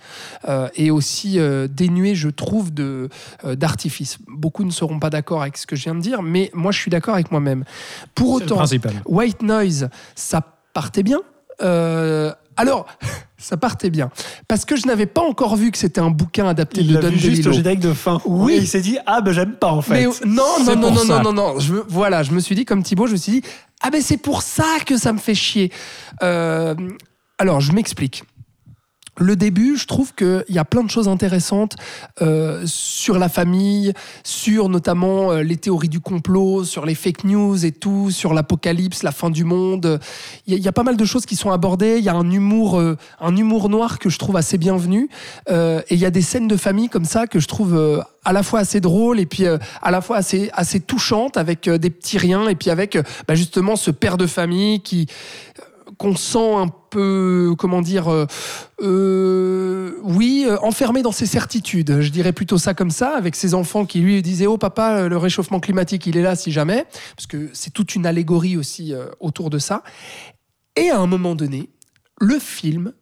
et 0.75 0.91
aussi 0.91 1.39
dénué, 1.71 2.15
je 2.15 2.29
trouve, 2.29 2.73
de 2.73 3.09
d'artifice. 3.45 4.19
Beaucoup 4.29 4.65
ne 4.65 4.71
seront 4.71 4.99
pas 4.99 5.11
d'accord 5.11 5.43
avec 5.43 5.57
ce 5.57 5.67
que 5.67 5.77
je 5.77 5.85
viens 5.85 5.95
de 5.95 6.01
dire, 6.01 6.23
mais 6.23 6.51
moi 6.53 6.73
je 6.73 6.79
suis 6.79 6.91
d'accord 6.91 7.15
avec 7.15 7.31
moi-même. 7.31 7.65
Pour 8.15 8.33
autant, 8.33 8.57
principal. 8.57 9.03
White 9.07 9.43
Noise, 9.43 9.89
ça 10.15 10.43
partait 10.73 11.03
bien. 11.03 11.21
Euh, 11.63 12.33
alors, 12.57 12.87
ça 13.39 13.57
partait 13.57 13.91
bien. 13.91 14.11
Parce 14.49 14.65
que 14.65 14.77
je 14.77 14.87
n'avais 14.87 15.07
pas 15.07 15.23
encore 15.23 15.57
vu 15.57 15.71
que 15.71 15.79
c'était 15.79 16.01
un 16.01 16.11
bouquin 16.11 16.49
adapté 16.49 16.81
Il 16.81 16.95
de 16.95 17.01
Don 17.01 17.11
vu 17.11 17.19
juste 17.19 17.47
au 17.47 17.53
générique 17.53 17.81
de 17.81 17.93
fin. 17.93 18.21
Oui. 18.25 18.55
Et 18.55 18.57
il 18.59 18.69
s'est 18.69 18.81
dit 18.81 18.99
ah 19.07 19.21
ben 19.21 19.33
j'aime 19.33 19.55
pas 19.55 19.71
en 19.71 19.83
fait. 19.83 19.95
Mais 19.95 20.05
non, 20.27 20.45
non, 20.65 20.77
non, 20.77 20.91
non, 20.91 21.05
non, 21.05 21.23
non, 21.23 21.33
non. 21.33 21.59
Je, 21.59 21.75
voilà, 21.89 22.23
je 22.23 22.33
me 22.33 22.41
suis 22.41 22.55
dit, 22.55 22.65
comme 22.65 22.83
Thibaut, 22.83 23.07
je 23.07 23.13
me 23.13 23.17
suis 23.17 23.33
dit, 23.33 23.43
ah 23.83 23.91
ben 23.91 24.01
c'est 24.01 24.17
pour 24.17 24.43
ça 24.43 24.79
que 24.87 24.97
ça 24.97 25.13
me 25.13 25.19
fait 25.19 25.35
chier. 25.35 25.73
Euh, 26.23 26.75
alors, 27.39 27.61
je 27.61 27.73
m'explique. 27.73 28.25
Le 29.19 29.37
début, 29.37 29.77
je 29.77 29.87
trouve 29.87 30.13
qu'il 30.15 30.45
y 30.49 30.59
a 30.59 30.65
plein 30.65 30.83
de 30.83 30.91
choses 30.91 31.09
intéressantes 31.09 31.77
euh, 32.21 32.63
sur 32.67 33.19
la 33.19 33.29
famille, 33.29 33.93
sur 34.25 34.69
notamment 34.69 35.31
euh, 35.31 35.43
les 35.43 35.57
théories 35.57 35.89
du 35.89 36.01
complot, 36.01 36.65
sur 36.65 36.85
les 36.85 36.95
fake 36.97 37.25
news 37.25 37.65
et 37.65 37.71
tout, 37.71 38.11
sur 38.11 38.35
l'apocalypse, 38.35 39.03
la 39.05 39.13
fin 39.13 39.31
du 39.31 39.45
monde. 39.45 40.01
Il 40.47 40.59
y, 40.59 40.69
a- 40.69 40.73
pas 40.73 40.83
mal 40.83 40.97
de 40.97 41.05
choses 41.05 41.27
qui 41.27 41.37
sont 41.37 41.53
abordées. 41.53 41.99
Il 41.99 42.05
y 42.05 42.09
a 42.09 42.15
un 42.15 42.29
humour, 42.31 42.79
euh, 42.79 42.97
un 43.21 43.37
humour 43.37 43.69
noir 43.69 43.99
que 44.01 44.11
je 44.11 44.19
trouve 44.19 44.37
assez 44.37 44.59
bienvenu. 44.59 45.09
Euh, 45.49 45.81
et 45.89 45.95
il 45.95 46.01
y 46.01 46.07
a 46.07 46.11
des 46.11 46.23
scènes 46.23 46.49
de 46.49 46.57
famille 46.57 46.89
comme 46.89 47.05
ça 47.05 47.29
que 47.29 47.39
je 47.39 47.47
trouve 47.47 48.05
à 48.25 48.33
la 48.33 48.43
fois 48.43 48.61
assez 48.61 48.81
drôles 48.81 49.21
et 49.21 49.27
puis 49.27 49.47
à 49.47 49.91
la 49.91 50.01
fois 50.01 50.17
assez, 50.17 50.51
assez 50.55 50.81
touchantes 50.81 51.37
avec 51.37 51.69
des 51.69 51.91
petits 51.91 52.19
riens 52.19 52.49
et 52.49 52.55
puis 52.57 52.71
avec 52.71 52.99
bah, 53.29 53.35
justement 53.35 53.77
ce 53.77 53.91
père 53.91 54.17
de 54.17 54.27
famille 54.27 54.81
qui 54.81 55.07
qu'on 55.97 56.17
sent 56.17 56.55
un 56.57 56.67
peu, 56.69 56.75
comment 56.95 57.83
dire, 57.83 58.13
euh, 58.13 58.27
euh, 58.83 59.99
oui, 60.03 60.45
euh, 60.49 60.57
enfermé 60.63 61.03
dans 61.03 61.13
ses 61.13 61.27
certitudes. 61.27 62.01
Je 62.01 62.11
dirais 62.11 62.33
plutôt 62.33 62.59
ça 62.59 62.75
comme 62.75 62.91
ça, 62.91 63.17
avec 63.17 63.37
ses 63.37 63.55
enfants 63.55 63.87
qui 63.87 64.01
lui 64.01 64.23
disaient 64.23 64.47
Oh 64.47 64.59
papa, 64.59 65.09
le 65.09 65.17
réchauffement 65.17 65.61
climatique, 65.61 66.07
il 66.07 66.17
est 66.17 66.23
là 66.23 66.37
si 66.37 66.53
jamais. 66.53 66.87
Parce 67.17 67.27
que 67.27 67.51
c'est 67.53 67.73
toute 67.73 67.95
une 67.95 68.07
allégorie 68.07 68.57
aussi 68.57 68.93
autour 69.21 69.51
de 69.51 69.59
ça. 69.59 69.83
Et 70.77 70.91
à 70.91 70.99
un 70.99 71.07
moment 71.07 71.35
donné, 71.35 71.71
le 72.21 72.39
film 72.39 72.93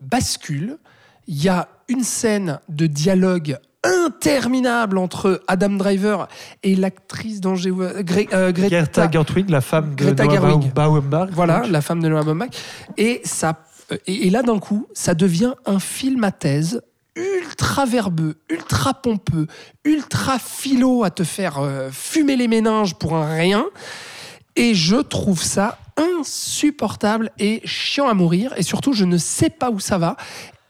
bascule. 0.00 0.78
Il 1.26 1.42
y 1.42 1.48
a 1.48 1.68
une 1.88 2.04
scène 2.04 2.60
de 2.68 2.86
dialogue 2.86 3.58
interminable 3.84 4.98
entre 4.98 5.42
Adam 5.46 5.70
Driver 5.70 6.28
et 6.62 6.74
l'actrice 6.74 7.40
j'ai 7.54 7.70
Gre- 7.70 8.28
euh, 8.32 8.52
Greta 8.52 9.10
Gerwig, 9.10 9.50
la 9.50 9.60
femme 9.60 9.94
de 9.94 10.04
Greta 10.04 10.24
Noah. 10.24 10.56
Baumbach. 10.74 11.28
voilà, 11.32 11.60
donc. 11.60 11.70
la 11.70 11.80
femme 11.80 12.00
de 12.02 12.08
Noah 12.08 12.22
Baumbach. 12.22 12.50
Et, 12.96 13.20
ça, 13.24 13.58
euh, 13.92 13.96
et, 14.06 14.26
et 14.26 14.30
là, 14.30 14.42
d'un 14.42 14.58
coup, 14.58 14.86
ça 14.94 15.14
devient 15.14 15.54
un 15.66 15.78
film 15.78 16.24
à 16.24 16.32
thèse 16.32 16.82
ultra 17.16 17.84
verbeux, 17.84 18.36
ultra 18.50 18.94
pompeux, 18.94 19.46
ultra 19.84 20.38
philo 20.38 21.04
à 21.04 21.10
te 21.10 21.22
faire 21.22 21.58
euh, 21.58 21.90
fumer 21.92 22.36
les 22.36 22.48
méninges 22.48 22.94
pour 22.94 23.14
un 23.14 23.32
rien. 23.36 23.66
Et 24.56 24.74
je 24.74 24.96
trouve 24.96 25.42
ça 25.42 25.78
insupportable 25.96 27.30
et 27.38 27.60
chiant 27.64 28.08
à 28.08 28.14
mourir. 28.14 28.52
Et 28.56 28.62
surtout, 28.62 28.92
je 28.92 29.04
ne 29.04 29.18
sais 29.18 29.50
pas 29.50 29.70
où 29.70 29.80
ça 29.80 29.98
va. 29.98 30.16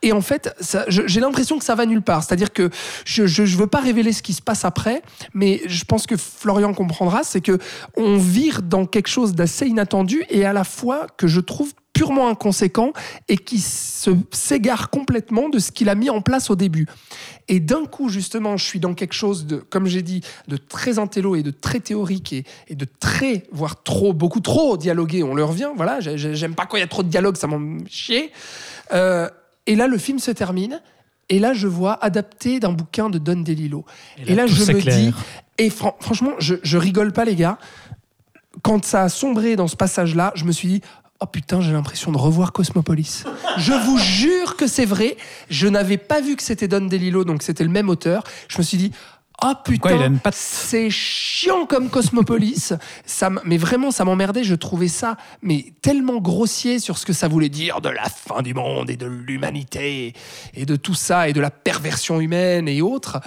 Et 0.05 0.13
en 0.13 0.21
fait, 0.21 0.55
j'ai 0.89 1.21
l'impression 1.21 1.59
que 1.59 1.65
ça 1.65 1.75
va 1.75 1.87
nulle 1.87 2.03
part. 2.03 2.23
C'est-à-dire 2.23 2.53
que 2.53 2.69
je 3.07 3.23
ne 3.23 3.47
veux 3.57 3.67
pas 3.67 3.81
révéler 3.81 4.13
ce 4.13 4.23
qui 4.23 4.35
se 4.35 4.43
passe 4.43 4.67
après, 4.67 5.03
mais 5.33 5.63
je 5.67 5.85
pense 5.85 6.07
que 6.07 6.17
Florian 6.19 6.75
comprendra, 6.75 7.23
c'est 7.25 7.41
que 7.41 7.59
on 7.97 8.19
vire 8.19 8.61
dans 8.61 8.85
quelque 8.85 9.09
chose 9.09 9.35
d'assez 9.35 9.67
inattendu 9.67 10.25
et 10.29 10.45
à 10.45 10.53
la 10.53 10.65
fois 10.65 11.07
que 11.17 11.27
je 11.27 11.41
trouve 11.41 11.73
purement 11.95 12.29
inconséquent 12.29 12.93
et 13.29 13.39
qui 13.39 13.59
s'égare 13.61 14.91
complètement 14.91 15.49
de 15.49 15.59
ce 15.59 15.71
qu'il 15.73 15.89
a 15.89 15.95
mis 15.95 16.11
en 16.11 16.21
place 16.21 16.51
au 16.51 16.57
début. 16.57 16.87
Et 17.49 17.61
d'un 17.61 17.87
coup, 17.87 18.09
justement, 18.11 18.57
je 18.59 18.65
suis 18.65 18.81
dans 18.81 18.95
quelque 18.95 19.15
chose 19.15 19.47
de, 19.47 19.57
comme 19.57 19.87
j'ai 19.87 20.03
dit, 20.03 20.21
de 20.49 20.57
très 20.59 20.99
intello 20.99 21.35
et 21.37 21.43
de 21.43 21.51
très 21.53 21.81
théorique 21.81 22.33
et, 22.33 22.75
de 22.75 22.87
très, 23.01 23.45
voire 23.53 23.83
trop, 23.85 24.13
beaucoup 24.13 24.41
trop 24.41 24.77
dialogué. 24.77 25.23
On 25.23 25.35
le 25.35 25.45
revient, 25.45 25.71
voilà. 25.77 26.01
j'ai- 26.01 26.19
j'ai- 26.19 26.35
J'aime 26.35 26.55
pas 26.55 26.67
quand 26.67 26.77
il 26.77 26.81
y 26.81 26.83
a 26.83 26.89
trop 26.89 27.03
de 27.05 27.09
dialogue, 27.09 27.37
ça 27.37 27.47
m'en 27.47 27.79
chier. 27.89 28.33
Euh, 28.93 29.29
et 29.67 29.75
là, 29.77 29.87
le 29.87 29.99
film 29.99 30.19
se 30.19 30.31
termine. 30.31 30.81
Et 31.31 31.39
là, 31.39 31.55
je 31.55 31.67
vois 31.67 31.95
adapté 32.05 32.61
d'un 32.61 32.73
bouquin 32.73 33.09
de 33.09 33.17
Don 33.19 33.41
DeLillo. 33.41 33.87
Et 34.27 34.35
là, 34.35 34.47
je 34.47 34.61
me 34.75 34.81
dis, 34.91 35.15
et 35.57 35.71
fran- 35.71 35.97
franchement, 35.99 36.33
je, 36.39 36.57
je 36.63 36.77
rigole 36.77 37.13
pas, 37.13 37.25
les 37.25 37.35
gars. 37.35 37.59
Quand 38.63 38.85
ça 38.85 39.03
a 39.05 39.09
sombré 39.09 39.57
dans 39.57 39.67
ce 39.67 39.75
passage-là, 39.77 40.33
je 40.37 40.45
me 40.45 40.53
suis 40.53 40.69
dit, 40.69 40.81
oh 41.21 41.27
putain, 41.27 41.61
j'ai 41.63 41.73
l'impression 41.73 42.13
de 42.13 42.19
revoir 42.19 42.53
Cosmopolis. 42.53 43.25
je 43.57 43.73
vous 43.73 43.99
jure 43.99 44.57
que 44.57 44.67
c'est 44.67 44.85
vrai. 44.85 45.17
Je 45.49 45.67
n'avais 45.67 45.97
pas 45.97 46.21
vu 46.21 46.37
que 46.37 46.43
c'était 46.43 46.69
Don 46.69 46.83
DeLillo, 46.87 47.25
donc 47.25 47.43
c'était 47.43 47.65
le 47.65 47.71
même 47.71 47.89
auteur. 47.89 48.23
Je 48.49 48.59
me 48.59 48.63
suis 48.63 48.77
dit, 48.77 48.93
oh 49.45 49.55
Quoi, 49.79 49.93
il 49.93 49.95
a 49.95 49.99
putain, 49.99 50.07
une 50.07 50.19
patte 50.19 50.35
c'est 50.35 50.91
chiant 50.91 51.67
comme 51.67 51.91
Cosmopolis. 51.91 52.73
ça, 53.07 53.31
mais 53.45 53.57
vraiment, 53.57 53.91
ça 53.91 54.05
m'emmerdait. 54.05 54.45
Je 54.45 54.55
trouvais 54.55 54.89
ça 54.89 55.17
mais 55.43 55.67
tellement 55.83 56.21
grossier 56.21 56.79
sur 56.79 56.99
ce 56.99 57.07
que 57.07 57.13
ça 57.13 57.29
voulait 57.29 57.49
dire 57.49 57.81
de 57.81 57.89
la 57.89 58.05
fin 58.05 58.43
du 58.43 58.55
monde 58.55 58.91
et 58.91 58.97
de 58.97 59.07
l'humanité 59.07 60.15
et 60.55 60.67
de 60.67 60.77
tout 60.77 60.95
ça 60.95 61.29
et 61.29 61.33
de 61.33 61.41
la 61.41 61.51
perversion 61.51 62.21
humaine 62.21 62.69
et 62.69 62.83
autres. 62.83 63.21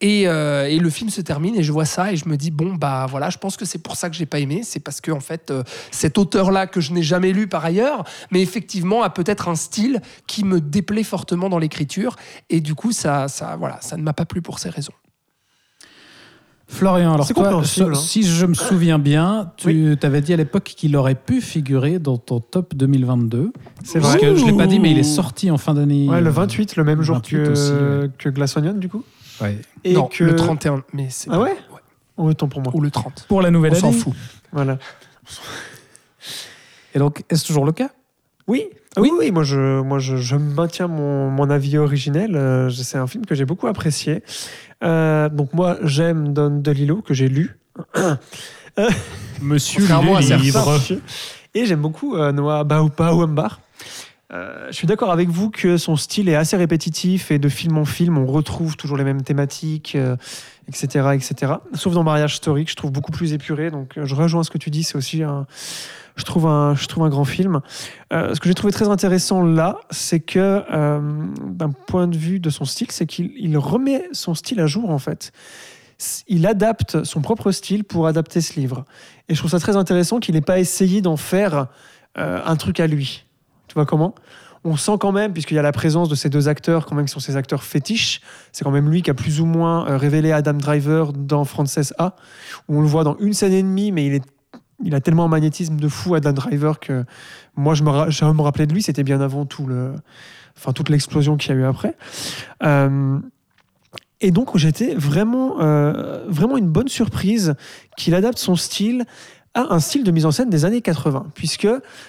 Et, 0.00 0.28
euh, 0.28 0.68
et 0.68 0.78
le 0.78 0.90
film 0.90 1.10
se 1.10 1.20
termine 1.20 1.56
et 1.56 1.64
je 1.64 1.72
vois 1.72 1.84
ça 1.84 2.12
et 2.12 2.16
je 2.16 2.28
me 2.28 2.36
dis 2.36 2.52
bon 2.52 2.74
bah 2.74 3.06
voilà 3.10 3.30
je 3.30 3.38
pense 3.38 3.56
que 3.56 3.64
c'est 3.64 3.82
pour 3.82 3.96
ça 3.96 4.08
que 4.08 4.14
j'ai 4.14 4.26
pas 4.26 4.38
aimé 4.38 4.60
c'est 4.62 4.78
parce 4.78 5.00
que 5.00 5.10
en 5.10 5.18
fait 5.18 5.50
euh, 5.50 5.64
cet 5.90 6.18
auteur 6.18 6.52
là 6.52 6.68
que 6.68 6.80
je 6.80 6.92
n'ai 6.92 7.02
jamais 7.02 7.32
lu 7.32 7.48
par 7.48 7.64
ailleurs 7.64 8.04
mais 8.30 8.40
effectivement 8.40 9.02
a 9.02 9.10
peut-être 9.10 9.48
un 9.48 9.56
style 9.56 10.00
qui 10.28 10.44
me 10.44 10.60
déplaît 10.60 11.02
fortement 11.02 11.48
dans 11.48 11.58
l'écriture 11.58 12.14
et 12.48 12.60
du 12.60 12.76
coup 12.76 12.92
ça 12.92 13.26
ça 13.26 13.56
voilà 13.56 13.80
ça 13.80 13.96
ne 13.96 14.02
m'a 14.02 14.12
pas 14.12 14.24
plu 14.24 14.40
pour 14.40 14.60
ces 14.60 14.70
raisons 14.70 14.92
Florian, 16.70 17.14
alors 17.14 17.26
toi, 17.26 17.48
hein. 17.54 17.94
si 17.94 18.22
je 18.24 18.44
me 18.44 18.52
souviens 18.52 18.98
bien, 18.98 19.50
tu 19.56 19.96
t'avais 19.98 20.20
dit 20.20 20.34
à 20.34 20.36
l'époque 20.36 20.64
qu'il 20.64 20.94
aurait 20.96 21.14
pu 21.14 21.40
figurer 21.40 21.98
dans 21.98 22.18
ton 22.18 22.40
top 22.40 22.74
2022. 22.74 23.52
C'est 23.84 24.00
Parce 24.00 24.12
vrai. 24.16 24.20
que 24.20 24.36
je 24.36 24.44
l'ai 24.44 24.52
pas 24.52 24.66
dit, 24.66 24.78
mais 24.78 24.90
il 24.90 24.98
est 24.98 25.02
sorti 25.02 25.50
en 25.50 25.56
fin 25.56 25.72
d'année. 25.72 26.06
Ouais, 26.08 26.20
le 26.20 26.26
euh, 26.28 26.30
28, 26.30 26.76
le 26.76 26.84
même 26.84 27.00
jour 27.00 27.16
28 27.16 27.36
que, 27.44 27.50
aussi, 27.50 27.72
ouais. 27.72 28.10
que 28.18 28.28
Glass 28.28 28.56
Onion, 28.58 28.74
du 28.74 28.88
coup. 28.90 29.02
ouais. 29.40 29.58
Et 29.84 29.94
non 29.94 30.06
que... 30.08 30.24
le 30.24 30.36
31 30.36 30.82
mais 30.92 31.06
c'est 31.08 31.30
Ah 31.32 31.36
pas- 31.38 31.42
ouais 31.44 31.56
Autant 32.18 32.48
pour 32.48 32.60
moi. 32.60 32.72
ou 32.74 32.80
le 32.82 32.90
30 32.90 33.24
Pour 33.28 33.40
la 33.40 33.50
nouvelle 33.50 33.72
on 33.72 33.80
s'en 33.80 33.88
année. 33.88 33.96
fout 33.96 34.12
Voilà. 34.52 34.76
Et 36.94 36.98
donc, 36.98 37.24
est-ce 37.30 37.46
toujours 37.46 37.64
le 37.64 37.72
cas? 37.72 37.90
Oui, 38.48 38.64
oui, 38.96 39.12
oui, 39.16 39.30
moi 39.30 39.44
je, 39.44 39.80
moi 39.82 39.98
je, 39.98 40.16
je 40.16 40.36
maintiens 40.36 40.88
mon, 40.88 41.30
mon 41.30 41.50
avis 41.50 41.78
originel. 41.78 42.34
Euh, 42.34 42.70
c'est 42.70 42.98
un 42.98 43.06
film 43.06 43.26
que 43.26 43.34
j'ai 43.34 43.44
beaucoup 43.44 43.66
apprécié. 43.66 44.22
Euh, 44.82 45.28
donc 45.28 45.52
moi 45.52 45.76
j'aime 45.84 46.32
Don 46.32 46.50
DeLillo 46.50 47.02
que 47.02 47.14
j'ai 47.14 47.28
lu. 47.28 47.58
Monsieur 49.42 49.84
à 49.92 50.02
les 50.02 50.22
certains. 50.22 50.42
livres. 50.42 50.80
Et 51.54 51.66
j'aime 51.66 51.80
beaucoup 51.80 52.16
euh, 52.16 52.32
Noah 52.32 52.64
Baupa 52.64 53.12
Wembar. 53.12 53.60
Euh, 54.30 54.66
je 54.68 54.72
suis 54.72 54.86
d'accord 54.86 55.10
avec 55.10 55.30
vous 55.30 55.50
que 55.50 55.78
son 55.78 55.96
style 55.96 56.28
est 56.28 56.34
assez 56.34 56.56
répétitif 56.56 57.30
et 57.30 57.38
de 57.38 57.48
film 57.48 57.78
en 57.78 57.86
film, 57.86 58.18
on 58.18 58.26
retrouve 58.26 58.76
toujours 58.76 58.98
les 58.98 59.04
mêmes 59.04 59.22
thématiques, 59.22 59.94
euh, 59.94 60.16
etc., 60.68 61.08
etc. 61.14 61.54
Sauf 61.72 61.94
dans 61.94 62.02
Mariage 62.04 62.36
Story, 62.36 62.66
que 62.66 62.70
je 62.70 62.76
trouve 62.76 62.92
beaucoup 62.92 63.12
plus 63.12 63.32
épuré. 63.32 63.70
Donc, 63.70 63.96
euh, 63.96 64.04
je 64.04 64.14
rejoins 64.14 64.42
ce 64.44 64.50
que 64.50 64.58
tu 64.58 64.68
dis. 64.68 64.82
C'est 64.82 64.96
aussi 64.96 65.22
un, 65.22 65.46
je 66.18 66.24
trouve 66.24 66.46
un, 66.46 66.74
je 66.74 66.86
trouve 66.86 67.04
un 67.04 67.08
grand 67.08 67.24
film. 67.24 67.60
Euh, 68.12 68.34
ce 68.34 68.40
que 68.40 68.48
j'ai 68.48 68.54
trouvé 68.54 68.72
très 68.72 68.88
intéressant 68.88 69.42
là, 69.42 69.78
c'est 69.90 70.20
que 70.20 70.64
euh, 70.70 71.00
d'un 71.44 71.70
point 71.70 72.08
de 72.08 72.16
vue 72.16 72.40
de 72.40 72.50
son 72.50 72.64
style, 72.64 72.90
c'est 72.90 73.06
qu'il 73.06 73.32
il 73.36 73.56
remet 73.56 74.04
son 74.12 74.34
style 74.34 74.60
à 74.60 74.66
jour 74.66 74.90
en 74.90 74.98
fait. 74.98 75.32
Il 76.26 76.46
adapte 76.46 77.04
son 77.04 77.20
propre 77.20 77.50
style 77.52 77.84
pour 77.84 78.06
adapter 78.06 78.40
ce 78.40 78.58
livre. 78.58 78.84
Et 79.28 79.34
je 79.34 79.38
trouve 79.38 79.50
ça 79.50 79.58
très 79.58 79.76
intéressant 79.76 80.20
qu'il 80.20 80.34
n'ait 80.34 80.40
pas 80.40 80.58
essayé 80.58 81.00
d'en 81.00 81.16
faire 81.16 81.68
euh, 82.18 82.40
un 82.44 82.56
truc 82.56 82.80
à 82.80 82.86
lui. 82.86 83.24
Tu 83.68 83.74
vois 83.74 83.86
comment? 83.86 84.14
On 84.64 84.76
sent 84.76 84.96
quand 85.00 85.12
même, 85.12 85.32
puisqu'il 85.32 85.54
y 85.54 85.58
a 85.58 85.62
la 85.62 85.72
présence 85.72 86.08
de 86.08 86.14
ces 86.14 86.30
deux 86.30 86.48
acteurs, 86.48 86.86
quand 86.86 86.96
même, 86.96 87.06
qui 87.06 87.12
sont 87.12 87.20
ces 87.20 87.36
acteurs 87.36 87.62
fétiches, 87.62 88.20
c'est 88.52 88.64
quand 88.64 88.72
même 88.72 88.90
lui 88.90 89.02
qui 89.02 89.10
a 89.10 89.14
plus 89.14 89.40
ou 89.40 89.46
moins 89.46 89.96
révélé 89.96 90.32
Adam 90.32 90.54
Driver 90.54 91.12
dans 91.12 91.44
Frances 91.44 91.92
A, 91.98 92.16
où 92.68 92.78
on 92.78 92.80
le 92.80 92.88
voit 92.88 93.04
dans 93.04 93.16
une 93.18 93.34
scène 93.34 93.52
et 93.52 93.62
demie, 93.62 93.92
mais 93.92 94.06
il 94.06 94.14
est 94.14 94.24
il 94.84 94.94
a 94.94 95.00
tellement 95.00 95.24
un 95.24 95.28
magnétisme 95.28 95.76
de 95.76 95.88
fou 95.88 96.14
Adam 96.14 96.32
Driver 96.32 96.78
que 96.78 97.04
moi 97.56 97.74
je 97.74 97.82
me, 97.82 98.42
rappelais 98.42 98.66
de 98.66 98.72
lui. 98.72 98.82
C'était 98.82 99.02
bien 99.02 99.20
avant 99.20 99.44
tout 99.44 99.66
le 99.66 99.92
enfin 100.56 100.72
toute 100.72 100.88
l'explosion 100.88 101.36
qu'il 101.36 101.54
y 101.54 101.54
a 101.54 101.60
eu 101.60 101.64
après. 101.64 101.96
Euh, 102.62 103.18
et 104.20 104.30
donc 104.30 104.56
j'étais 104.56 104.94
vraiment 104.94 105.60
euh, 105.60 106.24
vraiment 106.28 106.56
une 106.56 106.68
bonne 106.68 106.88
surprise 106.88 107.54
qu'il 107.96 108.14
adapte 108.14 108.38
son 108.38 108.56
style 108.56 109.04
à 109.54 109.72
un 109.72 109.80
style 109.80 110.04
de 110.04 110.10
mise 110.10 110.26
en 110.26 110.30
scène 110.30 110.50
des 110.50 110.64
années 110.64 110.82
80 110.82 111.26
puisque 111.34 111.68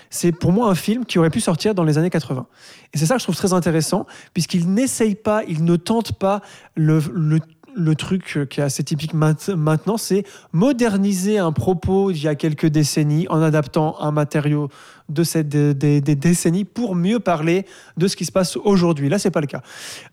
c'est 0.10 0.32
pour 0.32 0.52
moi 0.52 0.70
un 0.70 0.76
film 0.76 1.06
qui 1.06 1.20
aurait 1.20 1.30
pu 1.30 1.40
sortir 1.40 1.76
dans 1.76 1.84
les 1.84 1.98
années 1.98 2.10
80 2.10 2.48
et 2.94 2.98
c'est 2.98 3.06
ça 3.06 3.16
que 3.16 3.20
je 3.20 3.26
trouve 3.26 3.36
très 3.36 3.54
intéressant 3.54 4.08
puisqu'il 4.34 4.72
n'essaye 4.72 5.16
pas 5.16 5.44
il 5.48 5.64
ne 5.64 5.76
tente 5.76 6.14
pas 6.14 6.42
le, 6.76 7.02
le 7.14 7.40
le 7.80 7.96
truc 7.96 8.40
qui 8.50 8.60
est 8.60 8.64
assez 8.64 8.84
typique 8.84 9.14
maint- 9.14 9.56
maintenant, 9.56 9.98
c'est 9.98 10.24
moderniser 10.52 11.40
un 11.40 11.52
propos 11.52 12.12
d'il 12.12 12.24
y 12.24 12.28
a 12.28 12.36
quelques 12.36 12.68
décennies 12.68 13.28
en 13.30 13.42
adaptant 13.42 13.96
un 14.00 14.12
matériau 14.12 14.70
de 15.08 15.24
cette, 15.24 15.50
des 15.50 16.02
décennies 16.02 16.66
pour 16.66 16.96
mieux 16.96 17.20
parler 17.20 17.66
de 17.98 18.08
ce 18.08 18.16
qui 18.16 18.26
se 18.26 18.32
passe 18.32 18.58
aujourd'hui. 18.58 19.10
Là, 19.10 19.18
c'est 19.18 19.32
pas 19.32 19.42
le 19.42 19.48
cas. 19.48 19.62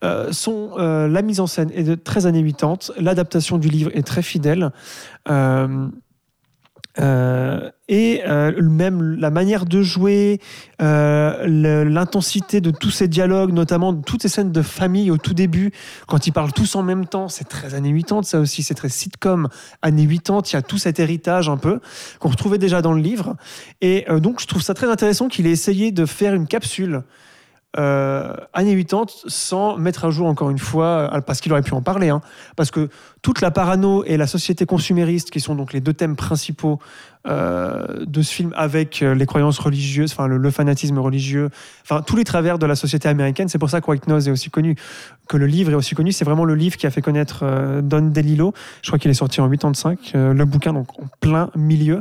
Euh, 0.04 0.32
son, 0.32 0.70
euh, 0.78 1.06
la 1.08 1.20
mise 1.22 1.40
en 1.40 1.46
scène 1.46 1.70
est 1.74 1.82
de 1.82 1.94
très 1.94 2.24
années 2.26 2.42
80, 2.42 2.94
l'adaptation 2.98 3.58
du 3.58 3.68
livre 3.68 3.90
est 3.94 4.06
très 4.06 4.22
fidèle. 4.22 4.70
Euh, 5.28 5.88
euh, 6.98 7.70
et 7.88 8.22
euh, 8.26 8.60
même 8.62 9.16
la 9.16 9.30
manière 9.30 9.66
de 9.66 9.82
jouer, 9.82 10.40
euh, 10.82 11.84
l'intensité 11.84 12.60
de 12.60 12.70
tous 12.70 12.90
ces 12.90 13.06
dialogues, 13.06 13.52
notamment 13.52 13.94
toutes 13.94 14.22
ces 14.22 14.28
scènes 14.28 14.50
de 14.50 14.62
famille 14.62 15.10
au 15.10 15.18
tout 15.18 15.34
début, 15.34 15.72
quand 16.08 16.26
ils 16.26 16.32
parlent 16.32 16.52
tous 16.52 16.74
en 16.74 16.82
même 16.82 17.06
temps, 17.06 17.28
c'est 17.28 17.44
très 17.44 17.74
années 17.74 17.94
80, 17.96 18.22
ça 18.22 18.40
aussi, 18.40 18.62
c'est 18.62 18.74
très 18.74 18.88
sitcom 18.88 19.48
années 19.82 20.06
80, 20.06 20.42
il 20.46 20.52
y 20.54 20.56
a 20.56 20.62
tout 20.62 20.78
cet 20.78 20.98
héritage 20.98 21.48
un 21.48 21.58
peu 21.58 21.80
qu'on 22.18 22.30
retrouvait 22.30 22.58
déjà 22.58 22.82
dans 22.82 22.92
le 22.92 23.00
livre. 23.00 23.36
Et 23.80 24.06
donc, 24.20 24.40
je 24.40 24.46
trouve 24.46 24.62
ça 24.62 24.74
très 24.74 24.90
intéressant 24.90 25.28
qu'il 25.28 25.46
ait 25.46 25.50
essayé 25.52 25.92
de 25.92 26.06
faire 26.06 26.34
une 26.34 26.46
capsule 26.46 27.02
euh, 27.76 28.34
années 28.52 28.76
80 28.76 29.04
sans 29.26 29.76
mettre 29.76 30.04
à 30.04 30.10
jour 30.10 30.26
encore 30.26 30.50
une 30.50 30.58
fois, 30.58 31.10
euh, 31.12 31.20
parce 31.20 31.40
qu'il 31.40 31.52
aurait 31.52 31.62
pu 31.62 31.74
en 31.74 31.82
parler, 31.82 32.08
hein, 32.08 32.20
parce 32.56 32.70
que 32.70 32.88
toute 33.22 33.40
la 33.40 33.50
parano 33.50 34.04
et 34.04 34.16
la 34.16 34.26
société 34.26 34.66
consumériste, 34.66 35.30
qui 35.30 35.40
sont 35.40 35.54
donc 35.54 35.72
les 35.72 35.80
deux 35.80 35.92
thèmes 35.92 36.16
principaux 36.16 36.78
euh, 37.26 38.04
de 38.06 38.22
ce 38.22 38.32
film 38.32 38.52
avec 38.54 39.02
euh, 39.02 39.12
les 39.12 39.26
croyances 39.26 39.58
religieuses, 39.58 40.12
enfin 40.12 40.28
le, 40.28 40.50
fanatisme 40.52 40.96
religieux, 40.98 41.50
enfin 41.82 42.00
tous 42.02 42.14
les 42.14 42.22
travers 42.22 42.56
de 42.56 42.66
la 42.66 42.76
société 42.76 43.08
américaine. 43.08 43.48
C'est 43.48 43.58
pour 43.58 43.68
ça 43.68 43.80
que 43.80 43.90
White 43.90 44.06
Nose 44.06 44.28
est 44.28 44.30
aussi 44.30 44.48
connu, 44.48 44.76
que 45.28 45.36
le 45.36 45.46
livre 45.46 45.72
est 45.72 45.74
aussi 45.74 45.96
connu. 45.96 46.12
C'est 46.12 46.24
vraiment 46.24 46.44
le 46.44 46.54
livre 46.54 46.76
qui 46.76 46.86
a 46.86 46.90
fait 46.90 47.02
connaître 47.02 47.44
Don 47.82 48.10
DeLillo. 48.10 48.54
Je 48.82 48.90
crois 48.90 49.00
qu'il 49.00 49.10
est 49.10 49.14
sorti 49.14 49.40
en 49.40 49.50
85, 49.50 50.12
euh, 50.14 50.34
le 50.34 50.44
bouquin 50.44 50.72
donc 50.72 50.86
en 51.00 51.06
plein 51.18 51.50
milieu. 51.56 52.00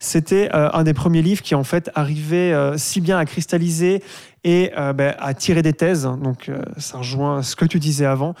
C'était 0.00 0.48
un 0.52 0.82
des 0.84 0.94
premiers 0.94 1.22
livres 1.22 1.42
qui 1.42 1.54
en 1.54 1.64
fait 1.64 1.90
arrivait 1.94 2.54
si 2.76 3.00
bien 3.00 3.18
à 3.18 3.24
cristalliser 3.24 4.02
et 4.44 4.72
euh, 4.76 4.92
ben, 4.92 5.14
à 5.18 5.34
tirer 5.34 5.62
des 5.62 5.72
thèses. 5.72 6.08
Donc 6.20 6.48
euh, 6.48 6.62
ça 6.76 6.98
rejoint 6.98 7.42
ce 7.42 7.56
que 7.56 7.64
tu 7.64 7.78
disais 7.78 8.06
avant 8.06 8.34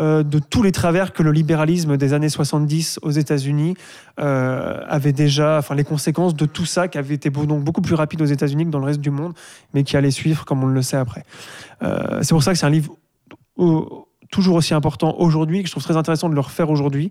euh, 0.00 0.22
de 0.22 0.38
tous 0.38 0.62
les 0.62 0.72
travers 0.72 1.12
que 1.12 1.22
le 1.22 1.32
libéralisme 1.32 1.96
des 1.96 2.12
années 2.12 2.28
70 2.28 3.00
aux 3.02 3.10
États-Unis 3.10 3.74
avait 4.18 5.12
déjà, 5.12 5.58
enfin 5.58 5.74
les 5.74 5.84
conséquences 5.84 6.34
de 6.34 6.46
tout 6.46 6.64
ça 6.64 6.88
qui 6.88 6.96
avait 6.96 7.14
été 7.14 7.28
beaucoup 7.28 7.82
plus 7.82 7.94
rapide 7.94 8.22
aux 8.22 8.26
États-Unis 8.26 8.64
que 8.64 8.70
dans 8.70 8.78
le 8.78 8.86
reste 8.86 9.00
du 9.00 9.10
monde, 9.10 9.34
mais 9.74 9.84
qui 9.84 9.94
allait 9.94 10.10
suivre 10.10 10.46
comme 10.46 10.64
on 10.64 10.68
le 10.68 10.80
sait 10.80 10.96
après. 10.96 11.24
C'est 11.82 12.30
pour 12.30 12.42
ça 12.42 12.52
que 12.52 12.58
c'est 12.58 12.64
un 12.64 12.70
livre 12.70 12.96
toujours 14.30 14.56
aussi 14.56 14.72
important 14.72 15.16
aujourd'hui, 15.18 15.60
que 15.60 15.66
je 15.68 15.72
trouve 15.72 15.82
très 15.82 15.98
intéressant 15.98 16.30
de 16.30 16.34
le 16.34 16.40
refaire 16.40 16.70
aujourd'hui, 16.70 17.10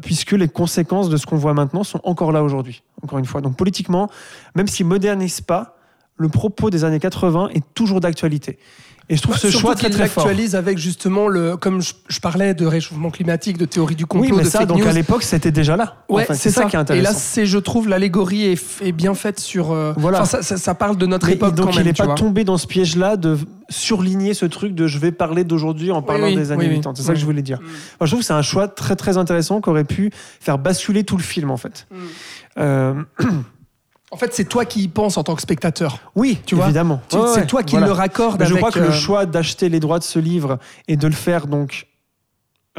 puisque 0.00 0.32
les 0.32 0.48
conséquences 0.48 1.10
de 1.10 1.18
ce 1.18 1.26
qu'on 1.26 1.36
voit 1.36 1.52
maintenant 1.52 1.84
sont 1.84 2.00
encore 2.02 2.32
là 2.32 2.42
aujourd'hui, 2.42 2.82
encore 3.02 3.18
une 3.18 3.26
fois. 3.26 3.42
Donc 3.42 3.58
politiquement, 3.58 4.08
même 4.54 4.68
s'il 4.68 4.86
modernise 4.86 5.42
pas, 5.42 5.76
le 6.22 6.28
propos 6.28 6.70
des 6.70 6.84
années 6.84 7.00
80 7.00 7.50
est 7.54 7.62
toujours 7.74 8.00
d'actualité. 8.00 8.58
Et 9.08 9.16
je 9.16 9.20
trouve 9.22 9.36
ce 9.36 9.48
Surtout 9.50 9.58
choix 9.66 9.74
très 9.74 9.90
très 9.90 10.06
fort. 10.06 10.24
l'actualise 10.24 10.54
avec 10.54 10.78
justement 10.78 11.26
le, 11.26 11.56
comme 11.56 11.82
je, 11.82 11.92
je 12.08 12.20
parlais 12.20 12.54
de 12.54 12.64
réchauffement 12.64 13.10
climatique, 13.10 13.58
de 13.58 13.64
théorie 13.64 13.96
du 13.96 14.06
complot, 14.06 14.30
Oui, 14.30 14.36
mais 14.36 14.44
de 14.44 14.48
ça, 14.48 14.60
fake 14.60 14.68
donc 14.68 14.78
news. 14.78 14.86
à 14.88 14.92
l'époque, 14.92 15.24
c'était 15.24 15.50
déjà 15.50 15.76
là. 15.76 15.96
Ouais, 16.08 16.22
Enfin, 16.22 16.34
c'est 16.34 16.50
ça. 16.50 16.64
qui 16.66 16.76
est 16.76 16.78
Et 16.78 16.80
intéressant. 16.80 17.10
là, 17.10 17.14
c'est, 17.14 17.44
je 17.44 17.58
trouve, 17.58 17.88
l'allégorie 17.88 18.44
est, 18.80 18.92
bien 18.92 19.12
faite 19.14 19.40
sur. 19.40 19.72
euh, 19.72 19.92
Voilà. 19.96 20.24
ça, 20.24 20.40
ça- 20.42 20.56
ça 20.56 20.74
parle 20.76 20.96
de 20.96 21.06
notre 21.06 21.26
Mais 21.26 21.32
époque 21.32 21.54
donc 21.56 21.66
quand 21.66 21.72
il 21.72 21.78
même. 21.78 21.86
n'est 21.88 21.92
tu 21.92 21.98
pas 22.00 22.06
vois. 22.06 22.14
tombé 22.14 22.44
dans 22.44 22.56
ce 22.56 22.68
piège-là 22.68 23.16
de 23.16 23.36
surligner 23.68 24.34
ce 24.34 24.46
truc 24.46 24.72
de 24.74 24.86
je 24.86 24.98
vais 25.00 25.10
parler 25.12 25.42
d'aujourd'hui 25.42 25.90
en 25.90 26.00
parlant 26.00 26.26
oui, 26.28 26.36
des 26.36 26.52
années 26.52 26.66
oui, 26.68 26.76
oui. 26.76 26.76
80. 26.76 26.94
C'est 26.94 27.02
ça 27.02 27.12
que 27.12 27.18
je 27.18 27.24
voulais 27.24 27.42
dire. 27.42 27.60
Mm. 27.60 27.66
Je 28.02 28.06
trouve 28.06 28.20
que 28.20 28.24
c'est 28.26 28.32
un 28.34 28.42
choix 28.42 28.68
très 28.68 28.94
très 28.96 29.18
intéressant 29.18 29.60
qui 29.60 29.68
aurait 29.68 29.84
pu 29.84 30.10
faire 30.40 30.58
basculer 30.58 31.02
tout 31.02 31.16
le 31.16 31.22
film 31.24 31.50
en 31.50 31.56
fait. 31.56 31.86
Mm. 31.90 31.96
Euh, 32.58 32.94
En 34.12 34.18
fait, 34.18 34.34
c'est 34.34 34.44
toi 34.44 34.66
qui 34.66 34.82
y 34.82 34.88
penses 34.88 35.16
en 35.16 35.24
tant 35.24 35.34
que 35.34 35.40
spectateur. 35.40 35.98
Oui, 36.14 36.38
Tu 36.44 36.54
vois 36.54 36.66
évidemment. 36.66 37.00
Ouais, 37.12 37.20
c'est 37.28 37.40
ouais, 37.40 37.46
toi 37.46 37.62
qui 37.62 37.72
voilà. 37.72 37.86
le 37.86 37.92
raccorde 37.92 38.44
je 38.44 38.54
crois 38.54 38.70
que 38.70 38.78
euh, 38.78 38.86
le 38.86 38.92
choix 38.92 39.24
d'acheter 39.24 39.70
les 39.70 39.80
droits 39.80 39.98
de 39.98 40.04
ce 40.04 40.18
livre 40.18 40.58
et 40.86 40.96
de 40.98 41.06
le 41.06 41.14
faire 41.14 41.46
donc, 41.46 41.86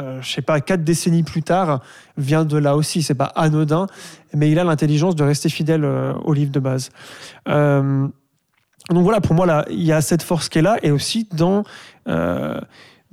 euh, 0.00 0.22
je 0.22 0.32
sais 0.32 0.42
pas, 0.42 0.60
quatre 0.60 0.84
décennies 0.84 1.24
plus 1.24 1.42
tard, 1.42 1.80
vient 2.16 2.44
de 2.44 2.56
là 2.56 2.76
aussi. 2.76 3.02
C'est 3.02 3.16
pas 3.16 3.32
anodin, 3.34 3.88
mais 4.32 4.48
il 4.48 4.60
a 4.60 4.64
l'intelligence 4.64 5.16
de 5.16 5.24
rester 5.24 5.48
fidèle 5.48 5.84
euh, 5.84 6.12
au 6.24 6.34
livre 6.34 6.52
de 6.52 6.60
base. 6.60 6.90
Euh, 7.48 8.06
donc 8.90 9.02
voilà, 9.02 9.20
pour 9.20 9.34
moi, 9.34 9.44
là, 9.44 9.64
il 9.70 9.82
y 9.82 9.92
a 9.92 10.00
cette 10.02 10.22
force 10.22 10.48
qui 10.48 10.60
est 10.60 10.62
là, 10.62 10.76
et 10.84 10.92
aussi 10.92 11.26
dans 11.32 11.64
euh, 12.06 12.60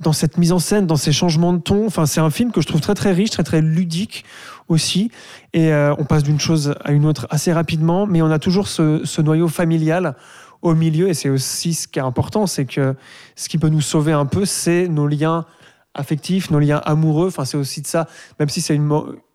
dans 0.00 0.12
cette 0.12 0.38
mise 0.38 0.52
en 0.52 0.58
scène, 0.58 0.86
dans 0.86 0.96
ces 0.96 1.12
changements 1.12 1.52
de 1.52 1.58
ton. 1.58 1.86
Enfin, 1.86 2.06
c'est 2.06 2.20
un 2.20 2.30
film 2.30 2.50
que 2.50 2.60
je 2.60 2.66
trouve 2.66 2.80
très 2.80 2.94
très 2.94 3.12
riche, 3.12 3.30
très 3.30 3.44
très 3.44 3.60
ludique 3.60 4.24
aussi. 4.68 5.10
Et 5.52 5.72
euh, 5.72 5.94
on 5.98 6.04
passe 6.04 6.22
d'une 6.22 6.40
chose 6.40 6.74
à 6.84 6.92
une 6.92 7.06
autre 7.06 7.26
assez 7.30 7.52
rapidement, 7.52 8.06
mais 8.06 8.22
on 8.22 8.30
a 8.30 8.38
toujours 8.38 8.68
ce, 8.68 9.20
noyau 9.20 9.48
familial 9.48 10.16
au 10.60 10.74
milieu. 10.74 11.08
Et 11.08 11.14
c'est 11.14 11.28
aussi 11.28 11.74
ce 11.74 11.88
qui 11.88 11.98
est 11.98 12.02
important, 12.02 12.46
c'est 12.46 12.64
que 12.64 12.94
ce 13.36 13.48
qui 13.48 13.58
peut 13.58 13.68
nous 13.68 13.80
sauver 13.80 14.12
un 14.12 14.26
peu, 14.26 14.44
c'est 14.44 14.88
nos 14.88 15.06
liens 15.06 15.44
affectifs, 15.94 16.50
nos 16.50 16.58
liens 16.58 16.80
amoureux. 16.84 17.28
Enfin, 17.28 17.44
c'est 17.44 17.56
aussi 17.56 17.82
de 17.82 17.86
ça, 17.86 18.08
même 18.40 18.48
si 18.48 18.60
c'est 18.60 18.78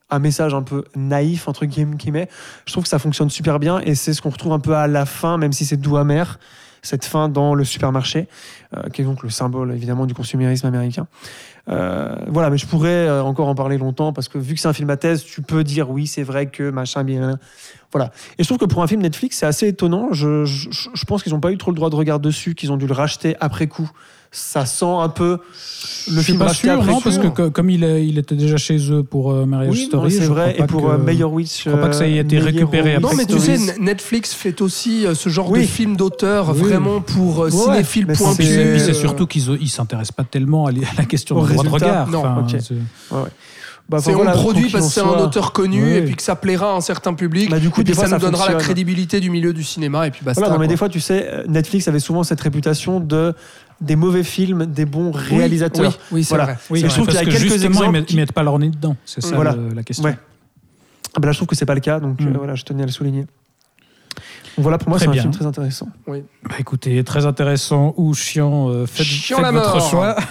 un 0.10 0.20
message 0.20 0.54
un 0.54 0.64
peu 0.64 0.86
naïf 0.96 1.48
entre 1.48 1.66
guillemets, 1.66 2.30
je 2.66 2.72
trouve 2.72 2.84
que 2.84 2.90
ça 2.90 3.00
fonctionne 3.00 3.30
super 3.30 3.60
bien 3.60 3.80
et 3.80 3.94
c'est 3.94 4.14
ce 4.14 4.22
qu'on 4.22 4.30
retrouve 4.30 4.54
un 4.54 4.60
peu 4.60 4.74
à 4.74 4.88
la 4.88 5.06
fin, 5.06 5.38
même 5.38 5.52
si 5.52 5.66
c'est 5.66 5.78
doux 5.78 5.98
amer, 5.98 6.40
cette 6.82 7.06
fin 7.06 7.28
dans 7.28 7.54
le 7.54 7.66
supermarché, 7.66 8.28
qui 8.94 9.02
est 9.02 9.06
donc 9.06 9.24
le 9.24 9.30
symbole 9.30 9.74
évidemment 9.74 10.06
du 10.06 10.14
consumérisme 10.14 10.68
américain. 10.68 11.08
Euh, 11.70 12.16
voilà, 12.28 12.50
mais 12.50 12.58
je 12.58 12.66
pourrais 12.66 13.08
euh, 13.08 13.24
encore 13.24 13.48
en 13.48 13.56
parler 13.56 13.78
longtemps 13.78 14.14
parce 14.14 14.30
que 14.30 14.38
vu 14.38 14.56
que 14.56 14.60
c'est 14.60 14.68
un 14.68 14.74
film 14.74 14.90
à 14.90 14.98
thèse, 14.98 15.24
tu 15.24 15.42
peux 15.42 15.64
dire 15.64 15.90
oui, 15.90 16.08
c'est 16.08 16.24
vrai 16.24 16.48
que 16.48 16.70
machin, 16.70 17.04
bien. 17.04 17.40
Voilà. 17.94 18.12
Et 18.38 18.44
je 18.44 18.48
trouve 18.48 18.58
que 18.58 18.66
pour 18.66 18.84
un 18.84 18.88
film 18.88 19.02
Netflix, 19.02 19.38
c'est 19.38 19.46
assez 19.46 19.68
étonnant. 19.68 20.10
Je, 20.12 20.44
je- 20.46 20.70
je 20.94 21.06
pense 21.06 21.24
qu'ils 21.24 21.32
n'ont 21.34 21.40
pas 21.40 21.52
eu 21.52 21.58
trop 21.58 21.72
le 21.72 21.76
droit 21.76 21.90
de 21.90 21.96
regard 21.96 22.20
dessus, 22.20 22.54
qu'ils 22.54 22.72
ont 22.72 22.78
dû 22.78 22.86
le 22.88 22.94
racheter 22.94 23.36
après 23.40 23.68
coup. 23.68 23.90
Ça 24.30 24.66
sent 24.66 24.84
un 24.86 25.08
peu 25.08 25.38
le 26.10 26.18
Je 26.18 26.20
film 26.22 26.38
pas 26.40 26.48
racheté 26.48 26.68
sûr, 26.68 26.74
après 26.78 26.92
non, 26.92 26.98
coup. 26.98 27.04
parce 27.04 27.18
que 27.18 27.28
co- 27.28 27.50
comme 27.50 27.70
il, 27.70 27.82
est- 27.86 28.06
il 28.06 28.18
était 28.18 28.36
déjà 28.36 28.58
chez 28.58 28.78
eux 28.92 29.02
pour 29.02 29.32
euh, 29.32 29.46
Marriage 29.46 29.72
oui, 29.72 29.82
non, 29.84 29.88
Story, 29.88 30.12
c'est 30.12 30.26
vrai. 30.26 30.42
crois 30.52 30.54
Et 30.54 30.58
pas 30.58 30.68
pour 30.68 30.82
que- 30.84 30.88
euh, 30.96 30.98
Meyerowitz, 30.98 31.62
je 31.64 31.70
crois 31.70 31.82
pas 31.82 31.88
que 31.90 31.96
ça 31.96 32.06
ait 32.08 32.18
été 32.18 32.38
euh, 32.38 32.44
récupéré 32.44 32.98
Meyerowitz 33.00 33.10
Non, 33.10 33.18
mais 33.18 33.26
tu 33.26 33.40
sais, 33.40 33.56
Stories. 33.58 33.78
N- 33.80 33.86
Netflix 33.86 34.34
fait 34.34 34.62
aussi 34.62 35.08
euh, 35.08 35.16
ce 35.16 35.30
genre 35.30 35.50
Oui. 35.50 35.62
de 35.62 35.66
film 35.66 35.96
d'auteur 35.96 36.50
Oui. 36.50 36.60
vraiment 36.62 37.00
pour 37.00 37.40
euh, 37.42 37.46
Ouais, 37.46 37.52
cinéphiles 37.52 38.06
mais 38.06 38.16
point 38.16 38.32
c'est- 38.32 38.38
Puis 38.44 38.48
c'est 38.48 38.72
puis 38.72 38.80
c'est 38.82 38.90
euh, 38.90 38.94
surtout 38.94 39.28
qu'ils 39.28 39.50
ne 39.50 39.66
s'intéressent 39.66 40.12
pas 40.12 40.26
tellement 40.26 40.66
à, 40.66 40.72
la 40.74 41.06
question 41.06 41.38
Au 41.38 41.46
du 41.48 41.54
droit 41.54 41.64
de 41.64 41.70
résultat, 41.70 42.04
regard. 42.04 42.36
non, 42.36 42.42
ok. 42.42 42.50
c'est- 42.60 42.74
Ouais, 42.74 43.22
ouais. 43.22 43.30
Bah, 43.90 44.00
C'est 44.02 44.12
voilà, 44.12 44.32
on 44.36 44.42
produit 44.42 44.70
parce 44.70 44.88
que 44.88 44.92
c'est 44.94 45.00
un 45.00 45.18
auteur 45.20 45.54
connu 45.54 45.82
Oui. 45.82 45.92
et 45.94 46.02
puis 46.02 46.16
que 46.16 46.22
ça 46.22 46.36
plaira 46.36 46.72
à 46.74 46.76
un 46.76 46.82
certain 46.82 47.14
public. 47.14 47.50
Bah, 47.50 47.58
du 47.60 47.70
coup, 47.70 47.80
et 47.82 47.84
des 47.86 47.92
puis 47.94 47.96
fois, 47.96 48.08
ça 48.08 48.16
nous 48.16 48.20
ça 48.22 48.26
donnera 48.26 48.50
la 48.52 48.56
crédibilité 48.56 49.22
du 49.22 49.30
milieu 49.30 49.54
du 49.54 49.64
cinéma 49.64 50.08
et 50.08 50.12
puis 50.12 50.26
basta. 50.26 50.42
Voilà, 50.42 50.56
non, 50.56 50.60
mais 50.60 50.68
des 50.68 50.76
fois, 50.76 50.90
tu 50.90 51.00
sais, 51.00 51.44
Netflix 51.48 51.88
avait 51.88 52.00
souvent 52.02 52.24
cette 52.24 52.42
réputation 52.42 53.00
de 53.00 53.34
des 53.80 53.96
mauvais 53.96 54.24
films, 54.24 54.66
des 54.66 54.86
bons 54.86 55.12
réalisateurs. 55.12 55.92
Oui, 56.12 56.18
oui, 56.18 56.24
c'est 56.24 56.30
Voilà. 56.30 56.44
vrai. 56.46 56.58
Oui, 56.70 56.80
Et 56.84 56.90
je 56.90 56.94
trouve 56.94 57.06
qu'il 57.08 57.16
y 57.16 57.18
a 57.20 57.22
que 57.24 57.30
quelques 57.30 57.40
justement, 57.44 57.60
ils 57.62 57.66
exemples 57.68 57.92
mettent, 57.92 58.06
qui- 58.08 58.14
ils 58.16 58.18
mettent 58.20 58.32
pas 58.34 58.44
leur 58.44 58.58
nez 58.60 58.70
dedans. 58.70 58.98
C'est 59.06 59.22
ça 59.22 59.36
Voilà. 59.36 59.54
le- 59.56 59.74
la 59.74 59.84
question. 59.84 60.04
Ouais. 60.06 60.18
Ah 61.16 61.26
là, 61.26 61.32
je 61.32 61.38
trouve 61.38 61.48
que 61.48 61.56
c'est 61.56 61.66
pas 61.66 61.76
le 61.76 61.80
cas, 61.80 62.00
donc 62.00 62.20
euh, 62.22 62.26
Mm. 62.26 62.38
voilà, 62.38 62.56
je 62.56 62.64
tenais 62.64 62.84
à 62.84 62.86
le 62.88 62.92
souligner. 62.92 63.22
Donc 63.22 64.64
voilà, 64.64 64.78
pour 64.80 64.90
moi, 64.90 64.98
c'est 65.00 65.08
un 65.08 65.14
film 65.14 65.32
très 65.32 65.46
intéressant. 65.46 65.88
Bah, 66.08 66.16
écoutez, 66.60 67.04
très 67.04 67.26
intéressant 67.26 67.94
ou 67.98 68.14
chiant, 68.16 68.70
euh, 68.70 68.86
faites, 68.88 69.06
Chiant 69.06 69.38
faites 69.38 69.46
la 69.46 69.52
votre 69.52 69.78
mort. 69.78 69.90
choix. 69.90 70.16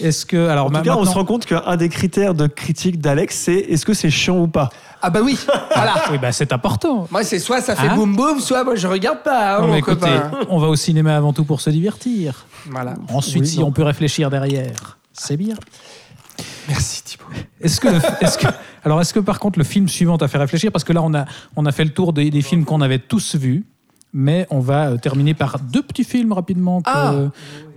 Est-ce 0.00 0.24
que 0.26 0.48
alors 0.48 0.66
En 0.66 0.70
tout 0.70 0.82
cas, 0.82 0.96
on 0.96 1.04
se 1.04 1.10
rend 1.14 1.24
compte 1.24 1.44
qu'un 1.46 1.76
des 1.76 1.88
critères 1.88 2.34
de 2.34 2.46
critique 2.46 3.00
d'Alex, 3.00 3.36
c'est 3.36 3.54
est-ce 3.56 3.84
que 3.84 3.94
c'est 3.94 4.10
chiant 4.10 4.38
ou 4.38 4.46
pas 4.48 4.70
Ah 5.02 5.10
bah 5.10 5.20
oui, 5.24 5.38
voilà. 5.74 5.94
oui, 6.12 6.18
bah, 6.18 6.30
c'est 6.32 6.52
important. 6.52 7.08
Moi, 7.10 7.24
c'est 7.24 7.38
soit 7.40 7.60
ça 7.60 7.74
fait 7.74 7.88
Hein 7.88 7.96
boum 7.96 8.14
boum, 8.14 8.38
soit 8.40 8.62
moi 8.64 8.76
je 8.76 8.86
regarde 8.86 9.22
pas, 9.24 9.56
hein, 9.56 9.60
Non, 9.60 9.66
mon 9.66 9.72
mais 9.72 9.78
écoutez, 9.80 9.96
copain. 10.00 10.30
on 10.50 10.58
va 10.58 10.68
au 10.68 10.76
cinéma 10.76 11.16
avant 11.16 11.32
tout 11.32 11.44
pour 11.44 11.60
se 11.60 11.70
divertir. 11.70 12.46
Voilà. 12.70 12.94
Ensuite, 13.12 13.42
Oui, 13.42 13.48
si 13.48 13.60
non. 13.60 13.66
on 13.66 13.72
peut 13.72 13.82
réfléchir 13.82 14.30
derrière, 14.30 14.98
c'est 15.12 15.36
bien. 15.36 15.56
Merci 16.68 17.02
Thibaut. 17.02 17.24
Est-ce 17.60 17.80
que, 17.80 17.88
est-ce 18.24 18.38
que- 18.38 18.46
alors, 18.84 19.00
est-ce 19.00 19.12
que 19.14 19.20
par 19.20 19.38
contre 19.40 19.58
le 19.58 19.64
film 19.64 19.88
suivant 19.88 20.18
t'a 20.18 20.28
fait 20.28 20.38
réfléchir? 20.38 20.70
Parce 20.70 20.84
que 20.84 20.92
là, 20.92 21.02
on 21.02 21.14
a, 21.14 21.24
on 21.56 21.66
a 21.66 21.72
fait 21.72 21.84
le 21.84 21.90
tour 21.90 22.12
des, 22.12 22.30
des 22.30 22.42
films 22.42 22.64
qu'on 22.64 22.80
avait 22.80 22.98
tous 22.98 23.34
vus, 23.36 23.64
mais 24.12 24.46
on 24.50 24.60
va 24.60 24.90
euh, 24.90 24.96
terminer 24.96 25.34
par 25.34 25.58
deux 25.58 25.82
petits 25.82 26.04
films 26.04 26.32
rapidement. 26.32 26.80
Que, 26.82 26.90
Ah. 26.90 27.14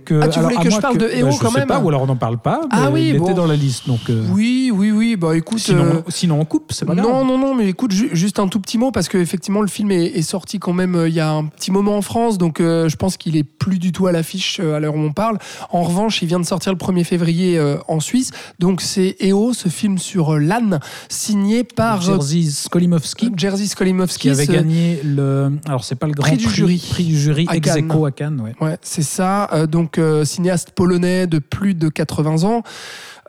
Que- 0.04 0.20
Ah, 0.22 0.28
tu 0.28 0.40
voulais 0.40 0.56
que 0.56 0.70
je 0.70 0.78
parle 0.78 0.98
de 0.98 1.06
bah, 1.06 1.12
Héros 1.14 1.30
je 1.32 1.38
quand 1.38 1.50
sais 1.50 1.58
même 1.60 1.68
pas, 1.68 1.78
ou 1.80 1.88
alors 1.88 2.02
on 2.02 2.06
n'en 2.06 2.16
parle 2.16 2.38
pas. 2.38 2.60
Ah 2.70 2.90
oui, 2.92 3.10
il 3.14 3.18
bon. 3.18 3.24
était 3.24 3.34
dans 3.34 3.46
la 3.46 3.56
liste, 3.56 3.86
donc. 3.86 4.00
euh, 4.10 4.26
Oui, 4.32 4.70
oui, 4.74 4.90
oui. 4.90 5.16
Bah 5.16 5.36
écoute. 5.36 5.58
Sinon, 5.58 5.82
euh, 5.84 6.00
sinon 6.08 6.40
on 6.40 6.44
coupe, 6.44 6.72
c'est 6.72 6.84
pas 6.84 6.94
grave. 6.94 7.06
Non, 7.06 7.24
non, 7.24 7.38
non, 7.38 7.54
mais 7.54 7.68
écoute, 7.68 7.92
ju- 7.92 8.10
juste 8.12 8.38
un 8.38 8.48
tout 8.48 8.60
petit 8.60 8.78
mot 8.78 8.90
parce 8.90 9.08
que 9.08 9.18
effectivement 9.18 9.60
le 9.60 9.68
film 9.68 9.90
est, 9.90 10.06
est 10.06 10.22
sorti 10.22 10.58
quand 10.58 10.72
même 10.72 10.94
euh, 10.94 11.08
il 11.08 11.14
y 11.14 11.20
a 11.20 11.30
un 11.30 11.44
petit 11.46 11.70
moment 11.70 11.96
en 11.96 12.02
France, 12.02 12.38
donc 12.38 12.60
euh, 12.60 12.88
je 12.88 12.96
pense 12.96 13.16
qu'il 13.16 13.36
est 13.36 13.44
plus 13.44 13.78
du 13.78 13.92
tout 13.92 14.06
à 14.06 14.12
l'affiche 14.12 14.60
à 14.60 14.78
l'heure 14.80 14.94
où 14.96 15.00
on 15.00 15.12
parle. 15.12 15.38
En 15.70 15.82
revanche, 15.82 16.22
il 16.22 16.28
vient 16.28 16.40
de 16.40 16.44
sortir 16.46 16.72
le 16.72 16.78
1er 16.78 17.04
février 17.04 17.60
en 17.88 18.00
Suisse, 18.00 18.30
donc 18.58 18.80
c'est 18.80 19.16
EO, 19.20 19.52
ce 19.52 19.68
film 19.68 19.98
sur 19.98 20.38
l'âne, 20.38 20.80
signé 21.08 21.64
par 21.64 22.00
Jerzy 22.02 22.50
Skolimowski. 22.50 23.30
Jerzy 23.36 23.68
Skolimowski. 23.68 24.22
qui 24.22 24.30
avait 24.30 24.46
gagné 24.46 25.00
le. 25.04 25.52
Alors, 25.66 25.84
c'est 25.84 25.94
pas 25.94 26.06
le 26.06 26.12
grand 26.12 26.26
Prix 26.28 26.36
du 26.36 26.48
jury. 26.48 26.84
Prix 26.90 27.04
du 27.04 27.18
jury 27.18 27.46
ex 27.52 27.68
à 27.70 28.10
Cannes, 28.10 28.40
ouais. 28.40 28.54
Ouais, 28.60 28.76
c'est 28.82 29.02
ça. 29.02 29.48
Euh, 29.52 29.66
donc, 29.92 29.98
euh, 29.98 30.24
cinéaste 30.24 30.70
polonais 30.70 31.26
de 31.26 31.38
plus 31.38 31.74
de 31.74 31.88
80 31.88 32.44
ans. 32.44 32.62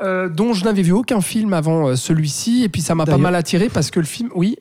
euh, 0.02 0.27
dont 0.30 0.53
je 0.53 0.65
n'avais 0.65 0.81
vu 0.81 0.91
aucun 0.91 1.22
film 1.22 1.53
avant 1.53 1.90
euh, 1.90 1.95
celui-ci 1.95 2.64
et 2.64 2.69
puis 2.69 2.81
ça 2.81 2.95
m'a 2.95 3.06
pas 3.06 3.18
mal 3.19 3.35
attiré 3.35 3.69
parce 3.69 3.91
que 3.91 3.99
le 3.99 4.06
film 4.07 4.30
oui 4.34 4.57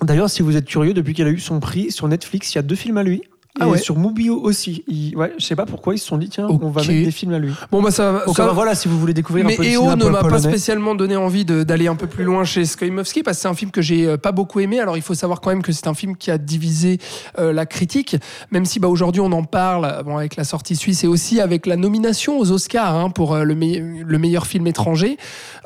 D'ailleurs, 0.00 0.30
si 0.30 0.42
vous 0.42 0.56
êtes 0.56 0.66
curieux, 0.66 0.94
depuis 0.94 1.12
qu'il 1.12 1.26
a 1.26 1.30
eu 1.30 1.40
son 1.40 1.58
prix 1.58 1.90
sur 1.90 2.06
Netflix, 2.06 2.54
il 2.54 2.54
y 2.54 2.58
a 2.60 2.62
deux 2.62 2.76
films 2.76 2.98
à 2.98 3.02
lui. 3.02 3.22
Et 3.56 3.60
Ah 3.62 3.68
ouais. 3.68 3.78
sur 3.78 3.98
Mubio 3.98 4.38
aussi. 4.40 4.84
Il- 4.86 5.16
ouais, 5.16 5.32
je 5.36 5.44
sais 5.44 5.56
pas 5.56 5.66
pourquoi 5.66 5.92
ils 5.94 5.98
se 5.98 6.06
sont 6.06 6.16
dit, 6.18 6.28
tiens, 6.28 6.46
on 6.48 6.68
va 6.70 6.80
mettre 6.82 6.92
des 6.92 7.10
films 7.10 7.32
à 7.32 7.38
lui. 7.40 7.52
bon 7.72 7.82
bah 7.82 7.90
ça, 7.90 8.22
Donc 8.24 8.36
ça- 8.36 8.46
voilà, 8.52 8.76
si 8.76 8.86
vous 8.86 9.00
voulez 9.00 9.14
découvrir 9.14 9.44
Mais 9.46 9.54
un 9.54 9.56
peu 9.56 9.62
le 9.64 9.70
EO 9.70 9.96
ne 9.96 10.04
m'a 10.10 10.22
pas 10.22 10.38
spécialement 10.38 10.94
donné 10.94 11.16
envie 11.16 11.44
d'aller 11.44 11.88
un 11.88 11.96
peu 11.96 12.06
plus 12.06 12.22
loin 12.22 12.44
chez 12.44 12.64
Skolimowski 12.64 13.24
parce 13.24 13.38
que 13.38 13.42
c'est 13.42 13.48
un 13.48 13.54
film 13.54 13.72
que 13.72 13.82
j'ai 13.82 14.06
euh, 14.06 14.16
pas 14.16 14.30
beaucoup 14.30 14.60
aimé. 14.60 14.78
Alors 14.78 14.96
il 14.96 15.02
faut 15.02 15.14
savoir 15.14 15.40
quand 15.40 15.50
même 15.50 15.62
que 15.62 15.72
c'est 15.72 15.88
un 15.88 15.94
film 15.94 16.16
qui 16.16 16.30
a 16.30 16.38
divisé 16.38 16.98
euh, 17.40 17.52
la 17.52 17.66
critique, 17.66 18.16
même 18.52 18.64
si 18.64 18.78
bah, 18.78 18.86
aujourd'hui 18.86 19.22
on 19.22 19.32
en 19.32 19.42
parle 19.42 19.86
euh, 19.86 20.02
bon, 20.04 20.16
avec 20.18 20.36
la 20.36 20.44
sortie 20.44 20.76
suisse 20.76 21.02
et 21.02 21.08
aussi 21.08 21.40
avec 21.40 21.66
la 21.66 21.76
nomination 21.76 22.38
aux 22.38 22.52
Oscars 22.52 22.94
hein, 22.94 23.10
pour 23.10 23.34
euh, 23.34 23.42
le, 23.42 23.56
me- 23.56 24.04
le 24.04 24.18
meilleur 24.18 24.46
film 24.46 24.68
étranger, 24.68 25.16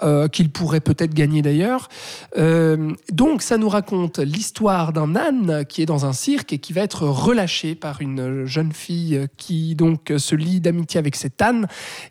euh, 0.02 0.28
qu'il 0.28 0.50
pourrait 0.50 0.80
peut-être 0.80 1.12
gagner 1.12 1.42
d'ailleurs. 1.42 1.90
Donc 3.10 3.42
ça 3.42 3.58
nous 3.58 3.68
raconte 3.68 4.18
l'histoire 4.18 4.92
d'un 4.92 5.14
âne 5.16 5.64
qui 5.68 5.82
est 5.82 5.86
dans 5.86 6.06
un 6.06 6.12
cirque 6.12 6.52
et 6.52 6.58
qui 6.58 6.72
va 6.72 6.80
être 6.82 7.02
relâché 7.06 7.71
par 7.74 8.00
une 8.00 8.44
jeune 8.46 8.72
fille 8.72 9.16
euh, 9.16 9.26
qui 9.36 9.74
donc 9.74 10.12
se 10.16 10.34
lie 10.34 10.60
d'amitié 10.60 10.98
avec 10.98 11.16
cet 11.16 11.40
âne. 11.40 11.66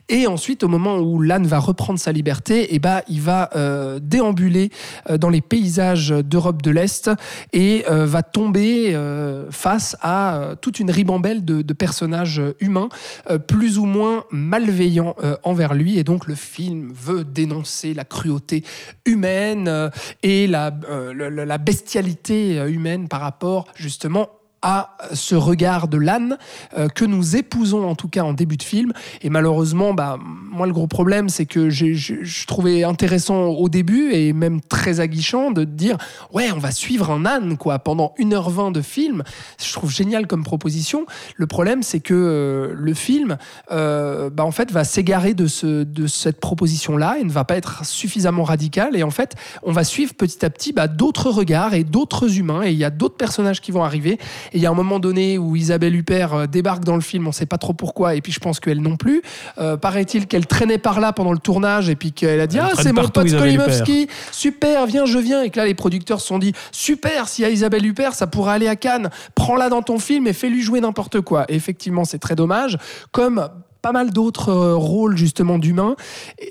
Et 0.08 0.26
ensuite, 0.26 0.62
au 0.62 0.68
moment 0.68 0.98
où 0.98 1.20
l'âne 1.20 1.46
va 1.46 1.58
reprendre 1.58 1.98
sa 1.98 2.12
liberté, 2.12 2.74
et 2.74 2.78
bah, 2.78 3.02
il 3.08 3.20
va 3.20 3.50
euh, 3.54 3.98
déambuler 4.00 4.70
euh, 5.08 5.18
dans 5.18 5.30
les 5.30 5.40
paysages 5.40 6.10
d'Europe 6.10 6.62
de 6.62 6.70
l'Est 6.70 7.10
et 7.52 7.84
euh, 7.88 8.06
va 8.06 8.22
tomber 8.22 8.94
euh, 8.94 9.50
face 9.50 9.96
à 10.00 10.36
euh, 10.36 10.54
toute 10.54 10.80
une 10.80 10.90
ribambelle 10.90 11.44
de, 11.44 11.62
de 11.62 11.72
personnages 11.72 12.42
humains 12.60 12.88
euh, 13.30 13.38
plus 13.38 13.78
ou 13.78 13.84
moins 13.84 14.24
malveillants 14.30 15.14
euh, 15.22 15.36
envers 15.42 15.74
lui. 15.74 15.98
Et 15.98 16.04
donc, 16.04 16.26
le 16.26 16.34
film 16.34 16.92
veut 16.92 17.24
dénoncer 17.24 17.94
la 17.94 18.04
cruauté 18.04 18.64
humaine 19.04 19.68
euh, 19.68 19.90
et 20.22 20.46
la, 20.46 20.74
euh, 20.88 21.44
la 21.44 21.58
bestialité 21.58 22.58
euh, 22.58 22.70
humaine 22.70 23.08
par 23.08 23.20
rapport 23.20 23.66
justement 23.74 24.28
à 24.62 24.96
ce 25.12 25.34
regard 25.34 25.88
de 25.88 25.98
l'âne 25.98 26.38
euh, 26.76 26.88
que 26.88 27.04
nous 27.04 27.36
épousons 27.36 27.88
en 27.88 27.94
tout 27.94 28.08
cas 28.08 28.22
en 28.22 28.32
début 28.32 28.56
de 28.56 28.62
film. 28.62 28.92
Et 29.20 29.28
malheureusement, 29.28 29.92
bah, 29.92 30.18
moi 30.22 30.66
le 30.66 30.72
gros 30.72 30.86
problème 30.86 31.28
c'est 31.28 31.46
que 31.46 31.68
je 31.68 32.46
trouvais 32.46 32.84
intéressant 32.84 33.46
au 33.46 33.68
début 33.68 34.12
et 34.12 34.32
même 34.32 34.60
très 34.60 35.00
aguichant 35.00 35.50
de 35.50 35.64
dire 35.64 35.96
ouais 36.32 36.50
on 36.54 36.58
va 36.58 36.70
suivre 36.70 37.10
un 37.10 37.26
âne 37.26 37.56
quoi 37.56 37.80
pendant 37.80 38.14
1h20 38.18 38.72
de 38.72 38.80
film. 38.80 39.24
Je 39.62 39.72
trouve 39.72 39.90
génial 39.90 40.26
comme 40.26 40.44
proposition. 40.44 41.06
Le 41.36 41.46
problème 41.46 41.82
c'est 41.82 42.00
que 42.00 42.14
euh, 42.14 42.74
le 42.74 42.94
film 42.94 43.36
euh, 43.72 44.30
bah, 44.30 44.44
en 44.44 44.52
fait 44.52 44.70
va 44.70 44.84
s'égarer 44.84 45.34
de, 45.34 45.46
ce, 45.46 45.82
de 45.82 46.06
cette 46.06 46.40
proposition 46.40 46.96
là 46.96 47.16
et 47.20 47.24
ne 47.24 47.32
va 47.32 47.44
pas 47.44 47.56
être 47.56 47.84
suffisamment 47.84 48.44
radical 48.44 48.96
et 48.96 49.02
en 49.02 49.10
fait 49.10 49.34
on 49.62 49.72
va 49.72 49.82
suivre 49.82 50.14
petit 50.14 50.44
à 50.44 50.50
petit 50.50 50.72
bah, 50.72 50.86
d'autres 50.86 51.30
regards 51.30 51.74
et 51.74 51.84
d'autres 51.84 52.38
humains 52.38 52.62
et 52.62 52.70
il 52.70 52.78
y 52.78 52.84
a 52.84 52.90
d'autres 52.90 53.16
personnages 53.16 53.60
qui 53.60 53.72
vont 53.72 53.82
arriver 53.82 54.18
et 54.52 54.58
il 54.58 54.62
y 54.62 54.66
a 54.66 54.70
un 54.70 54.74
moment 54.74 54.98
donné 54.98 55.38
où 55.38 55.56
Isabelle 55.56 55.94
Huppert 55.94 56.34
euh, 56.34 56.46
débarque 56.46 56.84
dans 56.84 56.94
le 56.94 57.00
film, 57.00 57.26
on 57.26 57.32
sait 57.32 57.46
pas 57.46 57.58
trop 57.58 57.72
pourquoi, 57.72 58.14
et 58.14 58.20
puis 58.20 58.32
je 58.32 58.40
pense 58.40 58.60
qu'elle 58.60 58.80
non 58.80 58.96
plus. 58.96 59.22
Euh, 59.58 59.76
Paraît-il 59.76 60.26
qu'elle 60.26 60.46
traînait 60.46 60.78
par 60.78 61.00
là 61.00 61.12
pendant 61.12 61.32
le 61.32 61.38
tournage, 61.38 61.88
et 61.88 61.96
puis 61.96 62.12
qu'elle 62.12 62.40
a 62.40 62.46
dit 62.46 62.58
Elle 62.58 62.64
Ah, 62.64 62.80
c'est 62.80 62.92
mon 62.92 63.08
pote 63.08 63.26
Isabelle 63.26 63.54
Skolimowski, 63.54 64.08
super, 64.30 64.86
viens, 64.86 65.06
je 65.06 65.18
viens. 65.18 65.42
Et 65.42 65.50
que 65.50 65.58
là, 65.58 65.66
les 65.66 65.74
producteurs 65.74 66.20
se 66.20 66.26
sont 66.26 66.38
dit 66.38 66.52
Super, 66.70 67.28
s'il 67.28 67.44
y 67.44 67.46
a 67.46 67.50
Isabelle 67.50 67.84
Huppert, 67.84 68.14
ça 68.14 68.26
pourrait 68.26 68.54
aller 68.54 68.68
à 68.68 68.76
Cannes, 68.76 69.10
prends-la 69.34 69.68
dans 69.68 69.82
ton 69.82 69.98
film 69.98 70.26
et 70.26 70.32
fais-lui 70.32 70.62
jouer 70.62 70.80
n'importe 70.80 71.20
quoi. 71.20 71.44
Et 71.48 71.54
effectivement, 71.54 72.04
c'est 72.04 72.18
très 72.18 72.34
dommage. 72.34 72.78
Comme 73.10 73.48
pas 73.82 73.92
mal 73.92 74.12
d'autres 74.12 74.50
euh, 74.50 74.76
rôles 74.76 75.16
justement 75.16 75.58
d'humains, 75.58 75.96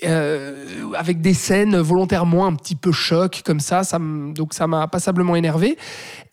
euh, 0.03 0.65
avec 0.95 1.21
des 1.21 1.33
scènes 1.33 1.77
volontairement 1.77 2.45
un 2.45 2.53
petit 2.55 2.75
peu 2.75 2.91
choc 2.91 3.41
comme 3.45 3.61
ça. 3.61 3.83
ça 3.83 3.97
donc 3.99 4.53
ça 4.53 4.67
m'a 4.67 4.87
passablement 4.87 5.35
énervé. 5.37 5.77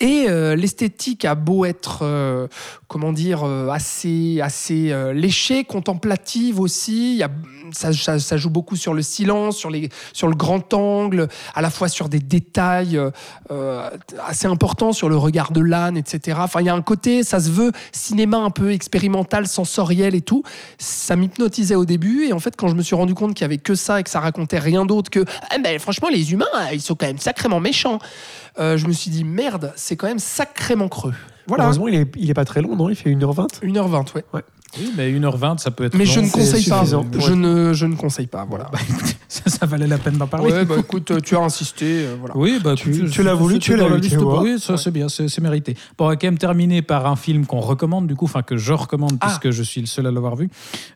Et 0.01 0.27
euh, 0.29 0.57
l'esthétique 0.57 1.25
a 1.25 1.37
beau 1.37 1.65
être, 1.65 2.49
comment 2.89 3.13
dire, 3.13 3.45
euh, 3.45 3.69
assez, 3.69 4.41
assez 4.43 4.91
euh, 4.93 5.13
léchée, 5.13 5.65
contemplative 5.65 6.59
aussi. 6.59 7.13
Il 7.13 7.19
y 7.19 7.23
a, 7.23 7.29
ça, 7.71 8.37
joue 8.39 8.49
beaucoup 8.49 8.77
sur 8.77 8.95
le 8.95 9.03
silence, 9.03 9.59
sur, 9.59 9.69
les, 9.69 9.91
sur 10.15 10.27
le 10.27 10.35
grand 10.35 10.73
angle, 10.73 11.29
à 11.55 11.61
la 11.61 11.69
fois 11.69 11.89
sur 11.89 12.09
des 12.09 12.19
détails 12.19 12.99
euh, 13.51 13.91
assez 14.27 14.47
importants, 14.47 14.95
sur 14.95 15.11
le 15.11 15.19
regard 15.19 15.53
de 15.53 15.61
l'âne, 15.61 15.99
etc. 15.99 16.39
Enfin, 16.41 16.61
il 16.61 16.67
y 16.67 16.71
a 16.71 16.75
un 16.75 16.83
côté, 16.83 17.23
ça 17.25 17.41
se 17.41 17.51
veut 17.51 17.73
cinéma 17.93 18.39
un 18.39 18.51
peu 18.51 18.73
expérimental, 18.73 19.47
sensoriel 19.47 20.15
et 20.15 20.23
tout. 20.23 20.43
Ça 20.79 21.15
m'hypnotisait 21.15 21.75
au 21.75 21.85
début. 21.85 22.25
Et 22.25 22.33
en 22.33 22.39
fait, 22.39 22.57
quand 22.57 22.69
je 22.69 22.75
me 22.75 22.83
suis 22.83 22.97
rendu 22.97 23.13
compte 23.15 23.35
qu'il 23.35 23.43
y 23.43 23.45
avait 23.45 23.59
que 23.59 23.75
ça 23.75 24.01
et 24.01 24.03
que 24.03 24.11
ça 24.11 24.21
racontait 24.21 24.59
rien 24.59 24.87
d'autre 24.87 25.11
que, 25.11 25.27
Ah, 25.51 25.59
ben, 25.63 25.79
franchement, 25.79 26.09
les 26.09 26.33
humains, 26.33 26.47
ils 26.73 26.81
sont 26.81 26.95
quand 26.95 27.07
même 27.07 27.19
sacrément 27.19 27.61
méchants. 27.61 27.99
Je 28.59 28.87
me 28.87 28.93
suis 28.93 29.11
dit, 29.11 29.25
merde, 29.25 29.75
c'est 29.77 29.97
quand 29.97 30.09
même 30.09 30.19
sacrément 30.19 30.89
creux. 30.89 31.15
Voilà, 31.49 31.65
Heureusement, 31.65 31.89
il 31.89 31.95
est, 31.95 32.13
il 32.17 32.31
est 32.31 32.35
pas 32.35 32.45
très 32.45 32.61
long, 32.63 32.77
non? 32.77 32.89
Il 32.91 32.95
fait 32.95 33.11
1h20. 33.11 33.63
1h20, 33.63 34.15
ouais. 34.35 34.43
Oui, 34.79 34.93
mais 34.99 35.11
1h20, 35.11 35.57
ça 35.57 35.71
peut 35.71 35.85
être. 35.85 35.95
Mais 35.97 36.05
long, 36.05 36.13
je 36.13 36.21
ne 36.21 36.29
conseille 36.29 36.65
pas. 36.69 36.85
Je 37.19 37.33
ne, 37.33 37.73
je 37.73 37.87
ne 37.87 37.97
conseille 37.97 38.27
pas, 38.27 38.45
voilà. 38.45 38.69
Bah, 38.71 38.79
écoutez, 38.87 39.17
ça, 39.29 39.49
ça 39.49 39.65
valait 39.65 39.87
la 39.87 39.97
peine 39.97 40.19
d'en 40.19 40.27
parler. 40.27 40.53
Ouais, 40.53 40.65
bah 40.67 40.75
écoute, 40.79 41.23
tu 41.23 41.37
as 41.37 41.41
insisté, 41.41 41.87
euh, 42.05 42.17
voilà. 42.21 42.37
Oui, 42.37 42.61
bah, 42.63 42.75
Tu- 42.77 43.09
tu 43.09 43.23
l'as 43.23 43.33
voulu, 43.33 43.59
tu 43.61 43.75
l'as 43.77 43.89
pour- 44.19 44.43
Oui, 44.43 44.61
ça 44.61 44.77
c'est 44.77 44.91
bien, 44.91 45.09
c'est 45.09 45.29
c'est 45.29 45.41
mérité. 45.41 45.75
Bon, 45.97 46.05
on 46.05 46.09
va 46.09 46.17
quand 46.17 46.27
même 46.27 46.37
terminer 46.37 46.83
par 46.83 47.07
un 47.07 47.17
film 47.17 47.47
qu'on 47.47 47.61
recommande, 47.61 48.07
du 48.07 48.15
coup, 48.15 48.27
enfin 48.27 48.43
que 48.43 48.59
je 48.59 48.75
recommande 48.75 49.17
Ah. 49.23 49.27
puisque 49.29 49.51
je 49.57 49.63
suis 49.63 49.81
le 49.81 49.87
seul 49.87 50.07
à 50.07 50.11
l'avoir 50.11 50.37
vu. 50.37 50.51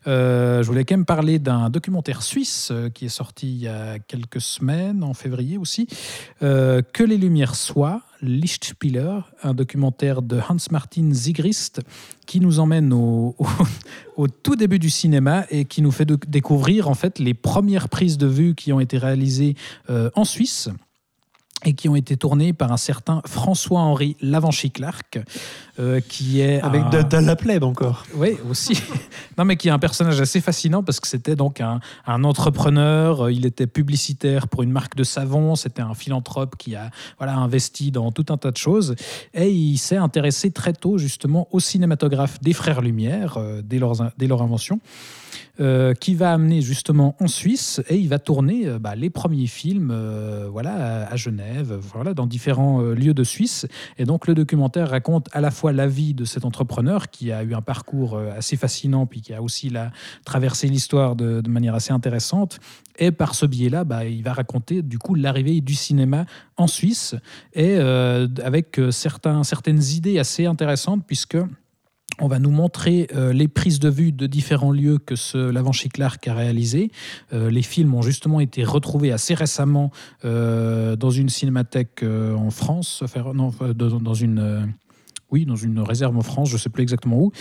Euh, 0.05 0.61
je 0.61 0.67
voulais 0.67 0.85
quand 0.85 0.95
même 0.95 1.05
parler 1.05 1.39
d'un 1.39 1.71
documentaire 1.71 2.21
suisse 2.21 2.69
euh, 2.71 2.89
qui 2.91 3.05
est 3.05 3.09
sorti 3.09 3.47
il 3.47 3.57
y 3.63 3.67
a 3.67 3.97
quelques 4.07 4.39
semaines, 4.41 5.03
en 5.03 5.15
février 5.15 5.57
aussi, 5.57 5.87
euh, 6.43 6.83
Que 6.93 7.03
les 7.03 7.17
lumières 7.17 7.55
soient. 7.55 8.01
Lichtspieler, 8.23 9.19
un 9.43 9.53
documentaire 9.53 10.21
de 10.21 10.39
Hans-Martin 10.39 11.13
Sigrist 11.13 11.81
qui 12.25 12.39
nous 12.39 12.59
emmène 12.59 12.93
au, 12.93 13.35
tout 14.43 14.55
début 14.55 14.79
du 14.79 14.89
cinéma 14.89 15.45
et 15.49 15.65
qui 15.65 15.81
nous 15.81 15.91
fait 15.91 16.09
découvrir 16.27 16.89
en 16.89 16.95
fait 16.95 17.19
les 17.19 17.33
premières 17.33 17.89
prises 17.89 18.17
de 18.17 18.27
vue 18.27 18.55
qui 18.55 18.73
ont 18.73 18.79
été 18.79 18.97
réalisées 18.97 19.55
euh, 19.89 20.09
en 20.15 20.25
Suisse 20.25 20.69
et 21.65 21.73
qui 21.73 21.89
ont 21.89 21.95
été 21.95 22.17
tournées 22.17 22.53
par 22.53 22.71
un 22.71 22.77
certain 22.77 23.21
François-Henri 23.25 24.15
Lavanchy-Clark, 24.21 25.19
euh, 25.79 25.99
qui 26.07 26.39
est 26.41 26.61
Avec 26.61 26.81
un- 26.83 26.89
de, 26.89 27.01
de 27.01 27.17
la 27.25 27.35
plèbe 27.35 27.63
encore. 27.63 28.05
oui, 28.15 28.37
aussi. 28.49 28.73
non, 29.37 29.45
mais 29.45 29.57
qui 29.57 29.67
est 29.67 29.71
un 29.71 29.79
personnage 29.79 30.19
assez 30.21 30.39
fascinant 30.41 30.83
parce 30.83 30.99
que 30.99 31.07
c'était 31.07 31.35
donc 31.35 31.61
un, 31.61 31.79
un 32.05 32.23
entrepreneur. 32.23 33.21
euh, 33.25 33.31
Il 33.31 33.45
était 33.45 33.67
publicitaire 33.67 34.47
pour 34.47 34.63
une 34.63 34.71
marque 34.71 34.95
de 34.95 35.03
savon. 35.03 35.55
C'était 35.55 35.81
un 35.81 35.93
philanthrope 35.95 36.55
qui 36.57 36.75
a 36.75 36.91
voilà, 37.17 37.35
investi 37.35 37.91
dans 37.91 38.11
tout 38.11 38.25
un 38.29 38.37
tas 38.37 38.51
de 38.51 38.57
choses. 38.57 38.95
Et 39.33 39.49
il 39.49 39.77
s'est 39.77 39.97
intéressé 39.97 40.51
très 40.51 40.73
tôt, 40.73 40.97
justement, 40.97 41.47
au 41.51 41.59
cinématographe 41.59 42.39
des 42.41 42.53
Frères 42.53 42.81
Lumière, 42.81 43.37
euh, 43.37 43.61
dès, 43.63 43.79
leur, 43.79 43.93
dès 44.17 44.27
leur 44.27 44.41
invention. 44.41 44.79
euh, 45.59 45.93
qui 45.93 46.15
va 46.15 46.33
amener 46.33 46.61
justement 46.61 47.15
en 47.19 47.27
Suisse 47.27 47.79
et 47.87 47.95
il 47.97 48.09
va 48.09 48.17
tourner 48.17 48.67
euh, 48.67 48.79
bah, 48.79 48.95
les 48.95 49.11
premiers 49.11 49.45
films 49.45 49.91
euh, 49.91 50.47
voilà, 50.51 51.03
à, 51.05 51.13
à 51.13 51.15
Genève, 51.15 51.77
voilà, 51.93 52.13
dans 52.15 52.25
différents 52.25 52.81
lieux 52.81 53.13
de 53.13 53.23
Suisse. 53.23 53.67
Et 53.99 54.05
donc 54.05 54.25
le 54.27 54.33
documentaire 54.33 54.89
raconte 54.89 55.27
à 55.31 55.41
la 55.41 55.51
fois 55.51 55.62
la 55.71 55.87
vie 55.87 56.13
de 56.13 56.25
cet 56.25 56.45
entrepreneur 56.45 57.09
qui 57.09 57.31
a 57.31 57.43
eu 57.43 57.53
un 57.53 57.61
parcours 57.61 58.15
euh, 58.15 58.31
assez 58.37 58.57
fascinant, 58.57 59.05
puis 59.05 59.21
qui 59.21 59.33
a 59.33 59.41
aussi 59.41 59.71
traversé 60.25 60.67
l'histoire 60.67 61.15
de, 61.15 61.41
manière 61.47 61.75
assez 61.75 61.93
intéressante. 61.93 62.59
Et 62.97 63.11
par 63.11 63.35
ce 63.35 63.45
biais-là, 63.45 63.83
bah, 63.83 64.05
il 64.05 64.23
va 64.23 64.33
raconter 64.33 64.81
du 64.81 64.99
coup 64.99 65.15
l'arrivée 65.15 65.61
du 65.61 65.75
cinéma 65.75 66.25
en 66.57 66.67
Suisse 66.67 67.15
et 67.53 67.75
euh, 67.77 68.27
avec 68.43 68.79
euh, 68.79 68.91
certaines 68.91 69.83
idées 69.83 70.19
assez 70.19 70.45
intéressantes 70.45 71.03
puisque 71.05 71.37
on 72.19 72.27
va 72.27 72.37
nous 72.37 72.51
montrer 72.51 73.07
les 73.33 73.47
prises 73.47 73.79
de 73.79 73.89
vue 73.89 74.11
de 74.11 74.27
différents 74.27 74.71
lieux 74.71 74.99
que 74.99 75.15
ce 75.15 75.49
Lavanchy 75.49 75.89
Clark 75.89 76.27
a 76.27 76.35
réalisé. 76.35 76.91
Les 77.31 77.63
films 77.63 77.95
ont 77.95 78.03
justement 78.03 78.39
été 78.39 78.63
retrouvés 78.63 79.11
assez 79.11 79.33
récemment 79.33 79.89
dans 80.23 81.09
une 81.09 81.29
cinémathèque 81.29 82.03
en 82.03 82.51
France, 82.51 83.03
non, 83.33 83.51
dans, 83.73 84.13
une 84.13 84.71
oui, 85.33 85.45
dans 85.45 85.55
une 85.55 85.79
réserve 85.79 86.15
en 86.15 86.21
France, 86.21 86.49
je 86.49 86.53
ne 86.53 86.59
sais 86.59 86.69
plus 86.69 86.83
exactement 86.83 87.17
où. 87.19 87.31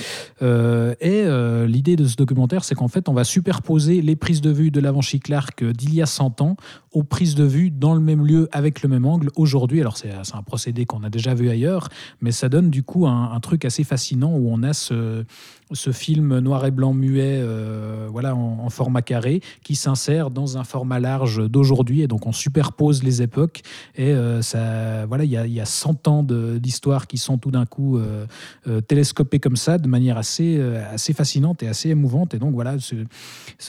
Euh, 0.41 0.95
et 1.03 1.25
euh, 1.25 1.67
l'idée 1.67 1.95
de 1.95 2.07
ce 2.07 2.17
documentaire, 2.17 2.65
c'est 2.65 2.75
qu'en 2.75 2.89
fait, 2.89 3.11
on 3.11 3.13
va 3.13 3.23
superposer 3.23 4.01
les 4.01 4.17
prises 4.17 4.41
de 4.41 4.51
vue 4.51 4.71
de 4.71 4.81
Lavanchy 4.81 5.21
Clark 5.21 5.63
d'il 5.63 5.95
y 5.95 6.01
a 6.01 6.07
100 6.07 6.41
ans 6.41 6.57
aux 6.93 7.03
prises 7.03 7.35
de 7.35 7.45
vue 7.45 7.71
dans 7.71 7.95
le 7.95 8.01
même 8.01 8.27
lieu 8.27 8.49
avec 8.51 8.83
le 8.83 8.89
même 8.89 9.05
angle 9.05 9.29
aujourd'hui. 9.37 9.83
Alors, 9.83 9.99
c'est 9.99 10.11
un 10.11 10.43
procédé 10.43 10.87
qu'on 10.87 11.03
a 11.03 11.11
déjà 11.11 11.35
vu 11.35 11.51
ailleurs, 11.51 11.91
mais 12.23 12.33
ça 12.33 12.49
donne 12.49 12.71
du 12.71 12.83
coup 12.83 13.07
un 13.07 13.39
truc 13.41 13.67
assez 13.67 13.85
fascinant 13.85 14.33
où 14.35 14.49
on 14.51 14.63
a 14.63 14.73
ce, 14.73 15.25
ce 15.73 15.93
film 15.93 16.39
noir 16.39 16.65
et 16.67 16.71
blanc 16.71 16.95
muet 16.95 17.41
euh, 17.41 18.09
voilà, 18.11 18.35
en, 18.35 18.69
format 18.71 19.03
carré 19.03 19.41
qui 19.63 19.75
s'insère 19.75 20.31
dans 20.31 20.59
un 20.59 20.65
format 20.65 21.01
large 21.01 21.49
d'aujourd'hui. 21.49 22.03
Et 22.03 22.09
donc, 22.09 22.27
on 22.27 22.33
superpose 22.33 23.03
les 23.03 23.23
époques. 23.23 23.63
Et 23.97 24.13
euh, 24.13 24.43
ça, 24.43 25.07
voilà, 25.07 25.25
il 25.25 25.31
y 25.31 25.37
a, 25.37 25.47
il 25.47 25.53
y 25.53 25.61
a 25.61 25.65
100 25.65 26.09
ans 26.09 26.23
d'histoire 26.23 27.07
qui 27.07 27.19
sont 27.19 27.39
tout 27.39 27.51
d'un 27.51 27.67
coup 27.67 27.99
euh, 27.99 28.27
euh, 28.69 28.81
télescopées 28.81 29.41
comme 29.41 29.57
ça 29.57 29.79
de 29.79 29.89
manière 29.89 30.17
assez, 30.19 30.61
assez 30.93 31.13
fascinante 31.13 31.63
et 31.63 31.69
assez 31.69 31.91
émouvante. 31.91 32.35
Et 32.35 32.39
donc, 32.39 32.55
voilà, 32.55 32.77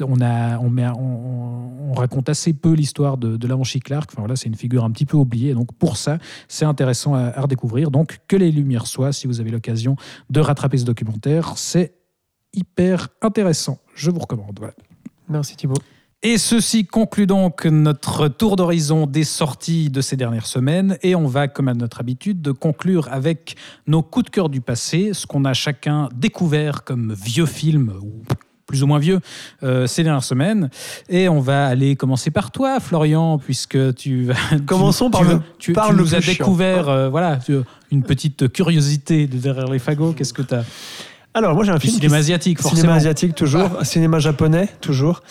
on, 0.01 0.21
a, 0.21 0.57
on, 0.59 0.69
met, 0.69 0.87
on, 0.87 0.99
on- 0.99 1.89
on 1.89 1.93
raconte 1.93 2.29
assez 2.29 2.53
peu 2.53 2.73
l'histoire 2.73 3.17
de, 3.17 3.37
de 3.37 3.47
Lavanchy 3.47 3.79
Clark. 3.79 4.09
Enfin, 4.11 4.21
voilà, 4.21 4.35
c'est 4.35 4.47
une 4.47 4.55
figure 4.55 4.83
un 4.83 4.91
petit 4.91 5.05
peu 5.05 5.17
oubliée. 5.17 5.53
Donc, 5.53 5.73
pour 5.73 5.97
ça, 5.97 6.17
c'est 6.47 6.65
intéressant 6.65 7.13
à 7.13 7.39
redécouvrir. 7.41 7.91
Donc, 7.91 8.19
que 8.27 8.35
les 8.35 8.51
lumières 8.51 8.87
soient, 8.87 9.11
si 9.11 9.27
vous 9.27 9.39
avez 9.39 9.51
l'occasion 9.51 9.95
de 10.29 10.39
rattraper 10.39 10.77
ce 10.77 10.85
documentaire, 10.85 11.53
c'est 11.57 11.92
hyper 12.53 13.09
intéressant. 13.21 13.79
Je 13.95 14.11
vous 14.11 14.19
recommande. 14.19 14.55
Voilà. 14.59 14.73
Merci 15.29 15.55
Thibaut. 15.55 15.75
Et 16.25 16.37
ceci 16.37 16.85
conclut 16.85 17.27
donc 17.27 17.65
notre 17.65 18.29
tour 18.29 18.55
d'horizon 18.55 19.07
des 19.07 19.25
sorties 19.25 19.89
de 19.89 19.99
ces 19.99 20.15
dernières 20.15 20.45
semaines. 20.45 20.97
Et 21.03 21.15
on 21.15 21.27
va, 21.27 21.49
comme 21.49 21.67
à 21.67 21.73
notre 21.73 21.99
habitude, 21.99 22.41
de 22.41 22.51
conclure 22.53 23.09
avec 23.11 23.57
nos 23.87 24.01
coups 24.01 24.25
de 24.27 24.29
cœur 24.29 24.47
du 24.47 24.61
passé, 24.61 25.11
ce 25.13 25.27
qu'on 25.27 25.43
a 25.43 25.53
chacun 25.53 26.07
découvert 26.15 26.85
comme 26.85 27.13
vieux 27.13 27.45
films 27.45 27.91
ou 28.01 28.23
plus 28.65 28.83
ou 28.83 28.87
moins 28.87 28.99
vieux 28.99 29.19
euh, 29.63 29.85
ces 29.85 30.03
dernières 30.03 30.23
semaines. 30.23 30.69
Et 31.09 31.27
on 31.27 31.41
va 31.41 31.67
aller 31.67 31.97
commencer 31.97 32.31
par 32.31 32.51
toi, 32.51 32.79
Florian, 32.79 33.37
puisque 33.37 33.93
tu 33.95 34.23
vas. 34.23 34.35
tu- 34.51 34.63
Commençons 34.63 35.09
par 35.09 35.21
tu, 35.23 35.27
le- 35.27 35.41
tu, 35.59 35.73
par 35.73 35.87
tu 35.89 35.93
le 35.95 35.99
nous 35.99 36.15
as 36.15 36.21
découvert, 36.21 36.87
euh, 36.87 37.09
voilà, 37.09 37.39
une 37.91 38.03
petite 38.03 38.49
curiosité 38.53 39.27
de 39.27 39.37
derrière 39.37 39.67
les 39.67 39.79
fagots. 39.79 40.13
Qu'est-ce 40.13 40.31
que 40.33 40.41
tu 40.41 40.53
as 40.55 40.63
Alors, 41.33 41.55
moi 41.55 41.63
j'ai 41.63 41.71
un 41.71 41.75
Du 41.75 41.81
film. 41.81 41.93
cinéma 41.95 42.15
qui- 42.15 42.19
asiatique, 42.19 42.61
forcément. 42.61 42.81
Cinéma 42.81 42.95
asiatique 42.95 43.35
toujours, 43.35 43.69
cinéma 43.83 44.19
japonais 44.19 44.69
toujours. 44.81 45.21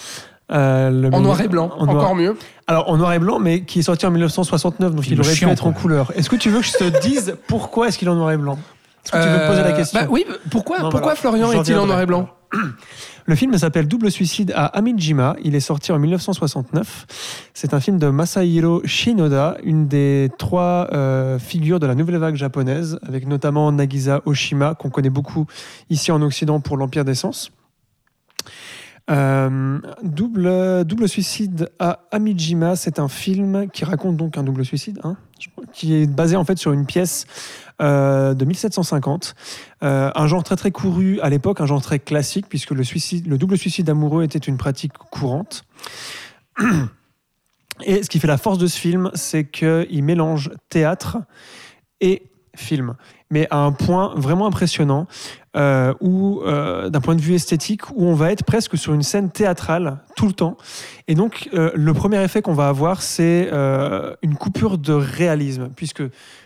Euh, 0.51 0.91
le 0.91 1.15
En 1.15 1.21
noir 1.21 1.41
et 1.41 1.49
blanc, 1.49 1.71
en 1.79 1.87
noir- 1.87 1.97
encore 2.05 2.15
mieux. 2.15 2.37
Alors 2.67 2.91
en 2.91 2.97
noir 2.97 3.13
et 3.15 3.19
blanc, 3.19 3.39
mais 3.39 3.63
qui 3.63 3.79
est 3.79 3.83
sorti 3.83 4.05
en 4.05 4.11
1969, 4.11 4.95
donc 4.95 5.05
Film 5.05 5.15
il 5.15 5.21
aurait 5.25 5.35
chiant, 5.35 5.49
pu 5.49 5.53
être 5.53 5.67
en 5.67 5.73
couleur. 5.73 6.13
Est-ce 6.17 6.29
que 6.29 6.37
tu 6.37 6.51
veux 6.51 6.61
que 6.61 6.67
je 6.67 6.73
te 6.73 6.85
dise 7.03 7.37
pourquoi 7.47 7.89
est-ce 7.89 7.97
qu'il 7.99 8.09
est 8.09 8.11
en 8.11 8.17
noir 8.17 8.33
et 8.33 8.37
blanc? 8.37 8.59
Est-ce 9.05 9.13
que 9.13 9.17
tu 9.23 9.29
veux 9.29 9.35
me 9.39 9.47
poser 9.49 9.63
la 9.63 9.69
Euh, 9.69 9.77
question? 9.77 10.01
bah 10.01 10.07
oui, 10.11 10.27
pourquoi, 10.51 10.77
Non, 10.79 10.83
pourquoi 10.91 11.01
voilà. 11.01 11.17
Florian 11.17 11.53
est-il 11.53 11.77
en 11.79 11.87
noir 11.87 12.01
et 12.01 12.07
blanc? 12.07 12.29
Le 13.27 13.35
film 13.35 13.57
s'appelle 13.57 13.87
Double 13.87 14.11
suicide 14.11 14.53
à 14.55 14.67
Amijima. 14.67 15.37
Il 15.45 15.55
est 15.55 15.61
sorti 15.61 15.93
en 15.93 15.99
1969. 15.99 17.51
C'est 17.55 17.73
un 17.75 17.81
film 17.81 17.99
de 17.99 18.09
Masahiro 18.09 18.83
Shinoda, 18.85 19.57
une 19.63 19.87
des 19.87 20.31
trois 20.39 20.89
euh, 20.93 21.39
figures 21.39 21.81
de 21.81 21.87
la 21.87 21.95
nouvelle 21.95 22.19
vague 22.19 22.35
japonaise, 22.35 22.99
avec 23.07 23.27
notamment 23.27 23.71
Nagisa 23.71 24.23
Oshima, 24.27 24.75
qu'on 24.75 24.91
connaît 24.91 25.11
beaucoup 25.11 25.47
ici 25.89 26.11
en 26.11 26.21
Occident 26.23 26.61
pour 26.61 26.77
l'Empire 26.77 27.05
des 27.05 27.15
Sens. 27.15 27.53
Euh, 29.11 29.81
double, 30.03 31.09
suicide 31.09 31.71
à 31.79 32.01
Amijima, 32.13 32.77
c'est 32.77 32.99
un 32.99 33.09
film 33.09 33.69
qui 33.71 33.85
raconte 33.85 34.17
donc 34.17 34.39
un 34.39 34.43
double 34.43 34.65
suicide, 34.65 35.01
hein, 35.03 35.17
qui 35.73 35.95
est 35.95 36.07
basé 36.07 36.37
en 36.37 36.45
fait 36.45 36.57
sur 36.57 36.73
une 36.73 36.87
pièce 36.87 37.27
euh, 37.81 38.35
de 38.35 38.45
1750. 38.45 39.35
Euh, 39.83 40.11
un 40.15 40.27
genre 40.27 40.45
très 40.45 40.57
très 40.57 40.71
couru 40.71 41.21
à 41.21 41.31
l'époque, 41.31 41.61
un 41.61 41.67
genre 41.67 41.83
très 41.83 41.99
classique, 41.99 42.47
puisque 42.49 42.71
le, 42.71 42.85
le 43.27 43.39
double 43.39 43.59
suicide 43.59 43.91
amoureux 43.91 44.23
était 44.23 44.39
une 44.39 44.57
pratique 44.57 44.93
courante. 44.93 45.65
Et 47.85 48.03
ce 48.03 48.09
qui 48.09 48.21
fait 48.21 48.29
la 48.29 48.39
force 48.39 48.59
de 48.59 48.67
ce 48.67 48.79
film, 48.79 49.11
c'est 49.15 49.45
qu'il 49.45 50.05
mélange 50.05 50.53
théâtre 50.69 51.19
et 52.01 52.23
film. 52.55 52.95
mais 53.31 53.47
à 53.51 53.59
un 53.59 53.73
point 53.73 54.13
vraiment 54.15 54.47
impressionnant, 54.47 55.07
euh, 55.57 55.95
euh, 56.03 56.91
d'un 56.91 57.01
point 57.01 57.15
de 57.15 57.21
vue 57.21 57.35
esthétique, 57.35 57.91
où 57.91 58.07
on 58.07 58.15
va 58.15 58.31
être 58.31 58.45
presque 58.45 58.77
sur 58.77 58.93
une 58.93 59.03
scène 59.03 59.31
théâtrale 59.31 59.99
tout 60.17 60.27
le 60.27 60.35
temps. 60.35 60.59
Et 61.09 61.15
donc, 61.15 61.49
euh, 61.55 61.71
le 61.75 61.95
premier 61.95 62.23
effet 62.23 62.43
qu'on 62.43 62.53
va 62.53 62.69
avoir, 62.69 63.01
c'est 63.01 63.51
une 64.23 64.35
coupure 64.35 64.79
de 64.79 64.93
réalisme, 64.93 65.71
puisque 65.75 66.03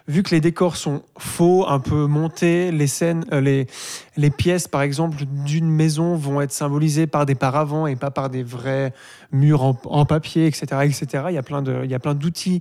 vu 0.09 0.23
que 0.23 0.35
les 0.35 0.41
décors 0.41 0.77
sont 0.77 1.03
faux, 1.19 1.67
un 1.67 1.81
peu 1.81 2.07
montés, 2.07 2.71
les 2.71 2.87
scènes, 2.87 3.25
euh, 3.33 3.65
les, 4.17 4.31
pièces, 4.31 4.69
par 4.69 4.83
exemple, 4.83 5.25
d'une 5.45 5.69
maison 5.69 6.17
vont 6.17 6.41
être 6.41 6.53
symbolisées 6.53 7.07
par 7.07 7.27
des 7.27 7.35
paravents 7.35 7.87
et 7.87 7.97
pas 7.97 8.11
par 8.11 8.31
des 8.31 8.43
vrais 8.43 8.93
murs 9.33 9.77
en, 9.85 10.05
papier, 10.05 10.47
etc., 10.47 10.67
etc. 10.85 11.25
Il 11.29 11.35
y 11.35 11.39
a 11.39 11.43
plein 11.43 11.63
de, 11.63 11.81
il 11.85 11.91
y 11.91 11.95
a 11.95 11.99
plein 11.99 12.15
d'outils 12.15 12.61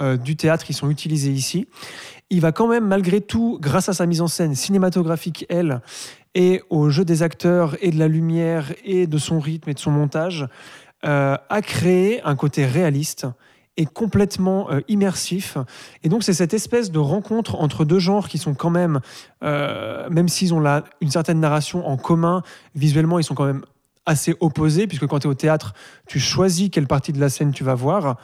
euh, 0.00 0.16
du 0.16 0.36
théâtre 0.36 0.64
qui 0.64 0.72
sont 0.72 0.90
utilisés 0.90 1.32
ici. 1.32 1.66
Il 2.30 2.40
va 2.40 2.52
quand 2.52 2.68
même, 2.68 2.86
malgré 2.86 3.20
tout, 3.20 3.58
grâce 3.60 3.88
à 3.88 3.92
sa 3.92 4.06
mise 4.06 4.20
en 4.20 4.28
scène 4.28 4.54
cinématographique, 4.54 5.46
elle, 5.48 5.80
et 6.34 6.62
au 6.70 6.90
jeu 6.90 7.04
des 7.04 7.22
acteurs 7.22 7.76
et 7.80 7.90
de 7.90 7.98
la 7.98 8.08
lumière 8.08 8.72
et 8.84 9.06
de 9.06 9.18
son 9.18 9.40
rythme 9.40 9.70
et 9.70 9.74
de 9.74 9.78
son 9.78 9.90
montage, 9.90 10.46
euh, 11.04 11.36
a 11.48 11.62
créé 11.62 12.22
un 12.22 12.34
côté 12.34 12.64
réaliste 12.64 13.26
et 13.76 13.86
complètement 13.86 14.70
euh, 14.70 14.80
immersif. 14.88 15.58
Et 16.02 16.08
donc 16.08 16.22
c'est 16.22 16.32
cette 16.32 16.54
espèce 16.54 16.90
de 16.90 16.98
rencontre 16.98 17.56
entre 17.56 17.84
deux 17.84 17.98
genres 17.98 18.28
qui 18.28 18.38
sont 18.38 18.54
quand 18.54 18.70
même, 18.70 19.00
euh, 19.42 20.08
même 20.10 20.28
s'ils 20.28 20.54
ont 20.54 20.60
là 20.60 20.84
une 21.00 21.10
certaine 21.10 21.40
narration 21.40 21.86
en 21.86 21.96
commun, 21.96 22.42
visuellement 22.74 23.18
ils 23.18 23.24
sont 23.24 23.34
quand 23.34 23.46
même 23.46 23.64
assez 24.06 24.34
opposés, 24.40 24.86
puisque 24.86 25.06
quand 25.06 25.20
tu 25.20 25.26
es 25.26 25.30
au 25.30 25.34
théâtre, 25.34 25.74
tu 26.06 26.20
choisis 26.20 26.68
quelle 26.70 26.86
partie 26.86 27.12
de 27.12 27.20
la 27.20 27.28
scène 27.28 27.52
tu 27.52 27.64
vas 27.64 27.74
voir, 27.74 28.16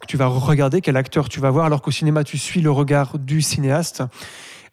que 0.00 0.06
tu 0.06 0.16
vas 0.16 0.26
regarder, 0.26 0.80
quel 0.80 0.96
acteur 0.96 1.28
tu 1.28 1.40
vas 1.40 1.50
voir, 1.50 1.66
alors 1.66 1.82
qu'au 1.82 1.90
cinéma, 1.90 2.24
tu 2.24 2.38
suis 2.38 2.60
le 2.60 2.70
regard 2.70 3.18
du 3.18 3.42
cinéaste. 3.42 4.02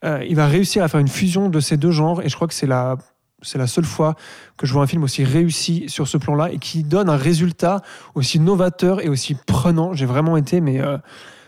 Euh, 0.03 0.23
il 0.27 0.35
va 0.35 0.47
réussir 0.47 0.83
à 0.83 0.87
faire 0.87 0.99
une 0.99 1.07
fusion 1.07 1.49
de 1.49 1.59
ces 1.59 1.77
deux 1.77 1.91
genres, 1.91 2.21
et 2.21 2.29
je 2.29 2.35
crois 2.35 2.47
que 2.47 2.53
c'est 2.53 2.67
la, 2.67 2.97
c'est 3.41 3.57
la 3.57 3.67
seule 3.67 3.85
fois 3.85 4.15
que 4.57 4.65
je 4.65 4.73
vois 4.73 4.83
un 4.83 4.87
film 4.87 5.03
aussi 5.03 5.23
réussi 5.23 5.85
sur 5.87 6.07
ce 6.07 6.17
plan-là, 6.17 6.51
et 6.51 6.57
qui 6.57 6.83
donne 6.83 7.09
un 7.09 7.17
résultat 7.17 7.81
aussi 8.15 8.39
novateur 8.39 9.01
et 9.01 9.09
aussi 9.09 9.35
prenant. 9.35 9.93
J'ai 9.93 10.05
vraiment 10.05 10.37
été 10.37 10.61
mais, 10.61 10.81
euh, 10.81 10.97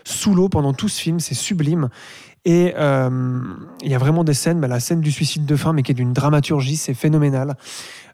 sous 0.04 0.34
l'eau 0.34 0.48
pendant 0.48 0.72
tout 0.72 0.88
ce 0.88 1.00
film, 1.00 1.20
c'est 1.20 1.34
sublime. 1.34 1.88
Et 2.44 2.74
euh, 2.76 3.40
il 3.82 3.90
y 3.90 3.94
a 3.94 3.98
vraiment 3.98 4.22
des 4.22 4.34
scènes, 4.34 4.60
bah, 4.60 4.68
la 4.68 4.80
scène 4.80 5.00
du 5.00 5.10
suicide 5.10 5.46
de 5.46 5.56
fin, 5.56 5.72
mais 5.72 5.82
qui 5.82 5.92
est 5.92 5.94
d'une 5.94 6.12
dramaturgie, 6.12 6.76
c'est 6.76 6.94
phénoménal. 6.94 7.56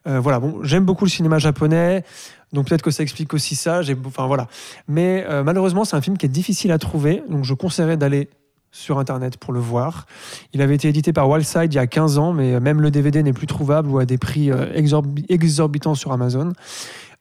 Euh, 0.06 0.20
voilà, 0.20 0.38
bon, 0.38 0.60
j'aime 0.62 0.84
beaucoup 0.84 1.04
le 1.04 1.10
cinéma 1.10 1.38
japonais, 1.38 2.04
donc 2.52 2.68
peut-être 2.68 2.82
que 2.82 2.92
ça 2.92 3.02
explique 3.02 3.34
aussi 3.34 3.56
ça. 3.56 3.80
Enfin 4.06 4.26
voilà, 4.26 4.46
mais 4.86 5.26
malheureusement, 5.44 5.84
c'est 5.84 5.96
un 5.96 6.00
film 6.00 6.16
qui 6.16 6.26
est 6.26 6.30
difficile 6.30 6.70
à 6.70 6.78
trouver, 6.78 7.24
donc 7.28 7.44
je 7.44 7.54
conseillerais 7.54 7.96
d'aller 7.96 8.30
sur 8.72 8.98
internet 8.98 9.36
pour 9.36 9.52
le 9.52 9.60
voir. 9.60 10.06
Il 10.52 10.62
avait 10.62 10.74
été 10.74 10.88
édité 10.88 11.12
par 11.12 11.28
Wildside 11.28 11.72
il 11.72 11.76
y 11.76 11.78
a 11.78 11.86
15 11.86 12.18
ans, 12.18 12.32
mais 12.32 12.60
même 12.60 12.80
le 12.80 12.90
DVD 12.90 13.22
n'est 13.22 13.32
plus 13.32 13.46
trouvable 13.46 13.88
ou 13.88 13.98
à 13.98 14.04
des 14.06 14.18
prix 14.18 14.50
euh, 14.50 14.66
exorbi- 14.74 15.24
exorbitants 15.28 15.94
sur 15.94 16.12
Amazon. 16.12 16.52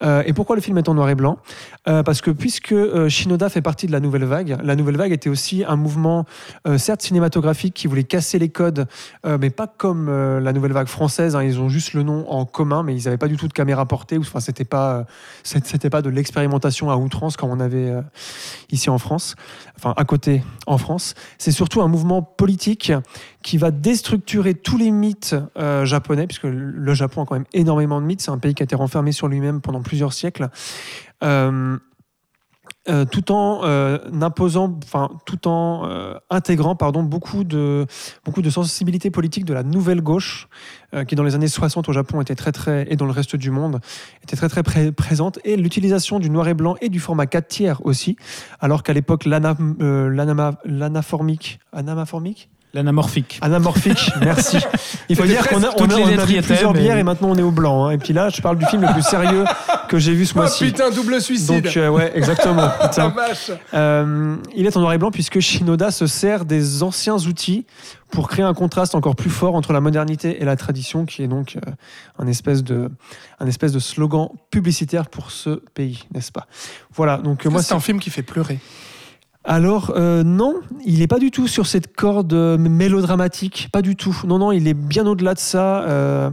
Euh, 0.03 0.23
et 0.25 0.33
pourquoi 0.33 0.55
le 0.55 0.61
film 0.61 0.77
est 0.77 0.87
en 0.89 0.93
noir 0.93 1.09
et 1.09 1.15
blanc? 1.15 1.37
Euh, 1.87 2.03
Parce 2.03 2.21
que 2.21 2.31
puisque 2.31 2.71
euh, 2.71 3.09
Shinoda 3.09 3.49
fait 3.49 3.61
partie 3.61 3.87
de 3.87 3.91
la 3.91 3.99
nouvelle 3.99 4.23
vague, 4.23 4.57
la 4.63 4.75
nouvelle 4.75 4.97
vague 4.97 5.11
était 5.11 5.29
aussi 5.29 5.63
un 5.67 5.75
mouvement, 5.75 6.25
certes 6.77 7.01
cinématographique, 7.01 7.73
qui 7.73 7.87
voulait 7.87 8.03
casser 8.03 8.39
les 8.39 8.49
codes, 8.49 8.87
mais 9.25 9.49
pas 9.49 9.67
comme 9.67 10.09
la 10.39 10.53
nouvelle 10.53 10.73
vague 10.73 10.87
française. 10.87 11.35
hein, 11.35 11.43
ils 11.43 11.59
ont 11.59 11.69
juste 11.69 11.93
le 11.93 12.03
nom 12.03 12.29
en 12.29 12.45
commun, 12.45 12.83
mais 12.83 12.95
ils 12.95 13.05
n'avaient 13.05 13.17
pas 13.17 13.27
du 13.27 13.37
tout 13.37 13.47
de 13.47 13.53
caméra 13.53 13.85
portée. 13.85 14.17
Enfin, 14.17 14.39
c'était 14.39 14.65
pas, 14.65 15.05
c'était 15.43 15.89
pas 15.89 16.01
de 16.01 16.09
l'expérimentation 16.09 16.89
à 16.89 16.95
outrance 16.97 17.37
comme 17.37 17.49
on 17.49 17.59
avait 17.59 17.93
ici 18.71 18.89
en 18.89 18.97
France, 18.97 19.35
enfin 19.77 19.93
à 19.97 20.05
côté 20.05 20.43
en 20.67 20.77
France. 20.77 21.15
C'est 21.37 21.51
surtout 21.51 21.81
un 21.81 21.87
mouvement 21.87 22.21
politique 22.21 22.91
qui 23.41 23.57
va 23.57 23.71
déstructurer 23.71 24.53
tous 24.53 24.77
les 24.77 24.91
mythes 24.91 25.35
euh, 25.57 25.85
japonais, 25.85 26.27
puisque 26.27 26.43
le 26.43 26.93
Japon 26.93 27.23
a 27.23 27.25
quand 27.25 27.35
même 27.35 27.45
énormément 27.53 28.01
de 28.01 28.05
mythes. 28.05 28.21
C'est 28.21 28.31
un 28.31 28.37
pays 28.37 28.53
qui 28.53 28.63
a 28.63 28.65
été 28.65 28.75
renfermé 28.75 29.13
sur 29.13 29.27
lui-même 29.27 29.61
pendant 29.61 29.81
plusieurs 29.81 30.13
siècles. 30.13 30.49
Euh, 31.23 31.77
euh, 32.87 33.05
tout 33.05 33.31
en 33.31 33.61
imposant, 34.21 34.77
enfin 34.83 35.09
tout 35.25 35.47
en 35.47 35.89
intégrant, 36.29 36.75
pardon, 36.75 37.03
beaucoup 37.03 37.43
de 37.43 37.85
beaucoup 38.25 38.41
de 38.41 38.49
sensibilité 38.49 39.11
politique 39.11 39.45
de 39.45 39.53
la 39.53 39.63
nouvelle 39.63 40.01
gauche, 40.01 40.47
qui 41.07 41.15
dans 41.15 41.23
les 41.23 41.35
années 41.35 41.47
60 41.47 41.87
au 41.89 41.93
Japon 41.93 42.21
était 42.21 42.35
très 42.35 42.51
très 42.51 42.91
et 42.91 42.95
dans 42.95 43.05
le 43.05 43.11
reste 43.11 43.35
du 43.35 43.51
monde 43.51 43.79
était 44.23 44.35
très 44.35 44.49
très 44.49 44.63
pré- 44.63 44.91
présente, 44.91 45.39
et 45.43 45.55
l'utilisation 45.55 46.19
du 46.19 46.29
noir 46.29 46.47
et 46.47 46.53
blanc 46.53 46.75
et 46.81 46.89
du 46.89 46.99
format 46.99 47.27
4 47.27 47.47
tiers 47.47 47.85
aussi, 47.85 48.15
alors 48.59 48.81
qu'à 48.81 48.93
l'époque 48.93 49.25
l'anaformique, 49.25 51.59
anamaformique? 51.73 52.49
L'anamorphique. 52.73 53.39
Anamorphique, 53.41 54.11
merci. 54.21 54.57
Il 55.09 55.15
faut 55.15 55.25
dire 55.25 55.47
qu'on 55.47 55.63
a, 55.63 55.69
on 55.77 55.89
a, 55.89 55.95
on 55.95 56.19
a 56.19 56.25
vu 56.25 56.39
plusieurs 56.41 56.73
mais- 56.73 56.81
bières 56.81 56.97
et 56.97 57.03
maintenant 57.03 57.29
on 57.31 57.35
est 57.35 57.41
au 57.41 57.49
blanc. 57.49 57.85
hein. 57.87 57.91
Et 57.91 57.97
puis 57.97 58.13
là, 58.13 58.29
je 58.29 58.41
parle 58.41 58.57
du 58.59 58.65
film 58.67 58.83
le 58.83 58.93
plus 58.93 59.01
sérieux 59.01 59.43
que 59.87 59.97
j'ai 59.97 60.13
vu 60.13 60.25
ce 60.27 60.33
Oh 60.35 60.39
mois-ci. 60.41 60.65
putain, 60.65 60.91
double 60.91 61.19
suicide. 61.19 61.63
Donc, 61.63 61.77
euh, 61.77 61.89
ouais, 61.89 62.11
exactement. 62.13 62.69
La 62.97 63.07
vache. 63.09 63.49
Euh, 63.73 64.35
il 64.55 64.67
est 64.67 64.77
en 64.77 64.81
noir 64.81 64.93
et 64.93 64.99
blanc 64.99 65.09
puisque 65.09 65.39
Shinoda 65.39 65.89
se 65.89 66.05
sert 66.05 66.45
des 66.45 66.83
anciens 66.83 67.15
outils 67.17 67.65
pour 68.11 68.27
créer 68.29 68.45
un 68.45 68.53
contraste 68.53 68.93
encore 68.93 69.15
plus 69.15 69.29
fort 69.31 69.55
entre 69.55 69.73
la 69.73 69.81
modernité 69.81 70.41
et 70.41 70.45
la 70.45 70.55
tradition, 70.55 71.05
qui 71.05 71.23
est 71.23 71.27
donc 71.27 71.55
euh, 71.55 71.71
un, 72.19 72.27
espèce 72.27 72.63
de, 72.63 72.89
un 73.39 73.47
espèce 73.47 73.71
de 73.71 73.79
slogan 73.79 74.29
publicitaire 74.51 75.09
pour 75.09 75.31
ce 75.31 75.61
pays, 75.73 76.03
n'est-ce 76.13 76.31
pas? 76.31 76.45
Voilà, 76.95 77.17
donc 77.17 77.45
euh, 77.45 77.49
moi, 77.49 77.53
Moi, 77.53 77.61
c'est 77.63 77.69
c'est 77.69 77.73
un 77.75 77.79
film 77.79 77.99
qui 77.99 78.09
fait 78.11 78.23
pleurer. 78.23 78.59
Alors 79.49 79.93
euh, 79.95 80.21
non, 80.23 80.61
il 80.85 80.99
n'est 80.99 81.07
pas 81.07 81.17
du 81.17 81.31
tout 81.31 81.47
sur 81.47 81.65
cette 81.65 81.95
corde 81.95 82.31
euh, 82.33 82.55
mélodramatique, 82.55 83.69
pas 83.73 83.81
du 83.81 83.95
tout. 83.95 84.15
Non, 84.27 84.37
non, 84.37 84.51
il 84.51 84.67
est 84.67 84.75
bien 84.75 85.07
au-delà 85.07 85.33
de 85.33 85.39
ça. 85.39 85.81
Euh, 85.85 86.29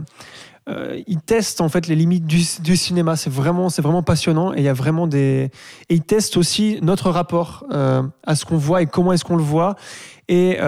il 1.07 1.19
teste 1.21 1.59
en 1.59 1.67
fait 1.67 1.87
les 1.87 1.95
limites 1.95 2.27
du, 2.27 2.77
cinéma. 2.77 3.15
C'est 3.15 3.31
vraiment, 3.31 3.69
c'est 3.69 3.81
vraiment 3.81 4.03
passionnant 4.03 4.53
et 4.53 4.57
il 4.57 4.63
y 4.63 4.69
a 4.69 4.73
vraiment 4.73 5.07
des. 5.07 5.49
Il 5.89 6.01
teste 6.01 6.37
aussi 6.37 6.77
notre 6.83 7.09
rapport 7.09 7.65
à 7.71 8.35
ce 8.35 8.45
qu'on 8.45 8.57
voit 8.57 8.83
et 8.83 8.85
comment 8.85 9.13
est-ce 9.13 9.25
qu'on 9.25 9.37
le 9.37 9.43
voit 9.43 9.75
et 10.27 10.59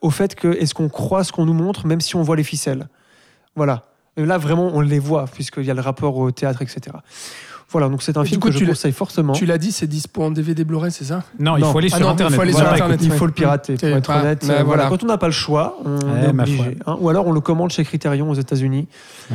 au 0.00 0.10
fait 0.10 0.34
que 0.34 0.48
est-ce 0.48 0.72
qu'on 0.72 0.88
croit 0.88 1.22
ce 1.24 1.32
qu'on 1.32 1.44
nous 1.44 1.52
montre 1.52 1.86
même 1.86 2.00
si 2.00 2.16
on 2.16 2.22
voit 2.22 2.36
les 2.36 2.44
ficelles. 2.44 2.88
Voilà. 3.56 3.82
Et 4.16 4.24
là 4.24 4.38
vraiment 4.38 4.70
on 4.72 4.80
les 4.80 5.00
voit 5.00 5.26
puisqu'il 5.26 5.64
y 5.64 5.70
a 5.70 5.74
le 5.74 5.82
rapport 5.82 6.16
au 6.16 6.30
théâtre, 6.30 6.62
etc. 6.62 6.96
Voilà, 7.72 7.88
donc 7.88 8.02
c'est 8.02 8.16
un 8.16 8.22
Et 8.24 8.26
film 8.26 8.40
coup, 8.40 8.48
que 8.48 8.54
je 8.58 8.64
conseille 8.64 8.90
fortement. 8.92 9.32
Tu 9.32 9.46
l'as 9.46 9.56
dit, 9.58 9.70
c'est 9.70 9.86
dispo 9.86 10.24
en 10.24 10.30
DVD 10.32 10.64
Blu-ray, 10.64 10.90
c'est 10.90 11.04
ça 11.04 11.22
Non, 11.38 11.56
il 11.56 11.64
faut 11.64 11.78
aller 11.78 11.88
Ah 11.92 11.96
sur 11.98 12.06
non, 12.06 12.10
il 12.10 12.14
Internet. 12.14 12.34
faut 12.34 12.42
aller 12.42 12.50
Voilà, 12.52 12.66
sur 12.68 12.74
Internet. 12.74 13.00
il 13.04 13.10
faut 13.12 13.26
le 13.26 13.32
pirater, 13.32 13.74
pour 13.76 13.88
être 13.88 14.06
pas- 14.12 14.20
honnête. 14.20 14.42
Euh, 14.44 14.46
voilà. 14.46 14.64
voilà. 14.64 14.86
Quand 14.88 15.04
on 15.04 15.06
n'a 15.06 15.18
pas 15.18 15.26
le 15.26 15.32
choix, 15.32 15.78
on 15.84 15.96
Ouais, 15.96 16.24
est 16.24 16.28
obligé. 16.28 16.78
hein. 16.86 16.96
Ou 17.00 17.08
alors 17.08 17.26
on 17.28 17.32
le 17.32 17.40
commande 17.40 17.70
chez 17.70 17.84
Criterion 17.84 18.28
aux 18.28 18.34
États-Unis, 18.34 18.88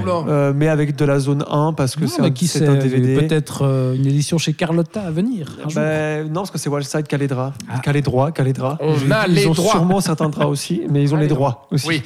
euh, 0.05 0.51
mais 0.53 0.67
avec 0.67 0.95
de 0.97 1.05
la 1.05 1.19
zone 1.19 1.45
1 1.49 1.71
parce 1.73 1.95
que 1.95 2.07
c'est 2.07 2.21
un, 2.21 2.29
qui 2.31 2.51
un 2.61 2.75
DVD. 2.75 3.15
Peut-être 3.25 3.61
euh, 3.63 3.95
une 3.95 4.05
édition 4.05 4.37
chez 4.37 4.51
Carlotta 4.53 5.01
à 5.01 5.11
venir. 5.11 5.53
Ben, 5.73 6.27
non, 6.27 6.41
parce 6.41 6.51
que 6.51 6.57
c'est 6.57 6.69
Wildside 6.69 7.07
Caledra. 7.07 7.53
Ah. 7.73 7.79
Caledra, 7.79 8.31
Caledra. 8.33 8.77
On 8.81 8.95
Ils- 8.97 9.13
a 9.13 9.27
ils 9.27 9.33
les 9.33 9.47
ont 9.47 9.53
droits. 9.53 9.71
sûrement 9.71 10.01
certains 10.01 10.27
draps 10.29 10.49
aussi, 10.51 10.81
mais 10.89 11.01
ils 11.01 11.13
ont 11.13 11.17
Ah, 11.17 11.21
les 11.21 11.27
les 11.27 11.33
droits 11.33 11.67
aussi. 11.71 11.87
Oui. 11.87 12.03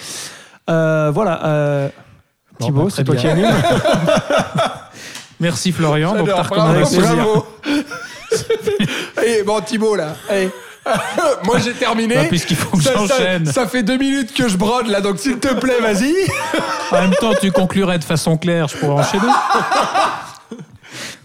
Euh, 0.70 1.12
voilà. 1.12 1.44
euh, 1.48 1.90
Thibaut, 2.60 2.84
bah, 2.84 2.90
c'est 2.92 3.04
toi 3.04 3.16
qui 3.16 3.28
anime. 3.28 3.48
Merci 5.40 5.72
Florian 5.72 6.16
donc, 6.16 6.28
J'adore, 6.28 6.50
ta 6.50 6.56
bravo. 6.56 7.46
Eh, 9.26 9.44
bon, 9.44 9.60
Thibaut, 9.62 9.96
là. 9.96 10.16
eh. 10.34 10.50
Moi, 11.44 11.58
j'ai 11.60 11.74
terminé. 11.74 12.16
Bah, 12.16 12.24
Puisqu'il 12.30 12.56
faut 12.56 12.76
que 12.78 12.84
ça, 12.84 12.94
ça- 12.94 12.98
j'enchaîne. 13.00 13.46
ça 13.46 13.68
fait 13.68 13.84
deux 13.84 13.98
minutes 13.98 14.34
que 14.34 14.48
je 14.48 14.58
brode, 14.58 14.88
là, 14.88 15.02
donc 15.02 15.20
s'il 15.20 15.38
te 15.38 15.54
plaît, 15.54 15.80
vas-y. 15.82 16.14
En 16.92 17.02
même 17.02 17.14
temps, 17.16 17.34
tu 17.40 17.52
conclurais 17.52 18.00
de 18.00 18.04
façon 18.04 18.38
claire, 18.38 18.68
je 18.68 18.78
pourrais 18.78 19.04
enchaîner. 19.04 19.28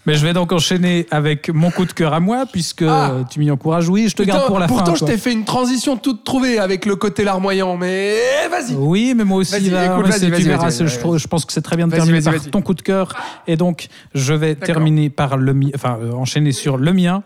Mais 0.06 0.14
je 0.16 0.24
vais 0.26 0.32
donc 0.34 0.52
enchaîner 0.52 1.06
avec 1.10 1.48
mon 1.48 1.70
coup 1.70 1.84
de 1.86 1.92
cœur 1.92 2.12
à 2.12 2.20
moi, 2.20 2.44
puisque 2.50 2.82
Ah. 2.86 3.24
tu 3.30 3.38
m'y 3.40 3.50
encourages. 3.50 3.88
Oui, 3.88 4.06
je 4.08 4.14
te 4.14 4.22
garde 4.22 4.46
pour 4.46 4.58
la 4.58 4.66
pourtant, 4.66 4.86
fin. 4.86 4.94
je 4.94 4.98
toi. 5.00 5.08
t'ai 5.08 5.16
fait 5.18 5.32
une 5.32 5.44
transition 5.44 5.96
toute 5.96 6.24
trouvée 6.24 6.58
avec 6.58 6.84
le 6.84 6.96
côté 6.96 7.24
larmoyant, 7.24 7.76
mais 7.76 8.16
vas-y. 8.50 8.74
Oui, 8.74 9.14
mais 9.16 9.24
moi 9.24 9.38
aussi, 9.38 9.54
écoute, 9.56 9.64
tu 9.66 10.42
verras, 10.42 10.70
c'est- 10.70 10.86
je, 10.86 10.98
je 11.18 11.26
pense 11.26 11.44
que 11.44 11.52
c'est 11.52 11.62
très 11.62 11.76
bien 11.76 11.86
de 11.88 11.92
terminer 11.94 12.20
par 12.20 12.34
ton 12.50 12.60
coup 12.62 12.74
de 12.74 12.82
cœur. 12.82 13.12
Et 13.46 13.56
donc, 13.56 13.88
je 14.14 14.34
vais 14.34 14.54
terminer 14.54 15.08
par 15.10 15.36
le 15.36 15.54
mien, 15.54 15.70
enfin, 15.74 15.98
euh, 16.02 16.12
enchaîner 16.12 16.52
sur 16.52 16.76
le 16.76 16.92
mien. 16.92 17.22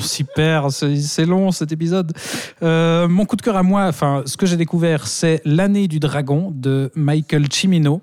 Super, 0.00 0.70
c'est 0.70 0.96
c'est 0.96 1.26
long 1.26 1.50
cet 1.52 1.72
épisode. 1.72 2.12
Euh, 2.62 3.06
mon 3.08 3.24
coup 3.24 3.36
de 3.36 3.42
cœur 3.42 3.56
à 3.56 3.62
moi, 3.62 3.84
enfin, 3.86 4.22
ce 4.26 4.36
que 4.36 4.46
j'ai 4.46 4.56
découvert, 4.56 5.06
c'est 5.06 5.40
L'année 5.44 5.86
du 5.88 6.00
dragon 6.00 6.52
de 6.54 6.90
Michael 6.96 7.46
Cimino. 7.52 8.00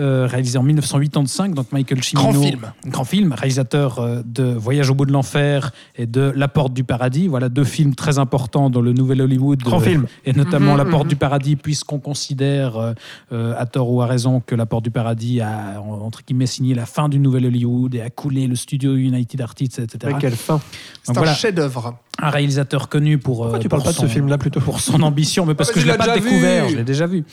Euh, 0.00 0.26
réalisé 0.30 0.58
en 0.58 0.62
1985, 0.62 1.54
donc 1.54 1.72
Michael 1.72 2.02
Cimino, 2.02 2.30
Grand 2.32 2.42
film. 2.42 2.72
grand 2.86 3.04
film, 3.04 3.32
réalisateur 3.32 3.98
euh, 3.98 4.22
de 4.24 4.44
Voyage 4.44 4.90
au 4.90 4.94
bout 4.94 5.06
de 5.06 5.12
l'enfer 5.12 5.72
et 5.96 6.06
de 6.06 6.32
La 6.36 6.48
Porte 6.48 6.72
du 6.72 6.84
Paradis. 6.84 7.28
Voilà 7.28 7.48
deux 7.48 7.64
films 7.64 7.94
très 7.94 8.18
importants 8.18 8.70
dans 8.70 8.80
le 8.80 8.92
nouvel 8.92 9.20
Hollywood. 9.22 9.60
Grand 9.62 9.80
euh, 9.80 9.84
film. 9.84 10.06
et 10.24 10.32
notamment 10.32 10.72
Mhm, 10.72 10.78
La 10.78 10.84
Porte 10.84 11.04
mhm. 11.04 11.08
du 11.10 11.16
Paradis, 11.16 11.56
puisqu'on 11.56 11.98
considère, 11.98 12.94
euh, 13.32 13.54
à 13.58 13.66
tort 13.66 13.90
ou 13.92 14.02
à 14.02 14.06
raison, 14.06 14.40
que 14.40 14.54
La 14.54 14.66
Porte 14.66 14.84
du 14.84 14.90
Paradis 14.90 15.40
a, 15.40 15.80
en- 15.80 16.00
entre 16.00 16.22
guillemets, 16.26 16.46
signé 16.46 16.74
la 16.74 16.86
fin 16.86 17.08
du 17.08 17.18
Nouvel 17.18 17.46
Hollywood 17.46 17.94
et 17.94 18.00
a 18.00 18.10
coulé 18.10 18.46
le 18.46 18.56
studio 18.56 18.94
United 18.94 19.40
Artists, 19.40 19.78
etc. 19.78 20.12
Mais 20.14 20.18
quelle 20.20 20.36
fin. 20.36 20.60
C'est 21.02 21.10
un 21.10 21.14
voilà. 21.14 21.34
chef-d'œuvre. 21.34 21.96
Un 22.20 22.30
réalisateur 22.30 22.88
connu 22.88 23.18
pour. 23.18 23.38
Pourquoi 23.42 23.58
euh, 23.58 23.68
parles 23.68 23.82
pour 23.82 23.84
pas 23.84 23.90
de 23.90 23.94
ce 23.96 24.00
son- 24.02 24.08
film-là 24.08 24.38
plutôt 24.38 24.60
pour 24.60 24.80
son 24.80 25.02
ambition, 25.02 25.46
mais 25.46 25.54
parce 25.54 25.70
Ah, 25.70 25.72
que 25.74 25.80
je 25.80 25.86
l'ai 25.86 25.96
pas 25.96 26.04
déjà 26.06 26.18
découvert, 26.18 26.64
vu. 26.66 26.72
je 26.72 26.76
l'ai 26.76 26.84
déjà 26.84 27.06
vu. 27.06 27.24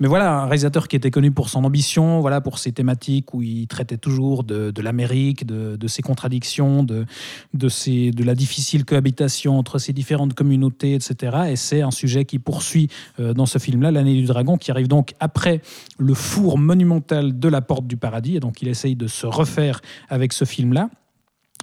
Mais 0.00 0.08
voilà, 0.08 0.40
un 0.40 0.44
réalisateur 0.44 0.86
qui 0.88 0.96
était 0.96 1.10
connu 1.10 1.30
pour 1.30 1.48
son 1.48 1.64
ambition, 1.64 2.20
voilà, 2.20 2.40
pour 2.40 2.58
ses 2.58 2.72
thématiques 2.72 3.32
où 3.34 3.42
il 3.42 3.66
traitait 3.66 3.96
toujours 3.96 4.44
de, 4.44 4.70
de 4.70 4.82
l'Amérique, 4.82 5.46
de, 5.46 5.76
de 5.76 5.88
ses 5.88 6.02
contradictions, 6.02 6.82
de, 6.82 7.06
de, 7.54 7.68
ses, 7.68 8.10
de 8.10 8.22
la 8.24 8.34
difficile 8.34 8.84
cohabitation 8.84 9.58
entre 9.58 9.78
ces 9.78 9.92
différentes 9.92 10.34
communautés, 10.34 10.94
etc. 10.94 11.36
Et 11.50 11.56
c'est 11.56 11.80
un 11.82 11.90
sujet 11.90 12.24
qui 12.24 12.38
poursuit 12.38 12.88
euh, 13.20 13.32
dans 13.32 13.46
ce 13.46 13.58
film-là, 13.58 13.90
L'année 13.90 14.14
du 14.14 14.24
dragon, 14.26 14.56
qui 14.58 14.70
arrive 14.70 14.88
donc 14.88 15.14
après 15.20 15.62
le 15.98 16.14
four 16.14 16.58
monumental 16.58 17.38
de 17.38 17.48
la 17.48 17.60
porte 17.62 17.86
du 17.86 17.96
paradis. 17.96 18.36
Et 18.36 18.40
donc 18.40 18.60
il 18.60 18.68
essaye 18.68 18.94
de 18.96 19.06
se 19.06 19.26
refaire 19.26 19.80
avec 20.10 20.32
ce 20.32 20.44
film-là 20.44 20.90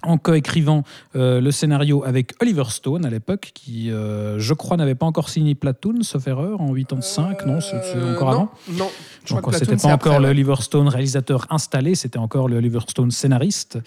en 0.04 0.18
coécrivant 0.18 0.84
euh, 1.16 1.42
le 1.42 1.52
scénario 1.52 2.04
avec 2.06 2.34
Oliver 2.42 2.64
Stone 2.70 3.06
à 3.06 3.10
l'époque, 3.10 3.52
qui, 3.54 3.92
euh, 3.92 4.40
je 4.40 4.54
crois, 4.54 4.78
n'avait 4.78 4.96
pas 4.96 5.06
encore 5.06 5.30
signé 5.30 5.56
Platoon, 5.56 6.02
sauf 6.02 6.28
erreur, 6.28 6.62
en 6.62 6.74
85, 6.74 7.46
non, 7.46 7.62
c'est 7.62 7.76
Euh, 7.96 8.16
encore 8.16 8.32
non, 8.32 8.34
avant. 8.34 8.52
Non, 8.72 8.90
je 9.26 9.36
crois 9.36 9.42
Donc 9.42 9.52
que 9.52 9.66
c'était 9.66 9.76
pas 9.76 9.94
encore 9.94 10.14
après, 10.14 10.20
le. 10.20 10.30
Oliver 10.30 10.56
Stone 10.60 10.88
réalisateur 10.88 11.46
installé, 11.50 11.96
c'était 11.96 12.18
encore 12.18 12.48
le 12.48 12.58
Oliver 12.58 12.80
Stone 12.88 13.12
scénariste. 13.12 13.80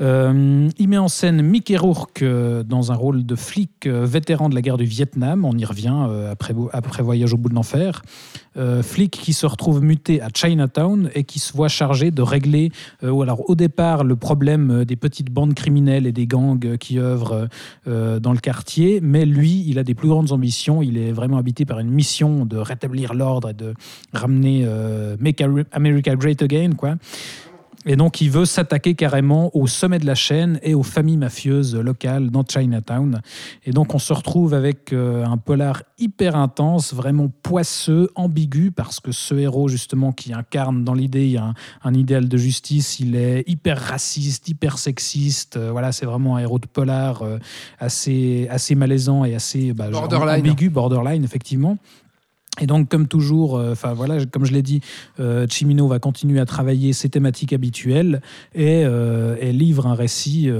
Euh, 0.00 0.68
il 0.78 0.88
met 0.88 0.98
en 0.98 1.08
scène 1.08 1.40
Mickey 1.42 1.76
Rourke 1.76 2.24
dans 2.24 2.92
un 2.92 2.94
rôle 2.94 3.24
de 3.24 3.34
flic 3.34 3.86
vétéran 3.86 4.48
de 4.48 4.54
la 4.54 4.62
guerre 4.62 4.76
du 4.76 4.84
Vietnam. 4.84 5.44
On 5.44 5.56
y 5.56 5.64
revient 5.64 5.96
après, 6.30 6.54
après 6.72 7.02
Voyage 7.02 7.32
au 7.32 7.36
bout 7.36 7.48
de 7.48 7.54
l'enfer. 7.54 8.02
Euh, 8.56 8.82
flic 8.82 9.10
qui 9.10 9.32
se 9.32 9.46
retrouve 9.46 9.82
muté 9.82 10.20
à 10.20 10.28
Chinatown 10.32 11.10
et 11.14 11.24
qui 11.24 11.38
se 11.38 11.52
voit 11.52 11.68
chargé 11.68 12.10
de 12.10 12.22
régler, 12.22 12.70
euh, 13.02 13.20
alors 13.20 13.48
au 13.50 13.54
départ, 13.54 14.04
le 14.04 14.16
problème 14.16 14.70
euh, 14.70 14.84
des 14.84 14.96
petites 14.96 15.30
bandes 15.30 15.54
criminelles 15.54 16.06
et 16.06 16.12
des 16.12 16.26
gangs 16.26 16.76
qui 16.78 16.98
œuvrent 16.98 17.48
euh, 17.88 18.20
dans 18.20 18.32
le 18.32 18.38
quartier. 18.38 19.00
Mais 19.02 19.24
lui, 19.24 19.64
il 19.66 19.78
a 19.78 19.84
des 19.84 19.94
plus 19.94 20.08
grandes 20.08 20.32
ambitions. 20.32 20.82
Il 20.82 20.98
est 20.98 21.12
vraiment 21.12 21.38
habité 21.38 21.64
par 21.64 21.80
une 21.80 21.90
mission 21.90 22.44
de 22.44 22.56
rétablir 22.56 23.14
l'ordre 23.14 23.50
et 23.50 23.54
de 23.54 23.74
ramener 24.12 24.66
Make 25.18 25.42
America 25.72 26.14
Great 26.14 26.42
Again, 26.42 26.72
quoi. 26.76 26.94
Et 27.86 27.96
donc, 27.96 28.20
il 28.20 28.30
veut 28.30 28.44
s'attaquer 28.44 28.94
carrément 28.94 29.54
au 29.54 29.66
sommet 29.66 29.98
de 29.98 30.06
la 30.06 30.14
chaîne 30.14 30.58
et 30.62 30.74
aux 30.74 30.82
familles 30.82 31.16
mafieuses 31.16 31.76
locales 31.76 32.30
dans 32.30 32.44
Chinatown. 32.44 33.20
Et 33.64 33.72
donc, 33.72 33.94
on 33.94 33.98
se 33.98 34.12
retrouve 34.12 34.54
avec 34.54 34.92
euh, 34.92 35.24
un 35.24 35.36
polar 35.36 35.82
hyper 35.98 36.36
intense, 36.36 36.94
vraiment 36.94 37.30
poisseux, 37.42 38.10
ambigu, 38.14 38.70
parce 38.70 39.00
que 39.00 39.12
ce 39.12 39.34
héros, 39.34 39.68
justement, 39.68 40.12
qui 40.12 40.32
incarne 40.32 40.84
dans 40.84 40.94
l'idée 40.94 41.36
un, 41.36 41.54
un 41.82 41.94
idéal 41.94 42.28
de 42.28 42.36
justice, 42.36 43.00
il 43.00 43.16
est 43.16 43.44
hyper 43.46 43.78
raciste, 43.78 44.48
hyper 44.48 44.78
sexiste. 44.78 45.56
Euh, 45.56 45.70
voilà, 45.70 45.92
c'est 45.92 46.06
vraiment 46.06 46.36
un 46.36 46.40
héros 46.40 46.58
de 46.58 46.66
polar 46.66 47.22
euh, 47.22 47.38
assez, 47.78 48.46
assez 48.50 48.74
malaisant 48.74 49.24
et 49.24 49.34
assez 49.34 49.72
bah, 49.72 49.90
Borderline. 49.90 50.40
ambigu, 50.40 50.70
borderline, 50.70 51.24
effectivement. 51.24 51.78
Et 52.60 52.66
donc, 52.66 52.88
comme 52.88 53.08
toujours, 53.08 53.56
euh, 53.56 53.72
enfin 53.72 53.94
voilà, 53.94 54.24
comme 54.26 54.44
je 54.44 54.52
l'ai 54.52 54.62
dit, 54.62 54.80
euh, 55.18 55.46
Chimino 55.48 55.88
va 55.88 55.98
continuer 55.98 56.38
à 56.38 56.44
travailler 56.44 56.92
ses 56.92 57.08
thématiques 57.08 57.52
habituelles 57.52 58.20
et, 58.54 58.84
euh, 58.84 59.36
et 59.40 59.52
livre 59.52 59.88
un 59.88 59.94
récit 59.94 60.50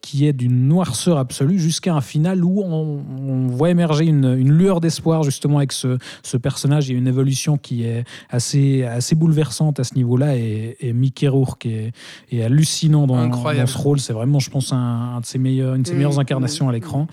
qui 0.00 0.26
est 0.26 0.32
d'une 0.32 0.66
noirceur 0.66 1.18
absolue 1.18 1.58
jusqu'à 1.58 1.94
un 1.94 2.00
final 2.00 2.44
où 2.44 2.62
on, 2.62 3.04
on 3.20 3.46
voit 3.46 3.70
émerger 3.70 4.06
une, 4.06 4.36
une 4.38 4.52
lueur 4.52 4.80
d'espoir 4.80 5.22
justement 5.22 5.58
avec 5.58 5.72
ce, 5.72 5.98
ce 6.22 6.36
personnage. 6.36 6.88
Il 6.88 6.92
y 6.92 6.94
a 6.96 6.98
une 6.98 7.06
évolution 7.06 7.56
qui 7.56 7.84
est 7.84 8.04
assez, 8.30 8.84
assez 8.84 9.14
bouleversante 9.14 9.78
à 9.80 9.84
ce 9.84 9.94
niveau-là 9.94 10.36
et, 10.36 10.76
et 10.80 10.92
Mickey 10.92 11.28
Rourke 11.28 11.66
est, 11.66 11.92
est 12.32 12.42
hallucinant 12.42 13.06
dans, 13.06 13.28
dans 13.28 13.66
ce 13.66 13.78
rôle. 13.78 14.00
C'est 14.00 14.12
vraiment, 14.12 14.40
je 14.40 14.50
pense, 14.50 14.72
un, 14.72 14.76
un 15.16 15.20
de 15.20 15.26
ses 15.26 15.38
meilleurs, 15.38 15.74
une 15.74 15.82
de 15.82 15.86
ses 15.86 15.94
Mmh, 15.94 15.96
meilleures 15.96 16.18
incarnations 16.18 16.68
à 16.68 16.72
l'écran. 16.72 17.06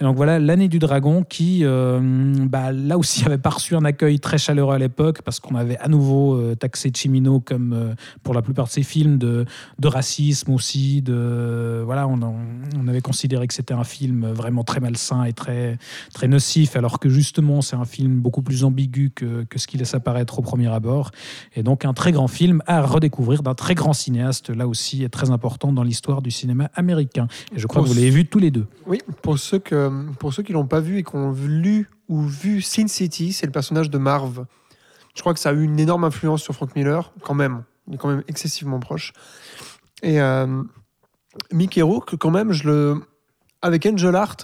Et 0.00 0.04
donc 0.04 0.16
voilà, 0.16 0.38
l'année 0.38 0.68
du 0.68 0.78
dragon 0.78 1.24
qui, 1.28 1.64
bah, 1.64 2.72
là 2.72 2.98
aussi, 2.98 3.24
avait 3.26 3.38
pas 3.38 3.50
reçu 3.50 3.69
un 3.76 3.84
accueil 3.84 4.20
très 4.20 4.38
chaleureux 4.38 4.74
à 4.74 4.78
l'époque 4.78 5.22
parce 5.22 5.40
qu'on 5.40 5.54
avait 5.54 5.78
à 5.78 5.88
nouveau 5.88 6.34
euh, 6.34 6.54
taxé 6.54 6.90
Chimino 6.94 7.40
comme 7.40 7.72
euh, 7.72 7.94
pour 8.22 8.34
la 8.34 8.42
plupart 8.42 8.66
de 8.66 8.70
ses 8.70 8.82
films 8.82 9.18
de, 9.18 9.44
de 9.78 9.88
racisme 9.88 10.52
aussi. 10.52 11.02
De, 11.02 11.82
voilà, 11.84 12.06
on, 12.08 12.20
avait 12.88 13.00
considéré 13.00 13.46
que 13.46 13.54
c'était 13.54 13.74
un 13.74 13.84
film 13.84 14.26
vraiment 14.32 14.64
très 14.64 14.80
malsain 14.80 15.24
et 15.24 15.32
très, 15.32 15.78
très 16.12 16.26
nocif, 16.26 16.74
alors 16.74 16.98
que 16.98 17.08
justement, 17.08 17.62
c'est 17.62 17.76
un 17.76 17.84
film 17.84 18.20
beaucoup 18.20 18.42
plus 18.42 18.64
ambigu 18.64 19.10
que, 19.14 19.44
que 19.44 19.58
ce 19.58 19.68
qui 19.68 19.78
laisse 19.78 19.94
apparaître 19.94 20.38
au 20.38 20.42
premier 20.42 20.66
abord. 20.66 21.12
Et 21.54 21.62
donc, 21.62 21.84
un 21.84 21.92
très 21.92 22.10
grand 22.10 22.26
film 22.26 22.62
à 22.66 22.82
redécouvrir 22.82 23.42
d'un 23.42 23.54
très 23.54 23.74
grand 23.74 23.92
cinéaste, 23.92 24.50
là 24.50 24.66
aussi, 24.66 25.04
est 25.04 25.08
très 25.08 25.30
important 25.30 25.72
dans 25.72 25.84
l'histoire 25.84 26.22
du 26.22 26.30
cinéma 26.30 26.70
américain. 26.74 27.28
Et 27.54 27.58
je 27.58 27.66
crois 27.66 27.82
que 27.82 27.88
vous 27.88 27.94
l'avez 27.94 28.10
vu 28.10 28.26
tous 28.26 28.38
les 28.38 28.50
deux. 28.50 28.66
Oui, 28.86 28.98
pour 29.22 29.38
ceux, 29.38 29.58
que, 29.58 29.90
pour 30.18 30.32
ceux 30.32 30.42
qui 30.42 30.52
l'ont 30.52 30.66
pas 30.66 30.80
vu 30.80 30.98
et 30.98 31.02
qui 31.02 31.14
ont 31.14 31.32
lu 31.32 31.88
ou 32.10 32.20
vu 32.22 32.60
Sin 32.60 32.88
City, 32.88 33.32
c'est 33.32 33.46
le 33.46 33.52
personnage 33.52 33.88
de 33.88 33.96
Marv. 33.96 34.44
Je 35.14 35.20
crois 35.20 35.32
que 35.32 35.38
ça 35.40 35.50
a 35.50 35.52
eu 35.52 35.62
une 35.62 35.78
énorme 35.78 36.02
influence 36.04 36.42
sur 36.42 36.54
Frank 36.54 36.74
Miller, 36.74 37.12
quand 37.22 37.34
même. 37.34 37.62
Il 37.86 37.94
est 37.94 37.98
quand 37.98 38.08
même 38.08 38.24
excessivement 38.26 38.80
proche. 38.80 39.12
Et 40.02 40.20
euh, 40.20 40.62
Mickey 41.52 41.82
Rourke, 41.82 42.16
quand 42.16 42.30
même, 42.32 42.52
je 42.52 42.64
le... 42.68 43.00
avec 43.62 43.86
Angel 43.86 44.14
Art, 44.16 44.36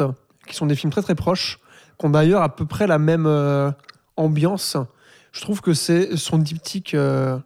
qui 0.47 0.55
sont 0.55 0.67
des 0.67 0.77
films 0.77 0.93
très 0.93 1.03
très 1.03 1.17
proches, 1.17 1.59
qui 1.99 2.07
ont 2.07 2.11
d'ailleurs 2.11 2.43
à 2.43 2.55
peu 2.55 2.67
près 2.67 2.87
la 2.87 2.99
même 2.99 3.27
euh, 3.27 3.71
ambiance, 4.17 4.77
je 5.33 5.41
trouve 5.41 5.61
que 5.61 5.75
c'est 5.75 6.17
son 6.17 6.39
diptyque 6.39 6.95
euh, 6.95 7.37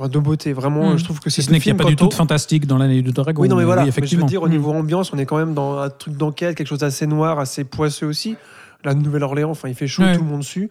de 0.00 0.18
beauté. 0.18 0.52
Vraiment, 0.52 0.92
Mm. 0.94 0.98
je 0.98 1.04
trouve 1.04 1.20
que 1.20 1.30
c'est 1.30 1.40
Si 1.42 1.46
ce 1.48 1.52
n'est 1.52 1.60
qu'il 1.60 1.72
n'y 1.72 1.80
a 1.80 1.82
pas 1.84 1.88
du 1.88 1.96
tout 1.96 2.08
de 2.08 2.14
fantastique 2.14 2.66
dans 2.66 2.78
l'année 2.78 3.00
du 3.02 3.12
dragon. 3.12 3.40
oui, 3.42 3.48
non, 3.48 3.56
mais 3.56 3.64
voilà. 3.64 3.82
mais 3.82 3.86
je 3.86 3.90
effectivement. 3.90 4.24
veux 4.26 4.28
dire, 4.30 4.42
au 4.42 4.48
niveau 4.48 4.72
ambiance, 4.72 5.12
on 5.12 5.18
est 5.18 5.26
quand 5.26 5.38
même 5.38 5.54
dans 5.54 5.78
un 5.78 5.88
truc 5.90 6.16
d'enquête, 6.16 6.56
quelque 6.56 6.66
chose 6.66 6.80
d'assez 6.80 7.06
noir, 7.06 7.38
assez 7.38 7.64
poisseux 7.64 8.06
aussi. 8.06 8.36
La 8.84 8.94
Nouvelle-Orléans, 8.94 9.50
enfin, 9.50 9.68
il 9.68 9.74
fait 9.74 9.86
chaud, 9.88 10.02
Ouais. 10.02 10.14
tout 10.16 10.22
le 10.22 10.28
monde 10.28 10.40
dessus, 10.40 10.70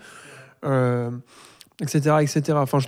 euh, 0.65 1.11
etc., 1.81 2.15
etc. 2.21 2.41
Enfin, 2.61 2.79
je- 2.79 2.88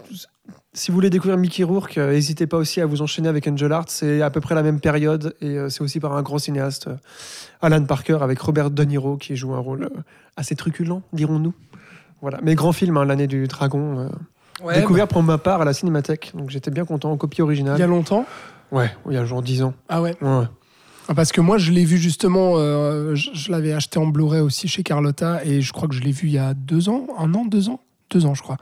si 0.73 0.91
vous 0.91 0.95
voulez 0.95 1.09
découvrir 1.09 1.37
Mickey 1.37 1.63
Rourke, 1.63 1.97
euh, 1.97 2.11
n'hésitez 2.13 2.47
pas 2.47 2.57
aussi 2.57 2.79
à 2.79 2.85
vous 2.85 3.01
enchaîner 3.01 3.27
avec 3.27 3.47
Angel 3.47 3.71
Art. 3.71 3.85
C'est 3.87 4.21
à 4.21 4.29
peu 4.29 4.39
près 4.39 4.55
la 4.55 4.63
même 4.63 4.79
période 4.79 5.35
et 5.41 5.57
euh, 5.57 5.69
c'est 5.69 5.81
aussi 5.81 5.99
par 5.99 6.15
un 6.15 6.21
grand 6.21 6.37
cinéaste, 6.37 6.87
euh, 6.87 6.95
Alan 7.61 7.83
Parker, 7.83 8.19
avec 8.21 8.39
Robert 8.39 8.71
De 8.71 8.83
Niro 8.83 9.17
qui 9.17 9.35
joue 9.35 9.53
un 9.53 9.59
rôle 9.59 9.83
euh, 9.85 10.01
assez 10.37 10.55
truculent, 10.55 11.01
dirons-nous. 11.13 11.53
Voilà. 12.21 12.39
Mais 12.43 12.55
grand 12.55 12.71
film, 12.71 12.97
hein, 12.97 13.05
l'année 13.05 13.27
du 13.27 13.47
dragon. 13.47 14.09
Ouais, 14.63 14.75
découvert 14.75 15.07
pour 15.07 15.23
ma 15.23 15.37
part 15.37 15.61
à 15.61 15.65
la 15.65 15.73
Cinémathèque. 15.73 16.31
Donc 16.35 16.49
j'étais 16.49 16.69
bien 16.71 16.83
content 16.85 17.11
en 17.11 17.17
copie 17.17 17.37
bah, 17.37 17.45
originale. 17.45 17.77
il 17.77 17.79
y 17.79 17.83
a 17.83 17.87
longtemps? 17.87 18.25
Ouais, 18.71 18.91
il 19.07 19.13
y 19.13 19.17
a 19.17 19.23
genre 19.25 19.41
10 19.41 19.63
ans. 19.63 19.73
Ah 19.87 20.01
ouais. 20.01 20.15
Ouais. 20.21 20.43
Parce 21.15 21.31
que 21.31 21.41
moi, 21.41 21.57
je 21.57 21.71
l'ai 21.71 21.85
vu 21.85 21.97
justement, 21.97 22.53
euh, 22.57 23.15
je, 23.15 23.31
je 23.33 23.51
l'avais 23.51 23.73
acheté 23.73 23.97
en 23.97 24.07
Blu-ray 24.07 24.41
aussi 24.41 24.67
chez 24.67 24.83
Carlotta 24.83 25.43
et 25.43 25.61
je 25.61 25.73
crois 25.73 25.87
que 25.87 25.95
je 25.95 26.01
l'ai 26.01 26.11
vu 26.11 26.27
il 26.27 26.33
y 26.33 26.37
a 26.37 26.53
deux 26.53 26.89
ans, 26.89 27.07
un 27.17 27.33
an, 27.33 27.45
deux 27.45 27.69
ans, 27.69 27.81
deux 28.11 28.25
ans, 28.25 28.35
je 28.35 28.43
crois. 28.43 28.57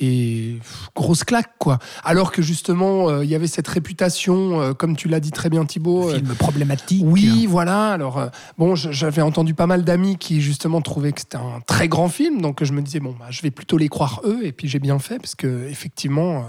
Et 0.00 0.58
pff, 0.60 0.90
grosse 0.94 1.24
claque, 1.24 1.54
quoi. 1.58 1.78
Alors 2.04 2.30
que 2.30 2.40
justement, 2.40 3.08
euh, 3.08 3.24
il 3.24 3.30
y 3.30 3.34
avait 3.34 3.48
cette 3.48 3.66
réputation, 3.66 4.60
euh, 4.60 4.72
comme 4.72 4.96
tu 4.96 5.08
l'as 5.08 5.18
dit 5.18 5.32
très 5.32 5.48
bien, 5.48 5.64
Thibaut. 5.64 6.10
Film 6.10 6.34
problématique. 6.36 7.02
oui, 7.04 7.46
voilà. 7.46 7.92
Alors, 7.92 8.28
bon, 8.58 8.76
j'avais 8.76 9.22
entendu 9.22 9.54
pas 9.54 9.66
mal 9.66 9.82
d'amis 9.82 10.16
qui, 10.16 10.40
justement, 10.40 10.82
trouvaient 10.82 11.12
que 11.12 11.20
c'était 11.20 11.38
un 11.38 11.60
très 11.66 11.88
grand 11.88 12.08
film. 12.08 12.40
Donc, 12.40 12.62
je 12.62 12.72
me 12.72 12.82
disais, 12.82 13.00
bon, 13.00 13.16
bah, 13.18 13.26
je 13.30 13.42
vais 13.42 13.50
plutôt 13.50 13.76
les 13.76 13.88
croire 13.88 14.20
eux. 14.24 14.40
Et 14.44 14.52
puis, 14.52 14.68
j'ai 14.68 14.78
bien 14.78 15.00
fait, 15.00 15.18
parce 15.18 15.34
que, 15.34 15.66
effectivement, 15.68 16.44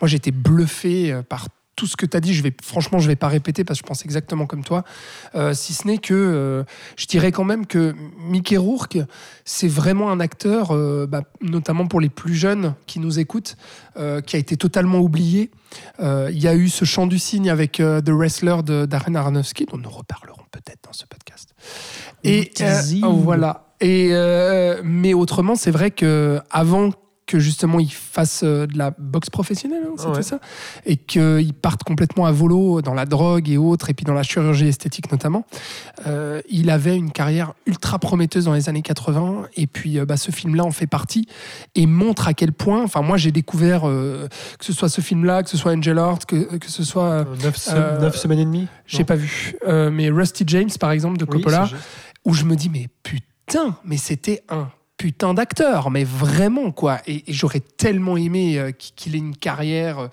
moi, 0.00 0.06
j'étais 0.06 0.30
bluffé 0.30 1.12
par 1.28 1.48
tout 1.76 1.86
ce 1.86 1.96
que 1.96 2.06
tu 2.06 2.16
as 2.16 2.20
dit. 2.20 2.34
Je 2.34 2.42
vais, 2.42 2.54
franchement, 2.62 2.98
je 2.98 3.08
vais 3.08 3.16
pas 3.16 3.28
répéter 3.28 3.64
parce 3.64 3.80
que 3.80 3.86
je 3.86 3.88
pense 3.88 4.04
exactement 4.04 4.46
comme 4.46 4.64
toi. 4.64 4.84
Euh, 5.34 5.54
si 5.54 5.72
ce 5.72 5.86
n'est 5.86 5.98
que 5.98 6.14
euh, 6.14 6.64
je 6.96 7.06
dirais 7.06 7.32
quand 7.32 7.44
même 7.44 7.66
que 7.66 7.94
Mickey 8.18 8.56
Rourke, 8.56 8.98
c'est 9.44 9.68
vraiment 9.68 10.10
un 10.10 10.20
acteur, 10.20 10.70
euh, 10.70 11.06
bah, 11.06 11.22
notamment 11.40 11.86
pour 11.86 12.00
les 12.00 12.08
plus 12.08 12.34
jeunes 12.34 12.74
qui 12.86 13.00
nous 13.00 13.18
écoutent, 13.18 13.56
qui 14.26 14.36
a 14.36 14.38
été 14.38 14.56
totalement 14.56 15.00
oublié. 15.00 15.50
Il 16.00 16.38
y 16.38 16.48
a 16.48 16.54
eu 16.54 16.68
ce 16.68 16.84
chant 16.84 17.06
du 17.06 17.18
cygne 17.18 17.50
avec 17.50 17.72
The 17.72 18.08
Wrestler 18.08 18.62
de 18.64 18.86
Darren 18.86 19.14
Aronofsky, 19.14 19.66
dont 19.66 19.76
nous 19.76 19.90
reparlerons 19.90 20.44
peut-être 20.50 20.80
dans 20.84 20.92
ce 20.92 21.04
podcast. 21.04 21.54
Et 22.24 22.52
voilà. 23.02 23.72
Et 23.82 24.10
euh, 24.12 24.80
mais 24.84 25.12
autrement, 25.12 25.56
c'est 25.56 25.72
vrai 25.72 25.90
que 25.90 26.40
avant 26.50 26.90
que 27.32 27.38
justement 27.38 27.80
il 27.80 27.90
fasse 27.92 28.42
euh, 28.44 28.66
de 28.66 28.76
la 28.76 28.90
boxe 28.98 29.30
professionnelle, 29.30 29.84
hein, 29.86 29.94
c'était 29.96 30.10
Ouais. 30.12 30.22
ça, 30.22 30.38
et 30.84 30.96
qu'il 30.96 31.54
parte 31.54 31.82
complètement 31.82 32.26
à 32.26 32.32
volo 32.32 32.82
dans 32.82 32.92
la 32.94 33.06
drogue 33.06 33.48
et 33.48 33.56
autres, 33.56 33.88
et 33.88 33.94
puis 33.94 34.04
dans 34.04 34.12
la 34.12 34.22
chirurgie 34.22 34.68
esthétique 34.68 35.10
notamment. 35.10 35.46
Euh, 36.06 36.42
il 36.50 36.68
avait 36.70 36.96
une 36.96 37.10
carrière 37.10 37.54
ultra 37.66 37.98
prometteuse 37.98 38.44
dans 38.44 38.52
les 38.52 38.68
années 38.68 38.82
80, 38.82 39.46
et 39.56 39.66
puis 39.66 39.98
euh, 39.98 40.04
bah, 40.04 40.16
ce 40.18 40.30
film-là 40.30 40.64
en 40.64 40.70
fait 40.70 40.86
partie 40.86 41.26
et 41.74 41.86
montre 41.86 42.28
à 42.28 42.34
quel 42.34 42.52
point. 42.52 42.82
Enfin, 42.84 43.00
moi 43.02 43.16
j'ai 43.16 43.32
découvert 43.32 43.88
euh, 43.88 44.28
que 44.58 44.64
ce 44.64 44.72
soit 44.74 44.88
ce 44.90 45.00
film-là, 45.00 45.42
que 45.42 45.48
ce 45.48 45.56
soit 45.56 45.72
Angel 45.72 45.96
Heart, 45.96 46.26
que, 46.26 46.56
que 46.58 46.70
ce 46.70 46.84
soit, 46.84 47.04
euh, 47.04 47.24
9, 47.42 47.68
Euh, 47.72 48.10
semaines 48.12 48.38
et 48.40 48.44
demie 48.44 48.68
j'ai 48.86 49.04
pas 49.04 49.16
vu, 49.16 49.56
mais 49.66 50.10
Rusty 50.10 50.44
James 50.46 50.68
par 50.78 50.90
exemple 50.90 51.16
de 51.16 51.24
Coppola 51.24 51.68
où 52.26 52.34
je 52.34 52.44
me 52.44 52.54
dis 52.56 52.68
mais 52.68 52.88
putain, 53.02 53.76
mais 53.84 53.96
c'était 53.96 54.42
un 54.50 54.68
putain 55.02 55.34
d'acteur, 55.34 55.90
mais 55.90 56.04
vraiment 56.04 56.70
quoi. 56.70 56.98
Et, 57.08 57.24
et 57.26 57.32
j'aurais 57.32 57.58
tellement 57.58 58.16
aimé 58.16 58.56
euh, 58.56 58.70
qu'il 58.70 59.16
ait 59.16 59.18
une 59.18 59.34
carrière, 59.34 59.98
euh, 59.98 60.06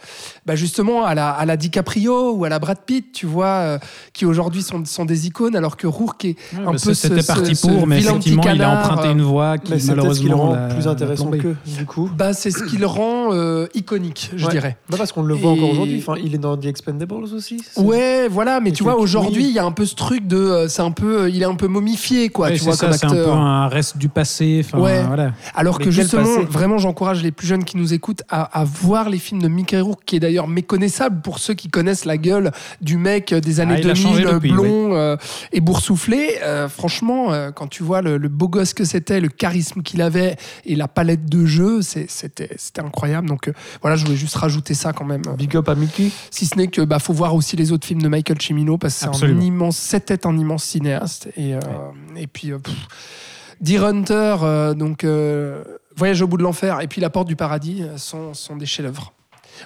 bah, 0.48 0.56
justement 0.56 1.06
à 1.06 1.14
la, 1.14 1.30
à 1.30 1.46
la 1.46 1.58
DiCaprio 1.58 2.32
ou 2.34 2.44
à 2.44 2.50
la 2.50 2.58
Brad 2.58 2.80
Pitt, 2.88 3.12
tu 3.14 3.28
vois, 3.28 3.46
euh, 3.46 3.78
qui 4.14 4.26
aujourd'hui 4.26 4.64
sont, 4.64 4.84
sont 4.86 5.06
des 5.06 5.28
icônes, 5.28 5.56
alors 5.56 5.78
que 5.78 5.86
Rourke 5.86 6.26
est 6.26 6.36
Ouais, 6.58 6.66
un 6.66 6.72
peu 6.72 6.96
C'était 6.96 7.22
ce- 7.22 7.28
parti 7.28 7.56
ce- 7.56 7.68
pour, 7.68 7.82
ce 7.82 7.86
mais 7.86 8.00
effectivement, 8.00 8.42
il 8.52 8.62
a 8.64 8.80
emprunté 8.82 9.10
une 9.12 9.22
voix 9.22 9.60
qui 9.60 9.70
peut-être 9.74 9.80
ce 9.80 9.86
qui 9.86 9.90
le 9.92 9.96
malheureusement 9.96 10.38
rend 10.38 10.56
l'a- 10.56 10.68
plus 10.74 10.88
intéressant 10.88 11.30
que, 11.30 11.56
du 11.78 11.86
coup. 11.86 12.10
Bah, 12.18 12.34
c'est 12.34 12.50
ce 12.50 12.64
qui 12.64 12.78
le 12.78 12.88
rend 12.88 13.32
euh, 13.32 13.68
iconique, 13.76 14.32
je 14.36 14.46
Ouais. 14.48 14.52
dirais. 14.52 14.78
Bah, 14.90 14.98
parce 14.98 15.12
qu'on 15.12 15.22
le 15.22 15.36
voit 15.36 15.52
encore 15.52 15.70
aujourd'hui. 15.70 16.00
Enfin, 16.04 16.20
il 16.24 16.34
est 16.34 16.40
dans 16.40 16.58
The 16.58 16.66
Expendables 16.66 17.14
aussi. 17.26 17.62
Ouais, 17.78 18.28
voilà, 18.28 18.60
mais 18.60 18.70
Et 18.70 18.74
tu 18.74 18.82
vois, 18.82 18.98
aujourd'hui, 18.98 19.44
oui. 19.44 19.50
il 19.50 19.54
y 19.56 19.60
a 19.60 19.66
un 19.66 19.72
peu 19.72 19.86
ce 19.86 19.94
truc 19.94 20.26
de. 20.26 20.36
euh, 20.38 20.68
C'est 20.68 20.82
un 20.82 20.90
peu. 20.92 21.30
Il 21.30 21.40
est 21.44 21.46
un 21.46 21.54
peu 21.54 21.68
momifié, 21.68 22.30
quoi, 22.30 22.48
Ouais, 22.48 22.54
tu 22.54 22.60
c'est 22.60 22.66
vois, 22.66 22.74
ça, 22.76 22.88
comme 22.88 22.98
c'est 22.98 23.06
un 23.06 23.10
peu 23.12 23.20
acteur. 23.20 23.38
un 23.38 23.68
reste 23.68 23.98
du 24.00 24.10
passé. 24.10 24.62
Enfin, 24.66 24.79
Ouais. 24.84 25.04
voilà. 25.04 25.34
Alors 25.56 25.78
Mais 25.80 25.86
que 25.86 25.92
justement, 25.92 26.24
passé. 26.24 26.46
vraiment, 26.50 26.78
j'encourage 26.78 27.24
les 27.24 27.32
plus 27.32 27.48
jeunes 27.48 27.64
qui 27.64 27.78
nous 27.78 27.94
écoutent 27.94 28.24
à, 28.30 28.44
à 28.60 28.64
voir 28.64 29.10
les 29.10 29.18
films 29.20 29.42
de 29.42 29.48
Mickey 29.48 29.80
Rourke, 29.80 30.02
qui 30.06 30.16
est 30.16 30.20
d'ailleurs 30.20 30.48
méconnaissable 30.48 31.22
pour 31.22 31.40
ceux 31.40 31.54
qui 31.54 31.68
connaissent 31.70 32.06
la 32.06 32.18
gueule 32.18 32.52
du 32.82 32.98
mec 32.98 33.34
des 33.34 33.60
années 33.60 33.76
Ah, 33.78 33.80
il 33.80 33.90
a 33.90 33.94
2000, 33.94 34.04
changé 34.04 34.24
depuis, 34.24 34.52
blond 34.52 34.96
euh, 34.96 35.16
et 35.52 35.62
boursouflé. 35.62 36.38
Euh, 36.44 36.68
franchement, 36.70 37.32
euh, 37.34 37.52
quand 37.52 37.68
tu 37.68 37.84
vois 37.84 38.02
le, 38.02 38.18
le 38.18 38.30
beau 38.30 38.48
gosse 38.48 38.74
que 38.74 38.84
c'était, 38.84 39.20
le 39.20 39.30
charisme 39.30 39.82
qu'il 39.82 40.02
avait 40.02 40.36
et 40.66 40.76
la 40.76 40.88
palette 40.88 41.26
de 41.30 41.46
jeux, 41.46 41.82
c'est- 41.82 42.10
c'était 42.10 42.82
incroyable. 42.82 43.28
Donc 43.28 43.48
euh, 43.48 43.54
voilà, 43.82 43.96
je 43.96 44.06
voulais 44.06 44.18
juste 44.18 44.36
rajouter 44.36 44.74
ça 44.74 44.94
quand 44.94 45.06
même. 45.06 45.22
Big 45.38 45.56
up 45.56 45.68
à 45.70 45.76
Mickey. 45.76 46.12
Si 46.32 46.46
ce 46.46 46.56
n'est 46.58 46.68
que 46.68 46.82
bah 46.82 47.00
faut 47.00 47.14
voir 47.14 47.36
aussi 47.36 47.56
les 47.56 47.72
autres 47.72 47.86
films 47.88 48.02
de 48.02 48.08
Michael 48.08 48.42
Cimino 48.42 48.78
parce 48.78 49.06
que 49.06 49.16
c'est 49.16 49.26
un 49.26 49.40
immense, 49.42 49.78
c'était 49.78 50.26
un 50.26 50.38
immense 50.38 50.64
cinéaste 50.64 51.30
et 51.38 51.54
euh, 51.56 51.60
et 52.16 52.28
puis 52.28 52.52
euh, 52.52 52.60
pff, 52.60 52.76
Deer 53.62 53.84
Hunter, 53.84 54.38
euh, 54.44 54.74
donc 54.74 55.04
euh, 55.04 55.64
Voyage 55.96 56.22
au 56.22 56.28
bout 56.28 56.38
de 56.38 56.44
l'enfer 56.44 56.80
et 56.82 56.88
puis 56.88 57.02
La 57.02 57.10
Porte 57.10 57.28
du 57.28 57.36
paradis 57.36 57.84
euh, 57.84 57.98
sont, 57.98 58.34
sont 58.34 58.56
des 58.56 58.66
chefs-d'œuvre. 58.66 59.14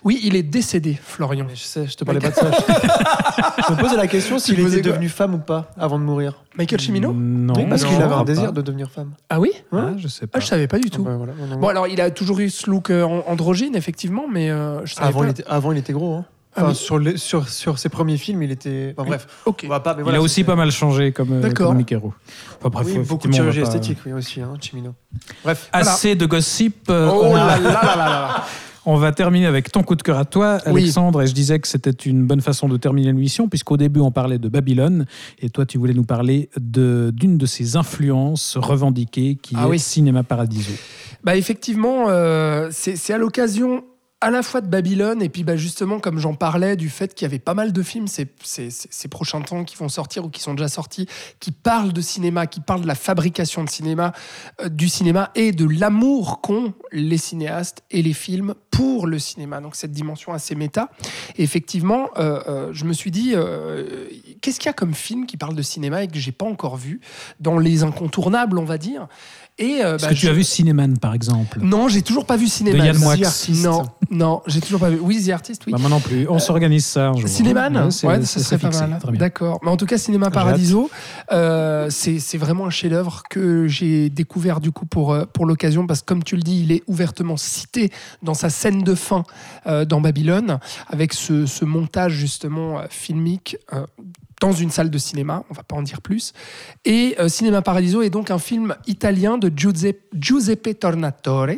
Oui, 0.03 0.19
il 0.23 0.35
est 0.35 0.41
décédé, 0.41 0.97
Florian. 0.99 1.45
Mais 1.47 1.55
je 1.55 1.61
sais, 1.61 1.85
je 1.85 1.95
te 1.95 2.03
parlais 2.03 2.19
pas 2.19 2.29
de 2.31 2.35
ça. 2.35 2.49
je 3.67 3.73
me 3.73 3.79
posais 3.79 3.95
la 3.95 4.07
question 4.07 4.39
s'il 4.39 4.59
était 4.59 4.81
devenu 4.81 5.07
femme 5.07 5.35
ou 5.35 5.37
pas 5.37 5.69
avant 5.77 5.99
de 5.99 6.03
mourir. 6.03 6.43
Michael 6.57 6.81
Cimino 6.81 7.13
Non. 7.13 7.53
Oui, 7.55 7.65
parce 7.69 7.83
non, 7.83 7.89
qu'il 7.89 7.97
avait 7.97 8.05
un 8.05 8.09
crois 8.09 8.25
désir 8.25 8.45
pas. 8.45 8.51
de 8.53 8.61
devenir 8.63 8.89
femme. 8.89 9.11
Ah 9.29 9.39
oui 9.39 9.51
Ah, 9.71 9.91
je 9.97 10.07
sais 10.07 10.25
pas. 10.25 10.39
Ah, 10.39 10.41
je 10.41 10.47
savais 10.47 10.67
pas 10.67 10.79
du 10.79 10.89
tout. 10.89 11.03
Ouais, 11.03 11.15
voilà, 11.15 11.33
non, 11.39 11.45
non. 11.45 11.57
Bon, 11.57 11.67
alors 11.67 11.87
il 11.87 12.01
a 12.01 12.09
toujours 12.09 12.39
eu 12.39 12.49
ce 12.49 12.69
look 12.71 12.89
androgyne, 12.89 13.75
effectivement, 13.75 14.25
mais 14.31 14.49
euh, 14.49 14.83
je 14.85 14.95
savais 14.95 15.09
avant, 15.09 15.19
pas. 15.19 15.25
il 15.27 15.29
était, 15.29 15.43
avant, 15.47 15.71
il 15.71 15.77
était 15.77 15.93
gros. 15.93 16.15
Hein. 16.15 16.25
Ah 16.55 16.67
oui. 16.67 16.75
sur, 16.75 16.99
les- 16.99 17.17
sur, 17.17 17.47
sur 17.49 17.79
ses 17.79 17.89
premiers 17.89 18.17
films, 18.17 18.43
il 18.43 18.51
était. 18.51 18.93
Enfin, 18.97 19.07
bref, 19.07 19.27
Ok. 19.45 19.61
on 19.65 19.69
va 19.69 19.79
pas. 19.79 19.95
Mais 19.95 20.03
Il 20.07 20.15
a 20.15 20.21
aussi 20.21 20.43
pas 20.43 20.55
mal 20.55 20.71
changé 20.71 21.11
comme, 21.11 21.33
euh, 21.33 21.41
D'accord. 21.41 21.67
comme 21.69 21.77
Mickey 21.77 21.95
Rourke. 21.95 22.15
Enfin, 22.59 22.69
bref, 22.69 22.87
Oui, 22.89 22.99
beaucoup 23.07 23.27
de 23.27 23.33
chirurgie 23.33 23.61
pas- 23.61 23.67
esthétique, 23.67 23.97
oui, 24.05 24.13
aussi, 24.13 24.41
hein, 24.41 24.53
Chimino. 24.61 24.93
Bref. 25.43 25.69
Assez 25.73 26.15
de 26.15 26.25
gossip. 26.25 26.89
euh, 26.89 27.09
Oh 27.11 27.21
on, 27.25 27.35
là 27.35 27.57
là 27.57 27.71
là 27.71 27.71
là 27.83 27.95
là 27.95 28.43
on 28.85 28.97
va 28.97 29.13
terminer 29.13 29.45
avec 29.45 29.71
ton 29.71 29.81
coup 29.81 29.95
de 29.95 30.01
cœur 30.03 30.17
à 30.17 30.25
toi, 30.25 30.57
Oui. 30.65 30.81
Alexandre. 30.81 31.21
Et 31.21 31.27
je 31.27 31.33
disais 31.33 31.57
que 31.57 31.67
c'était 31.69 31.89
une 31.91 32.25
bonne 32.27 32.41
façon 32.41 32.67
de 32.67 32.75
terminer 32.77 33.07
l'émission, 33.07 33.47
puisqu'au 33.47 33.77
début, 33.77 34.01
on 34.01 34.11
parlait 34.11 34.39
de 34.39 34.49
Babylone. 34.49 35.05
Et 35.39 35.49
toi, 35.49 35.65
tu 35.65 35.77
voulais 35.77 35.93
nous 35.93 36.03
parler 36.03 36.49
de- 36.59 37.11
d'une 37.15 37.37
de, 37.37 37.45
ses 37.45 37.77
influences 37.77 38.57
revendiquées, 38.57 39.37
qui 39.41 39.55
Ah 39.57 39.63
est 39.63 39.69
oui. 39.69 39.79
Cinéma 39.79 40.23
Paradiso. 40.23 40.71
Bah 41.23 41.37
effectivement, 41.37 42.05
euh, 42.09 42.67
c'est 42.71 43.13
à 43.13 43.17
l'occasion 43.17 43.85
à 44.23 44.29
la 44.29 44.41
fois 44.41 44.61
de 44.61 44.67
Babylone 44.67 45.21
et 45.21 45.27
puis 45.27 45.43
bah 45.43 45.57
justement 45.57 45.99
comme 45.99 46.17
j'en 46.17 46.33
parlais 46.33 46.77
du 46.77 46.89
fait 46.89 47.13
qu'il 47.13 47.25
y 47.25 47.29
avait 47.29 47.39
pas 47.39 47.53
mal 47.53 47.73
de 47.73 47.83
films 47.83 48.07
ces, 48.07 48.25
prochains 49.09 49.41
temps 49.41 49.65
qui 49.65 49.75
vont 49.75 49.89
sortir 49.89 50.23
ou 50.23 50.29
qui 50.29 50.41
sont 50.41 50.53
déjà 50.53 50.69
sortis 50.69 51.07
qui 51.41 51.51
parlent 51.51 51.91
de 51.91 51.99
cinéma, 51.99 52.47
qui 52.47 52.61
parlent 52.61 52.83
de 52.83 52.87
la 52.87 52.95
fabrication 52.95 53.65
de 53.65 53.69
cinéma, 53.69 54.13
euh, 54.61 54.69
du 54.69 54.87
cinéma 54.87 55.31
et 55.35 55.51
de 55.51 55.67
l'amour 55.67 56.39
qu'ont 56.39 56.73
les 56.93 57.17
cinéastes 57.17 57.83
et 57.91 58.01
les 58.01 58.13
films 58.13 58.55
pour 58.71 59.07
le 59.07 59.19
cinéma. 59.19 59.59
Donc 59.59 59.75
cette 59.75 59.91
dimension 59.91 60.31
assez 60.31 60.55
méta. 60.55 60.89
Et 61.35 61.43
effectivement, 61.43 62.09
euh, 62.17 62.41
euh, 62.47 62.69
je 62.71 62.85
me 62.85 62.93
suis 62.93 63.11
dit 63.11 63.33
qu'est-ce 64.41 64.59
qu'il 64.59 64.67
y 64.67 64.69
a 64.69 64.73
comme 64.73 64.93
film 64.93 65.25
qui 65.25 65.35
parle 65.35 65.55
de 65.55 65.61
cinéma 65.61 66.03
et 66.03 66.07
que 66.07 66.17
j'ai 66.17 66.31
pas 66.31 66.45
encore 66.45 66.77
vu 66.77 67.01
dans 67.41 67.57
les 67.57 67.83
incontournables, 67.83 68.57
on 68.57 68.63
va 68.63 68.77
dire? 68.77 69.07
Et 69.59 69.83
euh, 69.83 69.95
Est-ce 69.97 70.03
bah, 70.05 70.09
que 70.09 70.15
tu 70.15 70.25
je- 70.25 70.29
as 70.31 70.33
vu 70.33 70.43
Cinéman, 70.43 70.97
par 70.97 71.13
exemple? 71.13 71.59
Non, 71.61 71.87
j'ai 71.87 72.01
toujours 72.01 72.25
pas 72.25 72.37
vu 72.37 72.47
Cinéman. 72.47 72.83
Yann 72.85 72.97
Moix. 72.97 73.15
The 73.15 73.25
Artist. 73.25 73.63
Non, 73.63 73.83
non, 74.09 74.41
j'ai 74.47 74.61
toujours 74.61 74.79
pas 74.79 74.89
vu. 74.89 74.97
Oui, 74.99 75.23
The 75.23 75.29
Artist, 75.29 75.61
oui. 75.67 75.73
Bah, 75.73 75.77
Moi 75.79 75.89
non 75.91 75.99
plus. 75.99 76.27
On 76.27 76.39
s'organise 76.39 76.85
ça 76.85 77.09
un 77.09 77.15
jour. 77.17 77.29
Cinéman 77.29 77.87
Ouais, 78.03 78.23
ça 78.23 78.39
serait 78.39 78.57
pas 78.57 78.71
fixé. 78.71 78.87
mal. 78.87 78.99
D'accord. 79.17 79.59
Mais 79.63 79.69
en 79.69 79.77
tout 79.77 79.85
cas, 79.85 79.99
Cinéma 79.99 80.31
Paradiso, 80.31 80.89
euh, 81.31 81.87
c'est 81.91 82.37
vraiment 82.37 82.65
un 82.65 82.69
chef-d'œuvre 82.71 83.21
que 83.29 83.67
j'ai 83.67 84.09
découvert 84.09 84.59
du 84.59 84.71
coup 84.71 84.87
pour, 84.87 85.13
euh, 85.13 85.25
pour 85.31 85.45
l'occasion, 85.45 85.85
parce 85.85 86.01
que 86.01 86.05
comme 86.07 86.23
tu 86.23 86.35
le 86.35 86.41
dis, 86.41 86.61
il 86.63 86.71
est 86.71 86.81
ouvertement 86.87 87.37
cité 87.37 87.91
dans 88.23 88.33
sa 88.33 88.49
scène 88.49 88.81
de 88.83 88.95
fin 88.95 89.23
euh, 89.67 89.85
dans 89.85 90.01
Babylone, 90.01 90.57
avec 90.87 91.13
ce, 91.13 91.45
ce 91.45 91.63
montage 91.63 92.13
justement 92.13 92.79
euh, 92.79 92.85
filmique. 92.89 93.57
Dans 94.41 94.51
une 94.51 94.71
salle 94.71 94.89
de 94.89 94.97
cinéma, 94.97 95.43
on 95.49 95.53
va 95.53 95.63
pas 95.63 95.75
en 95.75 95.81
dire 95.81 96.01
plus. 96.01 96.33
Et 96.85 97.15
euh, 97.19 97.29
Cinéma 97.29 97.61
Paradiso 97.61 98.01
est 98.01 98.09
donc 98.09 98.31
un 98.31 98.39
film 98.39 98.75
italien 98.87 99.37
de 99.37 99.51
Giuseppe, 99.55 100.01
Giuseppe 100.13 100.79
Tornatore, 100.79 101.57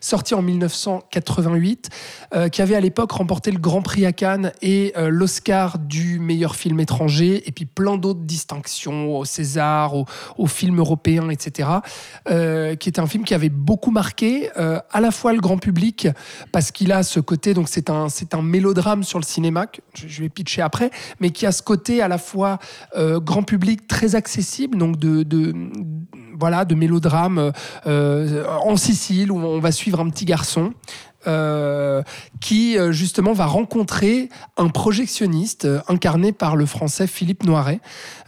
sorti 0.00 0.34
en 0.34 0.42
1988, 0.42 1.90
euh, 2.34 2.48
qui 2.48 2.62
avait 2.62 2.74
à 2.74 2.80
l'époque 2.80 3.12
remporté 3.12 3.50
le 3.50 3.58
Grand 3.58 3.82
Prix 3.82 4.06
à 4.06 4.12
Cannes 4.12 4.52
et 4.62 4.92
euh, 4.96 5.08
l'Oscar 5.08 5.78
du 5.78 6.18
meilleur 6.18 6.56
film 6.56 6.80
étranger, 6.80 7.42
et 7.46 7.52
puis 7.52 7.66
plein 7.66 7.96
d'autres 7.96 8.20
distinctions 8.20 9.16
au 9.16 9.24
César, 9.24 9.94
au, 9.94 10.06
au 10.36 10.46
film 10.46 10.78
européen, 10.78 11.30
etc. 11.30 11.68
euh, 12.30 12.74
qui 12.76 12.88
était 12.88 13.00
un 13.00 13.06
film 13.06 13.24
qui 13.24 13.34
avait 13.34 13.48
beaucoup 13.48 13.90
marqué 13.90 14.50
à 14.56 15.00
la 15.00 15.10
fois 15.10 15.32
le 15.32 15.40
grand 15.40 15.58
public, 15.58 16.08
parce 16.52 16.70
qu'il 16.70 16.92
a 16.92 17.02
ce 17.02 17.20
côté, 17.20 17.54
donc 17.54 17.68
c'est 17.68 17.90
un, 17.90 18.06
un 18.32 18.42
mélodrame 18.42 19.02
sur 19.02 19.18
le 19.18 19.24
cinéma, 19.24 19.66
que 19.66 19.80
je, 19.94 20.22
vais 20.22 20.28
pitcher 20.28 20.62
après, 20.62 20.90
mais 21.20 21.30
qui 21.30 21.46
a 21.46 21.52
ce 21.52 21.62
côté 21.62 22.02
à 22.02 22.08
la 22.08 22.18
fois 22.18 22.58
grand 22.96 23.42
public 23.42 23.86
très 23.86 24.14
accessible, 24.14 24.78
donc 24.78 24.98
de, 24.98 25.22
de 25.22 25.54
voilà, 26.38 26.64
de 26.64 26.74
mélodrame 26.74 27.52
en 27.84 28.76
Sicile 28.76 29.32
où 29.32 29.38
on 29.38 29.57
va 29.60 29.72
suivre 29.72 30.00
un 30.00 30.08
petit 30.10 30.24
garçon. 30.24 30.72
euh, 31.26 32.02
qui 32.40 32.78
euh, 32.78 32.92
justement 32.92 33.32
va 33.32 33.46
rencontrer 33.46 34.28
un 34.56 34.68
projectionniste 34.68 35.64
euh, 35.64 35.80
incarné 35.88 36.30
par 36.30 36.54
le 36.54 36.64
français 36.64 37.08
Philippe 37.08 37.42
Noiret 37.42 37.80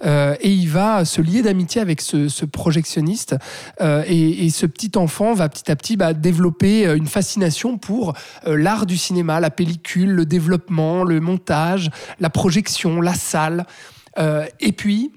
et 0.02 0.50
il 0.50 0.68
va 0.68 1.04
se 1.04 1.20
lier 1.22 1.42
d'amitié 1.42 1.80
avec 1.80 2.00
ce, 2.00 2.44
projectionniste 2.46 3.36
et, 3.80 4.50
ce 4.50 4.66
petit 4.66 4.92
enfant 4.96 5.34
va 5.34 5.48
petit 5.48 5.70
à 5.70 5.76
petit 5.76 5.96
bah, 5.96 6.14
développer 6.14 6.86
une 6.86 7.06
fascination 7.06 7.76
pour 7.76 8.14
l'art 8.46 8.86
du 8.86 8.96
cinéma, 8.96 9.40
la 9.40 9.50
pellicule, 9.50 10.10
le 10.10 10.24
développement, 10.24 11.04
le 11.04 11.20
montage, 11.20 11.90
la 12.18 12.30
projection, 12.30 13.02
la 13.02 13.12
salle 13.12 13.66
et 14.16 14.72
puis 14.72 15.12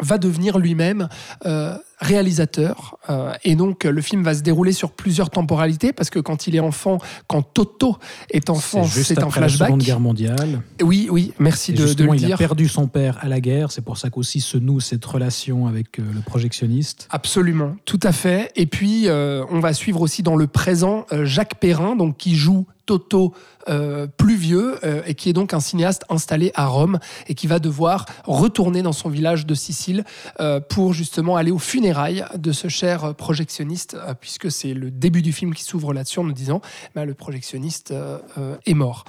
va 0.00 0.18
devenir 0.18 0.58
lui-même 0.58 1.08
euh, 1.46 1.76
réalisateur. 2.00 2.96
Euh, 3.10 3.32
et 3.44 3.56
donc, 3.56 3.84
euh, 3.84 3.90
le 3.90 4.00
film 4.00 4.22
va 4.22 4.34
se 4.34 4.42
dérouler 4.42 4.72
sur 4.72 4.92
plusieurs 4.92 5.30
temporalités, 5.30 5.92
parce 5.92 6.10
que 6.10 6.18
quand 6.18 6.46
il 6.46 6.54
est 6.56 6.60
enfant, 6.60 6.98
quand 7.26 7.42
Toto 7.42 7.96
est 8.30 8.50
enfant, 8.50 8.84
C'est 8.84 9.18
un 9.18 9.22
après 9.22 9.40
la 9.40 9.48
flashback. 9.48 9.68
Seconde 9.68 9.82
Guerre 9.82 10.00
mondiale. 10.00 10.62
Oui, 10.82 11.08
oui, 11.10 11.32
merci 11.38 11.72
de, 11.72 11.84
le 11.84 12.14
il 12.14 12.24
a 12.24 12.28
dire. 12.28 12.38
perdu 12.38 12.68
son 12.68 12.86
père 12.86 13.18
à 13.20 13.28
la 13.28 13.40
guerre. 13.40 13.72
C'est 13.72 13.82
pour 13.82 13.98
ça 13.98 14.10
qu'aussi 14.10 14.40
se 14.40 14.56
noue 14.56 14.80
cette 14.80 15.04
relation 15.04 15.66
avec 15.66 15.98
euh, 15.98 16.02
le 16.14 16.20
projectionniste. 16.20 17.08
Absolument, 17.10 17.76
tout 17.84 18.00
à 18.02 18.12
fait. 18.12 18.52
Et 18.54 18.66
puis, 18.66 19.08
on 19.08 19.60
va 19.60 19.72
suivre 19.72 20.00
aussi 20.00 20.22
dans 20.22 20.36
le 20.36 20.46
présent 20.46 21.06
Jacques 21.24 21.56
Perrin, 21.56 21.96
donc 21.96 22.16
qui 22.16 22.36
joue 22.36 22.66
Toto 22.86 23.34
euh, 23.68 24.06
plus 24.06 24.36
vieux 24.36 24.78
euh, 24.84 25.02
et 25.06 25.14
qui 25.14 25.28
est 25.28 25.32
donc 25.32 25.54
un 25.54 25.60
cinéaste 25.60 26.04
installé 26.08 26.52
à 26.54 26.66
Rome 26.66 26.98
et 27.26 27.34
qui 27.34 27.46
va 27.46 27.58
devoir 27.58 28.06
retourner 28.24 28.82
dans 28.82 28.92
son 28.92 29.08
village 29.08 29.46
de 29.46 29.54
Sicile 29.54 30.04
euh, 30.40 30.60
pour 30.60 30.92
justement 30.92 31.36
aller 31.36 31.50
aux 31.50 31.58
funérailles 31.58 32.24
de 32.36 32.52
ce 32.52 32.68
cher 32.68 33.14
projectionniste, 33.14 33.94
euh, 33.94 34.14
puisque 34.18 34.50
c'est 34.50 34.74
le 34.74 34.90
début 34.90 35.22
du 35.22 35.32
film 35.32 35.54
qui 35.54 35.64
s'ouvre 35.64 35.92
là-dessus 35.92 36.20
en 36.20 36.24
nous 36.24 36.32
disant 36.32 36.60
bah, 36.94 37.04
le 37.04 37.14
projectionniste 37.14 37.90
euh, 37.90 38.56
est 38.66 38.74
mort. 38.74 39.04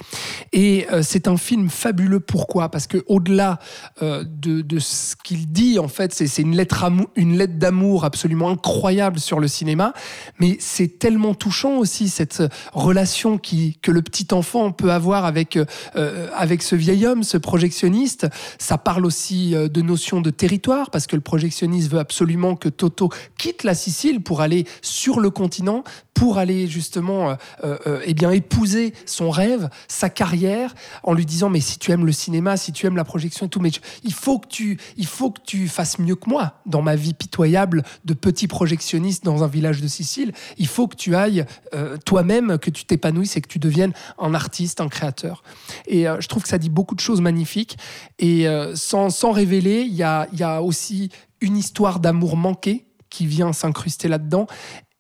Et 0.54 0.88
c'est 1.02 1.28
un 1.28 1.38
film 1.38 1.70
fabuleux. 1.70 2.20
Pourquoi? 2.20 2.70
Parce 2.70 2.88
que 2.88 3.04
au-delà 3.08 3.60
de, 4.02 4.80
ce 4.80 5.16
qu'il 5.16 5.52
dit, 5.52 5.78
en 5.78 5.88
fait, 5.88 6.14
c'est 6.14 6.42
une 6.42 6.56
lettre 6.56 6.86
lettre 7.16 7.58
d'amour 7.58 8.06
absolument 8.06 8.50
incroyable 8.50 9.20
sur 9.20 9.40
le 9.40 9.48
cinéma. 9.48 9.94
Mais 10.40 10.58
c'est 10.60 11.00
tellement 11.00 11.36
touchant 11.36 11.78
aussi 11.78 12.10
cette 12.10 12.42
relation 12.74 13.38
qui 13.38 13.78
que 13.82 13.92
le 13.92 14.02
petit 14.02 14.28
enfant 14.32 14.49
peut 14.76 14.92
avoir 14.92 15.26
avec 15.26 15.58
euh, 15.58 16.28
avec 16.36 16.64
ce 16.64 16.76
vieil 16.76 17.06
homme, 17.06 17.24
ce 17.24 17.38
projectionniste. 17.38 18.28
Ça 18.58 18.78
parle 18.78 19.06
aussi 19.06 19.56
euh, 19.56 19.68
de 19.68 19.82
notion 19.82 20.22
de 20.22 20.30
territoire 20.30 20.90
parce 20.92 21.08
que 21.08 21.16
le 21.16 21.22
projectionniste 21.22 21.92
veut 21.92 22.00
absolument 22.00 22.56
que 22.56 22.70
Toto 22.70 23.10
quitte 23.38 23.64
la 23.64 23.74
Sicile 23.74 24.22
pour 24.22 24.42
aller 24.42 24.66
sur 24.82 25.20
le 25.20 25.30
continent, 25.30 25.84
pour 26.20 26.38
aller 26.38 26.68
justement 26.68 27.30
euh, 27.64 27.78
euh, 27.88 28.02
eh 28.04 28.14
bien 28.14 28.32
épouser 28.32 28.94
son 29.06 29.30
rêve, 29.30 29.70
sa 29.88 30.10
carrière, 30.10 30.76
en 31.04 31.14
lui 31.14 31.26
disant 31.26 31.50
mais 31.50 31.62
si 31.62 31.80
tu 31.80 31.92
aimes 31.92 32.06
le 32.06 32.12
cinéma, 32.12 32.58
si 32.58 32.74
tu 32.74 32.86
aimes 32.86 32.98
la 32.98 33.06
projection 33.06 33.46
et 33.46 33.50
tout, 33.50 33.62
mais 33.62 33.72
il 34.04 34.14
faut 34.14 34.38
que 34.38 34.50
tu, 34.50 34.78
il 34.98 35.06
faut 35.06 35.32
que 35.32 35.40
tu 35.46 35.70
fasses 35.70 35.98
mieux 35.98 36.16
que 36.16 36.30
moi 36.30 36.56
dans 36.66 36.82
ma 36.82 36.98
vie 36.98 37.14
pitoyable 37.14 37.84
de 38.04 38.14
petit 38.14 38.48
projectionniste 38.48 39.24
dans 39.24 39.46
un 39.46 39.48
village 39.48 39.82
de 39.82 39.88
Sicile. 39.88 40.34
Il 40.58 40.68
faut 40.68 40.90
que 40.90 40.98
tu 40.98 41.16
ailles 41.16 41.46
euh, 41.74 41.96
toi-même, 42.06 42.58
que 42.58 42.70
tu 42.70 42.84
t'épanouisses 42.84 43.38
et 43.38 43.42
que 43.42 43.48
tu 43.48 43.60
deviennes 43.60 43.94
un 44.18 44.28
artiste, 44.40 44.82
un 44.82 44.88
créateur. 44.88 45.44
Et 45.86 46.08
euh, 46.08 46.20
je 46.22 46.28
trouve 46.28 46.44
que 46.44 46.50
ça 46.50 46.58
dit 46.58 46.70
beaucoup 46.70 46.96
de 46.96 47.00
choses 47.00 47.22
magnifiques. 47.22 47.78
Et 48.18 48.48
euh, 48.48 48.76
sans, 48.76 49.10
sans 49.10 49.32
révéler, 49.32 49.82
il 49.82 49.94
y 49.94 50.04
a, 50.04 50.28
y 50.34 50.44
a 50.44 50.62
aussi 50.62 51.10
une 51.42 51.58
histoire 51.58 52.00
d'amour 52.00 52.38
manqué 52.38 52.86
qui 53.10 53.26
vient 53.26 53.54
s'incruster 53.54 54.08
là-dedans 54.08 54.48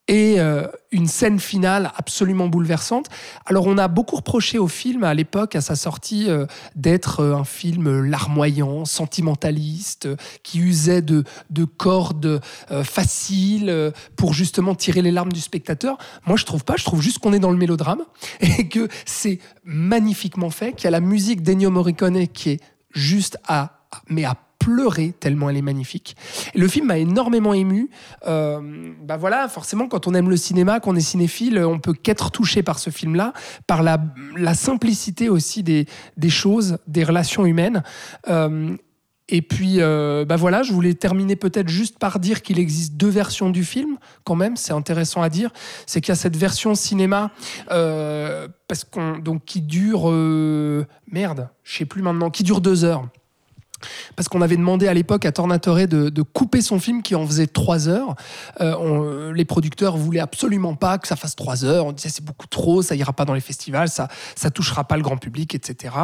et 0.09 0.39
euh, 0.39 0.65
une 0.91 1.05
scène 1.05 1.39
finale 1.39 1.91
absolument 1.95 2.47
bouleversante. 2.47 3.05
Alors 3.45 3.67
on 3.67 3.77
a 3.77 3.87
beaucoup 3.87 4.15
reproché 4.15 4.57
au 4.57 4.67
film 4.67 5.03
à 5.03 5.13
l'époque, 5.13 5.55
à 5.55 5.61
sa 5.61 5.75
sortie, 5.75 6.25
euh, 6.27 6.47
d'être 6.75 7.19
euh, 7.19 7.35
un 7.35 7.43
film 7.43 8.03
larmoyant, 8.03 8.85
sentimentaliste, 8.85 10.09
qui 10.41 10.59
usait 10.59 11.03
de, 11.03 11.23
de 11.51 11.63
cordes 11.63 12.41
faciles 12.83 13.93
pour 14.15 14.33
justement 14.33 14.73
tirer 14.73 15.03
les 15.03 15.11
larmes 15.11 15.31
du 15.31 15.41
spectateur. 15.41 15.99
Moi 16.25 16.37
je 16.37 16.45
trouve 16.45 16.65
pas, 16.65 16.75
je 16.75 16.83
trouve 16.83 17.03
juste 17.03 17.19
qu'on 17.19 17.31
est 17.33 17.39
dans 17.39 17.51
le 17.51 17.57
mélodrame 17.57 18.01
et 18.41 18.67
que 18.67 18.87
c'est 19.05 19.39
magnifiquement 19.63 20.49
fait, 20.49 20.73
qu'il 20.73 20.85
y 20.85 20.87
a 20.87 20.91
la 20.91 21.01
musique 21.01 21.43
d'Ennio 21.43 21.69
Morricone 21.69 22.27
qui 22.27 22.49
est 22.49 22.59
juste 22.95 23.37
à 23.47 23.75
mais 24.07 24.25
à 24.25 24.35
pleurer 24.59 25.13
tellement 25.19 25.49
elle 25.49 25.57
est 25.57 25.61
magnifique. 25.61 26.15
Le 26.53 26.67
film 26.67 26.87
m'a 26.87 26.97
énormément 26.97 27.53
ému. 27.53 27.89
Euh, 28.27 28.91
bah 29.01 29.17
voilà, 29.17 29.47
forcément, 29.47 29.87
quand 29.87 30.05
on 30.05 30.13
aime 30.13 30.29
le 30.29 30.37
cinéma, 30.37 30.79
qu'on 30.79 30.95
est 30.95 31.01
cinéphile, 31.01 31.59
on 31.59 31.79
peut 31.79 31.93
qu'être 31.93 32.29
touché 32.29 32.61
par 32.61 32.77
ce 32.77 32.89
film-là, 32.89 33.33
par 33.65 33.81
la, 33.81 33.97
simplicité 34.53 35.29
aussi 35.29 35.63
des, 35.63 35.87
des 36.17 36.29
choses, 36.29 36.77
des 36.87 37.03
relations 37.03 37.45
humaines. 37.45 37.83
Euh, 38.27 38.75
et 39.29 39.41
puis, 39.43 39.75
euh, 39.77 40.25
bah 40.25 40.35
voilà, 40.35 40.63
je 40.63 40.73
voulais 40.73 40.95
terminer 40.95 41.35
peut-être 41.35 41.69
juste 41.69 41.99
par 41.99 42.19
dire 42.19 42.41
qu'il 42.41 42.59
existe 42.59 42.95
deux 42.95 43.09
versions 43.09 43.51
du 43.51 43.63
film, 43.63 43.97
quand 44.23 44.35
même, 44.35 44.57
c'est 44.57 44.73
intéressant 44.73 45.21
à 45.21 45.29
dire. 45.29 45.51
C'est 45.85 46.01
qu'il 46.01 46.09
y 46.09 46.13
a 46.13 46.15
cette 46.15 46.35
version 46.35 46.73
cinéma, 46.73 47.31
parce 47.67 48.83
qu'on 48.91 49.19
donc 49.19 49.45
qui 49.45 49.61
dure, 49.61 50.11
merde, 51.11 51.49
je 51.63 51.77
sais 51.77 51.85
plus 51.85 52.01
maintenant, 52.01 52.31
qui 52.31 52.43
dure 52.43 52.59
deux 52.59 52.83
heures. 52.83 53.07
Parce 54.15 54.27
qu'on 54.29 54.41
avait 54.41 54.57
demandé 54.57 54.87
à 54.87 54.93
l'époque 54.93 55.25
à 55.25 55.31
Tornatore 55.31 55.87
de, 55.87 56.09
de 56.09 56.21
couper 56.21 56.61
son 56.61 56.79
film 56.79 57.01
qui 57.01 57.15
en 57.15 57.25
faisait 57.25 57.47
trois 57.47 57.87
heures. 57.87 58.15
Euh, 58.61 59.33
les 59.33 59.45
producteurs 59.45 59.97
voulaient 59.97 60.19
absolument 60.19 60.75
pas 60.75 60.97
que 60.97 61.07
ça 61.07 61.15
fasse 61.15 61.35
trois 61.35 61.65
heures. 61.65 61.85
On 61.85 61.91
disait 61.91 62.09
c'est 62.09 62.25
beaucoup 62.25 62.47
trop, 62.47 62.81
ça 62.81 62.95
ira 62.95 63.13
pas 63.13 63.25
dans 63.25 63.33
les 63.33 63.41
festivals, 63.41 63.89
ça 63.89 64.07
ça 64.35 64.51
touchera 64.51 64.83
pas 64.83 64.97
le 64.97 65.03
grand 65.03 65.17
public, 65.17 65.55
etc. 65.55 65.95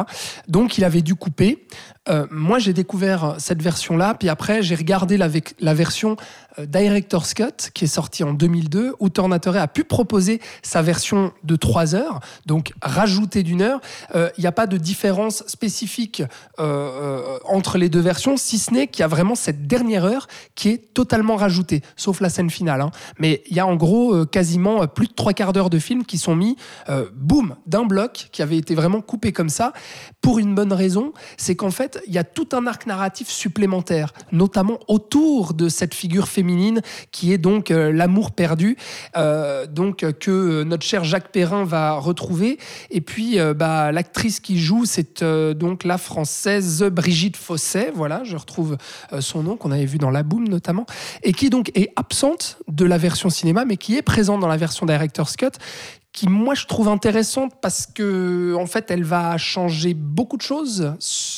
Donc 0.48 0.78
il 0.78 0.84
avait 0.84 1.02
dû 1.02 1.14
couper. 1.14 1.66
Euh, 2.08 2.26
moi 2.30 2.58
j'ai 2.58 2.72
découvert 2.72 3.36
cette 3.38 3.62
version-là, 3.62 4.14
puis 4.14 4.28
après 4.28 4.62
j'ai 4.62 4.74
regardé 4.74 5.16
la, 5.16 5.74
version 5.74 6.16
Director's 6.64 7.34
Cut 7.34 7.70
qui 7.74 7.84
est 7.84 7.88
sortie 7.88 8.24
en 8.24 8.32
2002, 8.32 8.94
où 8.98 9.08
Tornatore 9.08 9.56
a 9.56 9.68
pu 9.68 9.84
proposer 9.84 10.40
sa 10.62 10.82
version 10.82 11.32
de 11.44 11.56
trois 11.56 11.94
heures, 11.94 12.20
donc 12.46 12.72
rajoutée 12.82 13.42
d'une 13.42 13.62
heure. 13.62 13.80
Euh, 14.14 14.30
Il 14.38 14.40
n'y 14.40 14.46
a 14.46 14.52
pas 14.52 14.66
de 14.66 14.76
différence 14.78 15.44
spécifique 15.46 16.22
euh, 16.58 16.62
euh, 16.64 17.38
entre 17.44 17.76
les 17.78 17.88
deux 17.88 18.00
versions, 18.00 18.36
si 18.36 18.58
ce 18.58 18.72
n'est 18.72 18.86
qu'il 18.86 19.00
y 19.00 19.04
a 19.04 19.08
vraiment 19.08 19.34
cette 19.34 19.66
dernière 19.66 20.04
heure 20.04 20.26
qui 20.54 20.70
est 20.70 20.94
totalement 20.94 21.36
rajoutée, 21.36 21.82
sauf 21.96 22.20
la 22.20 22.30
scène 22.30 22.48
finale. 22.50 22.80
hein. 22.80 22.90
Mais 23.18 23.42
il 23.50 23.56
y 23.56 23.60
a 23.60 23.66
en 23.66 23.76
gros 23.76 24.14
euh, 24.14 24.24
quasiment 24.24 24.82
euh, 24.82 24.86
plus 24.86 25.08
de 25.08 25.12
trois 25.12 25.32
quarts 25.34 25.52
d'heure 25.52 25.68
de 25.70 25.78
film 25.78 26.04
qui 26.04 26.16
sont 26.16 26.34
mis, 26.34 26.56
euh, 26.88 27.06
boum, 27.14 27.56
d'un 27.66 27.84
bloc 27.84 28.28
qui 28.32 28.40
avait 28.42 28.56
été 28.56 28.74
vraiment 28.74 29.00
coupé 29.02 29.32
comme 29.32 29.50
ça, 29.50 29.72
pour 30.22 30.38
une 30.38 30.54
bonne 30.54 30.72
raison, 30.72 31.12
c'est 31.36 31.54
qu'en 31.56 31.70
fait, 31.70 32.00
il 32.06 32.14
y 32.14 32.18
a 32.18 32.24
tout 32.24 32.48
un 32.52 32.66
arc 32.66 32.86
narratif 32.86 33.28
supplémentaire, 33.28 34.12
notamment 34.32 34.78
autour 34.88 35.52
de 35.52 35.68
cette 35.68 35.94
figure 35.94 36.28
féminine 36.28 36.45
qui 37.12 37.32
est 37.32 37.38
donc 37.38 37.70
euh, 37.70 37.92
l'amour 37.92 38.32
perdu, 38.32 38.76
euh, 39.16 39.66
donc 39.66 40.02
euh, 40.02 40.12
que 40.12 40.62
notre 40.62 40.84
cher 40.84 41.04
Jacques 41.04 41.30
Perrin 41.30 41.64
va 41.64 41.94
retrouver. 41.94 42.58
Et 42.90 43.00
puis, 43.00 43.38
bah, 43.56 43.92
l'actrice 43.92 44.40
qui 44.40 44.58
joue, 44.58 44.84
c'est 44.84 45.22
donc 45.24 45.84
la 45.84 45.98
française 45.98 46.82
Brigitte 46.84 47.36
Fosset, 47.36 47.92
voilà, 47.94 48.22
je 48.24 48.36
retrouve 48.36 48.76
son 49.20 49.42
nom 49.42 49.56
qu'on 49.56 49.70
avait 49.70 49.84
vu 49.84 49.98
dans 49.98 50.10
La 50.10 50.22
Boom 50.22 50.48
notamment, 50.48 50.86
et 51.22 51.32
qui 51.32 51.50
donc 51.50 51.70
est 51.74 51.92
absente 51.96 52.58
de 52.68 52.84
la 52.84 52.98
version 52.98 53.30
cinéma, 53.30 53.64
mais 53.64 53.76
qui 53.76 53.96
est 53.96 54.02
présente 54.02 54.40
dans 54.40 54.48
la 54.48 54.56
version 54.56 54.86
Director's 54.86 55.36
Cut 55.36 55.52
qui 56.16 56.28
moi 56.30 56.54
je 56.54 56.64
trouve 56.64 56.88
intéressante 56.88 57.52
parce 57.60 57.86
que 57.86 58.54
en 58.58 58.64
fait 58.64 58.90
elle 58.90 59.04
va 59.04 59.36
changer 59.36 59.92
beaucoup 59.92 60.38
de 60.38 60.42
choses, 60.42 60.94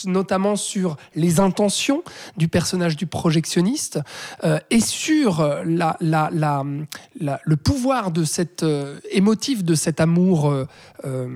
notamment 0.06 0.54
sur 0.54 0.96
les 1.16 1.40
intentions 1.40 2.02
du 2.36 2.46
personnage 2.46 2.96
du 2.96 3.06
projectionniste 3.06 3.98
euh, 4.44 4.60
et 4.70 4.78
sur 4.80 5.40
la, 5.66 5.96
la, 6.00 6.30
la, 6.32 6.62
la- 7.20 7.40
le 7.44 7.56
pouvoir 7.56 8.12
de 8.12 8.22
cet 8.22 8.62
euh, 8.62 9.00
émotif, 9.10 9.64
de 9.64 9.74
cet 9.74 10.00
amour, 10.00 10.48
euh, 10.48 10.66
euh, 11.04 11.26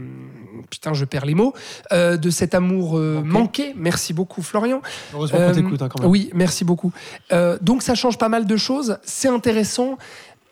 putain 0.70 0.92
je 0.94 1.04
perds 1.04 1.26
les 1.26 1.34
mots, 1.34 1.52
euh, 1.92 2.16
de 2.16 2.30
cet 2.30 2.54
amour 2.54 2.96
euh, 2.96 3.22
manqué. 3.24 3.74
Merci 3.76 4.12
beaucoup 4.14 4.42
Florian. 4.42 4.80
Heureusement 5.12 5.40
Euh, 5.40 5.48
qu'on 5.48 5.54
t'écoute 5.56 5.82
hein, 5.82 5.88
quand 5.88 6.00
même. 6.02 6.08
Oui, 6.10 6.30
merci 6.32 6.64
beaucoup. 6.64 6.92
Euh, 7.32 7.58
donc 7.60 7.82
ça 7.82 7.96
change 7.96 8.18
pas 8.18 8.28
mal 8.28 8.46
de 8.46 8.56
choses, 8.56 8.98
c'est 9.02 9.28
intéressant. 9.28 9.98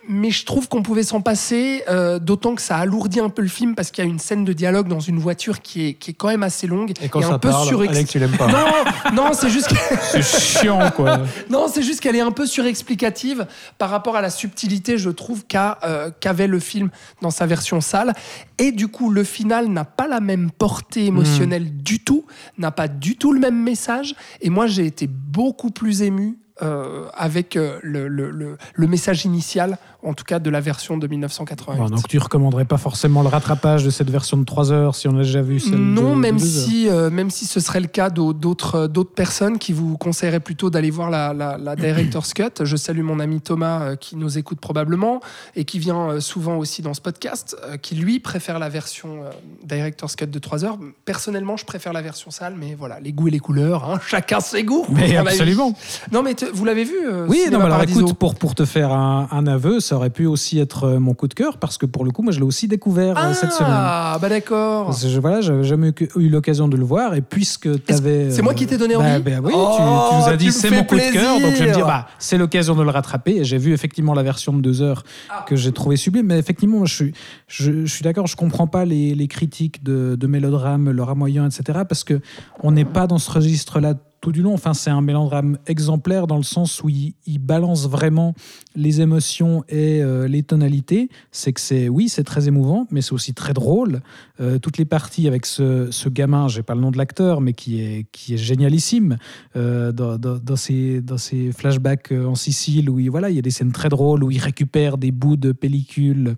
Mais 0.09 0.31
je 0.31 0.47
trouve 0.47 0.67
qu'on 0.69 0.83
pouvait 0.83 1.03
s'en 1.03 1.21
passer, 1.21 1.83
euh, 1.89 2.19
d'autant 2.19 2.55
que 2.55 2.63
ça 2.63 2.79
alourdit 2.79 3.21
un 3.21 3.29
peu 3.29 3.43
le 3.43 3.49
film 3.49 3.75
parce 3.75 3.91
qu'il 3.91 4.03
y 4.03 4.07
a 4.07 4.11
une 4.11 4.19
scène 4.19 4.45
de 4.47 4.53
dialogue 4.55 4.89
dans 4.89 4.99
une 4.99 5.19
voiture 5.19 5.61
qui 5.61 5.89
est, 5.89 5.95
qui 5.95 6.13
est 6.13 6.15
quand 6.15 6.29
même 6.29 6.43
assez 6.43 6.67
longue 6.67 6.93
Et 7.03 7.09
quand 7.11 7.21
un 7.21 7.29
ça 7.29 7.39
peu 7.39 7.51
parle, 7.51 7.69
surex- 7.69 7.89
Alex, 7.91 8.11
tu 8.11 8.19
l'aimes 8.19 8.37
pas. 8.37 8.47
Non, 8.49 8.67
non, 9.15 9.33
c'est 9.35 9.51
juste 9.51 9.75
C'est 10.01 10.23
chiant, 10.23 10.91
quoi. 10.97 11.21
non, 11.51 11.67
c'est 11.69 11.83
juste 11.83 12.01
qu'elle 12.01 12.17
est 12.17 12.21
un 12.21 12.31
peu 12.33 12.47
surexplicative 12.47 13.47
par 13.77 13.91
rapport 13.91 14.17
à 14.17 14.23
la 14.23 14.31
subtilité, 14.31 14.97
je 14.97 15.11
trouve, 15.11 15.45
qu'a, 15.47 15.79
euh, 15.85 16.11
qu'avait 16.19 16.47
le 16.47 16.61
film 16.61 16.89
dans 17.21 17.31
sa 17.31 17.45
version 17.45 17.81
sale. 17.83 18.15
Et 18.59 18.73
du 18.73 18.89
coup, 18.89 19.11
le 19.11 19.23
final 19.23 19.69
n'a 19.69 19.85
pas 19.85 20.09
la 20.09 20.21
même 20.21 20.51
portée 20.51 21.07
émotionnelle 21.07 21.77
du 21.77 22.01
tout, 22.01 22.25
n'a 22.59 22.71
pas 22.71 22.89
du 22.89 23.17
tout 23.17 23.33
le 23.33 23.39
même 23.41 23.63
message. 23.63 24.15
Et 24.41 24.49
moi, 24.51 24.67
j'ai 24.67 24.87
été 24.87 25.07
beaucoup 25.07 25.71
plus 25.71 26.01
ému. 26.03 26.39
Euh, 26.63 27.07
avec 27.15 27.57
euh, 27.57 27.79
le, 27.83 28.09
le- 28.09 28.31
le- 28.31 28.57
le 28.75 28.87
message 28.87 29.25
initial, 29.25 29.79
en 30.03 30.15
tout 30.15 30.25
cas 30.25 30.39
de 30.39 30.49
la 30.51 30.61
version 30.61 30.97
de 30.97 31.07
1988. 31.07 31.79
Bon, 31.79 31.89
donc 31.89 32.09
tu 32.09 32.19
recommanderais 32.19 32.65
pas 32.65 32.79
forcément 32.79 33.23
le 33.23 33.29
rattrapage 33.29 33.85
de 33.85 33.91
cette 33.91 34.11
version 34.11 34.37
de 34.37 34.45
3 34.45 34.73
heures 34.73 34.95
si 34.95 35.09
on 35.09 35.15
a 35.17 35.23
déjà 35.23 35.43
vu 35.43 35.61
celle 35.61 35.77
Non, 35.79 36.15
de, 36.17 36.21
même 36.21 36.39
si, 36.39 36.89
euh, 36.89 37.11
même 37.11 37.31
si 37.31 37.45
ce 37.47 37.61
serait 37.61 37.81
le 37.81 37.87
cas 37.87 38.11
d'autres 38.11 38.75
euh, 38.75 38.89
d'autres 38.89 39.13
personnes 39.15 39.59
qui 39.59 39.73
vous 39.73 39.97
conseilleraient 39.99 40.41
plutôt 40.41 40.71
d'aller 40.71 40.91
voir 40.91 41.11
la, 41.11 41.33
la, 41.35 41.59
la 41.59 41.77
Director's 41.77 42.33
Cut. 42.35 42.65
Je 42.65 42.77
salue 42.77 43.03
mon 43.03 43.21
ami 43.21 43.41
Thomas 43.41 43.83
euh, 43.83 43.97
qui 43.97 44.17
nous 44.17 44.39
écoute 44.39 44.61
probablement 44.61 45.21
et 45.55 45.65
qui 45.65 45.79
vient 45.79 46.21
souvent 46.21 46.57
aussi 46.57 46.83
dans 46.83 46.95
ce 46.95 47.01
podcast, 47.01 47.57
qui 47.83 47.95
lui 47.95 48.21
préfère 48.21 48.59
la 48.59 48.69
version 48.69 49.25
Director's 49.65 50.17
Cut 50.17 50.27
de 50.27 50.39
3 50.39 50.65
heures. 50.65 50.79
Personnellement, 51.05 51.57
je 51.57 51.65
préfère 51.65 51.93
la 51.93 52.03
version 52.03 52.31
sale, 52.31 52.55
mais 52.59 52.75
voilà, 52.75 53.01
les 53.01 53.13
goûts 53.13 53.29
et 53.29 53.31
les 53.31 53.39
couleurs, 53.39 53.85
hein, 53.91 54.01
chacun 54.07 54.41
ses 54.41 54.65
goûts. 54.65 54.87
Mais 54.91 55.17
absolument. 55.17 55.75
Non, 56.13 56.23
mais 56.23 56.35
te- 56.35 56.47
vous 56.47 56.65
l'avez 56.65 56.85
vu 56.85 56.95
Oui, 57.29 57.45
non, 57.51 57.61
alors 57.61 57.83
écoute, 57.83 58.15
pour, 58.15 58.35
pour 58.35 58.55
te 58.55 58.65
faire 58.65 58.93
un, 58.93 59.29
un 59.31 59.47
aveu, 59.47 59.81
ça 59.91 59.97
aurait 59.97 60.11
pu 60.11 60.27
aussi 60.27 60.61
être 60.61 60.85
euh, 60.85 60.99
mon 61.01 61.15
coup 61.15 61.27
de 61.27 61.35
cœur 61.35 61.59
parce 61.59 61.77
que 61.77 61.85
pour 61.85 62.05
le 62.05 62.13
coup, 62.13 62.23
moi 62.23 62.31
je 62.33 62.39
l'ai 62.39 62.45
aussi 62.45 62.69
découvert 62.69 63.19
euh, 63.19 63.33
cette 63.35 63.51
semaine. 63.51 63.73
Ah, 63.75 64.19
bah 64.23 64.29
d'accord. 64.29 64.93
Je- 64.93 65.19
voilà, 65.19 65.41
j'avais 65.41 65.65
jamais 65.65 65.93
eu, 66.17 66.29
l'occasion 66.29 66.69
de 66.69 66.77
le 66.77 66.85
voir 66.85 67.15
et 67.15 67.23
puisque 67.23 67.69
tu 67.85 67.93
avais. 67.93 68.31
c'est 68.31 68.43
moi 68.43 68.55
qui 68.55 68.67
t'ai 68.69 68.77
donné 68.77 68.95
envie 68.95 69.21
bah, 69.21 69.33
oui, 69.43 69.53
Oh, 69.53 69.75
tu, 69.77 69.83
tu 69.83 70.17
nous 70.23 70.29
as 70.33 70.37
dit 70.37 70.53
c'est 70.53 70.71
mon 70.71 70.85
coup 70.85 70.95
de 70.95 71.13
cœur, 71.13 71.41
donc 71.41 71.55
je 71.57 71.65
vais 71.65 71.71
me 71.71 71.75
dire 71.75 71.87
bah 71.87 72.07
c'est 72.21 72.39
l'occasion 72.39 72.77
de 72.77 72.83
le 72.85 72.91
rattraper. 72.91 73.39
Et 73.39 73.45
j'ai 73.45 73.59
vu 73.59 73.73
effectivement 73.73 74.15
la 74.15 74.23
version 74.23 74.53
de 74.53 74.61
deux 74.61 74.81
heures 74.81 75.03
Ah. 75.29 75.45
que 75.49 75.57
j'ai 75.57 75.73
trouvé 75.73 75.97
sublime, 75.97 76.27
mais 76.27 76.39
effectivement, 76.39 76.85
je 76.85 76.95
suis, 76.95 77.13
je, 77.49 77.85
je 77.85 77.93
suis 77.93 78.05
d'accord, 78.05 78.29
je 78.29 78.37
comprends 78.37 78.69
pas 78.69 78.85
les, 78.85 79.17
les 79.17 79.27
critiques 79.27 79.83
de, 79.83 80.15
de 80.15 80.27
mélodrame, 80.29 80.91
le 80.91 81.05
moyen, 81.17 81.47
etc. 81.49 81.81
Parce 81.89 82.05
que 82.05 82.21
on 82.63 82.71
n'est 82.71 82.85
pas 82.85 83.09
dans 83.09 83.19
ce 83.19 83.29
registre-là 83.31 83.95
tout 84.21 84.33
du 84.33 84.43
long. 84.43 84.53
Enfin, 84.55 84.75
c'est 84.75 84.91
un 84.91 85.01
mélodrame 85.01 85.59
exemplaire 85.67 86.27
dans 86.27 86.37
le 86.37 86.43
sens 86.43 86.83
où 86.83 86.89
il, 86.89 87.15
il 87.27 87.39
balance 87.39 87.89
vraiment 87.89 88.35
les 88.77 89.01
émotions 89.01 89.65
et 89.69 90.03
euh, 90.03 90.29
les 90.29 90.43
tonalités. 90.43 91.09
C'est 91.33 91.53
que 91.53 91.61
c'est, 91.61 91.89
oui, 91.89 92.09
c'est 92.09 92.25
très 92.25 92.47
émouvant, 92.47 92.87
mais 92.91 93.01
c'est 93.01 93.13
aussi 93.15 93.33
très 93.35 93.53
drôle. 93.55 94.01
Euh, 94.41 94.59
toutes 94.59 94.77
les 94.79 94.85
parties 94.85 95.27
avec 95.27 95.47
ce, 95.47 95.91
ce 95.91 96.09
gamin, 96.09 96.49
j'ai 96.49 96.63
pas 96.63 96.75
le 96.75 96.81
nom 96.83 96.91
de 96.91 96.99
l'acteur, 96.99 97.41
mais 97.41 97.53
qui 97.55 97.81
est, 97.81 98.07
qui 98.13 98.35
est 98.35 98.37
génialissime 98.37 99.17
euh, 99.57 99.91
dans, 99.93 100.19
dans, 100.19 100.37
dans 100.39 100.57
ses, 100.57 101.01
dans 101.01 101.19
ses 101.19 101.53
flashbacks 101.53 102.13
en 102.13 102.35
Sicile, 102.35 102.91
où 102.91 102.99
il, 102.99 103.11
voilà, 103.11 103.31
il 103.31 103.37
y 103.37 103.39
a 103.39 103.43
des 103.43 103.51
scènes 103.51 103.73
très 103.73 103.89
drôles 103.89 104.23
où 104.23 104.31
il 104.31 104.39
récupère 104.39 104.99
des 104.99 105.13
bouts 105.13 105.37
de 105.37 105.53
pellicules 105.53 106.37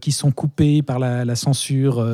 qui 0.00 0.12
sont 0.12 0.30
coupés 0.30 0.82
par 0.82 0.98
la, 0.98 1.24
la 1.24 1.34
censure 1.34 2.04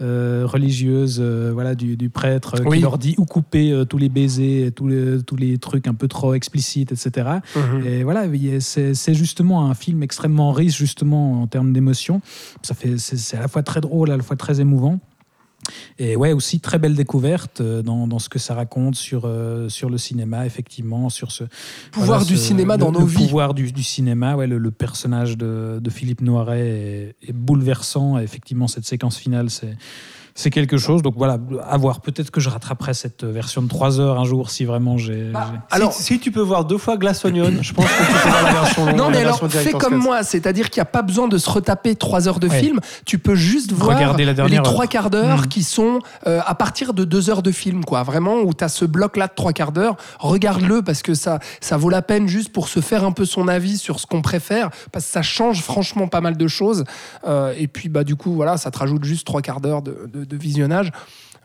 religieuse 0.00 1.20
voilà, 1.20 1.74
du, 1.74 1.96
du 1.96 2.10
prêtre 2.10 2.54
Oui. 2.64 2.76
qui 2.78 2.82
leur 2.82 2.98
dit 2.98 3.14
où 3.18 3.24
couper 3.24 3.84
tous 3.88 3.98
les 3.98 4.08
baisers 4.08 4.47
couper 4.48 4.72
tous 4.72 4.88
les, 4.88 5.22
tous 5.22 5.36
les 5.36 5.58
trucs 5.58 5.86
un 5.86 5.94
peu 5.94 6.08
trop 6.08 6.34
explicites, 6.34 6.92
etc. 6.92 7.28
Mhm. 7.56 7.86
Et 7.86 8.02
voilà, 8.04 8.24
c'est 8.60 9.14
justement 9.14 9.66
un 9.66 9.74
film 9.74 10.02
extrêmement 10.02 10.52
riche 10.52 10.76
justement 10.76 11.42
en 11.42 11.46
termes 11.46 11.72
d'émotion. 11.72 12.20
C'est 12.62 13.36
à 13.36 13.40
la 13.40 13.48
fois 13.48 13.62
très 13.62 13.80
drôle, 13.80 14.10
à 14.10 14.16
la 14.16 14.22
fois 14.22 14.36
très 14.36 14.60
émouvant. 14.60 15.00
Et 15.98 16.16
ouais, 16.16 16.32
aussi 16.32 16.60
très 16.60 16.78
belle 16.78 16.94
découverte 16.94 17.60
euh, 17.60 17.82
dans, 17.82 18.06
dans 18.06 18.18
ce 18.20 18.30
que 18.30 18.38
ça 18.38 18.54
raconte 18.54 18.94
sur, 18.94 19.22
euh, 19.26 19.68
sur 19.68 19.90
le 19.90 19.98
cinéma, 19.98 20.46
effectivement, 20.46 21.10
sur 21.10 21.30
ce 21.30 21.44
Pouvoir 21.90 22.20
voilà, 22.20 22.24
du 22.24 22.36
ce- 22.38 22.42
cinéma 22.44 22.74
le- 22.76 22.80
dans 22.80 22.90
le 22.90 23.00
nos 23.00 23.04
vies. 23.04 23.16
pouvoir 23.26 23.52
du, 23.52 23.70
du 23.70 23.82
cinéma, 23.82 24.34
ouais, 24.36 24.46
le, 24.46 24.56
le 24.56 24.70
personnage 24.70 25.36
de, 25.36 25.78
de 25.82 25.90
Philippe 25.90 26.22
Noiret 26.22 26.60
est, 26.60 27.16
est 27.28 27.32
bouleversant. 27.34 28.18
Et 28.18 28.22
effectivement, 28.22 28.66
cette 28.68 28.86
séquence 28.86 29.18
finale, 29.18 29.50
c'est 29.50 29.76
c'est 30.40 30.50
quelque 30.50 30.76
chose. 30.78 31.02
Donc 31.02 31.14
voilà, 31.16 31.36
à 31.68 31.76
voir. 31.78 32.00
Peut-être 32.00 32.30
que 32.30 32.40
je 32.40 32.48
rattraperai 32.48 32.94
cette 32.94 33.24
version 33.24 33.60
de 33.60 33.66
3 33.68 33.98
heures 33.98 34.20
un 34.20 34.24
jour 34.24 34.50
si 34.50 34.64
vraiment 34.64 34.96
j'ai. 34.96 35.30
Bah, 35.32 35.48
Alors- 35.70 35.92
si, 35.92 36.02
si 36.04 36.20
tu 36.20 36.30
peux 36.30 36.40
voir 36.40 36.64
deux 36.64 36.78
fois 36.78 36.96
Glass 36.96 37.24
Onion, 37.24 37.50
je 37.60 37.72
pense 37.72 37.84
que 37.86 37.90
tu 38.06 38.12
peux 38.22 38.28
voir 38.28 38.42
la 38.44 38.52
version 38.52 38.86
longue. 38.86 38.96
Non, 38.96 39.10
mais 39.10 39.18
alors, 39.18 39.40
fais 39.50 39.72
comme 39.72 39.96
moi, 39.96 40.22
c'est-à-dire 40.22 40.70
qu'il 40.70 40.80
n'y 40.80 40.82
a 40.82 40.92
pas 40.92 41.02
besoin 41.02 41.26
de 41.26 41.38
se 41.38 41.50
retaper 41.50 41.96
trois 41.96 42.28
heures 42.28 42.38
de 42.38 42.46
Ouais. 42.48 42.60
film. 42.60 42.78
Tu 43.04 43.18
peux 43.18 43.34
juste 43.34 43.72
voir 43.72 44.00
la 44.00 44.12
les 44.16 44.32
dernière 44.34 44.62
trois 44.62 44.86
quarts 44.86 45.10
d'heure 45.10 45.40
Mhm. 45.40 45.46
qui 45.48 45.64
sont 45.64 45.98
euh, 46.28 46.40
à 46.46 46.54
partir 46.54 46.94
de 46.94 47.02
deux 47.04 47.30
heures 47.30 47.42
de 47.42 47.50
film, 47.50 47.84
quoi. 47.84 48.04
Vraiment, 48.04 48.36
où 48.36 48.54
tu 48.54 48.62
as 48.62 48.68
ce 48.68 48.84
bloc-là 48.84 49.26
de 49.26 49.32
trois 49.34 49.52
quarts 49.52 49.72
d'heure. 49.72 49.96
Regarde-le 50.20 50.82
parce 50.82 51.02
que 51.02 51.14
ça, 51.14 51.40
ça 51.60 51.76
vaut 51.76 51.90
la 51.90 52.00
peine 52.02 52.28
juste 52.28 52.52
pour 52.52 52.68
se 52.68 52.78
faire 52.80 53.02
un 53.04 53.10
peu 53.12 53.24
son 53.24 53.48
avis 53.48 53.76
sur 53.76 53.98
ce 53.98 54.06
qu'on 54.06 54.22
préfère, 54.22 54.70
parce 54.92 55.04
que 55.06 55.10
ça 55.10 55.22
change 55.22 55.62
franchement 55.62 56.06
pas 56.06 56.20
mal 56.20 56.36
de 56.36 56.46
choses. 56.48 56.84
Euh, 57.26 57.52
et 57.58 57.66
puis, 57.66 57.88
bah, 57.88 58.04
du 58.04 58.14
coup, 58.14 58.32
voilà, 58.34 58.56
ça 58.56 58.70
te 58.70 58.78
rajoute 58.78 59.02
juste 59.04 59.26
trois 59.26 59.42
quarts 59.42 59.60
d'heure 59.60 59.82
de, 59.82 60.08
de- 60.12 60.24
de 60.28 60.36
visionnage. 60.36 60.92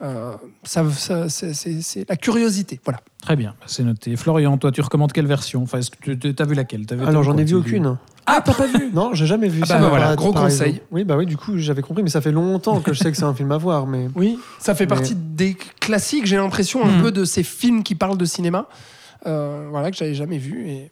Euh, 0.01 0.33
ça, 0.63 0.83
ça- 0.91 1.29
c'est- 1.29 2.09
la 2.09 2.17
curiosité, 2.17 2.79
voilà. 2.83 2.99
Très 3.21 3.35
bien, 3.37 3.53
c'est 3.65 3.83
noté. 3.83 4.15
Florian, 4.17 4.57
toi, 4.57 4.71
tu 4.71 4.81
recommandes 4.81 5.13
quelle 5.13 5.27
version? 5.27 5.63
Enfin, 5.63 5.79
que 6.01 6.11
tu 6.11 6.35
as 6.37 6.45
vu 6.45 6.55
laquelle? 6.55 6.81
Vu- 6.91 7.05
Alors, 7.05 7.23
j'en 7.23 7.37
ai 7.37 7.43
vu 7.45 7.55
aucune. 7.55 7.97
Ah, 8.25 8.41
t'as 8.43 8.53
pas 8.53 8.67
vu? 8.67 8.89
Non, 8.93 9.13
j'ai 9.13 9.25
jamais 9.25 9.47
vu 9.47 9.61
Ah 9.63 9.67
ça. 9.67 9.79
bah 9.79 9.87
voilà, 9.89 10.15
gros 10.15 10.33
par 10.33 10.43
conseil. 10.43 10.69
exemple. 10.71 10.85
Oui, 10.91 11.03
bah 11.05 11.15
oui, 11.15 11.25
du 11.25 11.37
coup, 11.37 11.57
j'avais 11.57 11.81
compris, 11.81 12.03
mais 12.03 12.09
ça 12.09 12.19
fait 12.21 12.31
longtemps 12.31 12.81
que 12.81 12.91
je 12.93 12.99
sais 12.99 13.11
que 13.11 13.17
c'est 13.17 13.23
un 13.23 13.33
film 13.33 13.51
à 13.53 13.57
voir. 13.57 13.85
Mais 13.87 14.07
Oui, 14.15 14.37
ça 14.59 14.75
fait 14.75 14.85
Mais- 14.85 14.89
partie 14.89 15.15
des 15.15 15.55
classiques, 15.79 16.25
j'ai 16.25 16.37
l'impression, 16.37 16.83
un 16.85 16.97
Mhm. 16.97 17.01
peu 17.01 17.11
de 17.11 17.23
ces 17.23 17.43
films 17.43 17.83
qui 17.83 17.95
parlent 17.95 18.17
de 18.17 18.25
cinéma. 18.25 18.67
Euh, 19.25 19.67
voilà, 19.71 19.89
que 19.91 19.95
j'avais 19.95 20.15
jamais 20.15 20.37
vu. 20.37 20.67
Et... 20.67 20.91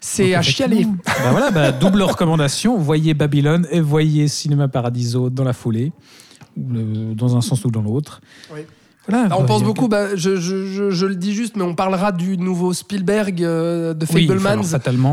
C'est 0.00 0.34
à 0.34 0.42
chialer. 0.42 0.84
Bah 1.04 1.30
voilà, 1.32 1.50
bah, 1.50 1.72
double 1.72 2.02
recommandation. 2.02 2.76
Voyez 2.78 3.14
Babylone 3.14 3.66
et 3.70 3.80
voyez 3.80 4.28
Cinéma 4.28 4.68
Paradiso 4.68 5.30
dans 5.30 5.42
la 5.42 5.52
foulée, 5.52 5.86
ou 5.86 6.25
le- 6.56 7.14
dans 7.14 7.36
un 7.36 7.40
sens 7.40 7.64
ou 7.64 7.70
dans 7.70 7.82
l'autre. 7.82 8.20
Oui. 8.54 8.60
Voilà, 9.08 9.26
Alors, 9.26 9.38
on 9.38 9.42
bah, 9.42 9.46
pense 9.46 9.62
beaucoup, 9.62 9.86
bah, 9.86 10.16
je, 10.16 10.34
je- 10.34 10.66
je- 10.66 10.90
je 10.90 11.06
le 11.06 11.14
dis 11.14 11.32
juste, 11.32 11.54
mais 11.56 11.62
on 11.62 11.76
parlera 11.76 12.10
du 12.10 12.36
nouveau 12.36 12.72
Spielberg 12.72 13.40
euh, 13.40 13.94
de 13.94 14.04
Fablemans 14.04 14.62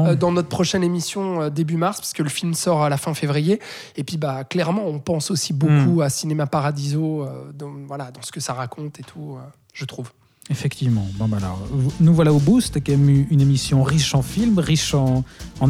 euh, 0.08 0.16
dans 0.16 0.32
notre 0.32 0.50
prochaine 0.50 0.84
émission 0.84 1.44
euh, 1.44 1.50
début 1.52 1.78
mars, 1.78 1.98
parce 2.00 2.12
que 2.14 2.24
le 2.24 2.30
film 2.30 2.56
sort 2.56 2.82
à 2.82 2.90
la 2.90 2.98
fin 2.98 3.14
février. 3.14 3.60
Et 3.96 4.04
puis, 4.04 4.18
bah, 4.18 4.46
clairement, 4.46 4.88
on 4.88 4.98
pense 4.98 5.30
aussi 5.30 5.54
beaucoup 5.54 6.00
Hmm. 6.00 6.02
à 6.02 6.10
Cinéma 6.10 6.48
Paradiso, 6.48 7.28
dans, 7.54 7.72
voilà, 7.88 8.10
dans 8.10 8.24
ce 8.24 8.32
que 8.32 8.40
ça 8.40 8.54
raconte 8.54 9.00
et 9.00 9.04
tout, 9.04 9.38
je 9.76 9.86
trouve. 9.86 10.10
Effectivement. 10.50 11.08
Bon, 11.16 11.28
bah, 11.30 11.38
alors, 11.40 11.60
nous 12.02 12.14
voilà 12.14 12.34
au 12.34 12.38
bout. 12.40 12.60
C'était 12.60 12.82
quand 12.82 12.92
même 12.98 13.26
une 13.32 13.40
émission 13.42 13.82
riche 13.82 14.14
en 14.14 14.22
films, 14.22 14.60
riche 14.60 14.94
en, 14.94 15.24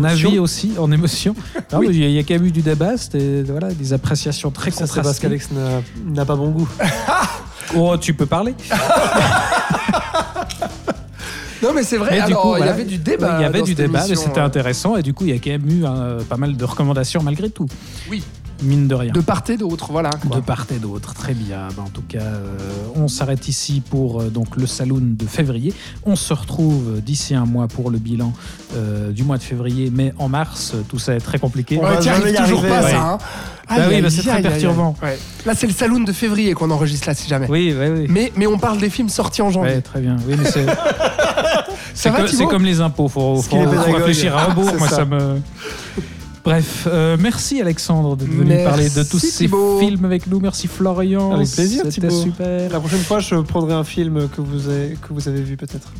avis 0.03 0.40
aussi, 0.40 0.74
en 0.80 0.92
émotions. 0.92 1.35
Mais 1.80 1.88
Il 1.88 2.00
y 2.00 2.03
a- 2.03 2.08
il 2.08 2.14
y 2.14 2.19
a 2.19 2.24
quand 2.24 2.34
même 2.34 2.45
eu 2.45 2.52
du 2.52 2.61
débat. 2.64 2.98
C'était 2.98 3.43
voilà, 3.43 3.72
des 3.72 3.93
appréciations 3.93 4.50
très 4.50 4.72
ça, 4.72 4.88
c'est 4.88 4.95
parce 5.02 5.19
contrastées. 5.19 5.22
qu'Alex 5.27 5.50
n'a- 6.06 6.26
pas 6.26 6.35
bon 6.35 6.50
goût. 6.52 6.69
Oh, 7.76 7.95
tu 7.98 8.14
peux 8.14 8.26
parler. 8.26 8.53
Non, 11.61 11.69
mais 11.74 11.84
c'est 11.84 11.95
vrai, 11.98 12.19
alors, 12.19 12.42
coup, 12.42 12.58
il 12.58 12.66
y 12.66 12.68
avait 12.68 12.84
du 12.84 12.98
débat. 12.98 13.38
Il 13.40 13.43
y 13.43 13.45
avait 13.45 13.61
du 13.61 13.74
débat, 13.74 14.06
mais 14.10 14.16
c'était 14.16 14.42
euh, 14.42 14.45
intéressant. 14.45 14.98
Et 14.98 15.02
du 15.02 15.14
coup, 15.14 15.24
il 15.24 15.30
y 15.30 15.34
a 15.34 15.40
quand 15.40 15.50
même 15.52 15.69
eu 15.69 15.85
hein, 15.85 16.18
pas 16.27 16.35
mal 16.35 16.58
de 16.58 16.66
recommandations 16.66 17.24
malgré 17.24 17.50
tout. 17.50 17.68
Oui. 18.10 18.22
Mine 18.62 18.88
de 18.88 18.96
rien. 18.96 19.12
De 19.12 19.20
part 19.22 19.44
et 19.50 19.58
d'autre, 19.58 19.92
voilà. 19.92 20.10
quoi. 20.12 20.38
De 20.38 20.42
part 20.42 20.66
et 20.74 20.80
d'autre, 20.80 21.14
très 21.14 21.34
bien. 21.34 21.68
Ben, 21.76 21.84
en 21.84 21.90
tout 21.90 22.04
cas, 22.08 22.20
euh, 22.20 22.58
on 22.96 23.08
s'arrête 23.08 23.48
ici 23.48 23.82
pour 23.90 24.22
euh, 24.22 24.30
donc 24.30 24.56
le 24.56 24.68
saloon 24.68 25.02
de 25.02 25.26
février. 25.26 25.74
On 26.06 26.16
se 26.16 26.34
retrouve 26.34 27.02
d'ici 27.02 27.36
un 27.36 27.46
mois 27.46 27.68
pour 27.68 27.90
le 27.90 27.98
bilan 27.98 28.32
euh, 28.76 29.12
du 29.12 29.24
mois 29.24 29.38
de 29.38 29.44
février, 29.44 29.92
mais 29.94 30.14
en 30.18 30.30
mars, 30.30 30.74
tout 30.88 31.00
ça 31.00 31.16
est 31.16 31.20
très 31.20 31.40
compliqué. 31.40 31.78
On 31.82 31.84
Ouais, 31.84 31.96
y 31.96 31.98
toujours 32.36 32.60
arriver, 32.64 32.70
pas, 32.70 32.84
ouais. 32.84 32.92
ça. 32.92 33.02
Hein 33.02 33.18
Bah 33.70 33.76
Aïe, 33.76 33.96
oui, 33.96 34.02
bah, 34.02 34.10
c'est 34.10 34.22
très 34.22 34.42
perturbant. 34.42 34.96
Ouais. 35.02 35.18
Là, 35.46 35.54
c'est 35.56 35.68
le 35.68 35.74
saloon 35.74 36.02
de 36.02 36.12
février 36.12 36.54
qu'on 36.54 36.72
enregistre 36.72 37.08
là, 37.08 37.14
si 37.16 37.28
jamais. 37.28 37.48
Oui, 37.50 37.76
oui, 37.78 37.88
oui. 37.88 38.06
Mais, 38.10 38.32
mais 38.38 38.48
on 38.48 38.58
parle 38.58 38.78
des 38.78 38.90
films 38.90 39.10
sortis 39.10 39.42
en 39.42 39.50
janvier. 39.50 39.76
Ouais, 39.76 39.82
très 39.82 40.00
bien. 40.00 40.16
Oui, 40.28 40.36
mais 40.38 40.50
c'est 41.94 42.46
comme 42.50 42.64
les 42.64 42.82
impôts, 42.82 43.08
faut, 43.08 43.42
faut, 43.42 43.60
réfléchir 43.94 44.38
à 44.38 44.46
rebours. 44.46 44.70
C'est 44.72 44.78
Moi, 44.78 44.88
ça. 44.90 44.96
ça 44.98 45.06
me. 45.06 45.42
Bref, 46.44 46.88
euh, 46.92 47.16
merci 47.20 47.62
Alexandre 47.62 48.18
d'être 48.18 48.30
venu 48.30 48.50
Merci, 48.50 48.66
parler 48.66 48.90
de 48.90 49.04
tous 49.04 49.20
ces 49.20 49.48
films 49.48 50.04
avec 50.04 50.28
nous. 50.28 50.40
Merci 50.40 50.68
Florian. 50.68 51.32
Avec 51.32 51.50
plaisir, 51.50 51.84
C'était 51.90 52.10
super. 52.10 52.70
La 52.70 52.80
prochaine 52.80 53.00
fois, 53.00 53.20
je 53.20 53.36
prendrai 53.36 53.74
un 53.74 53.86
film 53.86 54.28
que 54.28 54.42
vous 54.42 54.68
avez, 54.68 54.98
que 55.02 55.14
vous 55.14 55.28
avez 55.30 55.42
vu 55.42 55.56
peut-être. 55.56 55.94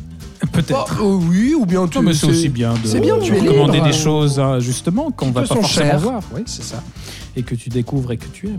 Peut-être. 0.52 0.98
Oh, 1.00 1.04
euh, 1.04 1.26
oui, 1.30 1.54
ou 1.58 1.64
bien 1.64 1.86
tu 1.88 1.98
Non, 1.98 2.04
mais 2.04 2.12
c'est 2.12 2.26
aussi 2.26 2.50
bien 2.50 2.74
de 2.74 2.86
c'est 2.86 3.00
bien, 3.00 3.18
tu 3.18 3.34
es 3.34 3.40
recommander 3.40 3.78
libre. 3.78 3.86
des 3.86 3.92
choses 3.94 4.38
hein, 4.38 4.58
justement 4.60 5.10
qu'on 5.10 5.30
va 5.30 5.42
pas 5.42 5.54
forcément 5.54 5.96
voir. 5.96 6.22
Oui, 6.34 6.42
c'est 6.46 6.64
ça. 6.64 6.82
Et 7.36 7.42
que 7.42 7.54
tu 7.54 7.70
découvres 7.70 8.12
et 8.12 8.18
que 8.18 8.26
tu 8.26 8.48
aimes. 8.48 8.58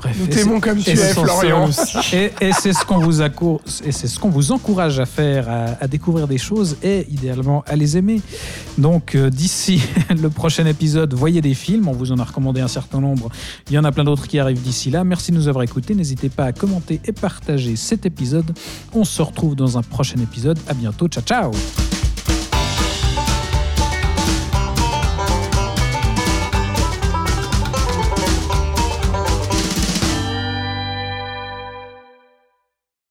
Bref, 0.00 0.16
Nous 0.18 0.26
t'aimons 0.28 0.60
comme 0.60 0.78
tu 0.78 0.90
es, 0.90 0.96
Florian. 0.96 1.68
Et, 2.12 2.32
et 2.40 2.52
c'est 2.52 2.72
ce 2.72 2.84
qu'on 2.86 2.98
vous 2.98 3.20
ce 4.08 4.18
qu'on 4.18 4.30
encourage 4.50 4.98
à 4.98 5.06
faire, 5.06 5.48
à, 5.48 5.76
à 5.80 5.86
découvrir 5.86 6.26
des 6.26 6.38
choses 6.38 6.76
et 6.82 7.06
idéalement 7.10 7.62
à 7.66 7.76
les 7.76 7.98
aimer. 7.98 8.22
Donc 8.78 9.14
euh, 9.14 9.28
d'ici 9.28 9.82
le 10.10 10.30
prochain 10.30 10.64
épisode, 10.66 11.12
voyez 11.12 11.42
des 11.42 11.54
films. 11.54 11.88
On 11.88 11.92
vous 11.92 12.12
en 12.12 12.18
a 12.18 12.24
recommandé 12.24 12.60
un 12.60 12.68
certain 12.68 13.00
nombre. 13.00 13.28
Il 13.68 13.74
y 13.74 13.78
en 13.78 13.84
a 13.84 13.92
plein 13.92 14.04
d'autres 14.04 14.26
qui 14.26 14.38
arrivent 14.38 14.62
d'ici 14.62 14.90
là. 14.90 15.04
Merci 15.04 15.32
de 15.32 15.36
nous 15.36 15.48
avoir 15.48 15.64
écoutés. 15.64 15.94
N'hésitez 15.94 16.30
pas 16.30 16.44
à 16.44 16.52
commenter 16.52 17.00
et 17.04 17.12
partager 17.12 17.76
cet 17.76 18.06
épisode. 18.06 18.56
On 18.94 19.04
se 19.04 19.20
retrouve 19.20 19.54
dans 19.54 19.76
un 19.76 19.82
prochain 19.82 20.18
épisode. 20.20 20.58
À 20.66 20.74
bientôt. 20.74 21.08
Ciao 21.08 21.22
ciao. 21.22 21.50